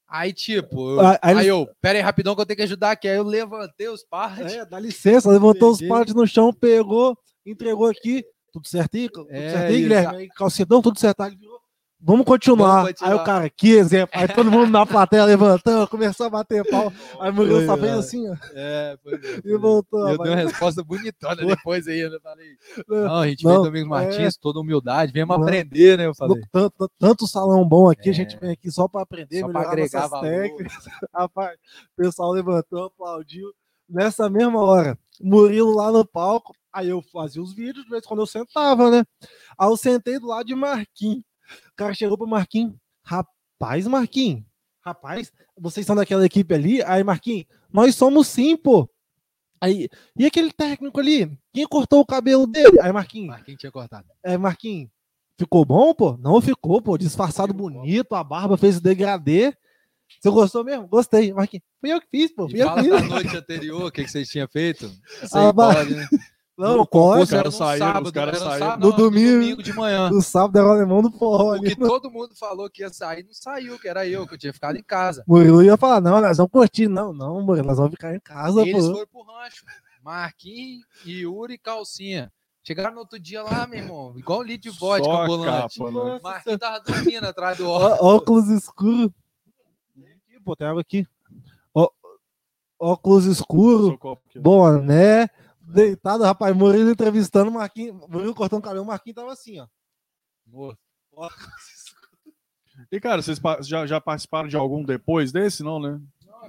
Aí, 0.07 0.31
tipo, 0.35 0.91
eu- 0.91 1.01
Ah, 1.01 1.19
aí 1.23 1.37
aí, 1.39 1.47
eu, 1.49 1.67
pera 1.81 1.99
aí 1.99 2.03
rapidão 2.03 2.35
que 2.35 2.43
eu 2.43 2.45
tenho 2.47 2.57
que 2.59 2.63
ajudar 2.65 2.91
aqui. 2.91 3.09
Aí 3.09 3.17
eu 3.17 3.23
levantei 3.23 3.89
os 3.89 4.05
pallets. 4.05 4.53
é, 4.53 4.67
dá 4.67 4.79
licença, 4.79 5.31
levantou 5.31 5.71
os 5.71 5.81
pallets 5.81 6.15
no 6.15 6.27
chão, 6.27 6.53
pegou, 6.53 7.17
entregou 7.47 7.87
aqui, 7.89 8.23
tudo 8.53 8.69
certinho? 8.69 9.11
Tudo 9.11 9.31
É, 9.31 9.53
certinho. 9.53 9.79
Guilherme? 9.79 10.17
Aí, 10.17 10.29
calcinha, 10.29 10.67
não, 10.69 10.83
tudo 10.83 10.99
certo. 10.99 11.23
Aí 11.23 11.31
ele 11.31 11.37
virou, 11.39 11.59
Vamos 12.05 12.27
continuar. 12.27 12.83
Vamos 12.83 12.89
continuar. 12.91 13.13
Aí 13.13 13.17
o 13.21 13.25
cara, 13.25 13.49
que 13.49 13.71
exemplo. 13.71 14.11
Aí 14.21 14.27
todo 14.27 14.51
mundo 14.51 14.71
na 14.71 14.85
plateia 14.85 15.25
levantando, 15.25 15.87
começou 15.87 16.27
a 16.27 16.31
bater 16.31 16.69
pau. 16.69 16.93
Aí 17.21 17.31
o 17.31 17.35
Murilo 17.35 17.65
só 17.65 17.77
fez 17.77 17.93
é. 17.93 17.95
assim, 17.95 18.29
ó, 18.29 18.35
É, 18.55 18.99
foi, 19.03 19.21
e 19.45 19.57
voltou. 19.57 20.09
Eu 20.09 20.19
dei 20.19 20.33
uma 20.33 20.37
resposta 20.37 20.83
bonitona 20.83 21.37
depois 21.37 21.87
aí, 21.87 22.03
né? 22.09 22.17
Eu 22.17 22.21
falei, 22.21 22.57
Não, 22.89 23.19
a 23.21 23.29
gente 23.29 23.45
não, 23.45 23.53
fez 23.53 23.63
Domingos 23.63 23.87
é. 23.87 23.91
Martins, 24.05 24.37
toda 24.37 24.59
humildade, 24.59 25.13
viemos 25.13 25.37
Não. 25.37 25.45
aprender, 25.45 25.97
né? 25.97 26.07
Eu 26.07 26.15
falei. 26.15 26.43
tanto, 26.51 26.91
tanto 26.99 27.27
salão 27.29 27.65
bom 27.67 27.89
aqui, 27.89 28.09
a 28.09 28.13
É. 28.13 28.15
gente 28.15 28.37
vem 28.37 28.51
aqui 28.51 28.71
só 28.71 28.89
para 28.89 29.03
aprender, 29.03 29.41
Só 29.41 29.47
melhorar 29.47 29.69
agregar 29.69 30.09
nossas 30.09 30.21
técnicas. 30.21 30.73
Rapaz, 31.15 31.57
o 31.97 32.03
pessoal 32.03 32.33
levantou, 32.33 32.85
aplaudiu. 32.85 33.49
Nessa 33.89 34.29
mesma 34.29 34.61
hora, 34.61 34.99
Murilo 35.21 35.77
lá 35.77 35.93
no 35.93 36.05
palco, 36.05 36.53
aí 36.73 36.89
eu 36.89 37.01
fazia 37.13 37.43
os 37.43 37.53
vídeos, 37.53 37.85
de 37.85 37.91
vez 37.91 38.03
em 38.03 38.09
quando 38.09 38.21
eu 38.21 38.27
sentava, 38.27 38.91
né? 38.91 39.05
Aí 39.57 39.69
eu 39.69 39.77
sentei 39.77 40.19
do 40.19 40.27
lado 40.27 40.47
de 40.47 40.55
Marquinhos. 40.55 41.23
O 41.73 41.77
cara 41.77 41.95
chegou 41.95 42.19
pro 42.19 42.27
Marquinhos, 42.27 42.75
rapaz, 43.05 43.87
Marquinhos, 43.87 44.45
rapaz, 44.85 45.33
vocês 45.59 45.87
são 45.87 45.97
daquela 45.97 46.25
equipe 46.25 46.53
ali? 46.55 46.83
Aí, 46.83 47.03
Marquinhos, 47.03 47.47
nós 47.73 47.95
somos 47.95 48.27
sim, 48.29 48.57
pô. 48.57 48.89
Aí, 49.61 49.89
e 50.17 50.27
aquele 50.27 50.53
técnico 50.53 50.99
ali? 51.01 51.31
Quem 51.55 51.67
cortou 51.67 52.01
o 52.01 52.07
cabelo 52.07 52.47
dele? 52.47 52.81
Aí, 52.81 52.93
Marquinhos, 52.93 53.29
Marquinhos 53.29 53.61
tinha 53.61 53.73
cortado. 53.73 54.07
é, 54.25 54.37
Marquinhos, 54.37 54.91
ficou 55.39 55.65
bom, 55.65 55.95
pô? 55.95 56.17
Não 56.19 56.41
ficou, 56.41 56.83
pô. 56.83 56.99
Disfarçado 56.99 57.55
bonito, 57.55 58.15
a 58.15 58.23
barba 58.25 58.57
fez 58.57 58.77
o 58.77 58.83
degradê. 58.83 59.55
Você 60.21 60.29
gostou 60.31 60.63
mesmo? 60.63 60.87
Gostei. 60.89 61.33
Marquinhos, 61.33 61.65
fui 61.81 61.91
eu 61.93 62.01
que 62.01 62.09
fiz, 62.11 62.35
pô. 62.35 62.47
E 62.49 62.51
Fui 62.51 62.63
eu 62.63 62.67
fala 62.67 62.83
que 62.83 62.91
da 62.91 62.99
fiz. 62.99 63.09
noite 63.09 63.37
anterior, 63.37 63.87
o 63.87 63.91
que, 63.93 64.05
que 64.05 64.11
vocês 64.11 64.29
tinham 64.29 64.49
feito? 64.49 64.85
Isso 65.23 65.39
Ah, 65.39 65.55
pode, 65.55 65.95
né? 65.95 66.07
Não, 66.57 66.77
No 66.77 66.87
pode. 66.87 67.23
era 67.35 67.45
caras 67.45 67.53
no 67.55 67.59
saíram, 67.59 67.87
os 67.87 67.93
sábado, 67.93 68.13
caras 68.13 68.35
era 68.37 68.45
no 68.45 68.51
saíram. 68.51 68.67
sábado, 68.67 68.81
No 68.85 68.91
não, 68.91 68.97
domingo. 68.97 69.63
de 69.63 69.73
manhã. 69.73 70.11
O 70.11 70.21
sábado 70.23 70.59
era 70.59 70.69
o 70.69 70.71
alemão 70.71 71.01
do 71.03 71.11
forró 71.11 71.47
O 71.49 71.53
ali. 71.53 71.75
que 71.75 71.77
todo 71.77 72.11
mundo 72.11 72.35
falou 72.37 72.69
que 72.69 72.83
ia 72.83 72.91
sair, 72.91 73.25
não 73.25 73.33
saiu, 73.33 73.79
que 73.79 73.89
era 73.89 74.07
eu, 74.07 74.27
que 74.27 74.35
eu 74.35 74.39
tinha 74.39 74.53
ficado 74.53 74.77
em 74.77 74.83
casa. 74.83 75.25
Murilo 75.27 75.63
ia 75.63 75.77
falar, 75.79 76.01
não, 76.01 76.21
nós 76.21 76.37
vamos 76.37 76.53
curtir. 76.53 76.89
Não, 76.89 77.13
não, 77.13 77.41
Murilo, 77.43 77.67
nós 77.67 77.79
vamos 77.79 77.93
ficar 77.93 78.15
em 78.15 78.21
casa, 78.21 78.61
Eles 78.61 78.87
pô. 78.87 78.93
foram 78.95 79.07
pro 79.07 79.23
rancho. 79.23 79.65
Marquinhos, 80.05 80.85
Yuri 81.07 81.55
e 81.55 81.59
Calcinha. 81.59 82.31
Chegaram 82.65 82.93
no 82.95 83.01
outro 83.01 83.19
dia 83.19 83.43
lá, 83.43 83.67
meu 83.67 83.79
irmão, 83.81 84.13
igual 84.17 84.41
um 84.41 84.43
litro 84.43 84.71
de 84.71 84.79
vodka 84.79 85.05
Só 85.05 85.23
ambulante. 85.23 85.79
capa, 85.79 85.91
né? 85.91 86.21
Marquinhos 86.23 86.59
tava 86.61 86.81
dormindo 86.81 87.25
atrás 87.25 87.57
do 87.59 87.67
ó. 87.69 87.97
Ó- 88.01 88.15
Óculos 88.17 88.49
escuros. 88.49 89.11
Aqui, 89.97 90.41
Pô, 90.45 90.55
tem 90.55 90.67
água 90.69 90.81
aqui. 90.81 91.07
Ó, 91.75 91.89
óculos 92.79 93.25
escuro, 93.27 93.99
boné, 94.37 95.29
deitado, 95.73 96.25
rapaz, 96.25 96.55
Murilo 96.57 96.91
entrevistando, 96.91 97.51
Marquinhos, 97.51 97.97
Murilo 98.09 98.35
cortando 98.35 98.61
o 98.61 98.63
cabelo, 98.63 98.85
Marquinhos 98.85 99.17
tava 99.17 99.33
assim, 99.33 99.59
ó. 99.59 99.67
E, 102.91 103.01
cara, 103.01 103.23
vocês 103.23 103.41
já, 103.63 103.87
já 103.87 104.01
participaram 104.01 104.49
de 104.49 104.57
algum 104.57 104.83
depois 104.85 105.33
desse, 105.33 105.63
não, 105.63 105.81
né? 105.81 106.01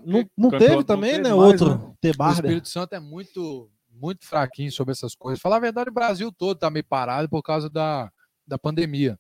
Não, 0.06 0.26
não 0.38 0.50
teve 0.50 0.76
não 0.76 0.84
também, 0.84 1.12
teve 1.12 1.24
né? 1.24 1.34
mais, 1.34 1.62
Outro, 1.62 1.96
The 2.02 2.12
O. 2.18 2.32
Espírito 2.32 2.70
Santo 2.70 2.94
é 2.94 3.00
muito, 3.00 3.70
muito 3.90 4.26
fraquinho 4.26 4.72
sobre 4.72 4.92
essas 4.92 5.16
coisas. 5.16 5.42
Falar 5.42 5.58
a 5.58 5.62
verdade, 5.62 5.90
o 5.90 5.94
Brasil 5.94 6.32
todo 6.32 6.58
tá 6.58 6.70
meio 6.70 6.86
parado 6.86 7.30
por 7.30 7.44
causa 7.44 7.70
da, 7.70 8.12
da 8.48 8.58
pandemia. 8.58 9.20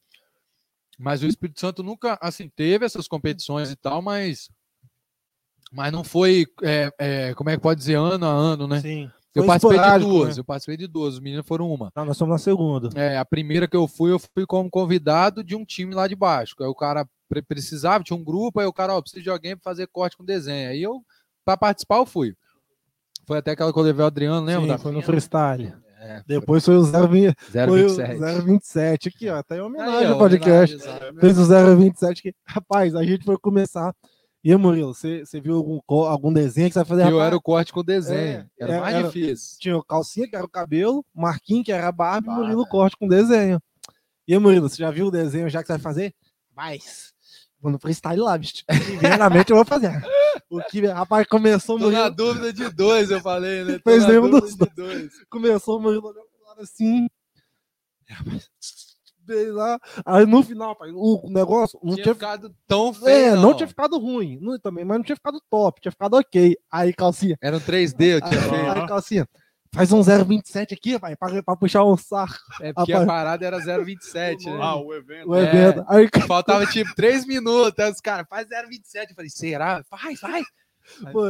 Mas 0.98 1.22
o 1.22 1.28
Espírito 1.28 1.60
Santo 1.60 1.84
nunca, 1.84 2.18
assim, 2.22 2.50
teve 2.50 2.86
essas 2.86 3.08
competições 3.08 3.72
e 3.72 3.76
tal, 3.76 4.02
mas, 4.02 4.50
mas 5.72 5.92
não 5.92 6.04
foi, 6.04 6.46
é, 6.64 6.92
é, 7.00 7.34
como 7.36 7.50
é 7.50 7.56
que 7.56 7.62
pode 7.62 7.80
dizer, 7.80 7.96
ano 7.96 8.26
a 8.26 8.30
ano, 8.30 8.68
né? 8.68 8.82
Sim. 8.82 9.12
Eu 9.36 9.46
participei 9.46 9.80
de 9.80 10.00
duas, 10.00 10.36
né? 10.36 10.40
eu 10.42 10.44
participei 10.46 10.78
de 10.78 10.88
duas, 10.88 11.14
os 11.16 11.20
meninos 11.20 11.46
foram 11.48 11.72
uma. 11.72 11.92
Não, 11.96 12.06
nós 12.06 12.18
somos 12.18 12.34
na 12.34 12.38
segunda. 12.38 12.90
É, 12.94 13.18
a 13.18 13.26
primeira 13.26 13.68
que 13.68 13.76
eu 13.76 13.88
fui, 13.88 14.12
eu 14.12 14.20
fui 14.20 14.46
como 14.46 14.70
convidado 14.70 15.44
de 15.44 15.56
um 15.56 15.66
time 15.66 15.96
lá 15.96 16.08
de 16.08 16.16
baixo. 16.16 16.56
Aí 16.60 16.68
o 16.68 16.76
cara 16.76 17.08
pre- 17.28 17.42
precisava, 17.42 18.04
tinha 18.04 18.16
um 18.18 18.24
grupo, 18.24 18.60
aí 18.60 18.66
o 18.68 18.74
cara, 18.74 18.94
ó, 18.96 19.02
precisa 19.02 19.24
de 19.24 19.30
alguém 19.30 19.56
para 19.58 19.64
fazer 19.64 19.88
corte 19.88 20.16
com 20.16 20.24
desenho. 20.24 20.70
Aí 20.70 20.84
eu, 20.84 21.02
para 21.44 21.58
participar, 21.58 21.98
eu 21.98 22.06
fui. 22.06 22.36
Foi 23.26 23.38
até 23.38 23.52
aquela 23.52 23.72
que 23.74 23.80
eu 23.80 23.84
levei 23.84 24.04
o 24.04 24.08
Adriano, 24.08 24.46
lembra? 24.46 24.62
Sim, 24.64 24.68
da 24.68 24.78
foi 24.78 24.92
no 24.92 25.00
Fina? 25.02 25.06
freestyle. 25.08 25.74
É, 26.06 26.22
Depois 26.28 26.66
foi 26.66 26.76
o 26.76 26.84
020, 26.84 27.34
foi 27.66 27.84
o 27.86 27.90
027. 27.96 28.42
027 28.46 29.08
aqui, 29.08 29.30
ó. 29.30 29.42
Tá 29.42 29.56
em 29.56 29.62
homenagem 29.62 30.08
ao 30.10 30.18
podcast. 30.18 30.78
Fez 31.20 31.38
o 31.40 31.46
027 31.78 32.20
aqui. 32.20 32.36
Rapaz, 32.46 32.94
a 32.94 33.04
gente 33.06 33.24
foi 33.24 33.38
começar. 33.38 33.96
E 34.44 34.52
aí, 34.52 34.58
Murilo, 34.58 34.94
você, 34.94 35.26
você 35.26 35.40
viu 35.40 35.56
algum, 35.56 35.80
algum 36.06 36.34
desenho 36.34 36.68
que 36.68 36.74
você 36.74 36.80
vai 36.80 36.86
fazer? 36.86 37.02
Eu 37.04 37.06
Rapaz, 37.12 37.28
era 37.28 37.36
o 37.38 37.42
corte 37.42 37.72
com 37.72 37.82
desenho. 37.84 38.40
É, 38.60 38.64
era 38.64 38.74
é, 38.74 38.80
mais 38.82 38.96
era- 38.96 39.08
difícil. 39.08 39.58
Tinha 39.60 39.78
o 39.78 39.84
calcinha, 39.84 40.28
que 40.28 40.36
era 40.36 40.44
o 40.46 40.50
cabelo, 40.50 41.06
Marquinhos, 41.16 41.64
que 41.66 41.72
era 41.72 41.88
a 41.88 41.92
barba, 41.92 42.30
e. 42.32 42.36
Murilo 42.36 42.68
corte 42.68 42.98
com 42.98 43.08
desenho. 43.08 43.62
E 44.28 44.34
aí, 44.34 44.40
Murilo, 44.40 44.68
você 44.68 44.76
já 44.78 44.92
viu 44.92 45.08
o 45.08 45.12
desenho 45.12 45.50
já 45.50 45.62
que 45.62 45.68
você 45.68 45.74
vai 45.74 45.82
fazer? 45.82 46.14
Mas, 46.54 47.14
vou 47.60 47.72
no 47.72 47.80
freestyle 47.80 48.20
lá, 48.20 48.38
bicho. 48.38 48.64
Primeiramente 49.00 49.50
eu 49.52 49.56
vou 49.56 49.66
fazer. 49.66 49.92
O 50.50 50.62
que, 50.64 50.86
rapaz, 50.88 51.26
começou 51.28 51.78
o 51.78 51.80
Tô 51.80 51.90
na 51.90 52.10
Murilo, 52.10 52.16
dúvida 52.16 52.52
de 52.54 52.70
dois, 52.70 53.12
eu 53.12 53.22
falei, 53.22 53.64
né? 53.64 53.80
Tô 53.80 53.90
Fez 53.90 54.06
nenhum 54.06 54.30
dos 54.30 54.56
de 54.56 54.66
dois. 54.76 55.12
começou 55.30 55.78
o 55.80 55.82
Murilo 55.82 56.08
olhando 56.10 56.28
pro 56.38 56.48
lado 56.50 56.62
assim. 56.62 57.08
Rapaz, 58.10 58.28
veio 58.28 58.44
lá. 59.52 59.80
Aí 60.06 60.26
no 60.26 60.44
final, 60.44 60.70
rapaz, 60.70 60.92
o 60.96 61.28
negócio 61.30 61.80
não 61.84 61.94
Tinha 61.94 62.04
tinha 62.04 62.16
ficado 62.16 62.54
tão 62.68 62.90
É, 62.90 62.94
feio. 62.94 63.36
não. 63.38 63.54
tinha 63.56 63.68
ficado 63.68 63.98
ruim, 64.00 64.38
não, 64.42 64.58
também, 64.60 64.84
mas 64.86 64.98
não 64.98 65.04
tinha 65.04 65.16
ficado 65.16 65.42
top, 65.50 65.82
tinha 65.82 65.92
ficado 65.92 66.16
ok. 66.16 66.56
Aí, 66.72 66.94
calcinha, 66.94 67.38
Era 67.42 67.58
um 67.58 67.60
3D, 67.60 68.06
eu 68.16 68.22
tinha 68.22 68.42
aí, 68.42 68.50
feito. 68.50 68.80
aí, 68.82 68.88
calcinha, 68.88 69.28
faz 69.74 69.92
um 69.92 70.02
027 70.04 70.74
aqui, 70.74 70.98
vai, 70.98 71.16
pra, 71.16 71.42
pra 71.44 71.56
puxar 71.56 71.84
um 71.84 71.98
saco, 71.98 72.34
É 72.62 72.72
porque 72.74 72.92
Rapaz. 72.94 73.10
a 73.10 73.12
parada 73.12 73.46
era 73.46 73.60
027, 73.84 74.46
né? 74.50 74.60
Ah, 74.62 74.76
o 74.76 74.94
evento. 74.94 75.30
o 75.30 75.36
É. 75.36 75.44
evento. 75.44 75.86
Aí, 75.88 76.08
Faltava 76.28 76.66
tipo 76.68 76.94
3 76.96 77.26
minutos. 77.26 77.78
Aí 77.80 77.92
os 77.92 78.00
caras, 78.02 78.26
faz 78.30 78.48
027. 78.48 79.10
Eu 79.12 79.16
falei, 79.16 79.30
será? 79.30 79.84
Faz, 79.90 80.20
faz. 80.20 80.46
pô, 81.12 81.24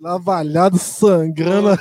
navalhado, 0.00 0.76
sangrando. 0.78 1.78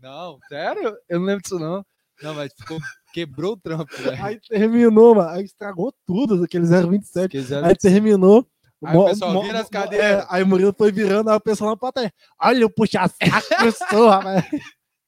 Não, 0.00 0.38
sério? 0.48 0.96
Eu 1.08 1.18
não 1.20 1.26
lembro 1.26 1.42
disso, 1.42 1.58
não. 1.58 1.84
Não, 2.22 2.34
mas 2.34 2.52
ficou, 2.54 2.78
quebrou 3.12 3.52
o 3.54 3.56
trampo, 3.56 3.94
velho. 3.96 4.24
Aí 4.24 4.40
terminou, 4.48 5.14
mano. 5.14 5.28
Aí 5.30 5.44
estragou 5.44 5.92
tudo, 6.06 6.44
aquele 6.44 6.64
027. 6.66 7.30
Quiser- 7.30 7.64
Aí 7.64 7.74
terminou. 7.76 8.46
Aí 8.84 8.96
o 8.96 9.04
pessoal 9.06 9.42
vira 9.42 9.60
as 9.60 9.68
cadeiras. 9.68 10.22
é, 10.24 10.26
aí 10.28 10.42
o 10.42 10.46
Murilo 10.46 10.74
foi 10.76 10.90
virando, 10.90 11.30
aí 11.30 11.36
o 11.36 11.40
pessoal 11.40 11.70
na 11.70 11.76
plateia. 11.76 12.12
Olha 12.40 12.66
o 12.66 12.70
puxa-saco 12.70 13.16
que 13.56 13.64
eu 13.64 13.72
sou, 13.72 14.08
rapaz. 14.08 14.44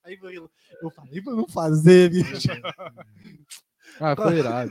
Aí, 0.05 0.17
Murilo, 0.21 0.49
eu 0.83 0.91
falei 0.91 1.21
pra 1.23 1.33
não 1.33 1.49
fazer, 1.49 2.11
bicho. 2.11 2.49
Ah, 4.01 4.15
foi 4.15 4.39
irado. 4.39 4.71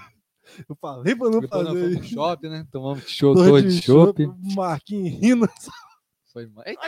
Eu 0.69 0.75
falei 0.79 1.15
pra 1.15 1.29
não 1.29 1.39
Depois 1.41 1.63
nós 1.63 1.73
fazer. 1.73 1.93
fomos 1.95 1.95
no 1.97 2.03
shopping, 2.15 2.49
né? 2.49 2.67
Tomamos 2.71 3.09
show 3.09 3.61
de 3.61 3.81
chopp. 3.81 4.27
Marquinhos 4.55 5.19
rindo. 5.19 5.49
Foi 6.31 6.45
mais. 6.47 6.67
Eita, 6.67 6.81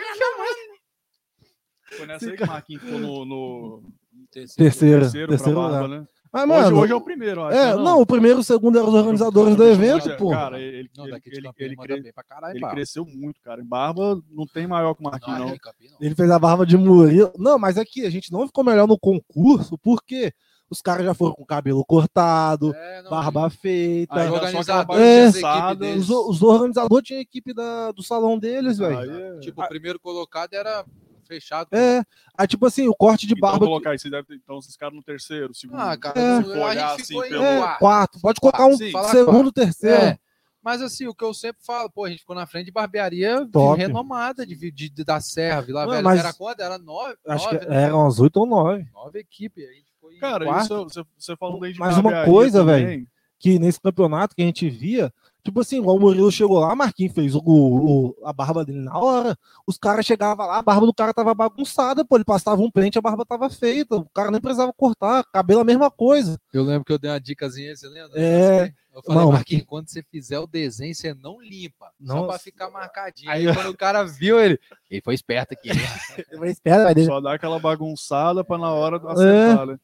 Foi 1.98 2.06
nessa 2.06 2.30
aí 2.30 2.36
que 2.38 2.44
o 2.44 2.48
Marquinhos 2.48 2.82
ficou 2.84 3.00
no, 3.00 3.26
no 3.26 3.84
Terceiro, 4.32 4.56
terceiro, 4.72 5.02
terceiro 5.30 5.44
pra 5.44 5.54
barba, 5.54 5.82
lugar. 5.86 6.00
né? 6.00 6.08
Mas, 6.34 6.44
Hoje, 6.44 6.50
mano, 6.66 6.80
hoje 6.82 6.92
é 6.92 6.96
o 6.96 7.02
primeiro, 7.02 7.44
acho. 7.46 7.58
é, 7.58 7.66
né, 7.78 7.82
não, 7.82 8.02
o 8.02 8.06
primeiro 8.06 8.40
e 8.40 8.42
o 8.42 8.44
segundo 8.44 8.78
eram 8.78 8.90
os 8.90 8.94
organizadores 8.94 9.56
do 9.56 9.64
Hoje 9.64 9.72
evento, 9.72 10.10
é- 10.10 10.16
pô. 10.18 10.32
Cara, 10.32 10.60
ele, 10.60 10.90
Não, 10.98 11.08
ele, 11.08 11.16
ele, 11.28 11.48
ele, 11.58 11.76
cre- 11.78 12.14
caralho, 12.28 12.58
ele 12.58 12.68
cresceu 12.68 13.06
muito, 13.06 13.40
cara. 13.42 13.62
Em 13.62 13.66
barba 13.66 14.20
não 14.30 14.46
tem 14.46 14.68
maior 14.68 14.94
que 14.96 15.00
o 15.00 15.04
Marquinhos, 15.06 15.40
não. 15.40 15.46
Não, 15.48 15.54
não. 15.56 15.98
Ele 16.02 16.14
fez 16.16 16.30
a 16.30 16.38
barba 16.38 16.66
de 16.66 16.76
Murilo. 16.78 17.32
Não, 17.38 17.58
mas 17.58 17.78
aqui 17.78 18.06
a 18.06 18.10
gente 18.10 18.34
não 18.34 18.46
ficou 18.46 18.66
melhor 18.66 18.86
no 18.86 19.00
concurso, 19.00 19.78
porque 19.78 20.34
os 20.70 20.82
caras 20.82 21.06
já 21.06 21.14
foram 21.14 21.36
com 21.36 21.44
o 21.44 21.46
cabelo 21.46 21.86
cortado, 21.86 22.74
É, 22.76 23.02
não, 23.04 23.12
barba 23.12 23.50
feita. 23.50 24.16
Aí 24.16 24.28
aquela 24.28 25.00
É. 25.00 25.96
Os, 25.96 26.10
os 26.10 26.42
organizadores 26.44 27.08
tinham 27.08 27.20
a 27.20 27.22
equipe 27.22 27.54
da, 27.54 27.94
do 27.94 28.04
salão 28.04 28.38
deles, 28.38 28.78
velho. 28.78 29.10
É- 29.38 29.40
Tipo, 29.40 29.62
o 29.64 29.68
primeiro 29.70 30.00
colocado 30.02 30.54
era 30.54 30.84
fechado. 31.26 31.68
É. 31.74 32.04
Aí, 32.38 32.48
tipo 32.48 32.66
assim, 32.66 32.88
o 32.88 32.94
corte 32.96 33.26
de 33.28 33.34
Então, 33.34 33.50
barba. 33.50 33.66
colocar 33.66 33.94
isso, 33.96 34.10
deve 34.10 34.28
ter, 34.28 34.36
então 34.36 34.62
vocês 34.62 34.74
ficaram 34.74 34.96
no 34.96 35.04
terceiro, 35.04 35.54
segundo. 35.54 35.80
Ah, 35.80 35.98
cara, 35.98 36.20
É. 36.20 36.38
se 36.38 36.44
for 36.44 36.58
olhar 36.58 36.86
a 36.86 36.88
assim 36.94 36.98
gente 36.98 37.08
ficou 37.08 37.26
em 37.26 37.30
pelo- 37.30 37.44
É, 37.44 37.58
quarto. 37.60 37.80
quarto. 37.80 38.20
Pode 38.22 38.40
colocar 38.40 38.66
um 38.68 38.78
Sim, 38.78 38.92
segundo, 39.12 39.52
terceiro. 39.52 39.96
É. 40.04 40.20
Mas 40.64 40.82
assim, 40.82 41.06
o 41.08 41.14
que 41.14 41.24
eu 41.24 41.32
sempre 41.32 41.64
falo, 41.64 41.90
pô, 41.92 42.06
a 42.06 42.10
gente 42.10 42.22
ficou 42.22 42.36
na 42.36 42.48
frente 42.48 42.66
de 42.66 42.72
barbearia 42.72 43.48
Top. 43.52 43.80
renomada 43.80 44.44
de, 44.46 44.56
de, 44.72 44.90
de- 44.90 45.04
da 45.04 45.20
Serra, 45.20 45.62
Vila 45.62 45.84
Não, 45.86 45.92
Velha. 45.92 46.02
mas- 46.04 46.20
Era 46.20 46.34
quanto? 46.34 46.60
Era 46.60 46.78
nove? 46.80 47.16
Acho 47.28 47.46
nove, 47.46 47.60
que 47.60 47.66
né? 47.68 47.84
eram 47.84 48.00
umas 48.02 48.20
oito 48.20 48.38
ou 48.38 48.48
nove. 48.48 48.88
Nove 48.92 49.20
equipes. 49.20 49.64
A 49.64 49.72
gente 49.72 49.86
foi 50.02 50.16
em 50.16 50.20
Cara, 50.20 50.44
quarto. 50.46 50.64
isso 50.64 50.84
você, 50.86 51.04
você 51.18 51.36
falou 51.36 51.60
daí 51.60 51.72
de 51.74 51.80
Mas 51.80 51.96
uma 51.98 52.26
coisa, 52.26 52.64
velho, 52.64 53.08
Que 53.38 53.60
nesse 53.60 53.80
campeonato 53.80 54.36
que 54.36 54.42
a 54.42 54.46
gente 54.46 54.68
via, 54.68 55.14
tipo 55.46 55.62
assim, 55.62 55.78
igual 55.78 55.96
o 55.96 56.00
Murilo 56.00 56.30
chegou 56.32 56.60
lá, 56.60 56.76
Marquinhos 56.76 57.14
fez 57.14 57.36
o, 57.36 57.42
o- 57.46 58.16
a 58.26 58.34
barba 58.34 58.66
dele 58.66 58.80
na 58.82 58.98
hora. 58.98 59.38
Os 59.66 59.78
caras 59.78 60.06
chegavam 60.06 60.46
lá, 60.46 60.58
a 60.58 60.62
barba 60.62 60.86
do 60.86 60.94
cara 60.94 61.14
tava 61.14 61.34
bagunçada, 61.34 62.04
pô. 62.04 62.16
Ele 62.18 62.26
passava 62.26 62.62
um 62.62 62.70
pente, 62.70 62.98
a 62.98 63.02
barba 63.02 63.26
tava 63.26 63.50
feita. 63.50 63.96
O 63.96 64.10
cara 64.10 64.32
nem 64.32 64.42
precisava 64.42 64.74
cortar. 64.74 65.24
Cabelo 65.32 65.62
a 65.62 65.64
mesma 65.64 65.90
coisa. 65.90 66.38
Eu 66.52 66.64
lembro 66.64 66.84
que 66.84 66.92
eu 66.92 66.98
dei 67.00 67.10
uma 67.12 67.20
dicasinha, 67.22 67.76
você 67.76 67.88
lembra? 67.88 68.20
É. 68.20 68.74
Eu 68.94 69.02
falei, 69.04 69.22
Não, 69.24 69.32
Marquinhos, 69.34 69.66
quando 69.68 69.90
você 69.90 70.02
fizer 70.04 70.40
o 70.40 70.48
desenho, 70.48 70.96
você 70.96 71.14
não 71.14 71.40
limpa. 71.42 71.92
Só 72.02 72.16
Nossa. 72.16 72.28
pra 72.30 72.40
ficar 72.40 72.70
marcadinho. 72.72 73.30
Aí 73.30 73.54
quando 73.54 73.70
o 73.70 73.78
cara 73.78 74.04
viu 74.04 74.40
ele, 74.40 74.58
ele 74.90 75.02
foi 75.02 75.14
esperto 75.14 75.54
aqui. 75.54 75.70
Mas 76.40 76.52
espera, 76.52 76.84
vai 76.86 76.96
deixar. 76.96 77.12
Só 77.12 77.22
dá 77.22 77.34
aquela 77.34 77.60
bagunçada 77.60 78.44
pra 78.44 78.58
na 78.58 78.72
hora 78.72 78.98
acertar, 78.98 79.66
né? 79.68 79.78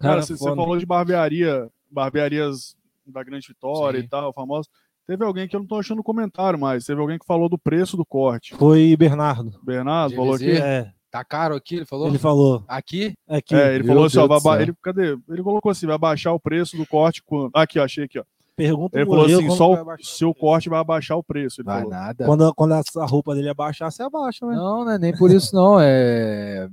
Cara, 0.00 0.14
Cara, 0.14 0.22
você, 0.22 0.36
você 0.36 0.44
falou 0.44 0.76
de 0.76 0.84
barbearia, 0.84 1.70
barbearias 1.88 2.76
da 3.06 3.22
Grande 3.22 3.48
Vitória 3.48 4.00
Sim. 4.00 4.06
e 4.06 4.08
tal, 4.08 4.32
famosa. 4.32 4.68
Teve 5.06 5.24
alguém 5.24 5.46
que 5.46 5.54
eu 5.54 5.60
não 5.60 5.66
tô 5.66 5.76
achando 5.76 6.02
comentário 6.02 6.58
mais. 6.58 6.84
Teve 6.84 7.00
alguém 7.00 7.18
que 7.18 7.26
falou 7.26 7.48
do 7.48 7.58
preço 7.58 7.96
do 7.96 8.06
corte. 8.06 8.54
Foi 8.54 8.96
Bernardo. 8.96 9.60
Bernardo 9.62 10.14
falou 10.14 10.34
aqui. 10.34 10.52
É, 10.52 10.90
Tá 11.14 11.22
caro 11.22 11.54
aqui? 11.54 11.76
Ele 11.76 11.84
falou? 11.84 12.08
ele 12.08 12.18
falou. 12.18 12.64
Aqui? 12.66 13.14
Aqui. 13.28 13.54
É, 13.54 13.76
ele 13.76 13.84
Meu 13.84 13.92
falou 13.94 14.06
assim, 14.06 14.18
ó, 14.18 14.26
Deus 14.26 14.42
vai 14.42 14.62
ele, 14.62 14.74
cadê? 14.82 15.16
Ele 15.28 15.42
colocou 15.44 15.70
assim, 15.70 15.86
vai 15.86 15.96
baixar 15.96 16.32
o 16.32 16.40
preço 16.40 16.76
do 16.76 16.84
corte 16.84 17.22
quando? 17.24 17.52
Aqui, 17.54 17.78
ó, 17.78 17.84
achei 17.84 18.02
aqui, 18.02 18.18
ó. 18.18 18.24
Pergunta 18.56 18.98
Ele 18.98 19.06
falou 19.06 19.24
assim, 19.24 19.50
só 19.50 19.70
o 19.70 19.74
abaixar 19.74 20.04
seu 20.12 20.34
corte 20.34 20.68
vai 20.68 20.80
abaixar 20.80 21.16
o 21.16 21.22
preço. 21.22 21.60
Ele 21.60 21.66
Vai 21.66 21.82
falou. 21.82 21.90
nada. 21.90 22.24
Quando, 22.26 22.54
quando 22.54 22.72
a 22.72 23.06
roupa 23.06 23.32
dele 23.32 23.48
abaixa, 23.48 23.88
você 23.88 24.02
abaixa, 24.02 24.44
né? 24.44 24.56
Não, 24.56 24.84
não 24.84 24.90
é 24.90 24.98
nem 24.98 25.16
por 25.16 25.30
isso, 25.30 25.54
não. 25.54 25.78
É. 25.80 26.68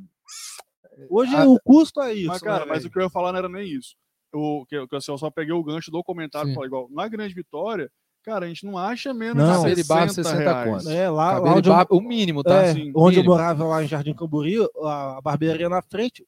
Hoje 1.08 1.36
Ah, 1.36 1.45
o 1.45 1.60
custo 1.60 2.02
é 2.02 2.14
isso. 2.14 2.28
Mas, 2.28 2.41
cara, 2.41 2.66
né, 2.66 2.72
mas 2.72 2.84
o 2.84 2.90
que 2.90 2.98
eu 2.98 3.03
ia 3.03 3.10
falar 3.12 3.32
não 3.32 3.40
era 3.40 3.49
nem 3.49 3.68
isso. 3.68 3.95
O, 4.34 4.66
que, 4.66 4.88
que 4.88 4.95
assim, 4.95 5.12
eu 5.12 5.18
só 5.18 5.30
peguei 5.30 5.53
o 5.53 5.64
gancho 5.64 5.91
do 5.91 6.03
comentário 6.03 6.48
Sim. 6.48 6.52
e 6.52 6.56
falei 6.56 6.68
igual, 6.68 6.88
na 6.91 7.08
Grande 7.08 7.34
Vitória, 7.34 7.90
cara, 8.24 8.45
a 8.45 8.48
gente 8.48 8.66
não 8.66 8.78
acha 8.78 9.14
menos 9.14 9.38
Não. 9.44 9.52
de 9.52 9.58
Cabelo 9.58 9.80
e 9.80 9.84
barba, 9.84 10.14
60 10.14 10.30
60 10.30 10.44
reais. 10.64 10.70
conto. 10.84 10.90
É, 10.90 11.10
lá, 11.10 11.38
lá 11.40 11.56
onde 11.56 11.70
eu, 11.70 11.76
o 11.90 12.02
mínimo, 12.02 12.44
tá? 12.44 12.56
é, 12.64 12.70
Assim, 12.72 12.91
onde 12.95 13.18
eu 13.18 13.24
mínimo. 13.24 13.26
morava 13.26 13.66
lá 13.66 13.84
em 13.84 13.88
Jardim 13.88 14.14
Camburi, 14.14 14.56
a 14.84 15.20
barbearia 15.24 15.68
na 15.70 15.82
frente, 15.82 16.26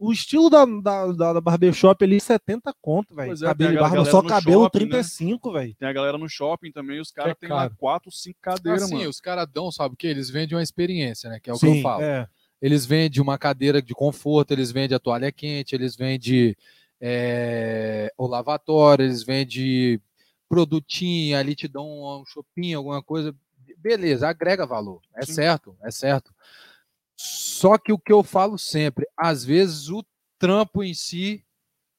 o 0.00 0.12
estilo 0.12 0.48
da, 0.48 0.64
da, 0.64 1.06
da, 1.12 1.32
da 1.34 1.40
barbershop 1.40 2.04
ali, 2.04 2.20
70 2.20 2.72
conto, 2.80 3.14
velho. 3.16 3.32
É, 3.32 3.36
cabelo 3.36 3.72
e 3.72 3.78
a 3.78 3.80
barba, 3.80 4.04
só 4.04 4.22
cabelo 4.22 4.62
shopping, 4.64 4.78
né? 4.84 4.90
35, 4.90 5.52
velho. 5.52 5.74
Tem 5.76 5.88
a 5.88 5.92
galera 5.92 6.16
no 6.16 6.28
shopping 6.28 6.70
também, 6.70 7.00
os 7.00 7.10
caras 7.10 7.32
é 7.32 7.34
têm 7.34 7.48
lá 7.48 7.62
caro. 7.62 7.74
4, 7.78 8.10
5 8.12 8.38
cadeiras, 8.40 8.82
Assim, 8.84 8.96
mano. 8.96 9.10
os 9.10 9.20
caras 9.20 9.46
dão, 9.52 9.72
sabe 9.72 9.94
o 9.94 9.96
que? 9.96 10.06
Eles 10.06 10.30
vendem 10.30 10.56
uma 10.56 10.62
experiência, 10.62 11.28
né? 11.28 11.40
Que 11.42 11.50
é 11.50 11.52
o 11.52 11.58
que 11.58 11.66
eu 11.66 11.72
Sim, 11.72 11.82
falo. 11.82 12.02
é. 12.02 12.28
Eles 12.62 12.84
vendem 12.86 13.20
uma 13.22 13.38
cadeira 13.38 13.80
de 13.82 13.92
conforto, 13.94 14.52
eles 14.52 14.70
vendem 14.72 14.94
a 14.96 14.98
toalha 15.00 15.30
quente, 15.30 15.74
eles 15.76 15.94
vendem 15.96 16.56
é, 17.00 18.12
o 18.16 18.26
lavatório, 18.26 19.04
eles 19.04 19.22
vendem 19.22 20.00
produtinho, 20.48 21.36
ali 21.36 21.54
te 21.54 21.68
dão 21.68 21.86
um, 21.86 22.24
shopping, 22.26 22.74
alguma 22.74 23.02
coisa. 23.02 23.34
Beleza, 23.76 24.28
agrega 24.28 24.66
valor. 24.66 25.00
É 25.14 25.24
Sim. 25.24 25.34
certo, 25.34 25.76
é 25.82 25.90
certo. 25.90 26.34
Só 27.16 27.76
que 27.76 27.92
o 27.92 27.98
que 27.98 28.12
eu 28.12 28.22
falo 28.22 28.58
sempre, 28.58 29.06
às 29.16 29.44
vezes 29.44 29.88
o 29.88 30.04
trampo 30.38 30.82
em 30.82 30.94
si 30.94 31.44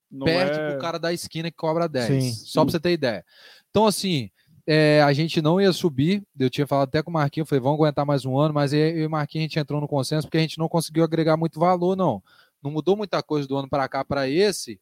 Não 0.09 0.25
perde 0.25 0.59
é... 0.59 0.71
pro 0.71 0.79
cara 0.79 0.97
da 0.97 1.13
esquina 1.13 1.51
que 1.51 1.57
cobra 1.57 1.87
10. 1.87 2.07
Sim. 2.07 2.31
Só 2.45 2.63
pra 2.63 2.71
você 2.71 2.79
ter 2.79 2.91
ideia. 2.91 3.25
Então, 3.69 3.85
assim, 3.85 4.31
é, 4.65 5.01
a 5.01 5.11
gente 5.13 5.41
não 5.41 5.59
ia 5.59 5.71
subir. 5.73 6.23
Eu 6.37 6.49
tinha 6.49 6.67
falado 6.67 6.87
até 6.87 7.03
com 7.03 7.09
o 7.09 7.13
Marquinhos, 7.13 7.47
falei, 7.47 7.61
vamos 7.61 7.79
aguentar 7.79 8.05
mais 8.05 8.25
um 8.25 8.37
ano, 8.37 8.53
mas 8.53 8.73
eu 8.73 8.99
e 8.99 9.05
o 9.05 9.09
Marquinhos 9.09 9.43
a 9.43 9.47
gente 9.47 9.59
entrou 9.59 9.81
no 9.81 9.87
consenso 9.87 10.27
porque 10.27 10.37
a 10.37 10.41
gente 10.41 10.57
não 10.57 10.69
conseguiu 10.69 11.03
agregar 11.03 11.35
muito 11.37 11.59
valor, 11.59 11.95
não. 11.95 12.23
Não 12.61 12.71
mudou 12.71 12.95
muita 12.95 13.21
coisa 13.23 13.47
do 13.47 13.57
ano 13.57 13.69
para 13.69 13.87
cá 13.87 14.03
para 14.03 14.27
esse. 14.27 14.79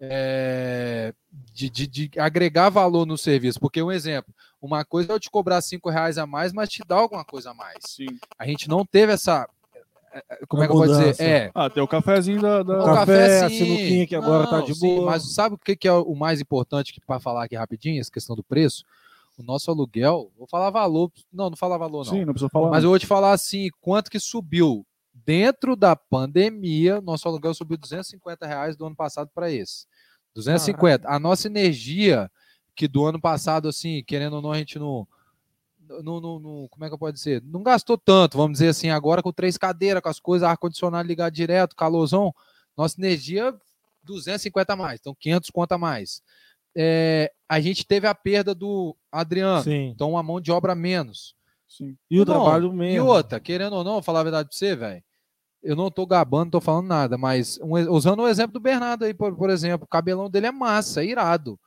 É, 0.00 1.12
de, 1.52 1.68
de- 1.68 1.86
de 1.86 2.10
agregar 2.20 2.68
valor 2.70 3.04
no 3.06 3.18
serviço, 3.18 3.58
porque 3.60 3.82
um 3.82 3.90
exemplo, 3.92 4.32
uma 4.60 4.84
coisa 4.84 5.12
é 5.12 5.14
eu 5.14 5.20
te 5.20 5.30
cobrar 5.30 5.60
cinco 5.60 5.90
reais 5.90 6.18
a 6.18 6.26
mais, 6.26 6.52
mas 6.52 6.68
te 6.68 6.82
dar 6.86 6.96
alguma 6.96 7.24
coisa 7.24 7.50
a 7.50 7.54
mais. 7.54 7.78
Sim. 7.86 8.06
A 8.38 8.46
gente 8.46 8.68
não 8.68 8.84
teve 8.84 9.12
essa, 9.12 9.48
é, 10.12 10.22
é, 10.30 10.46
como 10.46 10.62
é 10.62 10.66
que 10.66 10.72
eu 10.72 10.76
vou 10.76 10.86
dizer? 10.86 11.14
É, 11.20 11.50
Ah, 11.54 11.68
tem 11.68 11.82
o 11.82 11.88
cafezinho 11.88 12.40
da. 12.40 12.62
da- 12.62 12.82
o 12.82 12.84
Café, 12.84 13.00
café, 13.00 13.40
a 13.44 13.50
sim. 13.50 13.56
sinuquinha 13.58 14.06
que 14.06 14.14
agora 14.16 14.46
tá 14.46 14.60
de 14.60 14.74
sim, 14.74 14.80
boa. 14.80 15.06
Mas 15.06 15.34
sabe 15.34 15.54
o 15.54 15.58
que, 15.58 15.76
que 15.76 15.88
é 15.88 15.92
o 15.92 16.14
mais 16.14 16.40
importante 16.40 16.98
para 17.06 17.20
falar 17.20 17.44
aqui 17.44 17.56
rapidinho, 17.56 18.00
essa 18.00 18.10
questão 18.10 18.34
do 18.36 18.42
preço? 18.42 18.84
O 19.36 19.42
nosso 19.42 19.70
aluguel, 19.70 20.32
vou 20.36 20.48
falar 20.48 20.68
valor, 20.70 21.12
não, 21.32 21.48
não 21.50 21.56
falar 21.56 21.78
valor 21.78 22.04
não. 22.04 22.12
Sim, 22.12 22.24
não 22.24 22.32
precisa 22.32 22.48
falar. 22.50 22.70
Mas 22.70 22.82
eu 22.82 22.90
vou 22.90 22.98
te 22.98 23.06
falar 23.06 23.32
assim, 23.32 23.68
quanto 23.80 24.10
que 24.10 24.18
subiu 24.18 24.84
dentro 25.32 25.76
da 25.76 25.94
pandemia, 25.94 27.02
nosso 27.02 27.28
aluguel 27.28 27.52
subiu 27.52 27.76
250 27.76 28.46
reais 28.46 28.78
do 28.78 28.86
ano 28.86 28.96
passado 28.96 29.30
para 29.34 29.50
esse. 29.52 29.86
250. 30.34 31.06
A 31.06 31.18
nossa 31.18 31.48
energia, 31.48 32.30
que 32.74 32.88
do 32.88 33.04
ano 33.04 33.20
passado, 33.20 33.68
assim, 33.68 34.02
querendo 34.06 34.36
ou 34.36 34.40
não, 34.42 34.52
a 34.52 34.56
gente 34.56 34.78
não, 34.78 35.06
não, 36.02 36.18
não- 36.18 36.38
não- 36.40 36.68
como 36.70 36.82
é 36.82 36.88
que 36.88 36.94
eu 36.94 36.98
posso 36.98 37.12
dizer? 37.12 37.42
Não 37.44 37.62
gastou 37.62 37.98
tanto, 37.98 38.38
vamos 38.38 38.52
dizer 38.58 38.68
assim, 38.68 38.88
agora 38.88 39.22
com 39.22 39.30
três 39.30 39.58
cadeiras, 39.58 40.02
com 40.02 40.08
as 40.08 40.18
coisas, 40.18 40.48
ar-condicionado 40.48 41.06
ligado 41.06 41.34
direto, 41.34 41.76
calorzão, 41.76 42.34
nossa 42.74 42.98
energia 42.98 43.54
250 44.02 44.72
a 44.72 44.76
mais, 44.76 44.98
então 44.98 45.14
500 45.14 45.50
conta 45.50 45.74
a 45.74 45.78
mais. 45.78 46.22
É, 46.74 47.30
a 47.46 47.60
gente 47.60 47.84
teve 47.86 48.06
a 48.06 48.14
perda 48.14 48.54
do 48.54 48.96
Adriano, 49.12 49.62
Sim. 49.62 49.88
então 49.94 50.12
uma 50.12 50.22
mão 50.22 50.40
de 50.40 50.50
obra 50.50 50.74
menos. 50.74 51.34
Sim. 51.68 51.98
E 52.10 52.16
o 52.18 52.24
Não, 52.24 52.32
trabalho 52.32 52.68
E 52.72 52.74
mesmo. 52.74 53.06
outra, 53.08 53.38
querendo 53.38 53.74
ou 53.74 53.84
não, 53.84 53.92
vou 53.94 54.02
falar 54.02 54.20
a 54.20 54.22
verdade 54.22 54.48
pra 54.48 54.56
você, 54.56 54.74
velho. 54.74 55.02
Eu 55.62 55.74
não 55.74 55.90
tô 55.90 56.06
gabando, 56.06 56.44
não 56.44 56.50
tô 56.52 56.60
falando 56.60 56.86
nada, 56.86 57.18
mas 57.18 57.58
um 57.60 57.76
e- 57.76 57.88
usando 57.88 58.20
o 58.20 58.28
exemplo 58.28 58.52
do 58.54 58.60
Bernardo 58.60 59.04
aí, 59.04 59.12
por, 59.12 59.34
por 59.36 59.50
exemplo, 59.50 59.84
o 59.84 59.88
cabelão 59.88 60.30
dele 60.30 60.46
é 60.46 60.52
massa, 60.52 61.02
é 61.02 61.06
irado. 61.06 61.58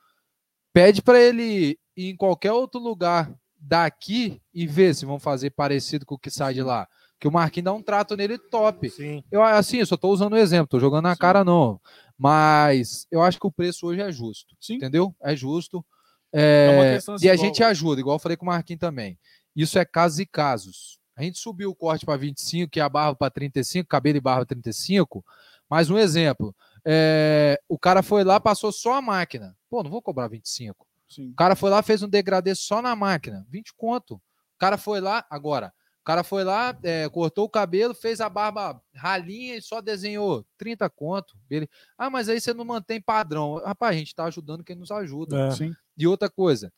Pede 0.72 1.02
pra 1.02 1.20
ele 1.20 1.78
ir 1.96 2.10
em 2.10 2.16
qualquer 2.16 2.52
outro 2.52 2.80
lugar 2.80 3.30
daqui 3.58 4.40
e 4.52 4.66
ver 4.66 4.94
se 4.94 5.04
vão 5.04 5.18
fazer 5.20 5.50
parecido 5.50 6.06
com 6.06 6.14
o 6.14 6.18
que 6.18 6.30
sai 6.30 6.54
de 6.54 6.62
lá. 6.62 6.88
Que 7.20 7.28
o 7.28 7.32
Marquinhos 7.32 7.66
dá 7.66 7.72
um 7.72 7.82
trato 7.82 8.16
nele 8.16 8.36
top. 8.38 8.88
Sim. 8.90 9.22
Eu, 9.30 9.42
assim, 9.44 9.76
eu 9.78 9.86
só 9.86 9.96
tô 9.96 10.08
usando 10.08 10.32
o 10.32 10.36
exemplo, 10.38 10.66
tô 10.66 10.80
jogando 10.80 11.04
na 11.04 11.12
Sim. 11.14 11.20
cara, 11.20 11.44
não. 11.44 11.78
Mas 12.18 13.06
eu 13.10 13.22
acho 13.22 13.38
que 13.38 13.46
o 13.46 13.52
preço 13.52 13.86
hoje 13.86 14.00
é 14.00 14.10
justo. 14.10 14.56
Sim. 14.60 14.76
Entendeu? 14.76 15.14
É 15.22 15.36
justo. 15.36 15.84
É 16.32 16.70
uma 16.74 16.84
É, 16.86 16.94
questão 16.94 17.14
assim, 17.14 17.26
e 17.26 17.30
a 17.30 17.34
igual- 17.34 17.46
gente 17.46 17.62
ajuda, 17.62 18.00
igual 18.00 18.16
eu 18.16 18.20
falei 18.20 18.36
com 18.36 18.44
o 18.44 18.48
Marquinhos 18.48 18.80
também. 18.80 19.18
Isso 19.54 19.78
é 19.78 19.84
casos 19.84 20.18
e 20.18 20.26
casos. 20.26 20.98
A 21.16 21.22
gente 21.22 21.38
subiu 21.38 21.70
o 21.70 21.74
corte 21.74 22.06
para 22.06 22.16
25, 22.16 22.70
que 22.70 22.80
é 22.80 22.82
a 22.82 22.88
barba 22.88 23.14
para 23.14 23.30
35, 23.30 23.88
cabelo 23.88 24.16
e 24.16 24.20
barba 24.20 24.46
35. 24.46 25.24
Mais 25.68 25.90
um 25.90 25.98
exemplo. 25.98 26.54
é, 26.84 27.60
o 27.68 27.78
cara 27.78 28.02
foi 28.02 28.24
lá, 28.24 28.40
passou 28.40 28.72
só 28.72 28.94
a 28.94 29.02
máquina. 29.02 29.56
Pô, 29.70 29.82
não 29.82 29.90
vou 29.90 30.02
cobrar 30.02 30.28
25. 30.28 30.86
Sim. 31.08 31.30
O 31.30 31.34
cara 31.34 31.54
foi 31.54 31.70
lá, 31.70 31.82
fez 31.82 32.02
um 32.02 32.08
degradê 32.08 32.54
só 32.54 32.80
na 32.80 32.96
máquina. 32.96 33.46
20 33.48 33.74
conto. 33.74 34.14
O 34.14 34.58
cara 34.58 34.78
foi 34.78 35.00
lá, 35.00 35.24
agora. 35.28 35.72
O 36.00 36.04
cara 36.04 36.24
foi 36.24 36.42
lá, 36.42 36.76
é, 36.82 37.08
cortou 37.08 37.44
o 37.44 37.48
cabelo, 37.48 37.94
fez 37.94 38.20
a 38.20 38.28
barba 38.28 38.82
ralinha 38.92 39.56
e 39.56 39.62
só 39.62 39.80
desenhou 39.80 40.44
30 40.58 40.90
conto. 40.90 41.36
Ele, 41.48 41.68
ah, 41.96 42.10
mas 42.10 42.28
aí 42.28 42.40
você 42.40 42.52
não 42.52 42.64
mantém 42.64 43.00
padrão. 43.00 43.62
Rapaz, 43.64 43.94
a 43.94 43.98
gente 43.98 44.14
tá 44.14 44.24
ajudando 44.24 44.64
quem 44.64 44.74
nos 44.74 44.90
ajuda. 44.90 45.48
É. 45.48 45.50
Sim. 45.52 45.72
E 45.96 46.06
outra 46.06 46.28
coisa. 46.28 46.72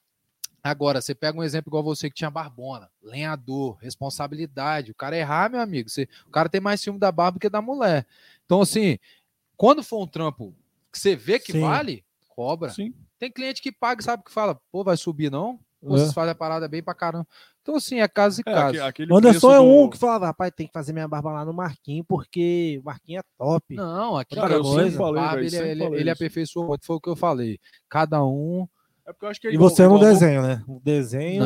Agora, 0.64 1.02
você 1.02 1.14
pega 1.14 1.38
um 1.38 1.42
exemplo 1.42 1.68
igual 1.68 1.82
você 1.82 2.08
que 2.08 2.16
tinha 2.16 2.30
barbona, 2.30 2.88
lenhador, 3.02 3.76
responsabilidade. 3.82 4.92
O 4.92 4.94
cara 4.94 5.14
errar, 5.14 5.50
meu 5.50 5.60
amigo, 5.60 5.90
você, 5.90 6.08
o 6.26 6.30
cara 6.30 6.48
tem 6.48 6.58
mais 6.60 6.80
ciúme 6.80 6.98
da 6.98 7.12
barba 7.12 7.38
que 7.38 7.50
da 7.50 7.60
mulher. 7.60 8.06
Então, 8.46 8.62
assim, 8.62 8.98
quando 9.58 9.82
for 9.82 10.02
um 10.02 10.06
trampo 10.06 10.54
que 10.90 10.98
você 10.98 11.14
vê 11.14 11.38
que 11.38 11.52
Sim. 11.52 11.60
vale, 11.60 12.02
cobra. 12.30 12.70
Sim. 12.70 12.94
Tem 13.18 13.30
cliente 13.30 13.60
que 13.60 13.70
paga 13.70 14.00
e 14.00 14.04
sabe 14.04 14.24
que 14.24 14.32
fala, 14.32 14.58
pô, 14.72 14.82
vai 14.82 14.96
subir 14.96 15.30
não? 15.30 15.58
Pô, 15.82 15.96
É. 15.96 15.98
Vocês 15.98 16.14
fazem 16.14 16.30
a 16.32 16.34
parada 16.34 16.66
bem 16.66 16.82
pra 16.82 16.94
caramba. 16.94 17.26
Então, 17.60 17.76
assim, 17.76 18.00
é 18.00 18.08
caso 18.08 18.40
e 18.40 18.48
É, 18.48 18.54
caso. 18.54 18.82
aquele 18.84 19.12
O 19.12 19.16
Anderson 19.18 19.52
é 19.52 19.60
um 19.60 19.84
do- 19.84 19.90
que 19.90 19.98
falava, 19.98 20.24
rapaz, 20.26 20.50
tem 20.56 20.66
que 20.66 20.72
fazer 20.72 20.94
minha 20.94 21.06
barba 21.06 21.30
lá 21.30 21.44
no 21.44 21.52
Marquinho, 21.52 22.02
porque 22.04 22.78
o 22.82 22.84
Marquinho 22.86 23.20
é 23.20 23.22
top. 23.36 23.74
Não, 23.74 24.16
aqui 24.16 24.34
Cara, 24.34 24.54
eu 24.54 24.64
sempre 24.64 24.92
falei, 24.92 25.14
barba, 25.22 25.30
velho, 25.36 25.42
ele, 25.42 25.50
sempre 25.50 25.70
ele, 25.70 25.84
falei 25.84 26.00
ele 26.00 26.10
aperfeiçoou 26.10 26.66
muito, 26.68 26.86
foi 26.86 26.96
o 26.96 27.00
que 27.00 27.08
eu 27.10 27.16
falei. 27.16 27.58
Cada 27.86 28.24
um. 28.24 28.66
É 29.06 29.12
porque 29.12 29.26
eu 29.26 29.28
acho 29.30 29.40
que 29.40 29.48
E 29.50 29.56
você 29.56 29.82
não 29.82 29.96
igual- 29.96 30.10
desenha, 30.12 30.40
né? 30.42 30.64
O 30.66 30.80
desenho. 30.80 31.44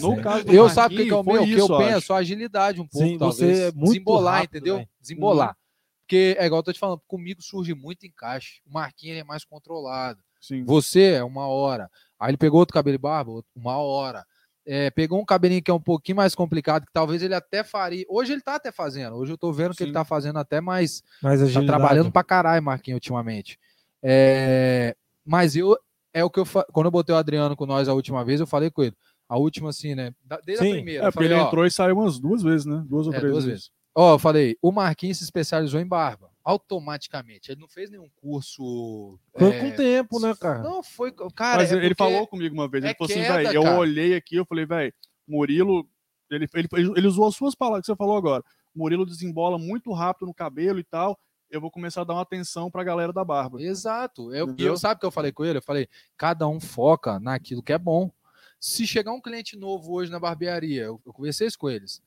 No 0.00 0.20
caso 0.20 0.44
do 0.44 0.52
Eu 0.52 0.68
sabe 0.68 0.94
o 0.94 0.98
que, 0.98 1.04
que 1.04 1.12
é 1.12 1.14
o 1.16 1.22
Marquinhos, 1.22 1.56
meu? 1.56 1.66
que 1.66 1.72
eu 1.72 1.78
penso? 1.78 1.96
acho. 1.98 2.12
A 2.12 2.16
agilidade 2.16 2.80
um 2.80 2.86
pouco, 2.86 3.06
Sim, 3.06 3.18
talvez. 3.18 3.36
você 3.58 3.62
é 3.68 3.72
muito 3.72 3.84
Desembolar, 3.92 4.34
rápido, 4.40 4.56
entendeu? 4.56 4.76
velho. 4.76 4.88
Desembolar. 5.00 5.56
Porque 6.00 6.36
é 6.38 6.44
igual 6.46 6.58
eu 6.58 6.62
tô 6.64 6.72
te 6.72 6.78
falando, 6.80 7.00
comigo 7.06 7.40
surge 7.40 7.72
muito 7.74 8.04
encaixe. 8.04 8.60
O 8.66 8.72
Marquinhos 8.72 9.12
ele 9.12 9.20
é 9.20 9.24
mais 9.24 9.44
controlado. 9.44 10.20
Sim. 10.40 10.64
Você 10.64 11.12
é 11.12 11.24
uma 11.24 11.46
hora. 11.46 11.88
Aí 12.18 12.30
ele 12.30 12.36
pegou 12.36 12.58
outro 12.58 12.74
cabelo 12.74 12.96
e 12.96 12.98
barba, 12.98 13.30
uma 13.54 13.76
hora. 13.78 14.24
É, 14.66 14.90
pegou 14.90 15.20
um 15.20 15.24
cabelinho 15.24 15.62
que 15.62 15.70
é 15.70 15.74
um 15.74 15.80
pouquinho 15.80 16.16
mais 16.16 16.34
complicado, 16.34 16.84
que 16.86 16.92
talvez 16.92 17.22
ele 17.22 17.34
até 17.34 17.62
faria. 17.64 18.04
Hoje 18.08 18.32
ele 18.32 18.40
tá 18.42 18.56
até 18.56 18.70
fazendo. 18.72 19.16
Hoje 19.16 19.32
eu 19.32 19.38
tô 19.38 19.52
vendo 19.52 19.70
que 19.72 19.78
Sim. 19.78 19.84
ele 19.84 19.92
tá 19.92 20.04
fazendo 20.04 20.38
até 20.38 20.60
mais. 20.60 21.02
Mais 21.22 21.38
Tá 21.40 21.44
agilidade. 21.46 21.66
trabalhando 21.66 22.10
pra 22.12 22.22
caralho, 22.24 22.62
Marquinhos, 22.62 22.96
ultimamente. 22.96 23.58
É, 24.02 24.96
mas 25.24 25.54
eu. 25.56 25.76
É 26.14 26.24
o 26.24 26.30
que 26.30 26.40
eu. 26.40 26.44
fa- 26.44 26.66
Quando 26.72 26.86
eu 26.86 26.90
botei 26.90 27.14
o 27.14 27.18
Adriano 27.18 27.56
com 27.56 27.66
nós 27.66 27.88
a 27.88 27.94
última 27.94 28.24
vez, 28.24 28.40
eu 28.40 28.46
falei 28.46 28.70
com 28.70 28.82
ele. 28.82 28.94
A 29.28 29.38
última, 29.38 29.70
assim, 29.70 29.94
né? 29.94 30.14
Desde 30.44 30.64
Sim. 30.64 30.70
a 30.70 30.74
primeira. 30.74 31.00
É, 31.04 31.10
porque 31.10 31.14
falei, 31.14 31.32
ele 31.32 31.40
ó, 31.40 31.46
entrou 31.46 31.64
e 31.66 31.70
saiu 31.70 31.96
umas 31.98 32.18
duas 32.18 32.42
vezes, 32.42 32.66
né? 32.66 32.84
Duas 32.86 33.06
ou 33.06 33.14
É, 33.14 33.18
três 33.18 33.32
duas 33.32 33.44
vezes. 33.44 33.70
Ó, 33.94 34.14
eu 34.14 34.18
falei, 34.18 34.56
o 34.60 34.70
Marquinhos 34.72 35.18
se 35.18 35.24
especializou 35.24 35.80
em 35.80 35.86
barba. 35.86 36.30
Automaticamente. 36.44 37.52
Ele 37.52 37.60
não 37.60 37.68
fez 37.68 37.90
nenhum 37.90 38.08
curso. 38.16 39.18
Foi 39.38 39.48
é, 39.50 39.60
com 39.60 39.68
o 39.68 39.76
tempo, 39.76 40.20
né, 40.20 40.34
cara? 40.38 40.58
Não, 40.62 40.82
foi. 40.82 41.12
Cara, 41.34 41.58
Mas 41.62 41.72
é 41.72 41.76
ele 41.76 41.94
porque- 41.94 42.10
falou 42.12 42.26
comigo 42.26 42.54
uma 42.54 42.68
vez, 42.68 42.84
é 42.84 42.88
ele 42.88 42.94
falou 42.96 43.10
assim, 43.10 43.22
velho, 43.22 43.52
eu 43.52 43.78
olhei 43.78 44.14
aqui, 44.14 44.36
eu 44.36 44.44
falei, 44.44 44.66
velho, 44.66 44.92
Murilo, 45.28 45.86
ele, 46.30 46.46
ele, 46.54 46.68
ele 46.96 47.06
usou 47.06 47.26
as 47.28 47.36
suas 47.36 47.54
palavras 47.54 47.82
que 47.82 47.92
você 47.92 47.96
falou 47.96 48.16
agora. 48.16 48.42
Murilo 48.74 49.04
desembola 49.06 49.58
muito 49.58 49.92
rápido 49.92 50.26
no 50.26 50.34
cabelo 50.34 50.78
e 50.78 50.84
tal. 50.84 51.18
Eu 51.52 51.60
vou 51.60 51.70
começar 51.70 52.00
a 52.00 52.04
dar 52.04 52.14
uma 52.14 52.22
atenção 52.22 52.70
pra 52.70 52.82
galera 52.82 53.12
da 53.12 53.22
barba. 53.22 53.60
Exato. 53.60 54.34
Eu, 54.34 54.48
e 54.48 54.50
Entendeu? 54.52 54.72
eu 54.72 54.76
sabe 54.78 54.96
o 54.96 55.00
que 55.00 55.04
eu 55.04 55.10
falei 55.10 55.30
com 55.32 55.44
ele? 55.44 55.58
Eu 55.58 55.62
falei, 55.62 55.86
cada 56.16 56.48
um 56.48 56.58
foca 56.58 57.20
naquilo 57.20 57.62
que 57.62 57.74
é 57.74 57.78
bom. 57.78 58.10
Se 58.58 58.86
chegar 58.86 59.12
um 59.12 59.20
cliente 59.20 59.54
novo 59.54 59.92
hoje 59.92 60.10
na 60.10 60.18
barbearia, 60.18 60.84
eu, 60.84 60.98
eu 61.04 61.12
conversei 61.12 61.46
isso 61.46 61.58
com 61.58 61.68
eles. 61.68 62.02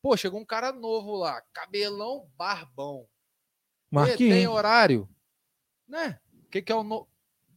Pô, 0.00 0.16
chegou 0.16 0.38
um 0.38 0.44
cara 0.44 0.70
novo 0.72 1.16
lá, 1.16 1.42
cabelão, 1.52 2.28
barbão. 2.38 3.00
E 3.90 3.90
tem 3.90 3.90
Marquinhos. 3.90 4.54
horário? 4.54 5.08
Né? 5.88 6.20
O 6.44 6.48
que, 6.48 6.62
que 6.62 6.70
é 6.70 6.74
o 6.74 6.84
no... 6.84 7.08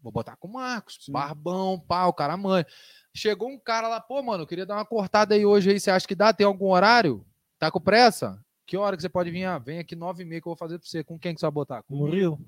Vou 0.02 0.12
botar 0.12 0.36
com 0.36 0.48
o 0.48 0.54
Marcos. 0.54 0.98
Sim. 1.00 1.12
Barbão, 1.12 1.80
pau, 1.80 2.12
cara 2.12 2.36
mãe. 2.36 2.66
Chegou 3.14 3.50
um 3.50 3.60
cara 3.60 3.88
lá, 3.88 4.02
pô, 4.02 4.22
mano, 4.24 4.44
eu 4.44 4.48
queria 4.48 4.66
dar 4.66 4.76
uma 4.76 4.86
cortada 4.86 5.36
aí 5.36 5.46
hoje 5.46 5.70
aí. 5.70 5.80
Você 5.80 5.92
acha 5.92 6.08
que 6.08 6.16
dá? 6.16 6.34
Tem 6.34 6.46
algum 6.46 6.72
horário? 6.72 7.24
Tá 7.60 7.70
com 7.70 7.80
pressa? 7.80 8.43
Que 8.66 8.78
hora 8.78 8.96
que 8.96 9.02
você 9.02 9.10
pode 9.10 9.30
vir? 9.30 9.44
Ah, 9.46 9.58
vem 9.58 9.80
aqui 9.80 9.96
nove 9.96 10.24
e 10.24 10.26
meia 10.26 10.42
que 10.42 10.48
eu 10.48 10.52
vou 10.52 10.58
fazer 10.58 10.80
pra 10.80 10.88
você. 10.88 11.04
Com 11.04 11.18
quem 11.20 11.34
que 11.34 11.40
você 11.40 11.46
vai 11.46 11.52
botar? 11.52 11.84
Com 11.84 11.96
Murilo. 11.96 12.40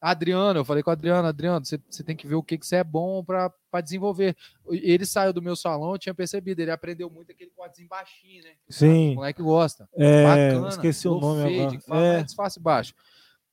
Adriano, 0.00 0.60
eu 0.60 0.64
falei 0.64 0.82
com 0.82 0.90
o 0.90 0.92
Adriano, 0.92 1.26
Adriano, 1.26 1.64
você, 1.64 1.80
você 1.88 2.04
tem 2.04 2.14
que 2.14 2.26
ver 2.26 2.34
o 2.34 2.42
que, 2.42 2.58
que 2.58 2.66
você 2.66 2.76
é 2.76 2.84
bom 2.84 3.24
para 3.24 3.50
desenvolver. 3.82 4.36
Ele 4.68 5.06
saiu 5.06 5.32
do 5.32 5.40
meu 5.40 5.56
salão, 5.56 5.92
eu 5.92 5.98
tinha 5.98 6.14
percebido, 6.14 6.60
ele 6.60 6.70
aprendeu 6.70 7.08
muito 7.10 7.32
aquele 7.32 7.50
cortezinho 7.50 7.88
baixinho, 7.88 8.44
né? 8.44 8.50
O 8.68 8.72
Sim. 8.72 9.14
moleque 9.14 9.42
gosta. 9.42 9.88
É, 9.94 10.22
Bacana. 10.52 10.68
esqueci 10.68 11.08
o 11.08 11.18
nome 11.18 11.42
fade, 11.42 11.60
agora. 11.76 11.80
fala, 11.80 12.04
É. 12.04 12.20
é 12.20 12.22
disfarce 12.22 12.60
baixo. 12.60 12.94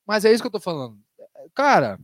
Mas 0.06 0.24
é 0.26 0.32
isso 0.32 0.42
que 0.42 0.46
eu 0.46 0.50
tô 0.52 0.60
falando. 0.60 0.98
Cara, 1.54 1.98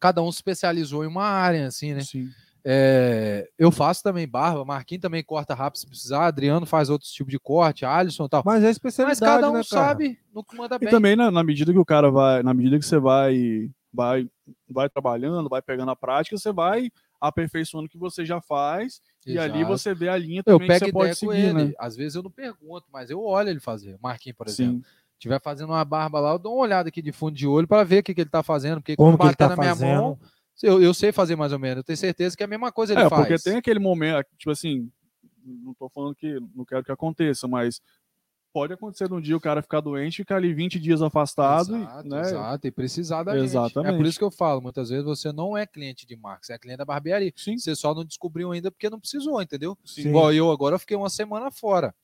cada 0.00 0.22
um 0.22 0.32
se 0.32 0.38
especializou 0.38 1.04
em 1.04 1.08
uma 1.08 1.24
área, 1.24 1.66
assim, 1.66 1.92
né? 1.92 2.00
Sim. 2.00 2.28
É, 2.64 3.48
eu 3.58 3.70
faço 3.70 4.02
também 4.02 4.28
barba, 4.28 4.64
Marquinhos 4.64 5.00
também 5.02 5.22
corta 5.24 5.54
rápido 5.54 5.78
se 5.80 5.86
precisar, 5.86 6.26
Adriano 6.26 6.66
faz 6.66 6.90
outros 6.90 7.10
tipos 7.10 7.30
de 7.30 7.38
corte, 7.38 7.84
Alisson 7.84 8.26
e 8.26 8.28
tal. 8.28 8.42
Mas 8.44 8.62
é 8.62 8.66
Mas 8.66 8.76
especialidade, 8.76 9.20
cada 9.20 9.50
um 9.50 9.54
né, 9.54 9.62
sabe 9.62 10.18
no 10.34 10.44
que 10.44 10.56
manda 10.56 10.76
E 10.76 10.78
bem. 10.80 10.88
também 10.90 11.16
na, 11.16 11.30
na 11.30 11.42
medida 11.42 11.72
que 11.72 11.78
o 11.78 11.84
cara 11.84 12.10
vai, 12.10 12.42
na 12.42 12.52
medida 12.52 12.78
que 12.78 12.84
você 12.84 12.98
vai, 12.98 13.70
vai, 13.92 14.28
vai 14.68 14.88
trabalhando, 14.88 15.48
vai 15.48 15.62
pegando 15.62 15.90
a 15.90 15.96
prática, 15.96 16.36
você 16.36 16.52
vai 16.52 16.90
aperfeiçoando 17.20 17.86
o 17.86 17.88
que 17.88 17.98
você 17.98 18.24
já 18.24 18.40
faz 18.40 19.00
e 19.26 19.38
ali 19.38 19.58
Exato. 19.58 19.68
você 19.76 19.94
vê 19.94 20.08
a 20.08 20.16
linha 20.16 20.40
Eu 20.46 20.58
também 20.58 20.60
que 20.60 20.66
pego 20.66 20.84
você 20.84 20.88
ideia 20.90 20.92
pode 20.92 21.14
seguir, 21.18 21.36
ele. 21.56 21.64
né? 21.68 21.72
Às 21.78 21.94
vezes 21.96 22.14
eu 22.14 22.22
não 22.22 22.30
pergunto, 22.30 22.86
mas 22.92 23.10
eu 23.10 23.22
olho 23.22 23.50
ele 23.50 23.60
fazer. 23.60 23.98
Marquinhos, 24.02 24.36
por 24.38 24.46
exemplo. 24.48 24.76
Sim. 24.76 24.82
estiver 25.18 25.38
fazendo 25.40 25.68
uma 25.70 25.84
barba 25.84 26.18
lá, 26.18 26.32
eu 26.32 26.38
dou 26.38 26.54
uma 26.54 26.62
olhada 26.62 26.88
aqui 26.88 27.02
de 27.02 27.12
fundo 27.12 27.36
de 27.36 27.46
olho 27.46 27.68
para 27.68 27.84
ver 27.84 27.98
o 27.98 28.02
que, 28.02 28.14
que 28.14 28.20
ele 28.22 28.30
tá 28.30 28.42
fazendo. 28.42 28.80
Porque 28.80 28.96
Como 28.96 29.18
quando 29.18 29.20
que 29.20 29.26
ele 29.26 29.30
bater 29.32 29.48
tá 29.48 29.48
na 29.50 29.56
minha 29.62 29.74
fazendo? 29.74 30.00
mão, 30.02 30.18
eu, 30.62 30.82
eu 30.82 30.92
sei 30.94 31.12
fazer 31.12 31.36
mais 31.36 31.52
ou 31.52 31.58
menos. 31.58 31.78
Eu 31.78 31.84
tenho 31.84 31.96
certeza 31.96 32.36
que 32.36 32.42
é 32.42 32.46
a 32.46 32.48
mesma 32.48 32.70
coisa 32.72 32.92
ele 32.92 33.02
É, 33.02 33.08
faz. 33.08 33.26
porque 33.26 33.42
tem 33.42 33.56
aquele 33.58 33.78
momento, 33.80 34.26
tipo 34.38 34.50
assim, 34.50 34.90
não 35.44 35.74
tô 35.74 35.88
falando 35.88 36.14
que 36.14 36.38
não 36.54 36.64
quero 36.64 36.84
que 36.84 36.92
aconteça, 36.92 37.46
mas 37.48 37.80
pode 38.52 38.72
acontecer 38.72 39.12
um 39.12 39.20
dia 39.20 39.36
o 39.36 39.40
cara 39.40 39.62
ficar 39.62 39.80
doente, 39.80 40.16
ficar 40.18 40.36
ali 40.36 40.52
20 40.52 40.78
dias 40.80 41.00
afastado, 41.02 41.76
e, 41.76 41.80
Exato, 41.82 42.08
né? 42.08 42.20
exato, 42.20 42.66
e 42.66 42.70
precisar 42.72 43.22
da 43.22 43.32
gente. 43.32 43.42
É 43.42 43.44
Exatamente. 43.44 43.96
por 43.96 44.06
isso 44.06 44.18
que 44.18 44.24
eu 44.24 44.30
falo, 44.30 44.60
muitas 44.60 44.90
vezes 44.90 45.04
você 45.04 45.32
não 45.32 45.56
é 45.56 45.64
cliente 45.66 46.04
de 46.04 46.16
marca, 46.16 46.40
você 46.44 46.52
é 46.54 46.58
cliente 46.58 46.78
da 46.78 46.84
barbearia. 46.84 47.32
Sim. 47.36 47.56
Você 47.56 47.74
só 47.76 47.94
não 47.94 48.04
descobriu 48.04 48.50
ainda 48.50 48.70
porque 48.70 48.90
não 48.90 48.98
precisou, 48.98 49.40
entendeu? 49.40 49.78
Sim. 49.84 50.08
Igual 50.08 50.32
eu 50.32 50.50
agora, 50.50 50.74
eu 50.74 50.78
fiquei 50.80 50.96
uma 50.96 51.08
semana 51.10 51.50
fora. 51.50 51.94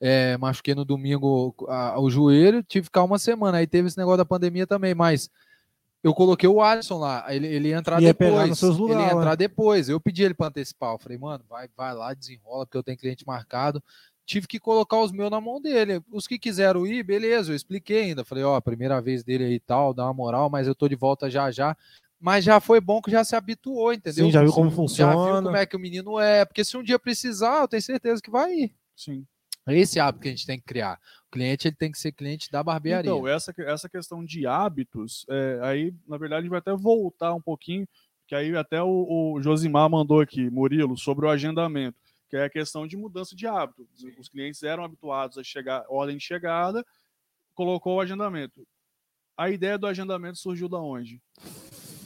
É, 0.00 0.36
machuquei 0.36 0.74
no 0.76 0.84
domingo 0.84 1.54
a- 1.68 1.98
o 1.98 2.08
joelho, 2.08 2.62
tive 2.62 2.82
que 2.82 2.86
ficar 2.86 3.02
uma 3.02 3.18
semana. 3.18 3.58
Aí 3.58 3.66
teve 3.66 3.88
esse 3.88 3.98
negócio 3.98 4.18
da 4.18 4.24
pandemia 4.24 4.66
também, 4.66 4.94
mas 4.94 5.28
eu 6.02 6.14
coloquei 6.14 6.48
o 6.48 6.62
Alisson 6.62 6.98
lá, 6.98 7.24
ele, 7.34 7.46
ele 7.46 7.68
ia 7.68 7.76
entrar 7.78 8.00
Ia 8.00 8.12
depois. 8.12 8.30
pegar 8.30 8.46
nos 8.46 8.58
seus 8.58 8.76
ele 8.78 8.92
ia 8.92 8.96
né? 8.98 9.12
entrar 9.12 9.34
depois. 9.34 9.88
Eu 9.88 10.00
pedi 10.00 10.22
ele 10.22 10.34
para 10.34 10.46
antecipar. 10.46 10.94
Eu 10.94 10.98
falei, 10.98 11.18
mano, 11.18 11.44
vai, 11.48 11.68
vai 11.76 11.94
lá, 11.94 12.14
desenrola, 12.14 12.64
porque 12.66 12.78
eu 12.78 12.82
tenho 12.82 12.96
cliente 12.98 13.26
marcado. 13.26 13.82
Tive 14.24 14.46
que 14.46 14.60
colocar 14.60 15.00
os 15.00 15.10
meus 15.10 15.30
na 15.30 15.40
mão 15.40 15.60
dele. 15.60 16.02
Os 16.12 16.26
que 16.26 16.38
quiseram 16.38 16.86
ir, 16.86 17.02
beleza, 17.02 17.50
eu 17.50 17.56
expliquei 17.56 18.02
ainda. 18.04 18.24
Falei, 18.24 18.44
ó, 18.44 18.60
primeira 18.60 19.00
vez 19.00 19.24
dele 19.24 19.44
aí 19.44 19.54
e 19.54 19.60
tal, 19.60 19.94
dá 19.94 20.04
uma 20.04 20.12
moral, 20.14 20.50
mas 20.50 20.66
eu 20.66 20.74
tô 20.74 20.86
de 20.86 20.94
volta 20.94 21.30
já 21.30 21.50
já. 21.50 21.76
Mas 22.20 22.44
já 22.44 22.60
foi 22.60 22.80
bom 22.80 23.00
que 23.00 23.10
já 23.10 23.24
se 23.24 23.34
habituou, 23.36 23.92
entendeu? 23.92 24.26
Sim, 24.26 24.30
já 24.30 24.42
viu 24.42 24.52
como 24.52 24.68
Já 24.70 24.76
funciona. 24.76 25.12
viu 25.34 25.42
como 25.42 25.56
é 25.56 25.64
que 25.64 25.76
o 25.76 25.78
menino 25.80 26.18
é. 26.20 26.44
Porque 26.44 26.64
se 26.64 26.76
um 26.76 26.82
dia 26.82 26.98
precisar, 26.98 27.60
eu 27.62 27.68
tenho 27.68 27.82
certeza 27.82 28.20
que 28.20 28.30
vai 28.30 28.52
ir. 28.52 28.74
Sim. 28.94 29.24
É 29.68 29.78
esse 29.78 30.00
hábito 30.00 30.22
que 30.22 30.28
a 30.28 30.30
gente 30.30 30.46
tem 30.46 30.58
que 30.58 30.64
criar. 30.64 30.98
O 31.26 31.30
cliente 31.30 31.68
ele 31.68 31.76
tem 31.76 31.92
que 31.92 31.98
ser 31.98 32.12
cliente 32.12 32.50
da 32.50 32.62
barbearia. 32.62 33.10
Então, 33.10 33.28
essa, 33.28 33.52
essa 33.58 33.88
questão 33.88 34.24
de 34.24 34.46
hábitos, 34.46 35.26
é, 35.28 35.58
aí, 35.62 35.94
na 36.06 36.16
verdade, 36.16 36.40
a 36.40 36.42
gente 36.42 36.50
vai 36.50 36.58
até 36.58 36.74
voltar 36.74 37.34
um 37.34 37.40
pouquinho, 37.40 37.86
que 38.26 38.34
aí 38.34 38.56
até 38.56 38.82
o, 38.82 39.34
o 39.34 39.42
Josimar 39.42 39.90
mandou 39.90 40.20
aqui, 40.20 40.48
Murilo, 40.48 40.96
sobre 40.96 41.26
o 41.26 41.28
agendamento, 41.28 41.98
que 42.30 42.36
é 42.36 42.44
a 42.44 42.50
questão 42.50 42.86
de 42.86 42.96
mudança 42.96 43.36
de 43.36 43.46
hábito. 43.46 43.86
Os 44.18 44.28
clientes 44.28 44.62
eram 44.62 44.84
habituados 44.84 45.36
a 45.36 45.44
chegar, 45.44 45.84
ordem 45.88 46.16
de 46.16 46.24
chegada, 46.24 46.82
colocou 47.54 47.96
o 47.96 48.00
agendamento. 48.00 48.66
A 49.36 49.50
ideia 49.50 49.76
do 49.76 49.86
agendamento 49.86 50.38
surgiu 50.38 50.68
da 50.68 50.80
onde? 50.80 51.20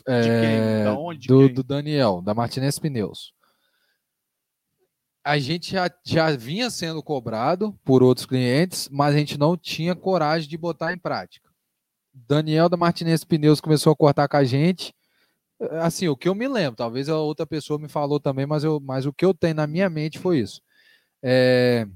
De 0.07 0.29
quem? 0.41 0.85
Da 0.85 0.99
onde? 0.99 1.21
De 1.21 1.33
É, 1.33 1.37
do, 1.37 1.47
quem? 1.47 1.55
do 1.55 1.63
Daniel, 1.63 2.21
da 2.21 2.35
Martinez 2.35 2.79
Pneus. 2.79 3.33
A 5.25 5.39
gente 5.39 5.73
já, 5.73 5.91
já 6.05 6.35
vinha 6.37 6.69
sendo 6.71 7.03
cobrado 7.03 7.79
por 7.85 8.03
outros 8.03 8.27
clientes, 8.27 8.89
mas 8.91 9.15
a 9.15 9.19
gente 9.19 9.39
não 9.39 9.57
tinha 9.57 9.95
coragem 9.95 10.49
de 10.49 10.59
botar 10.59 10.93
em 10.93 10.99
prática. 10.99 11.49
Daniel 12.13 12.69
da 12.69 12.77
Martinez 12.77 13.25
Pneus 13.25 13.61
começou 13.61 13.93
a 13.93 13.97
cortar 13.97 14.29
com 14.29 14.37
a 14.37 14.45
gente. 14.45 14.95
Eh, 15.61 15.79
Assim, 15.79 16.09
o 16.09 16.17
que 16.17 16.29
eu 16.29 16.35
me 16.35 16.49
lembro, 16.49 16.77
talvez 16.77 17.09
a 17.09 17.17
outra 17.19 17.47
pessoa 17.47 17.79
me 17.79 17.89
falou 17.89 18.19
também, 18.21 18.47
mas, 18.47 18.65
eu, 18.65 18.81
mas 18.81 19.07
o 19.07 19.13
que 19.13 19.25
eu 19.25 19.33
tenho 19.33 19.55
na 19.55 19.67
minha 19.67 19.89
mente 19.89 20.19
foi 20.19 20.41
isso. 20.41 20.61
É, 21.23 21.87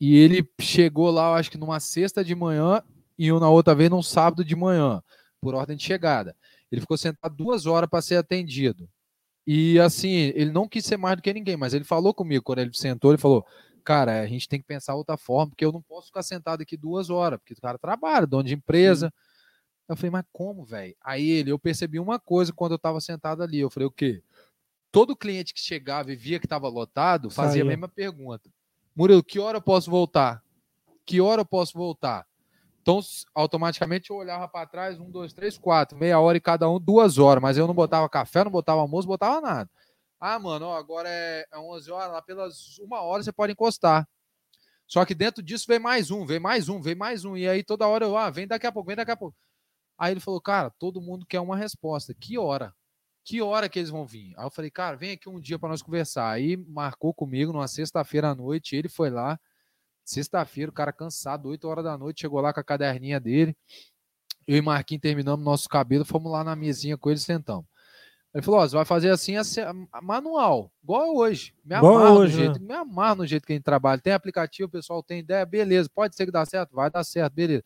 e 0.00 0.16
ele 0.16 0.44
chegou 0.60 1.10
lá, 1.10 1.28
eu 1.28 1.34
acho 1.34 1.50
que 1.50 1.56
numa 1.56 1.78
sexta 1.78 2.24
de 2.24 2.34
manhã 2.34 2.82
e 3.16 3.30
na 3.30 3.48
outra 3.48 3.72
vez 3.74 3.88
num 3.88 4.02
sábado 4.02 4.44
de 4.44 4.56
manhã, 4.56 5.00
por 5.40 5.54
ordem 5.54 5.76
de 5.76 5.84
chegada. 5.84 6.36
Ele 6.72 6.80
ficou 6.80 6.96
sentado 6.96 7.36
duas 7.36 7.66
horas 7.66 7.88
para 7.88 8.02
ser 8.02 8.16
atendido. 8.16 8.88
E 9.46 9.78
assim, 9.80 10.32
ele 10.34 10.52
não 10.52 10.68
quis 10.68 10.84
ser 10.84 10.96
mais 10.96 11.16
do 11.16 11.22
que 11.22 11.32
ninguém, 11.32 11.56
mas 11.56 11.74
ele 11.74 11.84
falou 11.84 12.14
comigo 12.14 12.44
quando 12.44 12.60
ele 12.60 12.72
sentou, 12.74 13.10
ele 13.10 13.20
falou: 13.20 13.44
Cara, 13.84 14.20
a 14.20 14.26
gente 14.26 14.48
tem 14.48 14.60
que 14.60 14.66
pensar 14.66 14.94
outra 14.94 15.16
forma, 15.16 15.50
porque 15.50 15.64
eu 15.64 15.72
não 15.72 15.82
posso 15.82 16.06
ficar 16.06 16.22
sentado 16.22 16.62
aqui 16.62 16.76
duas 16.76 17.10
horas, 17.10 17.38
porque 17.38 17.54
o 17.54 17.60
cara 17.60 17.78
trabalha, 17.78 18.26
dono 18.26 18.44
de 18.44 18.54
empresa. 18.54 19.12
Eu 19.88 19.96
falei, 19.96 20.10
mas 20.10 20.24
como, 20.32 20.64
velho? 20.64 20.94
Aí 21.02 21.28
ele, 21.28 21.50
eu 21.50 21.58
percebi 21.58 21.98
uma 21.98 22.18
coisa 22.18 22.52
quando 22.52 22.72
eu 22.72 22.78
tava 22.78 23.00
sentado 23.00 23.42
ali. 23.42 23.58
Eu 23.58 23.68
falei, 23.68 23.86
o 23.86 23.90
quê? 23.90 24.22
Todo 24.90 25.16
cliente 25.16 25.52
que 25.52 25.60
chegava 25.60 26.12
e 26.12 26.16
via 26.16 26.38
que 26.38 26.46
estava 26.46 26.68
lotado 26.68 27.30
fazia 27.30 27.62
a 27.62 27.64
mesma 27.64 27.88
pergunta. 27.88 28.48
Murilo, 28.94 29.22
que 29.22 29.38
hora 29.38 29.58
eu 29.58 29.62
posso 29.62 29.90
voltar? 29.90 30.42
Que 31.04 31.20
hora 31.20 31.40
eu 31.40 31.46
posso 31.46 31.76
voltar? 31.76 32.26
Então, 32.82 33.00
automaticamente 33.32 34.10
eu 34.10 34.16
olhava 34.16 34.48
para 34.48 34.66
trás, 34.66 34.98
um, 34.98 35.08
dois, 35.08 35.32
três, 35.32 35.56
quatro, 35.56 35.96
meia 35.96 36.18
hora 36.18 36.36
e 36.36 36.40
cada 36.40 36.68
um, 36.68 36.80
duas 36.80 37.16
horas, 37.16 37.40
mas 37.40 37.56
eu 37.56 37.66
não 37.66 37.74
botava 37.74 38.08
café, 38.08 38.42
não 38.42 38.50
botava 38.50 38.80
almoço, 38.80 39.06
botava 39.06 39.40
nada. 39.40 39.70
Ah, 40.20 40.38
mano, 40.38 40.66
ó, 40.66 40.76
agora 40.76 41.08
é, 41.08 41.46
é 41.52 41.58
11 41.58 41.90
horas, 41.90 42.12
lá 42.12 42.22
pelas 42.22 42.78
uma 42.78 43.00
hora 43.00 43.22
você 43.22 43.32
pode 43.32 43.52
encostar. 43.52 44.06
Só 44.86 45.04
que 45.04 45.14
dentro 45.14 45.42
disso 45.42 45.64
vem 45.68 45.78
mais 45.78 46.10
um, 46.10 46.26
vem 46.26 46.40
mais 46.40 46.68
um, 46.68 46.80
vem 46.80 46.94
mais 46.94 47.24
um. 47.24 47.36
E 47.36 47.48
aí 47.48 47.62
toda 47.62 47.86
hora 47.86 48.04
eu, 48.04 48.16
ah, 48.16 48.30
vem 48.30 48.46
daqui 48.46 48.66
a 48.66 48.72
pouco, 48.72 48.88
vem 48.88 48.96
daqui 48.96 49.10
a 49.12 49.16
pouco. 49.16 49.36
Aí 49.96 50.12
ele 50.12 50.20
falou, 50.20 50.40
cara, 50.40 50.70
todo 50.70 51.00
mundo 51.00 51.24
quer 51.24 51.40
uma 51.40 51.56
resposta. 51.56 52.12
Que 52.14 52.36
hora? 52.36 52.74
Que 53.24 53.40
hora 53.40 53.68
que 53.68 53.78
eles 53.78 53.90
vão 53.90 54.04
vir? 54.04 54.34
Aí 54.36 54.44
eu 54.44 54.50
falei, 54.50 54.70
cara, 54.70 54.96
vem 54.96 55.12
aqui 55.12 55.28
um 55.28 55.40
dia 55.40 55.58
para 55.58 55.68
nós 55.68 55.82
conversar. 55.82 56.28
Aí 56.30 56.56
marcou 56.56 57.14
comigo 57.14 57.52
numa 57.52 57.68
sexta-feira 57.68 58.30
à 58.30 58.34
noite, 58.34 58.76
ele 58.76 58.88
foi 58.88 59.10
lá. 59.10 59.38
Sexta-feira, 60.12 60.70
o 60.70 60.74
cara 60.74 60.92
cansado, 60.92 61.48
8 61.48 61.66
horas 61.66 61.84
da 61.84 61.96
noite, 61.96 62.20
chegou 62.20 62.40
lá 62.40 62.52
com 62.52 62.60
a 62.60 62.64
caderninha 62.64 63.18
dele. 63.18 63.56
Eu 64.46 64.56
e 64.56 64.60
Marquinhos 64.60 65.02
terminamos 65.02 65.44
nosso 65.44 65.68
cabelo, 65.68 66.04
fomos 66.04 66.30
lá 66.30 66.44
na 66.44 66.54
mesinha 66.54 66.98
com 66.98 67.10
ele 67.10 67.18
sentamos. 67.18 67.64
Ele 68.34 68.42
falou: 68.42 68.60
Ó, 68.60 68.68
você 68.68 68.74
vai 68.74 68.84
fazer 68.84 69.10
assim, 69.10 69.36
assim, 69.36 69.60
manual, 70.02 70.72
igual 70.82 71.02
é 71.02 71.10
hoje. 71.10 71.54
Me 71.64 71.74
amarro 71.74 72.18
hoje, 72.18 72.34
no 72.34 72.38
né? 72.38 72.44
jeito, 72.46 72.62
me 72.62 72.74
amarro 72.74 73.16
no 73.16 73.26
jeito 73.26 73.46
que 73.46 73.52
a 73.52 73.56
gente 73.56 73.64
trabalha. 73.64 74.00
Tem 74.00 74.12
aplicativo, 74.12 74.68
o 74.68 74.70
pessoal 74.70 75.02
tem 75.02 75.20
ideia, 75.20 75.44
beleza. 75.44 75.88
Pode 75.94 76.16
ser 76.16 76.26
que 76.26 76.32
dá 76.32 76.44
certo, 76.44 76.74
vai 76.74 76.90
dar 76.90 77.04
certo, 77.04 77.32
beleza. 77.34 77.62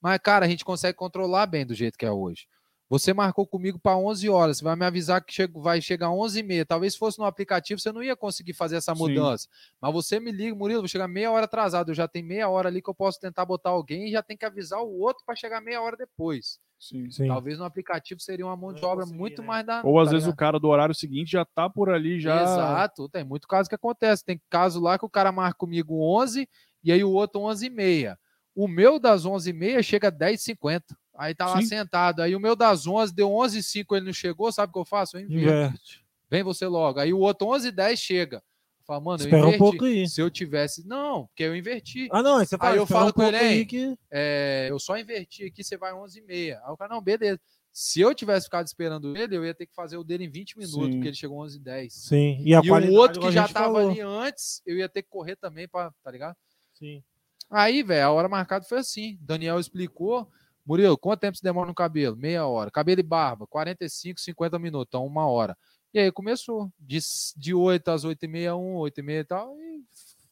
Mas, 0.00 0.18
cara, 0.18 0.46
a 0.46 0.48
gente 0.48 0.64
consegue 0.64 0.96
controlar 0.96 1.46
bem 1.46 1.66
do 1.66 1.74
jeito 1.74 1.98
que 1.98 2.06
é 2.06 2.10
hoje. 2.10 2.46
Você 2.88 3.12
marcou 3.12 3.44
comigo 3.44 3.80
para 3.80 3.96
11 3.96 4.28
horas, 4.28 4.58
você 4.58 4.64
vai 4.64 4.76
me 4.76 4.84
avisar 4.84 5.20
que 5.24 5.32
chego- 5.32 5.60
vai 5.60 5.80
chegar 5.80 6.10
11 6.10 6.38
e 6.38 6.42
meia. 6.44 6.64
Talvez 6.64 6.92
se 6.92 6.98
fosse 6.98 7.18
no 7.18 7.24
aplicativo, 7.24 7.80
você 7.80 7.90
não 7.90 8.00
ia 8.02 8.14
conseguir 8.14 8.52
fazer 8.52 8.76
essa 8.76 8.94
Sim. 8.94 9.00
mudança. 9.00 9.48
Mas 9.80 9.92
você 9.92 10.20
me 10.20 10.30
liga, 10.30 10.54
Murilo, 10.54 10.82
vou 10.82 10.88
chegar 10.88 11.08
meia 11.08 11.30
hora 11.32 11.46
atrasado. 11.46 11.90
Eu 11.90 11.94
já 11.96 12.06
tenho 12.06 12.26
meia 12.26 12.48
hora 12.48 12.68
ali 12.68 12.80
que 12.80 12.88
eu 12.88 12.94
posso 12.94 13.18
tentar 13.18 13.44
botar 13.44 13.70
alguém 13.70 14.08
e 14.08 14.12
já 14.12 14.22
tem 14.22 14.36
que 14.36 14.44
avisar 14.44 14.80
o 14.80 15.00
outro 15.00 15.24
para 15.26 15.34
chegar 15.34 15.60
meia 15.60 15.82
hora 15.82 15.96
depois. 15.96 16.60
Sim. 16.78 17.10
Sim. 17.10 17.26
Talvez 17.26 17.58
no 17.58 17.64
aplicativo 17.64 18.20
seria 18.20 18.46
uma 18.46 18.56
mão 18.56 18.72
de 18.72 18.84
obra 18.84 19.04
muito 19.04 19.40
né? 19.42 19.48
mais 19.48 19.66
da. 19.66 19.82
Ou 19.82 19.98
às 19.98 20.08
tá 20.08 20.12
vezes 20.14 20.28
o 20.28 20.36
cara 20.36 20.60
do 20.60 20.68
horário 20.68 20.94
seguinte 20.94 21.32
já 21.32 21.44
tá 21.44 21.68
por 21.68 21.90
ali, 21.90 22.20
já. 22.20 22.40
Exato, 22.40 23.08
tem 23.08 23.24
muito 23.24 23.48
caso 23.48 23.68
que 23.68 23.74
acontece. 23.74 24.24
Tem 24.24 24.40
caso 24.48 24.78
lá 24.80 24.96
que 24.96 25.04
o 25.04 25.10
cara 25.10 25.32
marca 25.32 25.58
comigo 25.58 25.98
11 26.00 26.48
e 26.84 26.92
aí 26.92 27.02
o 27.02 27.10
outro 27.10 27.40
11 27.40 27.66
e 27.66 27.70
meia. 27.70 28.16
O 28.54 28.68
meu 28.68 28.98
das 29.00 29.24
11 29.26 29.50
e 29.50 29.52
meia 29.52 29.82
chega 29.82 30.08
a 30.08 30.10
10 30.10 30.40
e 30.40 30.44
50. 30.44 30.96
Aí 31.18 31.34
tá 31.34 31.46
lá 31.46 31.60
Sim. 31.60 31.66
sentado. 31.66 32.20
Aí 32.22 32.34
o 32.34 32.40
meu 32.40 32.54
das 32.56 32.86
11 32.86 33.14
deu 33.14 33.32
11 33.32 33.58
e 33.58 33.62
5, 33.62 33.96
ele 33.96 34.06
não 34.06 34.12
chegou, 34.12 34.50
sabe 34.52 34.70
o 34.70 34.72
que 34.72 34.78
eu 34.78 34.84
faço? 34.84 35.16
Eu 35.16 35.22
inverto. 35.22 35.38
Inverte. 35.40 36.04
Vem 36.30 36.42
você 36.42 36.66
logo. 36.66 36.98
Aí 37.00 37.12
o 37.12 37.18
outro 37.18 37.48
11 37.48 37.68
e 37.68 37.72
10 37.72 37.98
chega. 37.98 38.42
Fala, 38.86 39.00
mano, 39.00 39.22
eu 39.22 39.24
Espera 39.24 39.42
um 39.42 39.46
inverti. 39.48 39.58
pouco 39.58 39.84
aí. 39.84 40.08
Se 40.08 40.20
eu 40.20 40.30
tivesse... 40.30 40.86
Não, 40.86 41.26
porque 41.26 41.42
eu 41.42 41.56
inverti. 41.56 42.08
Ah, 42.12 42.22
não, 42.22 42.36
aí 42.38 42.46
você 42.46 42.56
fala, 42.56 42.70
Aí 42.72 42.76
eu 42.78 42.86
falo 42.86 43.08
um 43.08 43.12
com 43.12 43.22
ele, 43.24 43.36
aí 43.36 43.66
que... 43.66 43.98
É, 44.10 44.68
eu 44.70 44.78
só 44.78 44.96
inverti 44.96 45.44
aqui, 45.44 45.64
você 45.64 45.76
vai 45.76 45.92
11 45.92 46.18
e 46.20 46.22
meia. 46.22 46.60
Aí 46.64 46.70
o 46.72 46.76
cara, 46.76 46.94
não, 46.94 47.00
beleza. 47.02 47.40
Se 47.72 48.00
eu 48.00 48.14
tivesse 48.14 48.46
ficado 48.46 48.64
esperando 48.66 49.16
ele, 49.16 49.36
eu 49.36 49.44
ia 49.44 49.52
ter 49.52 49.66
que 49.66 49.74
fazer 49.74 49.96
o 49.96 50.04
dele 50.04 50.24
em 50.24 50.30
20 50.30 50.56
minutos, 50.56 50.86
Sim. 50.86 50.92
porque 50.92 51.08
ele 51.08 51.16
chegou 51.16 51.40
11 51.42 51.56
e 51.56 51.60
10. 51.60 51.92
Sim. 51.92 52.38
E, 52.40 52.52
E 52.52 52.70
o 52.70 52.92
outro 52.94 53.20
que 53.20 53.32
já 53.32 53.48
tava 53.48 53.74
falou. 53.74 53.90
ali 53.90 54.00
antes, 54.00 54.62
eu 54.64 54.76
ia 54.76 54.88
ter 54.88 55.02
que 55.02 55.08
correr 55.10 55.36
também, 55.36 55.66
pra, 55.68 55.92
tá 56.02 56.10
ligado? 56.10 56.36
Sim. 56.72 57.02
Aí, 57.50 57.82
velho, 57.82 58.06
a 58.06 58.10
hora 58.10 58.28
marcada 58.28 58.64
foi 58.64 58.78
assim. 58.78 59.18
Daniel 59.20 59.58
explicou. 59.60 60.28
Murilo, 60.66 60.98
quanto 60.98 61.20
tempo 61.20 61.36
você 61.36 61.42
demora 61.44 61.68
no 61.68 61.74
cabelo? 61.74 62.16
Meia 62.16 62.46
hora. 62.46 62.70
Cabelo 62.70 63.00
e 63.00 63.02
barba, 63.04 63.46
45, 63.46 64.20
50 64.20 64.58
minutos, 64.58 64.88
então 64.88 65.06
uma 65.06 65.26
hora. 65.28 65.56
E 65.94 65.98
aí 65.98 66.10
começou. 66.10 66.70
De, 66.78 66.98
de 67.36 67.54
8 67.54 67.88
às 67.88 68.04
8 68.04 68.24
e 68.24 68.28
meia, 68.28 68.56
1, 68.56 68.74
8 68.76 68.98
e 68.98 69.02
meia 69.02 69.20
e 69.20 69.24
tal. 69.24 69.56
E 69.60 69.84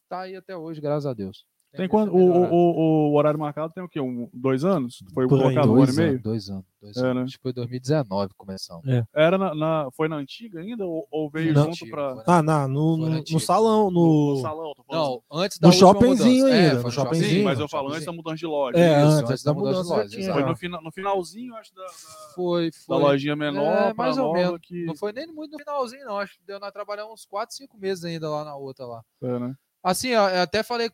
tá 0.09 0.21
aí 0.21 0.35
até 0.35 0.55
hoje, 0.57 0.81
graças 0.81 1.05
a 1.05 1.13
Deus. 1.13 1.45
Tem 1.75 1.85
visto 1.85 1.91
quanto? 1.91 2.15
O, 2.15 2.19
o, 2.19 2.53
o, 2.53 3.11
o 3.11 3.15
horário 3.17 3.39
marcado 3.39 3.73
tem 3.73 3.83
o 3.83 3.89
quê? 3.89 3.99
Um, 3.99 4.29
dois 4.33 4.63
anos? 4.63 5.03
Foi 5.13 5.27
Por 5.27 5.37
colocado 5.39 5.71
um 5.73 5.81
ano 5.83 5.91
e 5.91 5.95
meio? 5.95 6.21
dois 6.21 6.49
anos, 6.49 6.65
dois 6.81 6.97
É, 6.97 6.99
anos. 7.01 7.15
né? 7.15 7.21
Acho 7.23 7.37
que 7.37 7.41
foi 7.43 7.53
2019 7.53 8.33
começamos. 8.37 8.83
Era 9.13 9.37
na, 9.37 9.53
na- 9.55 9.89
foi 9.91 10.07
na 10.07 10.15
antiga 10.17 10.59
ainda? 10.59 10.85
Ou, 10.85 11.07
ou 11.11 11.29
veio 11.29 11.53
Não. 11.53 11.65
junto 11.73 11.77
foi 11.89 12.23
Ah, 12.27 12.41
não, 12.41 12.67
no, 12.67 12.97
no, 12.97 13.23
no 13.29 13.39
salão, 13.39 13.91
No, 13.91 14.01
no... 14.01 14.29
no 14.35 14.41
salão, 14.41 14.73
tô 14.75 14.83
falando. 14.83 15.23
Não, 15.29 15.39
antes 15.41 15.59
da 15.59 15.67
No 15.67 15.73
última 15.73 15.91
shoppingzinho 15.93 16.45
mudança. 16.45 16.61
ainda, 16.63 16.79
É, 16.79 16.83
no 16.83 16.91
shoppingzinho. 16.91 17.29
Sim, 17.29 17.43
mas 17.43 17.59
eu 17.59 17.63
no 17.63 17.69
falo 17.69 17.89
antes 17.89 18.05
da 18.05 18.11
mudança 18.13 18.35
de 18.37 18.45
loja. 18.45 18.77
É, 18.77 19.03
Isso. 19.05 19.25
antes, 19.31 19.43
da 19.43 19.53
mudança 19.53 19.83
já 19.89 19.95
loja, 19.95 20.09
tinha. 20.09 20.19
exato. 20.21 20.39
Foi 20.39 20.49
no, 20.49 20.55
fina- 20.55 20.81
no 20.81 20.91
finalzinho, 20.91 21.55
acho, 21.55 21.73
da, 21.75 21.83
da, 21.83 21.89
Foi, 22.35 22.71
da 22.71 22.77
foi. 22.85 22.97
lojinha 22.97 23.35
menor 23.35 23.89
É, 23.89 23.93
mais 23.93 24.17
ou 24.17 24.33
menos. 24.33 24.59
que... 24.61 24.85
Não 24.85 24.95
foi 24.95 25.11
nem 25.11 25.27
muito 25.27 25.51
no 25.53 25.59
finalzinho, 25.59 26.05
não. 26.05 26.17
Acho 26.17 26.33
que 26.37 26.43
deu 26.45 26.59
nós 26.59 26.71
trabalhamos 26.71 27.13
uns 27.13 27.25
4, 27.25 27.55
5 27.55 27.77
meses 27.77 28.03
ainda 28.05 28.29
lá 28.29 28.43
na 28.45 28.55
outra 28.55 28.85
lá. 28.85 29.01
É, 29.21 29.39
né? 29.39 29.55
Assim, 29.83 30.13
até 30.15 30.63
falei. 30.63 30.89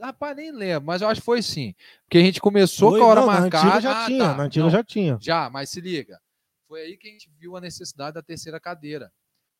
Rapaz, 0.00 0.36
nem 0.36 0.52
lembro, 0.52 0.86
mas 0.86 1.02
eu 1.02 1.08
acho 1.08 1.20
que 1.20 1.24
foi 1.24 1.42
sim. 1.42 1.74
Porque 2.04 2.18
a 2.18 2.20
gente 2.22 2.40
começou 2.40 2.90
Foi- 2.90 3.00
com 3.00 3.06
a 3.06 3.08
hora 3.08 3.20
não, 3.20 3.26
marcada. 3.26 3.64
Na 3.64 3.74
antiga 3.76 3.80
já 3.80 4.02
Ah, 4.02 4.06
tinha, 4.06 4.24
tá. 4.24 4.34
na 4.36 4.42
antiga 4.44 4.64
Não, 4.64 4.70
já 4.70 4.84
tinha. 4.84 5.18
Já, 5.20 5.50
mas 5.50 5.70
se 5.70 5.80
liga. 5.80 6.20
Foi 6.68 6.80
aí 6.82 6.96
que 6.96 7.08
a 7.08 7.10
gente 7.10 7.30
viu 7.38 7.56
a 7.56 7.60
necessidade 7.60 8.14
da 8.14 8.22
terceira 8.22 8.58
cadeira. 8.58 9.12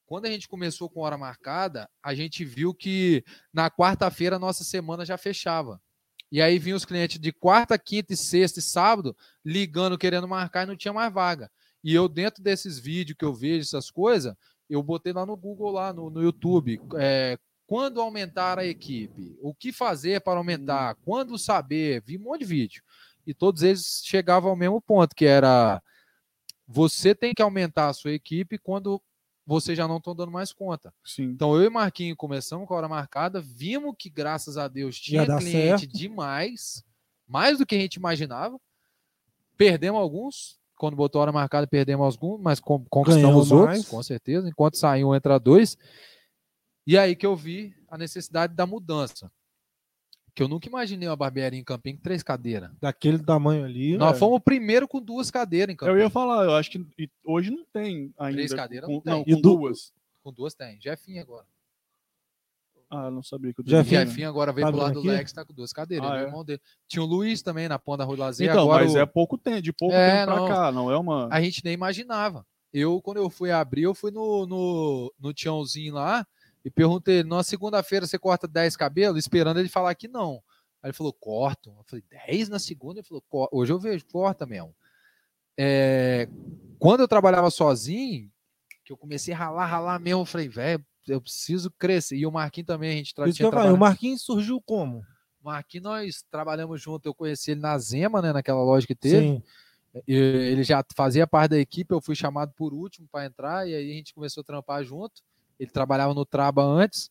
Quando 0.07 0.27
a 0.27 0.31
gente 0.31 0.49
começou 0.49 0.91
com 0.91 1.01
hora 1.01 1.17
marcada, 1.17 1.89
a 2.03 2.15
gente 2.15 2.45
viu 2.45 2.75
que 2.75 3.25
na 3.53 3.71
quarta-feira 3.71 4.37
a 4.37 4.39
nossa 4.39 4.63
semana 4.65 5.05
já 5.05 5.17
fechava. 5.17 5.81
E 6.31 6.43
aí 6.43 6.59
vinham 6.59 6.77
os 6.77 6.85
clientes 6.85 7.19
de 7.19 7.33
quarta, 7.33 7.79
quinta 7.79 8.13
e 8.13 8.17
sexta 8.17 8.59
e 8.59 8.63
sábado 8.63 9.17
ligando, 9.45 9.97
querendo 9.97 10.27
marcar 10.29 10.65
e 10.65 10.67
não 10.67 10.77
tinha 10.77 10.93
mais 10.93 11.13
vaga. 11.13 11.51
E 11.83 11.95
eu, 11.95 12.09
dentro 12.09 12.43
desses 12.43 12.79
vídeos 12.79 13.17
que 13.19 13.25
eu 13.25 13.33
vejo, 13.35 13.61
essas 13.63 13.91
coisas, 13.91 14.35
eu 14.69 14.83
botei 14.83 15.13
lá 15.13 15.25
no 15.25 15.37
Google, 15.37 15.71
lá 15.71 15.93
no, 15.93 16.11
no 16.11 16.23
YouTube, 16.23 16.81
é, 16.97 17.39
quando 17.67 18.01
aumentar 18.01 18.59
a 18.59 18.65
equipe, 18.67 19.37
o 19.41 19.55
que 19.55 19.73
fazer 19.73 20.21
para 20.21 20.39
aumentar, 20.39 20.97
quando 21.05 21.39
saber, 21.39 22.03
vi 22.05 22.19
um 22.19 22.23
monte 22.23 22.41
de 22.41 22.47
vídeo. 22.47 22.83
E 23.27 23.33
todos 23.33 23.63
eles 23.63 24.03
chegavam 24.05 24.51
ao 24.51 24.57
mesmo 24.57 24.81
ponto, 24.81 25.15
que 25.15 25.25
era 25.25 25.83
você 26.67 27.15
tem 27.15 27.33
que 27.35 27.43
aumentar 27.43 27.89
a 27.89 27.93
sua 27.93 28.13
equipe 28.13 28.59
quando 28.59 29.01
você 29.47 29.75
já 29.75 29.87
não 29.87 29.99
estão 29.99 30.15
dando 30.15 30.33
mais 30.33 30.53
conta. 30.53 30.93
Sim. 31.05 31.25
Então 31.25 31.55
eu 31.55 31.65
e 31.65 31.71
Marquinho 31.71 32.17
começamos 32.17 32.67
com 32.67 32.75
a 32.75 32.77
hora 32.79 32.89
marcada, 32.89 33.41
vimos 33.41 33.95
que 33.99 34.09
graças 34.09 34.57
a 34.57 34.69
Deus 34.69 34.99
tinha 34.99 35.27
cliente 35.27 35.81
certo. 35.81 35.87
demais, 35.89 36.83
mais 37.27 37.59
do 37.59 37.67
que 37.67 37.75
a 37.75 37.79
gente 37.79 37.95
imaginava. 37.95 38.59
Perdemos 39.57 40.01
alguns, 40.01 40.59
quando 40.77 40.97
botou 40.97 41.21
a 41.21 41.23
hora 41.23 41.33
marcada 41.33 41.67
perdemos 41.67 42.15
alguns, 42.15 42.41
mas 42.41 42.59
con- 42.61 42.85
conquistamos 42.91 43.53
outros, 43.53 43.87
com 43.87 44.03
certeza. 44.03 44.49
Enquanto 44.49 44.77
saiu 44.77 45.09
um, 45.09 45.15
entra 45.15 45.39
dois. 45.39 45.77
E 46.87 46.99
aí 46.99 47.17
que 47.17 47.25
eu 47.27 47.35
vi 47.35 47.75
a 47.89 47.97
necessidade 47.97 48.55
da 48.55 48.67
mudança. 48.67 49.31
Que 50.35 50.43
eu 50.43 50.49
nunca 50.49 50.69
imaginei 50.69 51.09
uma 51.09 51.15
barbearia 51.17 51.59
em 51.59 51.65
Campinho 51.65 51.97
com 51.97 52.03
três 52.03 52.23
cadeiras. 52.23 52.71
Daquele 52.81 53.21
tamanho 53.21 53.65
ali. 53.65 53.97
Nós 53.97 54.17
É. 54.17 54.19
fomos 54.19 54.37
o 54.39 54.41
primeiro 54.41 54.89
com 54.89 55.01
duas 55.01 55.31
cadeiras 55.31 55.73
em 55.73 55.75
Eu 55.75 55.79
Campinho. 55.79 55.99
ia 56.01 56.11
falar, 56.11 56.45
eu 56.45 56.55
acho 56.57 56.71
que 56.71 56.85
hoje 57.25 57.51
não 57.53 57.65
tem 57.73 58.13
ainda. 58.19 58.37
Três 58.37 58.53
cadeiras 58.53 58.87
com, 58.89 58.95
não 58.95 59.01
tem. 59.01 59.13
não, 59.13 59.21
E 59.27 59.35
com 59.35 59.41
du- 59.41 59.57
duas. 59.57 59.93
Com 60.25 60.33
duas 60.33 60.55
tem. 60.55 60.81
Jefinho 60.81 61.23
agora. 61.23 61.47
Ah, 62.91 63.05
eu 63.07 63.11
não 63.13 63.23
sabia 63.23 63.53
que 63.55 63.61
eu 63.61 63.65
O. 63.65 63.69
Jefinho. 63.69 64.01
Jefinho 64.07 64.29
agora 64.29 64.53
veio 64.53 64.67
Tá 64.67 64.73
pro 64.73 64.81
lado 64.81 64.95
vendo 64.95 65.03
do 65.03 65.09
aqui? 65.09 65.19
Lex, 65.19 65.33
tá 65.33 65.45
com 65.45 65.53
duas 65.55 65.73
cadeiras. 65.73 66.11
Ah, 66.11 66.19
é 66.19 66.23
irmão 66.23 66.45
dele. 66.45 66.61
Tinha 66.89 67.03
o 67.03 67.07
Luiz 67.07 67.41
também 67.41 67.69
na 67.69 67.79
Ponta 67.79 68.05
Rua 68.05 68.17
Lazer. 68.19 68.49
Então, 68.51 68.63
agora 68.65 68.85
mas 68.85 68.95
o- 68.95 68.99
é 68.99 69.07
pouco 69.07 69.39
tempo, 69.39 69.63
de 69.63 69.73
pouco 69.73 69.95
É, 69.95 70.19
tempo 70.21 70.27
pra 70.33 70.37
não. 70.37 70.49
cá, 70.49 70.73
não 70.73 70.91
é 70.91 70.97
uma. 70.99 71.29
a 71.33 71.41
gente 71.41 71.65
nem 71.65 71.75
imaginava. 71.75 72.45
Eu, 72.73 73.01
quando 73.01 73.19
eu 73.19 73.31
fui 73.31 73.51
abrir, 73.53 73.83
eu 73.83 73.95
fui 73.95 74.11
no, 74.11 74.47
no, 74.47 75.15
no 75.19 75.33
Tiãozinho 75.33 75.95
lá 75.95 76.27
e 76.65 76.71
perguntei, 76.71 77.23
na 77.23 77.43
segunda-feira 77.43 78.07
você 78.07 78.19
corta 78.19 78.49
10 78.49 78.77
cabelos? 78.77 79.19
Esperando 79.19 79.61
ele 79.61 79.69
falar 79.69 79.95
que 79.95 80.09
não. 80.09 80.43
Aí 80.83 80.89
ele 80.89 80.93
falou, 80.93 81.13
corto. 81.13 81.71
Eu 81.79 81.85
falei, 81.87 82.05
10 82.29 82.49
na 82.49 82.59
segunda? 82.59 83.01
Ele 83.01 83.07
falou, 83.07 83.23
"Co- 83.29 83.49
hoje 83.53 83.73
eu 83.73 83.79
vejo, 83.79 84.05
corta 84.07 84.47
mesmo. 84.47 84.75
É, 85.59 86.29
quando 86.79 87.01
eu 87.01 87.09
trabalhava 87.09 87.51
sozinho, 87.51 88.31
que 88.85 88.93
eu 88.93 88.97
comecei 88.97 89.33
a 89.33 89.37
ralar, 89.37 89.67
ralar 89.67 89.99
mesmo, 89.99 90.23
eu 90.23 90.27
falei, 90.27 90.49
velho, 90.49 90.85
eu 91.07 91.21
preciso 91.21 91.71
crescer. 91.71 92.17
E 92.17 92.27
o 92.27 92.33
Marquinhos 92.33 92.67
também, 92.67 92.91
a 92.91 92.97
gente 92.97 93.15
tra- 93.15 93.25
Por 93.25 93.29
isso 93.31 93.37
que 93.37 93.43
tinha 93.43 93.49
eu 93.49 93.53
falei, 93.53 93.73
o 93.73 93.79
Marquinhos 93.79 94.23
surgiu 94.23 94.61
como? 94.61 95.05
Marquinhos, 95.43 95.85
nós 95.85 96.25
trabalhamos 96.31 96.81
junto, 96.81 97.07
eu 97.07 97.15
conheci 97.15 97.51
ele 97.53 97.61
na 97.61 97.77
Zema, 97.79 98.21
né, 98.23 98.33
naquela 98.33 98.63
loja 98.63 98.87
que 98.87 98.95
teve. 98.95 99.27
Sim. 99.29 99.43
E 100.09 100.15
Ele 100.15 100.65
já 100.65 100.85
fazia 100.97 101.27
parte 101.27 101.51
da 101.51 101.59
equipe, 101.59 101.95
eu 101.95 102.01
fui 102.01 102.17
chamado 102.17 102.53
por 102.57 102.75
último 102.75 103.07
para 103.13 103.27
entrar, 103.27 103.69
e 103.69 103.75
aí 103.75 103.91
a 103.91 103.95
gente 103.95 104.13
começou 104.13 104.41
a 104.41 104.45
trampar 104.45 104.83
junto. 104.83 105.23
Ele 105.59 105.71
trabalhava 105.71 106.15
no 106.15 106.25
Traba 106.25 106.63
antes. 106.63 107.11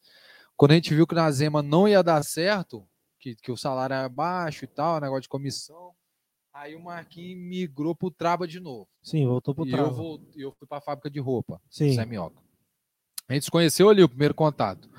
Quando 0.55 0.71
a 0.71 0.75
gente 0.75 0.93
viu 0.93 1.07
que 1.07 1.15
na 1.15 1.29
Zema 1.31 1.61
não 1.63 1.87
ia 1.87 2.03
dar 2.03 2.23
certo, 2.23 2.87
que, 3.19 3.35
que 3.35 3.51
o 3.51 3.57
salário 3.57 3.93
era 3.93 4.09
baixo 4.09 4.65
e 4.65 4.67
tal, 4.67 4.99
negócio 4.99 5.23
de 5.23 5.29
comissão, 5.29 5.91
aí 6.53 6.75
o 6.75 6.83
Marquinhos 6.83 7.41
migrou 7.41 7.95
pro 7.95 8.11
Traba 8.11 8.47
de 8.47 8.59
novo. 8.59 8.87
Sim, 9.01 9.25
voltou 9.25 9.55
pro 9.55 9.65
E 9.65 9.69
eu, 9.71 9.77
trava. 9.77 9.89
vou, 9.89 10.21
eu 10.35 10.51
fui 10.51 10.67
para 10.67 10.77
a 10.77 10.81
fábrica 10.81 11.09
de 11.09 11.19
roupa, 11.19 11.59
Sim. 11.69 11.93
Zé 11.93 12.05
Minhoca. 12.05 12.41
A 13.27 13.33
gente 13.33 13.45
se 13.45 13.51
conheceu 13.51 13.89
ali, 13.89 14.03
o 14.03 14.09
primeiro 14.09 14.33
contato. 14.33 14.89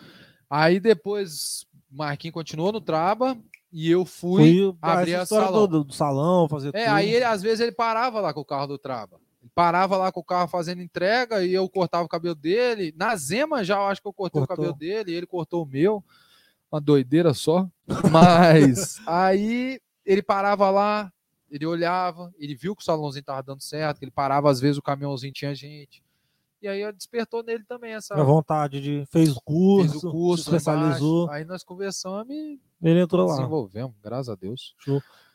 Aí 0.48 0.80
depois, 0.80 1.66
Marquinhos 1.90 2.34
continuou 2.34 2.72
no 2.72 2.80
Traba, 2.80 3.36
e 3.70 3.90
eu 3.90 4.04
fui 4.04 4.42
Fui 4.62 4.78
abrir 4.80 5.16
a 5.16 5.26
salão. 5.26 5.66
Do, 5.66 5.82
do 5.84 5.92
salão, 5.92 6.48
fazer 6.48 6.68
É, 6.74 6.84
tudo. 6.84 6.94
aí 6.94 7.10
ele, 7.12 7.24
às 7.24 7.42
vezes 7.42 7.60
ele 7.60 7.72
parava 7.72 8.20
lá 8.20 8.32
com 8.32 8.40
o 8.40 8.44
carro 8.44 8.68
do 8.68 8.78
Traba. 8.78 9.20
Parava 9.54 9.96
lá 9.96 10.10
com 10.10 10.20
o 10.20 10.24
carro 10.24 10.48
fazendo 10.48 10.82
entrega 10.82 11.44
e 11.44 11.54
eu 11.54 11.68
cortava 11.68 12.04
o 12.04 12.08
cabelo 12.08 12.34
dele. 12.34 12.92
Na 12.96 13.14
Zema 13.16 13.62
já 13.62 13.76
eu 13.76 13.86
acho 13.86 14.02
que 14.02 14.08
eu 14.08 14.12
cortei 14.12 14.40
Cortou. 14.40 14.54
o 14.54 14.56
cabelo 14.56 14.76
dele 14.76 15.12
e 15.12 15.14
ele 15.14 15.26
cortou 15.26 15.62
o 15.62 15.66
meu. 15.66 16.04
Uma 16.70 16.80
doideira 16.80 17.32
só. 17.32 17.68
Mas 18.10 19.00
aí 19.06 19.80
ele 20.04 20.22
parava 20.22 20.70
lá, 20.70 21.12
ele 21.48 21.64
olhava, 21.64 22.32
ele 22.36 22.54
viu 22.54 22.74
que 22.74 22.82
o 22.82 22.84
salãozinho 22.84 23.24
tava 23.24 23.42
dando 23.42 23.62
certo, 23.62 23.98
que 23.98 24.04
ele 24.04 24.10
parava, 24.10 24.50
às 24.50 24.60
vezes 24.60 24.76
o 24.76 24.82
caminhãozinho 24.82 25.32
tinha 25.32 25.54
gente. 25.54 26.03
E 26.64 26.68
aí 26.68 26.92
despertou 26.92 27.42
nele 27.42 27.62
também 27.62 27.92
essa. 27.92 28.14
A 28.14 28.22
vontade 28.22 28.80
de. 28.80 29.04
Fez 29.10 29.36
o 29.36 29.40
curso, 29.44 29.90
Fez 29.90 30.04
o 30.04 30.10
curso, 30.10 30.44
se 30.44 30.48
especializou. 30.48 31.28
Aí 31.28 31.44
nós 31.44 31.62
conversamos 31.62 32.34
e 32.34 32.58
Ele 32.82 33.00
entrou 33.00 33.26
lá. 33.26 33.36
desenvolvemos, 33.36 33.94
graças 34.02 34.30
a 34.30 34.34
Deus. 34.34 34.74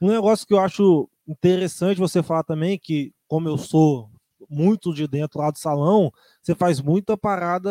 Um 0.01 0.07
negócio 0.07 0.47
que 0.47 0.55
eu 0.55 0.59
acho 0.59 1.07
interessante 1.27 1.99
você 1.99 2.23
falar 2.23 2.43
também, 2.43 2.79
que 2.79 3.13
como 3.27 3.47
eu 3.47 3.59
sou 3.59 4.09
muito 4.49 4.93
de 4.93 5.07
dentro 5.07 5.39
lá 5.39 5.49
do 5.51 5.57
salão, 5.57 6.11
você 6.41 6.53
faz 6.53 6.79
muita 6.79 7.17
parada, 7.17 7.69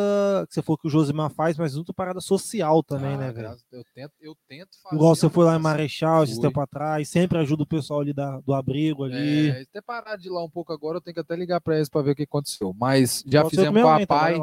que 0.48 0.54
você 0.54 0.62
for 0.62 0.76
que 0.76 0.86
o 0.86 0.90
Josimar 0.90 1.30
faz, 1.30 1.56
mas 1.56 1.74
muita 1.74 1.92
parada 1.94 2.20
social 2.20 2.82
também, 2.82 3.14
Ah, 3.14 3.18
né, 3.18 3.32
velho? 3.32 3.56
Eu 3.70 3.84
tento, 3.94 4.12
eu 4.20 4.36
tento 4.48 4.70
fazer. 4.82 4.96
Igual 4.96 5.14
você 5.14 5.28
foi 5.30 5.44
lá 5.44 5.56
em 5.56 5.60
Marechal 5.60 6.24
esse 6.24 6.34
Fui. 6.34 6.42
tempo 6.42 6.60
atrás, 6.60 7.08
sempre 7.08 7.38
ajuda 7.38 7.62
o 7.62 7.66
pessoal 7.66 8.00
ali 8.00 8.12
da, 8.12 8.40
do 8.40 8.52
abrigo 8.52 9.04
ali. 9.04 9.50
É, 9.50 9.62
até 9.62 9.80
parar 9.80 10.16
de 10.16 10.28
ir 10.28 10.30
lá 10.30 10.42
um 10.44 10.50
pouco 10.50 10.72
agora, 10.72 10.98
eu 10.98 11.00
tenho 11.00 11.14
que 11.14 11.20
até 11.20 11.34
ligar 11.36 11.60
para 11.60 11.76
eles 11.76 11.88
para 11.88 12.02
ver 12.02 12.10
o 12.12 12.16
que 12.16 12.22
aconteceu. 12.24 12.74
Mas 12.78 13.22
já 13.26 13.48
fizemos 13.48 13.80
com 13.80 13.88
a 13.88 14.06
pai. 14.06 14.34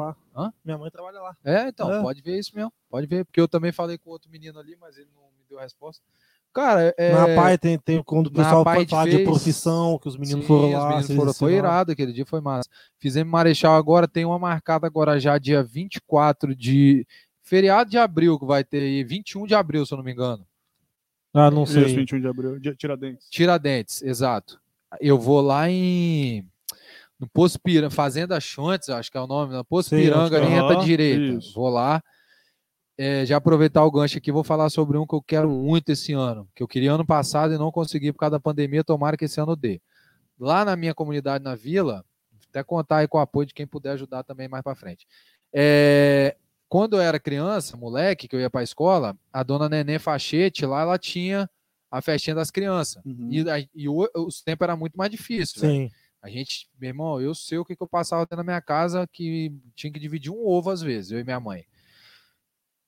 Minha 0.64 0.76
mãe 0.78 0.90
trabalha 0.90 1.20
lá. 1.20 1.36
É, 1.44 1.68
então, 1.68 1.92
É. 1.92 2.02
pode 2.02 2.20
ver 2.20 2.38
isso 2.38 2.54
mesmo. 2.54 2.72
Pode 2.90 3.06
ver, 3.06 3.24
porque 3.24 3.40
eu 3.40 3.48
também 3.48 3.72
falei 3.72 3.96
com 3.98 4.10
outro 4.10 4.30
menino 4.30 4.58
ali, 4.58 4.76
mas 4.80 4.96
ele 4.96 5.08
não 5.14 5.22
me 5.22 5.44
deu 5.48 5.58
a 5.58 5.62
resposta. 5.62 6.02
Cara, 6.56 6.94
é. 6.96 7.12
Na 7.12 7.26
PAI 7.34 7.58
tem, 7.58 7.78
tem 7.78 8.02
quando 8.02 8.28
o 8.28 8.32
pessoal 8.32 8.64
PAI 8.64 8.76
foi 8.76 8.86
falar 8.86 9.04
de 9.04 9.10
fez- 9.16 9.28
profissão, 9.28 9.98
que 9.98 10.08
os 10.08 10.16
meninos 10.16 10.40
Sim, 10.40 10.48
foram 10.48 10.68
os 10.68 10.72
lá. 10.74 10.88
meninos 10.88 11.14
foram, 11.14 11.34
foi 11.34 11.52
irado 11.52 11.92
aquele 11.92 12.12
dia, 12.14 12.24
foi 12.24 12.40
massa. 12.40 12.66
Fizemos 12.98 13.30
Marechal 13.30 13.74
agora, 13.76 14.08
tem 14.08 14.24
uma 14.24 14.38
marcada 14.38 14.86
agora 14.86 15.20
já 15.20 15.36
dia 15.36 15.62
24 15.62 16.54
de. 16.56 17.06
Feriado 17.42 17.90
de 17.90 17.98
abril 17.98 18.38
que 18.38 18.46
vai 18.46 18.64
ter 18.64 18.78
aí, 18.78 19.04
21 19.04 19.46
de 19.46 19.54
abril, 19.54 19.84
se 19.86 19.92
eu 19.92 19.98
não 19.98 20.04
me 20.04 20.12
engano. 20.12 20.44
Ah, 21.34 21.50
não 21.50 21.64
Isso, 21.64 21.74
sei. 21.74 21.84
21 21.94 22.20
de 22.22 22.26
abril. 22.26 22.58
Dia- 22.58 22.74
Tiradentes. 22.74 23.28
Tiradentes, 23.30 24.02
exato. 24.02 24.58
Eu 25.00 25.18
vou 25.18 25.42
lá 25.42 25.68
em. 25.70 26.42
No 27.20 27.28
Poço 27.28 27.60
Piranga, 27.60 27.90
Fazenda 27.90 28.40
Chontes, 28.40 28.88
acho 28.88 29.12
que 29.12 29.18
é 29.18 29.20
o 29.20 29.26
nome, 29.26 29.52
no 29.54 29.64
Poço 29.64 29.90
Sei, 29.90 30.02
Piranga, 30.04 30.38
é. 30.38 30.42
ali 30.42 30.52
entra 30.54 30.74
Aham, 30.76 30.84
direita. 30.84 31.36
isso. 31.38 31.54
Vou 31.54 31.68
lá. 31.68 32.02
É, 32.98 33.26
já 33.26 33.36
aproveitar 33.36 33.84
o 33.84 33.90
gancho 33.90 34.16
aqui, 34.16 34.32
vou 34.32 34.42
falar 34.42 34.70
sobre 34.70 34.96
um 34.96 35.06
que 35.06 35.14
eu 35.14 35.20
quero 35.22 35.50
muito 35.50 35.90
esse 35.90 36.12
ano, 36.14 36.48
que 36.54 36.62
eu 36.62 36.68
queria 36.68 36.92
ano 36.92 37.04
passado 37.04 37.52
e 37.52 37.58
não 37.58 37.70
consegui 37.70 38.10
por 38.12 38.18
causa 38.20 38.32
da 38.32 38.40
pandemia, 38.40 38.82
tomara 38.82 39.16
que 39.18 39.26
esse 39.26 39.38
ano 39.38 39.54
dê. 39.54 39.80
Lá 40.38 40.64
na 40.64 40.74
minha 40.76 40.94
comunidade 40.94 41.44
na 41.44 41.54
vila, 41.54 42.04
até 42.48 42.62
contar 42.64 42.98
aí 42.98 43.08
com 43.08 43.18
o 43.18 43.20
apoio 43.20 43.46
de 43.46 43.52
quem 43.54 43.66
puder 43.66 43.90
ajudar 43.92 44.22
também 44.22 44.48
mais 44.48 44.62
para 44.64 44.74
frente. 44.74 45.06
É, 45.52 46.36
quando 46.68 46.96
eu 46.96 47.00
era 47.00 47.20
criança, 47.20 47.76
moleque, 47.76 48.26
que 48.28 48.34
eu 48.34 48.40
ia 48.40 48.48
para 48.50 48.60
a 48.62 48.64
escola, 48.64 49.16
a 49.32 49.42
dona 49.42 49.68
Nenê 49.68 49.98
Fachete 49.98 50.64
lá, 50.64 50.80
ela 50.80 50.98
tinha 50.98 51.48
a 51.90 52.00
festinha 52.00 52.34
das 52.34 52.50
crianças. 52.50 53.02
Uhum. 53.04 53.28
E, 53.30 53.50
a- 53.50 53.60
e 53.74 53.88
o, 53.88 54.08
os 54.16 54.40
tempos 54.42 54.64
era 54.64 54.74
muito 54.76 54.96
mais 54.96 55.10
difícil. 55.10 55.60
velho. 55.60 55.88
Sim. 55.88 55.90
A 56.22 56.28
gente, 56.30 56.66
meu 56.80 56.88
irmão, 56.88 57.20
eu 57.20 57.34
sei 57.34 57.58
o 57.58 57.64
que, 57.64 57.76
que 57.76 57.82
eu 57.82 57.86
passava 57.86 58.22
dentro 58.22 58.38
da 58.38 58.42
minha 58.42 58.60
casa 58.60 59.06
que 59.12 59.52
tinha 59.74 59.92
que 59.92 60.00
dividir 60.00 60.32
um 60.32 60.44
ovo 60.44 60.70
às 60.70 60.80
vezes, 60.80 61.12
eu 61.12 61.20
e 61.20 61.24
minha 61.24 61.38
mãe. 61.38 61.64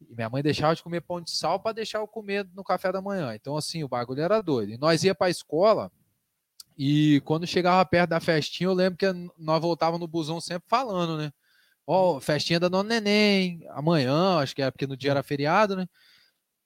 E 0.01 0.15
minha 0.15 0.29
mãe 0.29 0.43
deixava 0.43 0.75
de 0.75 0.83
comer 0.83 1.01
pão 1.01 1.21
de 1.21 1.31
sal 1.31 1.59
para 1.61 1.73
deixar 1.73 1.99
eu 1.99 2.07
comer 2.07 2.49
no 2.55 2.63
café 2.63 2.93
da 2.93 3.01
manhã. 3.01 3.35
Então, 3.35 3.57
assim, 3.57 3.83
o 3.83 3.89
bagulho 3.89 4.23
era 4.23 4.41
doido. 4.41 4.73
E 4.73 4.79
nós 4.79 5.03
ia 5.03 5.15
para 5.15 5.27
a 5.27 5.31
escola 5.31 5.91
e 6.79 7.21
quando 7.25 7.45
chegava 7.45 7.85
perto 7.85 8.11
da 8.11 8.21
festinha, 8.21 8.69
eu 8.69 8.73
lembro 8.73 8.97
que 8.97 9.07
nós 9.37 9.61
voltávamos 9.61 9.99
no 9.99 10.07
busão 10.07 10.41
sempre 10.41 10.69
falando, 10.69 11.19
né? 11.19 11.33
Ó, 11.85 12.21
festinha 12.21 12.61
da 12.61 12.69
Dona 12.69 13.01
Neném, 13.01 13.67
amanhã, 13.71 14.39
acho 14.39 14.55
que 14.55 14.63
é 14.63 14.71
porque 14.71 14.87
no 14.87 14.97
dia 14.97 15.11
era 15.11 15.23
feriado, 15.25 15.75
né? 15.75 15.89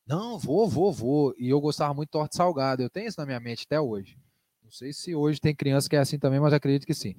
Não, 0.07 0.39
vou, 0.39 0.69
vou, 0.69 0.93
vou. 0.93 1.35
E 1.39 1.49
eu 1.49 1.61
gostava 1.61 1.95
muito 1.95 2.09
de 2.09 2.13
torta 2.13 2.37
salgada. 2.37 2.83
Eu 2.83 2.91
tenho 2.91 3.09
isso 3.09 3.19
na 3.19 3.25
minha 3.25 3.41
mente 3.41 3.65
até 3.65 3.81
hoje. 3.81 4.19
Não 4.63 4.71
sei 4.71 4.93
se 4.93 5.15
hoje 5.15 5.41
tem 5.41 5.55
criança 5.55 5.89
que 5.89 5.97
é 5.97 6.01
assim 6.01 6.19
também, 6.19 6.41
mas 6.41 6.53
acredito 6.53 6.87
que 6.87 6.95
sim. 6.95 7.15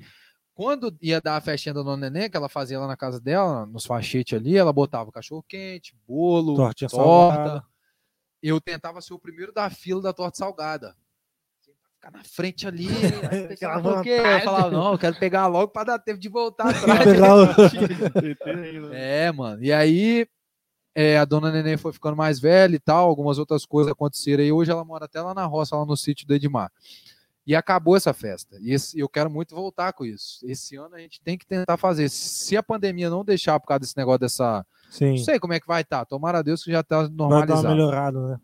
Quando 0.55 0.95
ia 1.01 1.19
dar 1.19 1.37
a 1.37 1.41
festinha 1.41 1.73
da 1.73 1.81
Dona 1.81 2.09
Neném, 2.09 2.29
que 2.29 2.37
ela 2.37 2.47
fazia 2.47 2.79
lá 2.79 2.85
na 2.85 2.95
casa 2.95 3.19
dela, 3.19 3.65
nos 3.65 3.85
fachetes 3.85 4.37
ali, 4.37 4.55
ela 4.55 4.71
botava 4.71 5.11
cachorro 5.11 5.43
quente, 5.47 5.95
bolo, 6.07 6.55
Tortinha 6.55 6.89
torta. 6.89 7.35
salgada. 7.35 7.65
Eu 8.41 8.61
tentava 8.61 9.01
ser 9.01 9.13
o 9.13 9.19
primeiro 9.19 9.51
da 9.51 9.69
fila 9.69 10.01
da 10.01 10.13
torta 10.13 10.37
salgada. 10.37 10.95
Ficar 11.95 12.11
na 12.11 12.23
frente 12.23 12.67
ali. 12.67 12.87
Aquela 13.51 13.81
por 13.81 14.03
quê? 14.03 14.19
Eu 14.19 14.41
falava, 14.41 14.69
não, 14.69 14.91
eu 14.91 14.99
quero 14.99 15.17
pegar 15.17 15.47
logo 15.47 15.71
para 15.71 15.85
dar 15.85 15.99
tempo 15.99 16.19
de 16.19 16.29
voltar 16.29 16.69
atrás. 16.75 17.07
Ainda. 17.07 18.93
É, 18.93 19.31
mano. 19.31 19.63
E 19.63 19.71
aí, 19.73 20.27
é, 20.93 21.17
a 21.17 21.25
dona 21.25 21.51
Neném 21.51 21.77
foi 21.77 21.91
ficando 21.93 22.15
mais 22.15 22.39
velha 22.39 22.75
e 22.75 22.79
tal, 22.79 23.07
algumas 23.07 23.39
outras 23.39 23.65
coisas 23.65 23.91
aconteceram 23.91 24.43
aí. 24.43 24.51
Hoje 24.51 24.69
ela 24.69 24.85
mora 24.85 25.05
até 25.05 25.19
lá 25.19 25.33
na 25.33 25.45
roça, 25.45 25.75
lá 25.75 25.85
no 25.85 25.97
sítio 25.97 26.27
do 26.27 26.35
Edmar. 26.35 26.71
E 27.45 27.55
acabou 27.55 27.95
essa 27.97 28.13
festa. 28.13 28.57
E 28.61 28.71
esse- 28.71 28.97
eu 28.97 29.09
quero 29.09 29.29
muito 29.29 29.53
voltar 29.53 29.91
com 29.93 30.05
isso. 30.05 30.39
Esse 30.45 30.75
ano 30.77 30.95
a 30.95 30.99
gente 30.99 31.21
tem 31.21 31.37
que 31.37 31.45
tentar 31.45 31.75
fazer. 31.77 32.09
Se 32.09 32.55
a 32.55 32.63
pandemia 32.63 33.09
não 33.09 33.23
deixar 33.25 33.59
por 33.59 33.67
causa 33.67 33.81
desse 33.81 33.97
negócio 33.97 34.19
dessa. 34.19 34.65
Sim. 34.89 35.09
Não 35.11 35.17
sei 35.17 35.39
como 35.39 35.53
é 35.53 35.59
que 35.59 35.67
vai 35.67 35.81
estar. 35.81 36.05
Tomara 36.05 36.39
a 36.39 36.41
Deus 36.41 36.63
que 36.63 36.71
já 36.71 36.79
está 36.79 36.99
Vai 36.99 37.07
dar 37.09 37.13
normalizado. 37.15 37.67
melhorada, 37.69 38.27
né? 38.29 38.39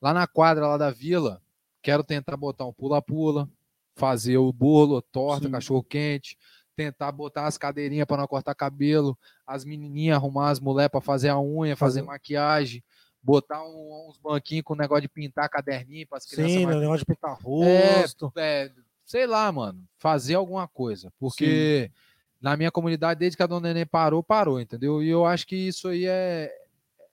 Lá 0.00 0.14
na 0.14 0.26
quadra 0.26 0.66
lá 0.68 0.76
da 0.76 0.90
vila, 0.90 1.42
quero 1.82 2.04
tentar 2.04 2.36
botar 2.36 2.64
um 2.66 2.72
pula-pula, 2.72 3.48
fazer 3.96 4.36
o 4.38 4.52
bolo, 4.52 4.98
a 4.98 5.02
torta, 5.02 5.46
Sim. 5.46 5.52
cachorro 5.52 5.82
quente. 5.82 6.36
tentar 6.76 7.10
botar 7.10 7.48
as 7.48 7.58
cadeirinhas 7.58 8.06
para 8.06 8.18
não 8.18 8.28
cortar 8.28 8.54
cabelo, 8.54 9.18
as 9.44 9.64
menininhas 9.64 10.14
arrumar 10.16 10.50
as 10.50 10.60
mulheres 10.60 10.88
para 10.92 11.00
fazer 11.00 11.28
a 11.28 11.36
unha, 11.40 11.74
fazer 11.74 11.98
Fazer- 11.98 12.06
maquiagem, 12.06 12.84
botar 13.22 13.62
um- 13.62 14.08
uns 14.08 14.18
banquinhos 14.18 14.64
com 14.64 14.74
negócio 14.74 15.02
de 15.02 15.08
pintar 15.08 15.48
caderninho 15.48 16.06
para 16.06 16.18
as 16.18 16.26
crianças 16.26 16.54
Sim, 16.54 16.64
mais 16.64 16.76
o 16.76 16.80
negócio 16.80 17.00
de 17.00 17.04
pintar 17.06 17.36
É, 17.60 18.00
rosto. 18.00 18.32
é, 18.36 18.70
sei 19.04 19.26
lá, 19.26 19.50
mano, 19.52 19.82
fazer 19.98 20.34
alguma 20.34 20.66
coisa. 20.68 21.12
Porque 21.18 21.90
na 22.40 22.56
minha 22.56 22.70
comunidade, 22.70 23.18
desde 23.20 23.36
que 23.36 23.42
a 23.42 23.46
dona 23.46 23.68
Neném 23.68 23.84
parou, 23.86 24.22
parou, 24.22 24.60
entendeu? 24.60 25.02
E 25.02 25.08
eu 25.08 25.26
acho 25.26 25.46
que 25.46 25.56
isso 25.56 25.88
aí 25.88 26.06
é, 26.06 26.50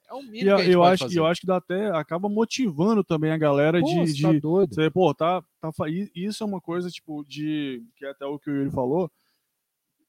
é 0.08 0.14
um 0.14 0.22
mínimo 0.22 0.50
eu, 0.50 0.58
eu 0.60 0.84
acho, 0.84 1.04
fazer. 1.04 1.18
eu 1.18 1.26
acho 1.26 1.40
que 1.40 1.46
dá 1.46 1.56
até 1.56 1.90
acaba 1.90 2.28
motivando 2.28 3.02
também 3.02 3.32
a 3.32 3.36
galera 3.38 3.80
Pô, 3.80 3.86
de, 3.86 3.94
você 4.14 4.22
tá 4.22 4.32
de 4.32 4.40
doido. 4.40 4.74
você, 4.74 4.88
pô, 4.90 5.12
tá, 5.12 5.42
tá, 5.60 5.70
isso 6.14 6.44
é 6.44 6.46
uma 6.46 6.60
coisa, 6.60 6.88
tipo, 6.88 7.24
de. 7.24 7.82
Que 7.96 8.06
é 8.06 8.10
até 8.10 8.24
o 8.24 8.38
que 8.38 8.48
o 8.48 8.54
Yuri 8.56 8.70
falou, 8.70 9.10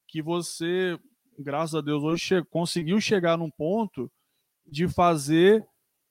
que 0.07 0.21
você, 0.21 0.97
graças 1.39 1.73
a 1.75 1.81
Deus, 1.81 2.03
hoje 2.03 2.21
che- 2.23 2.43
conseguiu 2.45 3.01
chegar 3.01 3.37
num 3.37 3.49
ponto 3.49 4.09
de 4.65 4.87
fazer 4.87 5.65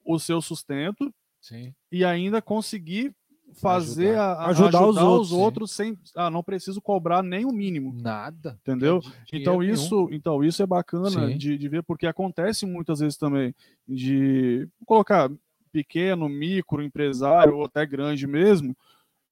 o 0.07 0.19
seu 0.19 0.41
sustento 0.41 1.13
Sim. 1.41 1.75
e 1.91 2.05
ainda 2.05 2.41
conseguir 2.41 3.13
fazer 3.55 4.17
a, 4.17 4.33
a- 4.33 4.47
Ajudar 4.51 4.87
os 4.87 4.97
outros, 4.97 5.33
outros 5.33 5.71
sem. 5.73 5.97
Ah, 6.17 6.31
não 6.31 6.43
preciso 6.43 6.81
cobrar 6.83 7.23
nem 7.23 7.45
o 7.45 7.53
mínimo. 7.53 7.93
Nada. 7.95 8.59
Entendeu? 8.63 8.99
De- 9.01 9.13
Então 9.33 9.63
isso, 9.63 10.09
então 10.11 10.43
isso 10.43 10.63
é 10.63 10.67
bacana 10.67 11.35
de, 11.37 11.57
de 11.57 11.69
ver, 11.69 11.83
porque 11.83 12.07
acontece 12.07 12.67
muitas 12.67 12.99
vezes 13.01 13.17
também 13.17 13.55
de 13.87 14.69
colocar 14.85 15.31
pequeno, 15.73 16.29
micro, 16.29 16.83
empresário 16.83 17.57
ou 17.57 17.65
até 17.67 17.85
grande 17.87 18.27
mesmo, 18.27 18.77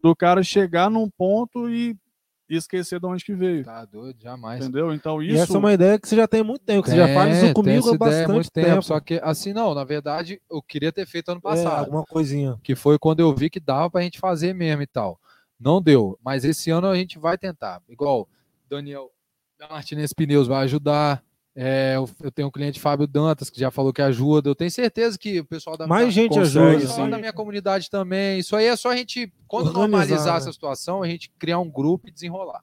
do 0.03 0.15
cara 0.15 0.43
chegar 0.43 0.91
num 0.91 1.09
ponto 1.11 1.69
e 1.71 1.97
esquecer 2.49 3.01
de 3.01 3.07
onde 3.07 3.25
que 3.25 3.35
veio. 3.35 3.65
Tá 3.65 3.85
doido, 3.85 4.21
jamais. 4.23 4.63
Entendeu? 4.63 4.93
Então 4.93 5.23
E 5.23 5.29
isso 5.29 5.43
essa 5.45 5.55
é 5.55 5.59
uma 5.59 5.73
ideia 5.73 5.99
que 5.99 6.09
você 6.09 6.17
já 6.17 6.29
tem 6.29 6.41
há 6.41 6.45
muito 6.45 6.63
tempo, 6.65 6.83
que 6.83 6.91
você 6.91 6.97
já 6.97 7.09
faz 7.09 7.25
Tem, 7.27 7.33
isso 7.35 7.45
tem 7.47 7.53
comigo 7.55 7.95
há 7.95 7.97
bastante 7.99 8.31
muito 8.33 8.51
tempo. 8.51 8.83
Só 8.83 9.01
que, 9.01 9.21
assim, 9.23 9.53
não, 9.53 9.75
na 9.75 9.85
verdade, 9.85 10.41
eu 10.51 10.63
queria 10.63 10.93
ter 10.93 11.07
feito 11.07 11.31
ano 11.31 11.39
É, 11.39 11.49
passado. 11.49 11.79
alguma 11.87 12.05
coisinha. 12.05 12.59
que 12.63 12.75
foi 12.75 12.99
quando 12.99 13.21
eu 13.21 13.35
vi 13.35 13.49
que 13.49 13.59
dava 13.61 13.91
pra 13.91 14.03
gente 14.03 14.19
fazer 14.19 14.53
mesmo 14.55 14.83
e 14.83 14.87
tal. 14.87 15.19
Não 15.59 15.81
deu, 15.81 16.19
mas 16.23 16.45
esse 16.45 16.71
ano 16.71 16.89
a 16.89 16.97
gente 16.97 17.19
vai 17.19 17.39
tentar. 17.39 17.81
Igual 17.89 18.29
Daniel 18.69 19.11
da 19.59 19.69
Martinez 19.69 20.13
Pneus 20.13 20.47
vai 20.47 20.65
ajudar. 20.65 21.23
É, 21.57 21.95
eu, 21.95 22.11
eu 22.21 22.33
tenho 22.33 22.49
um 22.49 22.51
cliente 22.51 22.81
Fábio 22.81 23.07
Dantas 23.07 23.49
que 23.49 23.61
já 23.61 23.71
falou 23.71 23.93
que 23.93 24.03
ajuda. 24.03 24.49
Eu 24.51 24.55
tenho 24.57 24.71
certeza 24.71 25.17
que 25.17 25.39
o 25.41 25.45
pessoal 25.45 25.77
da 25.77 25.87
Mais 25.87 26.07
da- 26.07 26.11
gente 26.11 26.31
consegue, 26.35 26.59
ajuda. 26.59 26.77
o 26.77 26.81
pessoal 26.89 27.11
da 27.11 27.19
minha 27.19 27.33
comunidade 27.33 27.89
também. 27.89 28.41
Isso 28.41 28.57
aí 28.57 28.67
é 28.67 28.75
só 28.77 28.91
a 28.91 28.97
gente, 28.97 29.33
quando 29.47 29.67
Organizar, 29.69 29.89
normalizar 29.89 30.33
né? 30.35 30.39
essa 30.39 30.53
situação, 30.53 31.03
a 31.03 31.07
gente 31.09 31.31
criar 31.39 31.61
um 31.61 31.71
grupo 31.71 32.09
e 32.09 32.11
desenrolar. 32.11 32.63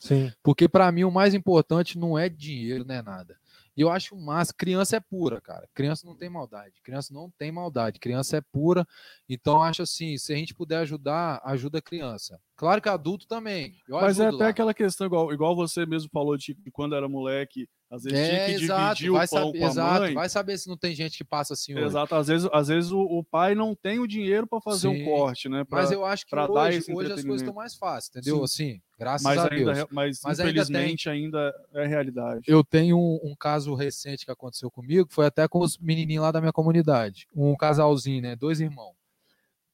Sim. 0.00 0.32
Porque 0.42 0.68
para 0.68 0.90
mim 0.90 1.04
o 1.04 1.10
mais 1.10 1.34
importante 1.34 1.98
não 1.98 2.18
é 2.18 2.28
dinheiro, 2.28 2.84
não 2.84 2.94
é 2.94 3.02
nada. 3.02 3.38
E 3.76 3.82
eu 3.82 3.88
acho 3.90 4.16
massa. 4.16 4.52
Criança 4.52 4.96
é 4.96 5.00
pura, 5.00 5.40
cara. 5.40 5.68
Criança 5.72 6.06
não 6.06 6.16
tem 6.16 6.28
maldade. 6.28 6.74
Criança 6.82 7.14
não 7.14 7.30
tem 7.38 7.52
maldade. 7.52 8.00
Criança 8.00 8.36
é 8.38 8.40
pura. 8.40 8.84
Então 9.28 9.54
eu 9.54 9.62
acho 9.62 9.82
assim, 9.82 10.18
se 10.18 10.32
a 10.32 10.36
gente 10.36 10.54
puder 10.54 10.78
ajudar, 10.78 11.40
ajuda 11.44 11.78
a 11.78 11.82
criança. 11.82 12.40
Claro 12.56 12.82
que 12.82 12.88
adulto 12.88 13.26
também. 13.28 13.76
Mas 13.88 14.18
é 14.18 14.26
até 14.26 14.36
lá. 14.36 14.48
aquela 14.48 14.74
questão, 14.74 15.06
igual, 15.06 15.32
igual 15.32 15.54
você 15.54 15.86
mesmo 15.86 16.10
falou 16.12 16.36
de 16.36 16.56
quando 16.72 16.94
era 16.96 17.08
moleque, 17.08 17.68
às 17.90 18.04
vezes 18.04 18.18
tinha 18.28 18.40
É, 18.40 18.46
que 18.46 18.64
exato. 18.64 18.94
dividir 18.98 19.10
Vai 19.12 19.26
o 19.26 19.28
pão 19.28 19.38
saber, 19.46 19.58
com 19.58 19.64
a 19.64 19.68
exato. 19.68 20.00
mãe. 20.00 20.14
Vai 20.14 20.28
saber 20.28 20.58
se 20.58 20.68
não 20.68 20.76
tem 20.76 20.94
gente 20.94 21.16
que 21.18 21.24
passa 21.24 21.54
assim 21.54 21.74
hoje. 21.74 21.84
Exato, 21.86 22.14
às 22.14 22.28
vezes, 22.28 22.48
às 22.52 22.68
vezes 22.68 22.92
o, 22.92 23.00
o 23.00 23.24
pai 23.24 23.54
não 23.56 23.74
tem 23.74 23.98
o 23.98 24.06
dinheiro 24.06 24.46
para 24.46 24.60
fazer 24.60 24.86
um 24.86 24.94
Sim. 24.94 25.04
corte, 25.04 25.48
né? 25.48 25.64
pra- 25.64 25.80
Mas 25.80 25.90
eu 25.90 26.04
acho 26.04 26.24
que 26.24 26.34
hoje, 26.36 26.78
hoje 26.92 27.12
as 27.12 27.22
coisas 27.24 27.40
estão 27.42 27.54
mais 27.54 27.74
fáceis, 27.74 28.10
entendeu? 28.16 28.36
Sim. 28.38 28.44
Assim, 28.74 28.82
graças 28.96 29.22
mas 29.24 29.38
a 29.38 29.48
ainda, 29.52 29.72
Deus. 29.74 29.88
mas, 29.90 30.20
Mas 30.22 30.38
ainda 30.40 30.50
infelizmente 30.52 31.10
ainda, 31.10 31.52
é 31.74 31.86
realidade. 31.86 32.44
Eu 32.46 32.62
tenho 32.62 32.96
um, 32.96 33.18
um 33.24 33.34
caso 33.34 33.74
recente 33.74 34.24
que 34.24 34.30
aconteceu 34.30 34.70
comigo, 34.70 35.08
foi 35.10 35.26
até 35.26 35.48
com 35.48 35.58
os 35.58 35.76
menininhos 35.76 36.22
lá 36.22 36.30
da 36.30 36.40
minha 36.40 36.52
comunidade. 36.52 37.26
Um 37.34 37.56
casalzinho, 37.56 38.22
né? 38.22 38.36
Dois 38.36 38.60
irmãos. 38.60 38.94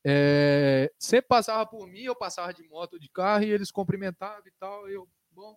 É, 0.08 0.90
sempre 0.98 1.26
passava 1.28 1.66
por 1.66 1.86
mim, 1.88 2.02
eu 2.02 2.14
passava 2.14 2.54
de 2.54 2.62
moto 2.62 2.94
ou 2.94 2.98
de 2.98 3.08
carro 3.10 3.42
e 3.42 3.50
eles 3.50 3.70
cumprimentavam 3.70 4.42
e 4.46 4.52
tal. 4.58 4.88
e 4.88 4.94
eu, 4.94 5.06
bom. 5.32 5.54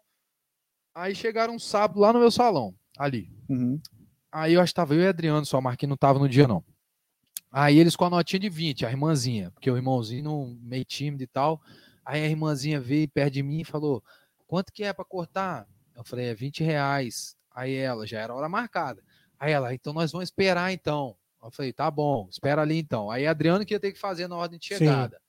Aí 0.99 1.15
chegaram 1.15 1.55
um 1.55 1.59
sábado 1.59 1.99
lá 2.01 2.11
no 2.11 2.19
meu 2.19 2.29
salão, 2.29 2.75
ali. 2.97 3.31
Uhum. 3.47 3.79
Aí 4.29 4.55
eu 4.55 4.61
acho 4.61 4.71
que 4.71 4.75
tava 4.75 4.93
eu 4.93 5.01
e 5.01 5.07
Adriano, 5.07 5.45
só 5.45 5.61
Marquinhos 5.61 5.91
não 5.91 5.97
tava 5.97 6.19
no 6.19 6.27
dia, 6.27 6.45
não. 6.45 6.61
Aí 7.49 7.79
eles 7.79 7.95
com 7.95 8.03
a 8.03 8.09
notinha 8.09 8.41
de 8.41 8.49
20, 8.49 8.85
a 8.85 8.91
irmãzinha, 8.91 9.49
porque 9.51 9.71
o 9.71 9.77
irmãozinho 9.77 10.59
meio 10.61 10.83
tímido 10.83 11.23
e 11.23 11.27
tal. 11.27 11.61
Aí 12.05 12.21
a 12.21 12.27
irmãzinha 12.27 12.81
veio 12.81 13.07
perto 13.07 13.33
de 13.33 13.41
mim 13.41 13.61
e 13.61 13.65
falou: 13.65 14.03
quanto 14.45 14.73
que 14.73 14.83
é 14.83 14.91
para 14.91 15.05
cortar? 15.05 15.65
Eu 15.95 16.03
falei, 16.03 16.27
é 16.27 16.35
20 16.35 16.63
reais. 16.63 17.35
Aí 17.55 17.75
ela, 17.75 18.05
já 18.05 18.19
era 18.19 18.35
hora 18.35 18.49
marcada. 18.49 19.01
Aí 19.39 19.53
ela, 19.53 19.73
então 19.73 19.93
nós 19.93 20.11
vamos 20.11 20.27
esperar 20.27 20.73
então. 20.73 21.15
Eu 21.41 21.49
falei, 21.49 21.71
tá 21.71 21.89
bom, 21.89 22.27
espera 22.29 22.61
ali 22.61 22.77
então. 22.77 23.09
Aí 23.09 23.25
Adriano 23.25 23.65
que 23.65 23.73
ia 23.73 23.79
ter 23.79 23.93
que 23.93 23.99
fazer 23.99 24.27
na 24.27 24.35
ordem 24.35 24.59
de 24.59 24.75
Sim. 24.75 25.19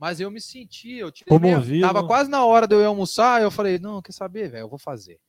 Mas 0.00 0.18
eu 0.18 0.30
me 0.30 0.40
senti, 0.40 0.96
eu 0.96 1.12
Comovido. 1.28 1.86
Tava 1.86 2.06
quase 2.06 2.30
na 2.30 2.42
hora 2.42 2.66
de 2.66 2.74
eu 2.74 2.80
ir 2.80 2.86
almoçar, 2.86 3.42
eu 3.42 3.50
falei, 3.50 3.78
não, 3.78 4.00
quer 4.00 4.12
saber, 4.12 4.48
velho, 4.48 4.62
eu 4.62 4.68
vou 4.68 4.78
fazer. 4.78 5.20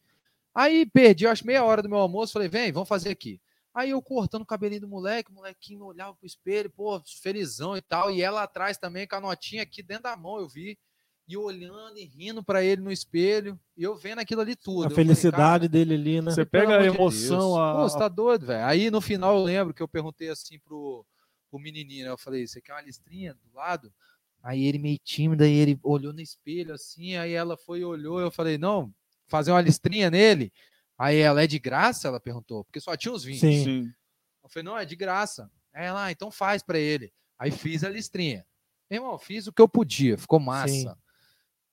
Aí 0.56 0.86
perdi, 0.86 1.26
eu 1.26 1.30
acho, 1.30 1.46
meia 1.46 1.62
hora 1.62 1.82
do 1.82 1.90
meu 1.90 1.98
almoço, 1.98 2.32
falei, 2.32 2.48
vem, 2.48 2.72
vamos 2.72 2.88
fazer 2.88 3.10
aqui. 3.10 3.42
Aí 3.74 3.90
eu 3.90 4.02
cortando 4.02 4.44
o 4.44 4.46
cabelinho 4.46 4.80
do 4.80 4.88
moleque, 4.88 5.30
o 5.30 5.34
molequinho 5.34 5.84
olhava 5.84 6.16
pro 6.16 6.26
espelho, 6.26 6.70
pô, 6.70 7.02
felizão 7.22 7.76
e 7.76 7.82
tal. 7.82 8.12
E 8.12 8.22
ela 8.22 8.44
atrás 8.44 8.78
também, 8.78 9.06
com 9.06 9.16
a 9.16 9.22
notinha 9.22 9.64
aqui 9.64 9.84
dentro 9.84 10.04
da 10.04 10.16
mão, 10.16 10.40
eu 10.40 10.48
vi. 10.48 10.78
E 11.28 11.38
olhando 11.38 11.98
e 11.98 12.04
rindo 12.04 12.44
pra 12.44 12.64
ele 12.64 12.82
no 12.82 12.92
espelho. 12.92 13.58
E 13.78 13.84
eu 13.84 13.96
vendo 13.96 14.20
aquilo 14.20 14.42
ali 14.42 14.56
tudo. 14.56 14.84
A 14.84 14.86
Eu 14.88 14.90
falei, 14.90 15.06
felicidade 15.06 15.70
dele 15.70 15.94
ali, 15.94 16.22
né? 16.22 16.32
Você 16.32 16.46
pega 16.46 16.76
a 16.76 16.82
de 16.82 16.88
emoção, 16.88 17.54
Deus. 17.54 17.58
a, 17.58 17.74
Pô, 17.74 17.90
você 17.90 17.98
tá 17.98 18.08
doido, 18.10 18.46
velho. 18.48 18.66
Aí 18.66 18.92
no 18.92 19.00
final 19.00 19.38
eu 19.38 19.44
lembro 19.44 19.74
que 19.74 19.82
eu 19.82 19.88
perguntei 19.88 20.30
assim 20.30 20.60
pro, 20.60 21.06
pro 21.50 21.60
menininho, 21.60 22.06
né? 22.06 22.12
Eu 22.12 22.18
falei, 22.18 22.46
você 22.46 22.62
quer 22.62 22.74
uma 22.74 22.82
listrinha 22.82 23.34
do 23.34 23.56
lado? 23.56 23.94
Aí 24.44 24.66
ele 24.66 24.80
meio 24.80 24.98
tímido, 25.04 25.44
aí 25.44 25.54
ele 25.54 25.80
olhou 25.84 26.12
no 26.12 26.20
espelho 26.20 26.74
assim, 26.74 27.16
aí 27.16 27.34
ela 27.34 27.56
foi 27.56 27.80
e 27.80 27.86
olhou, 27.86 28.20
eu 28.20 28.32
falei, 28.32 28.58
não, 28.58 28.92
fazer 29.28 29.52
uma 29.52 29.62
listrinha 29.62 30.10
nele? 30.10 30.52
Aí 30.98 31.18
ela, 31.18 31.44
é 31.44 31.48
de 31.48 31.60
graça? 31.60 32.08
Ela 32.08 32.20
perguntou, 32.20 32.64
porque 32.64 32.80
só 32.80 32.96
tinha 32.98 33.14
uns 33.14 33.24
20. 33.24 33.40
Sim. 33.40 33.64
Sim. 33.64 33.94
Eu 34.44 34.50
falei, 34.50 34.64
não, 34.64 34.78
é 34.78 34.86
de 34.86 34.96
graça. 34.96 35.50
Aí 35.74 35.86
ela, 35.86 36.06
ah, 36.06 36.12
então 36.12 36.32
faz 36.32 36.64
pra 36.64 36.80
ele. 36.80 37.14
Aí 37.38 37.52
fiz 37.52 37.84
a 37.84 37.90
listrinha. 37.90 38.46
Meu 38.90 39.02
irmão, 39.02 39.18
fiz 39.18 39.48
o 39.48 39.54
que 39.54 39.62
eu 39.62 39.70
podia, 39.70 40.18
ficou 40.18 40.40
massa. 40.40 40.74
Sim. 40.74 40.92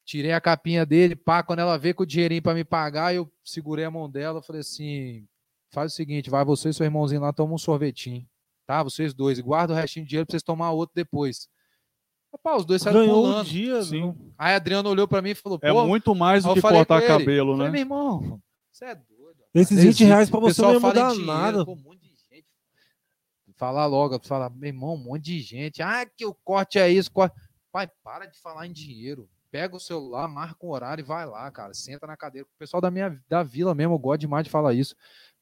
Tirei 0.05 0.33
a 0.33 0.41
capinha 0.41 0.87
dele, 0.87 1.15
pá, 1.15 1.43
quando 1.43 1.59
ela 1.59 1.77
veio 1.77 1.95
com 1.95 2.03
o 2.03 2.07
dinheirinho 2.07 2.41
pra 2.41 2.55
me 2.55 2.65
pagar, 2.65 3.15
eu 3.15 3.31
segurei 3.45 3.85
a 3.85 3.91
mão 3.91 4.09
dela, 4.09 4.41
falei 4.41 4.61
assim, 4.61 5.27
faz 5.71 5.93
o 5.93 5.97
seguinte, 5.97 6.31
vai 6.31 6.45
você 6.45 6.71
e 6.71 6.75
seu 6.75 6.85
irmãozinho 6.85 7.21
lá, 7.21 7.31
toma 7.31 7.53
um 7.53 7.59
sorvetinho, 7.59 8.27
tá? 8.67 8.83
Vocês 8.83 9.13
dois, 9.13 9.39
e 9.39 9.43
guarda 9.43 9.75
o 9.75 9.77
restinho 9.77 10.07
de 10.07 10.11
dinheiro 10.11 10.27
pra 10.27 10.33
vocês 10.33 10.43
tomar 10.43 10.71
outro 10.71 10.95
depois. 10.95 11.51
Rapaz, 12.33 12.59
os 12.61 12.65
dois 12.67 12.83
saíram 12.83 13.01
Ganhou 13.01 13.23
pulando. 13.23 13.47
dia, 13.49 13.83
Sim. 13.83 14.15
Aí 14.37 14.55
Adriano 14.55 14.89
olhou 14.91 15.09
pra 15.09 15.23
mim 15.23 15.31
e 15.31 15.35
falou, 15.35 15.59
É 15.63 15.73
muito 15.73 16.15
mais 16.15 16.45
do 16.45 16.55
que 16.55 16.61
falei 16.61 16.79
cortar 16.85 17.07
cabelo, 17.07 17.53
falei, 17.53 17.67
né? 17.67 17.73
meu 17.73 17.81
irmão, 17.81 18.41
você 18.71 18.85
é 18.87 18.95
doido. 18.95 19.43
Esses 19.55 19.79
rapaz. 19.79 19.97
20 19.99 20.05
reais 20.05 20.31
pra 20.31 20.39
O 20.39 20.43
você 20.43 20.61
não 20.63 20.73
pessoal 20.73 20.73
ia 20.75 20.81
mudar 20.81 21.11
dinheiro, 21.13 21.27
nada. 21.33 21.65
pô, 21.65 21.73
um 21.73 21.77
monte 21.77 22.01
de 22.01 22.09
gente. 22.09 22.47
Falar 23.57 23.87
logo, 23.87 24.21
falar, 24.25 24.51
meu 24.51 24.69
irmão, 24.69 24.95
um 24.95 24.99
monte 25.03 25.25
de 25.25 25.41
gente. 25.41 25.83
Ah, 25.83 26.05
que 26.07 26.25
o 26.27 26.35
corte 26.35 26.79
é 26.79 26.89
isso, 26.91 27.11
corte. 27.11 27.35
Pai, 27.73 27.89
para 28.05 28.27
de 28.27 28.39
falar 28.39 28.67
em 28.67 28.73
dinheiro. 28.73 29.29
Pega 29.51 29.75
o 29.75 29.81
celular, 29.81 30.29
marca 30.29 30.65
um 30.67 30.71
horário 30.71 31.01
e 31.03 31.05
vai 31.05 31.25
lá, 31.25 31.51
cara. 31.51 31.73
Senta 31.73 32.07
na 32.07 32.17
cadeira. 32.17 32.47
O 32.47 32.59
pessoal 32.59 32.81
da 32.83 32.91
minha 32.91 33.19
da 33.29 33.43
vila 33.43 33.75
mesmo, 33.75 33.95
eu 33.95 33.99
gosto 33.99 34.21
demais 34.21 34.45
de 34.45 34.51
falar 34.51 34.75
isso. 34.75 34.95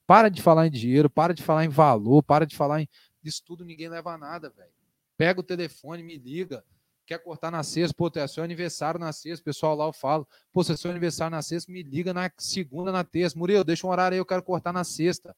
Para 0.07 0.29
de 0.31 0.41
falar 0.41 0.69
em 0.69 0.71
dinheiro, 0.71 1.11
para 1.11 1.35
de 1.35 1.43
falar 1.43 1.65
em 1.65 1.69
valor, 1.69 2.23
para 2.23 2.47
de 2.47 2.55
falar 2.57 2.81
em. 2.83 2.89
Isso 3.25 3.43
tudo 3.45 3.65
ninguém 3.65 3.89
leva 3.89 4.17
nada, 4.17 4.49
velho. 4.51 4.71
Pega 5.19 5.41
o 5.41 5.43
telefone, 5.43 6.05
me 6.05 6.17
liga. 6.17 6.63
Quer 7.07 7.19
cortar 7.21 7.51
na 7.53 7.63
sexta? 7.63 7.95
Pô, 7.97 8.11
é 8.17 8.27
seu 8.27 8.43
aniversário 8.43 8.99
na 8.99 9.13
sexta. 9.13 9.41
O 9.41 9.45
pessoal 9.45 9.77
lá 9.77 9.85
eu 9.87 9.93
falo. 9.93 10.27
Pô, 10.53 10.65
se 10.65 10.73
é 10.73 10.77
seu 10.77 10.91
aniversário 10.91 11.31
na 11.37 11.41
sexta, 11.43 11.71
me 11.71 11.83
liga 11.83 12.13
na 12.13 12.29
segunda, 12.37 12.91
na 12.91 13.05
terça. 13.05 13.39
Murilo, 13.39 13.63
deixa 13.63 13.87
um 13.87 13.91
horário 13.91 14.15
aí, 14.17 14.19
eu 14.19 14.27
quero 14.27 14.43
cortar 14.43 14.73
na 14.73 14.83
sexta. 14.83 15.35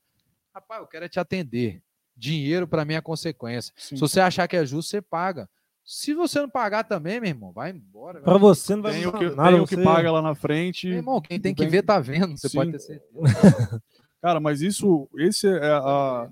Rapaz, 0.55 0.81
eu 0.81 0.87
quero 0.87 1.05
é 1.05 1.09
te 1.09 1.21
atender. 1.21 1.83
Dinheiro 2.17 2.67
para 2.67 2.85
mim 2.85 2.95
é 2.95 3.01
consequência. 3.01 3.73
Sim. 3.77 3.97
Se 3.97 4.01
você 4.01 4.19
achar 4.19 4.49
que 4.49 4.57
é 4.57 4.65
justo, 4.65 4.89
você 4.91 5.03
paga. 5.03 5.49
Se 5.85 6.13
você 6.15 6.41
não 6.41 6.49
pagar 6.51 6.85
também, 6.85 7.21
meu 7.21 7.29
irmão, 7.31 7.53
vai 7.53 7.71
embora. 7.71 8.21
Pra 8.21 8.33
vai. 8.33 8.41
você 8.41 8.75
não 8.75 8.83
vai 8.83 8.93
Tem 8.93 9.07
o 9.07 9.13
que, 9.13 9.31
nada. 9.31 9.51
tem 9.53 9.61
o 9.61 9.67
que 9.67 9.77
você- 9.77 9.85
paga 9.85 10.11
lá 10.13 10.21
na 10.23 10.35
frente. 10.35 10.87
Meu 10.89 10.97
irmão, 10.97 11.21
quem 11.21 11.39
tem 11.41 11.55
que 11.55 11.63
Bem- 11.63 11.71
ver 11.71 11.83
tá 11.83 11.99
vendo. 12.01 12.37
Você 12.37 12.49
Sim. 12.49 12.57
pode 12.59 12.73
ter 12.73 12.79
certeza. 12.81 13.13
Cara, 14.21 14.41
mas 14.41 14.61
isso, 14.63 15.09
esse 15.17 15.47
é 15.47 15.71
a. 15.71 16.29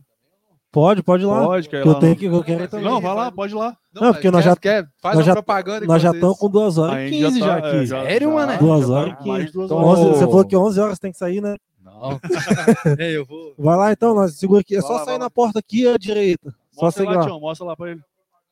Pode, 0.76 1.02
pode 1.02 1.22
ir 1.22 1.26
lá. 1.26 1.42
Pode, 1.42 1.68
que 1.70 1.76
é 1.76 1.80
que 1.80 1.88
eu 1.88 1.92
lá 1.94 2.00
tenho 2.00 2.16
que 2.16 2.24
eu 2.26 2.44
quero 2.44 2.64
ir 2.64 2.68
também. 2.68 2.84
Não, 2.84 3.00
vai 3.00 3.14
lá, 3.14 3.32
pode 3.32 3.54
ir 3.54 3.56
lá. 3.56 3.74
Não, 3.94 4.12
porque 4.12 4.30
nós 4.30 4.44
quer- 4.44 4.50
já- 4.50 4.56
quer, 4.56 4.88
faz 5.00 5.14
nós 5.16 5.16
uma 5.16 5.24
já- 5.24 5.32
propaganda 5.32 5.86
Nós 5.86 6.02
já 6.02 6.10
estamos 6.10 6.38
com 6.38 6.50
2 6.50 6.76
horas 6.76 6.98
e 6.98 7.08
gente 7.08 7.18
já 7.22 7.26
15 7.28 7.40
já, 7.40 7.46
tá- 7.46 7.56
aqui. 7.56 7.76
é, 7.78 7.86
já- 7.86 8.02
Sério, 8.02 8.28
já- 8.28 8.34
mano? 8.34 8.58
Duas 8.58 8.86
já 8.88 8.92
horas 8.94 9.08
tá 9.08 9.14
e 9.14 9.16
15. 9.16 9.28
mais 9.30 9.46
de 9.46 9.52
duas 9.52 9.64
Então, 9.64 9.78
horas. 9.78 9.98
11 10.00 10.10
você 10.18 10.24
falou 10.26 10.44
que 10.44 10.56
11 10.56 10.80
horas 10.80 10.98
tem 10.98 11.12
que 11.12 11.16
sair, 11.18 11.40
né? 11.40 11.56
Não. 11.82 12.20
É, 13.00 13.16
eu 13.16 13.24
vou. 13.24 13.54
Vai 13.58 13.76
lá 13.78 13.90
então, 13.90 14.14
nós 14.14 14.34
segura 14.38 14.60
aqui. 14.60 14.76
É 14.76 14.80
Vai 14.80 14.86
só 14.86 14.92
lá, 14.92 14.98
sair 14.98 15.06
vai 15.12 15.18
na 15.18 15.30
porta 15.30 15.58
aqui 15.60 15.88
à 15.88 15.96
direita. 15.96 16.54
Só 16.72 16.84
Mostra 16.84 17.04
seguir 17.04 17.14
lá, 17.14 17.20
lá. 17.22 17.26
Tião, 17.26 17.40
mostra 17.40 17.66
lá 17.66 17.74
pra 17.74 17.90
ele. 17.92 18.00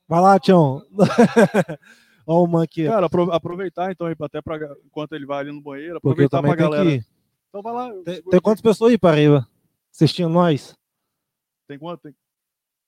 Vai 0.08 0.20
lá, 0.22 0.38
Tião. 0.38 0.80
Ó, 2.26 2.42
o 2.42 2.46
man 2.46 2.62
aqui. 2.64 2.86
Cara, 2.86 3.04
apro- 3.04 3.30
aproveitar 3.32 3.92
então 3.92 4.06
aí, 4.06 4.14
até 4.18 4.40
pra, 4.40 4.56
enquanto 4.86 5.12
ele 5.12 5.26
vai 5.26 5.40
ali 5.40 5.52
no 5.52 5.60
banheiro, 5.60 6.00
Porque 6.00 6.22
eu 6.22 6.26
aproveitar 6.26 6.40
tenho 6.42 6.56
galera. 6.70 6.84
que 6.90 6.96
ir. 6.96 7.04
Então 7.50 7.60
vai 7.60 7.72
lá. 7.74 7.90
Tem, 8.30 8.40
quantas 8.40 8.62
pessoas 8.62 8.92
aí, 8.92 8.98
Paraíba? 8.98 9.46
Assistindo 9.92 10.30
nós? 10.30 10.74
Tem 11.66 11.78
quanto? 11.78 12.02
Tem, 12.02 12.14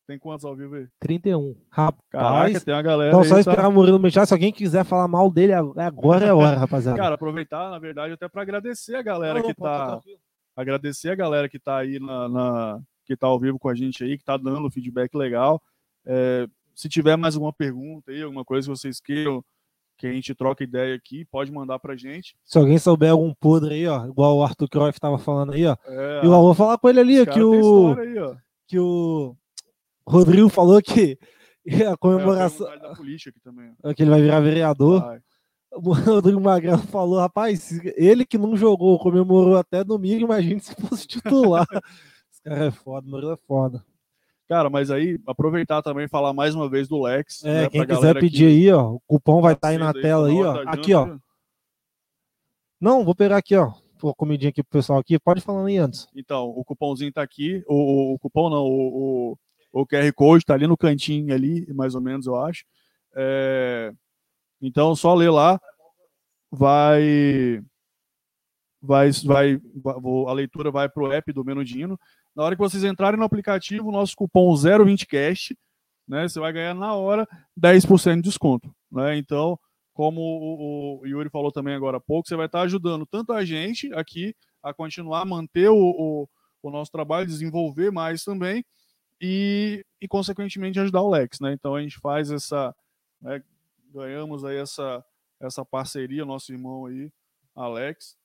tem 0.06 0.18
quantos 0.18 0.44
ao 0.44 0.54
vivo 0.54 0.76
aí? 0.76 0.86
31. 1.00 1.54
Caraca, 1.70 1.96
Rapaz. 2.12 2.64
tem 2.64 2.74
uma 2.74 2.82
galera 2.82 3.10
Então 3.10 3.24
só 3.24 3.34
tá? 3.34 3.40
esperar 3.40 3.68
o 3.68 3.72
Murilo 3.72 3.98
mexer. 3.98 4.24
Se 4.26 4.32
alguém 4.34 4.52
quiser 4.52 4.84
falar 4.84 5.08
mal 5.08 5.30
dele, 5.30 5.52
agora 5.52 6.24
é 6.26 6.32
hora, 6.32 6.56
rapaziada. 6.56 6.96
Cara, 6.98 7.14
aproveitar, 7.14 7.70
na 7.70 7.78
verdade, 7.78 8.12
até 8.14 8.28
pra 8.28 8.42
agradecer 8.42 8.94
a 8.96 9.02
galera 9.02 9.40
Não, 9.40 9.46
que 9.46 9.54
tá 9.54 9.96
tá. 9.96 10.00
agradecer 10.54 11.10
a 11.10 11.14
galera 11.14 11.48
que 11.48 11.58
tá 11.58 11.78
aí 11.78 11.98
na, 11.98 12.28
na- 12.28 12.80
que 13.04 13.16
tá 13.16 13.26
ao 13.26 13.38
vivo 13.38 13.58
com 13.58 13.68
a 13.68 13.74
gente 13.74 14.02
aí, 14.04 14.18
que 14.18 14.24
tá 14.24 14.36
dando 14.36 14.70
feedback 14.70 15.14
legal. 15.16 15.62
É, 16.04 16.46
se 16.74 16.88
tiver 16.88 17.16
mais 17.16 17.34
alguma 17.34 17.52
pergunta 17.52 18.10
aí, 18.10 18.22
alguma 18.22 18.44
coisa 18.44 18.66
que 18.70 18.76
vocês 18.78 19.00
queiram 19.00 19.44
que 19.98 20.06
a 20.06 20.12
gente 20.12 20.34
troque 20.34 20.64
ideia 20.64 20.94
aqui, 20.94 21.24
pode 21.24 21.50
mandar 21.50 21.78
pra 21.78 21.96
gente. 21.96 22.36
Se 22.44 22.58
alguém 22.58 22.76
souber 22.78 23.10
algum 23.12 23.32
podre 23.32 23.74
aí, 23.74 23.86
ó, 23.86 24.06
igual 24.06 24.36
o 24.36 24.42
Arthur 24.44 24.68
Cruyff 24.68 25.00
tava 25.00 25.16
falando 25.18 25.52
aí, 25.54 25.64
ó. 25.66 25.74
É, 25.86 26.20
E 26.22 26.26
eu 26.26 26.30
vou 26.30 26.52
falar 26.54 26.76
com 26.78 26.88
ele 26.88 27.00
ali, 27.00 27.26
que 27.26 27.40
o, 27.42 27.94
aí, 27.98 28.18
ó. 28.18 28.34
Que 28.66 28.78
o 28.78 29.36
Rodrigo 30.06 30.48
falou 30.48 30.80
que 30.82 31.18
a 31.86 31.92
É, 31.92 31.96
comemoração. 31.96 32.66
política 32.96 33.30
aqui 33.30 33.40
também. 33.40 33.72
ó. 33.82 33.92
que 33.94 34.02
ele 34.02 34.10
vai 34.10 34.20
virar 34.22 34.40
vereador. 34.40 35.00
Vai. 35.00 35.20
O 35.72 35.92
Rodrigo 35.92 36.40
Magrão 36.40 36.78
falou, 36.78 37.18
rapaz, 37.18 37.70
ele 37.96 38.24
que 38.24 38.38
não 38.38 38.56
jogou, 38.56 38.98
comemorou 38.98 39.58
até 39.58 39.84
domingo, 39.84 40.24
imagina 40.24 40.60
se 40.60 40.74
fosse 40.76 41.06
titular. 41.08 41.66
Esse 42.32 42.40
cara 42.42 42.66
é 42.66 42.70
foda, 42.70 43.06
o 43.06 43.10
Murilo 43.10 43.32
é 43.32 43.36
foda. 43.36 43.84
Cara, 44.48 44.70
mas 44.70 44.90
aí, 44.90 45.18
aproveitar 45.26 45.82
também 45.82 46.06
e 46.06 46.08
falar 46.08 46.32
mais 46.32 46.54
uma 46.54 46.70
vez 46.70 46.88
do 46.88 47.02
Lex. 47.02 47.44
É, 47.44 47.62
né, 47.62 47.68
quem 47.68 47.84
quiser 47.84 48.14
pedir 48.14 48.44
que 48.44 48.68
aí, 48.68 48.72
ó, 48.72 48.92
o 48.92 49.00
cupom 49.00 49.42
vai 49.42 49.52
estar 49.52 49.68
tá 49.68 49.72
aí 49.72 49.76
na 49.76 49.92
tela 49.92 50.28
aí, 50.28 50.40
ó. 50.40 50.62
Aqui, 50.68 50.94
ó. 50.94 51.18
Não, 52.80 53.04
vou 53.04 53.14
pegar 53.14 53.36
aqui, 53.36 53.56
ó. 53.56 53.72
Pô, 53.98 54.14
comidinha 54.14 54.50
aqui 54.50 54.62
pro 54.62 54.78
pessoal 54.78 54.98
aqui. 54.98 55.18
Pode 55.18 55.40
falar 55.40 55.64
aí 55.66 55.78
antes. 55.78 56.06
Então, 56.14 56.48
o 56.50 56.64
cupomzinho 56.64 57.12
tá 57.12 57.22
aqui. 57.22 57.62
O, 57.66 58.14
o- 58.14 58.18
cupom 58.18 58.50
não, 58.50 58.64
o, 58.64 59.32
o, 59.72 59.80
o 59.82 59.86
QR 59.86 60.12
Code 60.14 60.44
tá 60.44 60.54
ali 60.54 60.66
no 60.66 60.76
cantinho 60.76 61.32
ali, 61.34 61.66
mais 61.74 61.94
ou 61.94 62.00
menos, 62.00 62.26
eu 62.26 62.36
acho. 62.36 62.64
É, 63.14 63.92
então, 64.60 64.94
só 64.94 65.14
ler 65.14 65.30
lá. 65.30 65.60
Vai. 66.50 67.62
Vai, 68.80 69.10
vai, 69.24 69.60
a 70.28 70.32
leitura 70.32 70.70
vai 70.70 70.88
pro 70.88 71.10
app 71.10 71.32
do 71.32 71.44
Menudino. 71.44 71.98
Na 72.36 72.44
hora 72.44 72.54
que 72.54 72.60
vocês 72.62 72.84
entrarem 72.84 73.18
no 73.18 73.24
aplicativo, 73.24 73.90
nosso 73.90 74.14
cupom 74.14 74.52
020cast, 74.54 75.56
né? 76.06 76.28
Você 76.28 76.38
vai 76.38 76.52
ganhar 76.52 76.74
na 76.74 76.94
hora 76.94 77.26
10% 77.56 78.16
de 78.16 78.28
desconto. 78.28 78.70
Né? 78.92 79.16
Então, 79.16 79.58
como 79.96 80.20
o, 80.20 81.00
o 81.00 81.06
Yuri 81.06 81.30
falou 81.30 81.50
também 81.50 81.74
agora 81.74 81.96
há 81.96 82.00
pouco, 82.00 82.28
você 82.28 82.36
vai 82.36 82.44
estar 82.44 82.60
ajudando 82.60 83.06
tanto 83.06 83.32
a 83.32 83.46
gente 83.46 83.90
aqui 83.94 84.36
a 84.62 84.74
continuar 84.74 85.24
manter 85.24 85.70
o, 85.70 85.74
o, 85.74 86.28
o 86.62 86.70
nosso 86.70 86.92
trabalho, 86.92 87.26
desenvolver 87.26 87.90
mais 87.90 88.22
também 88.22 88.62
e, 89.18 89.82
e, 89.98 90.06
consequentemente, 90.06 90.78
ajudar 90.78 91.00
o 91.00 91.08
Lex. 91.08 91.40
Né? 91.40 91.54
Então, 91.54 91.74
a 91.74 91.80
gente 91.80 91.98
faz 91.98 92.30
essa. 92.30 92.76
né, 93.22 93.42
ganhamos 93.90 94.44
aí 94.44 94.58
essa, 94.58 95.02
essa 95.40 95.64
parceria, 95.64 96.26
nosso 96.26 96.52
irmão 96.52 96.84
aí, 96.84 97.10
Alex. 97.54 98.18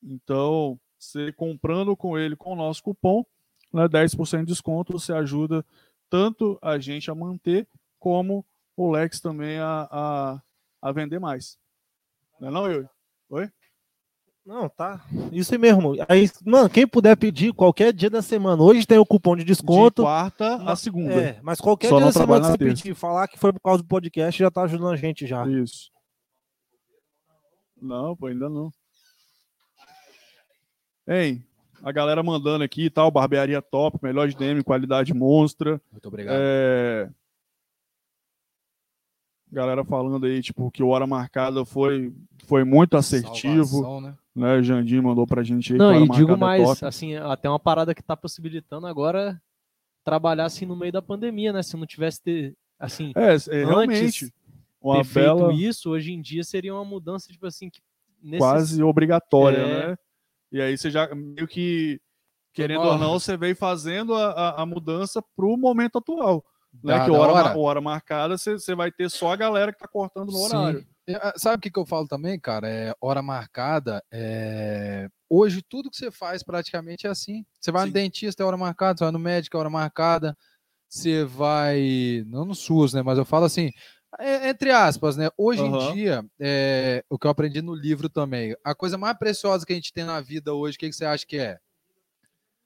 Então, 0.00 0.78
você 0.96 1.32
comprando 1.32 1.96
com 1.96 2.16
ele 2.16 2.36
com 2.36 2.52
o 2.52 2.56
nosso 2.56 2.80
cupom, 2.84 3.24
né, 3.72 3.88
10% 3.88 4.40
de 4.40 4.44
desconto, 4.46 4.92
você 4.92 5.12
ajuda 5.12 5.66
tanto 6.08 6.56
a 6.62 6.78
gente 6.78 7.10
a 7.10 7.16
manter, 7.16 7.66
como 7.98 8.46
o 8.76 8.92
Lex 8.92 9.18
também 9.18 9.58
a, 9.58 9.88
a, 9.90 10.42
a 10.84 10.92
vender 10.92 11.18
mais. 11.18 11.56
Não 12.38 12.48
é 12.48 12.50
não, 12.50 12.70
Yuri? 12.70 12.88
Não, 14.44 14.68
tá. 14.68 15.02
Isso 15.32 15.54
aí 15.54 15.58
mesmo. 15.58 15.94
Aí, 16.06 16.28
mano, 16.44 16.68
quem 16.68 16.86
puder 16.86 17.16
pedir 17.16 17.54
qualquer 17.54 17.94
dia 17.94 18.10
da 18.10 18.20
semana. 18.20 18.62
Hoje 18.62 18.86
tem 18.86 18.98
o 18.98 19.06
cupom 19.06 19.34
de 19.34 19.42
De 19.42 19.48
desconto. 19.48 20.02
quarta 20.02 20.56
a 20.56 20.76
segunda. 20.76 21.14
É, 21.14 21.40
mas 21.42 21.58
qualquer 21.58 21.88
Só 21.88 21.96
dia 21.96 22.04
não 22.04 22.12
da 22.12 22.12
semana 22.12 22.40
que 22.40 22.46
na 22.48 22.52
você 22.52 22.58
terça. 22.58 22.82
pedir, 22.82 22.94
falar 22.94 23.26
que 23.26 23.38
foi 23.38 23.54
por 23.54 23.60
causa 23.60 23.82
do 23.82 23.88
podcast, 23.88 24.38
já 24.38 24.50
tá 24.50 24.62
ajudando 24.64 24.90
a 24.92 24.96
gente 24.96 25.26
já. 25.26 25.46
Isso. 25.48 25.90
Não, 27.80 28.14
pô, 28.14 28.26
ainda 28.26 28.50
não. 28.50 28.70
Hein, 31.08 31.42
a 31.82 31.90
galera 31.90 32.22
mandando 32.22 32.62
aqui 32.64 32.84
e 32.84 32.90
tal, 32.90 33.10
barbearia 33.10 33.62
top, 33.62 33.98
melhor 34.02 34.28
de 34.28 34.36
DM, 34.36 34.62
qualidade 34.62 35.14
monstra. 35.14 35.80
Muito 35.90 36.06
obrigado. 36.08 36.36
É... 36.38 37.10
Galera 39.52 39.84
falando 39.84 40.26
aí, 40.26 40.42
tipo, 40.42 40.70
que 40.70 40.82
o 40.82 40.88
hora 40.88 41.06
marcada 41.06 41.64
foi, 41.64 42.12
foi 42.46 42.64
muito 42.64 42.96
assertivo, 42.96 43.64
Salvação, 43.64 44.00
né? 44.00 44.14
né? 44.34 44.62
Jandir 44.62 45.02
mandou 45.02 45.26
pra 45.26 45.42
gente 45.44 45.72
aí. 45.72 45.78
Não, 45.78 46.04
e 46.04 46.08
digo 46.08 46.32
é 46.32 46.36
mais, 46.36 46.62
top. 46.64 46.84
assim, 46.86 47.14
até 47.16 47.48
uma 47.48 47.58
parada 47.60 47.94
que 47.94 48.02
tá 48.02 48.16
possibilitando 48.16 48.86
agora 48.86 49.40
trabalhar 50.02 50.46
assim 50.46 50.66
no 50.66 50.76
meio 50.76 50.92
da 50.92 51.00
pandemia, 51.00 51.52
né? 51.52 51.62
Se 51.62 51.76
não 51.76 51.86
tivesse 51.86 52.20
ter, 52.22 52.56
assim, 52.78 53.12
É, 53.16 53.34
é, 53.56 53.64
realmente. 53.64 54.32
Uma 54.80 55.02
ter 55.02 55.14
bela, 55.14 55.48
feito 55.48 55.62
isso, 55.62 55.90
hoje 55.90 56.12
em 56.12 56.20
dia 56.20 56.44
seria 56.44 56.74
uma 56.74 56.84
mudança, 56.84 57.32
tipo 57.32 57.46
assim, 57.46 57.70
que 57.70 57.80
necess- 58.22 58.38
quase 58.38 58.82
obrigatória, 58.82 59.56
É. 59.58 59.88
né? 59.88 59.96
E 60.52 60.60
aí 60.60 60.76
você 60.76 60.90
já 60.90 61.08
meio 61.14 61.48
que, 61.48 61.98
querendo 62.52 62.82
ou 62.82 62.98
não, 62.98 63.18
você 63.18 63.34
veio 63.36 63.56
fazendo 63.56 64.14
a, 64.14 64.26
a, 64.32 64.62
a 64.62 64.66
mudança 64.66 65.22
pro 65.34 65.56
momento 65.56 65.96
atual. 65.98 66.44
Né? 66.82 66.98
Da- 66.98 67.04
que 67.04 67.10
hora, 67.10 67.32
hora. 67.32 67.58
hora 67.58 67.80
marcada, 67.80 68.36
você, 68.36 68.74
vai 68.74 68.90
ter 68.90 69.10
só 69.10 69.32
a 69.32 69.36
galera 69.36 69.72
que 69.72 69.78
tá 69.78 69.88
cortando 69.88 70.30
no 70.32 70.38
horário. 70.38 70.86
É, 71.06 71.14
ah, 71.16 71.32
Sabe 71.36 71.56
o 71.56 71.60
que, 71.60 71.70
que 71.70 71.78
eu 71.78 71.86
falo 71.86 72.06
também, 72.08 72.38
cara? 72.40 72.68
É 72.68 72.94
hora 73.00 73.22
marcada. 73.22 74.02
é, 74.10 75.08
Hoje 75.28 75.62
tudo 75.62 75.90
que 75.90 75.96
você 75.96 76.10
faz 76.10 76.42
praticamente 76.42 77.06
é 77.06 77.10
assim. 77.10 77.44
Você 77.60 77.70
vai 77.72 77.82
Sim. 77.82 77.88
no 77.88 77.94
dentista, 77.94 78.42
é 78.42 78.46
hora 78.46 78.56
marcada, 78.56 78.98
você 78.98 79.04
vai 79.04 79.12
no 79.12 79.18
médico, 79.18 79.56
é 79.56 79.60
hora 79.60 79.70
marcada. 79.70 80.36
Você 80.88 81.24
vai. 81.24 82.22
Não 82.26 82.44
no 82.44 82.54
SUS, 82.54 82.94
né? 82.94 83.02
Mas 83.02 83.18
eu 83.18 83.24
falo 83.24 83.44
assim, 83.46 83.70
é- 84.18 84.48
entre 84.48 84.70
aspas, 84.70 85.16
né? 85.16 85.28
Hoje 85.36 85.62
Aham. 85.62 85.90
em 85.90 85.94
dia, 85.94 86.24
é, 86.40 87.04
o 87.10 87.18
que 87.18 87.26
eu 87.26 87.30
aprendi 87.30 87.60
no 87.60 87.74
livro 87.74 88.08
também, 88.08 88.54
a 88.64 88.74
coisa 88.74 88.96
mais 88.96 89.16
preciosa 89.18 89.66
que 89.66 89.72
a 89.72 89.76
gente 89.76 89.92
tem 89.92 90.04
na 90.04 90.20
vida 90.20 90.54
hoje, 90.54 90.76
o 90.76 90.78
que, 90.78 90.88
que 90.88 90.94
você 90.94 91.04
acha 91.04 91.26
que 91.26 91.36
é? 91.38 91.58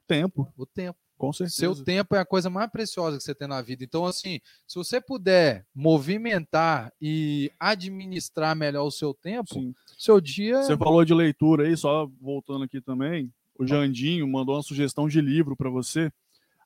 Tempo, 0.07 0.51
O 0.57 0.67
tempo. 0.67 0.99
Com 1.19 1.33
certeza. 1.33 1.57
Seu 1.57 1.75
tempo 1.85 2.15
é 2.15 2.21
a 2.21 2.25
coisa 2.25 2.49
mais 2.49 2.71
preciosa 2.71 3.19
que 3.19 3.25
você 3.25 3.35
tem 3.35 3.49
na 3.49 3.61
vida. 3.61 3.83
Então, 3.85 4.07
assim, 4.07 4.41
se 4.67 4.77
você 4.77 5.01
puder 5.01 5.67
movimentar 5.75 6.93
e 7.03 7.51
administrar 7.59 8.55
melhor 8.55 8.85
o 8.85 8.91
seu 8.91 9.13
tempo, 9.13 9.53
Sim. 9.53 9.75
seu 9.99 10.21
dia. 10.21 10.63
Você 10.63 10.77
falou 10.77 11.05
de 11.05 11.13
leitura 11.13 11.67
aí, 11.67 11.77
só 11.77 12.09
voltando 12.21 12.65
aqui 12.65 12.81
também. 12.81 13.31
O 13.59 13.67
Jandinho 13.67 14.27
mandou 14.29 14.55
uma 14.55 14.63
sugestão 14.63 15.09
de 15.09 15.21
livro 15.21 15.57
para 15.57 15.69
você. 15.69 16.11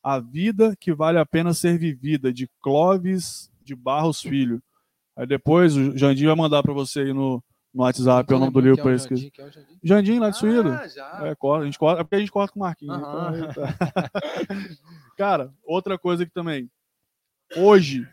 A 0.02 0.20
Vida 0.20 0.76
que 0.78 0.92
Vale 0.92 1.18
a 1.18 1.24
Pena 1.24 1.54
Ser 1.54 1.78
Vivida, 1.78 2.32
de 2.32 2.48
Clóvis 2.60 3.50
de 3.64 3.74
Barros 3.74 4.20
Filho. 4.20 4.62
Aí 5.16 5.26
depois 5.26 5.76
o 5.76 5.96
Jandinho 5.96 6.28
vai 6.28 6.36
mandar 6.36 6.62
para 6.62 6.72
você 6.72 7.00
aí 7.00 7.12
no, 7.12 7.42
no 7.72 7.82
WhatsApp, 7.82 8.32
é 8.32 8.36
o 8.36 8.38
nome 8.38 8.52
do 8.52 8.60
livro 8.60 8.82
para 8.82 8.94
esquecer. 8.94 9.32
Jandinho 9.82 10.20
lá 10.20 10.30
de. 10.30 10.46
Ah, 10.46 10.88
já. 10.88 11.26
É, 11.26 11.34
corta, 11.34 11.62
a 11.62 11.64
gente 11.64 11.78
corta, 11.78 12.00
é 12.00 12.04
porque 12.04 12.16
a 12.16 12.18
gente 12.18 12.30
corta 12.32 12.52
com 12.52 12.60
o 12.60 12.62
Marquinhos. 12.62 12.96
Aham. 12.96 13.38
então 13.38 13.52
tá. 13.54 14.10
Cara, 15.16 15.54
outra 15.64 15.98
coisa 15.98 16.26
que 16.26 16.32
também. 16.32 16.70
Hoje, 17.56 18.06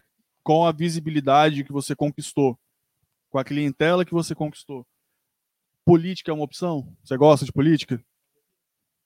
com 0.43 0.65
a 0.65 0.71
visibilidade 0.71 1.63
que 1.63 1.71
você 1.71 1.95
conquistou, 1.95 2.57
com 3.29 3.37
a 3.37 3.43
clientela 3.43 4.05
que 4.05 4.13
você 4.13 4.33
conquistou, 4.33 4.85
política 5.85 6.31
é 6.31 6.33
uma 6.33 6.43
opção? 6.43 6.95
Você 7.03 7.17
gosta 7.17 7.45
de 7.45 7.51
política? 7.51 8.03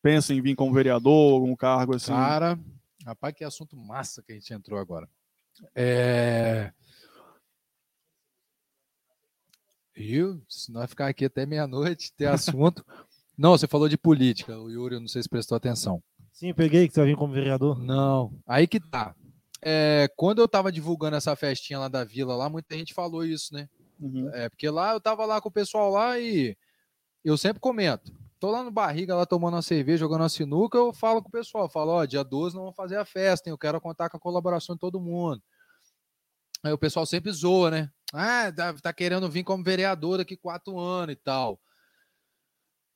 Pensa 0.02 0.34
em 0.34 0.42
vir 0.42 0.56
como 0.56 0.74
vereador, 0.74 1.34
algum 1.34 1.56
cargo 1.56 1.96
assim? 1.96 2.12
Cara, 2.12 2.60
rapaz, 3.06 3.34
que 3.36 3.44
assunto 3.44 3.76
massa 3.76 4.22
que 4.22 4.34
a 4.34 4.36
gente 4.36 4.54
entrou 4.54 4.80
agora. 4.80 5.08
É. 5.76 6.72
Viu? 9.96 10.42
Se 10.50 10.72
nós 10.72 10.90
ficar 10.90 11.08
aqui 11.08 11.26
até 11.26 11.46
meia-noite, 11.46 12.14
ter 12.14 12.26
assunto. 12.26 12.84
Não, 13.38 13.52
você 13.52 13.68
falou 13.68 13.90
de 13.90 13.98
política, 13.98 14.60
o 14.60 14.70
Yuri, 14.70 14.96
eu 14.96 15.02
não 15.02 15.08
sei 15.08 15.24
se 15.24 15.28
prestou 15.28 15.56
atenção. 15.56 16.04
Sim, 16.32 16.54
peguei 16.54 16.88
que 16.88 16.94
você 16.94 17.00
vai 17.00 17.10
vir 17.10 17.18
como 17.18 17.34
vereador. 17.34 17.80
Não, 17.80 18.32
aí 18.46 18.68
que 18.68 18.80
tá. 18.80 19.16
É, 19.60 20.08
quando 20.16 20.40
eu 20.40 20.48
tava 20.48 20.72
divulgando 20.72 21.16
essa 21.16 21.36
festinha 21.36 21.80
lá 21.80 21.88
da 21.88 22.04
vila, 22.04 22.36
lá 22.36 22.48
muita 22.48 22.78
gente 22.78 22.94
falou 22.94 23.26
isso, 23.26 23.52
né? 23.54 23.68
Uhum. 24.00 24.30
É, 24.34 24.50
porque 24.50 24.70
lá 24.70 24.94
eu 24.94 25.02
tava 25.02 25.26
lá 25.26 25.42
com 25.42 25.50
o 25.50 25.52
pessoal 25.52 25.90
lá 25.90 26.20
e 26.20 26.56
eu 27.24 27.38
sempre 27.38 27.60
comento. 27.60 28.12
Tô 28.40 28.52
lá 28.52 28.62
no 28.62 28.70
barriga, 28.70 29.16
lá 29.16 29.26
tomando 29.26 29.56
uma 29.56 29.62
cerveja, 29.62 30.00
jogando 30.00 30.22
uma 30.22 30.30
sinuca, 30.30 30.78
eu 30.78 30.92
falo 30.94 31.24
com 31.24 31.30
o 31.30 31.32
pessoal, 31.32 31.70
falo, 31.70 31.92
ó, 31.94 32.06
dia 32.06 32.24
12 32.24 32.56
nós 32.56 32.64
vamos 32.66 32.76
fazer 32.76 32.98
a 32.98 33.06
festa, 33.06 33.50
hein? 33.50 33.54
Eu 33.54 33.58
quero 33.58 33.80
contar 33.80 34.10
com 34.10 34.18
a 34.18 34.20
colaboração 34.20 34.76
de 34.76 34.80
todo 34.82 35.00
mundo. 35.00 35.42
Aí 36.62 36.74
o 36.74 36.78
pessoal 36.78 37.06
sempre 37.06 37.32
zoa, 37.32 37.72
né? 37.72 37.90
Ah, 38.14 38.52
tá, 38.52 38.74
tá 38.74 38.94
querendo 38.94 39.30
vir 39.30 39.44
como 39.44 39.64
vereador 39.64 40.20
daqui 40.20 40.38
quatro 40.38 40.80
anos 40.80 41.14
e 41.14 41.16
tal. 41.18 41.60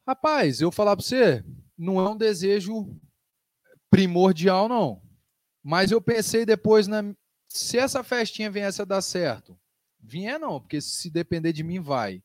Rapaz, 0.07 0.61
eu 0.61 0.71
falar 0.71 0.95
pra 0.95 1.03
você, 1.03 1.43
não 1.77 1.99
é 1.99 2.09
um 2.09 2.15
desejo 2.15 2.95
primordial, 3.89 4.69
não. 4.69 5.01
Mas 5.63 5.91
eu 5.91 5.99
pensei 5.99 6.45
depois, 6.45 6.87
na, 6.87 7.03
se 7.49 7.77
essa 7.77 8.03
festinha 8.03 8.49
viesse 8.49 8.81
a 8.81 8.85
dar 8.85 9.01
certo, 9.01 9.59
Vier 9.99 10.39
não, 10.39 10.59
porque 10.59 10.79
se 10.79 11.09
depender 11.09 11.51
de 11.51 11.63
mim, 11.63 11.81
vai. 11.81 12.23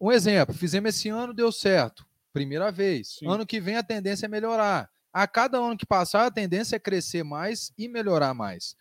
Um 0.00 0.10
exemplo, 0.10 0.54
fizemos 0.54 0.94
esse 0.94 1.08
ano, 1.08 1.34
deu 1.34 1.52
certo. 1.52 2.06
Primeira 2.32 2.70
vez. 2.70 3.16
Sim. 3.18 3.28
Ano 3.28 3.46
que 3.46 3.60
vem 3.60 3.76
a 3.76 3.82
tendência 3.82 4.26
é 4.26 4.28
melhorar. 4.28 4.88
A 5.12 5.26
cada 5.26 5.58
ano 5.58 5.76
que 5.76 5.84
passar, 5.84 6.26
a 6.26 6.30
tendência 6.30 6.76
é 6.76 6.78
crescer 6.78 7.24
mais 7.24 7.72
e 7.76 7.88
melhorar 7.88 8.32
mais. 8.32 8.74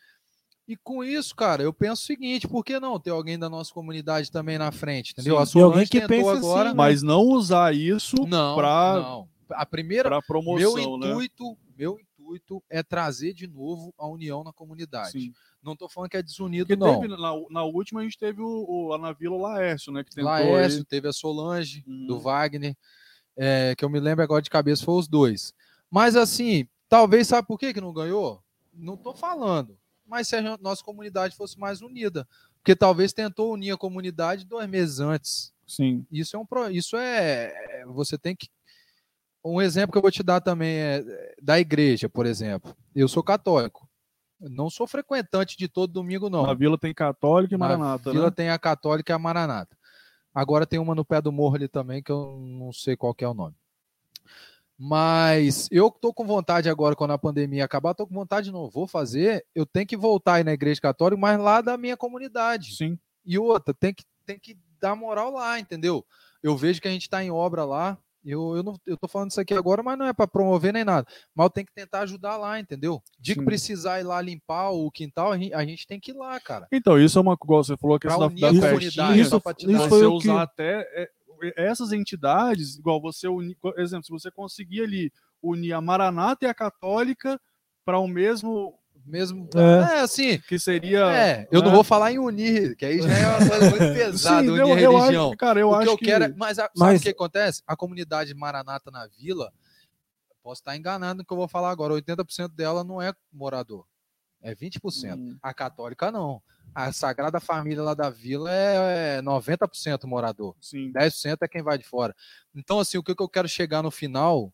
E 0.67 0.75
com 0.75 1.01
isso, 1.03 1.33
cara, 1.35 1.63
eu 1.63 1.71
penso 1.71 2.03
o 2.03 2.05
seguinte: 2.05 2.47
por 2.47 2.63
que 2.63 2.79
não 2.79 2.99
ter 2.99 3.11
alguém 3.11 3.39
da 3.39 3.49
nossa 3.49 3.73
comunidade 3.73 4.29
também 4.31 4.57
na 4.57 4.71
frente? 4.71 5.11
Entendeu? 5.13 5.35
Sim. 5.37 5.41
A 5.41 5.45
Solange 5.45 5.71
alguém 5.73 5.87
que 5.87 6.01
tentou 6.01 6.31
pense 6.33 6.37
agora. 6.45 6.59
assim, 6.61 6.69
né? 6.69 6.75
Mas 6.75 7.01
não 7.01 7.21
usar 7.21 7.73
isso 7.73 8.17
Não, 8.27 8.55
pra, 8.55 8.93
não. 9.01 9.29
A 9.51 9.65
primeira, 9.65 10.09
pra 10.09 10.17
meu 10.17 10.23
promoção, 10.23 10.97
né? 10.97 11.07
intuito, 11.09 11.57
meu 11.77 11.97
intuito 11.99 12.61
é 12.69 12.83
trazer 12.83 13.33
de 13.33 13.47
novo 13.47 13.93
a 13.97 14.05
união 14.07 14.43
na 14.43 14.51
comunidade. 14.51 15.11
Sim. 15.11 15.33
Não 15.63 15.73
tô 15.75 15.87
falando 15.87 16.09
que 16.09 16.17
é 16.17 16.21
desunido, 16.21 16.67
Porque 16.67 16.79
não. 16.79 16.99
teve, 16.99 17.07
na, 17.15 17.31
na 17.49 17.63
última 17.63 18.01
a 18.01 18.03
gente 18.03 18.17
teve 18.17 18.41
o, 18.41 18.65
o, 18.67 18.87
lá 18.89 18.97
na 18.97 19.13
Vila 19.13 19.35
o 19.35 19.41
Laércio, 19.41 19.91
né? 19.93 20.03
Que 20.03 20.11
tentou 20.11 20.29
Laércio, 20.29 20.79
aí. 20.79 20.85
teve 20.85 21.07
a 21.07 21.13
Solange, 21.13 21.81
do 22.05 22.15
Uhum. 22.15 22.19
Wagner, 22.19 22.75
é, 23.37 23.73
que 23.77 23.85
eu 23.85 23.89
me 23.89 23.99
lembro 24.01 24.23
agora 24.23 24.41
de 24.41 24.49
cabeça, 24.49 24.83
foi 24.83 24.95
os 24.95 25.07
dois. 25.07 25.53
Mas 25.89 26.15
assim, 26.17 26.67
talvez, 26.89 27.27
sabe 27.27 27.47
por 27.47 27.57
que, 27.57 27.73
que 27.73 27.79
não 27.81 27.93
ganhou? 27.93 28.41
Não 28.73 28.97
tô 28.97 29.13
falando. 29.13 29.77
Mas 30.07 30.27
se 30.27 30.35
a 30.35 30.57
nossa 30.57 30.83
comunidade 30.83 31.35
fosse 31.35 31.59
mais 31.59 31.81
unida. 31.81 32.27
Porque 32.59 32.75
talvez 32.75 33.13
tentou 33.13 33.53
unir 33.53 33.71
a 33.71 33.77
comunidade 33.77 34.45
dois 34.45 34.67
meses 34.69 34.99
antes. 34.99 35.53
Sim. 35.67 36.05
Isso 36.11 36.35
é 36.35 36.39
um 36.39 36.69
isso 36.71 36.95
é 36.95 37.53
é- 37.81 37.85
você 37.85 38.17
tem 38.17 38.35
que 38.35 38.47
um 39.43 39.61
exemplo 39.61 39.91
que 39.91 39.97
eu 39.97 40.01
vou 40.01 40.11
te 40.11 40.23
dar 40.23 40.41
também 40.41 40.75
é 40.75 40.97
é 41.05 41.35
da 41.41 41.59
igreja, 41.59 42.09
por 42.09 42.25
exemplo. 42.25 42.75
Eu 42.95 43.07
sou 43.07 43.21
católico. 43.23 43.87
Não 44.39 44.69
sou 44.69 44.85
frequentante 44.85 45.57
de 45.57 45.67
todo 45.67 45.91
domingo 45.91 46.29
não. 46.29 46.45
Na 46.45 46.53
Vila 46.53 46.77
tem 46.77 46.93
Católica 46.93 47.55
e 47.55 47.57
Na 47.57 47.67
Maranata, 47.67 48.11
Vila 48.11 48.25
né? 48.25 48.31
tem 48.31 48.49
a 48.49 48.59
católica 48.59 49.11
e 49.11 49.15
a 49.15 49.19
maranata. 49.19 49.75
Agora 50.33 50.67
tem 50.67 50.77
uma 50.77 50.93
no 50.93 51.03
pé 51.03 51.19
do 51.19 51.31
morro 51.31 51.55
ali 51.55 51.67
também 51.67 52.03
que 52.03 52.11
eu 52.11 52.37
não 52.39 52.71
sei 52.71 52.95
qual 52.95 53.13
que 53.15 53.23
é 53.23 53.27
o 53.27 53.33
nome. 53.33 53.55
Mas 54.77 55.67
eu 55.71 55.89
tô 55.89 56.13
com 56.13 56.25
vontade 56.25 56.69
agora, 56.69 56.95
quando 56.95 57.11
a 57.11 57.17
pandemia 57.17 57.65
acabar, 57.65 57.93
tô 57.95 58.05
com 58.05 58.13
vontade 58.13 58.45
de 58.45 58.51
novo. 58.51 58.69
Vou 58.71 58.87
fazer, 58.87 59.43
eu 59.55 59.65
tenho 59.65 59.87
que 59.87 59.97
voltar 59.97 60.35
aí 60.35 60.43
na 60.43 60.53
igreja 60.53 60.79
católica, 60.79 61.19
mas 61.19 61.39
lá 61.39 61.61
da 61.61 61.77
minha 61.77 61.97
comunidade. 61.97 62.75
Sim. 62.75 62.97
E 63.25 63.37
outra, 63.39 63.73
tem 63.73 63.93
que, 63.93 64.03
tem 64.25 64.37
que 64.39 64.55
dar 64.79 64.95
moral 64.95 65.31
lá, 65.31 65.59
entendeu? 65.59 66.05
Eu 66.43 66.55
vejo 66.55 66.79
que 66.79 66.87
a 66.87 66.91
gente 66.91 67.03
está 67.03 67.23
em 67.23 67.31
obra 67.31 67.65
lá. 67.65 67.97
Eu, 68.23 68.57
eu, 68.57 68.63
não, 68.63 68.75
eu 68.85 68.97
tô 68.97 69.07
falando 69.07 69.31
isso 69.31 69.39
aqui 69.39 69.53
agora, 69.53 69.81
mas 69.81 69.97
não 69.97 70.05
é 70.05 70.11
para 70.11 70.27
promover 70.27 70.73
nem 70.73 70.83
nada. 70.83 71.07
Mas 71.33 71.45
eu 71.45 71.49
tenho 71.49 71.65
que 71.67 71.73
tentar 71.73 72.01
ajudar 72.01 72.35
lá, 72.35 72.59
entendeu? 72.59 73.01
De 73.17 73.33
que 73.35 73.41
precisar 73.43 74.01
ir 74.01 74.03
lá 74.03 74.21
limpar 74.21 74.69
o 74.71 74.91
quintal, 74.91 75.31
a 75.31 75.37
gente, 75.37 75.53
a 75.53 75.65
gente 75.65 75.87
tem 75.87 75.97
que 75.99 76.11
ir 76.11 76.13
lá, 76.15 76.37
cara. 76.39 76.67
Então, 76.71 76.99
isso 76.99 77.17
é 77.17 77.21
uma 77.21 77.37
coisa, 77.37 77.69
você 77.69 77.77
falou 77.77 77.95
a 77.95 77.99
Pra 77.99 78.09
questão 78.09 78.27
unir 78.27 78.41
da, 78.41 78.51
da 78.51 78.77
festinha, 78.79 79.39
pra 79.39 79.53
te 79.53 79.71
isso 79.71 79.79
dar- 79.79 79.89
foi 79.89 79.99
você 79.99 80.05
o 80.05 80.19
que- 80.19 80.27
usar 80.29 80.41
até 80.41 80.81
é, 80.93 81.09
essas 81.55 81.91
entidades, 81.91 82.77
igual 82.77 83.01
você 83.01 83.27
unir, 83.27 83.55
por 83.61 83.77
exemplo, 83.79 84.05
se 84.05 84.11
você 84.11 84.29
conseguir 84.31 84.81
ali 84.83 85.11
unir 85.41 85.73
a 85.73 85.81
Maranata 85.81 86.45
e 86.45 86.49
a 86.49 86.53
Católica 86.53 87.39
para 87.85 87.99
o 87.99 88.07
mesmo 88.07 88.77
Mesmo. 89.05 89.47
É. 89.55 89.95
É, 89.95 89.99
assim. 90.01 90.37
que 90.39 90.59
seria 90.59 91.09
É, 91.11 91.47
eu 91.49 91.61
não 91.61 91.69
né? 91.69 91.75
vou 91.75 91.83
falar 91.83 92.11
em 92.11 92.19
unir, 92.19 92.75
que 92.75 92.85
aí 92.85 93.01
já 93.01 93.09
é 93.13 93.27
uma 93.37 93.49
coisa 93.49 93.69
muito 93.69 93.77
pesada, 93.95 94.41
Sim, 94.41 94.49
unir 94.49 94.59
eu, 94.59 94.65
a 94.73 94.81
eu 94.81 94.97
religião. 94.97 95.27
acho, 95.29 95.37
cara, 95.37 95.59
eu 95.61 95.69
o 95.69 95.71
que 95.71 95.77
acho 95.77 95.89
eu 95.91 95.97
que 95.97 96.05
quero 96.05 96.25
é. 96.25 96.33
Mas 96.35 96.57
sabe 96.57 96.71
Mas- 96.75 96.99
o 96.99 97.03
que 97.03 97.09
acontece? 97.09 97.63
A 97.65 97.73
comunidade 97.77 98.33
Maranata 98.33 98.91
na 98.91 99.07
vila, 99.07 99.53
posso 100.43 100.59
estar 100.59 100.75
enganando 100.75 101.19
no 101.19 101.25
que 101.25 101.31
eu 101.31 101.37
vou 101.37 101.47
falar 101.47 101.71
agora, 101.71 101.93
80% 101.93 102.49
dela 102.49 102.83
não 102.83 103.01
é 103.01 103.13
morador. 103.31 103.85
É 104.47 104.55
20%. 104.55 105.17
Hum. 105.17 105.37
A 105.41 105.53
católica 105.53 106.09
não. 106.09 106.41
A 106.73 106.93
Sagrada 106.93 107.39
Família 107.39 107.83
lá 107.83 107.93
da 107.93 108.09
vila 108.09 108.49
é, 108.49 109.17
é 109.17 109.21
90% 109.21 110.05
morador. 110.05 110.55
sim, 110.61 110.91
10% 110.93 111.37
é 111.41 111.47
quem 111.47 111.61
vai 111.61 111.77
de 111.77 111.83
fora. 111.83 112.15
Então, 112.55 112.79
assim, 112.79 112.97
o 112.97 113.03
que 113.03 113.13
que 113.13 113.21
eu 113.21 113.27
quero 113.27 113.47
chegar 113.49 113.83
no 113.83 113.91
final, 113.91 114.53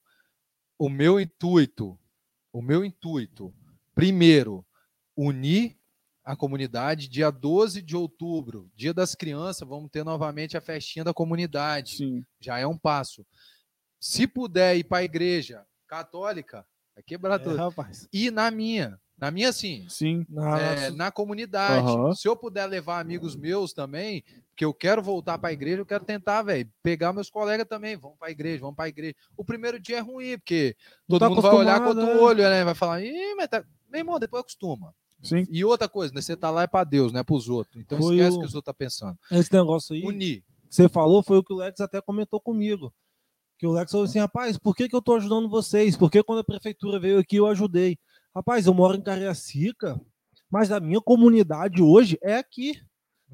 o 0.80 0.90
meu 0.90 1.20
intuito, 1.20 2.00
o 2.52 2.62
meu 2.62 2.84
intuito, 2.84 3.54
primeiro, 3.94 4.66
unir 5.16 5.78
a 6.24 6.36
comunidade. 6.36 7.08
Dia 7.08 7.30
12 7.30 7.82
de 7.82 7.96
outubro, 7.96 8.72
dia 8.76 8.94
das 8.94 9.14
crianças, 9.14 9.68
vamos 9.68 9.92
ter 9.92 10.04
novamente 10.04 10.58
a 10.58 10.62
festinha 10.62 11.04
da 11.06 11.14
comunidade. 11.14 11.98
sim. 11.98 12.26
Já 12.40 12.58
é 12.58 12.66
um 12.66 12.78
passo. 12.78 13.26
Se 14.00 14.26
puder 14.26 14.76
ir 14.76 14.86
para 14.86 15.00
a 15.00 15.04
igreja 15.04 15.66
católica, 15.88 16.66
vai 16.96 17.04
quebrar 17.04 17.36
É, 17.36 17.44
tudo. 17.44 17.58
rapaz. 17.58 18.08
E 18.12 18.32
na 18.32 18.50
minha, 18.50 19.00
na 19.24 19.32
minha 19.32 19.54
sim, 19.54 19.86
Sim, 19.88 20.26
Na- 20.30 20.60
é, 20.60 20.90
na 20.92 21.10
comunidade. 21.12 21.88
Aham. 21.88 22.14
Se 22.14 22.28
eu 22.28 22.36
puder 22.36 22.66
levar 22.66 23.00
amigos 23.00 23.36
meus 23.38 23.72
também, 23.72 24.22
que 24.56 24.66
eu 24.66 24.74
quero 24.74 25.02
voltar 25.02 25.38
para 25.38 25.50
a 25.50 25.54
igreja, 25.54 25.80
eu 25.82 25.86
quero 25.86 26.04
tentar, 26.04 26.42
velho, 26.44 26.70
pegar 26.84 27.14
meus 27.14 27.30
colegas 27.30 27.66
também, 27.68 27.96
vamos 27.96 28.18
para 28.18 28.28
a 28.28 28.32
igreja, 28.32 28.60
vamos 28.60 28.76
para 28.76 28.86
a 28.86 28.90
igreja. 28.90 29.16
O 29.38 29.46
primeiro 29.46 29.80
dia 29.80 29.98
é 29.98 30.02
ruim, 30.02 30.38
porque 30.38 30.76
todo 31.08 31.20
tá 31.22 31.30
mundo 31.30 31.42
vai 31.42 31.54
olhar 31.56 31.80
com 31.80 31.88
outro 31.88 32.04
é. 32.06 32.18
olho, 32.20 32.44
né? 32.44 32.64
Vai 32.66 32.76
falar, 32.76 33.02
Ih, 33.02 33.36
mas 33.36 33.48
tá... 33.48 33.64
meu 33.90 34.00
irmão, 34.00 34.20
depois 34.20 34.42
acostuma. 34.42 34.94
sim. 35.22 35.48
E 35.50 35.64
outra 35.64 35.88
coisa, 35.88 36.14
né? 36.14 36.20
Você 36.22 36.36
tá 36.36 36.50
lá 36.52 36.64
é 36.64 36.68
para 36.68 36.84
Deus, 36.84 37.14
não 37.14 37.22
é 37.22 37.24
para 37.24 37.36
os 37.36 37.48
outros. 37.48 37.82
Então 37.82 37.98
Foi 38.00 38.16
esquece 38.18 38.32
o 38.36 38.40
o- 38.40 38.42
que 38.42 38.48
os 38.48 38.56
outros 38.56 38.74
tá 38.74 38.78
pensando. 38.78 39.18
Esse 39.32 39.54
negócio 39.54 39.96
aí 39.96 40.04
Unir. 40.06 40.42
que 40.42 40.46
você 40.70 40.90
falou 40.90 41.24
foi 41.24 41.38
o 41.38 41.44
que 41.44 41.54
o 41.54 41.58
Lex 41.58 41.80
até 41.80 42.02
comentou 42.02 42.42
comigo. 42.42 42.94
Que 43.58 43.66
o 43.68 43.72
Lex 43.72 43.90
falou 43.92 44.06
assim, 44.06 44.20
rapaz, 44.20 44.58
por 44.58 44.76
que, 44.76 44.90
que 44.90 44.96
eu 44.96 45.02
tô 45.02 45.16
ajudando 45.16 45.48
vocês? 45.48 45.96
Porque 45.96 46.22
quando 46.22 46.40
a 46.40 46.44
prefeitura 46.44 47.00
veio 47.00 47.20
aqui, 47.20 47.38
eu 47.38 47.48
ajudei. 47.48 47.98
Rapaz, 48.36 48.66
eu 48.66 48.74
moro 48.74 48.98
em 48.98 49.02
Cariacica, 49.02 50.00
mas 50.50 50.72
a 50.72 50.80
minha 50.80 51.02
comunidade 51.02 51.82
hoje 51.82 52.18
é 52.22 52.38
aqui. 52.38 52.74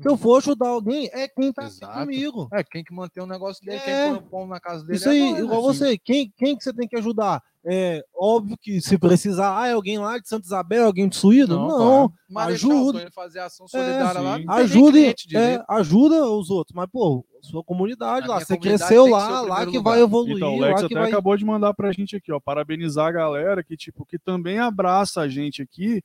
Se 0.01 0.07
eu 0.07 0.15
for 0.17 0.37
ajudar 0.37 0.69
alguém, 0.69 1.09
é 1.11 1.27
quem 1.27 1.51
tá 1.51 1.65
aqui 1.65 1.79
comigo. 1.85 2.47
É, 2.53 2.63
quem 2.63 2.83
que 2.83 2.93
mantém 2.93 3.21
o 3.21 3.27
negócio 3.27 3.65
dele, 3.65 3.77
É. 3.77 3.83
quem 3.83 4.15
põe 4.15 4.25
o 4.25 4.29
pão 4.29 4.47
na 4.47 4.59
casa 4.59 4.83
dele 4.85 4.95
Isso 4.97 5.09
é 5.09 5.11
aí, 5.11 5.31
nós, 5.31 5.39
igual 5.39 5.61
né? 5.61 5.67
você, 5.67 5.97
quem, 5.97 6.33
quem 6.37 6.57
que 6.57 6.63
você 6.63 6.73
tem 6.73 6.87
que 6.87 6.95
ajudar? 6.97 7.41
É 7.71 8.03
óbvio 8.15 8.57
que 8.59 8.81
se 8.81 8.97
precisar, 8.97 9.59
ah, 9.61 9.67
é 9.67 9.73
alguém 9.73 9.99
lá 9.99 10.17
de 10.17 10.27
Santa 10.27 10.47
Isabel, 10.47 10.85
alguém 10.87 11.07
de 11.07 11.15
Suído? 11.15 11.55
Não, 11.55 11.67
claro. 11.67 12.13
Marechal, 12.27 12.71
ajuda. 12.71 13.11
fazer 13.11 13.39
ação 13.41 13.67
solidária 13.67 14.21
lá, 14.21 14.31
não 14.31 14.37
nem 14.39 14.49
ajude, 14.49 14.91
cliente 15.13 15.37
é, 15.37 15.63
ajuda 15.69 16.25
os 16.25 16.49
outros, 16.49 16.73
mas 16.75 16.87
pô, 16.91 17.23
sua 17.43 17.63
comunidade 17.63 18.25
A 18.25 18.29
lá, 18.29 18.39
você 18.39 18.55
comunidade 18.57 18.79
cresceu 18.79 19.05
que 19.05 19.11
lá, 19.11 19.41
lá 19.41 19.59
que 19.67 19.77
lugar. 19.77 19.91
vai 19.91 20.01
evoluir, 20.01 20.37
Então, 20.37 20.55
o 20.55 20.59
Lex 20.61 20.79
lá 20.81 20.85
até 20.87 20.95
vai. 20.95 21.07
acabou 21.09 21.37
de 21.37 21.45
mandar 21.45 21.73
pra 21.75 21.91
gente 21.91 22.15
aqui, 22.15 22.31
ó, 22.31 22.39
parabenizar 22.39 23.05
a 23.07 23.11
galera 23.11 23.63
que, 23.63 23.77
tipo, 23.77 24.03
que 24.03 24.17
também 24.17 24.57
abraça 24.57 25.21
a 25.21 25.27
gente 25.27 25.61
aqui, 25.61 26.01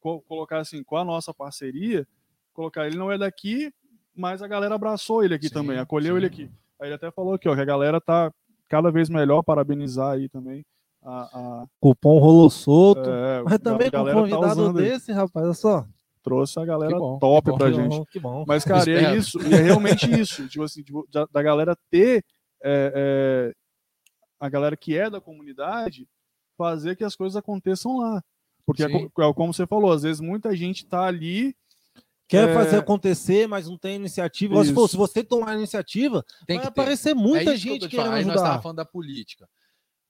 co- 0.00 0.20
colocar 0.22 0.58
assim, 0.58 0.82
com 0.82 0.96
a 0.96 1.04
nossa 1.04 1.32
parceria, 1.32 2.04
colocar, 2.52 2.88
ele 2.88 2.96
não 2.96 3.12
é 3.12 3.16
daqui, 3.18 3.72
mas 4.16 4.42
a 4.42 4.48
galera 4.48 4.74
abraçou 4.74 5.22
ele 5.22 5.34
aqui 5.34 5.46
Sim, 5.48 5.54
também, 5.54 5.78
acolheu 5.78 6.14
sim. 6.14 6.16
ele 6.16 6.26
aqui. 6.26 6.50
Aí 6.80 6.88
ele 6.88 6.94
até 6.94 7.08
falou 7.12 7.34
aqui, 7.34 7.48
ó, 7.48 7.54
que 7.54 7.60
a 7.60 7.64
galera 7.64 8.00
tá 8.00 8.32
cada 8.68 8.90
vez 8.90 9.08
melhor, 9.08 9.42
parabenizar 9.44 10.12
aí 10.14 10.28
também 10.28 10.64
a... 11.04 11.22
a 11.62 11.66
Cupom 11.80 12.18
rolou 12.18 12.48
solto. 12.50 13.08
é, 13.08 13.42
mas 13.42 13.58
também 13.58 13.88
a 13.88 13.90
com 13.90 13.98
um 13.98 14.04
galera 14.04 14.14
tá 14.16 14.36
convidado 14.36 14.62
usando 14.62 14.78
aí. 14.78 14.84
desse, 14.84 15.12
rapaz, 15.12 15.44
olha 15.44 15.54
só. 15.54 15.86
trouxe 16.22 16.58
a 16.58 16.64
galera 16.64 16.92
Que 16.92 16.98
bom, 16.98 17.18
top 17.18 17.44
que 17.44 17.50
bom, 17.50 17.58
pra 17.58 17.68
que 17.70 17.74
gente. 17.74 17.88
bom, 17.88 18.04
que 18.06 18.20
bom. 18.20 18.44
Mas, 18.48 18.64
cara, 18.64 18.90
é 18.90 19.16
isso, 19.16 19.38
e 19.42 19.54
é 19.54 19.60
realmente 19.60 20.10
isso. 20.10 20.48
Tipo 20.48 20.64
assim, 20.64 20.82
tipo, 20.82 21.06
da, 21.12 21.26
da 21.30 21.42
galera 21.42 21.76
ter 21.90 22.24
é, 22.62 22.92
é, 22.94 23.54
a 24.40 24.48
galera 24.48 24.76
que 24.76 24.96
é 24.96 25.10
da 25.10 25.20
comunidade 25.20 26.08
fazer 26.56 26.96
que 26.96 27.04
as 27.04 27.14
coisas 27.14 27.36
aconteçam 27.36 27.98
lá. 27.98 28.22
Porque, 28.66 28.82
é, 28.82 28.86
é 28.86 29.32
como 29.34 29.52
você 29.52 29.66
falou, 29.66 29.92
às 29.92 30.02
vezes 30.02 30.20
muita 30.20 30.56
gente 30.56 30.86
tá 30.86 31.04
ali. 31.04 31.54
Quer 32.26 32.48
é, 32.48 32.54
fazer 32.54 32.78
acontecer, 32.78 33.46
mas 33.46 33.68
não 33.68 33.76
tem 33.76 33.96
iniciativa. 33.96 34.54
For, 34.54 34.64
Isso. 34.64 34.88
se 34.88 34.96
você 34.96 35.22
tomar 35.22 35.50
a 35.50 35.54
iniciativa, 35.54 36.24
Tem 36.46 36.56
vai 36.56 36.66
que 36.66 36.72
ter. 36.72 36.80
aparecer 36.80 37.14
muita 37.14 37.50
É 37.50 37.52
que 37.52 37.56
gente 37.58 37.86
te 37.86 37.96
falando. 37.96 38.12
querendo 38.12 38.14
Aí 38.14 38.24
nós 38.24 38.36
estávamos 38.36 38.48
ajudar. 38.48 38.62
falando 38.62 38.76
da 38.78 38.84
política. 38.86 39.46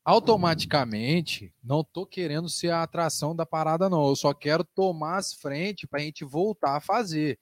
Automaticamente, 0.04 1.52
não 1.62 1.82
tô 1.82 2.04
querendo 2.04 2.48
ser 2.48 2.70
a 2.70 2.82
atração 2.82 3.34
da 3.34 3.46
parada, 3.46 3.88
não. 3.88 4.08
Eu 4.08 4.16
só 4.16 4.34
quero 4.34 4.62
tomar 4.62 5.16
as 5.16 5.32
frentes 5.32 5.88
para 5.88 6.00
a 6.00 6.02
gente 6.02 6.24
voltar 6.24 6.76
a 6.76 6.80
fazer. 6.80 7.38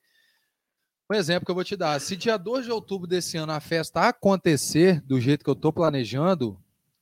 Um 1.10 1.14
exemplo 1.14 1.44
que 1.44 1.50
eu 1.50 1.54
vou 1.54 1.64
te 1.64 1.76
dar. 1.76 2.00
Se 2.00 2.16
dia 2.16 2.36
2 2.38 2.64
de 2.64 2.70
outubro 2.70 3.06
desse 3.06 3.36
ano 3.36 3.52
a 3.52 3.60
festa 3.60 4.08
acontecer 4.08 5.00
do 5.02 5.20
jeito 5.20 5.44
que 5.44 5.50
eu 5.50 5.56
tô 5.56 5.72
planejando, 5.72 6.56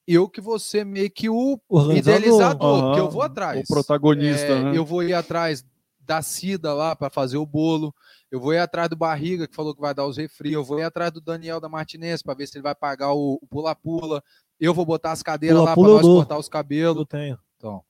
eu 0.07 0.28
que 0.28 0.41
vou 0.41 0.59
ser 0.59 0.85
meio 0.85 1.11
que 1.11 1.28
o 1.28 1.61
Organizador. 1.69 2.19
idealizador, 2.19 2.78
Aham, 2.78 2.87
porque 2.87 3.01
eu 3.01 3.11
vou 3.11 3.23
atrás. 3.23 3.61
O 3.61 3.73
protagonista, 3.73 4.47
É, 4.47 4.65
né? 4.65 4.77
Eu 4.77 4.85
vou 4.85 5.03
ir 5.03 5.12
atrás 5.15 5.65
da 6.01 6.23
Cida 6.23 6.74
lá 6.74 6.97
para 6.97 7.09
fazer 7.11 7.37
o 7.37 7.47
bolo. 7.47 7.95
Eu 8.31 8.41
vou 8.41 8.53
ir 8.53 8.59
atrás 8.59 8.89
do 8.89 8.97
Barriga, 8.97 9.47
que 9.47 9.55
falou 9.55 9.74
que 9.74 9.81
vai 9.81 9.95
dar 9.95 10.07
os 10.07 10.16
refri. 10.16 10.53
Eu 10.53 10.65
vou 10.65 10.81
ir 10.81 10.85
atrás 10.85 11.12
do 11.12 11.20
Daniel 11.20 11.61
da 11.61 11.69
Martinez 11.69 12.23
para 12.23 12.35
ver 12.35 12.49
se 12.49 12.57
ele 12.57 12.62
vai 12.62 12.74
pagar 12.74 13.12
o 13.12 13.39
pula-pula. 13.49 14.23
Eu 14.61 14.74
vou 14.74 14.85
botar 14.85 15.12
as 15.12 15.23
cadeiras 15.23 15.59
lá 15.59 15.74
para 15.74 15.82
nós 15.82 16.03
cortar 16.03 16.39
os 16.39 16.49
cabelos. 16.49 16.99
Eu 16.99 17.07
tenho. 17.07 17.39
Então, 17.57 17.82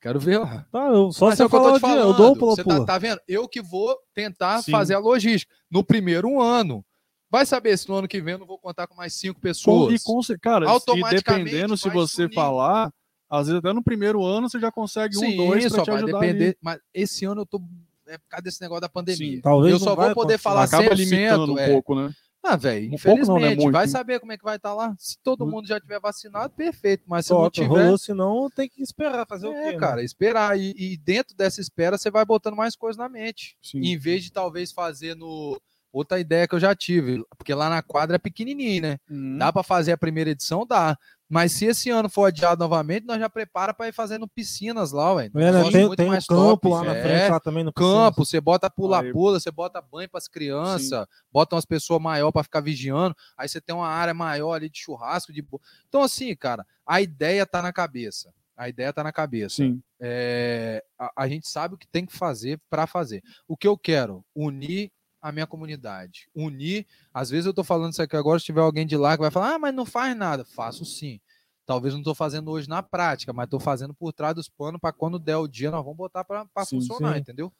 quero 0.00 0.18
ver 0.18 0.38
lá. 0.38 0.66
Tá, 0.72 0.86
eu, 0.88 1.12
só 1.12 1.26
Mas 1.26 1.36
você 1.36 1.42
é 1.42 1.46
o 1.46 1.48
que 1.48 1.54
eu 1.56 1.60
falar 1.60 1.70
tô 1.72 1.78
te 1.78 1.80
falando. 1.80 1.98
eu 2.08 2.12
dou 2.14 2.32
o 2.32 2.36
pula 2.36 2.56
Você 2.56 2.64
tá, 2.64 2.74
pula. 2.74 2.86
tá 2.86 2.98
vendo? 2.98 3.20
Eu 3.28 3.48
que 3.48 3.62
vou 3.62 3.96
tentar 4.12 4.62
Sim. 4.62 4.70
fazer 4.72 4.94
a 4.94 4.98
logística. 4.98 5.54
No 5.70 5.84
primeiro 5.84 6.40
ano. 6.40 6.84
Vai 7.30 7.46
saber 7.46 7.78
se 7.78 7.88
no 7.88 7.94
ano 7.94 8.06
que 8.08 8.20
vem 8.20 8.32
eu 8.32 8.38
não 8.40 8.46
vou 8.46 8.58
contar 8.58 8.86
com 8.86 8.94
mais 8.94 9.14
cinco 9.14 9.40
pessoas. 9.40 9.94
e 9.94 10.04
com, 10.04 10.20
cara, 10.38 10.66
e 10.66 10.68
Automaticamente 10.68 11.44
dependendo 11.44 11.78
se 11.78 11.88
você 11.88 12.24
unir. 12.24 12.34
falar, 12.34 12.92
às 13.30 13.46
vezes 13.46 13.58
até 13.60 13.72
no 13.72 13.82
primeiro 13.82 14.22
ano 14.22 14.50
você 14.50 14.60
já 14.60 14.70
consegue 14.70 15.16
um, 15.16 15.20
Sim, 15.20 15.36
dois 15.38 15.64
só 15.64 15.76
pra 15.76 15.84
te 15.84 15.90
ajudar 15.92 16.20
depender. 16.20 16.44
ali. 16.48 16.56
Mas 16.60 16.78
esse 16.92 17.24
ano 17.24 17.40
eu 17.40 17.46
tô 17.46 17.58
é 18.06 18.18
por 18.18 18.28
causa 18.28 18.42
desse 18.42 18.60
negócio 18.60 18.82
da 18.82 18.88
pandemia. 18.90 19.36
Sim, 19.36 19.40
talvez 19.40 19.72
eu 19.72 19.78
só 19.78 19.94
vou 19.94 19.96
poder 19.96 20.10
acontecer. 20.12 20.38
falar 20.38 20.64
Acaba 20.64 20.90
100%. 20.90 20.94
limitando 20.96 21.52
um 21.54 21.58
é. 21.58 21.68
pouco, 21.70 21.94
né? 21.94 22.12
Ah, 22.44 22.56
velho, 22.56 22.92
Um 22.92 22.98
pouco 22.98 23.24
não, 23.24 23.34
né? 23.38 23.52
infelizmente, 23.52 23.72
vai 23.72 23.86
saber 23.86 24.18
como 24.18 24.32
é 24.32 24.36
que 24.36 24.42
vai 24.42 24.56
estar 24.56 24.74
lá. 24.74 24.94
Se 24.98 25.16
todo 25.22 25.46
mundo 25.46 25.68
já 25.68 25.78
tiver 25.78 26.00
vacinado, 26.00 26.52
perfeito. 26.54 27.04
Mas 27.06 27.26
se 27.26 27.28
Só 27.28 27.42
não 27.42 27.50
tiver, 27.50 27.68
rolou, 27.68 27.96
senão 27.96 28.50
tem 28.50 28.68
que 28.68 28.82
esperar 28.82 29.24
fazer 29.26 29.46
o 29.46 29.52
é, 29.52 29.66
quê? 29.66 29.72
né? 29.72 29.78
cara, 29.78 30.02
esperar. 30.02 30.58
E, 30.58 30.74
e 30.76 30.96
dentro 30.96 31.36
dessa 31.36 31.60
espera, 31.60 31.96
você 31.96 32.10
vai 32.10 32.24
botando 32.24 32.56
mais 32.56 32.74
coisas 32.74 32.96
na 32.96 33.08
mente. 33.08 33.56
Sim. 33.62 33.78
Em 33.80 33.96
vez 33.96 34.24
de 34.24 34.32
talvez 34.32 34.72
fazer 34.72 35.14
no. 35.14 35.60
Outra 35.92 36.18
ideia 36.18 36.48
que 36.48 36.54
eu 36.54 36.60
já 36.60 36.74
tive, 36.74 37.22
porque 37.36 37.52
lá 37.52 37.68
na 37.68 37.82
quadra 37.82 38.16
é 38.16 38.18
pequenininho, 38.18 38.80
né? 38.80 38.98
Uhum. 39.10 39.36
Dá 39.36 39.52
para 39.52 39.62
fazer 39.62 39.92
a 39.92 39.98
primeira 39.98 40.30
edição? 40.30 40.66
Dá. 40.66 40.96
Mas 41.32 41.52
se 41.52 41.64
esse 41.64 41.88
ano 41.88 42.10
for 42.10 42.26
adiado 42.26 42.62
novamente, 42.62 43.06
nós 43.06 43.18
já 43.18 43.26
prepara 43.26 43.72
para 43.72 43.88
ir 43.88 43.92
fazendo 43.92 44.28
piscinas 44.28 44.92
lá, 44.92 45.14
ué. 45.14 45.30
É, 45.34 45.50
né? 45.50 45.70
Tem, 45.70 45.86
muito 45.86 45.96
tem 45.96 46.06
um 46.06 46.10
mais 46.10 46.26
campo 46.26 46.68
top, 46.68 46.68
lá 46.68 46.84
na 46.84 46.94
é. 46.94 47.02
frente, 47.02 47.30
lá 47.30 47.40
também 47.40 47.64
no 47.64 47.72
Campo, 47.72 48.22
você 48.26 48.38
bota 48.38 48.68
pula-pula, 48.68 49.40
você 49.40 49.50
bota 49.50 49.80
banho 49.80 50.10
para 50.10 50.18
as 50.18 50.28
crianças, 50.28 51.06
bota 51.32 51.54
umas 51.54 51.64
pessoas 51.64 52.02
maior 52.02 52.30
para 52.32 52.42
ficar 52.42 52.60
vigiando, 52.60 53.16
aí 53.34 53.48
você 53.48 53.62
tem 53.62 53.74
uma 53.74 53.88
área 53.88 54.12
maior 54.12 54.52
ali 54.52 54.68
de 54.68 54.78
churrasco, 54.78 55.32
de 55.32 55.42
Então 55.88 56.02
assim, 56.02 56.36
cara, 56.36 56.66
a 56.86 57.00
ideia 57.00 57.46
tá 57.46 57.62
na 57.62 57.72
cabeça. 57.72 58.30
A 58.54 58.68
ideia 58.68 58.92
tá 58.92 59.02
na 59.02 59.10
cabeça. 59.10 59.56
Sim. 59.56 59.82
É, 59.98 60.84
a, 60.98 61.12
a 61.16 61.28
gente 61.28 61.48
sabe 61.48 61.76
o 61.76 61.78
que 61.78 61.88
tem 61.88 62.04
que 62.04 62.14
fazer 62.14 62.60
para 62.68 62.86
fazer. 62.86 63.22
O 63.48 63.56
que 63.56 63.66
eu 63.66 63.78
quero? 63.78 64.22
Unir 64.36 64.92
a 65.22 65.30
minha 65.30 65.46
comunidade. 65.46 66.28
Unir. 66.34 66.84
Às 67.14 67.30
vezes 67.30 67.46
eu 67.46 67.54
tô 67.54 67.62
falando 67.62 67.92
isso 67.92 68.02
aqui 68.02 68.16
agora, 68.16 68.40
se 68.40 68.44
tiver 68.44 68.60
alguém 68.60 68.84
de 68.84 68.96
lá 68.96 69.16
que 69.16 69.22
vai 69.22 69.30
falar, 69.30 69.54
ah, 69.54 69.58
mas 69.58 69.72
não 69.72 69.86
faz 69.86 70.16
nada. 70.16 70.44
Faço 70.44 70.84
sim. 70.84 71.20
Talvez 71.64 71.94
não 71.94 72.00
estou 72.00 72.14
fazendo 72.14 72.50
hoje 72.50 72.68
na 72.68 72.82
prática, 72.82 73.32
mas 73.32 73.44
estou 73.44 73.60
fazendo 73.60 73.94
por 73.94 74.12
trás 74.12 74.34
dos 74.34 74.48
panos 74.48 74.80
para 74.80 74.92
quando 74.92 75.20
der 75.20 75.36
o 75.36 75.46
dia, 75.46 75.70
nós 75.70 75.84
vamos 75.84 75.96
botar 75.96 76.24
para 76.24 76.44
funcionar, 76.68 77.14
sim. 77.14 77.20
entendeu? 77.20 77.52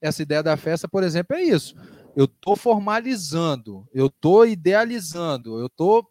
Essa 0.00 0.22
ideia 0.22 0.44
da 0.44 0.56
festa, 0.56 0.86
por 0.86 1.02
exemplo, 1.02 1.36
é 1.36 1.42
isso. 1.42 1.74
Eu 2.14 2.26
estou 2.26 2.54
formalizando, 2.54 3.86
eu 3.92 4.06
estou 4.06 4.46
idealizando, 4.46 5.58
eu 5.58 5.66
estou 5.66 6.08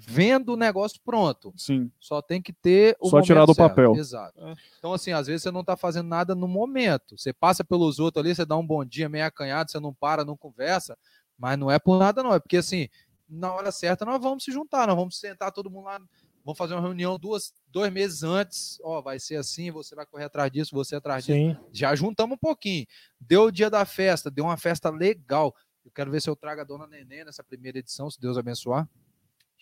vendo 0.00 0.52
o 0.52 0.56
negócio 0.56 1.00
pronto. 1.04 1.52
Sim. 1.56 1.90
Só 1.98 2.22
tem 2.22 2.40
que 2.40 2.52
ter 2.52 2.96
o 3.00 3.10
Só 3.10 3.20
tirar 3.20 3.44
do 3.44 3.52
certo. 3.52 3.68
papel. 3.68 3.96
Exato. 3.96 4.40
É. 4.46 4.54
Então, 4.78 4.92
assim, 4.92 5.10
às 5.10 5.26
vezes 5.26 5.42
você 5.42 5.50
não 5.50 5.62
está 5.62 5.76
fazendo 5.76 6.06
nada 6.06 6.36
no 6.36 6.46
momento. 6.46 7.18
Você 7.18 7.32
passa 7.32 7.64
pelos 7.64 7.98
outros 7.98 8.24
ali, 8.24 8.34
você 8.34 8.46
dá 8.46 8.56
um 8.56 8.66
bom 8.66 8.84
dia, 8.84 9.08
meio 9.08 9.26
acanhado, 9.26 9.70
você 9.70 9.80
não 9.80 9.92
para, 9.92 10.24
não 10.24 10.36
conversa, 10.36 10.96
mas 11.36 11.58
não 11.58 11.68
é 11.68 11.80
por 11.80 11.98
nada, 11.98 12.22
não. 12.22 12.32
É 12.32 12.38
porque, 12.38 12.58
assim, 12.58 12.88
na 13.28 13.52
hora 13.52 13.72
certa 13.72 14.04
nós 14.04 14.22
vamos 14.22 14.44
se 14.44 14.52
juntar, 14.52 14.86
nós 14.86 14.96
vamos 14.96 15.18
sentar 15.18 15.50
todo 15.50 15.68
mundo 15.68 15.86
lá, 15.86 16.00
vamos 16.44 16.56
fazer 16.56 16.74
uma 16.74 16.80
reunião 16.80 17.18
duas, 17.18 17.52
dois 17.66 17.92
meses 17.92 18.22
antes. 18.22 18.78
Ó, 18.84 19.02
vai 19.02 19.18
ser 19.18 19.34
assim, 19.34 19.72
você 19.72 19.96
vai 19.96 20.06
correr 20.06 20.24
atrás 20.24 20.50
disso, 20.52 20.74
você 20.74 20.94
atrás 20.94 21.24
disso. 21.24 21.36
Sim. 21.36 21.56
Já 21.72 21.94
juntamos 21.96 22.36
um 22.36 22.38
pouquinho. 22.38 22.86
Deu 23.20 23.44
o 23.44 23.50
dia 23.50 23.68
da 23.68 23.84
festa, 23.84 24.30
deu 24.30 24.44
uma 24.44 24.56
festa 24.56 24.90
legal. 24.90 25.52
Eu 25.84 25.90
quero 25.90 26.10
ver 26.10 26.22
se 26.22 26.30
eu 26.30 26.36
trago 26.36 26.60
a 26.60 26.64
dona 26.64 26.86
Nenê 26.86 27.24
nessa 27.24 27.42
primeira 27.42 27.78
edição, 27.78 28.08
se 28.08 28.20
Deus 28.20 28.38
abençoar. 28.38 28.88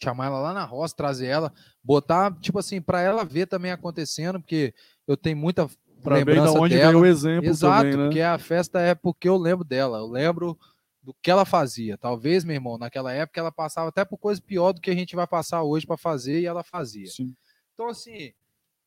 Chamar 0.02 0.26
ela 0.26 0.38
lá 0.38 0.52
na 0.52 0.64
roça, 0.64 0.94
trazer 0.94 1.26
ela, 1.26 1.52
botar, 1.82 2.32
tipo 2.40 2.58
assim, 2.58 2.80
para 2.80 3.00
ela 3.00 3.24
ver 3.24 3.46
também 3.46 3.70
acontecendo, 3.72 4.40
porque 4.40 4.74
eu 5.06 5.16
tenho 5.16 5.36
muita 5.36 5.68
Pra 6.02 6.16
ver 6.16 6.24
lembrança 6.26 6.58
onde 6.58 6.76
dela. 6.76 6.98
o 6.98 7.06
exemplo 7.06 7.48
Exato, 7.48 7.82
também, 7.84 7.96
né? 7.96 8.04
porque 8.04 8.20
a 8.20 8.38
festa 8.38 8.78
é 8.80 8.94
porque 8.94 9.28
eu 9.28 9.36
lembro 9.36 9.64
dela, 9.64 9.98
eu 9.98 10.06
lembro 10.06 10.56
do 11.02 11.14
que 11.22 11.30
ela 11.30 11.44
fazia. 11.44 11.96
Talvez, 11.96 12.44
meu 12.44 12.54
irmão, 12.54 12.76
naquela 12.76 13.12
época 13.12 13.40
ela 13.40 13.50
passava 13.50 13.88
até 13.88 14.04
por 14.04 14.18
coisa 14.18 14.40
pior 14.40 14.72
do 14.72 14.80
que 14.80 14.90
a 14.90 14.94
gente 14.94 15.16
vai 15.16 15.26
passar 15.26 15.62
hoje 15.62 15.86
para 15.86 15.96
fazer 15.96 16.40
e 16.40 16.46
ela 16.46 16.62
fazia. 16.62 17.06
Sim. 17.06 17.34
Então, 17.72 17.88
assim, 17.88 18.32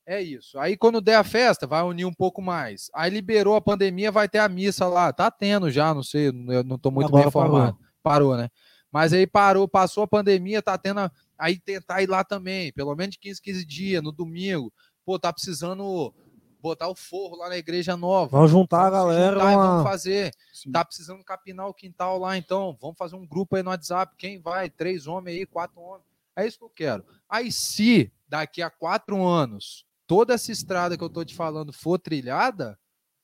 é 0.05 0.21
isso. 0.21 0.59
Aí, 0.59 0.75
quando 0.77 1.01
der 1.01 1.15
a 1.15 1.23
festa, 1.23 1.65
vai 1.65 1.81
unir 1.83 2.05
um 2.05 2.13
pouco 2.13 2.41
mais. 2.41 2.89
Aí, 2.93 3.09
liberou 3.09 3.55
a 3.55 3.61
pandemia, 3.61 4.11
vai 4.11 4.27
ter 4.29 4.39
a 4.39 4.49
missa 4.49 4.87
lá. 4.87 5.11
Tá 5.13 5.31
tendo 5.31 5.71
já, 5.71 5.93
não 5.93 6.03
sei, 6.03 6.27
eu 6.27 6.63
não 6.63 6.77
tô 6.77 6.91
muito 6.91 7.07
Agora 7.07 7.23
bem 7.23 7.27
informado. 7.29 7.77
Parou. 8.03 8.37
né? 8.37 8.49
Mas 8.91 9.13
aí 9.13 9.27
parou, 9.27 9.67
passou 9.67 10.03
a 10.03 10.07
pandemia, 10.07 10.61
tá 10.61 10.77
tendo. 10.77 10.99
a- 11.01 11.11
Aí 11.37 11.57
tentar 11.59 12.01
ir 12.01 12.09
lá 12.09 12.23
também, 12.23 12.71
pelo 12.73 12.93
menos 12.95 13.13
de 13.13 13.19
15, 13.19 13.41
15 13.41 13.63
dias, 13.65 14.01
no 14.03 14.11
domingo. 14.11 14.73
Pô, 15.05 15.17
tá 15.17 15.31
precisando 15.31 16.13
botar 16.61 16.89
o 16.89 16.95
forro 16.95 17.37
lá 17.37 17.47
na 17.47 17.57
igreja 17.57 17.95
nova. 17.95 18.29
Vamos 18.31 18.51
juntar 18.51 18.87
a 18.87 18.89
galera. 18.89 19.33
juntar 19.39 19.55
uma- 19.55 19.67
vamos 19.67 19.83
fazer. 19.83 20.31
Sim. 20.53 20.71
Tá 20.71 20.83
precisando 20.83 21.23
capinar 21.23 21.67
o 21.67 21.73
quintal 21.73 22.17
lá, 22.19 22.35
então. 22.37 22.77
Vamos 22.81 22.97
fazer 22.97 23.15
um 23.15 23.25
grupo 23.25 23.55
aí 23.55 23.63
no 23.63 23.69
WhatsApp. 23.69 24.13
Quem 24.17 24.41
vai? 24.41 24.69
Três 24.69 25.07
homens 25.07 25.37
aí, 25.39 25.45
quatro 25.45 25.79
homens. 25.79 26.03
É 26.35 26.45
isso 26.45 26.57
que 26.57 26.65
eu 26.65 26.69
quero. 26.69 27.05
Aí, 27.29 27.51
se 27.51 28.11
daqui 28.27 28.61
a 28.61 28.69
quatro 28.69 29.25
anos 29.25 29.85
toda 30.05 30.33
essa 30.33 30.51
estrada 30.51 30.97
que 30.97 31.03
eu 31.03 31.09
tô 31.09 31.23
te 31.23 31.35
falando 31.35 31.71
for 31.71 31.97
trilhada, 31.99 32.77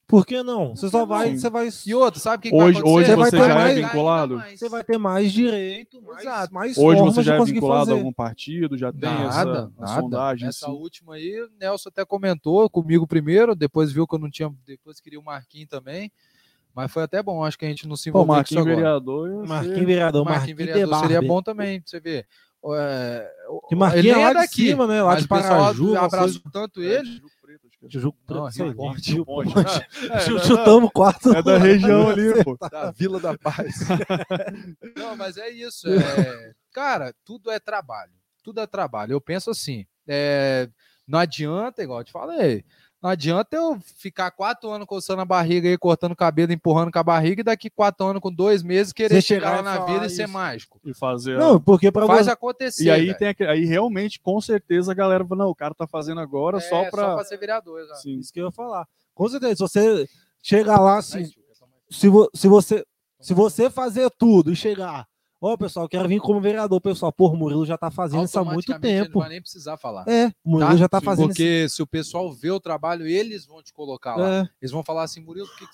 Por 0.08 0.24
que 0.24 0.44
não? 0.44 0.76
Você 0.76 0.88
só 0.88 1.04
vai, 1.04 1.30
Sim. 1.32 1.38
você 1.40 1.50
vai, 1.50 1.70
e 1.88 1.96
outra, 1.96 2.20
sabe 2.20 2.38
o 2.38 2.42
que, 2.42 2.50
que 2.50 2.56
Hoje- 2.56 2.74
vai 2.74 2.82
acontecer? 2.82 2.96
hoje 2.96 3.08
você 3.32 3.38
Vai 3.38 3.48
já 3.50 3.54
é 3.54 3.56
mais- 3.56 3.76
vinculado? 3.76 4.34
ainda 4.36 4.46
mais. 4.46 4.60
você 4.60 4.70
vai 4.70 4.84
ter 4.84 4.98
mais 5.00 5.34
direito, 5.34 6.02
mais, 6.04 6.22
Exato. 6.22 6.54
mais 6.54 6.78
Hoje 6.78 7.02
você 7.02 7.22
de 7.22 7.26
já 7.26 7.36
é 7.36 7.44
vinculado 7.44 7.82
a 7.82 7.86
fazer. 7.86 7.92
algum 7.94 8.14
partido? 8.14 8.78
Já 8.78 8.92
tem 8.94 9.02
Nada, 9.10 9.24
essa 9.28 9.42
a 9.42 9.46
nada. 9.46 9.72
sondagem? 10.00 10.48
Essa 10.48 10.68
assim? 10.68 10.76
última 10.76 11.16
aí, 11.16 11.42
o 11.42 11.50
Nelson 11.60 11.90
até 11.90 12.06
comentou 12.06 12.70
comigo 12.70 13.08
primeiro, 13.08 13.56
depois 13.56 13.92
viu 13.92 14.06
que 14.06 14.14
eu 14.14 14.20
não 14.20 14.30
tinha, 14.30 14.54
depois 14.66 15.00
queria 15.00 15.20
o 15.20 15.24
Marquinhos 15.24 15.70
também. 15.70 16.12
Mas 16.76 16.92
foi 16.92 17.02
até 17.04 17.24
bom, 17.24 17.44
acho 17.44 17.58
que 17.58 17.66
a 17.66 17.70
gente 17.70 17.88
não 17.88 17.96
se 17.96 18.12
Pô, 18.12 18.20
envolveu 18.22 18.36
com 18.36 18.42
isso 18.44 18.54
Marquinhos 18.54 18.62
agora. 18.68 18.76
vereador. 18.76 19.30
ia 19.30 19.42
ser- 19.42 19.48
Marquinhos 19.48 19.86
vereador, 19.88 20.26
Marquinhos 20.26 20.48
Marquinhos 20.58 20.58
vereador 20.76 21.00
seria 21.00 21.22
bom 21.22 21.42
também, 21.42 21.80
pra 21.82 21.90
você 21.90 22.00
ver. 22.00 22.28
É, 22.68 23.32
o- 23.50 23.62
Que 23.68 23.76
Marquinhos 23.76 24.06
ele 24.06 24.14
é 24.14 24.18
lá 24.18 24.24
é 24.24 24.28
de 24.28 24.34
daqui, 24.42 24.68
cima, 24.70 24.88
né? 24.88 25.02
Lá 25.02 25.16
de 25.16 25.24
o 25.26 25.28
Paraju, 25.28 25.86
coisa- 26.10 26.42
tanto 26.52 26.82
É, 26.82 26.86
ele. 26.86 27.22
Acho 27.76 27.80
que 27.80 27.86
é. 27.86 27.90
Tijuco 27.90 28.18
Não, 28.30 28.42
Preto, 28.44 28.52
sei 28.54 28.66
Rio 28.66 28.78
lá. 28.78 28.90
Ponte, 28.90 29.12
Rio 29.14 29.26
Ponte. 29.26 29.54
Ponte. 29.54 29.88
É, 30.06 30.08
da- 30.08 30.20
Chutamos 30.20 30.90
quatro. 30.94 31.34
É 31.36 31.44
da 31.44 31.58
região 31.58 32.10
ali, 32.10 32.44
pô. 32.44 32.58
da 32.70 32.92
Vila 32.92 33.20
da 33.20 33.38
Paz. 33.38 33.80
Não, 34.96 35.16
mas 35.16 35.38
é 35.38 35.50
isso. 35.50 35.88
é- 35.88 36.54
Cara, 36.72 37.14
tudo 37.24 37.50
é 37.52 37.60
trabalho. 37.60 38.12
Tudo 38.44 38.60
é 38.62 38.68
trabalho. 38.68 39.14
Eu 39.14 39.22
penso 39.22 39.50
assim, 39.50 39.86
é, 40.08 40.70
não 41.08 41.18
adianta, 41.20 41.82
igual 41.82 42.00
eu 42.00 42.04
te 42.04 42.12
falei, 42.12 42.64
não 43.02 43.10
adianta 43.10 43.56
eu 43.56 43.80
ficar 43.98 44.32
quatro 44.32 44.70
anos 44.72 44.88
coçando 44.88 45.22
a 45.22 45.26
barriga 45.26 45.70
aí, 45.70 45.78
cortando 45.78 46.14
o 46.14 46.16
cabelo, 46.16 46.52
empurrando 46.52 46.92
com 46.92 46.98
a 46.98 47.04
barriga, 47.04 47.42
e 47.42 47.44
daqui 47.44 47.70
quatro 47.70 48.06
anos, 48.08 48.22
com 48.22 48.32
dois 48.32 48.64
meses, 48.64 48.92
querer 48.92 49.16
Você 49.16 49.22
chegar 49.22 49.58
chegar 49.58 49.64
lá 49.72 49.78
na 49.80 49.86
vida 49.86 50.06
e 50.08 50.10
ser 50.10 50.24
isso. 50.24 50.34
mágico. 50.34 50.80
E 50.84 50.94
fazer. 50.94 51.36
a- 51.36 51.40
Não, 51.40 51.60
porque 51.62 51.92
pra 51.92 52.08
Faz 52.08 52.26
você. 52.26 52.32
acontecer. 52.32 52.84
E 52.86 52.90
aí 52.90 53.06
velho. 53.08 53.18
tem 53.18 53.28
aquele- 53.28 53.50
aí 53.52 53.66
realmente, 53.66 54.20
com 54.20 54.42
certeza, 54.42 54.92
a 54.92 54.96
galera 54.96 55.24
fala, 55.26 55.44
não, 55.44 55.50
o 55.52 55.56
cara 55.56 55.74
tá 55.76 55.86
fazendo 55.86 56.20
agora 56.20 56.58
É, 56.58 56.62
só 56.62 56.90
pra. 56.90 57.24
ser 57.26 57.38
vereador. 57.38 57.80
exato. 57.82 58.00
Sim. 58.02 58.18
Isso 58.20 58.34
que 58.34 58.40
eu 58.40 58.46
ia 58.46 58.52
falar. 58.52 58.88
Com 59.14 59.30
certeza, 59.30 59.56
se 59.56 59.62
você 59.62 60.10
chegar 60.42 60.80
lá 60.80 60.98
assim, 60.98 61.20
Mas, 61.22 61.36
se, 61.90 62.08
vo- 62.10 62.30
se 62.34 62.48
você 62.48 62.86
se 63.22 63.34
você 63.34 63.70
fazer 63.70 64.10
tudo 64.20 64.52
e 64.52 64.56
chegar, 64.56 65.08
ó, 65.54 65.58
pessoal, 65.58 65.88
quero 65.88 66.08
vir 66.08 66.20
como 66.20 66.40
vereador, 66.42 66.80
pessoal, 66.82 67.12
pô, 67.12 67.28
o 67.30 67.36
Murilo 67.38 67.66
já 67.66 67.78
tá 67.78 67.90
fazendo 67.92 68.26
isso 68.26 68.40
há 68.40 68.44
muito 68.44 68.80
tempo. 68.80 69.12
Não 69.16 69.22
vai 69.22 69.30
nem 69.30 69.42
precisar 69.42 69.78
falar. 69.78 70.06
É, 70.08 70.28
o 70.44 70.50
Murilo 70.52 70.72
Tá? 70.72 70.78
já 70.78 70.90
tá 70.90 71.00
Sim, 71.00 71.06
fazendo 71.06 71.28
Porque 71.28 71.68
se 71.70 71.82
o 71.82 71.88
pessoal 71.88 72.32
vê 72.34 72.52
o 72.52 72.60
trabalho, 72.60 73.06
eles 73.08 73.46
vão 73.46 73.62
te 73.62 73.72
colocar 73.74 74.16
lá. 74.16 74.36
É, 74.44 74.50
Eles 74.62 74.72
vão 74.72 74.84
falar 74.84 75.04
assim, 75.04 75.22
Murilo, 75.22 75.48
por 75.48 75.58
que. 75.58 75.66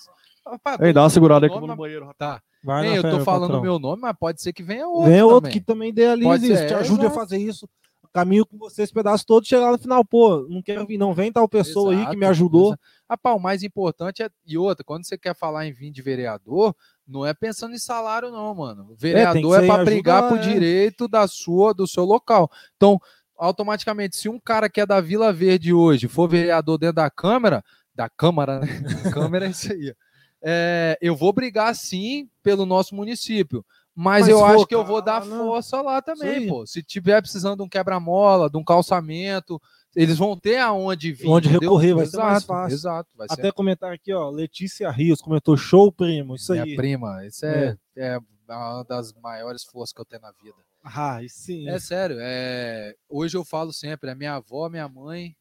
Rapaz, 0.44 0.80
Ei, 0.80 0.92
dá 0.92 1.02
uma 1.02 1.10
segurada 1.10 1.46
vou 1.48 1.60
no 1.60 1.66
nome, 1.68 1.78
banheiro. 1.78 2.04
rapaz. 2.06 2.34
Tá. 2.36 2.42
vai 2.64 2.86
Ei, 2.88 2.98
eu 2.98 3.02
fé, 3.02 3.10
tô 3.10 3.16
meu 3.16 3.24
falando 3.24 3.44
o 3.44 3.46
patrão. 3.48 3.62
meu 3.62 3.78
nome, 3.78 4.02
mas 4.02 4.16
pode 4.18 4.42
ser 4.42 4.52
que 4.52 4.62
venha 4.62 4.86
outro. 4.88 5.10
Vem 5.10 5.22
outro 5.22 5.40
também. 5.42 5.52
que 5.52 5.60
também 5.60 5.88
idealiza 5.90 6.28
Pode 6.28 6.44
isso, 6.46 6.56
ser, 6.56 6.66
te 6.66 6.74
é, 6.74 6.76
ajude 6.78 7.00
a 7.02 7.04
exato. 7.04 7.14
fazer 7.20 7.38
isso. 7.38 7.68
Caminho 8.12 8.44
com 8.44 8.58
você 8.58 8.82
esse 8.82 8.92
pedaço 8.92 9.24
todo, 9.24 9.46
chegar 9.46 9.66
lá 9.66 9.72
no 9.72 9.78
final, 9.78 10.04
pô, 10.04 10.46
não 10.50 10.60
quero 10.60 10.84
vir, 10.86 10.98
não. 10.98 11.14
Vem 11.14 11.32
tal 11.32 11.48
pessoa 11.48 11.92
aí 11.92 11.96
que 11.96 12.02
Exato, 12.02 12.18
me 12.18 12.26
ajudou. 12.26 12.66
exato. 12.68 12.82
Rapaz, 13.08 13.36
o 13.36 13.40
mais 13.40 13.62
importante 13.62 14.22
é. 14.22 14.28
E 14.44 14.58
outra, 14.58 14.84
quando 14.84 15.06
você 15.06 15.16
quer 15.16 15.34
falar 15.34 15.64
em 15.66 15.72
vir 15.72 15.90
de 15.90 16.02
vereador, 16.02 16.74
não 17.06 17.26
é 17.26 17.34
pensando 17.34 17.74
em 17.74 17.78
salário, 17.78 18.30
não, 18.30 18.54
mano. 18.54 18.88
O 18.90 18.96
Vereador 18.96 19.58
ser 19.58 19.64
é, 19.64 19.66
para 19.66 19.84
brigar 19.84 20.28
por 20.28 20.38
é. 20.38 20.40
direito 20.40 21.08
da 21.08 21.26
sua, 21.26 21.74
do 21.74 21.86
seu 21.86 22.04
local. 22.04 22.50
Então, 22.76 23.00
automaticamente, 23.36 24.16
se 24.16 24.28
um 24.28 24.38
cara 24.38 24.68
que 24.68 24.80
é 24.80 24.86
da 24.86 25.00
Vila 25.00 25.32
Verde 25.32 25.72
hoje 25.72 26.08
for 26.08 26.28
vereador 26.28 26.78
dentro 26.78 26.96
da 26.96 27.10
Câmara, 27.10 27.64
da 27.94 28.08
Câmara, 28.08 28.60
né? 28.60 28.66
Câmara 29.12 29.46
é 29.46 29.50
isso 29.50 29.72
aí. 29.72 29.94
é, 30.42 30.98
eu 31.00 31.14
vou 31.16 31.32
brigar 31.32 31.74
sim 31.74 32.28
pelo 32.42 32.64
nosso 32.64 32.94
município. 32.94 33.64
Mas, 33.94 34.22
Mas 34.22 34.28
eu 34.28 34.44
acho 34.44 34.66
que 34.66 34.74
eu 34.74 34.84
vou 34.84 35.02
dar 35.02 35.24
né? 35.24 35.36
força 35.36 35.82
lá 35.82 36.00
também, 36.00 36.48
pô. 36.48 36.66
Se 36.66 36.82
tiver 36.82 37.20
precisando 37.20 37.56
de 37.58 37.62
um 37.62 37.68
quebra-mola, 37.68 38.48
de 38.48 38.56
um 38.56 38.64
calçamento, 38.64 39.60
eles 39.94 40.18
vão 40.18 40.36
ter 40.36 40.58
aonde 40.58 41.12
vir. 41.12 41.28
Onde 41.28 41.48
entendeu? 41.48 41.70
recorrer, 41.70 41.94
vai 41.94 42.06
ser 42.06 42.16
mais 42.16 42.30
Exato, 42.38 42.46
fácil. 42.46 42.74
Exato, 42.74 43.10
vai 43.16 43.28
ser 43.28 43.34
Até 43.34 43.52
comentar 43.52 43.92
aqui, 43.92 44.12
ó, 44.12 44.30
Letícia 44.30 44.90
Rios 44.90 45.20
comentou, 45.20 45.56
show, 45.56 45.92
primo, 45.92 46.34
isso 46.34 46.52
minha 46.52 46.64
aí. 46.64 46.76
prima. 46.76 47.26
Isso 47.26 47.44
é, 47.44 47.76
é 47.96 48.18
uma 48.48 48.84
das 48.84 49.12
maiores 49.14 49.64
forças 49.64 49.92
que 49.92 50.00
eu 50.00 50.04
tenho 50.04 50.22
na 50.22 50.32
vida. 50.32 50.56
Ah, 50.82 51.20
sim. 51.28 51.68
É 51.68 51.78
sério. 51.78 52.16
É, 52.20 52.94
hoje 53.08 53.36
eu 53.36 53.44
falo 53.44 53.72
sempre, 53.72 54.10
a 54.10 54.14
minha 54.14 54.34
avó, 54.34 54.68
minha 54.68 54.88
mãe, 54.88 55.36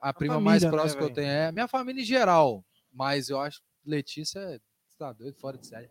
a, 0.00 0.12
prima 0.12 0.34
família, 0.34 0.50
mais 0.50 0.62
né, 0.62 0.70
próxima 0.70 1.00
que 1.00 1.06
eu 1.06 1.14
tenho 1.14 1.28
é 1.28 1.46
a 1.46 1.52
minha 1.52 1.68
família 1.68 2.00
em 2.00 2.04
geral. 2.04 2.64
Mas 2.92 3.28
eu 3.28 3.40
acho 3.40 3.60
que 3.60 3.90
Letícia 3.90 4.38
é 4.38 4.60
tá 4.98 5.12
doido, 5.12 5.34
fora 5.36 5.56
de 5.56 5.66
série. 5.66 5.90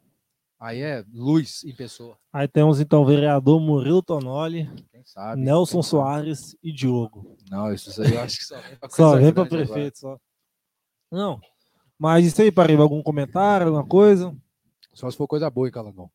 Aí 0.60 0.82
é 0.82 1.06
luz 1.14 1.64
em 1.64 1.74
pessoa. 1.74 2.18
Aí 2.34 2.48
temos 2.48 2.82
então 2.82 3.02
o 3.02 3.06
vereador 3.06 3.62
Murilo 3.62 4.04
Tonoli, 4.04 4.70
sabe? 5.06 5.42
Nelson? 5.42 5.82
Soares 5.82 6.56
e 6.62 6.74
Diogo. 6.74 7.38
Não, 7.50 7.74
isso 7.74 8.02
aí 8.02 8.14
eu 8.14 8.22
acho 8.22 8.40
que 8.40 8.44
só 8.46 8.60
vem 8.60 8.76
pra 8.76 8.90
Só 8.92 9.16
vem 9.16 9.34
para 9.34 9.44
agora. 9.44 9.66
prefeito, 9.66 10.00
só. 10.00 10.20
Não. 11.10 11.40
Mas 11.98 12.26
isso 12.26 12.42
aí, 12.42 12.52
Pariba, 12.52 12.84
algum 12.84 13.02
comentário, 13.02 13.68
alguma 13.68 13.86
coisa? 13.86 14.36
Só 14.94 15.10
se 15.10 15.16
for 15.16 15.28
coisa 15.28 15.50
boa, 15.50 15.68
hein, 15.68 15.72
Calangão. 15.72 16.12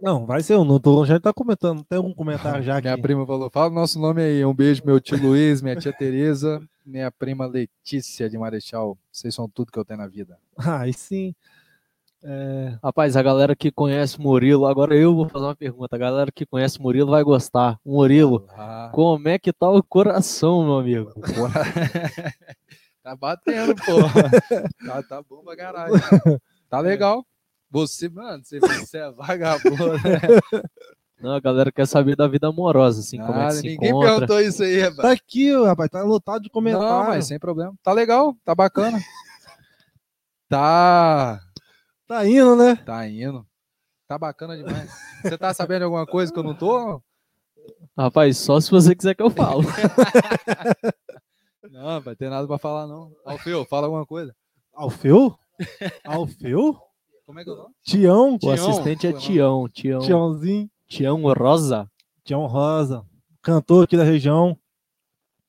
Não, 0.00 0.26
vai 0.26 0.42
ser 0.42 0.56
um. 0.56 0.64
Não 0.64 0.78
tô, 0.78 1.04
já 1.04 1.18
tá 1.18 1.32
comentando. 1.32 1.84
Tem 1.84 1.96
algum 1.96 2.14
comentário 2.14 2.62
já 2.64 2.76
aqui? 2.76 2.86
Minha 2.86 3.00
prima 3.00 3.26
falou, 3.26 3.50
fala 3.50 3.70
o 3.70 3.74
nosso 3.74 3.98
nome 3.98 4.22
aí. 4.22 4.44
Um 4.44 4.54
beijo, 4.54 4.82
meu 4.84 5.00
tio 5.00 5.20
Luiz, 5.20 5.60
minha 5.60 5.74
tia 5.76 5.92
Tereza, 5.96 6.60
minha 6.86 7.10
prima 7.10 7.46
Letícia 7.46 8.30
de 8.30 8.38
Marechal. 8.38 8.96
Vocês 9.10 9.34
são 9.34 9.48
tudo 9.48 9.72
que 9.72 9.78
eu 9.78 9.84
tenho 9.84 9.98
na 9.98 10.06
vida. 10.06 10.38
Aí 10.56 10.92
sim. 10.92 11.34
É, 12.26 12.78
Rapaz, 12.82 13.16
a 13.18 13.22
galera 13.22 13.54
que 13.54 13.70
conhece 13.70 14.18
Murilo, 14.18 14.64
agora 14.66 14.96
eu 14.96 15.14
vou 15.14 15.28
fazer 15.28 15.44
uma 15.44 15.54
pergunta. 15.54 15.94
A 15.94 15.98
galera 15.98 16.32
que 16.32 16.46
conhece 16.46 16.80
Murilo 16.80 17.10
vai 17.10 17.22
gostar. 17.22 17.78
Murilo, 17.84 18.46
Ah, 18.56 18.90
como 18.94 19.28
é 19.28 19.38
que 19.38 19.52
tá 19.52 19.68
o 19.68 19.82
coração, 19.82 20.64
meu 20.64 20.78
amigo? 20.78 21.12
tá 23.02 23.14
batendo, 23.14 23.74
pô. 23.76 23.92
Tá, 24.86 25.02
tá 25.02 25.22
bom 25.28 25.42
pra 25.44 25.56
caralho. 25.56 25.94
Tá 26.70 26.80
legal. 26.80 27.24
Você, 27.70 28.08
mano, 28.08 28.42
você, 28.42 28.58
você 28.60 28.98
é 28.98 29.10
vagabundo. 29.10 29.92
Né? 29.94 30.62
Não, 31.20 31.32
a 31.34 31.40
galera 31.40 31.72
quer 31.72 31.86
saber 31.86 32.16
da 32.16 32.26
vida 32.28 32.48
amorosa, 32.48 33.00
assim, 33.00 33.18
como 33.18 33.38
é 33.38 33.46
que 33.48 33.52
se 33.54 33.62
ninguém 33.68 33.88
encontra. 33.90 34.10
perguntou 34.12 34.40
isso 34.40 34.62
aí, 34.62 34.80
rapaz. 34.80 34.96
tá 35.02 35.10
aqui, 35.12 35.52
rapaz. 35.64 35.90
Tá 35.90 36.02
lotado 36.02 36.42
de 36.42 36.50
comentário. 36.50 36.88
Não, 36.88 37.04
mas 37.06 37.26
sem 37.26 37.38
problema. 37.38 37.74
Tá 37.82 37.92
legal, 37.92 38.34
tá 38.44 38.54
bacana. 38.54 38.98
Tá. 40.48 41.40
Tá 42.06 42.26
indo, 42.26 42.56
né? 42.56 42.76
Tá 42.76 43.08
indo. 43.08 43.46
Tá 44.06 44.18
bacana 44.18 44.56
demais. 44.56 44.90
Você 45.22 45.38
tá 45.38 45.54
sabendo 45.54 45.78
de 45.78 45.84
alguma 45.84 46.06
coisa 46.06 46.32
que 46.32 46.38
eu 46.38 46.42
não 46.42 46.54
tô? 46.54 47.02
Rapaz, 47.96 48.36
só 48.38 48.60
se 48.60 48.70
você 48.70 48.94
quiser 48.94 49.14
que 49.14 49.22
eu 49.22 49.30
falo. 49.30 49.62
Não, 51.70 52.00
vai 52.00 52.14
ter 52.14 52.30
nada 52.30 52.46
pra 52.46 52.58
falar, 52.58 52.86
não. 52.86 53.10
Alfeu, 53.24 53.64
fala 53.64 53.86
alguma 53.88 54.06
coisa. 54.06 54.32
Alfeu? 54.72 55.36
Alfeu? 56.04 56.78
Como 57.26 57.40
é 57.40 57.44
que 57.44 57.50
é 57.50 57.52
o 57.52 57.56
nome? 57.56 57.74
Tião? 57.82 58.34
O 58.34 58.38
Tião, 58.38 58.52
assistente 58.52 59.06
é 59.06 59.10
mal. 59.10 59.20
Tião, 59.20 59.68
Tião, 59.68 60.00
Tiãozinho. 60.00 60.70
Tião 60.86 61.20
Rosa. 61.22 61.90
Tião 62.22 62.46
Rosa. 62.46 63.04
Cantor 63.42 63.84
aqui 63.84 63.96
da 63.96 64.04
região. 64.04 64.56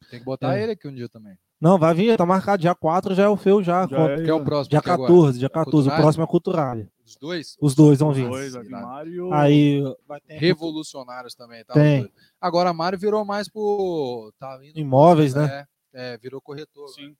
Tem 0.10 0.20
que 0.20 0.26
botar 0.26 0.58
É. 0.58 0.64
ele 0.64 0.72
aqui 0.72 0.88
um 0.88 0.96
dia 0.96 1.10
também. 1.10 1.38
Não, 1.66 1.80
vai 1.80 1.96
vir, 1.96 2.16
tá 2.16 2.26
marcado. 2.28 2.62
Dia 2.62 2.76
4 2.76 3.16
já 3.16 3.24
é 3.24 3.28
o 3.28 3.36
Feu 3.36 3.64
já. 3.64 3.88
Já 3.88 3.98
é, 4.12 4.22
Que 4.24 4.30
é 4.30 4.34
o 4.36 4.44
próximo. 4.44 4.70
Dia 4.70 4.78
aqui 4.80 4.90
agora? 4.92 5.12
14, 5.12 5.40
dia 5.40 5.50
14. 5.50 5.90
O 5.90 5.96
próximo 5.96 6.24
é 6.24 6.28
Cultural. 6.28 6.78
Os 7.04 7.16
dois? 7.16 7.58
Os 7.60 7.74
dois 7.74 7.98
vão 8.00 8.10
os 8.10 8.18
vir. 8.18 8.30
dois, 8.30 8.56
a 8.56 8.64
Irado. 8.64 8.86
Mário 8.86 9.12
e 9.14 9.22
o- 9.22 9.34
Aí 9.34 9.96
vai 10.08 10.20
ter 10.22 10.36
Revolucionários 10.38 11.34
também, 11.34 11.66
tá? 11.66 11.74
Tem. 11.74 12.08
Agora 12.40 12.70
a 12.70 12.74
Mário 12.74 13.00
virou 13.00 13.26
mais 13.26 13.50
pro. 13.50 14.32
Tá 14.40 14.60
indo 14.64 14.80
imóveis, 14.80 15.34
né? 15.34 15.66
É, 15.94 16.14
é, 16.14 16.18
virou 16.20 16.40
corretor. 16.40 16.88
Sim. 16.90 17.16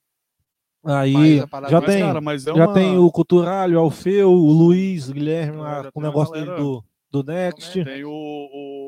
Aí 0.84 1.12
Mas 1.12 1.40
a 1.42 1.46
parada 1.48 1.70
já 1.72 1.80
mais, 1.80 1.92
tem, 1.92 2.02
Cara, 2.04 2.20
mas 2.20 2.46
é 2.46 2.54
já 2.54 2.64
uma- 2.66 2.74
tem 2.74 2.96
o 2.98 3.10
Cultural, 3.10 3.68
o 3.70 3.78
Alfeu, 3.80 4.30
o 4.30 4.52
Luiz, 4.52 5.08
o 5.08 5.12
Guilherme, 5.12 5.56
É, 5.58 5.60
lá, 5.60 5.82
já 5.82 5.90
com 5.90 5.98
o 5.98 6.02
negócio 6.04 6.32
galera- 6.32 6.52
dele 6.54 6.62
do, 6.64 6.84
do 7.10 7.22
Next. 7.32 7.84
Tem 7.84 8.04
o, 8.04 8.10
o 8.12 8.85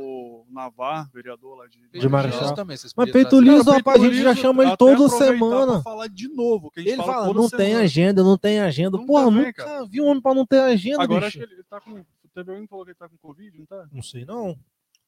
Navar, 0.53 1.09
vereador 1.13 1.57
lá 1.59 1.67
de, 1.67 1.79
Peito 1.91 2.09
Marechal. 2.11 2.55
também, 2.55 2.77
Mas 2.97 3.11
Peito. 3.13 3.41
Liso, 3.41 3.65
Cara, 3.67 3.77
rapaz, 3.79 4.03
a 4.03 4.05
gente 4.07 4.23
já 4.23 4.35
chama 4.35 4.63
ele 4.65 4.77
toda 4.77 5.09
semana. 5.09 5.83
falar 5.83 6.09
de 6.09 6.29
novo, 6.29 6.71
que 6.71 6.81
a 6.81 6.83
gente 6.83 6.93
Ele 6.93 7.03
fala, 7.03 7.13
fala, 7.25 7.35
não 7.35 7.49
tem 7.49 7.59
semana. 7.67 7.85
agenda, 7.85 8.23
não 8.23 8.39
tem 8.39 8.61
agenda. 8.61 8.91
Nunca 8.97 9.07
Porra, 9.07 9.25
vem, 9.31 9.35
nunca 9.47 9.53
cara. 9.65 9.87
vi 9.87 10.01
um 10.01 10.07
homem 10.07 10.23
pra 10.23 10.35
não 10.35 10.47
ter 10.47 10.61
agenda, 10.61 11.03
Agora 11.03 11.27
acho 11.27 11.39
bicho. 11.39 11.49
que 11.49 11.55
ele 11.55 11.65
tá 11.65 11.81
com. 11.81 12.05
Teve 12.35 12.51
alguém 12.51 12.65
que 12.67 12.71
falou 12.71 12.85
que 12.85 12.91
ele 12.93 12.99
tá 12.99 13.09
com 13.09 13.17
Covid, 13.19 13.59
não 13.59 13.67
tá? 13.67 13.87
Não 13.93 14.03
sei, 14.03 14.25
não. 14.25 14.57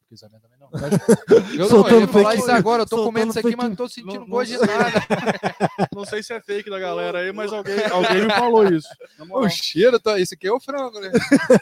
Quis 0.09 0.20
também, 0.23 0.41
não. 0.59 0.69
Eu 1.55 1.59
não, 1.60 1.69
Soltando 1.69 1.94
eu 1.94 2.01
ia 2.01 2.09
falar 2.09 2.35
isso 2.35 2.51
agora, 2.51 2.83
eu 2.83 2.86
tô 2.86 2.97
soltando 2.97 3.12
comendo 3.15 3.31
isso 3.31 3.39
aqui, 3.39 3.49
fake- 3.51 3.57
mas 3.57 3.69
não 3.69 3.77
tô 3.77 3.89
sentindo 3.89 4.19
Não- 4.19 4.27
gosto 4.28 4.51
de 4.51 4.59
não- 4.59 4.67
nada. 4.67 4.91
Não 5.94 6.05
sei 6.05 6.20
se 6.20 6.33
é 6.33 6.41
fake 6.41 6.69
da 6.69 6.81
galera 6.81 7.20
aí, 7.20 7.33
mas 7.33 7.52
alguém, 7.52 7.77
alguém 7.93 8.25
me 8.25 8.31
falou 8.33 8.65
isso. 8.67 8.89
O 9.31 9.49
cheiro, 9.49 10.01
tá... 10.01 10.19
esse 10.19 10.35
aqui 10.35 10.49
é 10.49 10.52
o 10.52 10.59
frango, 10.59 10.99
né? 10.99 11.12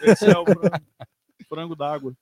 esse 0.03 0.25
é 0.25 0.39
o 0.39 0.45
frango, 0.47 0.71
frango 1.47 1.77
d'água. 1.77 2.15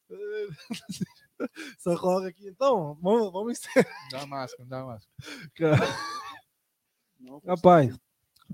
Só 1.78 1.96
coloca 1.98 2.28
aqui. 2.28 2.48
Então, 2.48 2.96
vamos, 3.00 3.32
vamos 3.32 3.52
encerrar. 3.58 3.86
Dá 4.10 4.22
a 4.22 4.26
máscara, 4.26 4.68
dá 4.68 4.80
a 4.80 4.84
máscara. 4.86 5.86
Não, 7.20 7.40
Rapaz, 7.46 7.96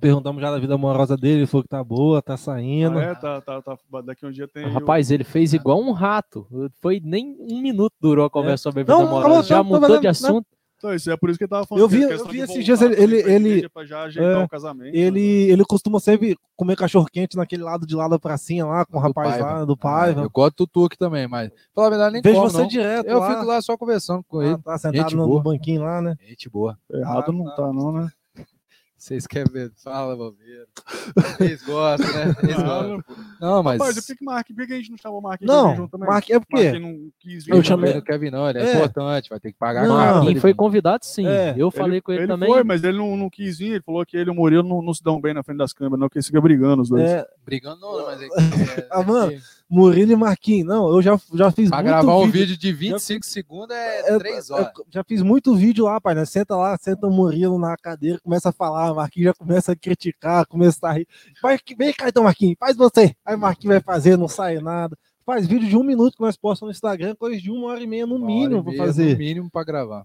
perguntamos 0.01 0.41
já 0.41 0.51
da 0.51 0.59
vida 0.59 0.75
amorosa 0.75 1.17
dele, 1.17 1.41
ele 1.41 1.47
falou 1.47 1.62
que 1.62 1.69
tá 1.69 1.83
boa, 1.83 2.23
tá 2.23 2.36
saindo. 2.36 2.99
Ah, 2.99 3.02
é, 3.02 3.15
tá, 3.15 3.41
tá, 3.41 3.61
tá. 3.61 3.77
Daqui 4.05 4.25
um 4.25 4.31
dia 4.31 4.49
tem. 4.49 4.65
o- 4.67 4.73
Rapaz, 4.73 5.11
ele 5.11 5.25
fez 5.25 5.52
igual 5.52 5.81
um 5.81 5.93
rato. 5.93 6.47
Foi 6.81 7.01
nem 7.02 7.36
um 7.41 7.61
minuto 7.61 7.93
durou 8.01 8.25
a 8.25 8.31
conversa 8.31 8.62
sobre 8.65 8.81
a 8.81 8.85
vida 8.85 8.94
Não, 8.94 9.07
amorosa. 9.07 9.28
não, 9.28 9.43
Já 9.43 9.57
não, 9.57 9.65
não, 9.65 9.70
mudou 9.81 9.89
não, 10.01 10.01
de 10.12 10.23
não. 10.23 10.44
Então, 10.83 10.94
isso 10.97 11.09
é 11.12 11.17
por 11.17 11.31
isso 11.31 11.39
que 11.39 11.44
ele 11.44 11.49
tava 11.51 11.65
falando. 11.65 11.85
Eu 11.85 11.89
vi- 11.89 12.02
eu 12.02 12.09
vi 12.27 12.39
esses 12.41 12.49
voltar 12.49 12.62
dias 12.65 12.83
ele- 12.83 13.01
ele- 13.01 13.33
ele- 13.33 13.69
pra 13.69 13.85
já 13.85 14.02
ajeitar 14.02 14.41
é, 14.41 14.44
o 14.44 14.49
casamento. 14.49 14.93
Ele, 14.97 15.20
ele 15.49 15.65
costuma 15.65 16.01
sempre 16.01 16.36
comer 16.57 16.75
cachorro 16.77 17.07
quente 17.07 17.36
naquele 17.36 17.62
lado 17.62 17.86
de 17.86 17.94
lá 17.94 18.09
da 18.09 18.19
pracinha 18.19 18.67
lá, 18.67 18.85
com 18.85 18.99
o 18.99 19.01
Do 19.01 19.07
rapaz 19.07 19.31
Paiva. 19.31 19.44
lá, 19.59 19.65
do 19.65 19.75
Ah, 19.75 19.77
Paiva. 19.77 20.23
eu 20.23 20.31
gosto 20.31 20.57
do 20.57 20.67
Tuque 20.67 20.99
também, 20.99 21.28
mas 21.28 21.52
pela 21.73 21.89
verdade 21.89 22.15
nem 22.15 22.23
Vejo 22.23 22.35
como, 22.36 22.51
você 22.51 22.59
não. 22.59 22.67
direto 22.67 23.07
Eu 23.07 23.20
lá. 23.20 23.31
fico 23.33 23.47
lá 23.47 23.62
só 23.62 23.77
conversando 23.77 24.25
com 24.25 24.41
Ah, 24.41 24.44
ele. 24.47 24.59
tá 24.59 24.77
sentado 24.77 25.17
no, 25.17 25.27
no 25.28 25.41
banquinho 25.41 25.83
lá, 25.83 26.02
né? 26.02 26.17
Gente 26.28 26.51
boa. 26.51 26.77
Errado 26.93 27.27
Ah, 27.28 27.33
não 27.33 27.44
tá. 27.44 27.52
tá, 27.52 27.73
não, 27.73 27.93
né? 27.93 28.09
Vocês 29.03 29.27
querem 29.27 29.53
ver? 29.53 29.73
Fala, 29.83 30.15
bobeira. 30.17 30.65
Eles 31.41 31.61
gostam, 31.65 32.07
né? 32.13 32.37
Eles 32.41 32.55
gostam. 32.55 33.05
Não, 33.41 33.61
mas... 33.61 33.81
Rapaz, 33.81 33.97
por 33.97 34.07
que, 34.07 34.15
que, 34.15 34.25
Mark, 34.25 34.47
por 34.55 34.65
que 34.65 34.73
a 34.73 34.77
gente 34.77 34.91
não 34.93 34.97
chamou 34.97 35.19
o 35.19 35.23
Marquinhos 35.23 35.53
Não, 35.53 35.75
junto 35.75 35.91
também? 35.91 36.09
Marquinhos 36.09 36.37
é 36.37 36.45
porque 36.49 36.63
Marquinhos 36.63 36.83
não 37.03 37.11
quis 37.19 37.45
vir. 37.45 37.53
Eu 37.53 37.65
chamei- 37.65 37.91
Ele 37.91 38.03
quer 38.03 38.17
vir, 38.17 38.31
não. 38.31 38.49
Ele 38.49 38.61
é, 38.61 38.63
É. 38.63 38.75
importante, 38.77 39.29
vai 39.29 39.41
ter 39.41 39.51
que 39.51 39.59
pagar 39.59 39.89
Não. 39.89 39.97
Marquinhos 39.97 40.27
ele 40.29 40.41
foi 40.41 40.55
convidado 40.55 41.05
sim. 41.05 41.27
É, 41.27 41.53
Eu 41.57 41.73
falei 41.73 42.01
com 42.01 42.13
ele, 42.13 42.29
também. 42.29 42.49
foi, 42.49 42.63
mas 42.63 42.85
ele 42.85 42.97
não, 42.99 43.17
não 43.17 43.29
quis 43.29 43.59
vir. 43.59 43.73
Ele 43.73 43.83
falou 43.83 44.07
que 44.07 44.17
ele 44.17 44.31
e 44.31 44.33
o 44.33 44.35
Murilo 44.37 44.63
não, 44.69 44.81
não 44.81 44.95
se 44.95 45.03
dão 45.03 45.21
bem 45.21 45.35
na 45.35 45.43
frente 45.43 45.59
das 45.59 45.73
câmeras, 45.73 45.99
não, 45.99 46.07
porque 46.07 46.19
eles 46.19 46.27
ficam 46.27 46.41
brigando 46.41 46.83
os 46.83 46.89
dois. 46.89 47.03
é, 47.03 47.27
Brigando 47.45 47.81
não, 47.81 48.07
mas 48.07 48.23
é 48.23 48.29
que... 48.29 48.33
É, 48.83 48.87
Ah, 48.89 49.03
mano, 49.03 49.33
é 49.33 49.35
que 49.35 49.43
Murilo 49.75 50.12
e 50.12 50.17
Marquinhos. 50.17 50.67
Não, 50.68 50.89
eu 50.91 51.01
já, 51.01 51.18
já 51.34 51.51
fiz 51.51 51.68
pra 51.70 51.78
muito 51.78 51.89
gravar 51.89 52.18
um 52.18 52.31
vídeo. 52.31 52.57
de 52.59 52.73
25 52.73 53.25
segundos 53.25 53.75
é 53.75 54.15
É, 54.15 54.18
3 54.18 54.51
eu 54.51 54.57
horas. 54.57 54.70
já 54.91 55.02
fiz 55.02 55.23
muito 55.23 55.55
vídeo 55.55 55.86
lá, 55.86 55.99
pai, 56.01 56.15
né? 56.15 56.25
Senta 56.26 56.55
lá, 56.55 56.76
senta 56.78 57.07
o 57.07 57.10
Murilo 57.10 57.59
na 57.59 57.75
cadeira, 57.76 58.18
começa 58.23 58.51
a 58.51 58.52
falar, 58.52 58.92
Marquinhos 58.92 59.28
já 59.28 59.34
começa 59.34 59.73
a 59.73 59.76
criticar, 59.76 60.47
começa 60.47 60.86
a 60.86 60.92
rir. 60.92 61.07
Que- 61.65 61.75
vem 61.75 61.92
cá 61.92 62.09
então, 62.09 62.25
Marquinhos, 62.25 62.57
faz 62.60 62.76
você. 62.76 63.15
Aí 63.25 63.34
Marquinhos 63.36 63.75
vai 63.76 63.81
fazer, 63.83 64.17
não 64.18 64.28
sai 64.28 64.59
nada. 64.59 64.97
Faz 65.25 65.47
vídeo 65.47 65.68
de 65.68 65.76
um 65.76 65.84
minuto 65.84 66.17
que 66.17 66.23
nós 66.23 66.36
postamos 66.36 66.73
no 66.73 66.76
Instagram, 66.76 67.15
coisa 67.15 67.41
de 67.41 67.51
uma 67.51 67.68
hora 67.68 67.81
e 67.81 67.86
meia 67.86 68.05
no 68.07 68.17
Uma 68.17 68.26
mínimo 68.26 68.62
pra 68.62 68.73
meia, 68.73 68.84
fazer. 68.84 69.12
No 69.12 69.18
mínimo 69.18 69.51
pra 69.51 69.65
gravar. 69.65 70.05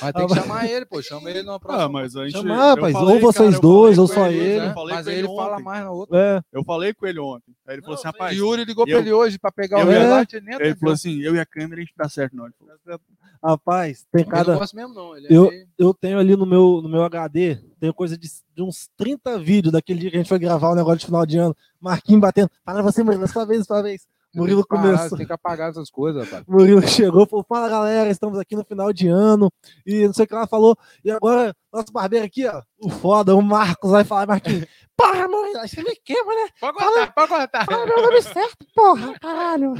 Mas 0.00 0.12
tem 0.12 0.26
que 0.26 0.34
chamar 0.34 0.66
ele, 0.70 0.86
pô. 0.86 1.02
Chama 1.02 1.30
ele 1.30 1.42
numa 1.42 1.58
próxima. 1.60 1.84
Ah, 1.84 1.88
mas 1.88 2.16
a 2.16 2.24
gente. 2.24 2.32
Chamar, 2.32 2.54
eu 2.54 2.74
rapaz, 2.76 2.92
falei, 2.92 3.14
ou 3.14 3.20
vocês 3.20 3.44
cara, 3.46 3.56
eu 3.56 3.60
dois, 3.60 3.98
ou 3.98 4.06
só 4.06 4.26
ele, 4.26 4.38
ele. 4.38 4.60
né? 4.60 4.68
Eu 4.68 4.74
falei 4.74 4.94
Mas 4.96 5.04
com 5.04 5.10
ele 5.10 5.18
ele 5.20 5.28
fala 5.28 5.52
ontem. 5.54 5.64
mais 5.64 5.84
na 5.84 5.90
outra. 5.90 6.18
É, 6.18 6.42
Eu 6.52 6.64
falei 6.64 6.94
com 6.94 7.06
ele 7.06 7.18
ontem. 7.20 7.54
Aí 7.66 7.74
ele 7.74 7.82
falou 7.82 7.94
assim, 7.94 8.04
O 8.08 8.10
rapaz. 8.10 8.36
Yuri 8.36 8.64
ligou 8.64 8.84
eu- 8.86 8.96
pra 8.96 8.98
ele 9.00 9.12
hoje 9.12 9.38
pra 9.38 9.52
pegar 9.52 9.78
o 9.78 9.80
eu- 9.82 9.86
relógio. 9.86 10.28
Ele 10.38 10.54
Ele 10.64 10.74
falou 10.76 10.94
assim: 10.94 11.20
eu 11.20 11.34
e 11.34 11.40
a 11.40 11.46
câmera 11.46 11.76
a 11.80 11.84
gente 11.84 11.92
dá 11.96 12.08
certo, 12.08 12.34
não. 12.36 12.44
Ele 12.46 12.54
falou, 12.84 13.00
rapaz, 13.42 14.06
tem 14.12 14.22
Ele 14.22 14.30
cada. 14.30 14.52
não 14.52 14.58
gosta 14.58 14.76
mesmo, 14.76 14.94
não. 14.94 15.16
Ele 15.16 15.26
é 15.26 15.36
Eu- 15.36 15.48
meio- 15.50 15.66
Eu 15.78 15.94
tenho 15.94 16.18
ali 16.18 16.34
no 16.36 16.46
meu, 16.46 16.80
no 16.82 16.88
meu 16.88 17.02
HD, 17.04 17.58
tenho 17.78 17.92
coisa 17.92 18.16
de, 18.16 18.28
de 18.54 18.62
uns 18.62 18.88
30 18.96 19.38
vídeos 19.38 19.72
daquele 19.72 20.00
dia 20.00 20.10
que 20.10 20.16
a 20.16 20.20
gente 20.20 20.28
foi 20.28 20.38
gravar 20.38 20.70
o 20.70 20.74
negócio 20.74 20.98
de 21.00 21.06
final 21.06 21.24
de 21.26 21.36
ano. 21.38 21.54
Marquinhos 21.80 22.20
batendo. 22.20 22.50
Para 22.64 22.82
você, 22.82 23.02
Murilo, 23.02 23.28
sua 23.28 23.44
vez, 23.44 23.66
sua 23.66 23.82
vez. 23.82 24.06
Murilo 24.36 24.64
Tem 24.66 24.78
que 24.78 24.82
parar, 24.84 24.96
começou. 24.98 25.18
Tem 25.18 25.26
que 25.26 25.32
apagar 25.32 25.70
essas 25.70 25.90
coisas, 25.90 26.24
rapaz. 26.24 26.44
Murilo 26.46 26.86
chegou 26.86 27.24
e 27.24 27.26
falou: 27.28 27.44
Fala 27.48 27.68
galera, 27.68 28.10
estamos 28.10 28.38
aqui 28.38 28.54
no 28.54 28.64
final 28.64 28.92
de 28.92 29.08
ano. 29.08 29.50
E 29.86 30.06
não 30.06 30.12
sei 30.12 30.24
o 30.24 30.28
que 30.28 30.34
ela 30.34 30.46
falou. 30.46 30.76
E 31.04 31.10
agora, 31.10 31.54
nosso 31.72 31.92
barbeiro 31.92 32.26
aqui, 32.26 32.46
ó, 32.46 32.62
o 32.78 32.88
foda, 32.90 33.34
o 33.34 33.42
Marcos, 33.42 33.90
vai 33.90 34.04
falar, 34.04 34.26
Marquinhos. 34.26 34.66
Porra, 34.96 35.28
Murilo, 35.28 35.60
você 35.60 35.82
me 35.82 35.96
queima, 35.96 36.34
né? 36.34 36.48
Pode 36.60 36.78
cortar, 36.78 37.12
pode 37.12 37.28
cortar. 37.28 37.64
Fala 37.66 37.86
meu 37.86 38.02
nome 38.02 38.22
certo, 38.22 38.66
porra, 38.74 39.18
caralho. 39.18 39.74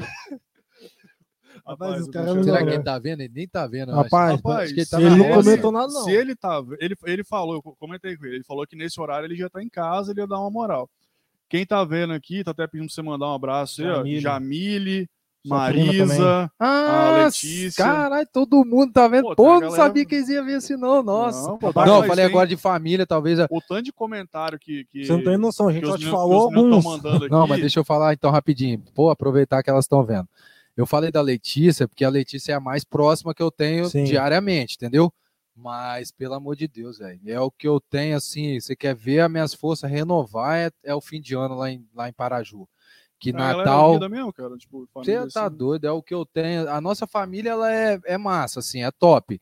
Rapaz, 1.67 2.07
Rapaz, 2.07 2.09
é 2.09 2.13
Será 2.13 2.59
que 2.59 2.65
louco. 2.65 2.71
ele 2.71 2.83
tá 2.83 2.99
vendo? 2.99 3.21
Ele 3.23 3.33
nem 3.35 3.49
tá 3.49 3.67
vendo. 3.67 3.93
Rapaz, 3.93 4.37
Rapaz, 4.37 4.65
acho 4.65 4.75
que 4.75 4.81
ele 4.81 4.87
tá 4.87 5.01
ele 5.01 5.17
não 5.17 5.29
comentou 5.31 5.73
nada, 5.73 5.93
não. 5.93 6.05
Se 6.05 6.13
ele 6.13 6.37
tava, 6.37 6.77
ele, 6.79 6.95
ele 7.05 7.25
falou, 7.25 7.55
eu 7.57 7.63
comentei 7.63 8.17
com 8.17 8.25
ele, 8.25 8.37
ele 8.37 8.45
falou 8.45 8.67
que 8.67 8.77
nesse 8.77 9.01
horário 9.01 9.27
ele 9.27 9.37
já 9.37 9.49
tá 9.49 9.63
em 9.63 9.69
casa, 9.69 10.13
ele 10.13 10.21
ia 10.21 10.27
dar 10.27 10.39
uma 10.39 10.51
moral. 10.51 10.89
Quem 11.49 11.65
tá 11.67 11.83
vendo 11.85 12.13
aqui, 12.13 12.43
tá 12.43 12.51
até 12.51 12.67
pedindo 12.67 12.87
pra 12.89 12.95
você 12.95 13.03
mandar 13.03 13.27
um 13.31 13.35
abraço 13.35 13.83
aí, 13.83 13.89
ó. 13.89 14.21
Jamile. 14.21 15.09
Marisa. 15.49 16.51
Ah, 16.59 17.23
Letícia. 17.25 17.85
Caralho, 17.85 18.27
todo 18.33 18.65
mundo 18.65 18.93
tá 18.93 19.07
vendo. 19.07 19.29
Pô, 19.29 19.37
Pô, 19.37 19.45
não 19.55 19.61
galera- 19.61 19.77
sabia 19.77 20.05
que 20.05 20.17
eles 20.17 20.29
iam 20.29 20.45
ver 20.45 20.55
assim, 20.55 20.77
não. 20.77 21.03
Nossa. 21.05 21.49
Não, 21.49 21.57
pô, 21.57 21.67
Não, 21.69 21.73
mas 21.77 21.87
eu 21.89 22.03
falei 22.09 22.15
tem 22.17 22.25
agora 22.25 22.49
de 22.49 22.57
família, 22.57 23.07
talvez. 23.07 23.39
a- 23.39 23.47
O 23.49 23.61
tanto 23.61 23.83
de 23.85 23.93
comentário 23.93 24.59
que. 24.59 24.85
que 24.87 25.05
Você 25.05 25.13
não 25.13 25.23
tem 25.23 25.37
noção, 25.37 25.69
a 25.69 25.73
gente 25.73 25.87
só 25.87 25.97
te 25.97 26.07
falou 26.07 26.43
alguns. 26.45 26.85
Não, 27.31 27.47
mas 27.47 27.61
deixa 27.61 27.79
eu 27.79 27.85
falar 27.85 28.13
então 28.13 28.31
rapidinho. 28.31 28.83
Pô, 28.95 29.09
aproveitar 29.09 29.63
que 29.63 29.71
elas 29.71 29.85
estão 29.85 30.05
vendo. 30.05 30.29
Eu 30.77 30.85
falei 30.85 31.11
da 31.11 31.23
Letícia, 31.23 31.87
porque 31.89 32.05
a 32.05 32.09
Letícia 32.11 32.53
é 32.53 32.55
a 32.57 32.61
mais 32.61 32.85
próxima 32.85 33.33
que 33.33 33.43
eu 33.43 33.51
tenho 33.51 33.89
Sim. 33.89 34.05
diariamente, 34.05 34.75
entendeu? 34.75 35.13
Mas, 35.57 36.11
pelo 36.13 36.35
amor 36.35 36.55
de 36.55 36.69
Deus, 36.69 36.99
velho. 36.99 37.19
É 37.25 37.41
o 37.41 37.51
que 37.51 37.67
eu 37.67 37.81
tenho, 37.81 38.17
assim. 38.17 38.61
Você 38.61 38.77
quer 38.77 38.95
ver 38.95 39.21
as 39.21 39.31
minhas 39.31 39.55
forças 39.55 39.91
renovar? 39.91 40.59
É, 40.59 40.71
é 40.85 40.95
o 40.95 41.01
fim 41.01 41.21
de 41.21 41.35
ano 41.35 41.55
lá 41.55 41.71
em, 41.71 41.89
lá 41.95 42.09
em 42.09 42.13
Paraju. 42.13 42.69
Que 43.19 43.33
galera 43.33 43.59
Natal. 43.59 43.91
unida 43.93 44.09
mesmo, 44.09 44.33
cara. 44.33 44.57
Tipo, 44.59 44.87
Você 44.95 45.27
tá 45.33 45.47
assim. 45.47 45.57
doido, 45.57 45.87
é 45.87 45.91
o 45.91 46.03
que 46.03 46.13
eu 46.13 46.27
tenho. 46.27 46.69
A 46.69 46.79
nossa 46.81 47.07
família 47.07 47.51
ela 47.51 47.73
é, 47.73 47.99
é 48.05 48.19
massa, 48.19 48.61
assim, 48.61 48.83
é 48.85 48.91
top. 48.91 49.41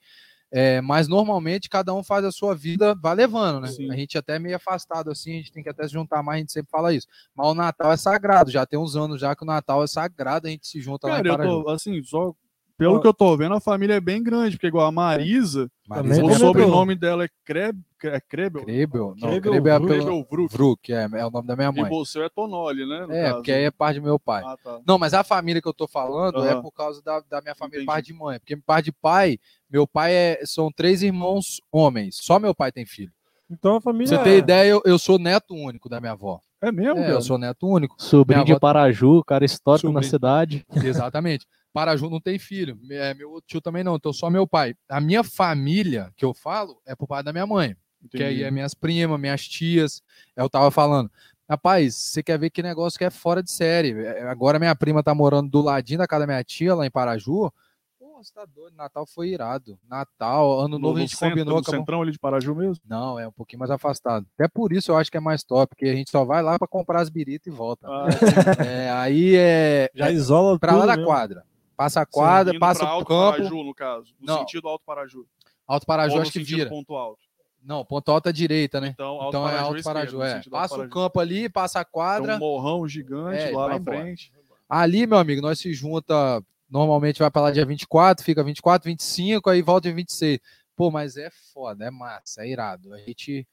É, 0.57 0.81
mas 0.81 1.09
normalmente 1.09 1.68
cada 1.68 1.93
um 1.93 2.05
faz 2.05 2.25
a 2.25 2.31
sua 2.31 2.55
vida, 2.55 2.94
vai 2.94 3.12
levando, 3.17 3.62
né? 3.62 3.67
Sim. 3.67 3.91
A 3.91 3.97
gente 3.97 4.17
até 4.17 4.36
é 4.36 4.39
meio 4.39 4.55
afastado 4.55 5.10
assim, 5.10 5.33
a 5.33 5.36
gente 5.39 5.51
tem 5.51 5.65
que 5.65 5.68
até 5.68 5.84
se 5.89 5.93
juntar 5.93 6.23
mais, 6.23 6.36
a 6.36 6.39
gente 6.39 6.52
sempre 6.52 6.70
fala 6.70 6.94
isso. 6.94 7.09
Mas 7.34 7.49
o 7.49 7.55
Natal 7.55 7.91
é 7.91 7.97
sagrado, 7.97 8.52
já 8.52 8.65
tem 8.65 8.78
uns 8.78 8.94
anos 8.94 9.20
já 9.20 9.34
que 9.34 9.43
o 9.43 9.47
Natal 9.47 9.83
é 9.83 9.89
sagrado, 9.89 10.47
a 10.47 10.51
gente 10.51 10.68
se 10.68 10.81
junta 10.81 11.09
lá 11.09 11.17
Cara, 11.17 11.26
em 11.26 11.31
eu 11.33 11.36
Paraju. 11.36 11.65
tô, 11.65 11.70
assim, 11.70 12.01
só 12.05 12.33
pelo 12.77 12.97
Ó. 12.97 12.99
que 13.01 13.07
eu 13.07 13.15
tô 13.15 13.36
vendo, 13.36 13.55
a 13.55 13.61
família 13.61 13.94
é 13.94 14.01
bem 14.01 14.23
grande, 14.23 14.57
porque 14.57 14.67
igual 14.67 14.86
a 14.86 14.93
Marisa, 14.93 15.70
Também 15.89 16.19
o 16.19 16.23
comentou. 16.23 16.47
sobrenome 16.49 16.94
dela 16.97 17.25
é 17.25 17.28
Kreb, 17.44 17.78
é 18.05 18.20
Krebel? 18.20 18.65
Krebel, 18.65 19.15
não, 19.17 19.28
Krebel, 19.28 19.53
Krebel 19.53 19.75
é 19.75 19.78
pelo 19.78 19.89
Krebel 19.89 20.27
Vruk. 20.31 20.53
Vruk, 20.53 20.93
é, 20.93 21.09
é 21.15 21.27
o 21.27 21.31
nome 21.31 21.47
da 21.47 21.55
minha 21.57 21.69
E 21.70 21.81
mãe. 21.81 21.89
você 21.91 22.20
é 22.23 22.28
Tonoli, 22.28 22.85
né? 22.86 23.07
É, 23.11 23.23
caso. 23.25 23.35
porque 23.36 23.53
aí 23.53 23.65
é 23.65 23.70
parte 23.70 24.01
do 24.01 24.05
meu 24.05 24.19
pai. 24.19 24.43
Ah, 24.44 24.57
tá. 24.62 24.81
Não, 24.86 24.99
mas 24.99 25.15
a 25.15 25.23
família 25.23 25.62
que 25.62 25.69
eu 25.69 25.73
tô 25.75 25.86
falando 25.86 26.44
é 26.44 26.61
por 26.61 26.73
causa 26.73 27.01
da, 27.03 27.20
da 27.20 27.41
minha 27.41 27.55
família 27.55 27.78
Entendi. 27.78 27.86
parte 27.86 28.07
de 28.07 28.15
mãe. 28.15 28.39
Porque 28.41 28.57
parte 28.57 28.86
de 28.86 28.93
pai, 28.93 29.39
meu 29.70 29.86
pai 29.86 30.12
é, 30.12 30.41
são 30.44 30.70
três 30.73 31.03
irmãos 31.03 31.61
homens. 31.73 32.19
Só 32.20 32.39
meu 32.39 32.55
pai 32.55 32.73
tem 32.73 32.85
filho. 32.85 33.12
Então 33.51 33.77
a 33.77 33.81
Pra 33.81 33.93
família. 33.93 34.09
você 34.19 34.23
ter 34.25 34.39
ideia, 34.39 34.69
eu, 34.70 34.83
eu 34.85 34.99
sou 34.99 35.19
neto 35.19 35.55
único 35.55 35.89
da 35.89 36.01
minha 36.01 36.12
avó. 36.12 36.41
É 36.62 36.73
mesmo, 36.73 36.99
É, 36.99 37.12
eu 37.12 37.20
sou 37.20 37.36
neto 37.36 37.69
único. 37.69 37.94
Sobrinho 37.99 38.39
Minha 38.39 38.47
de 38.47 38.53
avó- 38.53 38.59
Paraju, 38.61 39.23
cara 39.23 39.44
histórico 39.44 39.89
na 39.89 40.03
Sobrinho. 40.03 40.11
cidade. 40.11 40.67
Exatamente. 40.83 41.47
Paraju 41.75 42.09
não 42.09 42.20
tem 42.20 42.39
filho. 42.39 42.78
É, 42.89 43.12
meu 43.15 43.31
outro 43.33 43.49
tio 43.49 43.61
também 43.61 43.83
não, 43.85 43.97
então 43.97 44.12
só 44.12 44.31
meu 44.31 44.47
pai. 44.47 44.75
A 44.89 45.01
minha 45.01 45.23
família, 45.25 46.11
que 46.17 46.25
eu 46.25 46.33
falo, 46.33 46.81
é 46.86 46.94
por 46.94 47.07
parte 47.09 47.27
da 47.27 47.33
minha 47.33 47.47
mãe. 47.47 47.77
Que 48.11 48.23
aí 48.23 48.35
Entendi. 48.35 48.44
é 48.44 48.51
minhas 48.51 48.75
primas, 48.75 49.19
minhas 49.20 49.47
tias. 49.49 50.01
Eu 50.36 50.49
tava 50.49 50.70
falando. 50.70 51.11
Rapaz, 51.51 51.94
você 51.97 52.23
quer 52.23 52.39
ver 52.39 52.49
que 52.51 52.62
negócio 52.62 52.99
que 52.99 53.05
é 53.05 53.11
fora 53.11 53.43
de 53.43 53.51
série. 53.51 53.91
É, 53.93 54.23
Agora 54.28 54.59
minha 54.59 54.75
prima 54.77 55.03
tá 55.03 55.15
morando 55.15 55.51
do 55.51 55.61
ladinho 55.61 55.99
da 55.99 56.07
casa 56.07 56.20
da 56.20 56.27
minha 56.27 56.44
tia, 56.44 56.75
lá 56.75 56.86
em 56.86 56.91
Paraju. 56.91 57.51
Pô, 57.99 58.23
você 58.23 58.33
tá 58.33 58.44
doido. 58.47 58.75
Natal 58.77 59.05
foi 59.07 59.31
irado. 59.31 59.78
Natal, 59.89 60.61
ano 60.61 60.78
No, 60.78 60.78
novo 60.78 60.99
a 60.99 61.01
gente 61.01 61.17
centro, 61.17 61.31
combinou. 61.31 61.55
no 61.55 61.61
acabou- 61.61 61.81
centrão 61.81 62.03
ali 62.03 62.12
de 62.12 62.19
Paraju 62.19 62.55
mesmo? 62.55 62.83
Não, 62.89 63.19
é 63.19 63.27
um 63.27 63.33
pouquinho 63.33 63.59
mais 63.59 63.70
afastado. 63.70 64.27
Até 64.39 64.49
por 64.49 64.73
isso 64.73 64.93
eu 64.93 64.97
acho 64.97 65.11
que 65.11 65.17
é 65.17 65.20
mais 65.20 65.43
top, 65.43 65.70
porque 65.75 65.86
a 65.86 65.94
gente 65.94 66.11
só 66.11 66.25
vai 66.25 66.43
lá 66.43 66.59
pra 66.59 66.69
comprar 66.69 67.01
as 67.01 67.09
biritas 67.11 67.53
e 67.53 67.57
volta. 67.57 67.86
Ah, 67.89 68.07
É, 68.69 68.91
aí 68.91 69.35
é 69.36 69.91
Já 69.94 70.11
isola 70.11 70.59
pra 70.59 70.77
lá 70.77 70.86
da 70.86 70.93
mesmo. 70.97 71.07
quadra. 71.11 71.44
Passa 71.77 72.01
a 72.03 72.07
quadra, 72.07 72.53
indo 72.55 72.61
passa 72.61 72.85
o 72.85 72.86
Alto 72.86 73.07
campo. 73.07 73.36
Paraju, 73.39 73.65
no 73.65 73.75
caso. 73.75 74.15
No 74.20 74.27
Não. 74.27 74.39
sentido 74.39 74.69
Alto 74.69 74.85
Paraju. 74.85 75.27
Alto 75.67 75.86
Paraju 75.86 76.15
Ou 76.17 76.23
acho 76.23 76.33
que 76.33 76.41
vira. 76.41 76.69
ponto 76.69 76.94
alto. 76.94 77.20
Não, 77.62 77.85
ponto 77.85 78.11
alto 78.12 78.28
é 78.28 78.33
direita, 78.33 78.78
né? 78.81 78.89
Então, 78.89 79.07
Alto 79.20 79.28
Então 79.28 79.43
é 79.43 79.51
Paraju 79.51 79.65
Alto 79.67 79.77
esquerdo, 79.78 79.94
Paraju, 79.94 80.23
é. 80.23 80.35
Alto 80.36 80.51
Passa 80.51 80.75
o 80.75 80.77
Paraju. 80.78 80.93
campo 80.94 81.20
ali, 81.20 81.49
passa 81.49 81.81
a 81.81 81.85
Tem 81.85 81.93
quadra. 81.93 82.36
um 82.36 82.39
morrão 82.39 82.86
gigante 82.86 83.39
É, 83.43 83.51
lá 83.51 83.69
na 83.69 83.77
embora. 83.77 83.99
frente. 84.01 84.33
Ali, 84.69 85.07
meu 85.07 85.19
amigo, 85.19 85.41
nós 85.43 85.59
se 85.59 85.73
junta, 85.73 86.43
normalmente 86.70 87.19
vai 87.20 87.31
pra 87.31 87.43
lá 87.43 87.51
dia 87.51 87.65
24, 87.67 88.25
fica 88.25 88.43
24, 88.43 88.85
25, 88.89 89.49
aí 89.51 89.62
volta 89.62 89.89
em 89.89 89.94
26. 89.94 90.39
Pô, 90.77 90.91
mas 90.91 91.17
é 91.17 91.31
foda, 91.53 91.85
é 91.86 91.91
massa, 91.91 92.43
é 92.44 92.49
irado. 92.49 92.93
A 92.93 92.99
gente 92.99 93.47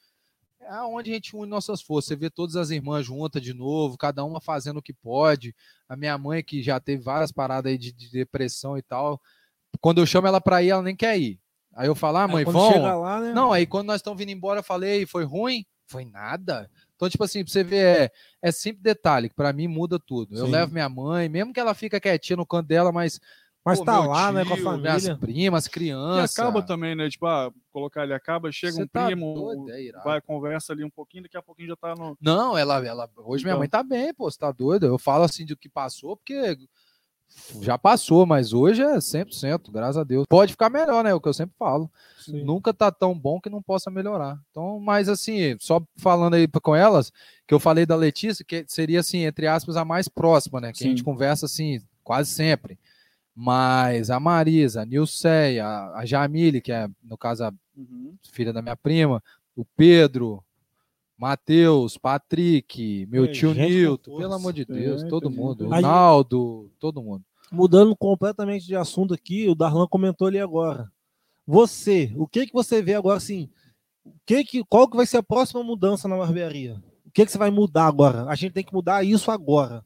é 0.64 0.82
onde 0.84 1.12
a 1.12 1.14
gente 1.14 1.36
une 1.36 1.50
nossas 1.50 1.82
forças. 1.82 2.10
Você 2.10 2.16
vê 2.16 2.30
todas 2.30 2.56
as 2.56 2.70
irmãs 2.70 3.06
juntas 3.06 3.42
de 3.42 3.54
novo, 3.54 3.98
cada 3.98 4.24
uma 4.24 4.40
fazendo 4.40 4.78
o 4.78 4.82
que 4.82 4.94
pode. 4.94 5.56
A 5.88 5.96
minha 5.96 6.18
mãe, 6.18 6.44
que 6.44 6.62
já 6.62 6.80
teve 6.80 7.04
várias 7.04 7.32
paradas 7.32 7.72
aí 7.72 7.78
de, 7.78 7.92
de 7.92 8.12
depressão 8.12 8.78
e 8.78 8.82
tal, 8.82 9.22
quando 9.80 10.02
eu 10.02 10.06
chamo 10.06 10.28
ela 10.28 10.42
pra 10.42 10.62
ir, 10.62 10.70
ela 10.70 10.82
nem 10.82 10.96
quer 10.96 11.18
ir. 11.20 11.40
Aí 11.74 11.88
eu 11.88 11.96
falo, 11.96 12.18
ah, 12.18 12.26
Aí 12.26 12.32
mãe, 12.32 12.46
vamos. 12.46 12.74
chega 12.74 12.96
lá, 12.96 13.20
né? 13.20 13.34
Não, 13.34 13.52
aí 13.52 13.66
quando 13.66 13.88
nós 13.88 13.98
estamos 13.98 14.20
vindo 14.20 14.30
embora, 14.30 14.60
eu 14.60 14.64
falei, 14.64 15.06
foi 15.06 15.24
ruim? 15.24 15.66
Foi 15.88 16.06
nada. 16.06 16.70
Então, 16.96 17.10
tipo 17.10 17.24
assim, 17.24 17.44
pra 17.44 17.52
você 17.52 17.64
ver, 17.64 17.86
é, 17.86 18.12
é 18.42 18.52
sempre 18.52 18.82
detalhe, 18.82 19.30
que 19.30 19.36
pra 19.36 19.52
mim 19.52 19.68
muda 19.68 20.00
tudo. 20.00 20.38
Eu 20.38 20.46
Sim. 20.46 20.52
levo 20.52 20.72
minha 20.74 20.88
mãe, 20.88 21.28
mesmo 21.28 21.54
que 21.54 21.60
ela 21.60 21.74
fica 21.74 22.00
quietinha 22.00 22.38
no 22.38 22.46
canto 22.46 22.68
dela, 22.68 22.92
mas. 22.92 23.20
Mas 23.64 23.78
pô, 23.80 23.86
tá 23.86 24.00
lá, 24.00 24.32
né, 24.32 24.44
com 24.44 24.54
a 24.54 24.58
tio, 24.58 24.78
Minhas 24.80 25.04
família. 25.04 25.18
primas, 25.18 25.66
E 25.68 25.70
crianças. 25.70 26.38
acaba 26.40 26.64
também, 26.64 26.96
né? 26.96 27.08
Tipo, 27.10 27.28
ah, 27.28 27.52
colocar 27.72 28.02
ali, 28.02 28.14
acaba, 28.14 28.52
chega 28.52 28.74
Cê 28.74 28.84
um 28.84 28.88
tá 28.88 29.06
primo, 29.06 29.34
doido, 29.36 29.70
é 29.72 29.84
irado. 29.84 30.04
vai, 30.04 30.20
conversa 30.20 30.74
ali 30.74 30.84
um 30.84 30.90
pouquinho, 30.90 31.24
daqui 31.24 31.38
a 31.38 31.44
pouquinho 31.44 31.68
já 31.70 31.76
tá 31.76 31.94
no. 31.96 32.18
Não, 32.20 32.58
ela, 32.58 32.84
ela. 32.86 33.08
Hoje 33.18 33.44
minha 33.44 33.52
Então. 33.54 33.60
mãe 33.60 33.70
tá 33.70 33.84
bem, 33.84 34.14
pô, 34.16 34.30
você 34.32 34.38
tá 34.40 34.52
doido? 34.52 34.88
Eu 34.88 34.98
falo 34.98 35.24
assim 35.26 35.46
do 35.46 35.56
que 35.56 35.70
passou, 35.70 36.18
porque 36.18 36.58
já 37.62 37.78
passou, 37.78 38.26
mas 38.26 38.52
hoje 38.52 38.82
é 38.82 38.98
100%, 39.00 39.72
graças 39.72 39.98
a 39.98 40.04
Deus. 40.04 40.26
Pode 40.28 40.54
ficar 40.54 40.70
melhor, 40.70 41.04
né? 41.04 41.12
É 41.12 41.14
o 41.14 41.22
que 41.22 41.30
eu 41.30 41.34
sempre 41.34 41.56
falo. 41.58 41.90
Sim. 42.20 42.44
Nunca 42.44 42.74
tá 42.74 42.92
tão 42.92 43.18
bom 43.18 43.40
que 43.40 43.50
não 43.50 43.62
possa 43.62 43.90
melhorar. 43.92 44.40
Então, 44.50 44.80
mas 44.80 45.08
assim, 45.08 45.56
só 45.60 45.82
falando 45.98 46.34
aí 46.34 46.48
com 46.48 46.76
elas, 46.76 47.12
que 47.48 47.54
eu 47.54 47.60
falei 47.60 47.86
da 47.86 47.96
Letícia, 47.96 48.44
que 48.44 48.66
seria 48.68 49.00
assim, 49.02 49.20
entre 49.20 49.46
aspas, 49.48 49.78
a 49.78 49.86
mais 49.86 50.08
próxima, 50.08 50.60
né? 50.60 50.74
Que 50.74 50.84
a 50.84 50.88
gente 50.88 50.98
Sim. 51.00 51.06
conversa 51.06 51.46
assim, 51.46 51.80
quase 52.04 52.32
sempre. 52.32 52.78
Mas 53.36 54.10
a 54.10 54.20
Marisa, 54.20 54.82
a 54.82 54.86
Nilceia, 54.86 55.66
a 55.66 56.06
Jamile, 56.06 56.62
que 56.62 56.72
é, 56.72 56.88
no 57.04 57.18
caso, 57.18 57.46
a 57.46 57.54
Uhum. 57.76 58.16
filha 58.32 58.52
da 58.52 58.62
minha 58.62 58.76
prima, 58.76 59.24
o 59.56 59.64
Pedro, 59.64 60.44
Matheus, 61.18 61.98
Patrick, 61.98 63.06
meu 63.10 63.26
É, 63.26 63.28
tio 63.28 63.54
Nilton, 63.54 64.18
pelo 64.18 64.34
amor 64.34 64.52
de 64.54 64.66
Deus, 64.66 65.04
É, 65.04 65.08
todo 65.08 65.30
mundo. 65.32 65.70
Ronaldo, 65.70 66.70
todo 66.80 67.02
mundo. 67.02 67.24
Mudando 67.52 67.96
completamente 67.96 68.66
de 68.66 68.76
assunto 68.76 69.14
aqui, 69.14 69.48
o 69.48 69.56
Darlan 69.56 69.88
comentou 69.88 70.28
ali 70.28 70.40
agora. 70.40 70.92
Você, 71.46 72.12
o 72.16 72.28
que 72.28 72.48
que 72.48 72.54
você 72.54 72.82
vê 72.82 72.94
agora 72.96 73.18
assim? 73.18 73.50
O 74.06 74.14
que 74.26 74.44
que, 74.44 74.64
qual 74.66 74.88
que 74.90 74.98
vai 74.98 75.06
ser 75.06 75.18
a 75.18 75.24
próxima 75.24 75.64
mudança 75.64 76.08
na 76.08 76.18
barbearia? 76.18 76.82
O 77.06 77.12
que 77.12 77.26
que 77.26 77.32
você 77.32 77.38
vai 77.38 77.52
mudar 77.52 77.86
agora? 77.88 78.26
A 78.26 78.36
gente 78.36 78.54
tem 78.54 78.64
que 78.64 78.74
mudar 78.74 79.04
isso 79.04 79.30
agora. 79.32 79.86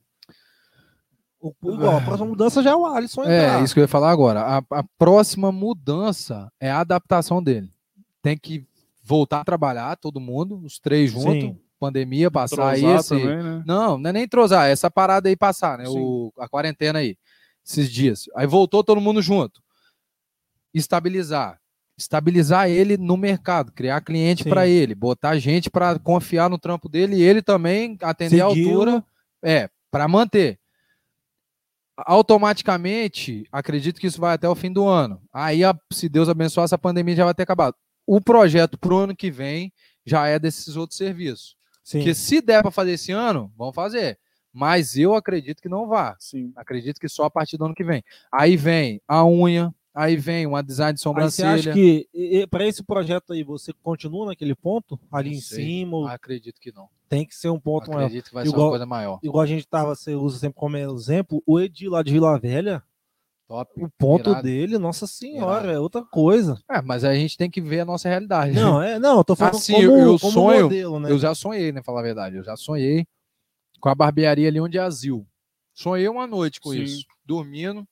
O, 1.62 1.74
igual, 1.74 1.98
a 1.98 2.02
próxima 2.02 2.28
mudança 2.28 2.64
já 2.64 2.72
é 2.72 2.76
o 2.76 2.88
Alisson 2.88 3.22
entrar. 3.22 3.60
É, 3.60 3.64
isso 3.64 3.74
que 3.74 3.80
eu 3.80 3.84
ia 3.84 3.88
falar 3.88 4.10
agora. 4.10 4.42
A, 4.42 4.58
a 4.80 4.84
próxima 4.98 5.52
mudança 5.52 6.52
é 6.60 6.72
a 6.72 6.80
adaptação 6.80 7.44
dele. 7.44 7.70
Tem 8.24 8.36
que 8.36 8.66
voltar 9.04 9.42
a 9.42 9.46
trabalhar, 9.46 9.96
todo 9.98 10.20
mundo, 10.20 10.60
os 10.64 10.80
três 10.80 11.12
juntos, 11.12 11.56
pandemia, 11.80 12.32
passar 12.32 12.70
aí 12.70 12.84
esse. 12.84 13.10
também, 13.10 13.44
né? 13.44 13.64
Não, 13.64 13.96
não 14.00 14.10
é 14.10 14.14
nem 14.14 14.24
entrosar, 14.24 14.68
é 14.68 14.72
essa 14.72 14.90
parada 14.90 15.30
aí 15.30 15.36
passar, 15.36 15.78
né? 15.78 15.86
Sim. 15.86 16.00
O, 16.00 16.34
a 16.40 16.50
quarentena 16.50 16.98
aí, 16.98 17.16
esses 17.64 17.92
dias. 17.92 18.24
Aí 18.36 18.48
voltou 18.48 18.84
todo 18.84 19.00
mundo 19.00 19.22
junto. 19.22 19.62
Estabilizar. 20.74 21.60
Estabilizar 21.96 22.68
ele 22.68 22.98
no 22.98 23.16
mercado, 23.16 23.72
criar 23.72 24.02
cliente 24.02 24.44
para 24.44 24.68
ele, 24.68 24.96
botar 24.96 25.38
gente 25.38 25.70
para 25.70 26.00
confiar 26.00 26.50
no 26.50 26.58
trampo 26.58 26.90
dele 26.90 27.18
e 27.18 27.22
ele 27.22 27.44
também 27.44 27.98
atender 28.02 28.42
a 28.42 28.50
Segui-lo. 28.50 28.72
altura. 28.72 29.06
É, 29.44 29.70
para 29.92 30.08
manter. 30.08 30.60
Automaticamente, 31.98 33.48
acredito 33.52 34.00
que 34.00 34.08
isso 34.08 34.20
vai 34.20 34.34
até 34.34 34.50
o 34.50 34.56
fim 34.56 34.72
do 34.72 34.86
ano. 34.88 35.22
Aí, 35.32 35.62
se 35.92 36.10
Deus 36.10 36.28
abençoar, 36.28 36.66
essa 36.66 36.78
pandemia 36.78 37.16
já 37.16 37.26
vai 37.26 37.34
ter 37.34 37.44
acabado. 37.44 37.76
O 38.06 38.20
projeto 38.20 38.78
para 38.78 38.94
o 38.94 38.98
ano 38.98 39.16
que 39.16 39.32
vem 39.32 39.72
já 40.06 40.28
é 40.28 40.38
desses 40.38 40.76
outros 40.76 40.98
serviços. 40.98 41.56
Sim. 41.84 42.00
Porque 42.00 42.14
se 42.14 42.42
der 42.42 42.62
para 42.62 42.72
fazer 42.72 42.94
esse 42.94 43.12
ano, 43.12 43.52
vamos 43.58 43.76
fazer. 43.76 44.20
Mas 44.52 44.96
eu 44.98 45.16
acredito 45.16 45.62
que 45.62 45.70
não 45.70 45.88
vá. 45.88 46.16
Sim. 46.20 46.52
Acredito 46.56 47.00
que 47.00 47.10
só 47.10 47.26
a 47.26 47.30
partir 47.30 47.58
do 47.58 47.66
ano 47.66 47.76
que 47.76 47.84
vem. 47.84 48.04
Aí 48.32 48.56
vem 48.56 49.02
a 49.08 49.26
unha, 49.26 49.74
aí 49.96 50.16
vem 50.18 50.46
uma 50.46 50.62
design 50.62 50.94
de 50.94 51.00
Aí 51.00 51.00
você 51.00 51.04
sobrancelha. 51.04 51.54
acha 51.54 51.74
que 51.74 52.08
para 52.52 52.68
esse 52.68 52.84
projeto 52.84 53.34
aí 53.34 53.44
você 53.44 53.72
continua 53.82 54.28
naquele 54.28 54.54
ponto 54.54 55.00
ali 55.12 55.32
Não 55.32 55.38
em 55.38 55.42
sei. 55.42 55.66
cima? 55.66 56.12
Acredito 56.12 56.60
que 56.60 56.72
não. 56.72 56.88
Tem 57.08 57.26
que 57.26 57.34
ser 57.36 57.50
um 57.50 57.60
ponto 57.60 57.90
maior. 57.90 58.06
Acredito 58.06 58.28
que 58.28 58.34
vai 58.34 58.44
ser 58.46 58.50
Igual- 58.52 58.66
uma 58.66 58.72
coisa 58.72 58.86
maior. 58.86 59.20
Igual 59.24 59.42
a 59.44 59.48
gente 59.48 59.66
tava, 59.68 59.96
você 59.96 60.14
usa 60.16 60.38
sempre 60.40 60.60
como 60.60 60.76
exemplo, 60.78 61.42
o 61.48 61.60
Edi 61.60 61.88
lá 61.88 62.04
de 62.04 62.12
Vila 62.12 62.38
Velha, 62.38 62.84
Top. 63.48 63.72
o 63.82 63.88
ponto 63.98 64.30
Irado. 64.32 64.44
dele, 64.44 64.78
nossa 64.80 65.06
senhora, 65.06 65.66
Irado. 65.66 65.78
é 65.78 65.80
outra 65.80 66.04
coisa. 66.04 66.60
É, 66.70 66.82
mas 66.82 67.04
a 67.04 67.14
gente 67.14 67.38
tem 67.38 67.50
que 67.50 67.62
ver 67.62 67.82
a 67.82 67.86
nossa 67.86 68.10
realidade. 68.10 68.54
Não, 68.54 68.82
é, 68.82 68.98
não, 68.98 69.20
eu 69.20 69.24
tô 69.24 69.36
falando 69.36 69.56
Assim, 69.56 69.74
como, 69.74 69.98
eu 69.98 70.20
como 70.20 70.34
sonho- 70.34 70.64
modelo, 70.64 71.00
né? 71.00 71.12
Eu 71.12 71.20
já 71.20 71.34
sonhei, 71.36 71.72
né? 71.72 71.84
Falar 71.84 72.00
a 72.00 72.04
verdade. 72.04 72.36
Eu 72.38 72.44
já 72.44 72.56
sonhei 72.58 73.06
com 73.80 73.88
a 73.90 73.94
barbearia 73.96 74.48
ali 74.48 74.60
onde 74.60 74.78
é 74.80 74.82
Azil. 74.82 75.28
Sonhei 75.76 76.08
uma 76.10 76.26
noite 76.26 76.60
com 76.60 76.72
Sim. 76.72 76.82
isso. 76.84 77.06
Dormindo. 77.24 77.86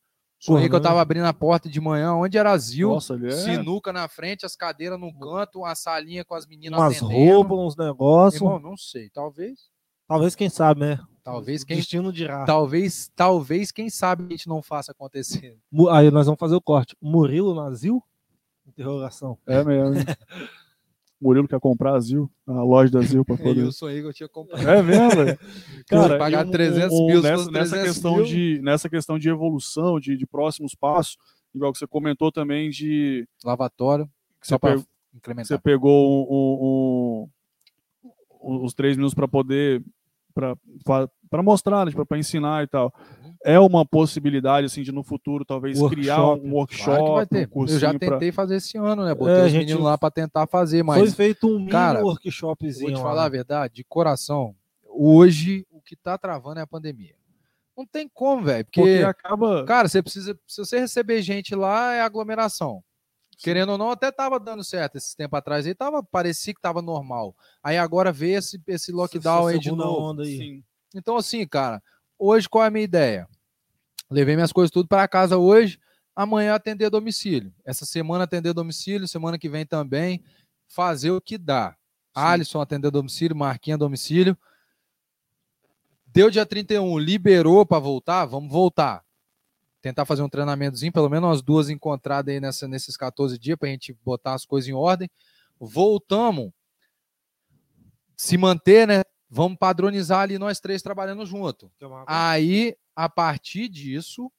Sonhei 0.43 0.67
que 0.67 0.75
eu 0.75 0.79
Porra. 0.81 0.89
tava 0.89 1.01
abrindo 1.01 1.23
a 1.25 1.31
porta 1.31 1.69
de 1.69 1.79
manhã, 1.79 2.15
onde 2.15 2.37
era 2.37 2.51
Azil. 2.51 2.89
Nossa, 2.89 3.17
é. 3.25 3.31
Sinuca 3.31 3.93
na 3.93 4.09
frente, 4.09 4.45
as 4.45 4.57
cadeiras 4.57 4.99
no 4.99 5.17
canto, 5.17 5.59
uma 5.59 5.73
salinha 5.73 6.25
com 6.25 6.35
as 6.35 6.45
meninas 6.45 6.77
Umas 6.77 6.97
atendendo. 6.97 7.17
roupas, 7.17 7.57
uns 7.59 7.77
negócios. 7.77 8.41
Irmão, 8.41 8.59
não 8.59 8.75
sei. 8.75 9.09
Talvez. 9.09 9.69
Talvez, 10.05 10.35
quem 10.35 10.49
sabe, 10.49 10.81
né? 10.81 10.99
Talvez 11.23 11.63
quem. 11.63 11.77
Destino 11.77 12.11
dirá. 12.11 12.43
Talvez, 12.43 13.09
talvez, 13.15 13.71
quem 13.71 13.89
sabe 13.89 14.25
a 14.25 14.31
gente 14.31 14.49
não 14.49 14.61
faça 14.61 14.91
acontecer. 14.91 15.57
Aí 15.89 16.11
nós 16.11 16.25
vamos 16.25 16.39
fazer 16.39 16.55
o 16.55 16.61
corte. 16.61 16.93
Murilo 17.01 17.55
Nazil? 17.55 18.03
Interrogação. 18.67 19.37
É 19.47 19.63
mesmo. 19.63 19.93
Murilo 21.23 21.47
quer 21.47 21.59
comprar 21.59 21.95
Azil, 21.95 22.29
a 22.45 22.61
loja 22.63 22.91
da 22.91 22.99
Azil 22.99 23.23
para 23.25 23.35
E 23.35 23.37
poder. 23.37 23.61
eu 23.63 23.71
sonhei 23.71 24.01
que 24.01 24.07
eu 24.07 24.13
tinha 24.13 24.29
comprado. 24.29 24.67
É 24.67 24.83
mesmo. 24.83 25.37
Cara, 25.87 26.17
pagar 26.17 26.45
um- 26.45 26.51
300 26.51 26.99
um- 26.99 27.07
mil, 27.07 27.21
nessa, 27.21 27.37
fosse 27.37 27.51
nessa 27.51 27.69
300 27.71 27.93
questão 27.93 28.15
mil. 28.17 28.25
de 28.25 28.59
nessa 28.61 28.89
questão 28.89 29.17
de 29.17 29.29
evolução, 29.29 29.99
de, 29.99 30.17
de 30.17 30.25
próximos 30.25 30.75
passos, 30.75 31.17
igual 31.55 31.71
que 31.71 31.79
você 31.79 31.87
comentou 31.87 32.31
também 32.31 32.69
de 32.69 33.27
Lavatório. 33.43 34.05
que 34.41 34.47
Só 34.47 34.55
você, 34.55 34.59
para 34.59 34.77
pe- 34.79 34.85
incrementar. 35.15 35.47
você 35.47 35.57
pegou 35.57 36.27
um- 36.29 37.29
os 38.65 38.73
três 38.73 38.97
minutos 38.97 39.13
para 39.13 39.27
poder 39.27 39.81
para 40.33 40.57
para 41.33 41.41
mostrar, 41.43 41.83
né, 41.85 41.91
para 42.07 42.17
ensinar 42.19 42.63
e 42.63 42.67
tal. 42.67 42.93
Uhum. 43.25 43.33
É 43.43 43.59
uma 43.59 43.83
possibilidade, 43.85 44.67
assim, 44.67 44.83
de 44.83 44.91
no 44.91 45.03
futuro 45.03 45.43
talvez 45.43 45.77
criar 45.89 46.21
Workshop. 46.21 46.45
um 46.47 46.51
Claro 46.51 46.67
que 46.67 46.83
vai 46.85 46.99
workshop, 47.01 47.29
ter. 47.29 47.49
um 47.53 47.61
Eu 47.63 47.79
já 47.79 47.89
pra- 47.89 47.99
tentei 48.11 48.31
fazer 48.31 48.55
esse 48.57 48.77
ano, 48.77 49.03
né? 49.03 49.15
Botei 49.15 49.33
É, 49.35 49.41
a 49.41 49.45
os 49.45 49.51
gente- 49.51 49.59
meninos 49.65 49.83
lá 49.83 49.97
para 49.97 50.11
tentar 50.11 50.45
fazer, 50.45 50.85
Foi 50.85 50.97
mas 50.99 51.15
feito 51.15 51.47
um 51.47 51.57
mini 51.57 51.71
cara, 51.71 52.03
workshopzinho. 52.03 52.79
vou 52.81 52.89
te 52.91 52.95
lá. 52.97 53.01
falar 53.01 53.25
a 53.25 53.29
verdade, 53.29 53.73
de 53.73 53.83
coração, 53.83 54.55
hoje 54.87 55.65
o 55.71 55.81
que 55.81 55.95
tá 55.95 56.17
travando 56.17 56.59
é 56.59 56.63
a 56.63 56.67
pandemia. 56.67 57.15
Não 57.75 57.85
tem 57.87 58.07
como, 58.13 58.43
velho, 58.43 58.63
porque, 58.65 58.81
Porque 58.81 59.03
acaba. 59.03 59.65
cara, 59.65 59.87
você 59.89 60.01
precisa, 60.03 60.37
se 60.47 60.63
você 60.63 60.79
receber 60.79 61.21
gente 61.23 61.55
lá, 61.55 61.93
é 61.95 62.01
aglomeração. 62.01 62.83
Querendo 63.39 63.71
ou 63.71 63.77
não, 63.79 63.89
até 63.89 64.11
tava 64.11 64.39
dando 64.39 64.63
certo 64.63 64.95
esse 64.97 65.17
tempo 65.17 65.35
atrás 65.35 65.65
aí, 65.65 65.73
tava, 65.73 66.03
parecia 66.03 66.53
que 66.53 66.61
tava 66.61 66.81
normal. 66.83 67.35
Aí 67.63 67.77
agora 67.79 68.11
veio 68.11 68.37
esse, 68.37 68.61
esse 68.67 68.91
lockdown 68.91 69.47
aí 69.47 69.57
de 69.59 69.71
novo. 69.71 69.99
onda 70.01 70.21
aí. 70.23 70.37
Sim. 70.37 70.63
Então, 70.93 71.17
assim, 71.17 71.45
cara, 71.47 71.81
hoje 72.17 72.47
qual 72.47 72.63
é 72.63 72.67
a 72.67 72.71
minha 72.71 72.83
ideia? 72.83 73.27
Levei 74.09 74.35
minhas 74.35 74.51
coisas 74.51 74.71
tudo 74.71 74.87
para 74.87 75.07
casa 75.07 75.37
hoje, 75.37 75.79
amanhã 76.15 76.53
atender 76.53 76.89
domicílio. 76.89 77.53
Essa 77.65 77.85
semana 77.85 78.25
atender 78.25 78.53
domicílio, 78.53 79.07
semana 79.07 79.39
que 79.39 79.49
vem 79.49 79.65
também. 79.65 80.23
Fazer 80.67 81.11
o 81.11 81.21
que 81.21 81.37
dá. 81.37 81.75
Alisson 82.13 82.61
atender 82.61 82.91
domicílio, 82.91 83.35
Marquinha 83.35 83.77
domicílio. 83.77 84.37
Deu 86.05 86.29
dia 86.29 86.45
31, 86.45 86.99
liberou 86.99 87.65
para 87.65 87.79
voltar, 87.79 88.25
vamos 88.25 88.51
voltar. 88.51 89.03
Tentar 89.81 90.05
fazer 90.05 90.21
um 90.21 90.29
treinamentozinho, 90.29 90.93
pelo 90.93 91.09
menos 91.09 91.27
umas 91.27 91.41
duas 91.41 91.69
encontradas 91.69 92.31
aí 92.31 92.39
nessa, 92.39 92.67
nesses 92.67 92.95
14 92.95 93.37
dias, 93.37 93.57
para 93.57 93.67
a 93.67 93.71
gente 93.71 93.97
botar 94.05 94.33
as 94.33 94.45
coisas 94.45 94.69
em 94.69 94.73
ordem. 94.73 95.09
Voltamos. 95.59 96.51
Se 98.15 98.37
manter, 98.37 98.87
né? 98.87 99.01
Vamos 99.35 99.57
padronizar 99.57 100.19
ali 100.19 100.37
nós 100.37 100.59
três 100.59 100.83
trabalhando 100.83 101.25
junto. 101.25 101.71
Aí, 102.05 102.77
a 102.95 103.09
partir 103.09 103.67
disso, 103.67 104.31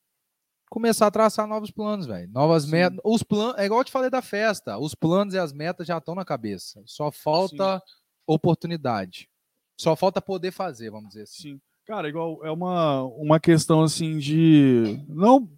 começar 0.70 1.08
a 1.08 1.10
traçar 1.10 1.48
novos 1.48 1.73
planos, 1.73 2.06
velho. 2.06 2.31
Novas 2.31 2.62
Sim. 2.62 2.70
metas. 2.70 3.00
Os 3.02 3.24
planos, 3.24 3.58
é 3.58 3.64
igual 3.64 3.81
eu 3.81 3.84
te 3.84 3.90
falei 3.90 4.08
da 4.08 4.23
festa. 4.23 4.78
Os 4.78 4.94
planos 4.94 5.34
e 5.34 5.39
as 5.39 5.52
metas 5.52 5.89
já 5.89 5.98
estão 5.98 6.14
na 6.14 6.24
cabeça. 6.24 6.81
Só 6.86 7.10
falta 7.10 7.82
oportunidade. 8.24 9.28
Só 9.76 9.97
falta 9.97 10.23
poder 10.23 10.52
fazer, 10.52 10.90
vamos 10.90 11.08
dizer 11.08 11.23
assim. 11.23 11.55
Sim. 11.55 11.60
Cara, 11.84 12.08
igual 12.08 12.39
é 12.44 12.50
uma, 12.52 13.02
uma 13.02 13.40
questão 13.40 13.82
assim 13.82 14.16
de. 14.16 15.05
Não, 15.08 15.50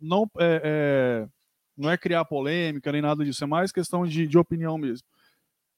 não, 0.00 0.28
é, 0.36 0.60
é, 0.64 1.28
não 1.76 1.88
é 1.88 1.96
criar 1.96 2.24
polêmica 2.24 2.90
nem 2.90 3.00
nada 3.00 3.24
disso, 3.24 3.44
é 3.44 3.46
mais 3.46 3.70
questão 3.70 4.04
de, 4.04 4.26
de 4.26 4.36
opinião 4.36 4.76
mesmo. 4.76 5.06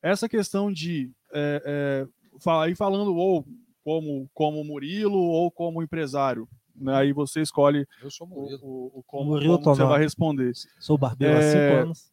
Essa 0.02 0.30
questão 0.30 0.72
de. 0.72 1.12
É, 1.32 1.62
é, 1.64 2.21
aí 2.60 2.74
falando 2.74 3.14
ou 3.14 3.46
como, 3.84 4.28
como 4.32 4.64
Murilo 4.64 5.18
ou 5.18 5.50
como 5.50 5.82
empresário. 5.82 6.48
Né? 6.74 6.94
Aí 6.94 7.12
você 7.12 7.40
escolhe 7.42 7.86
Eu 8.02 8.10
sou 8.10 8.26
o, 8.26 8.30
Murilo. 8.30 8.60
o- 8.62 8.90
o 9.00 9.02
como, 9.04 9.30
Murilo 9.30 9.58
como 9.60 9.74
você 9.76 9.84
vai 9.84 10.00
responder. 10.00 10.52
Sou 10.80 10.96
barbeiro 10.96 11.34
há 11.36 11.38
É, 11.38 11.42
cinco 11.42 11.82
anos. 11.82 12.12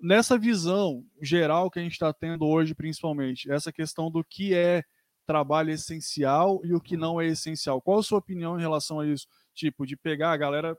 nessa 0.00 0.38
visão 0.38 1.04
geral 1.20 1.70
que 1.70 1.78
a 1.78 1.82
gente 1.82 1.92
está 1.92 2.12
tendo 2.12 2.46
hoje, 2.46 2.74
principalmente, 2.74 3.50
essa 3.50 3.72
questão 3.72 4.10
do 4.10 4.22
que 4.24 4.54
é 4.54 4.82
trabalho 5.26 5.70
essencial 5.70 6.60
e 6.64 6.72
o 6.72 6.80
que 6.80 6.96
não 6.96 7.20
é 7.20 7.26
essencial. 7.26 7.82
Qual 7.82 7.98
a 7.98 8.02
sua 8.02 8.18
opinião 8.18 8.56
em 8.56 8.62
relação 8.62 9.00
a 9.00 9.06
isso? 9.06 9.26
Tipo, 9.54 9.84
de 9.84 9.96
pegar 9.96 10.32
a 10.32 10.36
galera, 10.36 10.76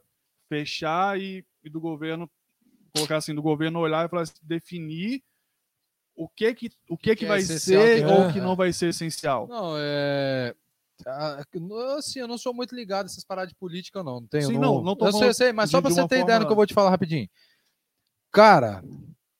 fechar 0.48 1.20
e, 1.20 1.46
e 1.64 1.70
do 1.70 1.80
governo, 1.80 2.30
colocar 2.96 3.18
assim, 3.18 3.36
do 3.36 3.42
governo 3.42 3.80
olhar 3.80 4.06
e 4.06 4.10
falar 4.10 4.24
assim, 4.24 4.34
definir 4.42 5.22
o 6.20 6.28
que 6.28 6.54
que, 6.54 6.70
o 6.90 6.98
que, 6.98 7.16
que 7.16 7.24
é 7.24 7.28
vai 7.30 7.40
essencial, 7.40 7.82
ser 7.82 8.06
que 8.06 8.06
ou 8.06 8.32
que 8.34 8.40
é. 8.40 8.42
não 8.42 8.54
vai 8.54 8.74
ser 8.74 8.90
essencial. 8.90 9.48
Não, 9.48 9.76
é. 9.78 10.54
Assim, 11.98 12.20
eu 12.20 12.28
não 12.28 12.38
sou 12.38 12.54
muito 12.54 12.76
ligado 12.76 13.06
a 13.06 13.06
essas 13.06 13.24
paradas 13.24 13.54
de 13.54 13.56
política, 13.56 14.04
não. 14.04 14.20
Não 14.20 14.28
tenho. 14.28 14.48
Sim, 14.48 14.58
não, 14.58 14.82
não 14.82 14.98
tô 14.98 15.06
eu 15.06 15.14
sei, 15.14 15.34
sei, 15.34 15.54
mas 15.54 15.70
de- 15.70 15.72
só 15.72 15.82
pra 15.82 15.90
de 15.90 15.96
você 15.96 16.08
ter 16.10 16.20
ideia 16.20 16.40
do 16.40 16.46
que 16.46 16.52
eu 16.52 16.58
vou 16.58 16.68
te 16.68 16.74
falar 16.74 16.90
rapidinho. 16.90 17.30
Cara, 18.34 18.84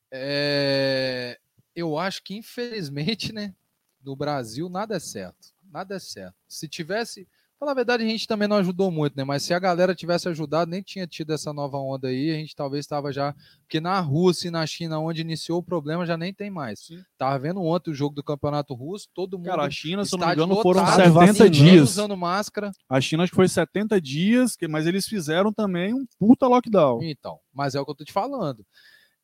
é, 0.10 1.38
eu 1.76 1.98
acho 2.00 2.24
que 2.24 2.34
infelizmente, 2.38 3.34
né, 3.34 3.54
no 4.02 4.16
Brasil 4.16 4.70
nada 4.70 4.96
é 4.96 5.00
certo. 5.00 5.50
Nada 5.70 5.96
é 5.96 6.00
certo. 6.00 6.36
Se 6.48 6.66
tivesse, 6.70 7.28
falar 7.60 7.72
a 7.74 7.76
verdade, 7.76 8.04
a 8.04 8.08
gente 8.08 8.26
também 8.26 8.48
não 8.48 8.56
ajudou 8.58 8.90
muito, 8.90 9.18
né? 9.18 9.24
Mas 9.24 9.44
se 9.44 9.54
a 9.54 9.60
galera 9.60 9.94
tivesse 9.94 10.30
ajudado, 10.30 10.72
nem 10.72 10.82
tinha 10.82 11.06
tido 11.06 11.34
essa 11.34 11.52
nova 11.52 11.78
onda 11.78 12.08
aí, 12.08 12.32
a 12.32 12.36
gente 12.36 12.56
talvez 12.56 12.86
estava 12.86 13.12
já, 13.12 13.36
porque 13.62 13.82
na 13.82 14.00
Rússia 14.00 14.48
e 14.48 14.52
na 14.52 14.66
China, 14.66 15.00
onde 15.00 15.22
iniciou 15.22 15.60
o 15.60 15.64
problema, 15.64 16.06
já 16.06 16.16
nem 16.16 16.34
tem 16.34 16.50
mais. 16.50 16.80
Sim. 16.80 17.04
Tava 17.18 17.38
vendo 17.38 17.62
ontem 17.62 17.92
o 17.92 17.94
jogo 17.94 18.16
do 18.16 18.24
Campeonato 18.24 18.74
Russo, 18.74 19.10
todo 19.14 19.38
mundo 19.38 19.48
Cara, 19.48 19.64
a 19.64 19.70
China, 19.70 20.06
se 20.06 20.18
não 20.18 20.26
me 20.26 20.34
engano, 20.34 20.62
foram 20.62 20.80
lotado, 20.82 20.96
70 20.98 21.12
vacinando, 21.14 21.50
dias. 21.52 21.90
usando 21.90 22.16
máscara. 22.18 22.72
A 22.88 23.02
China 23.02 23.24
acho 23.24 23.32
que 23.32 23.36
foi 23.36 23.48
70 23.50 24.00
dias, 24.00 24.56
mas 24.70 24.88
eles 24.88 25.06
fizeram 25.06 25.52
também 25.52 25.94
um 25.94 26.06
puta 26.18 26.48
lockdown. 26.48 27.04
Então, 27.04 27.40
mas 27.54 27.76
é 27.76 27.82
o 27.82 27.86
que 27.86 27.92
eu 27.92 27.96
tô 27.96 28.06
te 28.06 28.14
falando. 28.14 28.66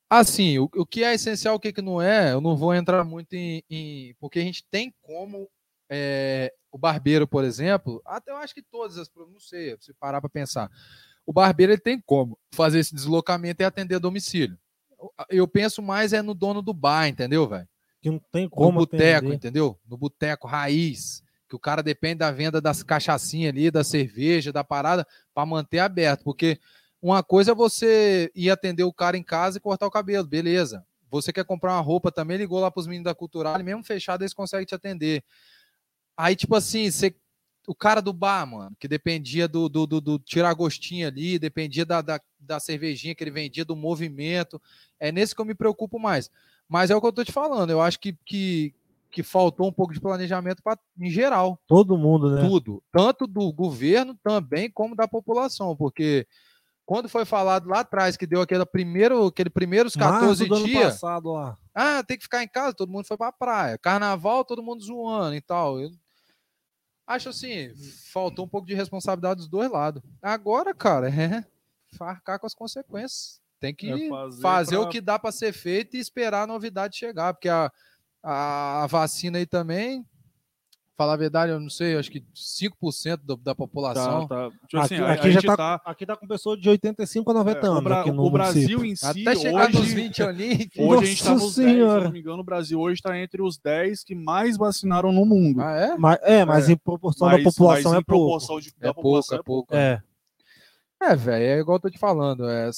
Assim, 0.10 0.60
o, 0.60 0.70
o 0.76 0.86
que 0.86 1.04
é 1.04 1.14
essencial, 1.14 1.56
o 1.56 1.60
que, 1.60 1.74
que 1.74 1.82
não 1.82 2.02
é, 2.02 2.34
eu 2.34 2.42
não 2.42 2.56
vou 2.56 2.74
entrar 2.76 3.04
muito 3.04 3.34
em. 3.34 3.64
em- 3.70 4.14
porque 4.20 4.40
a 4.40 4.44
gente 4.44 4.64
tem 4.70 4.94
como. 5.02 5.48
é, 5.90 6.54
o 6.76 6.78
barbeiro, 6.78 7.26
por 7.26 7.46
exemplo, 7.46 8.02
até 8.06 8.32
eu 8.32 8.36
acho 8.36 8.54
que 8.54 8.62
todas 8.62 8.98
as. 8.98 9.10
Não 9.16 9.40
sei, 9.40 9.78
se 9.80 9.94
parar 9.94 10.20
para 10.20 10.30
pensar. 10.30 10.70
O 11.26 11.32
barbeiro 11.32 11.72
ele 11.72 11.80
tem 11.80 12.02
como 12.06 12.38
fazer 12.54 12.80
esse 12.80 12.94
deslocamento 12.94 13.64
e 13.64 13.66
atender 13.66 13.96
a 13.96 14.00
domicílio. 14.00 14.58
Eu- 15.30 15.48
penso 15.48 15.82
mais 15.82 16.12
é 16.12 16.22
no 16.22 16.34
dono 16.34 16.62
do 16.62 16.74
bar, 16.74 17.08
entendeu, 17.08 17.48
velho? 17.48 17.66
Que 18.02 18.10
não 18.12 18.20
tem 18.20 18.44
No 18.44 18.50
como 18.50 18.80
boteco, 18.80 19.20
atender. 19.20 19.36
entendeu? 19.36 19.80
No 19.88 19.96
boteco 19.98 20.50
raiz. 20.50 21.24
Que 21.48 21.56
o 21.56 21.60
cara 21.60 21.82
depende 21.82 22.16
da 22.16 22.30
venda 22.32 22.60
das 22.60 22.84
cachaçinhas 22.84 23.54
ali, 23.54 23.72
da 23.72 23.82
cerveja, 23.84 24.52
da 24.52 24.64
parada, 24.64 25.08
para 25.34 25.46
manter 25.46 25.80
aberto. 25.80 26.26
Porque 26.26 26.60
uma 27.02 27.24
coisa 27.24 27.52
é 27.52 27.56
você 27.56 28.30
ir 28.36 28.50
atender 28.50 28.84
o 28.84 28.92
cara 28.92 29.16
em 29.16 29.24
casa 29.24 29.58
e 29.58 29.62
cortar 29.62 29.88
o 29.88 29.92
cabelo, 29.92 30.28
beleza. 30.28 30.86
Você 31.10 31.32
quer 31.32 31.46
comprar 31.46 31.72
uma 31.74 31.82
roupa 31.82 32.12
também, 32.12 32.36
ligou 32.38 32.60
lá 32.60 32.70
pros 32.70 32.86
meninos 32.86 33.06
da 33.06 33.16
Cultural, 33.16 33.58
e 33.60 33.64
mesmo 33.64 33.84
fechado 33.84 34.24
eles 34.24 34.34
conseguem 34.34 34.66
te 34.66 34.76
atender. 34.76 35.24
Aí, 36.18 36.36
tipo 36.36 36.56
assim, 36.56 36.90
você, 36.90 37.14
o 37.68 37.76
cara 37.76 38.02
do 38.02 38.14
bar, 38.14 38.46
mano, 38.46 38.76
que 38.80 38.88
dependia 38.88 39.48
do, 39.48 39.68
do, 39.68 39.86
do, 39.86 40.02
do 40.02 40.20
tirar 40.20 40.54
gostinho 40.54 41.08
ali, 41.08 41.40
dependia 41.40 41.86
da, 41.86 42.02
da, 42.02 42.20
da 42.40 42.60
cervejinha 42.60 43.16
que 43.16 43.24
ele 43.24 43.32
vendia, 43.32 43.66
do 43.66 43.76
movimento. 43.76 44.62
É 45.00 45.12
nesse 45.12 45.36
que 45.36 45.42
eu 45.42 45.46
me 45.46 45.56
preocupo 45.56 46.00
mais. 46.00 46.30
Mas 46.68 46.90
é 46.90 46.96
o 46.96 47.02
que 47.02 47.08
eu 47.08 47.14
tô 47.14 47.24
te 47.24 47.32
falando. 47.32 47.70
Eu 47.70 47.82
acho 47.82 48.00
que, 48.00 48.14
que, 48.26 48.74
que 49.12 49.24
faltou 49.24 49.68
um 49.68 49.74
pouco 49.74 49.94
de 49.94 50.00
planejamento 50.00 50.64
pra, 50.64 50.78
em 51.00 51.10
geral. 51.10 51.60
Todo 51.68 51.98
mundo, 51.98 52.32
né? 52.32 52.42
Tudo. 52.42 52.82
Tanto 52.92 53.28
do 53.28 53.52
governo 53.52 54.18
também 54.24 54.70
como 54.70 54.96
da 54.96 55.08
população. 55.08 55.76
Porque 55.76 56.28
quando 56.86 57.10
foi 57.10 57.26
falado 57.26 57.68
lá 57.68 57.80
atrás 57.80 58.16
que 58.16 58.28
deu 58.28 58.42
aquele 58.42 58.66
primeiro, 58.66 59.28
aquele 59.28 59.50
primeiros 59.50 59.96
14 59.96 60.48
Março 60.48 60.66
dias. 60.66 60.94
passado 60.94 61.32
lá. 61.34 61.58
Ah, 61.74 62.04
tem 62.04 62.18
que 62.18 62.24
ficar 62.24 62.44
em 62.44 62.48
casa, 62.48 62.74
todo 62.76 62.92
mundo 62.92 63.06
foi 63.06 63.18
pra 63.18 63.32
praia. 63.32 63.78
Carnaval, 63.78 64.46
todo 64.46 64.64
mundo 64.64 64.84
zoando 64.84 65.36
e 65.36 65.42
tal. 65.42 65.80
Eu 65.80 65.92
acho 67.08 67.30
assim, 67.30 67.74
faltou 68.12 68.46
um 68.46 68.48
pouco 68.48 68.68
de 68.68 68.74
responsabilidade 68.74 69.40
dos 69.40 69.48
dois 69.50 69.70
lados. 69.72 70.02
Agora, 70.22 70.74
cara, 70.74 71.10
é 71.10 71.46
farcar 71.98 72.40
com 72.40 72.48
as 72.48 72.54
consequências. 72.56 73.40
Tem 73.60 73.74
que 73.74 73.90
É 73.92 74.10
fazer, 74.10 74.42
fazer 74.42 74.78
o 74.78 74.82
pra- 74.84 74.92
que 74.92 75.02
dá 75.02 75.18
para 75.18 75.32
ser 75.32 75.54
feito 75.54 75.96
e 75.96 76.00
esperar 76.00 76.44
a 76.44 76.48
novidade 76.48 76.98
chegar, 76.98 77.34
porque 77.34 77.48
a, 77.50 77.72
a, 78.24 78.84
a 78.84 78.88
vacina 78.88 79.38
aí 79.38 79.46
também, 79.46 80.06
falar 80.98 81.14
a 81.14 81.18
verdade, 81.18 81.52
eu 81.52 81.60
não 81.60 81.70
sei, 81.70 81.98
acho 81.98 82.10
que 82.10 82.24
5% 82.34 83.18
do, 83.24 83.36
da 83.36 83.54
população. 83.54 84.28
Tá, 84.28 84.50
tá. 84.50 84.52
Tipo 84.68 84.78
Aqui, 84.78 84.78
assim, 84.78 84.96
a- 85.04 85.08
a 85.08 85.12
aqui 85.14 85.32
já 85.32 85.42
tá, 85.42 85.58
tá- 85.58 85.82
aqui 85.86 86.06
tá 86.06 86.16
com 86.16 86.26
pessoa 86.28 86.56
de 86.58 86.70
85 86.70 87.32
a 87.32 87.34
90 87.34 87.60
é, 87.60 87.70
o, 87.70 87.72
anos. 87.74 87.84
Bra- 87.84 88.02
aqui 88.02 88.12
no 88.12 88.24
o 88.26 88.30
Brasil 88.32 88.78
município. 88.80 88.86
em 88.86 88.96
si, 88.96 89.28
Até 89.28 89.40
chegar 89.40 89.68
hoje, 89.70 89.78
nos 89.80 89.94
20 89.94 90.24
ali. 90.24 90.70
hoje 90.78 91.04
a 91.04 91.06
gente 91.08 91.24
tá 91.24 91.30
Nossa 91.32 91.44
nos 91.46 91.56
10, 91.56 91.68
se 91.70 91.74
Senhora. 91.76 92.04
não 92.06 92.12
me 92.12 92.20
engano, 92.20 92.40
o 92.40 92.44
Brasil 92.46 92.80
hoje 92.80 92.96
está 92.96 93.20
entre 93.20 93.42
os 93.42 93.58
10 93.58 94.04
que 94.04 94.16
mais 94.16 94.58
vacinaram 94.58 95.12
no 95.12 95.26
mundo. 95.26 95.62
Ah, 95.62 95.76
é? 95.76 95.98
Mas, 95.98 96.20
é, 96.24 96.46
mas 96.46 96.70
É, 96.70 96.72
em 96.74 96.78
proporção 96.78 97.28
mas, 97.28 97.38
da 97.38 97.44
população 97.50 97.92
mas 97.92 97.98
é 97.98 98.02
em 98.02 98.04
pouco. 98.04 98.26
proporção 98.26 98.60
de, 98.60 98.70
da 98.72 98.90
É 98.90 98.94
pouco, 98.94 99.02
população 99.02 99.38
é 99.38 99.44
pouco. 99.44 99.76
É. 99.76 100.02
É, 101.02 101.16
velho, 101.16 101.44
é 101.44 101.60
igual 101.60 101.76
eu 101.76 101.82
tô 101.82 101.90
te 101.90 102.00
falando. 102.00 102.50
é, 102.50 102.70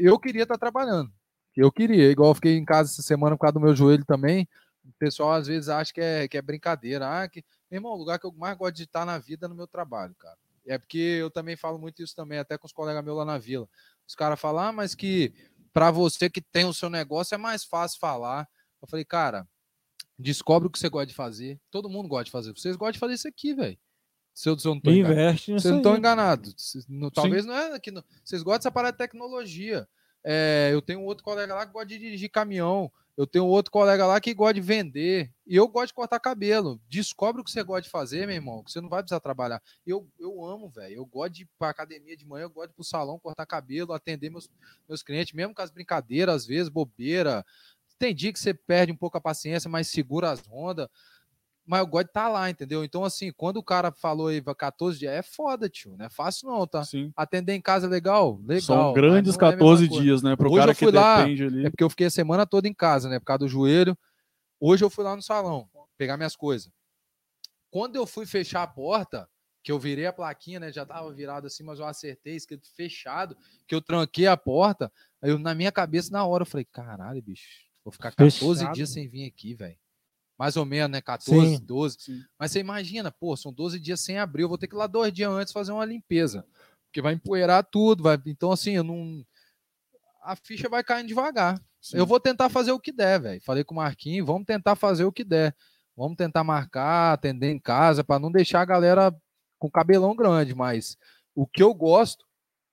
eu 0.00 0.18
queria 0.18 0.42
estar 0.44 0.56
trabalhando. 0.56 1.10
Eu 1.56 1.70
queria, 1.72 2.10
igual 2.10 2.30
eu 2.30 2.34
fiquei 2.34 2.56
em 2.56 2.64
casa 2.64 2.90
essa 2.90 3.02
semana 3.02 3.36
por 3.36 3.42
causa 3.42 3.54
do 3.54 3.60
meu 3.60 3.74
joelho 3.76 4.04
também. 4.04 4.48
O 4.84 4.92
pessoal 4.98 5.32
às 5.32 5.48
vezes 5.48 5.68
acha 5.68 5.92
que 5.92 6.00
é, 6.00 6.26
que 6.28 6.38
é 6.38 6.42
brincadeira. 6.42 7.06
Ah, 7.22 7.28
que... 7.28 7.44
Meu 7.70 7.78
irmão, 7.78 7.92
o 7.92 7.96
lugar 7.96 8.18
que 8.18 8.26
eu 8.26 8.32
mais 8.32 8.56
gosto 8.56 8.74
de 8.76 8.84
estar 8.84 9.04
na 9.04 9.18
vida 9.18 9.46
é 9.46 9.48
no 9.48 9.54
meu 9.54 9.66
trabalho, 9.66 10.14
cara. 10.14 10.36
É 10.66 10.78
porque 10.78 10.98
eu 10.98 11.30
também 11.30 11.56
falo 11.56 11.78
muito 11.78 12.02
isso 12.02 12.14
também, 12.14 12.38
até 12.38 12.58
com 12.58 12.66
os 12.66 12.72
colegas 12.72 13.02
meus 13.04 13.16
lá 13.16 13.24
na 13.24 13.38
vila. 13.38 13.68
Os 14.06 14.14
caras 14.14 14.38
falam, 14.38 14.64
ah, 14.64 14.72
mas 14.72 14.94
que 14.94 15.32
para 15.72 15.90
você 15.90 16.28
que 16.28 16.40
tem 16.40 16.64
o 16.64 16.74
seu 16.74 16.90
negócio 16.90 17.34
é 17.34 17.38
mais 17.38 17.64
fácil 17.64 17.98
falar. 17.98 18.48
Eu 18.82 18.88
falei, 18.88 19.04
cara, 19.04 19.46
descobre 20.18 20.68
o 20.68 20.70
que 20.70 20.78
você 20.78 20.88
gosta 20.88 21.06
de 21.06 21.14
fazer. 21.14 21.58
Todo 21.70 21.88
mundo 21.88 22.08
gosta 22.08 22.24
de 22.24 22.30
fazer. 22.30 22.52
Vocês 22.52 22.76
gostam 22.76 22.92
de 22.92 22.98
fazer 22.98 23.14
isso 23.14 23.28
aqui, 23.28 23.54
velho. 23.54 23.78
Se 24.34 24.48
eu, 24.48 24.58
se 24.58 24.68
eu 24.68 24.74
não 24.74 24.80
tô 24.80 24.90
enganado. 24.90 25.20
Investe 25.20 25.52
nisso 25.52 25.62
Vocês 25.62 25.72
não 25.72 25.78
estão 25.78 25.96
enganados. 25.96 26.54
Talvez 27.14 27.44
não 27.46 27.54
é 27.54 27.80
não- 27.90 28.04
Vocês 28.24 28.42
gostam 28.42 28.58
dessa 28.58 28.70
parada 28.70 28.92
de 28.92 28.98
tecnologia. 28.98 29.88
É, 30.24 30.70
eu 30.72 30.82
tenho 30.82 31.00
um 31.00 31.04
outro 31.04 31.24
colega 31.24 31.54
lá 31.54 31.66
que 31.66 31.72
gosta 31.72 31.86
de 31.88 31.98
dirigir 31.98 32.30
caminhão. 32.30 32.92
Eu 33.18 33.26
tenho 33.26 33.46
outro 33.46 33.72
colega 33.72 34.06
lá 34.06 34.20
que 34.20 34.32
gosta 34.32 34.54
de 34.54 34.60
vender. 34.60 35.28
E 35.44 35.56
eu 35.56 35.66
gosto 35.66 35.88
de 35.88 35.94
cortar 35.94 36.20
cabelo. 36.20 36.80
Descobre 36.88 37.42
o 37.42 37.44
que 37.44 37.50
você 37.50 37.64
gosta 37.64 37.82
de 37.82 37.90
fazer, 37.90 38.24
meu 38.28 38.36
irmão, 38.36 38.62
que 38.62 38.70
você 38.70 38.80
não 38.80 38.88
vai 38.88 39.02
precisar 39.02 39.18
trabalhar. 39.18 39.60
Eu, 39.84 40.08
eu 40.20 40.44
amo, 40.44 40.68
velho. 40.68 40.94
Eu 40.94 41.04
gosto 41.04 41.32
de 41.32 41.42
ir 41.42 41.48
pra 41.58 41.70
academia 41.70 42.16
de 42.16 42.24
manhã, 42.24 42.44
eu 42.44 42.50
gosto 42.50 42.68
de 42.68 42.74
ir 42.74 42.76
pro 42.76 42.84
salão, 42.84 43.18
cortar 43.18 43.44
cabelo, 43.44 43.92
atender 43.92 44.30
meus, 44.30 44.48
meus 44.88 45.02
clientes, 45.02 45.34
mesmo 45.34 45.52
com 45.52 45.60
as 45.60 45.72
brincadeiras, 45.72 46.32
às 46.36 46.46
vezes, 46.46 46.68
bobeira. 46.68 47.44
Tem 47.98 48.14
dia 48.14 48.32
que 48.32 48.38
você 48.38 48.54
perde 48.54 48.92
um 48.92 48.96
pouco 48.96 49.18
a 49.18 49.20
paciência, 49.20 49.68
mas 49.68 49.88
segura 49.88 50.30
as 50.30 50.40
ondas. 50.48 50.86
Mas 51.68 51.80
eu 51.80 51.86
gosto 51.86 52.06
de 52.06 52.10
estar 52.10 52.28
lá, 52.28 52.48
entendeu? 52.48 52.82
Então, 52.82 53.04
assim, 53.04 53.30
quando 53.30 53.58
o 53.58 53.62
cara 53.62 53.92
falou 53.92 54.28
aí 54.28 54.42
14 54.42 54.98
dias, 54.98 55.12
é 55.12 55.22
foda, 55.22 55.68
tio. 55.68 55.98
Não 55.98 56.06
é 56.06 56.08
fácil, 56.08 56.48
não, 56.48 56.66
tá? 56.66 56.82
Sim. 56.82 57.12
Atender 57.14 57.52
em 57.52 57.60
casa 57.60 57.86
é 57.86 57.90
legal? 57.90 58.40
Legal. 58.42 58.62
São 58.62 58.92
grandes 58.94 59.36
não 59.36 59.46
é 59.46 59.48
a 59.48 59.50
mesma 59.50 59.58
14 59.58 59.88
coisa. 59.88 60.02
dias, 60.02 60.22
né? 60.22 60.34
Pro 60.34 60.48
Hoje 60.48 60.58
cara 60.60 60.70
eu 60.70 60.74
que 60.74 60.84
fui 60.84 60.92
lá, 60.92 61.18
depende 61.18 61.44
ali. 61.44 61.66
É 61.66 61.70
porque 61.70 61.84
eu 61.84 61.90
fiquei 61.90 62.06
a 62.06 62.10
semana 62.10 62.46
toda 62.46 62.66
em 62.66 62.72
casa, 62.72 63.10
né? 63.10 63.18
Por 63.18 63.26
causa 63.26 63.40
do 63.40 63.48
joelho. 63.48 63.94
Hoje 64.58 64.82
eu 64.82 64.88
fui 64.88 65.04
lá 65.04 65.14
no 65.14 65.20
salão 65.20 65.68
pegar 65.98 66.16
minhas 66.16 66.34
coisas. 66.34 66.72
Quando 67.70 67.96
eu 67.96 68.06
fui 68.06 68.24
fechar 68.24 68.62
a 68.62 68.66
porta, 68.66 69.28
que 69.62 69.70
eu 69.70 69.78
virei 69.78 70.06
a 70.06 70.12
plaquinha, 70.12 70.58
né? 70.58 70.72
Já 70.72 70.86
tava 70.86 71.12
virado 71.12 71.48
assim, 71.48 71.62
mas 71.62 71.78
eu 71.78 71.84
acertei, 71.84 72.34
escrito 72.34 72.66
fechado, 72.74 73.36
que 73.66 73.74
eu 73.74 73.82
tranquei 73.82 74.26
a 74.26 74.38
porta. 74.38 74.90
Aí 75.20 75.28
eu, 75.28 75.38
na 75.38 75.54
minha 75.54 75.70
cabeça, 75.70 76.10
na 76.10 76.24
hora, 76.24 76.42
eu 76.42 76.46
falei, 76.46 76.64
caralho, 76.64 77.20
bicho, 77.20 77.46
vou 77.84 77.92
ficar 77.92 78.12
14 78.12 78.60
Fechado. 78.60 78.74
dias 78.74 78.88
sem 78.90 79.06
vir 79.06 79.26
aqui, 79.26 79.54
velho. 79.54 79.76
Mais 80.38 80.56
ou 80.56 80.64
menos, 80.64 80.90
né? 80.90 81.00
14, 81.00 81.56
Sim. 81.56 81.64
12. 81.64 81.96
Sim. 81.98 82.24
Mas 82.38 82.52
você 82.52 82.60
imagina, 82.60 83.10
pô, 83.10 83.36
são 83.36 83.52
12 83.52 83.80
dias 83.80 84.00
sem 84.00 84.18
abrir, 84.18 84.42
eu 84.42 84.48
vou 84.48 84.56
ter 84.56 84.68
que 84.68 84.74
ir 84.74 84.78
lá 84.78 84.86
dois 84.86 85.12
dias 85.12 85.30
antes 85.30 85.52
fazer 85.52 85.72
uma 85.72 85.84
limpeza. 85.84 86.46
Porque 86.86 87.02
vai 87.02 87.14
empoeirar 87.14 87.64
tudo, 87.64 88.04
vai. 88.04 88.18
Então, 88.26 88.52
assim, 88.52 88.72
eu 88.72 88.84
não. 88.84 89.24
A 90.22 90.36
ficha 90.36 90.68
vai 90.68 90.84
caindo 90.84 91.08
devagar. 91.08 91.60
Eu 91.92 92.06
vou 92.06 92.20
tentar 92.20 92.48
fazer 92.48 92.72
o 92.72 92.80
que 92.80 92.92
der, 92.92 93.20
velho. 93.20 93.40
Falei 93.42 93.64
com 93.64 93.74
o 93.74 93.76
Marquinhos, 93.76 94.26
vamos 94.26 94.44
tentar 94.44 94.76
fazer 94.76 95.04
o 95.04 95.12
que 95.12 95.24
der. 95.24 95.54
Vamos 95.96 96.16
tentar 96.16 96.44
marcar, 96.44 97.12
atender 97.12 97.50
em 97.50 97.58
casa, 97.58 98.04
para 98.04 98.18
não 98.18 98.30
deixar 98.30 98.60
a 98.60 98.64
galera 98.64 99.14
com 99.58 99.70
cabelão 99.70 100.14
grande. 100.14 100.54
Mas 100.54 100.96
o 101.34 101.46
que 101.46 101.62
eu 101.62 101.74
gosto, 101.74 102.24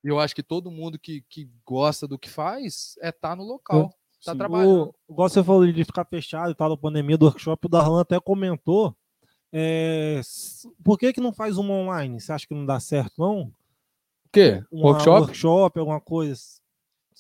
e 0.03 0.07
eu 0.07 0.19
acho 0.19 0.35
que 0.35 0.43
todo 0.43 0.71
mundo 0.71 0.99
que, 0.99 1.23
que 1.29 1.49
gosta 1.65 2.07
do 2.07 2.19
que 2.19 2.29
faz, 2.29 2.95
é 3.01 3.09
estar 3.09 3.35
no 3.35 3.43
local. 3.43 3.93
Tá 4.25 4.31
Sim. 4.31 4.37
trabalhando. 4.39 4.93
O, 5.07 5.13
igual 5.13 5.29
você 5.29 5.43
falou 5.43 5.71
de 5.71 5.83
ficar 5.85 6.03
fechado 6.05 6.51
e 6.51 6.55
tal, 6.55 6.69
da 6.69 6.77
pandemia 6.77 7.17
do 7.17 7.25
workshop, 7.25 7.65
o 7.65 7.69
Darlan 7.69 8.01
até 8.01 8.19
comentou. 8.19 8.95
é, 9.53 10.19
por 10.83 10.97
que, 10.97 11.13
que 11.13 11.21
não 11.21 11.31
faz 11.31 11.57
uma 11.57 11.73
online? 11.73 12.19
Você 12.19 12.31
acha 12.33 12.45
que 12.47 12.53
não 12.53 12.65
dá 12.65 12.79
certo, 12.79 13.13
não? 13.17 13.41
O 13.43 13.51
quê? 14.33 14.61
Uma 14.71 14.87
Workshop? 14.91 15.21
workshop, 15.21 15.79
alguma 15.79 16.01
coisa. 16.01 16.35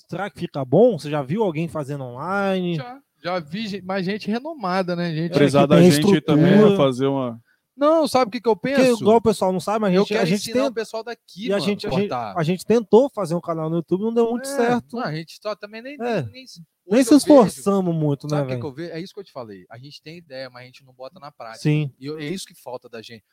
Será 0.09 0.29
que 0.29 0.39
fica 0.39 0.65
bom? 0.65 0.99
Você 0.99 1.09
já 1.09 1.21
viu 1.21 1.43
alguém 1.43 1.67
fazendo 1.69 2.03
online? 2.03 2.75
Já, 2.75 2.99
já 3.23 3.39
vi 3.39 3.81
mais 3.81 4.05
gente 4.05 4.29
renomada, 4.29 4.95
né? 4.95 5.13
Gente. 5.13 5.31
Precisa- 5.33 5.39
Precisar 5.39 5.61
que 5.63 5.67
da 5.67 5.81
gente 5.81 6.21
também 6.21 6.45
estrutura. 6.53 6.73
a 6.73 6.77
fazer 6.77 7.05
uma. 7.07 7.39
Não, 7.77 8.07
sabe 8.07 8.29
o 8.29 8.31
que, 8.31 8.39
que 8.41 8.47
eu 8.49 8.55
Porque, 8.55 8.75
penso? 8.75 9.01
igual 9.01 9.17
o 9.17 9.21
pessoal 9.21 9.51
não 9.53 9.59
sabe, 9.59 9.79
mas 9.81 9.91
a 9.91 9.95
eu 9.95 10.01
gente, 10.01 10.07
quero 10.09 10.21
a 10.21 10.25
gente, 10.25 10.41
ensinar 10.41 10.61
tem, 10.61 10.69
o 10.69 10.73
pessoal 10.73 11.03
daqui, 11.03 11.47
e 11.47 11.51
a 11.51 11.55
mano, 11.55 11.65
gente, 11.65 11.87
a, 11.87 11.89
gente, 11.89 12.11
a 12.13 12.43
gente 12.43 12.65
tentou 12.65 13.09
fazer 13.09 13.35
um 13.35 13.41
canal 13.41 13.69
no 13.69 13.77
YouTube, 13.77 14.01
não 14.01 14.13
deu 14.13 14.29
muito 14.31 14.47
É, 14.47 14.55
certo. 14.55 14.95
não, 14.95 15.03
a 15.03 15.13
gente 15.13 15.37
só 15.41 15.55
também 15.55 15.81
nem, 15.81 15.97
É. 15.99 16.21
nem, 16.23 16.45
nem, 16.87 17.03
se 17.03 17.15
esforçamos 17.15 17.95
muito, 17.95 18.27
vejo- 18.27 18.35
né, 18.35 18.41
Sabe 18.41 18.45
o 18.45 18.47
que, 18.47 18.55
que 18.55 18.61
velho? 18.61 18.67
eu 18.71 18.73
vejo? 18.75 18.91
É 18.93 18.99
isso 19.01 19.13
que 19.13 19.19
eu 19.19 19.23
te 19.23 19.31
falei. 19.31 19.65
A 19.69 19.77
gente 19.77 20.01
tem 20.01 20.17
ideia, 20.17 20.49
mas 20.49 20.63
a 20.63 20.65
gente 20.65 20.83
não 20.83 20.93
bota 20.93 21.19
na 21.19 21.31
prática. 21.31 21.63
Sim. 21.63 21.93
E 21.99 22.05
eu- 22.05 22.17
é 22.19 22.25
isso 22.25 22.45
que 22.45 22.53
falta 22.55 22.87
da 22.89 23.01
gente. 23.01 23.23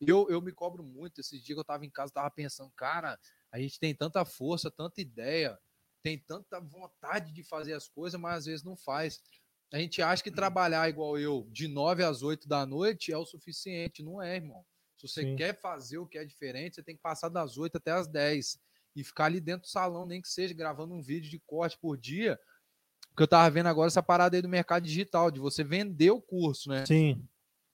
Eu, 0.00 0.28
eu 0.28 0.40
me 0.42 0.52
cobro 0.52 0.82
muito. 0.82 1.20
Esses 1.20 1.42
dias 1.42 1.56
que 1.56 1.60
eu 1.60 1.64
tava 1.64 1.84
em 1.86 1.90
casa, 1.90 2.12
tava 2.12 2.30
pensando, 2.30 2.70
cara, 2.76 3.18
a 3.52 3.58
gente 3.60 3.78
tem 3.78 3.94
tanta 3.94 4.24
força, 4.24 4.70
tanta 4.70 5.00
ideia, 5.00 5.58
tem 6.02 6.18
tanta 6.18 6.60
vontade 6.60 7.32
de 7.32 7.42
fazer 7.42 7.72
as 7.74 7.88
coisas, 7.88 8.20
mas 8.20 8.38
às 8.38 8.44
vezes 8.46 8.64
não 8.64 8.76
faz. 8.76 9.20
A 9.72 9.78
gente 9.78 10.00
acha 10.00 10.22
que 10.22 10.30
trabalhar 10.30 10.88
igual 10.88 11.18
eu, 11.18 11.48
de 11.50 11.66
9 11.68 12.04
às 12.04 12.22
8 12.22 12.46
da 12.48 12.64
noite, 12.64 13.12
é 13.12 13.18
o 13.18 13.26
suficiente. 13.26 14.02
Não 14.02 14.22
é, 14.22 14.36
irmão. 14.36 14.64
Se 14.96 15.06
você 15.08 15.22
Sim. 15.22 15.36
quer 15.36 15.60
fazer 15.60 15.98
o 15.98 16.06
que 16.06 16.16
é 16.18 16.24
diferente, 16.24 16.76
você 16.76 16.82
tem 16.82 16.96
que 16.96 17.02
passar 17.02 17.28
das 17.28 17.58
8 17.58 17.76
até 17.76 17.90
as 17.90 18.06
10 18.08 18.58
e 18.94 19.04
ficar 19.04 19.26
ali 19.26 19.40
dentro 19.40 19.62
do 19.62 19.68
salão, 19.70 20.06
nem 20.06 20.22
que 20.22 20.28
seja 20.28 20.54
gravando 20.54 20.94
um 20.94 21.02
vídeo 21.02 21.28
de 21.30 21.38
corte 21.40 21.76
por 21.78 21.96
dia. 21.98 22.38
Porque 23.16 23.22
eu 23.22 23.28
tava 23.28 23.48
vendo 23.48 23.66
agora 23.70 23.86
essa 23.86 24.02
parada 24.02 24.36
aí 24.36 24.42
do 24.42 24.48
mercado 24.48 24.82
digital, 24.82 25.30
de 25.30 25.40
você 25.40 25.64
vender 25.64 26.10
o 26.10 26.20
curso, 26.20 26.68
né? 26.68 26.84
Sim. 26.84 27.26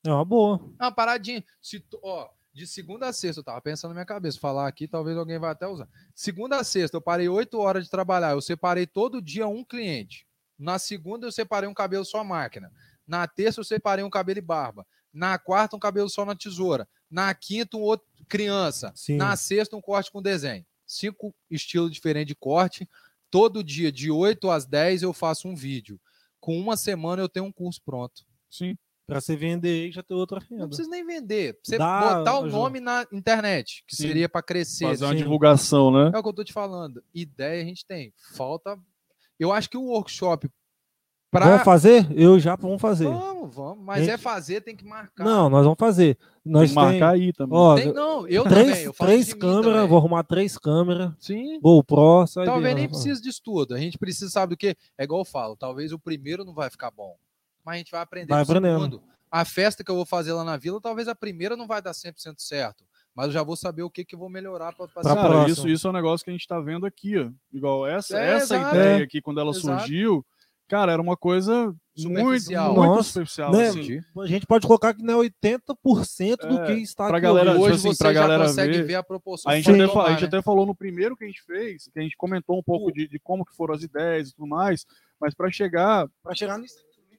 É 0.06 0.08
uma 0.08 0.24
boa. 0.24 0.60
É 0.78 0.84
uma 0.84 0.92
paradinha. 0.92 1.44
Se, 1.60 1.84
ó, 2.00 2.28
de 2.54 2.64
segunda 2.64 3.08
a 3.08 3.12
sexta, 3.12 3.40
eu 3.40 3.44
tava 3.44 3.60
pensando 3.60 3.88
na 3.88 3.94
minha 3.96 4.06
cabeça, 4.06 4.38
falar 4.38 4.68
aqui, 4.68 4.86
talvez 4.86 5.18
alguém 5.18 5.40
vai 5.40 5.50
até 5.50 5.66
usar. 5.66 5.88
Segunda 6.14 6.58
a 6.58 6.64
sexta, 6.64 6.96
eu 6.96 7.00
parei 7.00 7.28
oito 7.28 7.58
horas 7.58 7.82
de 7.82 7.90
trabalhar, 7.90 8.30
eu 8.30 8.40
separei 8.40 8.86
todo 8.86 9.20
dia 9.20 9.48
um 9.48 9.64
cliente. 9.64 10.28
Na 10.56 10.78
segunda, 10.78 11.26
eu 11.26 11.32
separei 11.32 11.68
um 11.68 11.74
cabelo 11.74 12.04
só 12.04 12.22
máquina. 12.22 12.70
Na 13.04 13.26
terça, 13.26 13.58
eu 13.58 13.64
separei 13.64 14.04
um 14.04 14.10
cabelo 14.10 14.38
e 14.38 14.42
barba. 14.42 14.86
Na 15.12 15.36
quarta, 15.38 15.74
um 15.74 15.80
cabelo 15.80 16.08
só 16.08 16.24
na 16.24 16.36
tesoura. 16.36 16.88
Na 17.10 17.34
quinta, 17.34 17.76
um 17.76 17.80
outro 17.80 18.06
criança. 18.28 18.92
Sim. 18.94 19.16
Na 19.16 19.34
sexta, 19.34 19.76
um 19.76 19.80
corte 19.80 20.12
com 20.12 20.22
desenho. 20.22 20.64
Cinco 20.86 21.34
estilos 21.50 21.90
diferentes 21.90 22.28
de 22.28 22.36
corte. 22.36 22.88
Todo 23.32 23.64
dia, 23.64 23.90
de 23.90 24.10
8 24.10 24.50
às 24.50 24.66
10, 24.66 25.04
eu 25.04 25.12
faço 25.14 25.48
um 25.48 25.56
vídeo. 25.56 25.98
Com 26.38 26.58
uma 26.60 26.76
semana, 26.76 27.22
eu 27.22 27.30
tenho 27.30 27.46
um 27.46 27.52
curso 27.52 27.80
pronto. 27.82 28.26
Sim. 28.50 28.76
Pra 29.06 29.22
você 29.22 29.34
vender 29.34 29.88
e 29.88 29.90
já 29.90 30.02
ter 30.02 30.12
outra 30.12 30.38
Não 30.38 30.58
renda. 30.58 30.68
precisa 30.68 30.90
nem 30.90 31.02
vender. 31.04 31.58
Você 31.64 31.78
Dá, 31.78 32.18
botar 32.18 32.38
o 32.40 32.46
nome 32.46 32.78
na 32.78 33.06
internet, 33.10 33.84
que 33.88 33.96
Sim. 33.96 34.02
seria 34.02 34.28
para 34.28 34.42
crescer. 34.42 34.84
Fazer 34.84 35.04
uma 35.06 35.12
assim. 35.12 35.22
divulgação, 35.22 35.90
né? 35.90 36.10
É 36.14 36.18
o 36.18 36.22
que 36.22 36.28
eu 36.28 36.32
tô 36.34 36.44
te 36.44 36.52
falando. 36.52 37.02
Ideia 37.14 37.62
a 37.62 37.64
gente 37.64 37.86
tem. 37.86 38.12
Falta. 38.34 38.78
Eu 39.40 39.50
acho 39.50 39.70
que 39.70 39.78
o 39.78 39.84
workshop. 39.86 40.50
Pra... 41.32 41.46
Vamos 41.46 41.62
fazer? 41.64 42.06
Eu 42.14 42.38
já 42.38 42.54
vamos 42.56 42.80
fazer. 42.80 43.06
Vamos, 43.08 43.54
vamos. 43.54 43.82
Mas 43.84 44.00
Gente- 44.00 44.10
é 44.10 44.18
fazer, 44.18 44.60
tem 44.60 44.76
que 44.76 44.84
marcar. 44.84 45.24
Não, 45.24 45.48
nós 45.48 45.64
vamos 45.64 45.78
fazer. 45.78 46.14
Tem 46.16 46.52
Nós 46.52 46.68
que 46.70 46.74
tem, 46.76 46.84
marcar 46.84 47.14
aí 47.14 47.32
também. 47.32 47.58
ó, 47.58 47.74
Tem- 47.74 47.90
não, 47.92 48.28
eu 48.28 48.44
também. 48.44 48.64
três, 48.66 48.84
Eu 48.84 48.92
falo 48.92 49.10
três 49.10 49.32
câmeras, 49.32 49.64
também. 49.72 49.88
vou 49.88 49.98
arrumar 49.98 50.22
três 50.24 50.58
câmeras. 50.58 51.10
Sim. 51.18 51.58
GoPro, 51.60 52.26
sai 52.26 52.44
Talvez 52.44 52.74
nem 52.74 52.86
precise 52.86 53.22
disso 53.22 53.40
tudo. 53.42 53.74
A 53.74 53.78
gente 53.78 53.96
precisa, 53.96 54.30
sabe 54.30 54.50
do 54.54 54.56
que? 54.58 54.76
É 54.98 55.04
igual 55.04 55.22
eu 55.22 55.24
falo, 55.24 55.56
talvez 55.56 55.90
o 55.90 55.98
primeiro 55.98 56.44
não 56.44 56.52
vai 56.52 56.68
ficar 56.68 56.90
bom. 56.90 57.16
Mas 57.64 57.76
a 57.76 57.78
gente 57.78 57.90
vai 57.90 58.02
aprender 58.02 58.28
Vai 58.28 58.42
aprendendo. 58.42 58.78
segundo. 58.84 59.02
A 59.30 59.46
festa 59.46 59.82
que 59.82 59.90
eu 59.90 59.96
vou 59.96 60.04
fazer 60.04 60.34
lá 60.34 60.44
na 60.44 60.58
vila, 60.58 60.78
talvez 60.82 61.08
a 61.08 61.14
primeira 61.14 61.56
não 61.56 61.66
vai 61.66 61.80
dar 61.80 61.94
100% 61.94 62.34
certo. 62.42 62.84
Mas 63.14 63.26
eu 63.26 63.32
já 63.32 63.42
vou 63.42 63.56
saber 63.56 63.82
o 63.82 63.88
que, 63.90 64.04
que 64.04 64.14
eu 64.14 64.18
vou 64.18 64.28
melhorar 64.28 64.74
para 64.74 64.86
Cara, 64.88 65.16
próxima. 65.16 65.48
isso, 65.48 65.66
isso 65.68 65.86
é 65.86 65.90
um 65.90 65.94
negócio 65.94 66.22
que 66.24 66.30
a 66.30 66.34
gente 66.34 66.46
tá 66.46 66.60
vendo 66.60 66.84
aqui, 66.84 67.18
ó. 67.18 67.30
Igual 67.50 67.86
essa, 67.86 68.18
É, 68.18 68.32
essa 68.34 68.56
exato. 68.56 68.76
ideia 68.76 69.00
É. 69.00 69.02
aqui, 69.02 69.22
quando 69.22 69.40
ela 69.40 69.50
Exato. 69.52 69.78
surgiu, 69.80 70.24
cara, 70.72 70.92
era 70.92 71.02
uma 71.02 71.16
coisa 71.18 71.66
muito, 71.66 71.76
Superficial. 72.18 72.74
muito 72.74 72.86
Nossa, 72.88 73.02
superficial. 73.10 73.52
né? 73.52 73.68
assim. 73.68 74.00
A 74.20 74.26
gente 74.26 74.46
pode 74.46 74.66
colocar 74.66 74.94
que 74.94 75.02
não 75.02 75.22
é 75.22 75.26
80% 75.28 76.48
do 76.48 76.60
É, 76.62 76.66
que 76.66 76.72
está 76.80 77.08
pra 77.08 77.18
aqui 77.18 77.26
galera- 77.26 77.50
hoje. 77.52 77.60
Hoje 77.60 77.74
assim, 77.74 77.88
você 77.88 77.98
pra 78.02 78.14
já 78.14 78.20
galera 78.20 78.44
consegue 78.46 78.72
ver, 78.78 78.82
ver, 78.84 78.94
a 78.94 79.02
proporção. 79.02 79.52
A 79.52 79.56
gente, 79.56 79.70
até, 79.70 79.86
tomar, 79.86 80.04
a 80.06 80.10
gente 80.12 80.22
né? 80.22 80.28
até 80.28 80.42
falou 80.42 80.64
no 80.64 80.74
primeiro 80.74 81.14
que 81.14 81.24
a 81.24 81.26
gente 81.26 81.42
fez, 81.44 81.84
que 81.92 81.98
a 81.98 82.02
gente 82.02 82.16
comentou 82.16 82.58
um 82.58 82.62
pouco 82.62 82.90
de, 82.90 83.06
de 83.06 83.18
como 83.20 83.44
que 83.44 83.54
foram 83.54 83.74
as 83.74 83.82
ideias 83.82 84.30
e 84.30 84.34
tudo 84.34 84.48
mais, 84.48 84.86
mas 85.20 85.34
para 85.34 85.50
chegar, 85.50 86.08
Para 86.22 86.34
chegar 86.34 86.56
no, 86.56 86.64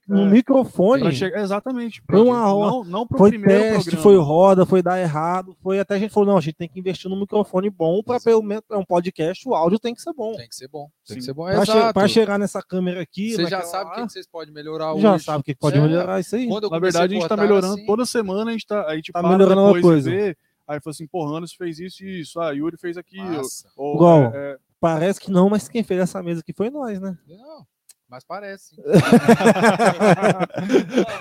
no 0.08 0.24
É. 0.24 0.30
microfone, 0.30 1.02
pra 1.04 1.12
chegar 1.12 1.42
exatamente, 1.42 2.02
Foi 2.10 2.20
uma 2.22 2.46
ro- 2.46 2.68
não, 2.68 2.84
não 2.84 3.08
pro 3.08 3.18
foi 3.18 3.30
primeiro 3.30 3.62
teste, 3.64 3.92
programa. 3.92 4.04
foi 4.04 4.18
roda, 4.18 4.66
foi 4.66 4.82
dar 4.82 5.00
errado, 5.00 5.56
foi 5.62 5.80
até 5.80 5.96
a 5.96 5.98
gente 6.00 6.12
falou, 6.12 6.30
não, 6.30 6.38
a 6.38 6.42
gente 6.42 6.56
tem 6.56 6.68
que 6.68 6.80
investir 6.80 7.10
num 7.10 7.20
microfone 7.20 7.70
bom 7.70 8.04
para 8.04 8.20
pelo 8.20 8.42
menos 8.44 8.64
é 8.70 8.76
um 8.78 8.84
podcast, 8.86 9.48
o 9.48 9.56
áudio 9.56 9.80
tem 9.80 9.94
que 9.96 10.02
ser 10.02 10.14
bom. 10.14 10.34
Tem 10.36 10.48
que 10.50 10.56
ser 10.56 10.68
bom. 10.68 10.90
Tem 11.08 11.18
que 11.18 11.24
ser 11.24 11.34
bom. 11.34 11.46
Para 11.46 11.62
Exato. 11.64 12.08
chegar 12.10 12.38
nessa 12.38 12.62
câmera 12.62 13.02
aqui, 13.02 13.32
Você 13.32 13.38
já 13.38 13.44
naquela 13.60 13.64
sabe 13.64 13.92
o 13.92 13.94
que 13.96 14.02
que 14.08 14.12
vocês 14.14 14.28
podem 14.28 14.54
melhorar 14.54 14.96
já 14.98 15.14
hoje. 15.16 15.24
sabe 15.24 15.40
o 15.42 15.44
que 15.44 15.56
pode 15.56 15.78
É. 15.78 15.82
melhorar 15.82 16.20
isso 16.20 16.36
aí. 16.36 16.48
Na 16.48 16.80
verdade, 16.80 17.16
a 17.16 17.20
gente 17.20 17.30
tá 17.30 17.38
melhorando 17.38 17.74
assim, 17.76 17.86
toda 17.86 18.06
semana, 18.06 18.50
a 18.50 18.54
gente 18.54 18.68
tá, 18.68 18.86
a 18.86 18.96
gente 18.96 19.12
Tá 19.12 19.22
para 19.22 19.30
melhorando 19.30 19.62
uma 19.62 19.80
e 19.80 19.82
coisa. 19.82 20.10
vê, 20.10 20.36
aí 20.68 20.80
fala 20.82 20.92
assim, 20.92 21.08
porra, 21.08 21.38
Anderson 21.38 21.56
fez 21.58 21.80
isso 21.80 22.04
e 22.04 22.22
isso, 22.22 22.40
ah, 22.40 22.52
Yuri 22.52 22.78
fez 22.78 22.98
aquilo. 22.98 23.42
Ou, 23.78 23.96
Igual. 23.96 24.22
é, 24.24 24.32
é, 24.36 24.58
Parece 24.80 25.18
que 25.22 25.32
não, 25.32 25.50
mas 25.50 25.70
quem 25.70 25.82
fez 25.82 26.02
essa 26.02 26.22
mesa 26.22 26.42
aqui 26.42 26.52
foi 26.52 26.70
nós, 26.70 27.00
né? 27.00 27.18
Não, 27.26 27.66
mas 28.14 28.24
parece. 28.24 28.76
Não, 28.78 28.86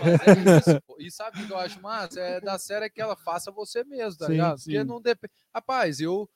mas 0.03 0.29
é 0.29 0.59
isso, 0.59 0.83
pô. 0.83 0.97
E 0.99 1.11
sabe 1.11 1.43
o 1.43 1.47
que 1.47 1.53
eu 1.53 1.57
acho 1.57 1.81
massa? 1.81 2.21
É 2.21 2.39
da 2.39 2.59
série 2.59 2.91
que 2.91 3.01
ela 3.01 3.17
faça 3.17 3.51
você 3.51 3.83
mesmo, 3.83 4.19
tá 4.19 4.27
Sim, 4.27 4.33
ligado? 4.33 4.59
Porque 4.59 4.79
sim. 4.79 4.85
não 4.85 5.01
depende. 5.01 5.33
Rapaz, 5.55 6.01
eu. 6.01 6.29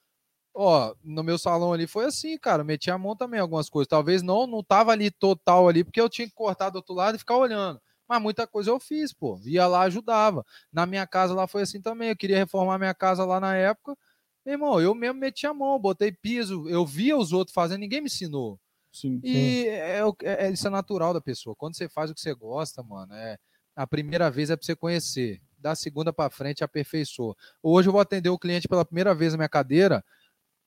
Ó, 0.55 0.95
no 1.03 1.23
meu 1.23 1.37
salão 1.37 1.73
ali 1.73 1.85
foi 1.85 2.05
assim, 2.05 2.35
cara. 2.39 2.61
eu 2.61 2.65
Meti 2.65 2.89
a 2.89 2.97
mão 2.97 3.15
também 3.15 3.37
em 3.37 3.41
algumas 3.41 3.69
coisas. 3.69 3.87
Talvez 3.87 4.23
não, 4.23 4.47
não 4.47 4.63
tava 4.63 4.91
ali 4.91 5.11
total 5.11 5.69
ali, 5.69 5.83
porque 5.83 6.01
eu 6.01 6.09
tinha 6.09 6.27
que 6.27 6.33
cortar 6.33 6.71
do 6.71 6.77
outro 6.77 6.95
lado 6.95 7.13
e 7.13 7.19
ficar 7.19 7.37
olhando. 7.37 7.79
Mas 8.09 8.19
muita 8.19 8.47
coisa 8.47 8.71
eu 8.71 8.79
fiz, 8.79 9.13
pô. 9.13 9.39
Ia 9.45 9.67
lá, 9.67 9.81
ajudava. 9.81 10.43
Na 10.73 10.87
minha 10.87 11.05
casa 11.05 11.35
lá 11.35 11.45
foi 11.45 11.61
assim 11.61 11.79
também. 11.79 12.09
Eu 12.09 12.17
queria 12.17 12.37
reformar 12.37 12.79
minha 12.79 12.95
casa 12.95 13.23
lá 13.23 13.39
na 13.39 13.53
época. 13.55 13.95
Meu 14.43 14.53
irmão, 14.53 14.81
eu 14.81 14.95
mesmo 14.95 15.19
meti 15.19 15.45
a 15.45 15.53
mão, 15.53 15.77
botei 15.77 16.11
piso. 16.11 16.67
Eu 16.67 16.83
via 16.83 17.15
os 17.15 17.31
outros 17.31 17.53
fazendo, 17.53 17.81
ninguém 17.81 18.01
me 18.01 18.07
ensinou. 18.07 18.59
Sim. 18.97 19.19
E 19.23 19.67
é, 19.67 19.99
é- 19.99 20.47
é- 20.47 20.51
isso 20.51 20.67
é 20.67 20.69
natural 20.69 21.13
da 21.13 21.21
pessoa. 21.21 21.55
Quando 21.55 21.75
você 21.75 21.87
faz 21.89 22.09
o 22.11 22.13
que 22.15 22.21
você 22.21 22.33
gosta, 22.33 22.81
mano, 22.83 23.13
é, 23.13 23.37
a 23.75 23.85
primeira 23.87 24.29
vez 24.31 24.49
é 24.49 24.55
pra 24.55 24.65
você 24.65 24.75
conhecer. 24.75 25.41
Da 25.57 25.75
segunda 25.75 26.13
pra 26.13 26.29
frente, 26.29 26.63
aperfeiçoa. 26.63 27.35
Hoje 27.63 27.89
eu 27.89 27.91
vou 27.91 28.01
atender 28.01 28.29
o 28.29 28.37
cliente 28.37 28.67
pela 28.67 28.85
primeira 28.85 29.13
vez 29.15 29.33
na 29.33 29.37
minha 29.37 29.49
cadeira. 29.49 30.03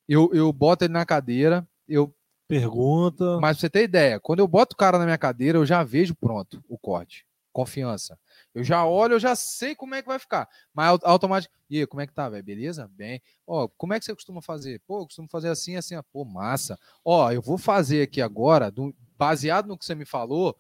Eu, 0.09 0.31
eu 0.35 0.53
boto 0.53 0.85
ele 0.85 0.93
na 0.93 1.07
cadeira, 1.07 1.67
eu 1.89 2.15
Pergunta. 2.51 3.39
Mas 3.41 3.57
pra 3.57 3.61
você 3.61 3.71
ter 3.71 3.85
ideia, 3.85 4.19
quando 4.19 4.41
eu 4.41 4.49
boto 4.49 4.75
o 4.75 4.77
cara 4.77 4.99
na 4.99 5.05
minha 5.05 5.17
cadeira, 5.17 5.57
eu 5.57 5.65
já 5.65 5.85
vejo 5.85 6.17
pronto 6.17 6.61
o 6.69 6.77
corte. 6.77 7.25
Confiança. 7.53 8.19
Eu 8.55 8.65
já 8.65 8.85
olho, 8.85 9.15
eu 9.15 9.21
já 9.21 9.37
sei 9.37 9.75
como 9.77 9.95
é 9.95 10.03
que 10.03 10.09
vai 10.09 10.19
ficar. 10.19 10.49
Mas 10.75 10.89
au- 10.89 10.99
automático. 11.05 11.55
E 11.69 11.79
aí, 11.79 11.87
como 11.87 12.01
é 12.01 12.07
que 12.07 12.13
tá, 12.13 12.29
velho? 12.29 12.43
Beleza? 12.43 12.89
Bem. 12.97 13.23
Ó, 13.47 13.69
como 13.69 13.95
é 13.95 13.99
que 13.99 14.05
você 14.05 14.15
costuma 14.15 14.43
fazer? 14.43 14.81
Pô, 14.87 15.01
eu 15.01 15.05
costumo 15.05 15.29
fazer 15.29 15.49
assim, 15.49 15.77
assim. 15.77 15.95
ó. 15.95 16.03
Pô, 16.13 16.25
massa. 16.25 16.79
Ó, 17.05 17.31
eu 17.31 17.41
vou 17.41 17.57
fazer 17.59 18.03
aqui 18.03 18.21
agora, 18.21 18.71
do- 18.71 18.95
baseado 19.17 19.67
no 19.67 19.79
que 19.79 19.85
você 19.85 19.95
me 19.95 20.05
falou, 20.05 20.57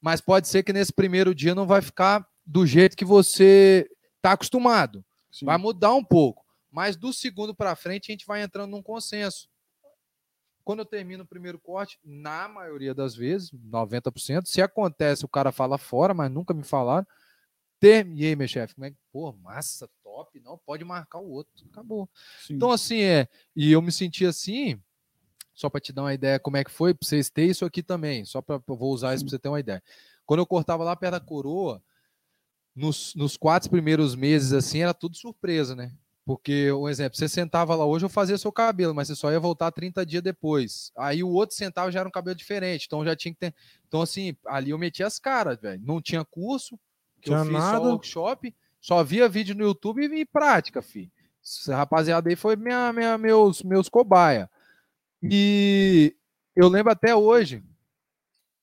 mas 0.00 0.20
pode 0.20 0.48
ser 0.48 0.62
que 0.62 0.72
nesse 0.72 0.92
primeiro 0.92 1.34
dia 1.34 1.54
não 1.54 1.66
vai 1.66 1.82
ficar 1.82 2.26
do 2.46 2.66
jeito 2.66 2.96
que 2.96 3.04
você 3.04 3.88
tá 4.22 4.32
acostumado. 4.32 5.04
Sim. 5.30 5.44
Vai 5.46 5.58
mudar 5.58 5.92
um 5.94 6.04
pouco. 6.04 6.44
Mas 6.70 6.96
do 6.96 7.12
segundo 7.12 7.54
para 7.54 7.76
frente, 7.76 8.10
a 8.10 8.12
gente 8.12 8.26
vai 8.26 8.42
entrando 8.42 8.70
num 8.70 8.82
consenso. 8.82 9.48
Quando 10.64 10.78
eu 10.78 10.86
termino 10.86 11.24
o 11.24 11.26
primeiro 11.26 11.58
corte, 11.58 11.98
na 12.02 12.48
maioria 12.48 12.94
das 12.94 13.14
vezes, 13.14 13.52
90%, 13.52 14.46
se 14.48 14.62
acontece, 14.62 15.24
o 15.24 15.28
cara 15.28 15.52
fala 15.52 15.76
fora, 15.76 16.14
mas 16.14 16.30
nunca 16.30 16.54
me 16.54 16.64
falaram. 16.64 17.06
Ter... 17.80 18.06
Aí, 18.06 18.36
meu 18.36 18.48
chefe, 18.48 18.74
como 18.74 18.86
é 18.86 18.90
que. 18.90 18.96
Pô, 19.12 19.32
massa, 19.32 19.88
top. 20.02 20.40
Não, 20.40 20.58
pode 20.58 20.84
marcar 20.84 21.18
o 21.18 21.30
outro. 21.30 21.52
Acabou. 21.70 22.08
Sim. 22.46 22.54
Então, 22.54 22.70
assim, 22.70 23.00
é. 23.00 23.28
E 23.54 23.72
eu 23.72 23.82
me 23.82 23.92
senti 23.92 24.24
assim, 24.24 24.80
só 25.54 25.70
para 25.70 25.80
te 25.80 25.92
dar 25.92 26.02
uma 26.02 26.14
ideia 26.14 26.38
como 26.38 26.56
é 26.56 26.64
que 26.64 26.70
foi, 26.70 26.92
para 26.92 27.06
vocês 27.06 27.30
terem 27.30 27.50
isso 27.50 27.64
aqui 27.64 27.82
também, 27.82 28.24
só 28.24 28.42
para 28.42 28.60
vou 28.66 28.92
usar 28.92 29.14
isso 29.14 29.24
para 29.24 29.30
você 29.30 29.38
ter 29.38 29.48
uma 29.48 29.60
ideia. 29.60 29.82
Quando 30.26 30.40
eu 30.40 30.46
cortava 30.46 30.82
lá 30.82 30.96
perto 30.96 31.12
da 31.12 31.20
coroa, 31.20 31.82
nos, 32.74 33.14
nos 33.14 33.36
quatro 33.36 33.70
primeiros 33.70 34.14
meses, 34.16 34.52
assim, 34.52 34.80
era 34.80 34.92
tudo 34.92 35.16
surpresa, 35.16 35.76
né? 35.76 35.92
Porque, 36.26 36.72
um 36.72 36.88
exemplo, 36.88 37.18
você 37.18 37.28
sentava 37.28 37.74
lá 37.74 37.84
hoje, 37.84 38.04
eu 38.04 38.08
fazia 38.08 38.38
seu 38.38 38.50
cabelo, 38.50 38.94
mas 38.94 39.08
você 39.08 39.14
só 39.14 39.30
ia 39.30 39.38
voltar 39.38 39.70
30 39.70 40.06
dias 40.06 40.22
depois. 40.22 40.90
Aí 40.96 41.22
o 41.22 41.28
outro 41.28 41.54
sentava 41.54 41.92
já 41.92 42.00
era 42.00 42.08
um 42.08 42.12
cabelo 42.12 42.34
diferente, 42.34 42.86
então 42.86 43.04
já 43.04 43.14
tinha 43.14 43.32
que 43.32 43.40
ter. 43.40 43.54
Então, 43.86 44.00
assim, 44.00 44.34
ali 44.46 44.70
eu 44.70 44.78
metia 44.78 45.06
as 45.06 45.18
caras, 45.18 45.60
velho. 45.60 45.82
Não 45.84 46.00
tinha 46.00 46.24
curso, 46.24 46.80
que 47.24 47.30
eu 47.30 47.34
Tinha 47.34 47.44
fiz 47.44 47.52
nada. 47.52 47.78
só 47.78 47.90
workshop, 47.90 48.54
só 48.80 49.02
via 49.02 49.28
vídeo 49.28 49.54
no 49.54 49.64
YouTube 49.64 50.06
e, 50.06 50.20
e 50.20 50.24
prática, 50.26 50.82
fi. 50.82 51.10
Essa 51.42 51.76
rapaziada 51.76 52.28
aí 52.28 52.36
foi 52.36 52.56
minha, 52.56 52.92
minha, 52.92 53.18
meus, 53.18 53.62
meus 53.62 53.88
cobaia. 53.88 54.50
E 55.22 56.14
eu 56.54 56.68
lembro 56.68 56.92
até 56.92 57.14
hoje 57.14 57.62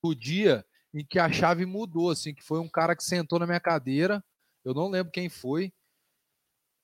o 0.00 0.14
dia 0.14 0.64
em 0.94 1.04
que 1.04 1.18
a 1.18 1.30
chave 1.30 1.64
mudou, 1.64 2.10
assim, 2.10 2.34
que 2.34 2.42
foi 2.42 2.60
um 2.60 2.68
cara 2.68 2.94
que 2.94 3.04
sentou 3.04 3.38
na 3.38 3.46
minha 3.46 3.60
cadeira. 3.60 4.22
Eu 4.64 4.74
não 4.74 4.88
lembro 4.88 5.12
quem 5.12 5.28
foi, 5.28 5.72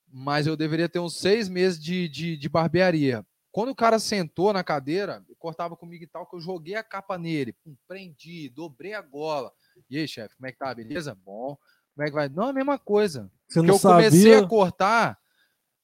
mas 0.07 0.47
eu 0.47 0.57
deveria 0.57 0.89
ter 0.89 0.99
uns 0.99 1.15
seis 1.17 1.47
meses 1.47 1.81
de, 1.81 2.09
de, 2.09 2.35
de 2.35 2.49
barbearia. 2.49 3.25
Quando 3.51 3.69
o 3.69 3.75
cara 3.75 3.99
sentou 3.99 4.53
na 4.53 4.63
cadeira, 4.63 5.25
cortava 5.37 5.75
comigo 5.75 6.03
e 6.03 6.07
tal, 6.07 6.25
que 6.25 6.35
eu 6.35 6.39
joguei 6.39 6.75
a 6.75 6.83
capa 6.83 7.17
nele, 7.17 7.53
pum, 7.53 7.75
prendi, 7.87 8.49
dobrei 8.49 8.93
a 8.93 9.01
gola. 9.01 9.51
E 9.89 9.97
aí, 9.97 10.07
chefe, 10.07 10.35
como 10.35 10.47
é 10.47 10.51
que 10.51 10.57
tá? 10.57 10.73
Beleza? 10.73 11.15
Bom. 11.25 11.57
Como 11.95 12.07
é 12.07 12.09
que 12.09 12.15
vai? 12.15 12.29
Não, 12.29 12.47
a 12.49 12.53
mesma 12.53 12.77
coisa. 12.79 13.29
Você 13.47 13.59
Porque 13.59 13.71
eu 13.71 13.79
comecei 13.79 14.31
sabia. 14.33 14.39
a 14.45 14.47
cortar, 14.47 15.19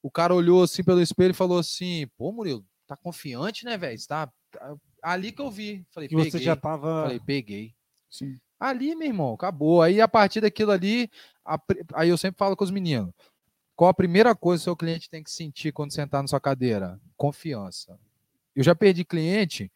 o 0.01 0.09
cara 0.09 0.33
olhou 0.33 0.63
assim 0.63 0.83
pelo 0.83 1.01
espelho 1.01 1.31
e 1.31 1.35
falou 1.35 1.59
assim: 1.59 2.07
pô, 2.17 2.31
Murilo, 2.31 2.65
tá 2.87 2.95
confiante, 2.95 3.65
né, 3.65 3.77
velho? 3.77 3.97
Tá... 4.07 4.27
tá- 4.51 4.75
Ali 5.01 5.31
que 5.31 5.41
eu 5.41 5.51
vi. 5.51 5.85
Falei, 5.91 6.09
Que 6.09 6.15
peguei. 6.15 6.31
você 6.31 6.39
já 6.39 6.55
tava. 6.55 7.03
Falei, 7.03 7.19
peguei. 7.19 7.75
Sim. 8.09 8.39
Ali, 8.59 8.95
meu 8.95 9.07
irmão, 9.07 9.33
acabou. 9.33 9.81
Aí, 9.83 10.01
a 10.01 10.07
partir 10.07 10.41
daquilo 10.41 10.71
ali, 10.71 11.11
a 11.45 11.59
aí 11.93 12.09
eu 12.09 12.17
sempre 12.17 12.39
falo 12.39 12.55
com 12.55 12.63
os 12.63 12.71
meninos: 12.71 13.13
qual 13.75 13.89
a 13.89 13.93
primeira 13.93 14.33
coisa 14.33 14.61
que 14.61 14.63
o 14.63 14.65
seu 14.65 14.75
cliente 14.75 15.07
tem 15.09 15.21
que 15.21 15.29
sentir 15.29 15.71
quando 15.71 15.93
sentar 15.93 16.21
na 16.23 16.27
sua 16.27 16.39
cadeira? 16.39 16.99
Confiança. 17.17 17.99
Eu 18.55 18.63
já 18.63 18.73
perdi 18.73 19.03
cliente, 19.05 19.71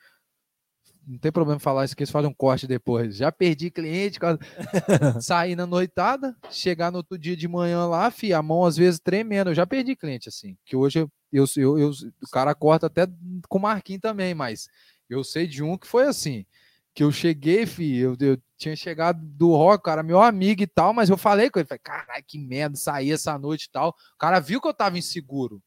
não 1.10 1.18
tem 1.18 1.32
problema 1.32 1.60
falar 1.60 1.86
isso, 1.86 1.96
que 1.96 2.04
eles 2.04 2.12
fazem 2.12 2.30
um 2.30 2.34
corte 2.34 2.68
depois. 2.68 3.16
Já 3.18 3.32
perdi 3.32 3.72
cliente, 3.72 4.20
quase- 4.20 4.40
sair 5.22 5.56
na 5.56 5.66
noitada, 5.66 6.36
chegar 6.52 6.92
no 6.92 6.98
outro 6.98 7.18
dia 7.18 7.36
de 7.36 7.48
manhã 7.48 7.86
lá, 7.86 8.12
fi, 8.12 8.32
a 8.34 8.42
mão 8.42 8.64
às 8.66 8.78
vezes 8.78 9.00
tremendo. 9.00 9.50
Eu 9.50 9.56
já 9.56 9.66
perdi 9.66 9.96
cliente 9.96 10.30
assim, 10.30 10.56
que 10.66 10.76
hoje 10.76 11.00
eu, 11.00 11.12
eu, 11.34 11.46
eu, 11.58 11.80
eu- 11.80 11.90
o 11.92 12.30
cara 12.32 12.54
corta 12.54 12.88
até 12.88 13.08
com 13.48 13.60
marquinho 13.60 14.00
também, 14.00 14.34
mas 14.36 14.68
eu 15.10 15.24
sei 15.24 15.48
de 15.48 15.64
um 15.64 15.78
que 15.78 15.88
foi 15.88 16.06
assim 16.06 16.46
que 16.94 17.04
eu 17.04 17.12
cheguei, 17.12 17.66
fi, 17.66 17.98
eu, 17.98 18.18
eu 18.20 18.38
tinha 18.58 18.76
chegado 18.76 19.22
do 19.24 19.52
rock, 19.56 19.84
cara, 19.86 20.04
meu 20.04 20.22
amigo 20.22 20.62
e 20.64 20.68
tal, 20.68 20.92
mas 20.94 21.10
eu 21.10 21.18
falei 21.18 21.50
com 21.50 21.58
ele, 21.60 21.68
falei, 21.68 21.80
caralho, 21.82 22.24
que 22.28 22.38
merda, 22.38 22.76
saí 22.76 23.12
essa 23.12 23.38
noite 23.38 23.66
e 23.66 23.72
tal. 23.72 23.90
O 24.16 24.18
cara 24.18 24.40
viu 24.40 24.60
que 24.60 24.68
eu 24.68 24.74
tava 24.74 24.98
inseguro, 24.98 25.62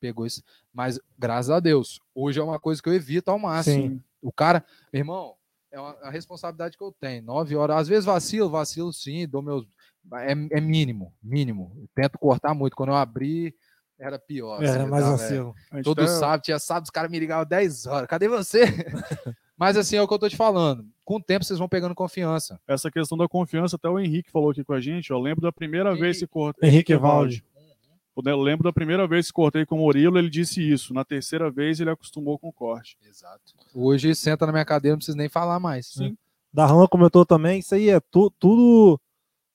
pegou 0.00 0.24
isso, 0.24 0.42
mas 0.72 0.98
graças 1.18 1.50
a 1.50 1.60
Deus, 1.60 2.00
hoje 2.14 2.40
é 2.40 2.42
uma 2.42 2.58
coisa 2.58 2.80
que 2.80 2.88
eu 2.88 2.94
evito 2.94 3.30
ao 3.30 3.38
máximo. 3.38 3.74
Sim. 3.88 4.02
O 4.22 4.32
cara, 4.32 4.64
meu 4.92 5.00
irmão, 5.00 5.34
é 5.70 5.78
uma, 5.78 5.90
a 6.02 6.10
responsabilidade 6.10 6.76
que 6.76 6.84
eu 6.84 6.94
tenho, 6.98 7.22
nove 7.22 7.54
horas, 7.54 7.76
às 7.76 7.88
vezes 7.88 8.04
vacilo, 8.04 8.48
vacilo 8.48 8.92
sim, 8.92 9.26
dou 9.28 9.42
meus, 9.42 9.66
é, 10.14 10.32
é 10.32 10.60
mínimo, 10.60 11.14
mínimo, 11.22 11.72
eu 11.76 11.88
tento 11.94 12.18
cortar 12.18 12.54
muito, 12.54 12.74
quando 12.74 12.90
eu 12.90 12.96
abri, 12.96 13.54
era 13.98 14.18
pior. 14.18 14.62
Era 14.62 14.86
mais 14.86 15.04
tava, 15.04 15.16
vacilo. 15.16 15.54
Todo 15.82 16.00
até- 16.02 16.10
sábado, 16.10 16.42
tinha 16.42 16.58
sábado, 16.58 16.84
os 16.84 16.90
caras 16.90 17.10
me 17.10 17.18
ligavam 17.18 17.44
10 17.44 17.86
horas. 17.86 18.08
Cadê 18.08 18.28
você? 18.28 18.62
Mas 19.58 19.76
assim 19.76 19.96
é 19.96 20.02
o 20.02 20.06
que 20.06 20.14
eu 20.14 20.18
tô 20.20 20.28
te 20.28 20.36
falando. 20.36 20.86
Com 21.04 21.16
o 21.16 21.22
tempo 21.22 21.44
vocês 21.44 21.58
vão 21.58 21.68
pegando 21.68 21.96
confiança. 21.96 22.60
Essa 22.66 22.92
questão 22.92 23.18
da 23.18 23.26
confiança, 23.26 23.74
até 23.74 23.88
o 23.88 23.98
Henrique 23.98 24.30
falou 24.30 24.50
aqui 24.50 24.62
com 24.62 24.72
a 24.72 24.80
gente. 24.80 25.10
Eu 25.10 25.18
lembro 25.18 25.40
da 25.42 25.50
primeira 25.50 25.96
vez 25.96 26.20
que 26.20 26.28
cortei. 26.28 26.68
Henrique 26.68 26.92
Evaldi. 26.92 27.44
Eu 28.24 28.40
lembro 28.40 28.64
da 28.64 28.72
primeira 28.72 29.06
vez 29.06 29.26
que 29.28 29.32
cortei 29.32 29.64
com 29.66 29.76
o 29.76 29.78
Murilo, 29.78 30.18
ele 30.18 30.30
disse 30.30 30.60
isso. 30.60 30.92
Na 30.94 31.04
terceira 31.04 31.50
vez, 31.50 31.80
ele 31.80 31.90
acostumou 31.90 32.38
com 32.38 32.48
o 32.48 32.52
corte. 32.52 32.96
Exato. 33.08 33.54
Hoje 33.74 34.14
senta 34.14 34.46
na 34.46 34.52
minha 34.52 34.64
cadeira, 34.64 34.94
não 34.94 34.98
precisa 34.98 35.16
nem 35.16 35.28
falar 35.28 35.60
mais. 35.60 35.86
Sim. 35.86 36.16
Darlan 36.52 36.86
comentou 36.86 37.24
também, 37.26 37.60
isso 37.60 37.74
aí 37.74 37.90
é 37.90 38.00
tu- 38.00 38.32
tudo. 38.38 38.98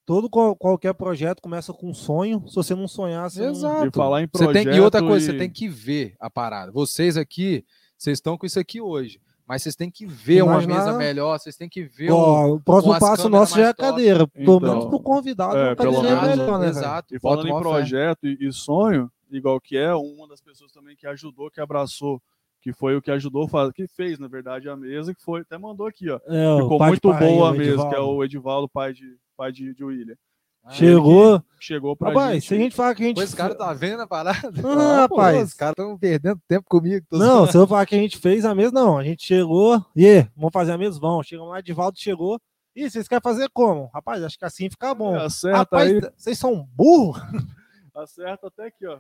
Todo 0.06 0.30
qual- 0.30 0.56
qualquer 0.56 0.94
projeto 0.94 1.42
começa 1.42 1.72
com 1.74 1.90
um 1.90 1.94
sonho. 1.94 2.44
Se 2.48 2.56
você 2.56 2.76
não 2.76 2.88
sonhar, 2.90 3.30
você 3.30 3.42
não- 3.42 3.52
Exato. 3.52 3.88
E 3.88 3.92
falar 3.92 4.22
em 4.22 4.28
Você 4.32 4.44
projeto 4.46 4.66
tem, 4.66 4.76
e 4.76 4.82
outra 4.82 5.02
coisa, 5.02 5.26
e- 5.26 5.32
você 5.32 5.38
tem 5.38 5.50
que 5.50 5.68
ver 5.70 6.16
a 6.20 6.30
parada. 6.30 6.72
Vocês 6.74 7.16
aqui, 7.16 7.66
vocês 7.98 8.18
estão 8.18 8.38
com 8.38 8.46
isso 8.46 8.60
aqui 8.60 8.82
hoje. 8.82 9.20
Mas 9.48 9.62
vocês 9.64 9.76
têm 9.76 9.92
que 9.92 10.06
ver 10.06 10.42
uma 10.42 10.54
Imaginar- 10.54 10.76
mesa 10.86 10.98
melhor, 10.98 11.38
vocês 11.38 11.56
têm 11.58 11.68
que 11.68 11.84
ver 11.84 12.12
um, 12.12 12.54
o 12.54 12.60
próximo 12.62 12.98
passo 13.00 13.28
nosso 13.30 13.56
já 13.58 13.64
é 13.66 13.70
a 13.70 13.74
cadeira. 13.74 14.26
Pelo 14.28 14.58
Então, 14.58 14.60
menos 14.62 14.86
pro 14.86 15.00
convidado, 15.02 15.58
é, 15.58 15.70
uma 15.70 15.76
pelo 15.76 15.96
cadeira 15.96 16.22
menos- 16.22 16.38
melhor, 16.40 16.60
né? 16.60 16.68
Exato. 16.70 17.16
E 17.16 17.20
falando 17.20 17.48
em 17.48 17.52
uma 17.52 17.60
projeto 17.62 18.26
e, 18.26 18.38
e 18.40 18.52
sonho, 18.54 19.12
igual 19.30 19.60
que 19.60 19.76
é, 19.78 19.94
uma 19.94 20.28
das 20.28 20.40
pessoas 20.42 20.72
também 20.72 20.96
que 20.96 21.06
ajudou, 21.08 21.52
que 21.52 21.60
abraçou, 21.60 22.22
que 22.62 22.72
foi 22.72 22.96
o 22.96 23.02
que 23.02 23.12
ajudou, 23.12 23.50
que 23.76 23.86
fez, 23.88 24.18
na 24.18 24.30
verdade, 24.30 24.70
a 24.70 24.78
mesa, 24.78 25.14
que 25.14 25.22
foi, 25.22 25.42
até 25.42 25.58
mandou 25.58 25.86
aqui, 25.88 26.10
ó. 26.10 26.20
É, 26.26 26.62
Ficou 26.62 26.80
muito 26.80 27.14
boa 27.14 27.50
a 27.50 27.52
mesa, 27.54 27.90
que 27.90 27.96
é 27.96 28.00
o 28.00 28.24
Edivaldo, 28.24 28.70
pai 28.70 28.94
de, 28.94 29.18
pai 29.36 29.52
de, 29.52 29.74
de 29.74 29.84
William. 29.84 30.16
Ah, 30.64 30.72
Chegou. 30.72 31.44
Chegou 31.60 31.96
pra 31.96 32.10
Rapaz, 32.10 32.34
gente. 32.36 32.48
se 32.48 32.54
a 32.54 32.58
gente 32.58 32.76
falar 32.76 32.96
que 32.96 33.04
a 33.04 33.08
gente. 33.08 33.16
Pô, 33.16 33.22
esse 33.22 33.36
cara 33.36 33.56
tá 33.56 33.74
vendo 33.74 34.02
a 34.02 34.08
parada? 34.08 34.52
Não, 34.62 35.04
Ah, 35.04 35.08
pô, 35.10 35.16
rapaz. 35.18 35.48
Os 35.50 35.54
caras 35.54 35.74
estão 35.78 35.98
perdendo 35.98 36.40
tempo 36.48 36.66
comigo. 36.70 37.06
tô 37.10 37.18
Não, 37.18 37.46
se 37.48 37.58
eu 37.58 37.68
falar 37.68 37.86
que 37.86 37.96
a 37.96 37.98
gente 38.00 38.18
fez 38.18 38.44
a 38.46 38.54
mesa, 38.56 38.72
não. 38.72 38.98
A 38.98 39.04
gente 39.04 39.26
chegou. 39.26 39.84
E 39.96 40.06
aí, 40.06 40.28
vamos 40.36 40.52
fazer 40.54 40.72
a 40.74 40.78
mesa? 40.78 41.00
Vamos. 41.00 41.28
Chegamos 41.28 41.52
lá, 41.52 41.60
Edivaldo 41.60 41.98
chegou. 42.00 42.40
Ih, 42.76 42.90
vocês 42.90 43.08
querem 43.08 43.22
fazer 43.22 43.50
como? 43.54 43.90
Rapaz, 43.94 44.24
acho 44.24 44.38
que 44.38 44.46
assim 44.46 44.70
fica 44.70 44.94
bom. 44.96 45.16
Acerta 45.16 45.58
Rapaz, 45.60 45.92
aí, 45.92 46.02
vocês 46.18 46.38
são 46.40 46.68
burros? 46.74 47.22
acerta 47.96 48.48
até 48.48 48.66
aqui, 48.68 48.88
ó. 48.88 49.00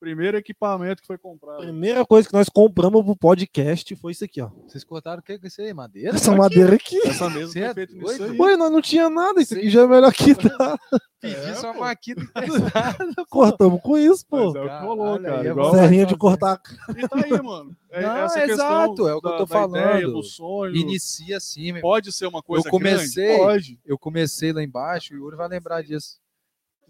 Primeiro 0.00 0.38
equipamento 0.38 1.02
que 1.02 1.06
foi 1.06 1.18
comprado. 1.18 1.58
Primeira 1.60 2.06
coisa 2.06 2.26
que 2.26 2.32
nós 2.34 2.48
compramos 2.48 3.04
pro 3.04 3.14
podcast 3.14 3.94
foi 3.96 4.12
isso 4.12 4.24
aqui, 4.24 4.40
ó. 4.40 4.48
Vocês 4.66 4.82
cortaram 4.82 5.20
o 5.20 5.22
que 5.22 5.38
com 5.38 5.46
isso 5.46 5.60
aí? 5.60 5.74
Madeira? 5.74 6.16
Essa 6.16 6.34
madeira 6.34 6.74
aqui. 6.74 6.98
Essa 7.06 7.28
mesa 7.28 7.52
Você 7.52 7.60
foi 7.60 7.68
é 7.68 7.74
feita 7.74 7.92
nisso 7.94 8.24
aí. 8.24 8.38
Ué, 8.38 8.56
nós 8.56 8.72
não 8.72 8.80
tinha 8.80 9.10
nada. 9.10 9.42
Isso 9.42 9.54
aqui 9.54 9.68
já 9.68 9.82
é 9.82 9.86
melhor 9.86 10.10
que 10.12 10.32
dá. 10.34 10.78
Pedi 11.20 11.34
É, 11.36 11.54
só 11.54 11.74
pô. 11.74 11.80
uma 11.80 11.92
emprestada. 11.92 13.08
Cortamos 13.28 13.82
com 13.82 13.98
isso, 13.98 14.24
Mas 14.30 14.40
pô. 14.52 14.56
é 14.56 14.62
o 14.64 14.68
que 14.78 14.84
rolou, 14.86 15.20
cara. 15.20 15.46
é 15.46 15.50
Igual. 15.50 15.74
Serrinha 15.74 16.06
de 16.06 16.16
cortar. 16.16 16.58
E 16.96 17.06
tá 17.06 17.16
aí, 17.22 17.42
mano. 17.42 17.76
É, 17.90 18.00
Não, 18.02 18.16
essa 18.24 18.42
exato, 18.46 19.06
é 19.06 19.14
o 19.14 19.20
que 19.20 19.26
eu 19.26 19.30
da- 19.30 19.36
tô 19.36 19.44
da 19.44 19.64
ideia, 19.66 19.86
falando. 20.00 20.12
do 20.14 20.22
sonho. 20.22 20.74
Inicia 20.76 21.36
assim, 21.36 21.60
meu. 21.64 21.68
irmão. 21.76 21.82
Pode 21.82 22.10
ser 22.10 22.26
uma 22.26 22.42
coisa 22.42 22.66
Eu 22.66 22.70
comecei- 22.70 23.26
grande? 23.26 23.38
Pode. 23.44 23.80
Eu 23.84 23.98
comecei 23.98 24.50
lá 24.50 24.62
embaixo 24.62 25.12
e 25.12 25.16
o 25.18 25.24
Yuri 25.24 25.36
vai 25.36 25.48
lembrar 25.48 25.82
disso. 25.82 26.18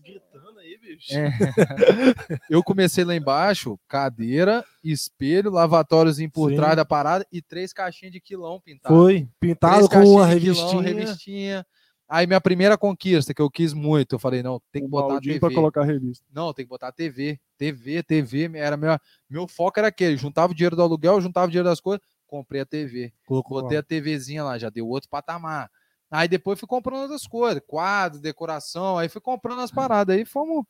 Gritando 0.02 0.58
aí, 0.58 0.78
bicho. 0.78 1.12
É. 1.12 1.30
eu 2.50 2.62
comecei 2.62 3.04
lá 3.04 3.14
embaixo, 3.14 3.78
cadeira, 3.88 4.64
espelho, 4.82 5.50
lavatóriozinho 5.50 6.30
por 6.30 6.50
Sim. 6.50 6.56
trás 6.56 6.76
da 6.76 6.84
parada 6.84 7.26
e 7.32 7.42
três 7.42 7.72
caixinhas 7.72 8.12
de 8.12 8.20
quilão 8.20 8.60
pintadas. 8.60 8.96
Foi 8.96 9.28
pintado 9.38 9.88
Três 9.88 10.04
com 10.04 10.10
uma 10.10 10.26
de 10.26 10.40
quilão, 10.40 10.80
revistinha. 10.80 10.82
revistinha. 10.82 11.66
Aí 12.08 12.26
minha 12.26 12.40
primeira 12.40 12.76
conquista, 12.76 13.32
que 13.32 13.40
eu 13.40 13.48
quis 13.48 13.72
muito, 13.72 14.16
eu 14.16 14.18
falei, 14.18 14.42
não, 14.42 14.60
tem 14.72 14.82
que 14.82 14.88
um 14.88 14.90
botar 14.90 15.18
a 15.18 15.20
TV. 15.20 15.38
pra 15.38 15.54
colocar 15.54 15.82
a 15.82 15.84
revista. 15.84 16.24
Não, 16.32 16.52
tem 16.52 16.64
que 16.64 16.68
botar 16.68 16.90
TV. 16.90 17.38
TV, 17.56 18.02
TV, 18.02 18.50
era 18.54 18.76
meu, 18.76 18.98
meu 19.28 19.46
foco 19.46 19.78
era 19.78 19.86
aquele, 19.88 20.16
juntava 20.16 20.52
o 20.52 20.54
dinheiro 20.56 20.74
do 20.74 20.82
aluguel, 20.82 21.20
juntava 21.20 21.46
o 21.46 21.50
dinheiro 21.50 21.68
das 21.68 21.80
coisas, 21.80 22.04
comprei 22.26 22.62
a 22.62 22.66
TV. 22.66 23.12
Colocou 23.24 23.62
Botei 23.62 23.76
lá. 23.76 23.80
a 23.80 23.84
TVzinha 23.84 24.42
lá, 24.42 24.58
já 24.58 24.68
deu 24.70 24.88
outro 24.88 25.08
patamar. 25.08 25.70
Aí 26.10 26.26
depois 26.28 26.58
fui 26.58 26.66
comprando 26.66 27.02
outras 27.02 27.26
coisas, 27.26 27.62
quadros, 27.66 28.20
decoração, 28.20 28.98
aí 28.98 29.08
fui 29.08 29.20
comprando 29.20 29.60
as 29.60 29.70
paradas, 29.70 30.16
aí 30.16 30.24
fomos. 30.24 30.64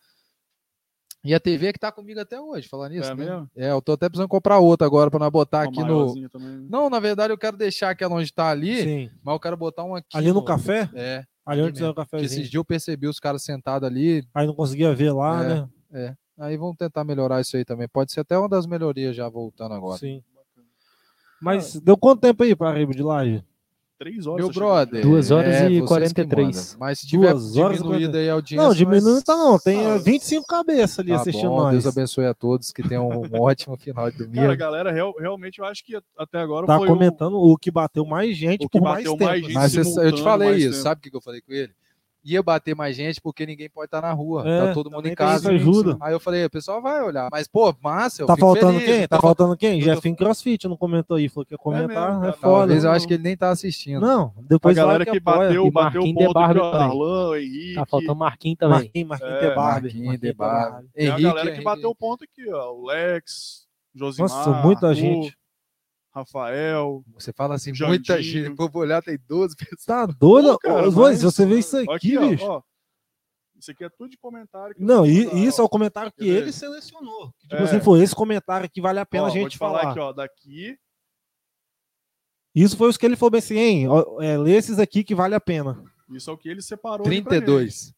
E 1.23 1.35
a 1.35 1.41
TV 1.41 1.67
é 1.67 1.73
que 1.73 1.79
tá 1.79 1.93
comigo 1.93 2.19
até 2.19 2.41
hoje, 2.41 2.67
falando 2.67 2.93
nisso, 2.93 3.11
É 3.11 3.15
né? 3.15 3.25
mesmo? 3.25 3.51
É, 3.55 3.71
eu 3.71 3.83
tô 3.83 3.93
até 3.93 4.09
precisando 4.09 4.29
comprar 4.29 4.59
outra 4.59 4.87
agora 4.87 5.11
pra 5.11 5.19
nós 5.19 5.31
botar 5.31 5.59
Uma 5.59 5.65
aqui 5.69 5.85
no. 5.85 6.29
também. 6.31 6.67
Não, 6.69 6.89
na 6.89 6.99
verdade 6.99 7.31
eu 7.33 7.37
quero 7.39 7.57
deixar 7.59 7.91
aquela 7.91 8.15
onde 8.15 8.33
tá 8.33 8.49
ali, 8.49 8.83
Sim. 8.83 9.11
mas 9.23 9.35
eu 9.35 9.41
quero 9.41 9.57
botar 9.57 9.85
um 9.85 9.95
aqui. 9.95 10.17
Ali 10.17 10.33
no 10.33 10.43
café? 10.43 10.89
É. 10.95 11.25
Ali 11.45 11.63
onde 11.63 11.79
tem 11.79 11.89
o. 11.89 11.95
Porque 11.95 12.17
esses 12.17 12.37
dias 12.49 12.55
eu 12.55 12.65
percebi 12.65 13.07
os 13.07 13.19
caras 13.19 13.43
sentados 13.43 13.87
ali. 13.87 14.25
Aí 14.35 14.47
não 14.47 14.55
conseguia 14.55 14.95
ver 14.95 15.13
lá, 15.13 15.45
É. 15.45 15.67
né? 15.91 16.17
Aí 16.39 16.57
vamos 16.57 16.77
tentar 16.79 17.05
melhorar 17.05 17.41
isso 17.43 17.55
aí 17.55 17.67
também. 17.67 17.87
Pode 17.87 18.13
ser 18.13 18.21
até 18.21 18.39
uma 18.39 18.49
das 18.49 18.67
melhorias 18.67 19.15
já 19.15 19.29
voltando 19.29 19.75
agora. 19.75 19.99
Sim. 19.99 20.23
Mas 21.43 21.79
deu 21.81 21.99
quanto 21.99 22.21
tempo 22.21 22.43
aí 22.43 22.55
para 22.57 22.71
arriba 22.71 22.93
de 22.95 23.03
live? 23.03 23.45
Três 24.01 24.27
horas. 24.27 24.43
Meu 24.47 24.51
brother. 24.55 25.03
Duas 25.03 25.31
horas 25.31 25.55
é, 25.57 25.67
e 25.71 25.81
vocês 25.81 25.81
que 25.83 25.87
43. 26.25 26.47
mandam. 26.47 26.63
Mas 26.81 26.99
se 27.01 27.07
tiver 27.07 27.33
Duas 27.35 27.55
horas 27.59 27.79
e 27.79 27.83
diminuído 27.83 28.17
aí 28.17 28.31
a 28.31 28.33
audiência. 28.33 28.67
Não, 28.67 28.75
diminui 28.75 29.13
não 29.13 29.21
tá 29.21 29.37
não. 29.37 29.59
Tem 29.59 29.87
Ah, 29.87 29.97
eh, 29.97 29.99
25 29.99 30.47
cabeças 30.47 30.99
ali 31.01 31.11
Tá 31.11 31.17
assistindo 31.17 31.51
bom, 31.51 31.59
nós. 31.59 31.73
Deus 31.73 31.87
abençoe 31.87 32.25
a 32.25 32.33
todos 32.33 32.73
que 32.73 32.83
tenham 32.83 33.07
um 33.11 33.21
ótimo 33.43 33.77
final 33.77 34.11
de 34.11 34.17
domingo. 34.17 34.37
Cara, 34.41 34.57
galera, 34.57 34.91
real- 34.91 35.15
realmente, 35.21 35.59
eu 35.59 35.67
acho 35.67 35.85
que 35.85 35.95
até 36.17 36.39
agora 36.39 36.67
Tá 36.67 36.79
foi 36.79 36.87
comentando 36.89 37.35
o... 37.35 37.55
que 37.59 37.71
bateu 37.71 38.07
mais 38.07 38.35
gente 38.35 38.65
O 38.65 38.71
que 38.71 38.79
por 38.79 38.85
mais 38.85 39.05
bateu 39.05 39.13
tempo. 39.19 39.25
mais 39.31 39.43
gente 39.43 39.53
Mas 39.53 39.75
você- 39.75 40.07
eu 40.07 40.13
te 40.13 40.23
falei 40.23 40.49
mais 40.49 40.63
isso, 40.63 40.71
tempo. 40.73 40.83
sabe 40.83 40.99
o 41.07 41.11
que 41.11 41.17
eu 41.17 41.21
falei 41.21 41.43
com 41.43 41.53
ele? 41.53 41.73
Ia 42.23 42.43
bater 42.43 42.77
mais 42.77 42.95
gente 42.95 43.19
porque 43.19 43.47
ninguém 43.47 43.71
pode 43.71 43.87
estar 43.87 44.03
na 44.03 44.13
rua. 44.13 44.47
É, 44.47 44.67
tá 44.67 44.75
todo 44.75 44.91
mundo 44.91 45.07
em 45.09 45.15
casa. 45.15 45.53
isso, 45.55 45.71
ajuda. 45.71 45.97
Aí 46.03 46.13
eu 46.13 46.21
falei, 46.21 46.45
o 46.45 46.51
pessoal 46.51 46.83
vai 46.83 47.01
olhar. 47.03 47.29
Mas, 47.33 47.49
pô, 47.49 47.75
massa, 47.83 48.23
eu 48.23 48.27
Tá 48.27 48.35
fico 48.35 48.47
faltando 48.47 48.73
feliz, 48.79 48.85
quem? 48.97 49.09
Tá 49.09 49.17
tô- 49.17 49.23
faltando 49.23 49.57
quem? 49.57 49.79
tô- 49.79 49.85
Jefinho 49.87 50.17
Crossfit 50.17 50.69
não 50.69 50.77
comentou 50.77 51.17
aí. 51.17 51.29
Falou 51.31 51.47
que 51.47 51.55
ia 51.55 51.59
comentar. 51.59 52.11
mesmo, 52.13 52.25
É, 52.27 52.33
foda. 52.33 52.59
Talvez 52.59 52.85
eu 52.85 52.91
acho 52.91 53.09
que 53.09 53.15
ele 53.15 53.23
nem 53.23 53.37
tá 53.37 53.49
assistindo. 53.49 54.03
Não, 54.03 54.35
A 54.37 54.43
depois 54.43 54.77
galera 54.77 55.05
vai 55.05 55.13
que 55.15 55.19
apoia. 55.19 55.39
bateu, 55.49 55.67
E 55.67 55.71
bateu 55.71 56.03
o 56.03 56.15
ponto 56.15 56.27
de 56.29 56.35
Barbie. 56.35 56.61
Arlan, 56.61 57.39
Henrique. 57.39 57.75
Tá 57.75 57.87
faltando 57.87 58.15
Marquinhos 58.17 58.59
também. 58.59 58.79
Marquinhos, 58.81 59.09
Marquinhos 59.09 59.33
É, 59.35 59.49
de 59.49 59.55
Barbie. 59.55 59.83
Marquinhos, 59.83 60.21
De 60.21 60.33
Barbie. 60.35 60.89
Tem 60.93 61.07
a 61.07 61.11
Henrique, 61.13 61.23
galera 61.23 61.43
que 61.47 61.51
Henrique. 61.53 61.65
bateu 61.65 61.91
o 61.91 61.95
ponto 61.95 62.25
aqui, 62.25 62.53
ó. 62.53 62.73
O 62.75 62.87
Lex, 62.87 63.67
Josimar, 63.95 64.29
Nossa, 64.31 64.51
muita 64.63 64.95
gente. 64.95 65.35
Rafael. 66.13 67.05
Você 67.15 67.33
fala 67.33 67.55
assim, 67.55 67.71
Jandinho. 67.75 67.89
muita 67.89 68.23
gente. 68.23 68.49
Vou 68.57 68.71
olhar, 68.75 69.03
tem 69.03 69.19
12 69.29 69.55
pessoas. 69.57 69.85
Tá 69.85 70.07
doido? 70.07 70.53
Pô, 70.53 70.59
cara, 70.59 70.83
Ô, 70.89 70.91
Luiz, 70.91 70.95
mas- 70.97 71.23
você 71.23 71.47
vê 71.47 71.59
isso 71.59 71.77
aqui, 71.79 71.91
Aqui, 71.93 72.19
ó, 72.19 72.29
bicho? 72.29 72.45
ó. 72.45 72.63
Isso 73.59 73.71
aqui 73.71 73.85
é 73.85 73.89
tudo 73.91 74.09
de 74.11 74.17
comentário. 74.17 74.75
que 74.75 74.83
Não, 74.83 75.05
e 75.05 75.45
isso 75.47 75.61
é 75.61 75.65
ó. 75.65 75.67
o 75.67 75.69
comentário 75.69 76.11
que 76.11 76.19
Quer 76.25 76.25
ver? 76.33 76.37
ele 76.43 76.53
selecionou. 76.53 77.31
Que, 77.39 77.47
tipo 77.49 77.63
É. 77.63 77.65
assim, 77.65 77.81
foi 77.81 78.01
esse 78.01 78.15
comentário 78.15 78.69
que 78.71 78.81
vale 78.81 78.99
a 78.99 79.05
pena 79.07 79.25
Ó, 79.25 79.27
a 79.27 79.31
vou 79.31 79.39
gente 79.43 79.53
te 79.53 79.59
falar 79.59 79.81
falar. 79.81 79.91
aqui, 79.93 80.01
ó. 80.01 80.13
Daqui, 80.13 80.77
Isso 82.55 82.77
foi 82.77 82.89
os 82.89 82.97
que 82.97 83.07
ele 83.07 83.15
falou 83.17 83.31
bem 83.31 83.39
assim, 83.39 83.57
hein? 83.57 83.89
ó, 83.89 84.21
É, 84.21 84.37
lê 84.37 84.53
esses 84.57 84.79
aqui 84.79 85.05
que 85.05 85.15
vale 85.15 85.35
a 85.35 85.41
pena. 85.41 85.85
isso 86.11 86.29
é 86.31 86.33
o 86.33 86.37
que 86.39 86.49
ele 86.49 86.61
separou. 86.63 87.07
ali 87.07 87.23
pra 87.23 87.31
32. 87.31 87.93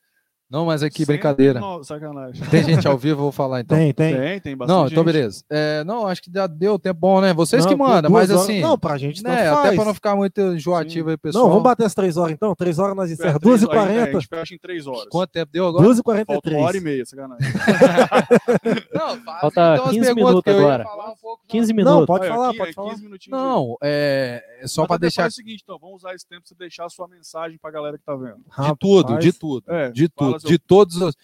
Não, 0.52 0.66
mas 0.66 0.82
aqui, 0.82 1.06
brincadeira. 1.06 1.58
109, 1.60 1.84
Sacanagem. 1.84 2.44
Tem 2.50 2.62
gente 2.62 2.86
ao 2.86 2.96
vivo, 2.98 3.20
eu 3.20 3.22
vou 3.22 3.32
falar 3.32 3.60
então. 3.60 3.76
Tem, 3.78 3.92
tem. 3.92 4.14
Tem, 4.14 4.40
tem 4.40 4.56
bastante 4.56 4.76
Não, 4.78 4.86
então 4.86 5.02
beleza. 5.02 5.42
É, 5.50 5.82
não, 5.84 6.06
acho 6.06 6.20
que 6.22 6.30
já 6.32 6.46
deu 6.46 6.78
tempo 6.78 7.00
bom, 7.00 7.20
né? 7.22 7.32
Vocês 7.32 7.64
Não, 7.64 7.72
que 7.72 7.76
mandam, 7.78 8.10
mas 8.10 8.28
horas- 8.30 8.42
assim. 8.42 8.60
Não, 8.60 8.78
pra 8.78 8.98
gente 8.98 9.22
né, 9.24 9.48
faz. 9.50 9.58
até 9.66 9.74
pra 9.76 9.84
não 9.86 9.94
ficar 9.94 10.14
muito 10.14 10.38
enjoativo 10.40 11.08
aí, 11.10 11.16
pessoal. 11.16 11.44
Não, 11.44 11.50
vamos 11.50 11.64
bater 11.64 11.86
as 11.86 11.94
três 11.94 12.16
horas 12.18 12.32
então? 12.32 12.54
Três 12.54 12.78
horas 12.78 12.94
nós 12.94 13.10
É, 13.10 13.14
encerramos. 13.14 13.40
três 13.40 13.60
2 13.60 13.62
e 13.62 13.66
horas, 13.66 13.78
é, 13.78 13.82
A 13.82 13.86
40 14.02 14.20
gente 14.20 14.28
fecha 14.28 14.54
em 14.54 14.58
3 14.58 14.86
horas. 14.86 15.06
Quanto 15.10 15.30
tempo 15.30 15.50
deu 15.50 15.66
agora? 15.66 15.84
2 15.84 15.98
e 15.98 16.02
Falta 16.02 16.22
43 16.24 16.56
uma 16.58 16.66
hora 16.66 16.76
e 16.76 16.80
meia, 16.80 17.06
sacanagem. 17.06 17.46
Não, 18.94 19.16
faz, 19.22 19.40
Falta 19.40 19.60
então 19.60 19.84
as 19.84 19.90
15 19.90 20.00
perguntas 20.00 20.14
minutos 20.16 20.42
que 20.42 20.50
eu 20.50 20.54
ia 20.54 20.60
agora. 20.60 20.84
falar 20.84 21.10
um 21.10 21.16
pouco, 21.16 21.44
15 21.48 21.72
Não, 21.72 21.76
minutos. 21.76 22.06
pode 22.06 22.24
Olha, 22.24 22.34
falar, 22.34 22.48
aqui 22.50 22.58
pode 22.58 22.70
é 22.70 22.74
falar. 22.74 22.90
15 22.90 23.02
minutinhos. 23.02 23.40
Não, 23.40 23.76
é, 23.82 24.44
é 24.60 24.66
só 24.66 24.82
Mas 24.82 24.88
pra 24.88 24.96
deixar 24.98 25.22
faz 25.22 25.32
o 25.32 25.36
seguinte, 25.36 25.60
então, 25.62 25.78
vamos 25.80 25.96
usar 25.96 26.14
esse 26.14 26.26
tempo 26.26 26.42
pra 26.42 26.48
você 26.48 26.54
deixar 26.54 26.84
a 26.86 26.88
sua 26.88 27.08
mensagem 27.08 27.58
pra 27.58 27.70
galera 27.70 27.96
que 27.98 28.04
tá 28.04 28.14
vendo. 28.14 28.36
de 28.36 28.76
tudo, 28.78 29.18
de 29.18 29.32
tudo, 29.32 29.64
É, 29.72 29.90
de 29.90 30.08
tudo, 30.08 30.38
de 30.48 30.58
todos 30.58 30.96
os. 30.96 31.14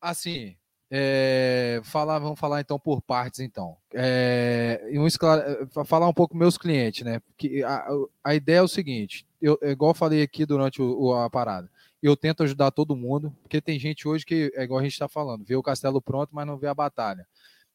Assim, 0.00 0.56
é, 0.90 1.80
falar, 1.84 2.18
vamos 2.18 2.38
falar 2.38 2.60
então 2.60 2.78
por 2.78 3.02
partes, 3.02 3.40
então. 3.40 3.76
É, 3.92 4.80
um 4.94 5.06
esclare- 5.06 5.42
é, 5.76 5.84
falar 5.84 6.08
um 6.08 6.14
pouco 6.14 6.36
meus 6.36 6.56
clientes, 6.56 7.04
né? 7.04 7.20
Porque 7.20 7.62
a, 7.64 7.86
a 8.24 8.34
ideia 8.34 8.58
é 8.58 8.62
o 8.62 8.68
seguinte: 8.68 9.26
eu, 9.42 9.58
é 9.62 9.70
igual 9.70 9.90
eu 9.90 9.94
falei 9.94 10.22
aqui 10.22 10.46
durante 10.46 10.80
o- 10.80 10.98
o- 11.00 11.14
a 11.14 11.28
parada. 11.28 11.68
Eu 12.00 12.16
tento 12.16 12.44
ajudar 12.44 12.70
todo 12.70 12.94
mundo, 12.94 13.34
porque 13.42 13.60
tem 13.60 13.78
gente 13.78 14.06
hoje 14.06 14.24
que, 14.24 14.52
é 14.54 14.62
igual 14.62 14.78
a 14.78 14.82
gente 14.84 14.92
está 14.92 15.08
falando, 15.08 15.44
vê 15.44 15.56
o 15.56 15.62
castelo 15.62 16.00
pronto, 16.00 16.30
mas 16.32 16.46
não 16.46 16.56
vê 16.56 16.68
a 16.68 16.74
batalha. 16.74 17.26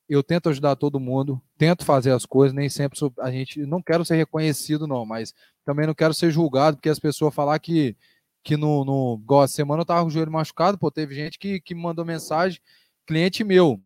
Eu 0.07 0.23
tento 0.23 0.47
ajudar 0.49 0.75
todo 0.77 0.99
mundo, 0.99 1.41
tento 1.57 1.83
fazer 1.85 2.11
as 2.11 2.25
coisas, 2.25 2.53
nem 2.55 2.69
sempre 2.69 2.97
sou- 2.97 3.13
a 3.19 3.29
gente. 3.31 3.65
Não 3.65 3.81
quero 3.81 4.05
ser 4.05 4.15
reconhecido, 4.15 4.87
não, 4.87 5.05
mas 5.05 5.33
também 5.65 5.85
não 5.85 5.93
quero 5.93 6.13
ser 6.13 6.31
julgado, 6.31 6.77
porque 6.77 6.89
as 6.89 6.99
pessoas 6.99 7.33
falar 7.35 7.59
que, 7.59 7.95
que 8.43 8.57
no, 8.57 8.83
no. 8.83 9.19
Igual 9.23 9.41
a 9.41 9.47
semana 9.47 9.81
eu 9.81 9.85
tava 9.85 10.01
com 10.01 10.07
o 10.07 10.11
joelho 10.11 10.31
machucado, 10.31 10.77
pô, 10.77 10.91
teve 10.91 11.15
gente 11.15 11.39
que, 11.39 11.59
que 11.61 11.73
me 11.73 11.81
mandou 11.81 12.03
mensagem, 12.03 12.59
cliente 13.05 13.43
meu. 13.43 13.81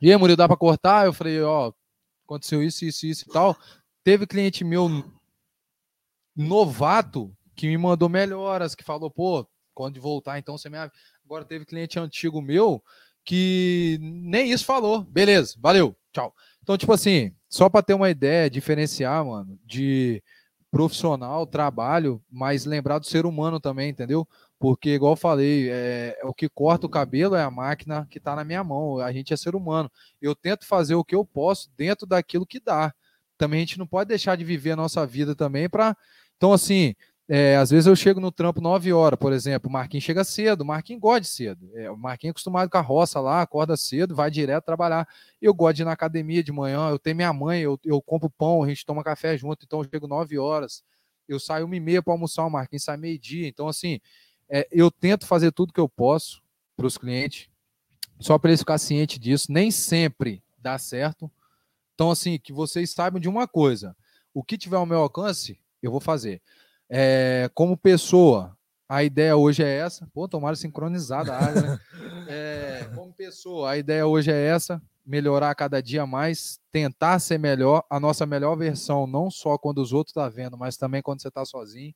E 0.00 0.10
aí, 0.10 0.16
Murilo, 0.16 0.36
dá 0.36 0.46
para 0.46 0.56
cortar? 0.56 1.06
Eu 1.06 1.12
falei, 1.12 1.40
ó, 1.42 1.72
aconteceu 2.24 2.62
isso, 2.62 2.84
isso, 2.84 3.06
isso 3.06 3.24
e 3.28 3.32
tal. 3.32 3.56
Teve 4.04 4.26
cliente 4.26 4.64
meu 4.64 4.88
novato 6.34 7.34
que 7.54 7.66
me 7.66 7.76
mandou 7.76 8.08
melhoras, 8.08 8.74
que 8.74 8.82
falou, 8.82 9.10
pô, 9.10 9.46
quando 9.74 10.00
voltar, 10.00 10.38
então 10.38 10.56
você 10.56 10.68
me. 10.68 10.76
Agora 11.24 11.44
teve 11.44 11.64
cliente 11.64 11.98
antigo 11.98 12.40
meu 12.40 12.82
que 13.24 13.98
nem 14.00 14.50
isso 14.50 14.64
falou. 14.64 15.02
Beleza, 15.04 15.54
valeu, 15.58 15.96
tchau. 16.12 16.34
Então, 16.62 16.76
tipo 16.76 16.92
assim, 16.92 17.34
só 17.48 17.68
para 17.68 17.82
ter 17.82 17.94
uma 17.94 18.10
ideia, 18.10 18.50
diferenciar, 18.50 19.24
mano, 19.24 19.58
de 19.64 20.22
profissional, 20.72 21.46
trabalho, 21.46 22.20
mas 22.30 22.64
lembrar 22.64 22.98
do 22.98 23.06
ser 23.06 23.26
humano 23.26 23.60
também, 23.60 23.90
entendeu? 23.90 24.26
Porque, 24.58 24.94
igual 24.94 25.12
eu 25.12 25.16
falei, 25.16 25.68
é, 25.70 26.18
o 26.24 26.32
que 26.32 26.48
corta 26.48 26.86
o 26.86 26.88
cabelo 26.88 27.34
é 27.34 27.42
a 27.42 27.50
máquina 27.50 28.06
que 28.10 28.16
está 28.16 28.34
na 28.34 28.42
minha 28.42 28.64
mão. 28.64 28.98
A 28.98 29.12
gente 29.12 29.34
é 29.34 29.36
ser 29.36 29.54
humano. 29.54 29.92
Eu 30.20 30.34
tento 30.34 30.66
fazer 30.66 30.94
o 30.94 31.04
que 31.04 31.14
eu 31.14 31.26
posso 31.26 31.70
dentro 31.76 32.06
daquilo 32.06 32.46
que 32.46 32.58
dá. 32.58 32.94
Também 33.36 33.58
a 33.58 33.60
gente 33.60 33.78
não 33.78 33.86
pode 33.86 34.08
deixar 34.08 34.34
de 34.34 34.44
viver 34.44 34.70
a 34.70 34.76
nossa 34.76 35.06
vida 35.06 35.34
também 35.34 35.68
para. 35.68 35.94
Então, 36.38 36.54
assim, 36.54 36.94
é, 37.34 37.56
às 37.56 37.70
vezes 37.70 37.86
eu 37.86 37.96
chego 37.96 38.20
no 38.20 38.30
trampo 38.30 38.60
9 38.60 38.92
horas, 38.92 39.18
por 39.18 39.32
exemplo. 39.32 39.70
O 39.70 39.72
Marquinhos 39.72 40.04
chega 40.04 40.22
cedo, 40.22 40.60
o 40.60 40.66
Marquinhos 40.66 41.00
gosta 41.00 41.22
de 41.22 41.28
cedo. 41.28 41.70
É, 41.74 41.90
o 41.90 41.96
Marquinhos 41.96 42.32
é 42.32 42.32
acostumado 42.32 42.68
com 42.68 42.76
a 42.76 42.82
roça 42.82 43.20
lá, 43.20 43.40
acorda 43.40 43.74
cedo, 43.74 44.14
vai 44.14 44.30
direto 44.30 44.66
trabalhar. 44.66 45.08
Eu 45.40 45.54
gosto 45.54 45.76
de 45.76 45.82
ir 45.82 45.84
na 45.86 45.92
academia 45.92 46.44
de 46.44 46.52
manhã, 46.52 46.90
eu 46.90 46.98
tenho 46.98 47.16
minha 47.16 47.32
mãe, 47.32 47.62
eu, 47.62 47.80
eu 47.86 48.02
compro 48.02 48.28
pão, 48.28 48.62
a 48.62 48.68
gente 48.68 48.84
toma 48.84 49.02
café 49.02 49.34
junto, 49.34 49.64
então 49.64 49.80
eu 49.80 49.88
chego 49.90 50.06
9 50.06 50.38
horas. 50.38 50.84
Eu 51.26 51.40
saio 51.40 51.64
uma 51.64 51.74
e 51.74 51.80
meia 51.80 52.02
para 52.02 52.12
almoçar, 52.12 52.44
o 52.44 52.50
Marquinhos 52.50 52.84
sai 52.84 52.98
meio-dia. 52.98 53.48
Então, 53.48 53.66
assim, 53.66 53.98
é, 54.46 54.68
eu 54.70 54.90
tento 54.90 55.26
fazer 55.26 55.52
tudo 55.52 55.72
que 55.72 55.80
eu 55.80 55.88
posso 55.88 56.42
para 56.76 56.84
os 56.84 56.98
clientes, 56.98 57.48
só 58.20 58.36
para 58.36 58.50
eles 58.50 58.60
ficarem 58.60 58.78
cientes 58.78 59.18
disso. 59.18 59.50
Nem 59.50 59.70
sempre 59.70 60.42
dá 60.58 60.76
certo. 60.76 61.32
Então, 61.94 62.10
assim, 62.10 62.38
que 62.38 62.52
vocês 62.52 62.90
saibam 62.90 63.18
de 63.18 63.26
uma 63.30 63.48
coisa: 63.48 63.96
o 64.34 64.44
que 64.44 64.58
tiver 64.58 64.76
ao 64.76 64.84
meu 64.84 64.98
alcance, 64.98 65.58
eu 65.82 65.90
vou 65.90 65.98
fazer. 65.98 66.42
É, 66.94 67.48
como 67.54 67.74
pessoa, 67.74 68.54
a 68.86 69.02
ideia 69.02 69.34
hoje 69.34 69.62
é 69.62 69.78
essa. 69.78 70.06
Pô, 70.12 70.28
tomara 70.28 70.54
sincronizada 70.54 71.32
a 71.32 71.42
área, 71.42 71.62
né? 71.62 71.80
É, 72.28 72.88
como 72.94 73.12
pessoa, 73.12 73.70
a 73.70 73.78
ideia 73.78 74.06
hoje 74.06 74.30
é 74.30 74.46
essa: 74.46 74.80
melhorar 75.04 75.54
cada 75.54 75.82
dia 75.82 76.06
mais, 76.06 76.60
tentar 76.70 77.18
ser 77.18 77.38
melhor, 77.38 77.84
a 77.90 77.98
nossa 77.98 78.24
melhor 78.24 78.56
versão, 78.56 79.06
não 79.06 79.30
só 79.30 79.58
quando 79.58 79.78
os 79.78 79.92
outros 79.92 80.12
estão 80.12 80.30
vendo, 80.30 80.56
mas 80.56 80.76
também 80.76 81.02
quando 81.02 81.20
você 81.20 81.28
está 81.28 81.44
sozinho. 81.44 81.94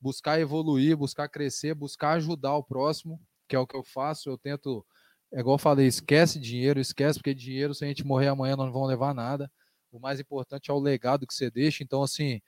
Buscar 0.00 0.40
evoluir, 0.40 0.96
buscar 0.96 1.28
crescer, 1.28 1.74
buscar 1.74 2.12
ajudar 2.12 2.56
o 2.56 2.64
próximo, 2.64 3.20
que 3.46 3.54
é 3.54 3.58
o 3.58 3.66
que 3.66 3.76
eu 3.76 3.84
faço. 3.84 4.28
Eu 4.28 4.36
tento, 4.36 4.84
é 5.32 5.40
igual 5.40 5.54
eu 5.54 5.58
falei, 5.58 5.86
esquece 5.86 6.40
dinheiro, 6.40 6.80
esquece, 6.80 7.18
porque 7.18 7.34
dinheiro, 7.34 7.74
se 7.74 7.84
a 7.84 7.88
gente 7.88 8.04
morrer 8.04 8.28
amanhã, 8.28 8.56
não 8.56 8.72
vamos 8.72 8.88
levar 8.88 9.14
nada. 9.14 9.50
O 9.90 10.00
mais 10.00 10.18
importante 10.18 10.70
é 10.70 10.74
o 10.74 10.78
legado 10.78 11.26
que 11.26 11.34
você 11.34 11.50
deixa. 11.50 11.84
Então, 11.84 12.02
assim, 12.02 12.40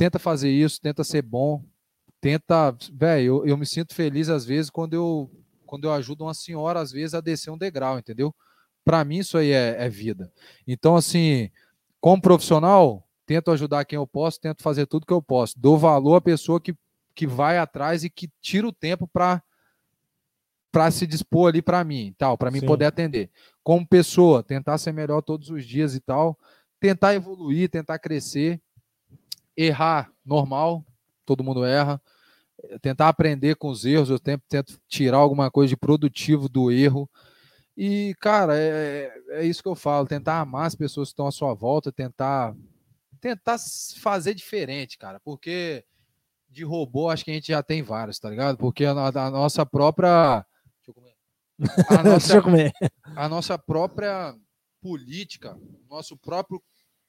tenta 0.00 0.18
fazer 0.18 0.50
isso, 0.50 0.80
tenta 0.80 1.04
ser 1.04 1.20
bom, 1.20 1.62
tenta. 2.22 2.74
Velho, 2.90 3.24
eu, 3.26 3.46
eu 3.48 3.56
me 3.58 3.66
sinto 3.66 3.94
feliz 3.94 4.30
às 4.30 4.46
vezes 4.46 4.70
quando 4.70 4.94
eu, 4.94 5.30
quando 5.66 5.84
eu 5.84 5.92
ajudo 5.92 6.24
uma 6.24 6.32
senhora, 6.32 6.80
às 6.80 6.90
vezes, 6.90 7.12
a 7.12 7.20
descer 7.20 7.50
um 7.50 7.58
degrau, 7.58 7.98
entendeu? 7.98 8.34
Para 8.82 9.04
mim, 9.04 9.18
isso 9.18 9.36
aí 9.36 9.52
é, 9.52 9.76
é 9.78 9.90
vida. 9.90 10.32
Então, 10.66 10.96
assim, 10.96 11.50
como 12.00 12.22
profissional, 12.22 13.06
tento 13.26 13.50
ajudar 13.50 13.84
quem 13.84 13.98
eu 13.98 14.06
posso, 14.06 14.40
tento 14.40 14.62
fazer 14.62 14.86
tudo 14.86 15.04
que 15.04 15.12
eu 15.12 15.20
posso. 15.20 15.60
Dou 15.60 15.76
valor 15.76 16.16
à 16.16 16.20
pessoa 16.22 16.58
que, 16.58 16.74
que 17.14 17.26
vai 17.26 17.58
atrás 17.58 18.02
e 18.02 18.08
que 18.08 18.30
tira 18.40 18.66
o 18.66 18.72
tempo 18.72 19.06
para 19.06 19.42
para 20.72 20.88
se 20.92 21.04
dispor 21.04 21.48
ali 21.48 21.60
para 21.60 21.82
mim, 21.82 22.14
tal, 22.16 22.38
para 22.38 22.48
mim 22.48 22.60
Sim. 22.60 22.66
poder 22.66 22.84
atender. 22.84 23.28
Como 23.62 23.86
pessoa, 23.86 24.40
tentar 24.40 24.78
ser 24.78 24.92
melhor 24.92 25.20
todos 25.20 25.50
os 25.50 25.66
dias 25.66 25.96
e 25.96 26.00
tal, 26.00 26.38
tentar 26.78 27.12
evoluir, 27.12 27.68
tentar 27.68 27.98
crescer, 27.98 28.62
errar 29.56 30.12
normal, 30.24 30.84
todo 31.24 31.44
mundo 31.44 31.64
erra. 31.64 32.00
Tentar 32.82 33.08
aprender 33.08 33.56
com 33.56 33.68
os 33.68 33.84
erros, 33.84 34.10
eu 34.10 34.18
tento, 34.18 34.42
tento 34.48 34.78
tirar 34.86 35.18
alguma 35.18 35.50
coisa 35.50 35.70
de 35.70 35.76
produtivo 35.76 36.48
do 36.48 36.70
erro. 36.70 37.08
E, 37.76 38.14
cara, 38.20 38.54
é, 38.56 39.10
é 39.30 39.44
isso 39.44 39.62
que 39.62 39.68
eu 39.68 39.74
falo, 39.74 40.06
tentar 40.06 40.40
amar 40.40 40.66
as 40.66 40.74
pessoas 40.74 41.08
que 41.08 41.12
estão 41.12 41.26
à 41.26 41.32
sua 41.32 41.54
volta, 41.54 41.90
tentar 41.90 42.54
tentar 43.20 43.58
fazer 44.00 44.34
diferente, 44.34 44.96
cara, 44.98 45.20
porque 45.20 45.84
de 46.48 46.64
robô 46.64 47.08
acho 47.08 47.24
que 47.24 47.30
a 47.30 47.34
gente 47.34 47.48
já 47.48 47.62
tem 47.62 47.82
vários, 47.82 48.18
tá 48.18 48.28
ligado? 48.28 48.56
Porque 48.56 48.84
a, 48.84 48.92
a 48.92 49.30
nossa 49.30 49.64
própria. 49.64 50.44
Deixa 50.76 50.90
eu 50.90 50.94
comer. 50.94 51.14
a 51.58 52.02
Deixa 52.02 52.02
nossa, 52.02 52.36
eu 52.36 52.42
comer. 52.42 52.72
a 53.14 53.28
nossa 53.28 53.58
própria 53.58 54.34
política, 54.80 55.56
nosso 55.88 56.16
próprio 56.16 56.60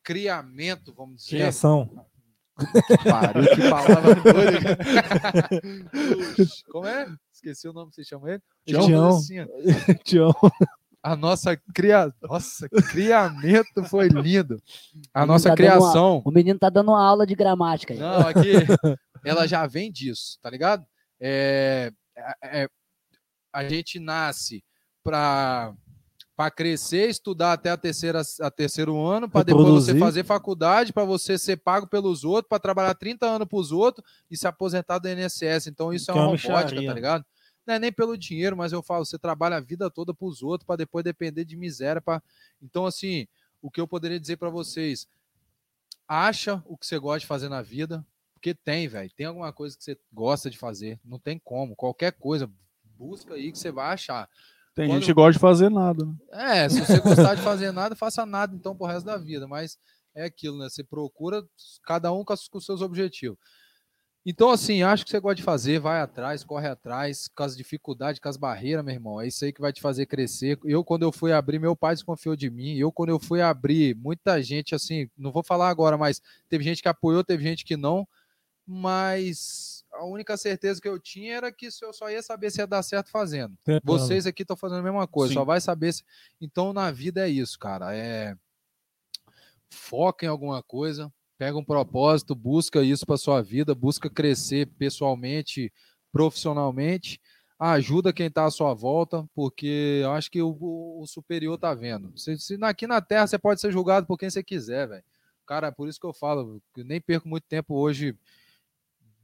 criamento, 0.03 0.93
vamos 0.93 1.23
dizer. 1.23 1.37
Criação. 1.37 2.05
Pariu, 3.03 3.55
que 3.55 3.69
palavra 3.69 4.15
doida. 4.33 4.77
Como 6.71 6.85
é? 6.87 7.07
Esqueci 7.33 7.67
o 7.67 7.73
nome 7.73 7.89
que 7.89 7.95
você 7.95 8.03
chama 8.03 8.31
ele. 8.31 8.41
Tião. 8.65 9.19
Tião. 10.03 10.33
a 11.03 11.15
nossa 11.15 11.57
cria... 11.73 12.13
Nossa, 12.21 12.69
criamento 12.69 13.83
foi 13.85 14.07
lindo. 14.09 14.61
A 15.13 15.25
nossa 15.25 15.49
tá 15.49 15.55
dando 15.55 15.67
uma- 15.67 15.77
criação. 15.79 16.21
O 16.25 16.31
menino 16.31 16.59
tá 16.59 16.69
dando 16.69 16.89
uma 16.91 17.03
aula 17.03 17.25
de 17.25 17.35
gramática 17.35 17.93
aí. 17.93 17.99
Não, 17.99 18.19
aqui 18.27 18.53
ela 19.25 19.47
já 19.47 19.65
vem 19.67 19.91
disso, 19.91 20.37
tá 20.41 20.49
ligado? 20.49 20.85
É, 21.19 21.91
é- 22.43 22.63
é- 22.63 22.67
a 23.53 23.63
gente 23.67 23.99
nasce 23.99 24.63
para 25.03 25.73
para 26.41 26.49
crescer, 26.49 27.07
estudar 27.07 27.53
até 27.53 27.69
a 27.69 27.77
terceira 27.77 28.23
a 28.39 28.49
terceiro 28.49 28.99
ano, 28.99 29.29
para 29.29 29.43
depois 29.43 29.63
você 29.63 29.91
Reproduzir. 29.91 29.99
fazer 29.99 30.23
faculdade, 30.23 30.91
para 30.91 31.03
você 31.03 31.37
ser 31.37 31.57
pago 31.57 31.85
pelos 31.85 32.23
outros, 32.23 32.49
para 32.49 32.57
trabalhar 32.57 32.95
30 32.95 33.27
anos 33.27 33.47
para 33.47 33.59
os 33.59 33.71
outros 33.71 34.03
e 34.27 34.35
se 34.35 34.47
aposentar 34.47 34.97
do 34.97 35.07
INSS. 35.07 35.67
Então 35.67 35.93
isso 35.93 36.09
é 36.09 36.13
Que 36.15 36.19
é 36.19 36.21
uma 36.23 36.35
robótica, 36.35 36.83
tá 36.83 36.93
ligado? 36.95 37.23
Não 37.63 37.75
é 37.75 37.79
nem 37.79 37.91
pelo 37.91 38.17
dinheiro, 38.17 38.57
mas 38.57 38.73
eu 38.73 38.81
falo, 38.81 39.05
você 39.05 39.19
trabalha 39.19 39.57
a 39.57 39.59
vida 39.59 39.87
toda 39.91 40.15
para 40.15 40.25
os 40.25 40.41
outros, 40.41 40.65
para 40.65 40.77
depois 40.77 41.03
depender 41.03 41.45
de 41.45 41.55
miséria. 41.55 42.01
Pra... 42.01 42.23
Então, 42.59 42.87
assim, 42.87 43.27
o 43.61 43.69
que 43.69 43.79
eu 43.79 43.87
poderia 43.87 44.19
dizer 44.19 44.37
para 44.37 44.49
vocês, 44.49 45.07
acha 46.07 46.63
o 46.65 46.75
que 46.75 46.87
você 46.87 46.97
gosta 46.97 47.19
de 47.19 47.27
fazer 47.27 47.49
na 47.49 47.61
vida, 47.61 48.03
porque 48.33 48.55
tem, 48.55 48.87
velho. 48.87 49.11
Tem 49.15 49.27
alguma 49.27 49.53
coisa 49.53 49.77
que 49.77 49.83
você 49.83 49.95
gosta 50.11 50.49
de 50.49 50.57
fazer. 50.57 50.99
Não 51.05 51.19
tem 51.19 51.37
como. 51.37 51.75
Qualquer 51.75 52.13
coisa, 52.13 52.51
busca 52.97 53.35
aí 53.35 53.51
que 53.51 53.59
você 53.59 53.71
vai 53.71 53.93
achar. 53.93 54.27
Tem 54.73 54.87
Quando- 54.87 54.99
gente 54.99 55.07
que 55.07 55.13
gosta 55.13 55.33
de 55.33 55.39
fazer 55.39 55.69
nada. 55.69 56.05
né? 56.05 56.13
É, 56.31 56.69
se 56.69 56.79
você 56.79 56.99
gostar 56.99 57.35
de 57.35 57.41
fazer 57.41 57.71
nada, 57.71 57.95
faça 57.95 58.25
nada 58.25 58.55
então 58.55 58.75
pro 58.75 58.87
resto 58.87 59.05
da 59.05 59.17
vida. 59.17 59.47
Mas 59.47 59.77
é 60.15 60.23
aquilo, 60.25 60.57
né? 60.57 60.69
Você 60.69 60.83
procura 60.83 61.43
cada 61.83 62.11
um 62.11 62.23
com, 62.23 62.33
os 62.33 62.65
seus 62.65 62.81
objetivos. 62.81 63.37
Então, 64.23 64.51
assim, 64.51 64.83
acho 64.83 65.03
que 65.03 65.09
você 65.09 65.19
gosta 65.19 65.35
de 65.37 65.41
fazer, 65.43 65.79
vai 65.79 65.99
atrás, 65.99 66.43
corre 66.43 66.67
atrás, 66.67 67.27
com 67.27 67.41
as 67.41 67.57
dificuldades, 67.57 68.19
com 68.19 68.29
as 68.29 68.37
barreiras, 68.37 68.85
meu 68.85 68.93
irmão. 68.93 69.19
É 69.19 69.27
isso 69.27 69.43
aí 69.43 69.51
que 69.51 69.59
vai 69.59 69.73
te 69.73 69.81
fazer 69.81 70.05
crescer. 70.05 70.59
Eu, 70.63 70.83
quando 70.83 71.01
eu 71.01 71.11
fui 71.11 71.33
abrir, 71.33 71.57
meu 71.57 71.75
pai 71.75 71.95
desconfiou 71.95 72.35
de 72.35 72.47
mim. 72.49 72.75
Eu, 72.77 72.91
quando 72.91 73.09
eu 73.09 73.19
fui 73.19 73.41
abrir, 73.41 73.95
muita 73.95 74.39
gente, 74.43 74.75
assim, 74.75 75.09
não 75.17 75.31
vou 75.31 75.43
falar 75.43 75.69
agora, 75.69 75.97
mas 75.97 76.21
teve 76.47 76.63
gente 76.63 76.83
que 76.83 76.87
apoiou, 76.87 77.23
teve 77.23 77.43
gente 77.43 77.65
que 77.65 77.75
não. 77.75 78.07
Mas 78.65 79.80
a 79.93 80.05
única 80.05 80.35
certeza 80.37 80.81
que 80.81 80.87
eu 80.87 80.99
tinha 80.99 81.35
era 81.35 81.51
que 81.51 81.67
eu 81.81 81.93
só 81.93 82.09
ia 82.09 82.21
saber 82.23 82.49
se 82.51 82.59
ia 82.61 82.67
dar 82.67 82.81
certo 82.83 83.09
fazendo. 83.09 83.57
Vocês 83.83 84.25
aqui 84.25 84.41
estão 84.43 84.55
fazendo 84.55 84.79
a 84.79 84.83
mesma 84.83 85.07
coisa, 85.07 85.29
Sim. 85.33 85.39
só 85.39 85.45
vai 85.45 85.59
saber 85.61 85.93
se. 85.93 86.03
Então, 86.39 86.73
na 86.73 86.89
vida 86.91 87.27
é 87.27 87.29
isso, 87.29 87.57
cara. 87.59 87.95
É. 87.95 88.35
Foca 89.69 90.25
em 90.25 90.29
alguma 90.29 90.61
coisa, 90.61 91.11
pega 91.37 91.57
um 91.57 91.63
propósito, 91.63 92.35
busca 92.35 92.81
isso 92.83 93.05
para 93.05 93.17
sua 93.17 93.41
vida, 93.41 93.73
busca 93.73 94.09
crescer 94.09 94.67
pessoalmente, 94.77 95.71
profissionalmente, 96.11 97.21
ajuda 97.57 98.11
quem 98.11 98.27
está 98.27 98.45
à 98.45 98.51
sua 98.51 98.73
volta, 98.73 99.25
porque 99.33 100.01
eu 100.03 100.11
acho 100.11 100.29
que 100.29 100.41
o, 100.41 100.57
o- 100.59 101.01
o 101.01 101.07
superior 101.07 101.57
tá 101.57 101.73
vendo. 101.73 102.11
Se, 102.19 102.37
se 102.37 102.57
aqui 102.63 102.85
na 102.85 102.99
Terra 103.01 103.27
você 103.27 103.37
pode 103.37 103.61
ser 103.61 103.71
julgado 103.71 104.05
por 104.07 104.17
quem 104.17 104.29
você 104.29 104.43
quiser, 104.43 104.87
velho. 104.87 105.03
Cara, 105.45 105.71
por 105.71 105.87
isso 105.87 105.99
que 105.99 106.05
eu 106.05 106.13
falo, 106.13 106.61
eu 106.75 106.83
nem 106.85 106.99
perco 106.99 107.27
muito 107.27 107.43
tempo 107.47 107.75
hoje 107.75 108.15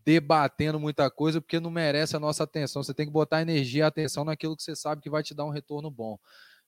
debatendo 0.07 0.79
muita 0.79 1.11
coisa, 1.11 1.41
porque 1.41 1.59
não 1.59 1.69
merece 1.69 2.15
a 2.15 2.19
nossa 2.19 2.45
atenção. 2.45 2.81
Você 2.81 2.93
tem 2.93 3.05
que 3.05 3.11
botar 3.11 3.41
energia 3.41 3.81
e 3.81 3.83
atenção 3.85 4.23
naquilo 4.23 4.55
que 4.55 4.63
você 4.63 4.73
sabe 4.73 5.01
que 5.01 5.09
vai 5.09 5.21
te 5.21 5.33
dar 5.33 5.43
um 5.43 5.49
retorno 5.49 5.91
bom. 5.91 6.17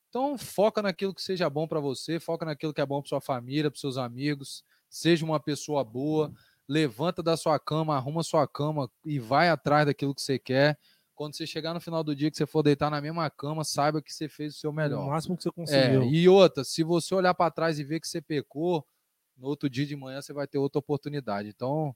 Então, 0.09 0.37
foca 0.37 0.81
naquilo 0.81 1.13
que 1.13 1.21
seja 1.21 1.49
bom 1.49 1.67
para 1.67 1.79
você, 1.79 2.19
foca 2.19 2.45
naquilo 2.45 2.73
que 2.73 2.81
é 2.81 2.85
bom 2.85 3.01
para 3.01 3.09
sua 3.09 3.21
família, 3.21 3.71
para 3.71 3.79
seus 3.79 3.97
amigos. 3.97 4.63
Seja 4.89 5.25
uma 5.25 5.39
pessoa 5.39 5.83
boa, 5.83 6.31
levanta 6.67 7.23
da 7.23 7.37
sua 7.37 7.59
cama, 7.59 7.95
arruma 7.95 8.23
sua 8.23 8.47
cama 8.47 8.89
e 9.05 9.19
vai 9.19 9.49
atrás 9.49 9.85
daquilo 9.85 10.15
que 10.15 10.21
você 10.21 10.39
quer. 10.39 10.77
Quando 11.15 11.35
você 11.35 11.47
chegar 11.47 11.73
no 11.73 11.81
final 11.81 12.03
do 12.03 12.15
dia 12.15 12.31
que 12.31 12.37
você 12.37 12.47
for 12.47 12.63
deitar 12.63 12.89
na 12.89 13.01
mesma 13.01 13.29
cama, 13.29 13.63
saiba 13.63 14.01
que 14.01 14.13
você 14.13 14.27
fez 14.29 14.55
o 14.55 14.59
seu 14.59 14.73
melhor. 14.73 15.11
O 15.11 15.11
máximo 15.11 15.37
que 15.37 15.43
você 15.43 15.51
É, 15.67 15.99
conseguiu. 15.99 16.03
e 16.03 16.27
outra, 16.29 16.63
se 16.63 16.83
você 16.83 17.13
olhar 17.15 17.33
para 17.35 17.51
trás 17.51 17.79
e 17.79 17.83
ver 17.83 17.99
que 17.99 18.07
você 18.07 18.21
pecou, 18.21 18.85
no 19.37 19.47
outro 19.47 19.69
dia 19.69 19.85
de 19.85 19.95
manhã 19.95 20.21
você 20.21 20.33
vai 20.33 20.47
ter 20.47 20.57
outra 20.57 20.79
oportunidade. 20.79 21.49
Então, 21.49 21.95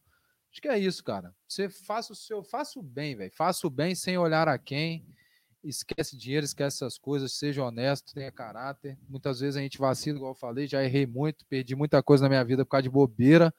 acho 0.53 0.61
que 0.61 0.67
é 0.67 0.77
isso, 0.77 1.03
cara. 1.03 1.33
Você 1.47 1.67
faça 1.67 2.13
o 2.13 2.15
seu, 2.15 2.43
faça 2.43 2.79
o 2.79 2.83
bem, 2.83 3.15
velho. 3.15 3.31
Faça 3.35 3.65
o 3.65 3.71
bem 3.71 3.95
sem 3.95 4.17
olhar 4.17 4.47
a 4.47 4.57
quem. 4.57 5.03
Esquece 5.63 6.15
dinheiro, 6.15 6.45
esquece 6.45 6.77
essas 6.77 6.97
coisas, 6.97 7.33
seja 7.33 7.63
honesto, 7.63 8.13
tenha 8.13 8.31
caráter. 8.31 8.97
Muitas 9.09 9.39
vezes 9.39 9.55
a 9.55 9.61
gente 9.61 9.79
vacila, 9.79 10.17
igual 10.17 10.31
eu 10.31 10.37
falei, 10.37 10.67
já 10.67 10.83
errei 10.83 11.07
muito, 11.07 11.45
perdi 11.47 11.75
muita 11.75 12.03
coisa 12.03 12.23
na 12.23 12.29
minha 12.29 12.43
vida 12.43 12.63
por 12.63 12.71
causa 12.71 12.83
de 12.83 12.89
bobeira, 12.89 13.53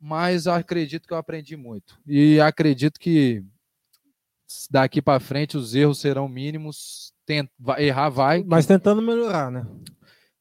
mas 0.00 0.46
acredito 0.46 1.06
que 1.06 1.12
eu 1.12 1.18
aprendi 1.18 1.56
muito. 1.56 2.00
E 2.06 2.40
acredito 2.40 2.98
que 2.98 3.44
daqui 4.70 5.02
para 5.02 5.20
frente 5.20 5.56
os 5.56 5.74
erros 5.74 6.00
serão 6.00 6.28
mínimos. 6.28 7.12
Tenta, 7.26 7.50
errar 7.78 8.10
vai, 8.10 8.44
Mas 8.46 8.66
tentando 8.66 9.02
melhorar, 9.02 9.50
né? 9.50 9.66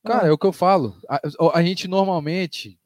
Cara, 0.06 0.28
é 0.28 0.32
o 0.32 0.38
que 0.38 0.45
eu 0.45 0.53
falo. 0.53 0.95
A, 1.10 1.20
a 1.56 1.64
gente 1.64 1.88
normalmente, 1.88 2.80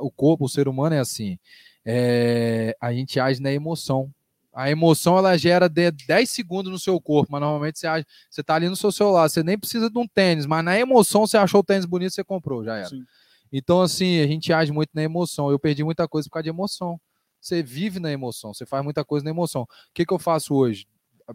o 0.00 0.10
corpo, 0.10 0.44
o 0.44 0.48
ser 0.48 0.68
humano 0.68 0.94
é 0.94 0.98
assim. 0.98 1.38
É, 1.84 2.76
a 2.80 2.92
gente 2.92 3.18
age 3.20 3.40
na 3.40 3.52
emoção. 3.52 4.10
A 4.52 4.70
emoção 4.70 5.18
ela 5.18 5.36
gera 5.36 5.68
de 5.68 5.90
10 5.90 6.30
segundos 6.30 6.70
no 6.70 6.78
seu 6.78 7.00
corpo, 7.00 7.32
mas 7.32 7.40
normalmente 7.40 7.78
você 7.78 7.86
age, 7.88 8.06
você 8.30 8.42
tá 8.42 8.54
ali 8.54 8.68
no 8.68 8.76
seu 8.76 8.92
celular, 8.92 9.28
você 9.28 9.42
nem 9.42 9.58
precisa 9.58 9.90
de 9.90 9.98
um 9.98 10.06
tênis, 10.06 10.46
mas 10.46 10.64
na 10.64 10.78
emoção 10.78 11.26
você 11.26 11.36
achou 11.36 11.60
o 11.60 11.64
tênis 11.64 11.84
bonito, 11.84 12.12
você 12.12 12.22
comprou, 12.22 12.64
já 12.64 12.76
era. 12.76 12.88
Sim. 12.88 13.04
Então 13.52 13.82
assim, 13.82 14.20
a 14.20 14.26
gente 14.26 14.52
age 14.52 14.70
muito 14.70 14.90
na 14.94 15.02
emoção. 15.02 15.50
Eu 15.50 15.58
perdi 15.58 15.82
muita 15.82 16.06
coisa 16.06 16.28
por 16.28 16.34
causa 16.34 16.44
de 16.44 16.50
emoção. 16.50 17.00
Você 17.40 17.62
vive 17.62 17.98
na 18.00 18.10
emoção, 18.10 18.54
você 18.54 18.64
faz 18.64 18.82
muita 18.82 19.04
coisa 19.04 19.24
na 19.24 19.30
emoção. 19.30 19.62
O 19.62 19.68
que, 19.92 20.06
que 20.06 20.14
eu 20.14 20.18
faço 20.18 20.54
hoje? 20.54 20.86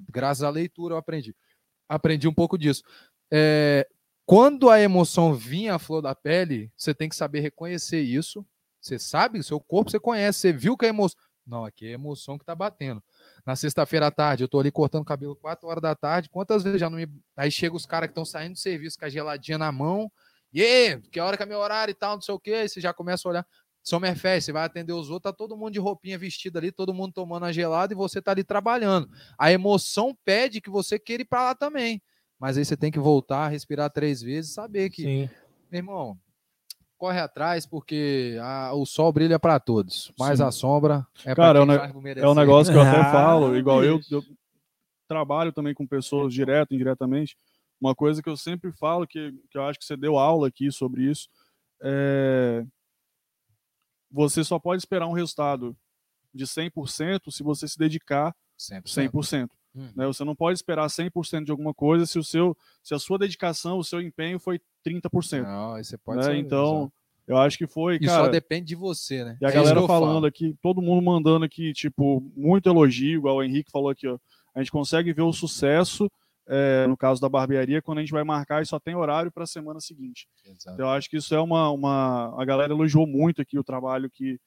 Graças 0.10 0.44
à 0.44 0.50
leitura 0.50 0.96
eu 0.96 0.98
aprendi. 0.98 1.36
Aprendi 1.88 2.28
um 2.28 2.34
pouco 2.34 2.58
disso. 2.58 2.84
É, 3.32 3.88
quando 4.26 4.70
a 4.70 4.80
emoção 4.80 5.34
vinha 5.34 5.76
à 5.76 5.80
flor 5.80 6.02
da 6.02 6.16
pele, 6.16 6.72
você 6.78 6.94
tem 6.94 7.10
que 7.10 7.16
saber 7.16 7.42
reconhecer 7.42 8.02
isso. 8.02 8.46
Você 8.82 8.98
sabe, 8.98 9.40
o 9.40 9.44
seu 9.44 9.60
corpo 9.60 9.92
você 9.92 10.00
conhece, 10.00 10.40
você 10.40 10.54
viu 10.54 10.78
que 10.78 10.86
a 10.86 10.90
emoção. 10.90 11.20
Não, 11.46 11.66
aqui 11.66 11.88
é 11.88 11.90
a 11.90 11.94
emoção 11.94 12.38
que 12.38 12.46
tá 12.46 12.54
batendo. 12.54 13.04
Na 13.44 13.56
sexta-feira 13.56 14.08
à 14.08 14.12
tarde, 14.12 14.44
eu 14.44 14.48
tô 14.48 14.60
ali 14.60 14.72
cortando 14.72 15.04
cabelo 15.04 15.36
4 15.36 15.68
horas 15.68 15.82
da 15.82 15.96
tarde. 15.96 16.30
Quantas 16.30 16.62
vezes 16.62 16.80
já 16.80 16.90
não 16.90 16.98
me. 16.98 17.08
Aí 17.36 17.50
chega 17.50 17.76
os 17.76 17.88
caras 17.88 18.08
que 18.08 18.12
estão 18.12 18.24
saindo 18.24 18.54
do 18.54 18.60
serviço 18.60 19.00
com 19.00 19.06
a 19.06 19.10
geladinha 19.10 19.58
na 19.58 19.72
mão. 19.72 20.12
E 20.54 20.62
aí, 20.62 21.02
que 21.12 21.20
hora 21.20 21.36
que 21.36 21.42
é 21.42 21.46
meu 21.48 21.58
horário 21.58 21.92
e 21.92 21.96
tal, 21.96 22.16
não 22.16 22.22
sei 22.22 22.36
o 22.36 22.40
quê. 22.40 22.54
Aí 22.54 22.70
você 22.70 22.80
já 22.80 22.94
começa 22.94 23.28
a 23.28 23.32
olhar. 23.32 23.48
Summerfest, 23.82 24.46
você 24.46 24.52
vai 24.52 24.66
atender 24.66 24.94
os 24.94 25.10
outros, 25.10 25.32
tá 25.32 25.36
todo 25.36 25.58
mundo 25.58 25.72
de 25.72 25.80
roupinha 25.80 26.18
vestida 26.18 26.60
ali, 26.60 26.72
todo 26.72 26.94
mundo 26.94 27.14
tomando 27.14 27.46
a 27.46 27.52
gelada 27.52 27.94
e 27.94 27.96
você 27.96 28.22
tá 28.22 28.32
ali 28.32 28.44
trabalhando. 28.44 29.10
A 29.38 29.52
emoção 29.52 30.16
pede 30.24 30.62
que 30.62 30.70
você 30.70 31.00
queira 31.00 31.24
ir 31.24 31.26
para 31.26 31.44
lá 31.44 31.56
também. 31.56 32.02
Mas 32.38 32.58
aí 32.58 32.66
você 32.66 32.78
tem 32.78 32.92
que 32.92 33.00
voltar, 33.00 33.48
respirar 33.48 33.90
três 33.90 34.22
vezes, 34.22 34.54
saber 34.54 34.90
que, 34.90 35.04
Sim. 35.04 35.30
meu 35.72 35.80
irmão, 35.80 36.20
corre 37.00 37.20
atrás 37.20 37.66
porque 37.66 38.38
a- 38.42 38.74
o 38.74 38.86
sol 38.86 39.12
brilha 39.12 39.40
para 39.40 39.60
todos, 39.60 40.12
mas 40.20 40.38
Sim. 40.40 40.44
a 40.46 40.52
sombra 40.52 41.08
é 41.26 41.32
é 41.32 41.36
para 41.36 41.54
quem 41.60 41.66
por 41.66 41.98
É 41.98 41.98
um 41.98 42.02
merecer. 42.02 42.36
negócio 42.36 42.72
que 42.74 42.78
eu 42.78 42.82
até 42.84 43.00
Ah, 43.08 43.12
falo, 43.12 43.56
igual 43.56 43.84
eu, 43.84 44.02
eu 44.12 44.24
trabalho 45.08 45.52
também 45.54 45.74
com 45.74 45.88
pessoas 45.88 46.34
direto, 46.34 46.76
indiretamente. 46.76 47.38
Uma 47.82 47.96
coisa 47.96 48.22
que 48.22 48.30
eu 48.30 48.36
sempre 48.36 48.74
falo, 48.74 49.08
que, 49.08 49.32
que 49.50 49.58
eu 49.58 49.64
acho 49.64 49.80
que 49.80 49.86
você 49.86 49.96
deu 49.96 50.18
aula 50.18 50.50
aqui 50.50 50.70
sobre 50.72 51.10
isso, 51.10 51.30
é 51.82 52.66
você 54.12 54.44
só 54.44 54.60
pode 54.60 54.82
esperar 54.82 55.08
um 55.08 55.14
resultado 55.14 55.78
de 56.34 56.46
100% 56.46 57.32
se 57.32 57.44
você 57.44 57.68
se 57.68 57.78
dedicar 57.78 58.36
100%. 58.58 58.90
100%. 58.90 59.50
Hum. 59.76 59.90
Né? 59.96 60.06
Você 60.08 60.24
não 60.24 60.36
pode 60.36 60.58
esperar 60.58 60.88
100% 60.88 61.46
de 61.46 61.52
alguma 61.52 61.74
coisa 61.74 62.06
se, 62.06 62.18
o 62.18 62.24
seu, 62.24 62.58
se 62.84 62.94
a 62.94 63.00
sua 63.00 63.18
dedicação, 63.18 63.78
o 63.78 63.84
seu 63.84 64.02
empenho 64.02 64.40
foi 64.40 64.60
30%. 64.86 65.44
Não, 65.44 65.74
aí 65.74 65.84
você 65.84 65.98
pode 65.98 66.26
né? 66.28 66.38
Então, 66.38 66.92
eu 67.28 67.38
acho 67.38 67.58
que 67.58 67.68
foi, 67.68 67.96
e 67.96 68.00
cara... 68.00 68.26
só 68.26 68.30
depende 68.32 68.68
de 68.68 68.76
você, 68.76 69.24
né? 69.24 69.38
E 69.40 69.46
a 69.46 69.50
É 69.50 69.52
galera 69.52 69.82
falando 69.86 70.14
falo. 70.14 70.26
aqui, 70.26 70.56
todo 70.62 70.82
mundo 70.82 71.04
mandando 71.04 71.46
aqui, 71.46 71.74
tipo, 71.74 72.22
muito 72.36 72.68
elogio, 72.68 73.20
igual 73.20 73.38
o 73.38 73.44
Henrique 73.44 73.72
falou 73.72 73.90
aqui, 73.90 74.08
ó. 74.08 74.18
A 74.56 74.60
gente 74.60 74.72
consegue 74.72 75.14
ver 75.14 75.22
o 75.22 75.32
sucesso, 75.32 76.10
é, 76.48 76.88
no 76.88 76.98
caso 76.98 77.22
da 77.22 77.30
barbearia, 77.30 77.82
quando 77.84 78.00
a 78.00 78.02
gente 78.02 78.12
vai 78.12 78.24
marcar 78.24 78.64
e 78.64 78.66
só 78.66 78.80
tem 78.80 78.96
horário 78.96 79.32
para 79.32 79.44
a 79.44 79.48
semana 79.48 79.80
seguinte. 79.80 80.28
Exato. 80.44 80.74
Então, 80.74 80.88
eu 80.88 80.92
acho 80.92 81.08
que 81.08 81.18
isso 81.18 81.36
é 81.36 81.40
uma, 81.40 81.70
uma. 81.70 82.34
A 82.42 82.44
galera 82.44 82.74
elogiou 82.74 83.06
muito 83.06 83.40
aqui 83.40 83.60
o 83.60 83.64
trabalho 83.64 84.10
que, 84.10 84.40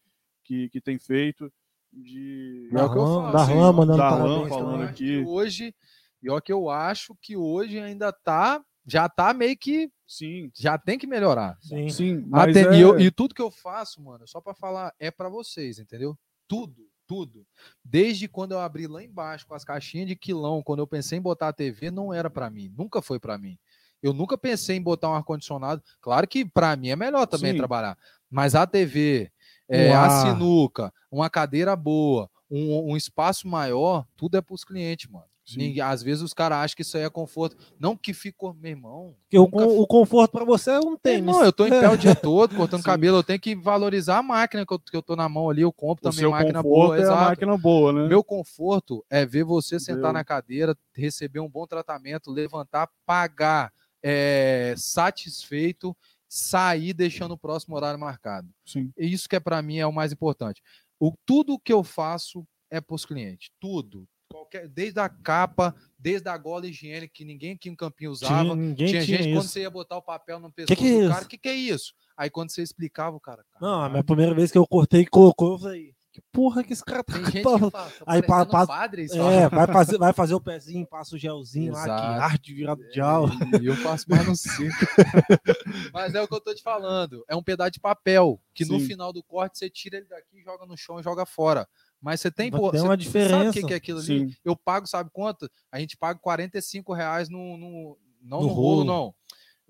que, 0.43 0.69
que 0.69 0.81
tem 0.81 0.99
feito. 0.99 1.51
De... 1.93 2.69
É 2.73 2.83
o 2.83 2.91
que 2.93 2.99
eu 2.99 3.05
Darlan- 3.05 3.33
falo, 3.33 3.33
Darlan 3.33 3.43
assim, 3.69 3.77
mandando 3.77 3.99
Darlan 3.99 4.19
parabéns 4.29 4.49
falando 4.49 4.71
também. 4.73 4.89
aqui. 4.89 5.05
E 5.05 5.25
hoje, 5.27 5.75
e 6.23 6.31
ó 6.31 6.41
que 6.41 6.53
eu 6.53 6.71
acho 6.71 7.17
que 7.21 7.37
hoje 7.37 7.79
ainda 7.79 8.13
tá, 8.13 8.63
já 8.87 9.09
tá 9.09 9.35
meio 9.35 9.57
que, 9.57 9.91
Sim, 10.07 10.51
já 10.55 10.77
tem 10.79 10.99
que 10.99 11.07
melhorar. 11.07 11.57
Sim. 11.61 11.89
sim. 11.89 12.25
Mas 12.29 12.57
Aten- 12.57 12.75
é... 12.75 12.79
e, 12.79 12.81
eu- 12.81 12.99
e 13.01 13.11
tudo 13.11 13.35
que 13.35 13.43
eu 13.43 13.51
faço, 13.51 14.03
mano, 14.03 14.27
só 14.27 14.41
pra 14.41 14.55
falar, 14.55 14.93
é 14.99 15.11
pra 15.11 15.29
vocês, 15.29 15.79
entendeu? 15.79 16.17
Tudo, 16.49 16.87
Tudo. 17.07 17.47
Desde 17.85 18.27
quando 18.29 18.53
eu 18.53 18.61
abri 18.61 18.87
lá 18.87 19.03
embaixo 19.03 19.47
com 19.47 19.55
as 19.55 19.65
caixinhas 19.65 20.07
de 20.07 20.17
quilão, 20.17 20.63
quando 20.63 20.79
eu 20.81 20.87
pensei 20.87 21.19
em 21.19 21.23
botar 21.23 21.49
a 21.49 21.53
TV, 21.53 21.91
não 21.91 22.13
era 22.13 22.31
para 22.31 22.49
mim. 22.49 22.73
Nunca 22.77 23.03
foi 23.03 23.19
para 23.19 23.37
mim. 23.37 23.59
Eu 24.03 24.13
nunca 24.13 24.37
pensei 24.39 24.77
em 24.77 24.83
botar 24.83 25.11
um 25.11 25.15
ar-condicionado. 25.15 25.83
Claro 26.01 26.27
que 26.27 26.45
para 26.45 26.75
mim 26.77 26.89
é 26.91 26.97
melhor 26.97 27.27
também 27.27 27.53
Sim. 27.53 27.59
trabalhar. 27.59 27.97
Mas 28.31 28.55
a 28.55 28.67
TV, 28.67 29.31
é, 29.73 29.93
a 29.95 30.07
Uau. 30.09 30.11
sinuca, 30.37 30.93
uma 31.11 31.29
cadeira 31.31 31.75
boa, 31.75 32.29
um, 32.51 32.93
um 32.93 32.97
espaço 32.97 33.49
maior, 33.49 34.07
tudo 34.17 34.37
é 34.37 34.41
para 34.43 34.55
os 34.55 34.65
clientes, 34.65 35.11
mano. 35.11 35.25
Ninguém- 35.57 35.81
às 35.81 36.03
vezes 36.05 36.23
os 36.23 36.33
caras 36.33 36.59
acham 36.59 36.77
que 36.77 36.83
isso 36.83 36.97
aí 36.97 37.03
é 37.03 37.11
conforto. 37.11 37.57
Não 37.79 37.97
que 37.97 38.15
ficou, 38.15 38.55
meu 38.55 38.71
irmão. 38.71 39.17
Porque 39.23 39.37
o, 39.39 39.49
con- 39.49 39.65
o 39.81 39.87
conforto 39.89 40.31
pra 40.31 40.45
você 40.45 40.71
é 40.71 40.79
um 40.79 40.97
tênis. 40.97 41.25
não, 41.25 41.43
eu 41.45 41.53
tô 41.53 41.67
em 41.67 41.71
pé 41.71 41.89
o 41.91 41.97
dia 41.97 42.15
todo, 42.15 42.55
cortando 42.55 42.79
Sim. 42.83 42.87
cabelo, 42.87 43.17
eu 43.19 43.25
tenho 43.25 43.41
que 43.41 43.55
valorizar 43.57 44.19
a 44.19 44.23
máquina 44.23 44.65
que 44.65 44.73
eu, 44.73 44.79
que 44.79 44.97
eu 44.97 45.03
tô 45.03 45.17
na 45.17 45.29
mão 45.29 45.51
ali, 45.51 45.63
eu 45.63 45.73
compro 45.73 46.07
O 46.09 46.11
também 46.13 46.31
máquina 46.31 46.63
boa, 46.63 46.97
é 46.97 47.05
máquina 47.11 47.59
boa, 47.59 47.93
né? 47.93 48.07
Meu 48.07 48.23
conforto 48.23 49.05
é 49.11 49.27
ver 49.27 49.43
você 49.43 49.81
sentar 49.81 50.05
Meu. 50.05 50.13
na 50.13 50.25
cadeira, 50.25 50.77
receber 50.95 51.41
um 51.41 51.51
bom 51.51 51.67
tratamento, 51.67 52.31
levantar, 52.31 52.89
pagar, 53.05 53.73
é, 54.01 54.75
satisfeito, 54.77 55.97
sair 56.35 56.95
deixando 56.95 57.33
o 57.33 57.39
próximo 57.39 57.77
horário 57.77 58.01
marcado. 58.01 58.49
Sim. 58.65 58.91
E 58.97 59.13
Isso 59.13 59.29
que 59.29 59.37
é 59.37 59.41
para 59.41 59.61
mim 59.61 59.77
é 59.77 59.87
o 59.87 59.93
mais 59.93 60.13
importante. 60.13 60.63
O, 60.99 61.13
tudo 61.27 61.59
que 61.59 61.71
eu 61.71 61.85
faço 61.85 62.47
é 62.71 62.81
para 62.81 62.95
os 62.95 63.05
clientes, 63.05 63.51
tudo. 63.61 64.09
Qualquer, 64.31 64.67
desde 64.67 64.99
a 64.99 65.11
capa, 65.11 65.75
desde 65.99 66.31
a 66.31 66.39
gola 66.39 66.67
higiênica 66.67 67.13
que 67.13 67.23
ninguém 67.23 67.53
aqui 67.53 67.69
em 67.69 67.77
Campinho 67.77 68.13
usava. 68.13 68.45
Tinha, 68.45 68.55
ninguém 68.57 68.87
Tinha, 68.87 69.05
tinha, 69.05 69.19
gente 69.19 69.35
quando 69.35 69.45
isso. 69.45 69.53
você 69.53 69.61
ia 69.61 69.69
botar 69.69 69.99
o 69.99 70.03
papel 70.03 70.41
no 70.41 70.51
pescoço 70.51 70.81
que 70.81 70.89
é 70.89 71.03
do 71.03 71.11
cara, 71.11 71.25
o 71.27 71.29
que, 71.29 71.37
que 71.37 71.49
é 71.51 71.55
isso? 71.55 71.93
Aí 72.17 72.31
quando 72.31 72.49
você 72.49 72.63
explicava, 72.63 73.15
o 73.15 73.21
cara. 73.21 73.45
Não, 73.61 73.69
a 73.69 73.73
"Caralho, 73.75 73.93
minha 73.93 74.05
primeira 74.05 74.35
vez 74.35 74.51
que 74.51 74.57
eu 74.57 74.67
cortei 74.67 75.03
e 75.03 75.07
colocou, 75.07 75.53
eu 75.53 75.59
falei, 75.59 75.95
que 76.13 76.21
porra 76.31 76.63
que 76.63 76.73
esse 76.75 76.85
cara 76.85 77.03
tá 77.03 77.15
Tem 77.15 77.25
gente 77.25 77.43
tá 77.43 77.89
Aí 78.07 78.21
pa- 78.23 78.45
parecendo 78.45 78.51
pa- 78.51 78.67
padre, 78.67 79.07
É, 79.11 79.49
vai 79.49 79.67
fazer, 79.73 79.99
vai 79.99 80.13
fazer 80.13 80.35
o 80.35 80.41
pezinho, 80.41 80.87
passa 80.87 81.15
o 81.17 81.19
gelzinho 81.19 81.73
lá, 81.73 81.85
que 81.85 81.89
Exato. 81.91 82.21
arde 82.23 82.55
virado 82.55 82.89
de 82.91 83.01
aula. 83.01 83.33
E 83.61 83.67
eu 83.67 83.75
faço 83.77 84.05
mais 84.11 84.27
no 84.27 84.37
cinco. 84.37 84.77
Mas 85.93 86.15
é 86.15 86.21
o 86.23 86.29
que 86.29 86.35
eu 86.35 86.41
tô 86.41 86.55
te 86.55 86.63
falando. 86.63 87.25
É 87.29 87.35
um 87.35 87.43
pedaço 87.43 87.71
de 87.73 87.81
papel 87.81 88.41
que 88.55 88.65
no 88.65 88.79
Sim. 88.79 88.87
final 88.87 89.13
do 89.13 89.23
corte 89.23 89.59
você 89.59 89.71
tira 89.71 89.97
ele 89.97 90.07
daqui, 90.07 90.43
joga 90.43 90.67
no 90.67 90.77
chão 90.77 91.01
e 91.01 91.03
joga 91.03 91.25
fora. 91.25 91.67
Mas 92.01 92.21
você 92.21 92.31
tem, 92.31 92.51
pô, 92.51 92.71
você 92.71 92.79
uma 92.81 92.89
sabe 92.89 92.95
o 92.95 92.99
que 92.99 93.05
diferença. 93.05 93.67
que 93.67 93.73
é 93.73 93.77
aquilo 93.77 93.99
ali? 94.01 94.07
Sim. 94.31 94.37
Eu 94.45 94.57
pago, 94.57 94.87
sabe 94.87 95.09
quanto? 95.13 95.49
A 95.71 95.79
gente 95.79 95.97
paga 95.97 96.19
45 96.19 96.93
reais 96.93 97.29
no, 97.29 97.57
no- 97.57 97.99
não 98.21 98.41
No 98.43 98.49
no, 98.49 98.53
rolo, 98.53 98.69
rolo. 98.79 98.85
não. 98.85 99.15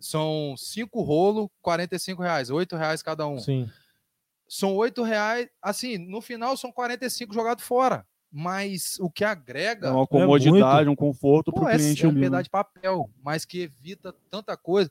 São 0.00 0.54
cinco 0.56 1.02
rolos, 1.02 1.48
45 1.60 2.22
reais, 2.22 2.50
8 2.50 2.74
reais 2.76 3.02
cada 3.02 3.26
um. 3.26 3.38
Sim. 3.38 3.70
São 4.54 4.76
8 4.76 5.02
reais, 5.02 5.48
assim, 5.62 5.96
no 5.96 6.20
final 6.20 6.58
são 6.58 6.70
45 6.70 7.32
jogados 7.32 7.64
fora. 7.64 8.06
Mas 8.30 8.98
o 9.00 9.10
que 9.10 9.24
agrega 9.24 9.88
É 9.88 9.90
uma 9.90 10.06
comodidade, 10.06 10.90
um 10.90 10.94
conforto 10.94 11.50
para 11.50 11.64
o 11.64 11.68
é, 11.70 11.76
cliente 11.76 12.04
é 12.04 12.08
um 12.08 12.12
né? 12.12 12.20
pedaço 12.20 12.44
de 12.44 12.50
papel, 12.50 13.10
mas 13.24 13.46
que 13.46 13.62
evita 13.62 14.14
tanta 14.30 14.54
coisa. 14.54 14.90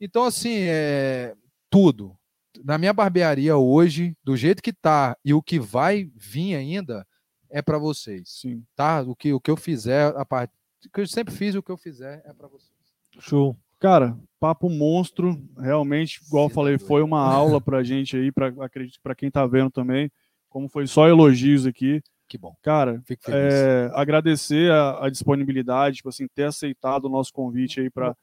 Então, 0.00 0.24
assim, 0.24 0.60
é 0.60 1.34
tudo. 1.68 2.16
Na 2.64 2.78
minha 2.78 2.94
barbearia 2.94 3.54
hoje, 3.54 4.16
do 4.24 4.34
jeito 4.34 4.62
que 4.62 4.72
tá 4.72 5.14
e 5.22 5.34
o 5.34 5.42
que 5.42 5.60
vai 5.60 6.10
vir 6.16 6.54
ainda, 6.54 7.06
é 7.50 7.60
para 7.60 7.76
vocês, 7.76 8.30
Sim. 8.40 8.64
tá? 8.74 9.02
O 9.02 9.14
que, 9.14 9.30
o 9.34 9.40
que 9.40 9.50
eu 9.50 9.58
fizer, 9.58 10.16
a 10.16 10.24
parte 10.24 10.54
que 10.90 11.00
eu 11.02 11.06
sempre 11.06 11.34
fiz, 11.34 11.54
o 11.54 11.62
que 11.62 11.70
eu 11.70 11.76
fizer 11.76 12.22
é 12.24 12.32
para 12.32 12.48
vocês. 12.48 12.72
Show. 13.18 13.58
Cara, 13.82 14.16
papo 14.38 14.70
monstro, 14.70 15.36
realmente, 15.58 16.20
igual 16.26 16.44
eu 16.44 16.48
tá 16.48 16.54
falei, 16.54 16.78
foi 16.78 17.02
uma 17.02 17.20
aula 17.20 17.60
pra 17.60 17.82
gente 17.82 18.16
aí, 18.16 18.30
pra, 18.30 18.46
acredito 18.64 18.98
para 19.02 19.14
quem 19.14 19.28
tá 19.30 19.44
vendo 19.44 19.70
também, 19.70 20.08
como 20.48 20.68
foi 20.68 20.86
só 20.86 21.08
elogios 21.08 21.66
aqui. 21.66 22.00
Que 22.28 22.38
bom. 22.38 22.54
Cara, 22.62 23.02
Fico 23.04 23.24
feliz. 23.24 23.52
é, 23.52 23.90
agradecer 23.92 24.70
a, 24.70 25.06
a 25.06 25.10
disponibilidade, 25.10 25.96
tipo 25.96 26.08
assim, 26.08 26.26
ter 26.34 26.44
aceitado 26.44 27.06
o 27.06 27.08
nosso 27.10 27.32
convite 27.32 27.80
aí 27.80 27.90
para 27.90 28.14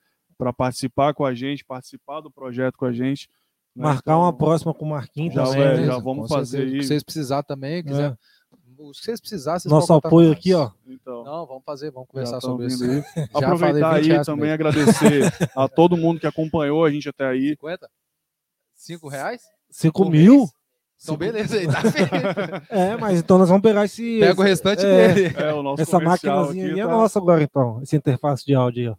participar 0.55 1.13
com 1.13 1.25
a 1.25 1.33
gente, 1.35 1.65
participar 1.65 2.21
do 2.21 2.31
projeto 2.31 2.77
com 2.77 2.85
a 2.85 2.93
gente. 2.93 3.27
né? 3.75 3.83
Marcar 3.83 4.13
Então, 4.13 4.21
uma 4.21 4.33
próxima 4.33 4.73
com 4.73 4.85
o 4.85 4.89
Marquinhos 4.89 5.33
Já 5.35 5.43
também. 5.43 5.61
é, 5.61 5.77
né? 5.77 5.85
já 5.87 5.95
Com 5.95 6.01
vamos 6.01 6.27
certeza. 6.29 6.39
fazer 6.39 6.63
O 6.63 6.69
que 6.71 6.75
aí. 6.77 6.83
vocês 6.83 7.03
precisar 7.03 7.43
também, 7.43 7.83
quiser. 7.83 8.11
É. 8.11 8.17
O 8.81 8.91
que 8.91 8.97
vocês 9.03 9.19
precisarem, 9.19 9.59
vocês 9.59 9.71
Nosso 9.71 9.91
apoio 9.93 10.31
aqui, 10.31 10.53
ó. 10.53 10.71
Então, 10.87 11.23
Não, 11.25 11.45
vamos 11.45 11.63
fazer, 11.65 11.91
vamos 11.91 12.07
conversar 12.07 12.39
sobre 12.39 12.67
isso. 12.67 12.83
aí. 12.83 13.03
Aproveitar 13.33 13.99
20 14.01 14.11
aí 14.13 14.23
também, 14.25 14.41
mesmo. 14.49 14.53
agradecer 14.53 15.49
a 15.55 15.67
todo 15.67 15.97
mundo 15.97 16.19
que 16.19 16.25
acompanhou 16.27 16.85
a 16.85 16.89
gente 16.89 17.09
até 17.09 17.25
aí. 17.27 17.49
50? 17.49 17.89
5 18.75 19.07
reais? 19.09 19.41
5 19.69 20.03
Por 20.03 20.09
mil? 20.11 20.37
mês? 20.39 20.49
Então, 21.03 21.17
beleza 21.17 21.57
aí, 21.57 21.67
tá 21.67 21.81
feito. 21.81 22.09
É, 22.71 22.95
mas 22.97 23.19
então 23.19 23.37
nós 23.37 23.49
vamos 23.49 23.61
pegar 23.63 23.83
esse. 23.85 24.19
Pega 24.19 24.39
o 24.39 24.43
restante 24.43 24.85
É. 24.85 25.13
dele. 25.13 25.35
É, 25.37 25.53
o 25.53 25.61
nosso 25.63 25.81
essa 25.81 25.91
comercial 25.99 26.35
maquinazinha 26.37 26.65
aqui 26.65 26.73
aí 26.75 26.79
é 26.79 26.85
tá- 26.85 26.91
nossa 26.91 27.19
agora, 27.19 27.43
então. 27.43 27.79
Essa 27.81 27.95
interface 27.97 28.45
de 28.45 28.53
áudio 28.55 28.81
aí, 28.81 28.89
ó. 28.89 28.95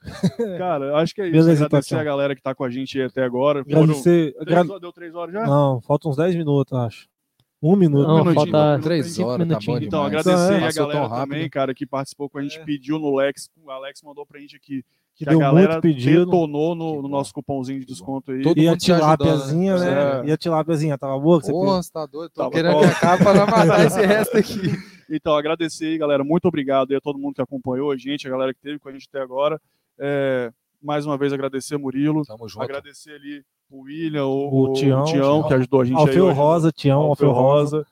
Cara, 0.58 0.84
eu 0.86 0.96
acho 0.96 1.14
que 1.14 1.20
é 1.22 1.24
isso. 1.26 1.32
Beleza, 1.32 1.52
então, 1.52 1.66
Agradecer 1.66 1.88
tchau. 1.90 2.00
a 2.00 2.04
galera 2.04 2.34
que 2.34 2.42
tá 2.42 2.54
com 2.54 2.64
a 2.64 2.70
gente 2.70 2.98
aí 3.00 3.06
até 3.06 3.22
agora. 3.22 3.64
Foram 3.64 3.82
Agradecer. 3.82 4.32
três 4.34 4.58
agra- 4.58 4.70
horas- 4.70 4.80
Deu 4.80 4.92
três 4.92 5.14
horas 5.14 5.32
já? 5.34 5.46
Não, 5.46 5.80
faltam 5.80 6.10
uns 6.10 6.16
10 6.16 6.34
minutos, 6.34 6.76
acho. 6.76 7.08
Um 7.62 7.76
minuto. 7.76 8.08
Não, 8.08 8.24
minutinho, 8.24 8.50
falta 8.52 8.78
um 8.78 8.80
Três 8.80 9.06
cinco 9.12 9.28
horas, 9.28 9.38
tá 9.48 9.54
bom 9.54 9.60
minutinhos. 9.60 9.82
Então, 9.86 10.04
demais. 10.08 10.26
agradecer 10.26 10.54
aí 10.54 10.64
a 10.68 10.72
galera 10.72 11.08
também, 11.08 11.48
cara, 11.48 11.72
que 11.74 11.86
participou 11.86 12.28
com 12.28 12.38
a 12.38 12.42
gente, 12.42 12.58
É. 12.58 12.64
pediu 12.64 12.98
no 12.98 13.14
Lex. 13.16 13.48
O 13.64 13.70
Alex 13.70 14.02
mandou 14.02 14.26
pra 14.26 14.40
gente 14.40 14.56
aqui 14.56 14.82
que 15.14 15.24
que 15.24 15.30
a 15.30 15.36
galera 15.36 15.80
pedido. 15.80 16.24
detonou 16.24 16.74
no, 16.74 17.02
no 17.02 17.08
nosso 17.08 17.32
cupomzinho 17.34 17.78
de 17.80 17.86
desconto 17.86 18.32
aí. 18.32 18.42
Todo 18.42 18.58
E 18.58 18.66
a 18.66 18.76
tilápiazinha, 18.76 19.76
né? 19.76 19.90
né? 19.90 20.20
É. 20.24 20.28
E 20.30 20.32
a 20.32 20.36
tilápiazinha, 20.36 20.98
tava 20.98 21.18
boa 21.20 21.38
que 21.38 21.46
você 21.46 21.52
Porra, 21.52 21.82
você 21.82 21.92
tá 21.92 22.06
doido? 22.06 22.30
Tô 22.32 22.40
Tava 22.42 22.50
querendo 22.52 22.80
que 22.80 22.84
acabe 22.86 23.22
pra 23.22 23.34
não 23.34 23.46
matar 23.46 23.84
esse 23.86 24.04
resto 24.04 24.36
aqui. 24.36 24.72
Então, 25.10 25.34
agradecer 25.36 25.84
aí, 25.86 25.98
galera. 25.98 26.24
Muito 26.24 26.48
obrigado 26.48 26.90
aí 26.90 26.96
a 26.96 27.00
todo 27.00 27.18
mundo 27.18 27.34
que 27.34 27.42
acompanhou 27.42 27.90
a 27.92 27.96
gente, 27.96 28.26
a 28.26 28.30
galera 28.30 28.52
que 28.52 28.58
esteve 28.58 28.78
com 28.78 28.88
a 28.88 28.92
gente 28.92 29.06
até 29.08 29.20
agora. 29.22 29.60
É, 30.00 30.50
mais 30.82 31.06
uma 31.06 31.16
vez, 31.18 31.32
agradecer 31.32 31.76
Murilo. 31.76 32.22
Tamo 32.24 32.48
junto. 32.48 32.62
Agradecer 32.62 33.12
ali 33.12 33.42
o 33.70 33.82
William, 33.82 34.26
o, 34.26 34.48
O 34.48 34.70
o 34.70 34.72
Tião, 34.74 35.04
Tião, 35.04 35.42
que 35.48 35.54
ajudou 35.54 35.80
a 35.80 35.84
gente 35.84 35.96
aí 35.96 36.00
Alfeu 36.02 36.26
hoje. 36.26 36.36
Rosa, 36.36 36.72
Tião, 36.72 37.00
Alfeu 37.02 37.28
Alfeu 37.28 37.42
Rosa. 37.42 37.76
Rosa. 37.78 37.86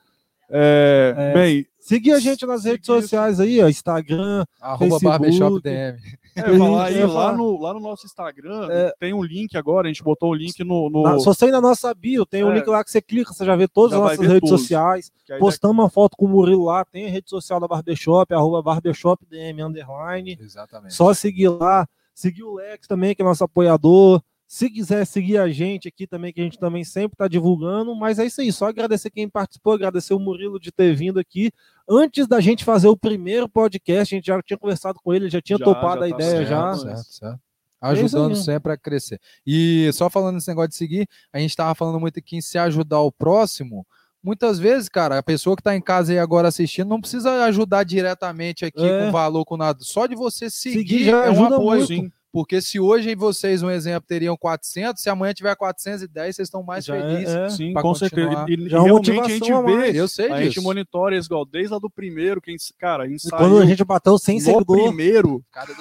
É, 0.53 1.13
É, 1.17 1.33
bem, 1.33 1.65
Seguir 1.79 2.11
a 2.11 2.19
gente 2.19 2.45
nas 2.45 2.63
redes 2.63 2.85
sociais 2.85 3.39
aí, 3.39 3.59
ó. 3.63 3.67
Instagram. 3.67 4.45
Arroba 4.61 4.99
Facebook. 4.99 5.03
Barbershop 5.05 5.61
DM. 5.61 5.97
é, 6.35 6.41
aí, 6.85 7.01
lá, 7.03 7.07
falar. 7.07 7.37
no, 7.37 7.59
lá 7.59 7.73
no 7.73 7.79
nosso 7.79 8.05
Instagram 8.05 8.67
É. 8.69 8.93
tem 8.99 9.13
um 9.15 9.23
link 9.23 9.57
agora, 9.57 9.87
a 9.87 9.91
gente 9.91 10.03
botou 10.03 10.29
o 10.29 10.35
link 10.35 10.63
no. 10.63 10.89
no 10.91 11.01
Na, 11.01 11.17
se 11.19 11.25
você 11.25 11.47
ir 11.47 11.51
na 11.51 11.59
nossa 11.59 11.91
bio, 11.95 12.23
tem 12.23 12.43
um 12.43 12.51
É. 12.51 12.55
link 12.55 12.67
lá 12.67 12.83
que 12.83 12.91
você 12.91 13.01
clica, 13.01 13.33
você 13.33 13.43
já 13.45 13.55
vê 13.55 13.67
todas 13.67 13.91
Já 13.91 13.97
as 13.97 14.03
nossas 14.03 14.19
redes 14.27 14.47
tudo. 14.49 14.59
sociais. 14.59 15.11
aí 15.31 15.39
Postamos 15.39 15.75
uma 15.83 15.89
foto 15.89 16.15
com 16.15 16.25
o 16.25 16.29
Murilo 16.29 16.65
lá, 16.65 16.85
tem 16.85 17.07
a 17.07 17.09
rede 17.09 17.27
social 17.29 17.59
da 17.59 17.67
Barbershop, 17.67 18.31
arroba 18.31 18.61
barbershopdm 18.61 19.59
underline. 19.65 20.37
Exatamente. 20.39 20.93
Só 20.93 21.13
seguir 21.15 21.49
lá. 21.49 21.87
Seguir 22.21 22.43
o 22.43 22.53
Lex 22.53 22.87
também, 22.87 23.15
que 23.15 23.21
é 23.23 23.25
nosso 23.25 23.43
apoiador. 23.43 24.21
Se 24.45 24.69
quiser 24.69 25.05
seguir 25.05 25.37
a 25.37 25.49
gente 25.49 25.87
aqui 25.87 26.05
também, 26.05 26.31
que 26.31 26.39
a 26.39 26.43
gente 26.43 26.59
também 26.59 26.83
sempre 26.83 27.15
está 27.15 27.27
divulgando. 27.27 27.95
Mas 27.95 28.19
é 28.19 28.25
isso 28.25 28.41
aí, 28.41 28.51
só 28.51 28.67
agradecer 28.67 29.09
quem 29.09 29.27
participou, 29.27 29.73
agradecer 29.73 30.13
o 30.13 30.19
Murilo 30.19 30.59
de 30.59 30.71
ter 30.71 30.93
vindo 30.93 31.19
aqui. 31.19 31.51
Antes 31.89 32.27
da 32.27 32.39
gente 32.39 32.63
fazer 32.63 32.89
o 32.89 32.95
primeiro 32.95 33.49
podcast, 33.49 34.13
a 34.13 34.17
gente 34.17 34.27
já 34.27 34.39
tinha 34.43 34.57
conversado 34.57 34.99
com 35.03 35.11
ele, 35.11 35.31
já 35.31 35.41
tinha 35.41 35.57
Já, 35.57 35.65
topado 35.65 36.01
já 36.01 36.07
a 36.07 36.09
tá 36.09 36.15
ideia 36.15 36.37
certo, 36.37 36.49
já. 36.49 36.73
Certo, 36.75 37.13
certo. 37.13 37.39
É 37.83 37.87
Ajudando 37.87 38.35
aí. 38.35 38.43
sempre 38.43 38.71
a 38.71 38.77
crescer. 38.77 39.19
E 39.43 39.89
só 39.93 40.07
falando 40.11 40.35
nesse 40.35 40.49
negócio 40.49 40.69
de 40.69 40.75
seguir, 40.75 41.07
a 41.33 41.39
gente 41.39 41.55
tava 41.55 41.73
falando 41.73 41.99
muito 41.99 42.19
aqui 42.19 42.35
em 42.35 42.41
se 42.41 42.59
ajudar 42.59 43.01
o 43.01 43.11
próximo. 43.11 43.83
Muitas 44.23 44.59
vezes, 44.59 44.87
cara, 44.87 45.17
a 45.17 45.23
pessoa 45.23 45.55
que 45.55 45.63
tá 45.63 45.75
em 45.75 45.81
casa 45.81 46.11
aí 46.11 46.19
agora 46.19 46.47
assistindo 46.47 46.87
não 46.89 47.01
precisa 47.01 47.43
ajudar 47.45 47.83
diretamente 47.83 48.63
aqui 48.65 48.83
É. 48.85 49.05
com 49.05 49.11
valor, 49.11 49.43
com 49.45 49.57
nada. 49.57 49.79
Só 49.81 50.05
de 50.05 50.15
você 50.15 50.49
seguir, 50.49 50.77
Seguir 50.79 51.03
já 51.05 51.25
é 51.25 51.29
um 51.29 51.31
ajuda 51.31 51.55
apoio. 51.55 51.77
muito. 51.79 51.87
Sim. 51.87 52.11
Porque 52.31 52.61
se 52.61 52.79
hoje 52.79 53.13
vocês, 53.13 53.61
um 53.61 53.69
exemplo, 53.69 54.07
teriam 54.07 54.37
400, 54.37 55.01
se 55.03 55.09
amanhã 55.09 55.33
tiver 55.33 55.53
410, 55.55 56.35
vocês 56.35 56.47
estão 56.47 56.63
mais 56.63 56.85
Já 56.85 56.95
é- 56.95 57.01
felizes. 57.01 57.35
é. 57.35 57.49
Sim, 57.49 57.73
pra 57.73 57.81
com 57.81 57.89
continuar. 57.89 58.09
certeza. 58.09 58.45
E, 58.47 58.53
e 58.67 58.69
Já 58.69 58.77
é 58.77 58.81
realmente 58.81 59.11
a 59.11 59.27
gente 59.27 59.51
a 59.51 59.61
vê, 59.61 59.75
mais. 59.75 59.95
Eu 59.95 60.07
sei 60.07 60.31
a 60.31 60.37
disso. 60.39 60.51
gente 60.53 60.63
monitora 60.63 61.17
esse 61.17 61.27
igual 61.27 61.45
desde 61.45 61.73
lá 61.73 61.79
do 61.79 61.89
primeiro, 61.89 62.39
quem, 62.41 62.55
cara, 62.79 63.03
a 63.03 63.07
gente 63.07 63.17
E 63.25 63.29
saiu 63.29 63.37
quando 63.37 63.57
a 63.59 63.65
gente 63.65 63.83
bateu 63.83 64.17
100 64.17 64.35
no 64.35 64.41
seguidores, 64.45 64.83
primeiro, 64.85 65.43
Cara 65.51 65.73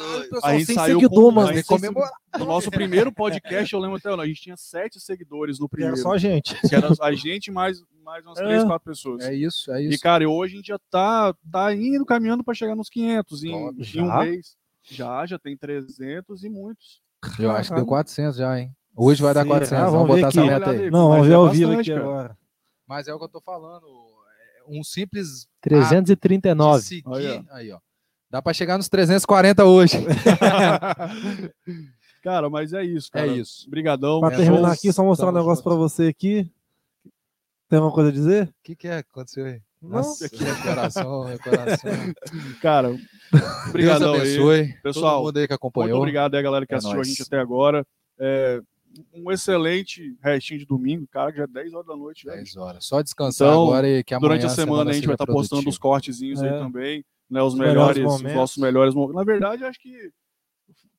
a 0.42 0.52
gente 0.54 0.66
sem 0.66 0.74
saiu 0.74 1.00
seguidor, 1.00 1.24
com, 1.24 1.30
mano. 1.30 1.48
a 1.50 1.52
gente 1.54 1.66
no 2.38 2.44
nosso 2.44 2.70
primeiro 2.70 3.12
podcast, 3.12 3.72
eu 3.72 3.80
lembro 3.80 3.96
até, 3.96 4.08
a 4.12 4.26
gente 4.26 4.40
tinha 4.42 4.56
sete 4.56 4.98
seguidores 5.00 5.58
no 5.60 5.66
seguidor. 5.68 5.86
Era 5.86 5.92
primeiro, 5.94 5.96
só 6.02 6.12
a 6.14 6.18
gente. 6.18 6.54
que 6.68 6.74
era 6.74 6.88
a 7.00 7.12
gente 7.12 7.50
mais, 7.52 7.80
mais 8.04 8.24
umas 8.26 8.38
É. 8.38 8.44
três, 8.44 8.64
quatro 8.64 8.84
pessoas. 8.90 9.24
É 9.24 9.32
isso, 9.34 9.70
é 9.72 9.82
E, 9.82 9.90
isso. 9.90 10.02
cara, 10.02 10.28
hoje 10.28 10.54
a 10.54 10.56
gente 10.56 10.66
já 10.66 10.78
tá, 10.90 11.32
tá 11.50 11.72
indo, 11.74 12.04
caminhando 12.04 12.42
para 12.42 12.54
chegar 12.54 12.74
nos 12.74 12.88
500 12.90 13.44
em, 13.44 13.50
em 13.52 14.02
um 14.02 14.18
mês. 14.18 14.58
Já, 14.90 15.24
já 15.26 15.38
tem 15.38 15.56
300 15.56 16.44
e 16.44 16.48
muitos. 16.48 17.00
Eu 17.38 17.50
acho 17.50 17.70
que 17.70 17.76
deu 17.76 17.86
400 17.86 18.36
já, 18.36 18.58
hein? 18.58 18.74
Hoje 18.96 19.22
vai 19.22 19.32
dar 19.32 19.42
Será? 19.44 19.54
400. 19.54 19.92
Vamos, 19.92 19.94
Vamos 20.08 20.14
ver 20.16 20.22
botar 20.22 20.28
essa 20.28 20.40
aqui. 20.40 20.50
meta 20.50 20.70
aí. 20.84 20.90
Não, 20.90 21.08
vamos 21.08 21.26
é 21.26 21.28
ver 21.28 21.34
ao 21.34 21.48
vivo 21.50 21.68
bastante, 21.68 21.92
aqui 21.92 22.00
cara. 22.00 22.12
agora. 22.12 22.38
Mas 22.86 23.08
é 23.08 23.14
o 23.14 23.18
que 23.18 23.24
eu 23.24 23.28
tô 23.28 23.40
falando. 23.40 23.86
é 23.86 24.78
Um 24.78 24.82
simples 24.82 25.42
de 25.42 25.48
339. 25.62 26.82
seguir. 26.82 27.02
Olha. 27.06 27.44
Aí, 27.50 27.72
ó. 27.72 27.78
Dá 28.28 28.42
pra 28.42 28.52
chegar 28.52 28.76
nos 28.76 28.88
340 28.88 29.64
hoje. 29.64 29.96
cara, 32.22 32.48
mas 32.50 32.72
é 32.72 32.84
isso, 32.84 33.08
É 33.14 33.20
cara. 33.20 33.26
isso. 33.32 33.66
Obrigadão. 33.66 34.20
Pra 34.20 34.32
É, 34.32 34.36
terminar 34.36 34.72
aqui, 34.72 34.92
só 34.92 35.04
mostrar 35.04 35.26
um 35.26 35.28
Tamo 35.32 35.38
negócio 35.38 35.62
junto. 35.64 35.74
pra 35.74 35.78
você 35.80 36.08
aqui. 36.08 36.50
Tem 37.68 37.78
alguma 37.78 37.94
coisa 37.94 38.10
a 38.10 38.12
dizer? 38.12 38.48
O 38.48 38.54
que, 38.62 38.76
que 38.76 38.88
é 38.88 39.02
que 39.02 39.08
aconteceu 39.10 39.44
aí? 39.46 39.60
Nossa, 39.82 40.28
que 40.28 40.38
coração, 40.62 41.24
coração. 41.42 41.90
Cara, 42.60 42.94
obrigadão 43.68 44.12
Deus 44.20 44.50
aí. 44.50 44.74
Pessoal, 44.82 45.16
Todo 45.18 45.26
mundo 45.26 45.36
aí 45.38 45.48
que 45.48 45.54
acompanhou. 45.54 45.88
Muito 45.90 45.98
obrigado 46.00 46.34
aí, 46.34 46.42
galera 46.42 46.66
que 46.66 46.74
É 46.74 46.76
assistiu 46.76 46.96
nóis. 46.96 47.08
a 47.08 47.10
gente 47.10 47.22
até 47.22 47.38
agora. 47.38 47.86
É, 48.18 48.60
um 49.14 49.30
excelente 49.30 50.16
restinho 50.22 50.60
de 50.60 50.66
domingo, 50.66 51.06
cara, 51.10 51.32
já 51.32 51.44
é 51.44 51.46
10 51.46 51.72
horas 51.72 51.86
da 51.86 51.96
noite. 51.96 52.24
velho. 52.26 52.36
10 52.36 52.56
horas. 52.56 52.84
Só 52.84 53.00
descansar 53.00 53.48
Então, 53.48 53.62
agora 53.64 53.88
e 53.88 54.04
que 54.04 54.12
amanhã 54.12 54.28
Durante 54.28 54.46
a 54.46 54.48
semana, 54.50 54.90
a 54.90 54.92
gente 54.94 55.06
vai 55.06 55.14
estar 55.14 55.26
postando 55.26 55.62
os 55.62 55.74
os 55.74 55.78
cortezinhos 55.78 56.42
aí 56.42 56.48
É. 56.50 56.58
também, 56.58 57.04
né? 57.30 57.40
Os 57.42 57.54
Os 57.54 57.58
melhores 57.58 57.96
melhores, 57.96 58.22
os 58.26 58.34
nossos 58.34 58.56
melhores 58.58 58.94
momentos. 58.94 59.16
Na 59.16 59.24
verdade, 59.24 59.64
acho 59.64 59.80
que 59.80 60.10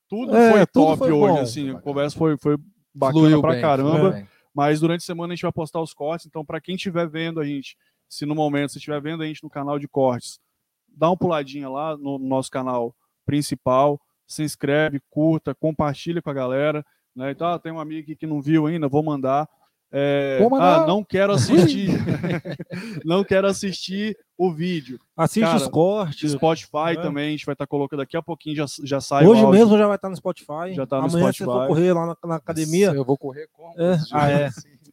tudo 0.10 0.36
É, 0.36 0.52
foi 0.52 0.66
tudo 0.66 0.86
top 0.86 0.98
foi 0.98 1.12
hoje, 1.12 1.34
bom. 1.36 1.40
assim. 1.42 1.62
Foi 1.62 1.70
A 1.70 1.74
bacana. 1.74 1.84
conversa 1.94 2.18
foi, 2.18 2.38
foi 2.38 2.58
bacana 2.96 3.20
Fluiu 3.20 3.42
pra 3.42 3.52
bem, 3.52 3.62
caramba. 3.62 4.28
Mas 4.54 4.80
durante 4.82 5.02
a 5.02 5.06
semana 5.06 5.32
a 5.32 5.36
gente 5.36 5.44
vai 5.44 5.52
postar 5.52 5.82
os 5.82 5.94
cortes. 5.94 6.26
Então, 6.26 6.44
para 6.44 6.60
quem 6.60 6.76
estiver 6.76 7.08
vendo 7.08 7.40
a 7.40 7.46
gente, 7.46 7.78
se 8.12 8.26
no 8.26 8.36
momento 8.36 8.74
você 8.74 8.78
estiver 8.78 9.02
vendo 9.02 9.24
a 9.24 9.26
gente 9.26 9.42
no 9.42 9.50
canal 9.50 9.80
de 9.80 9.88
cortes, 9.88 10.38
dá 10.86 11.10
uma 11.10 11.16
puladinha 11.16 11.70
lá 11.70 11.96
no 11.96 12.20
nosso 12.20 12.52
canal 12.52 12.94
principal, 13.26 14.00
se 14.28 14.44
inscreve, 14.44 15.00
curta, 15.10 15.56
compartilha 15.56 16.22
com 16.22 16.30
a 16.30 16.34
galera. 16.34 16.86
Né? 17.16 17.32
Então, 17.32 17.48
ah, 17.48 17.58
tem 17.58 17.72
um 17.72 17.80
amigo 17.80 18.02
aqui 18.02 18.16
que 18.18 18.28
não 18.28 18.42
viu 18.42 18.68
ainda, 18.68 18.90
vou 18.90 19.02
mandar. 19.02 19.48
É, 19.94 20.38
Vou 20.40 20.50
mandar. 20.50 20.84
Ah, 20.84 20.88
não 20.88 21.04
quero 21.04 21.34
assistir. 21.34 21.90
não 23.04 23.26
quero 23.26 23.46
assistir 23.48 24.18
o 24.38 24.52
vídeo. 24.52 24.98
Assiste 25.18 25.42
Cara, 25.46 25.58
os 25.58 25.68
cortes. 25.68 26.32
Spotify 26.32 26.94
É. 26.98 27.02
também, 27.02 27.28
a 27.28 27.32
gente 27.32 27.46
vai 27.46 27.54
estar 27.54 27.68
colocando 27.68 28.00
daqui 28.00 28.16
a 28.16 28.22
pouquinho, 28.22 28.56
já, 28.56 28.66
já 28.84 29.02
sai 29.02 29.26
Hoje 29.26 29.46
mesmo 29.48 29.78
já 29.78 29.88
vai 29.88 29.98
estar 29.98 30.10
no 30.10 30.16
Spotify. 30.16 30.74
Já 30.74 30.86
tá 30.86 30.98
no 30.98 31.08
Amanhã 31.08 31.32
se 31.32 31.40
Spotify. 31.40 31.44
for 31.44 31.68
correr 31.68 31.94
lá 31.94 32.06
na, 32.06 32.16
na 32.26 32.36
academia. 32.36 32.92
Eu 32.92 33.04
vou 33.04 33.18
correr 33.18 33.50
com. 33.52 33.74
É. 33.78 33.98
Ah, 34.14 34.32
é. 34.32 34.50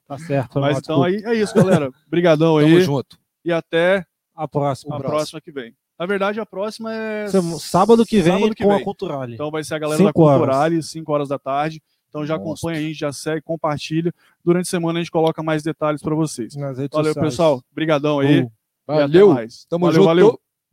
Tá 0.08 0.18
certo. 0.18 0.58
Mas 0.58 0.78
então 0.78 1.02
aí 1.02 1.22
é 1.24 1.34
isso, 1.34 1.54
galera. 1.54 1.90
Obrigadão 2.06 2.58
Tamo 2.58 2.76
aí. 2.76 2.80
junto. 2.80 3.18
E 3.44 3.52
até 3.52 4.06
a 4.34 4.48
próxima. 4.48 4.96
a 4.96 5.00
próxima 5.00 5.40
que 5.40 5.52
vem. 5.52 5.74
Na 5.98 6.06
verdade, 6.06 6.40
a 6.40 6.46
próxima 6.46 6.94
é 6.94 7.26
Sábado 7.58 8.06
que 8.06 8.22
vem 8.22 8.32
sábado 8.34 8.54
que 8.54 8.62
com 8.62 8.70
vem. 8.70 8.80
a 8.80 8.84
Culturale. 8.84 9.34
Então 9.34 9.50
vai 9.50 9.62
ser 9.64 9.74
a 9.74 9.78
galera 9.78 9.98
Cinco 9.98 10.12
da 10.24 10.26
horas. 10.26 10.38
Culturale, 10.38 10.82
5 10.82 11.12
horas 11.12 11.28
da 11.28 11.38
tarde. 11.38 11.82
Então 12.08 12.24
já 12.24 12.38
Monstro. 12.38 12.52
acompanha 12.70 12.78
a 12.78 12.88
gente, 12.88 12.98
já 12.98 13.12
segue, 13.12 13.42
compartilha. 13.42 14.14
Durante 14.42 14.66
a 14.66 14.70
semana 14.70 14.98
a 14.98 15.02
gente 15.02 15.10
coloca 15.10 15.42
mais 15.42 15.62
detalhes 15.62 16.00
para 16.00 16.14
vocês. 16.14 16.54
Valeu, 16.54 16.88
sociais. 16.90 17.14
pessoal. 17.14 17.62
Obrigadão 17.70 18.20
aí. 18.20 18.42
Uh. 18.42 18.52
E 18.88 18.92
até 18.92 19.00
Valeu. 19.02 19.34
mais. 19.34 19.66
Tamo 19.68 19.84
valeu, 19.86 19.94
junto. 19.96 20.06
Valeu. 20.06 20.40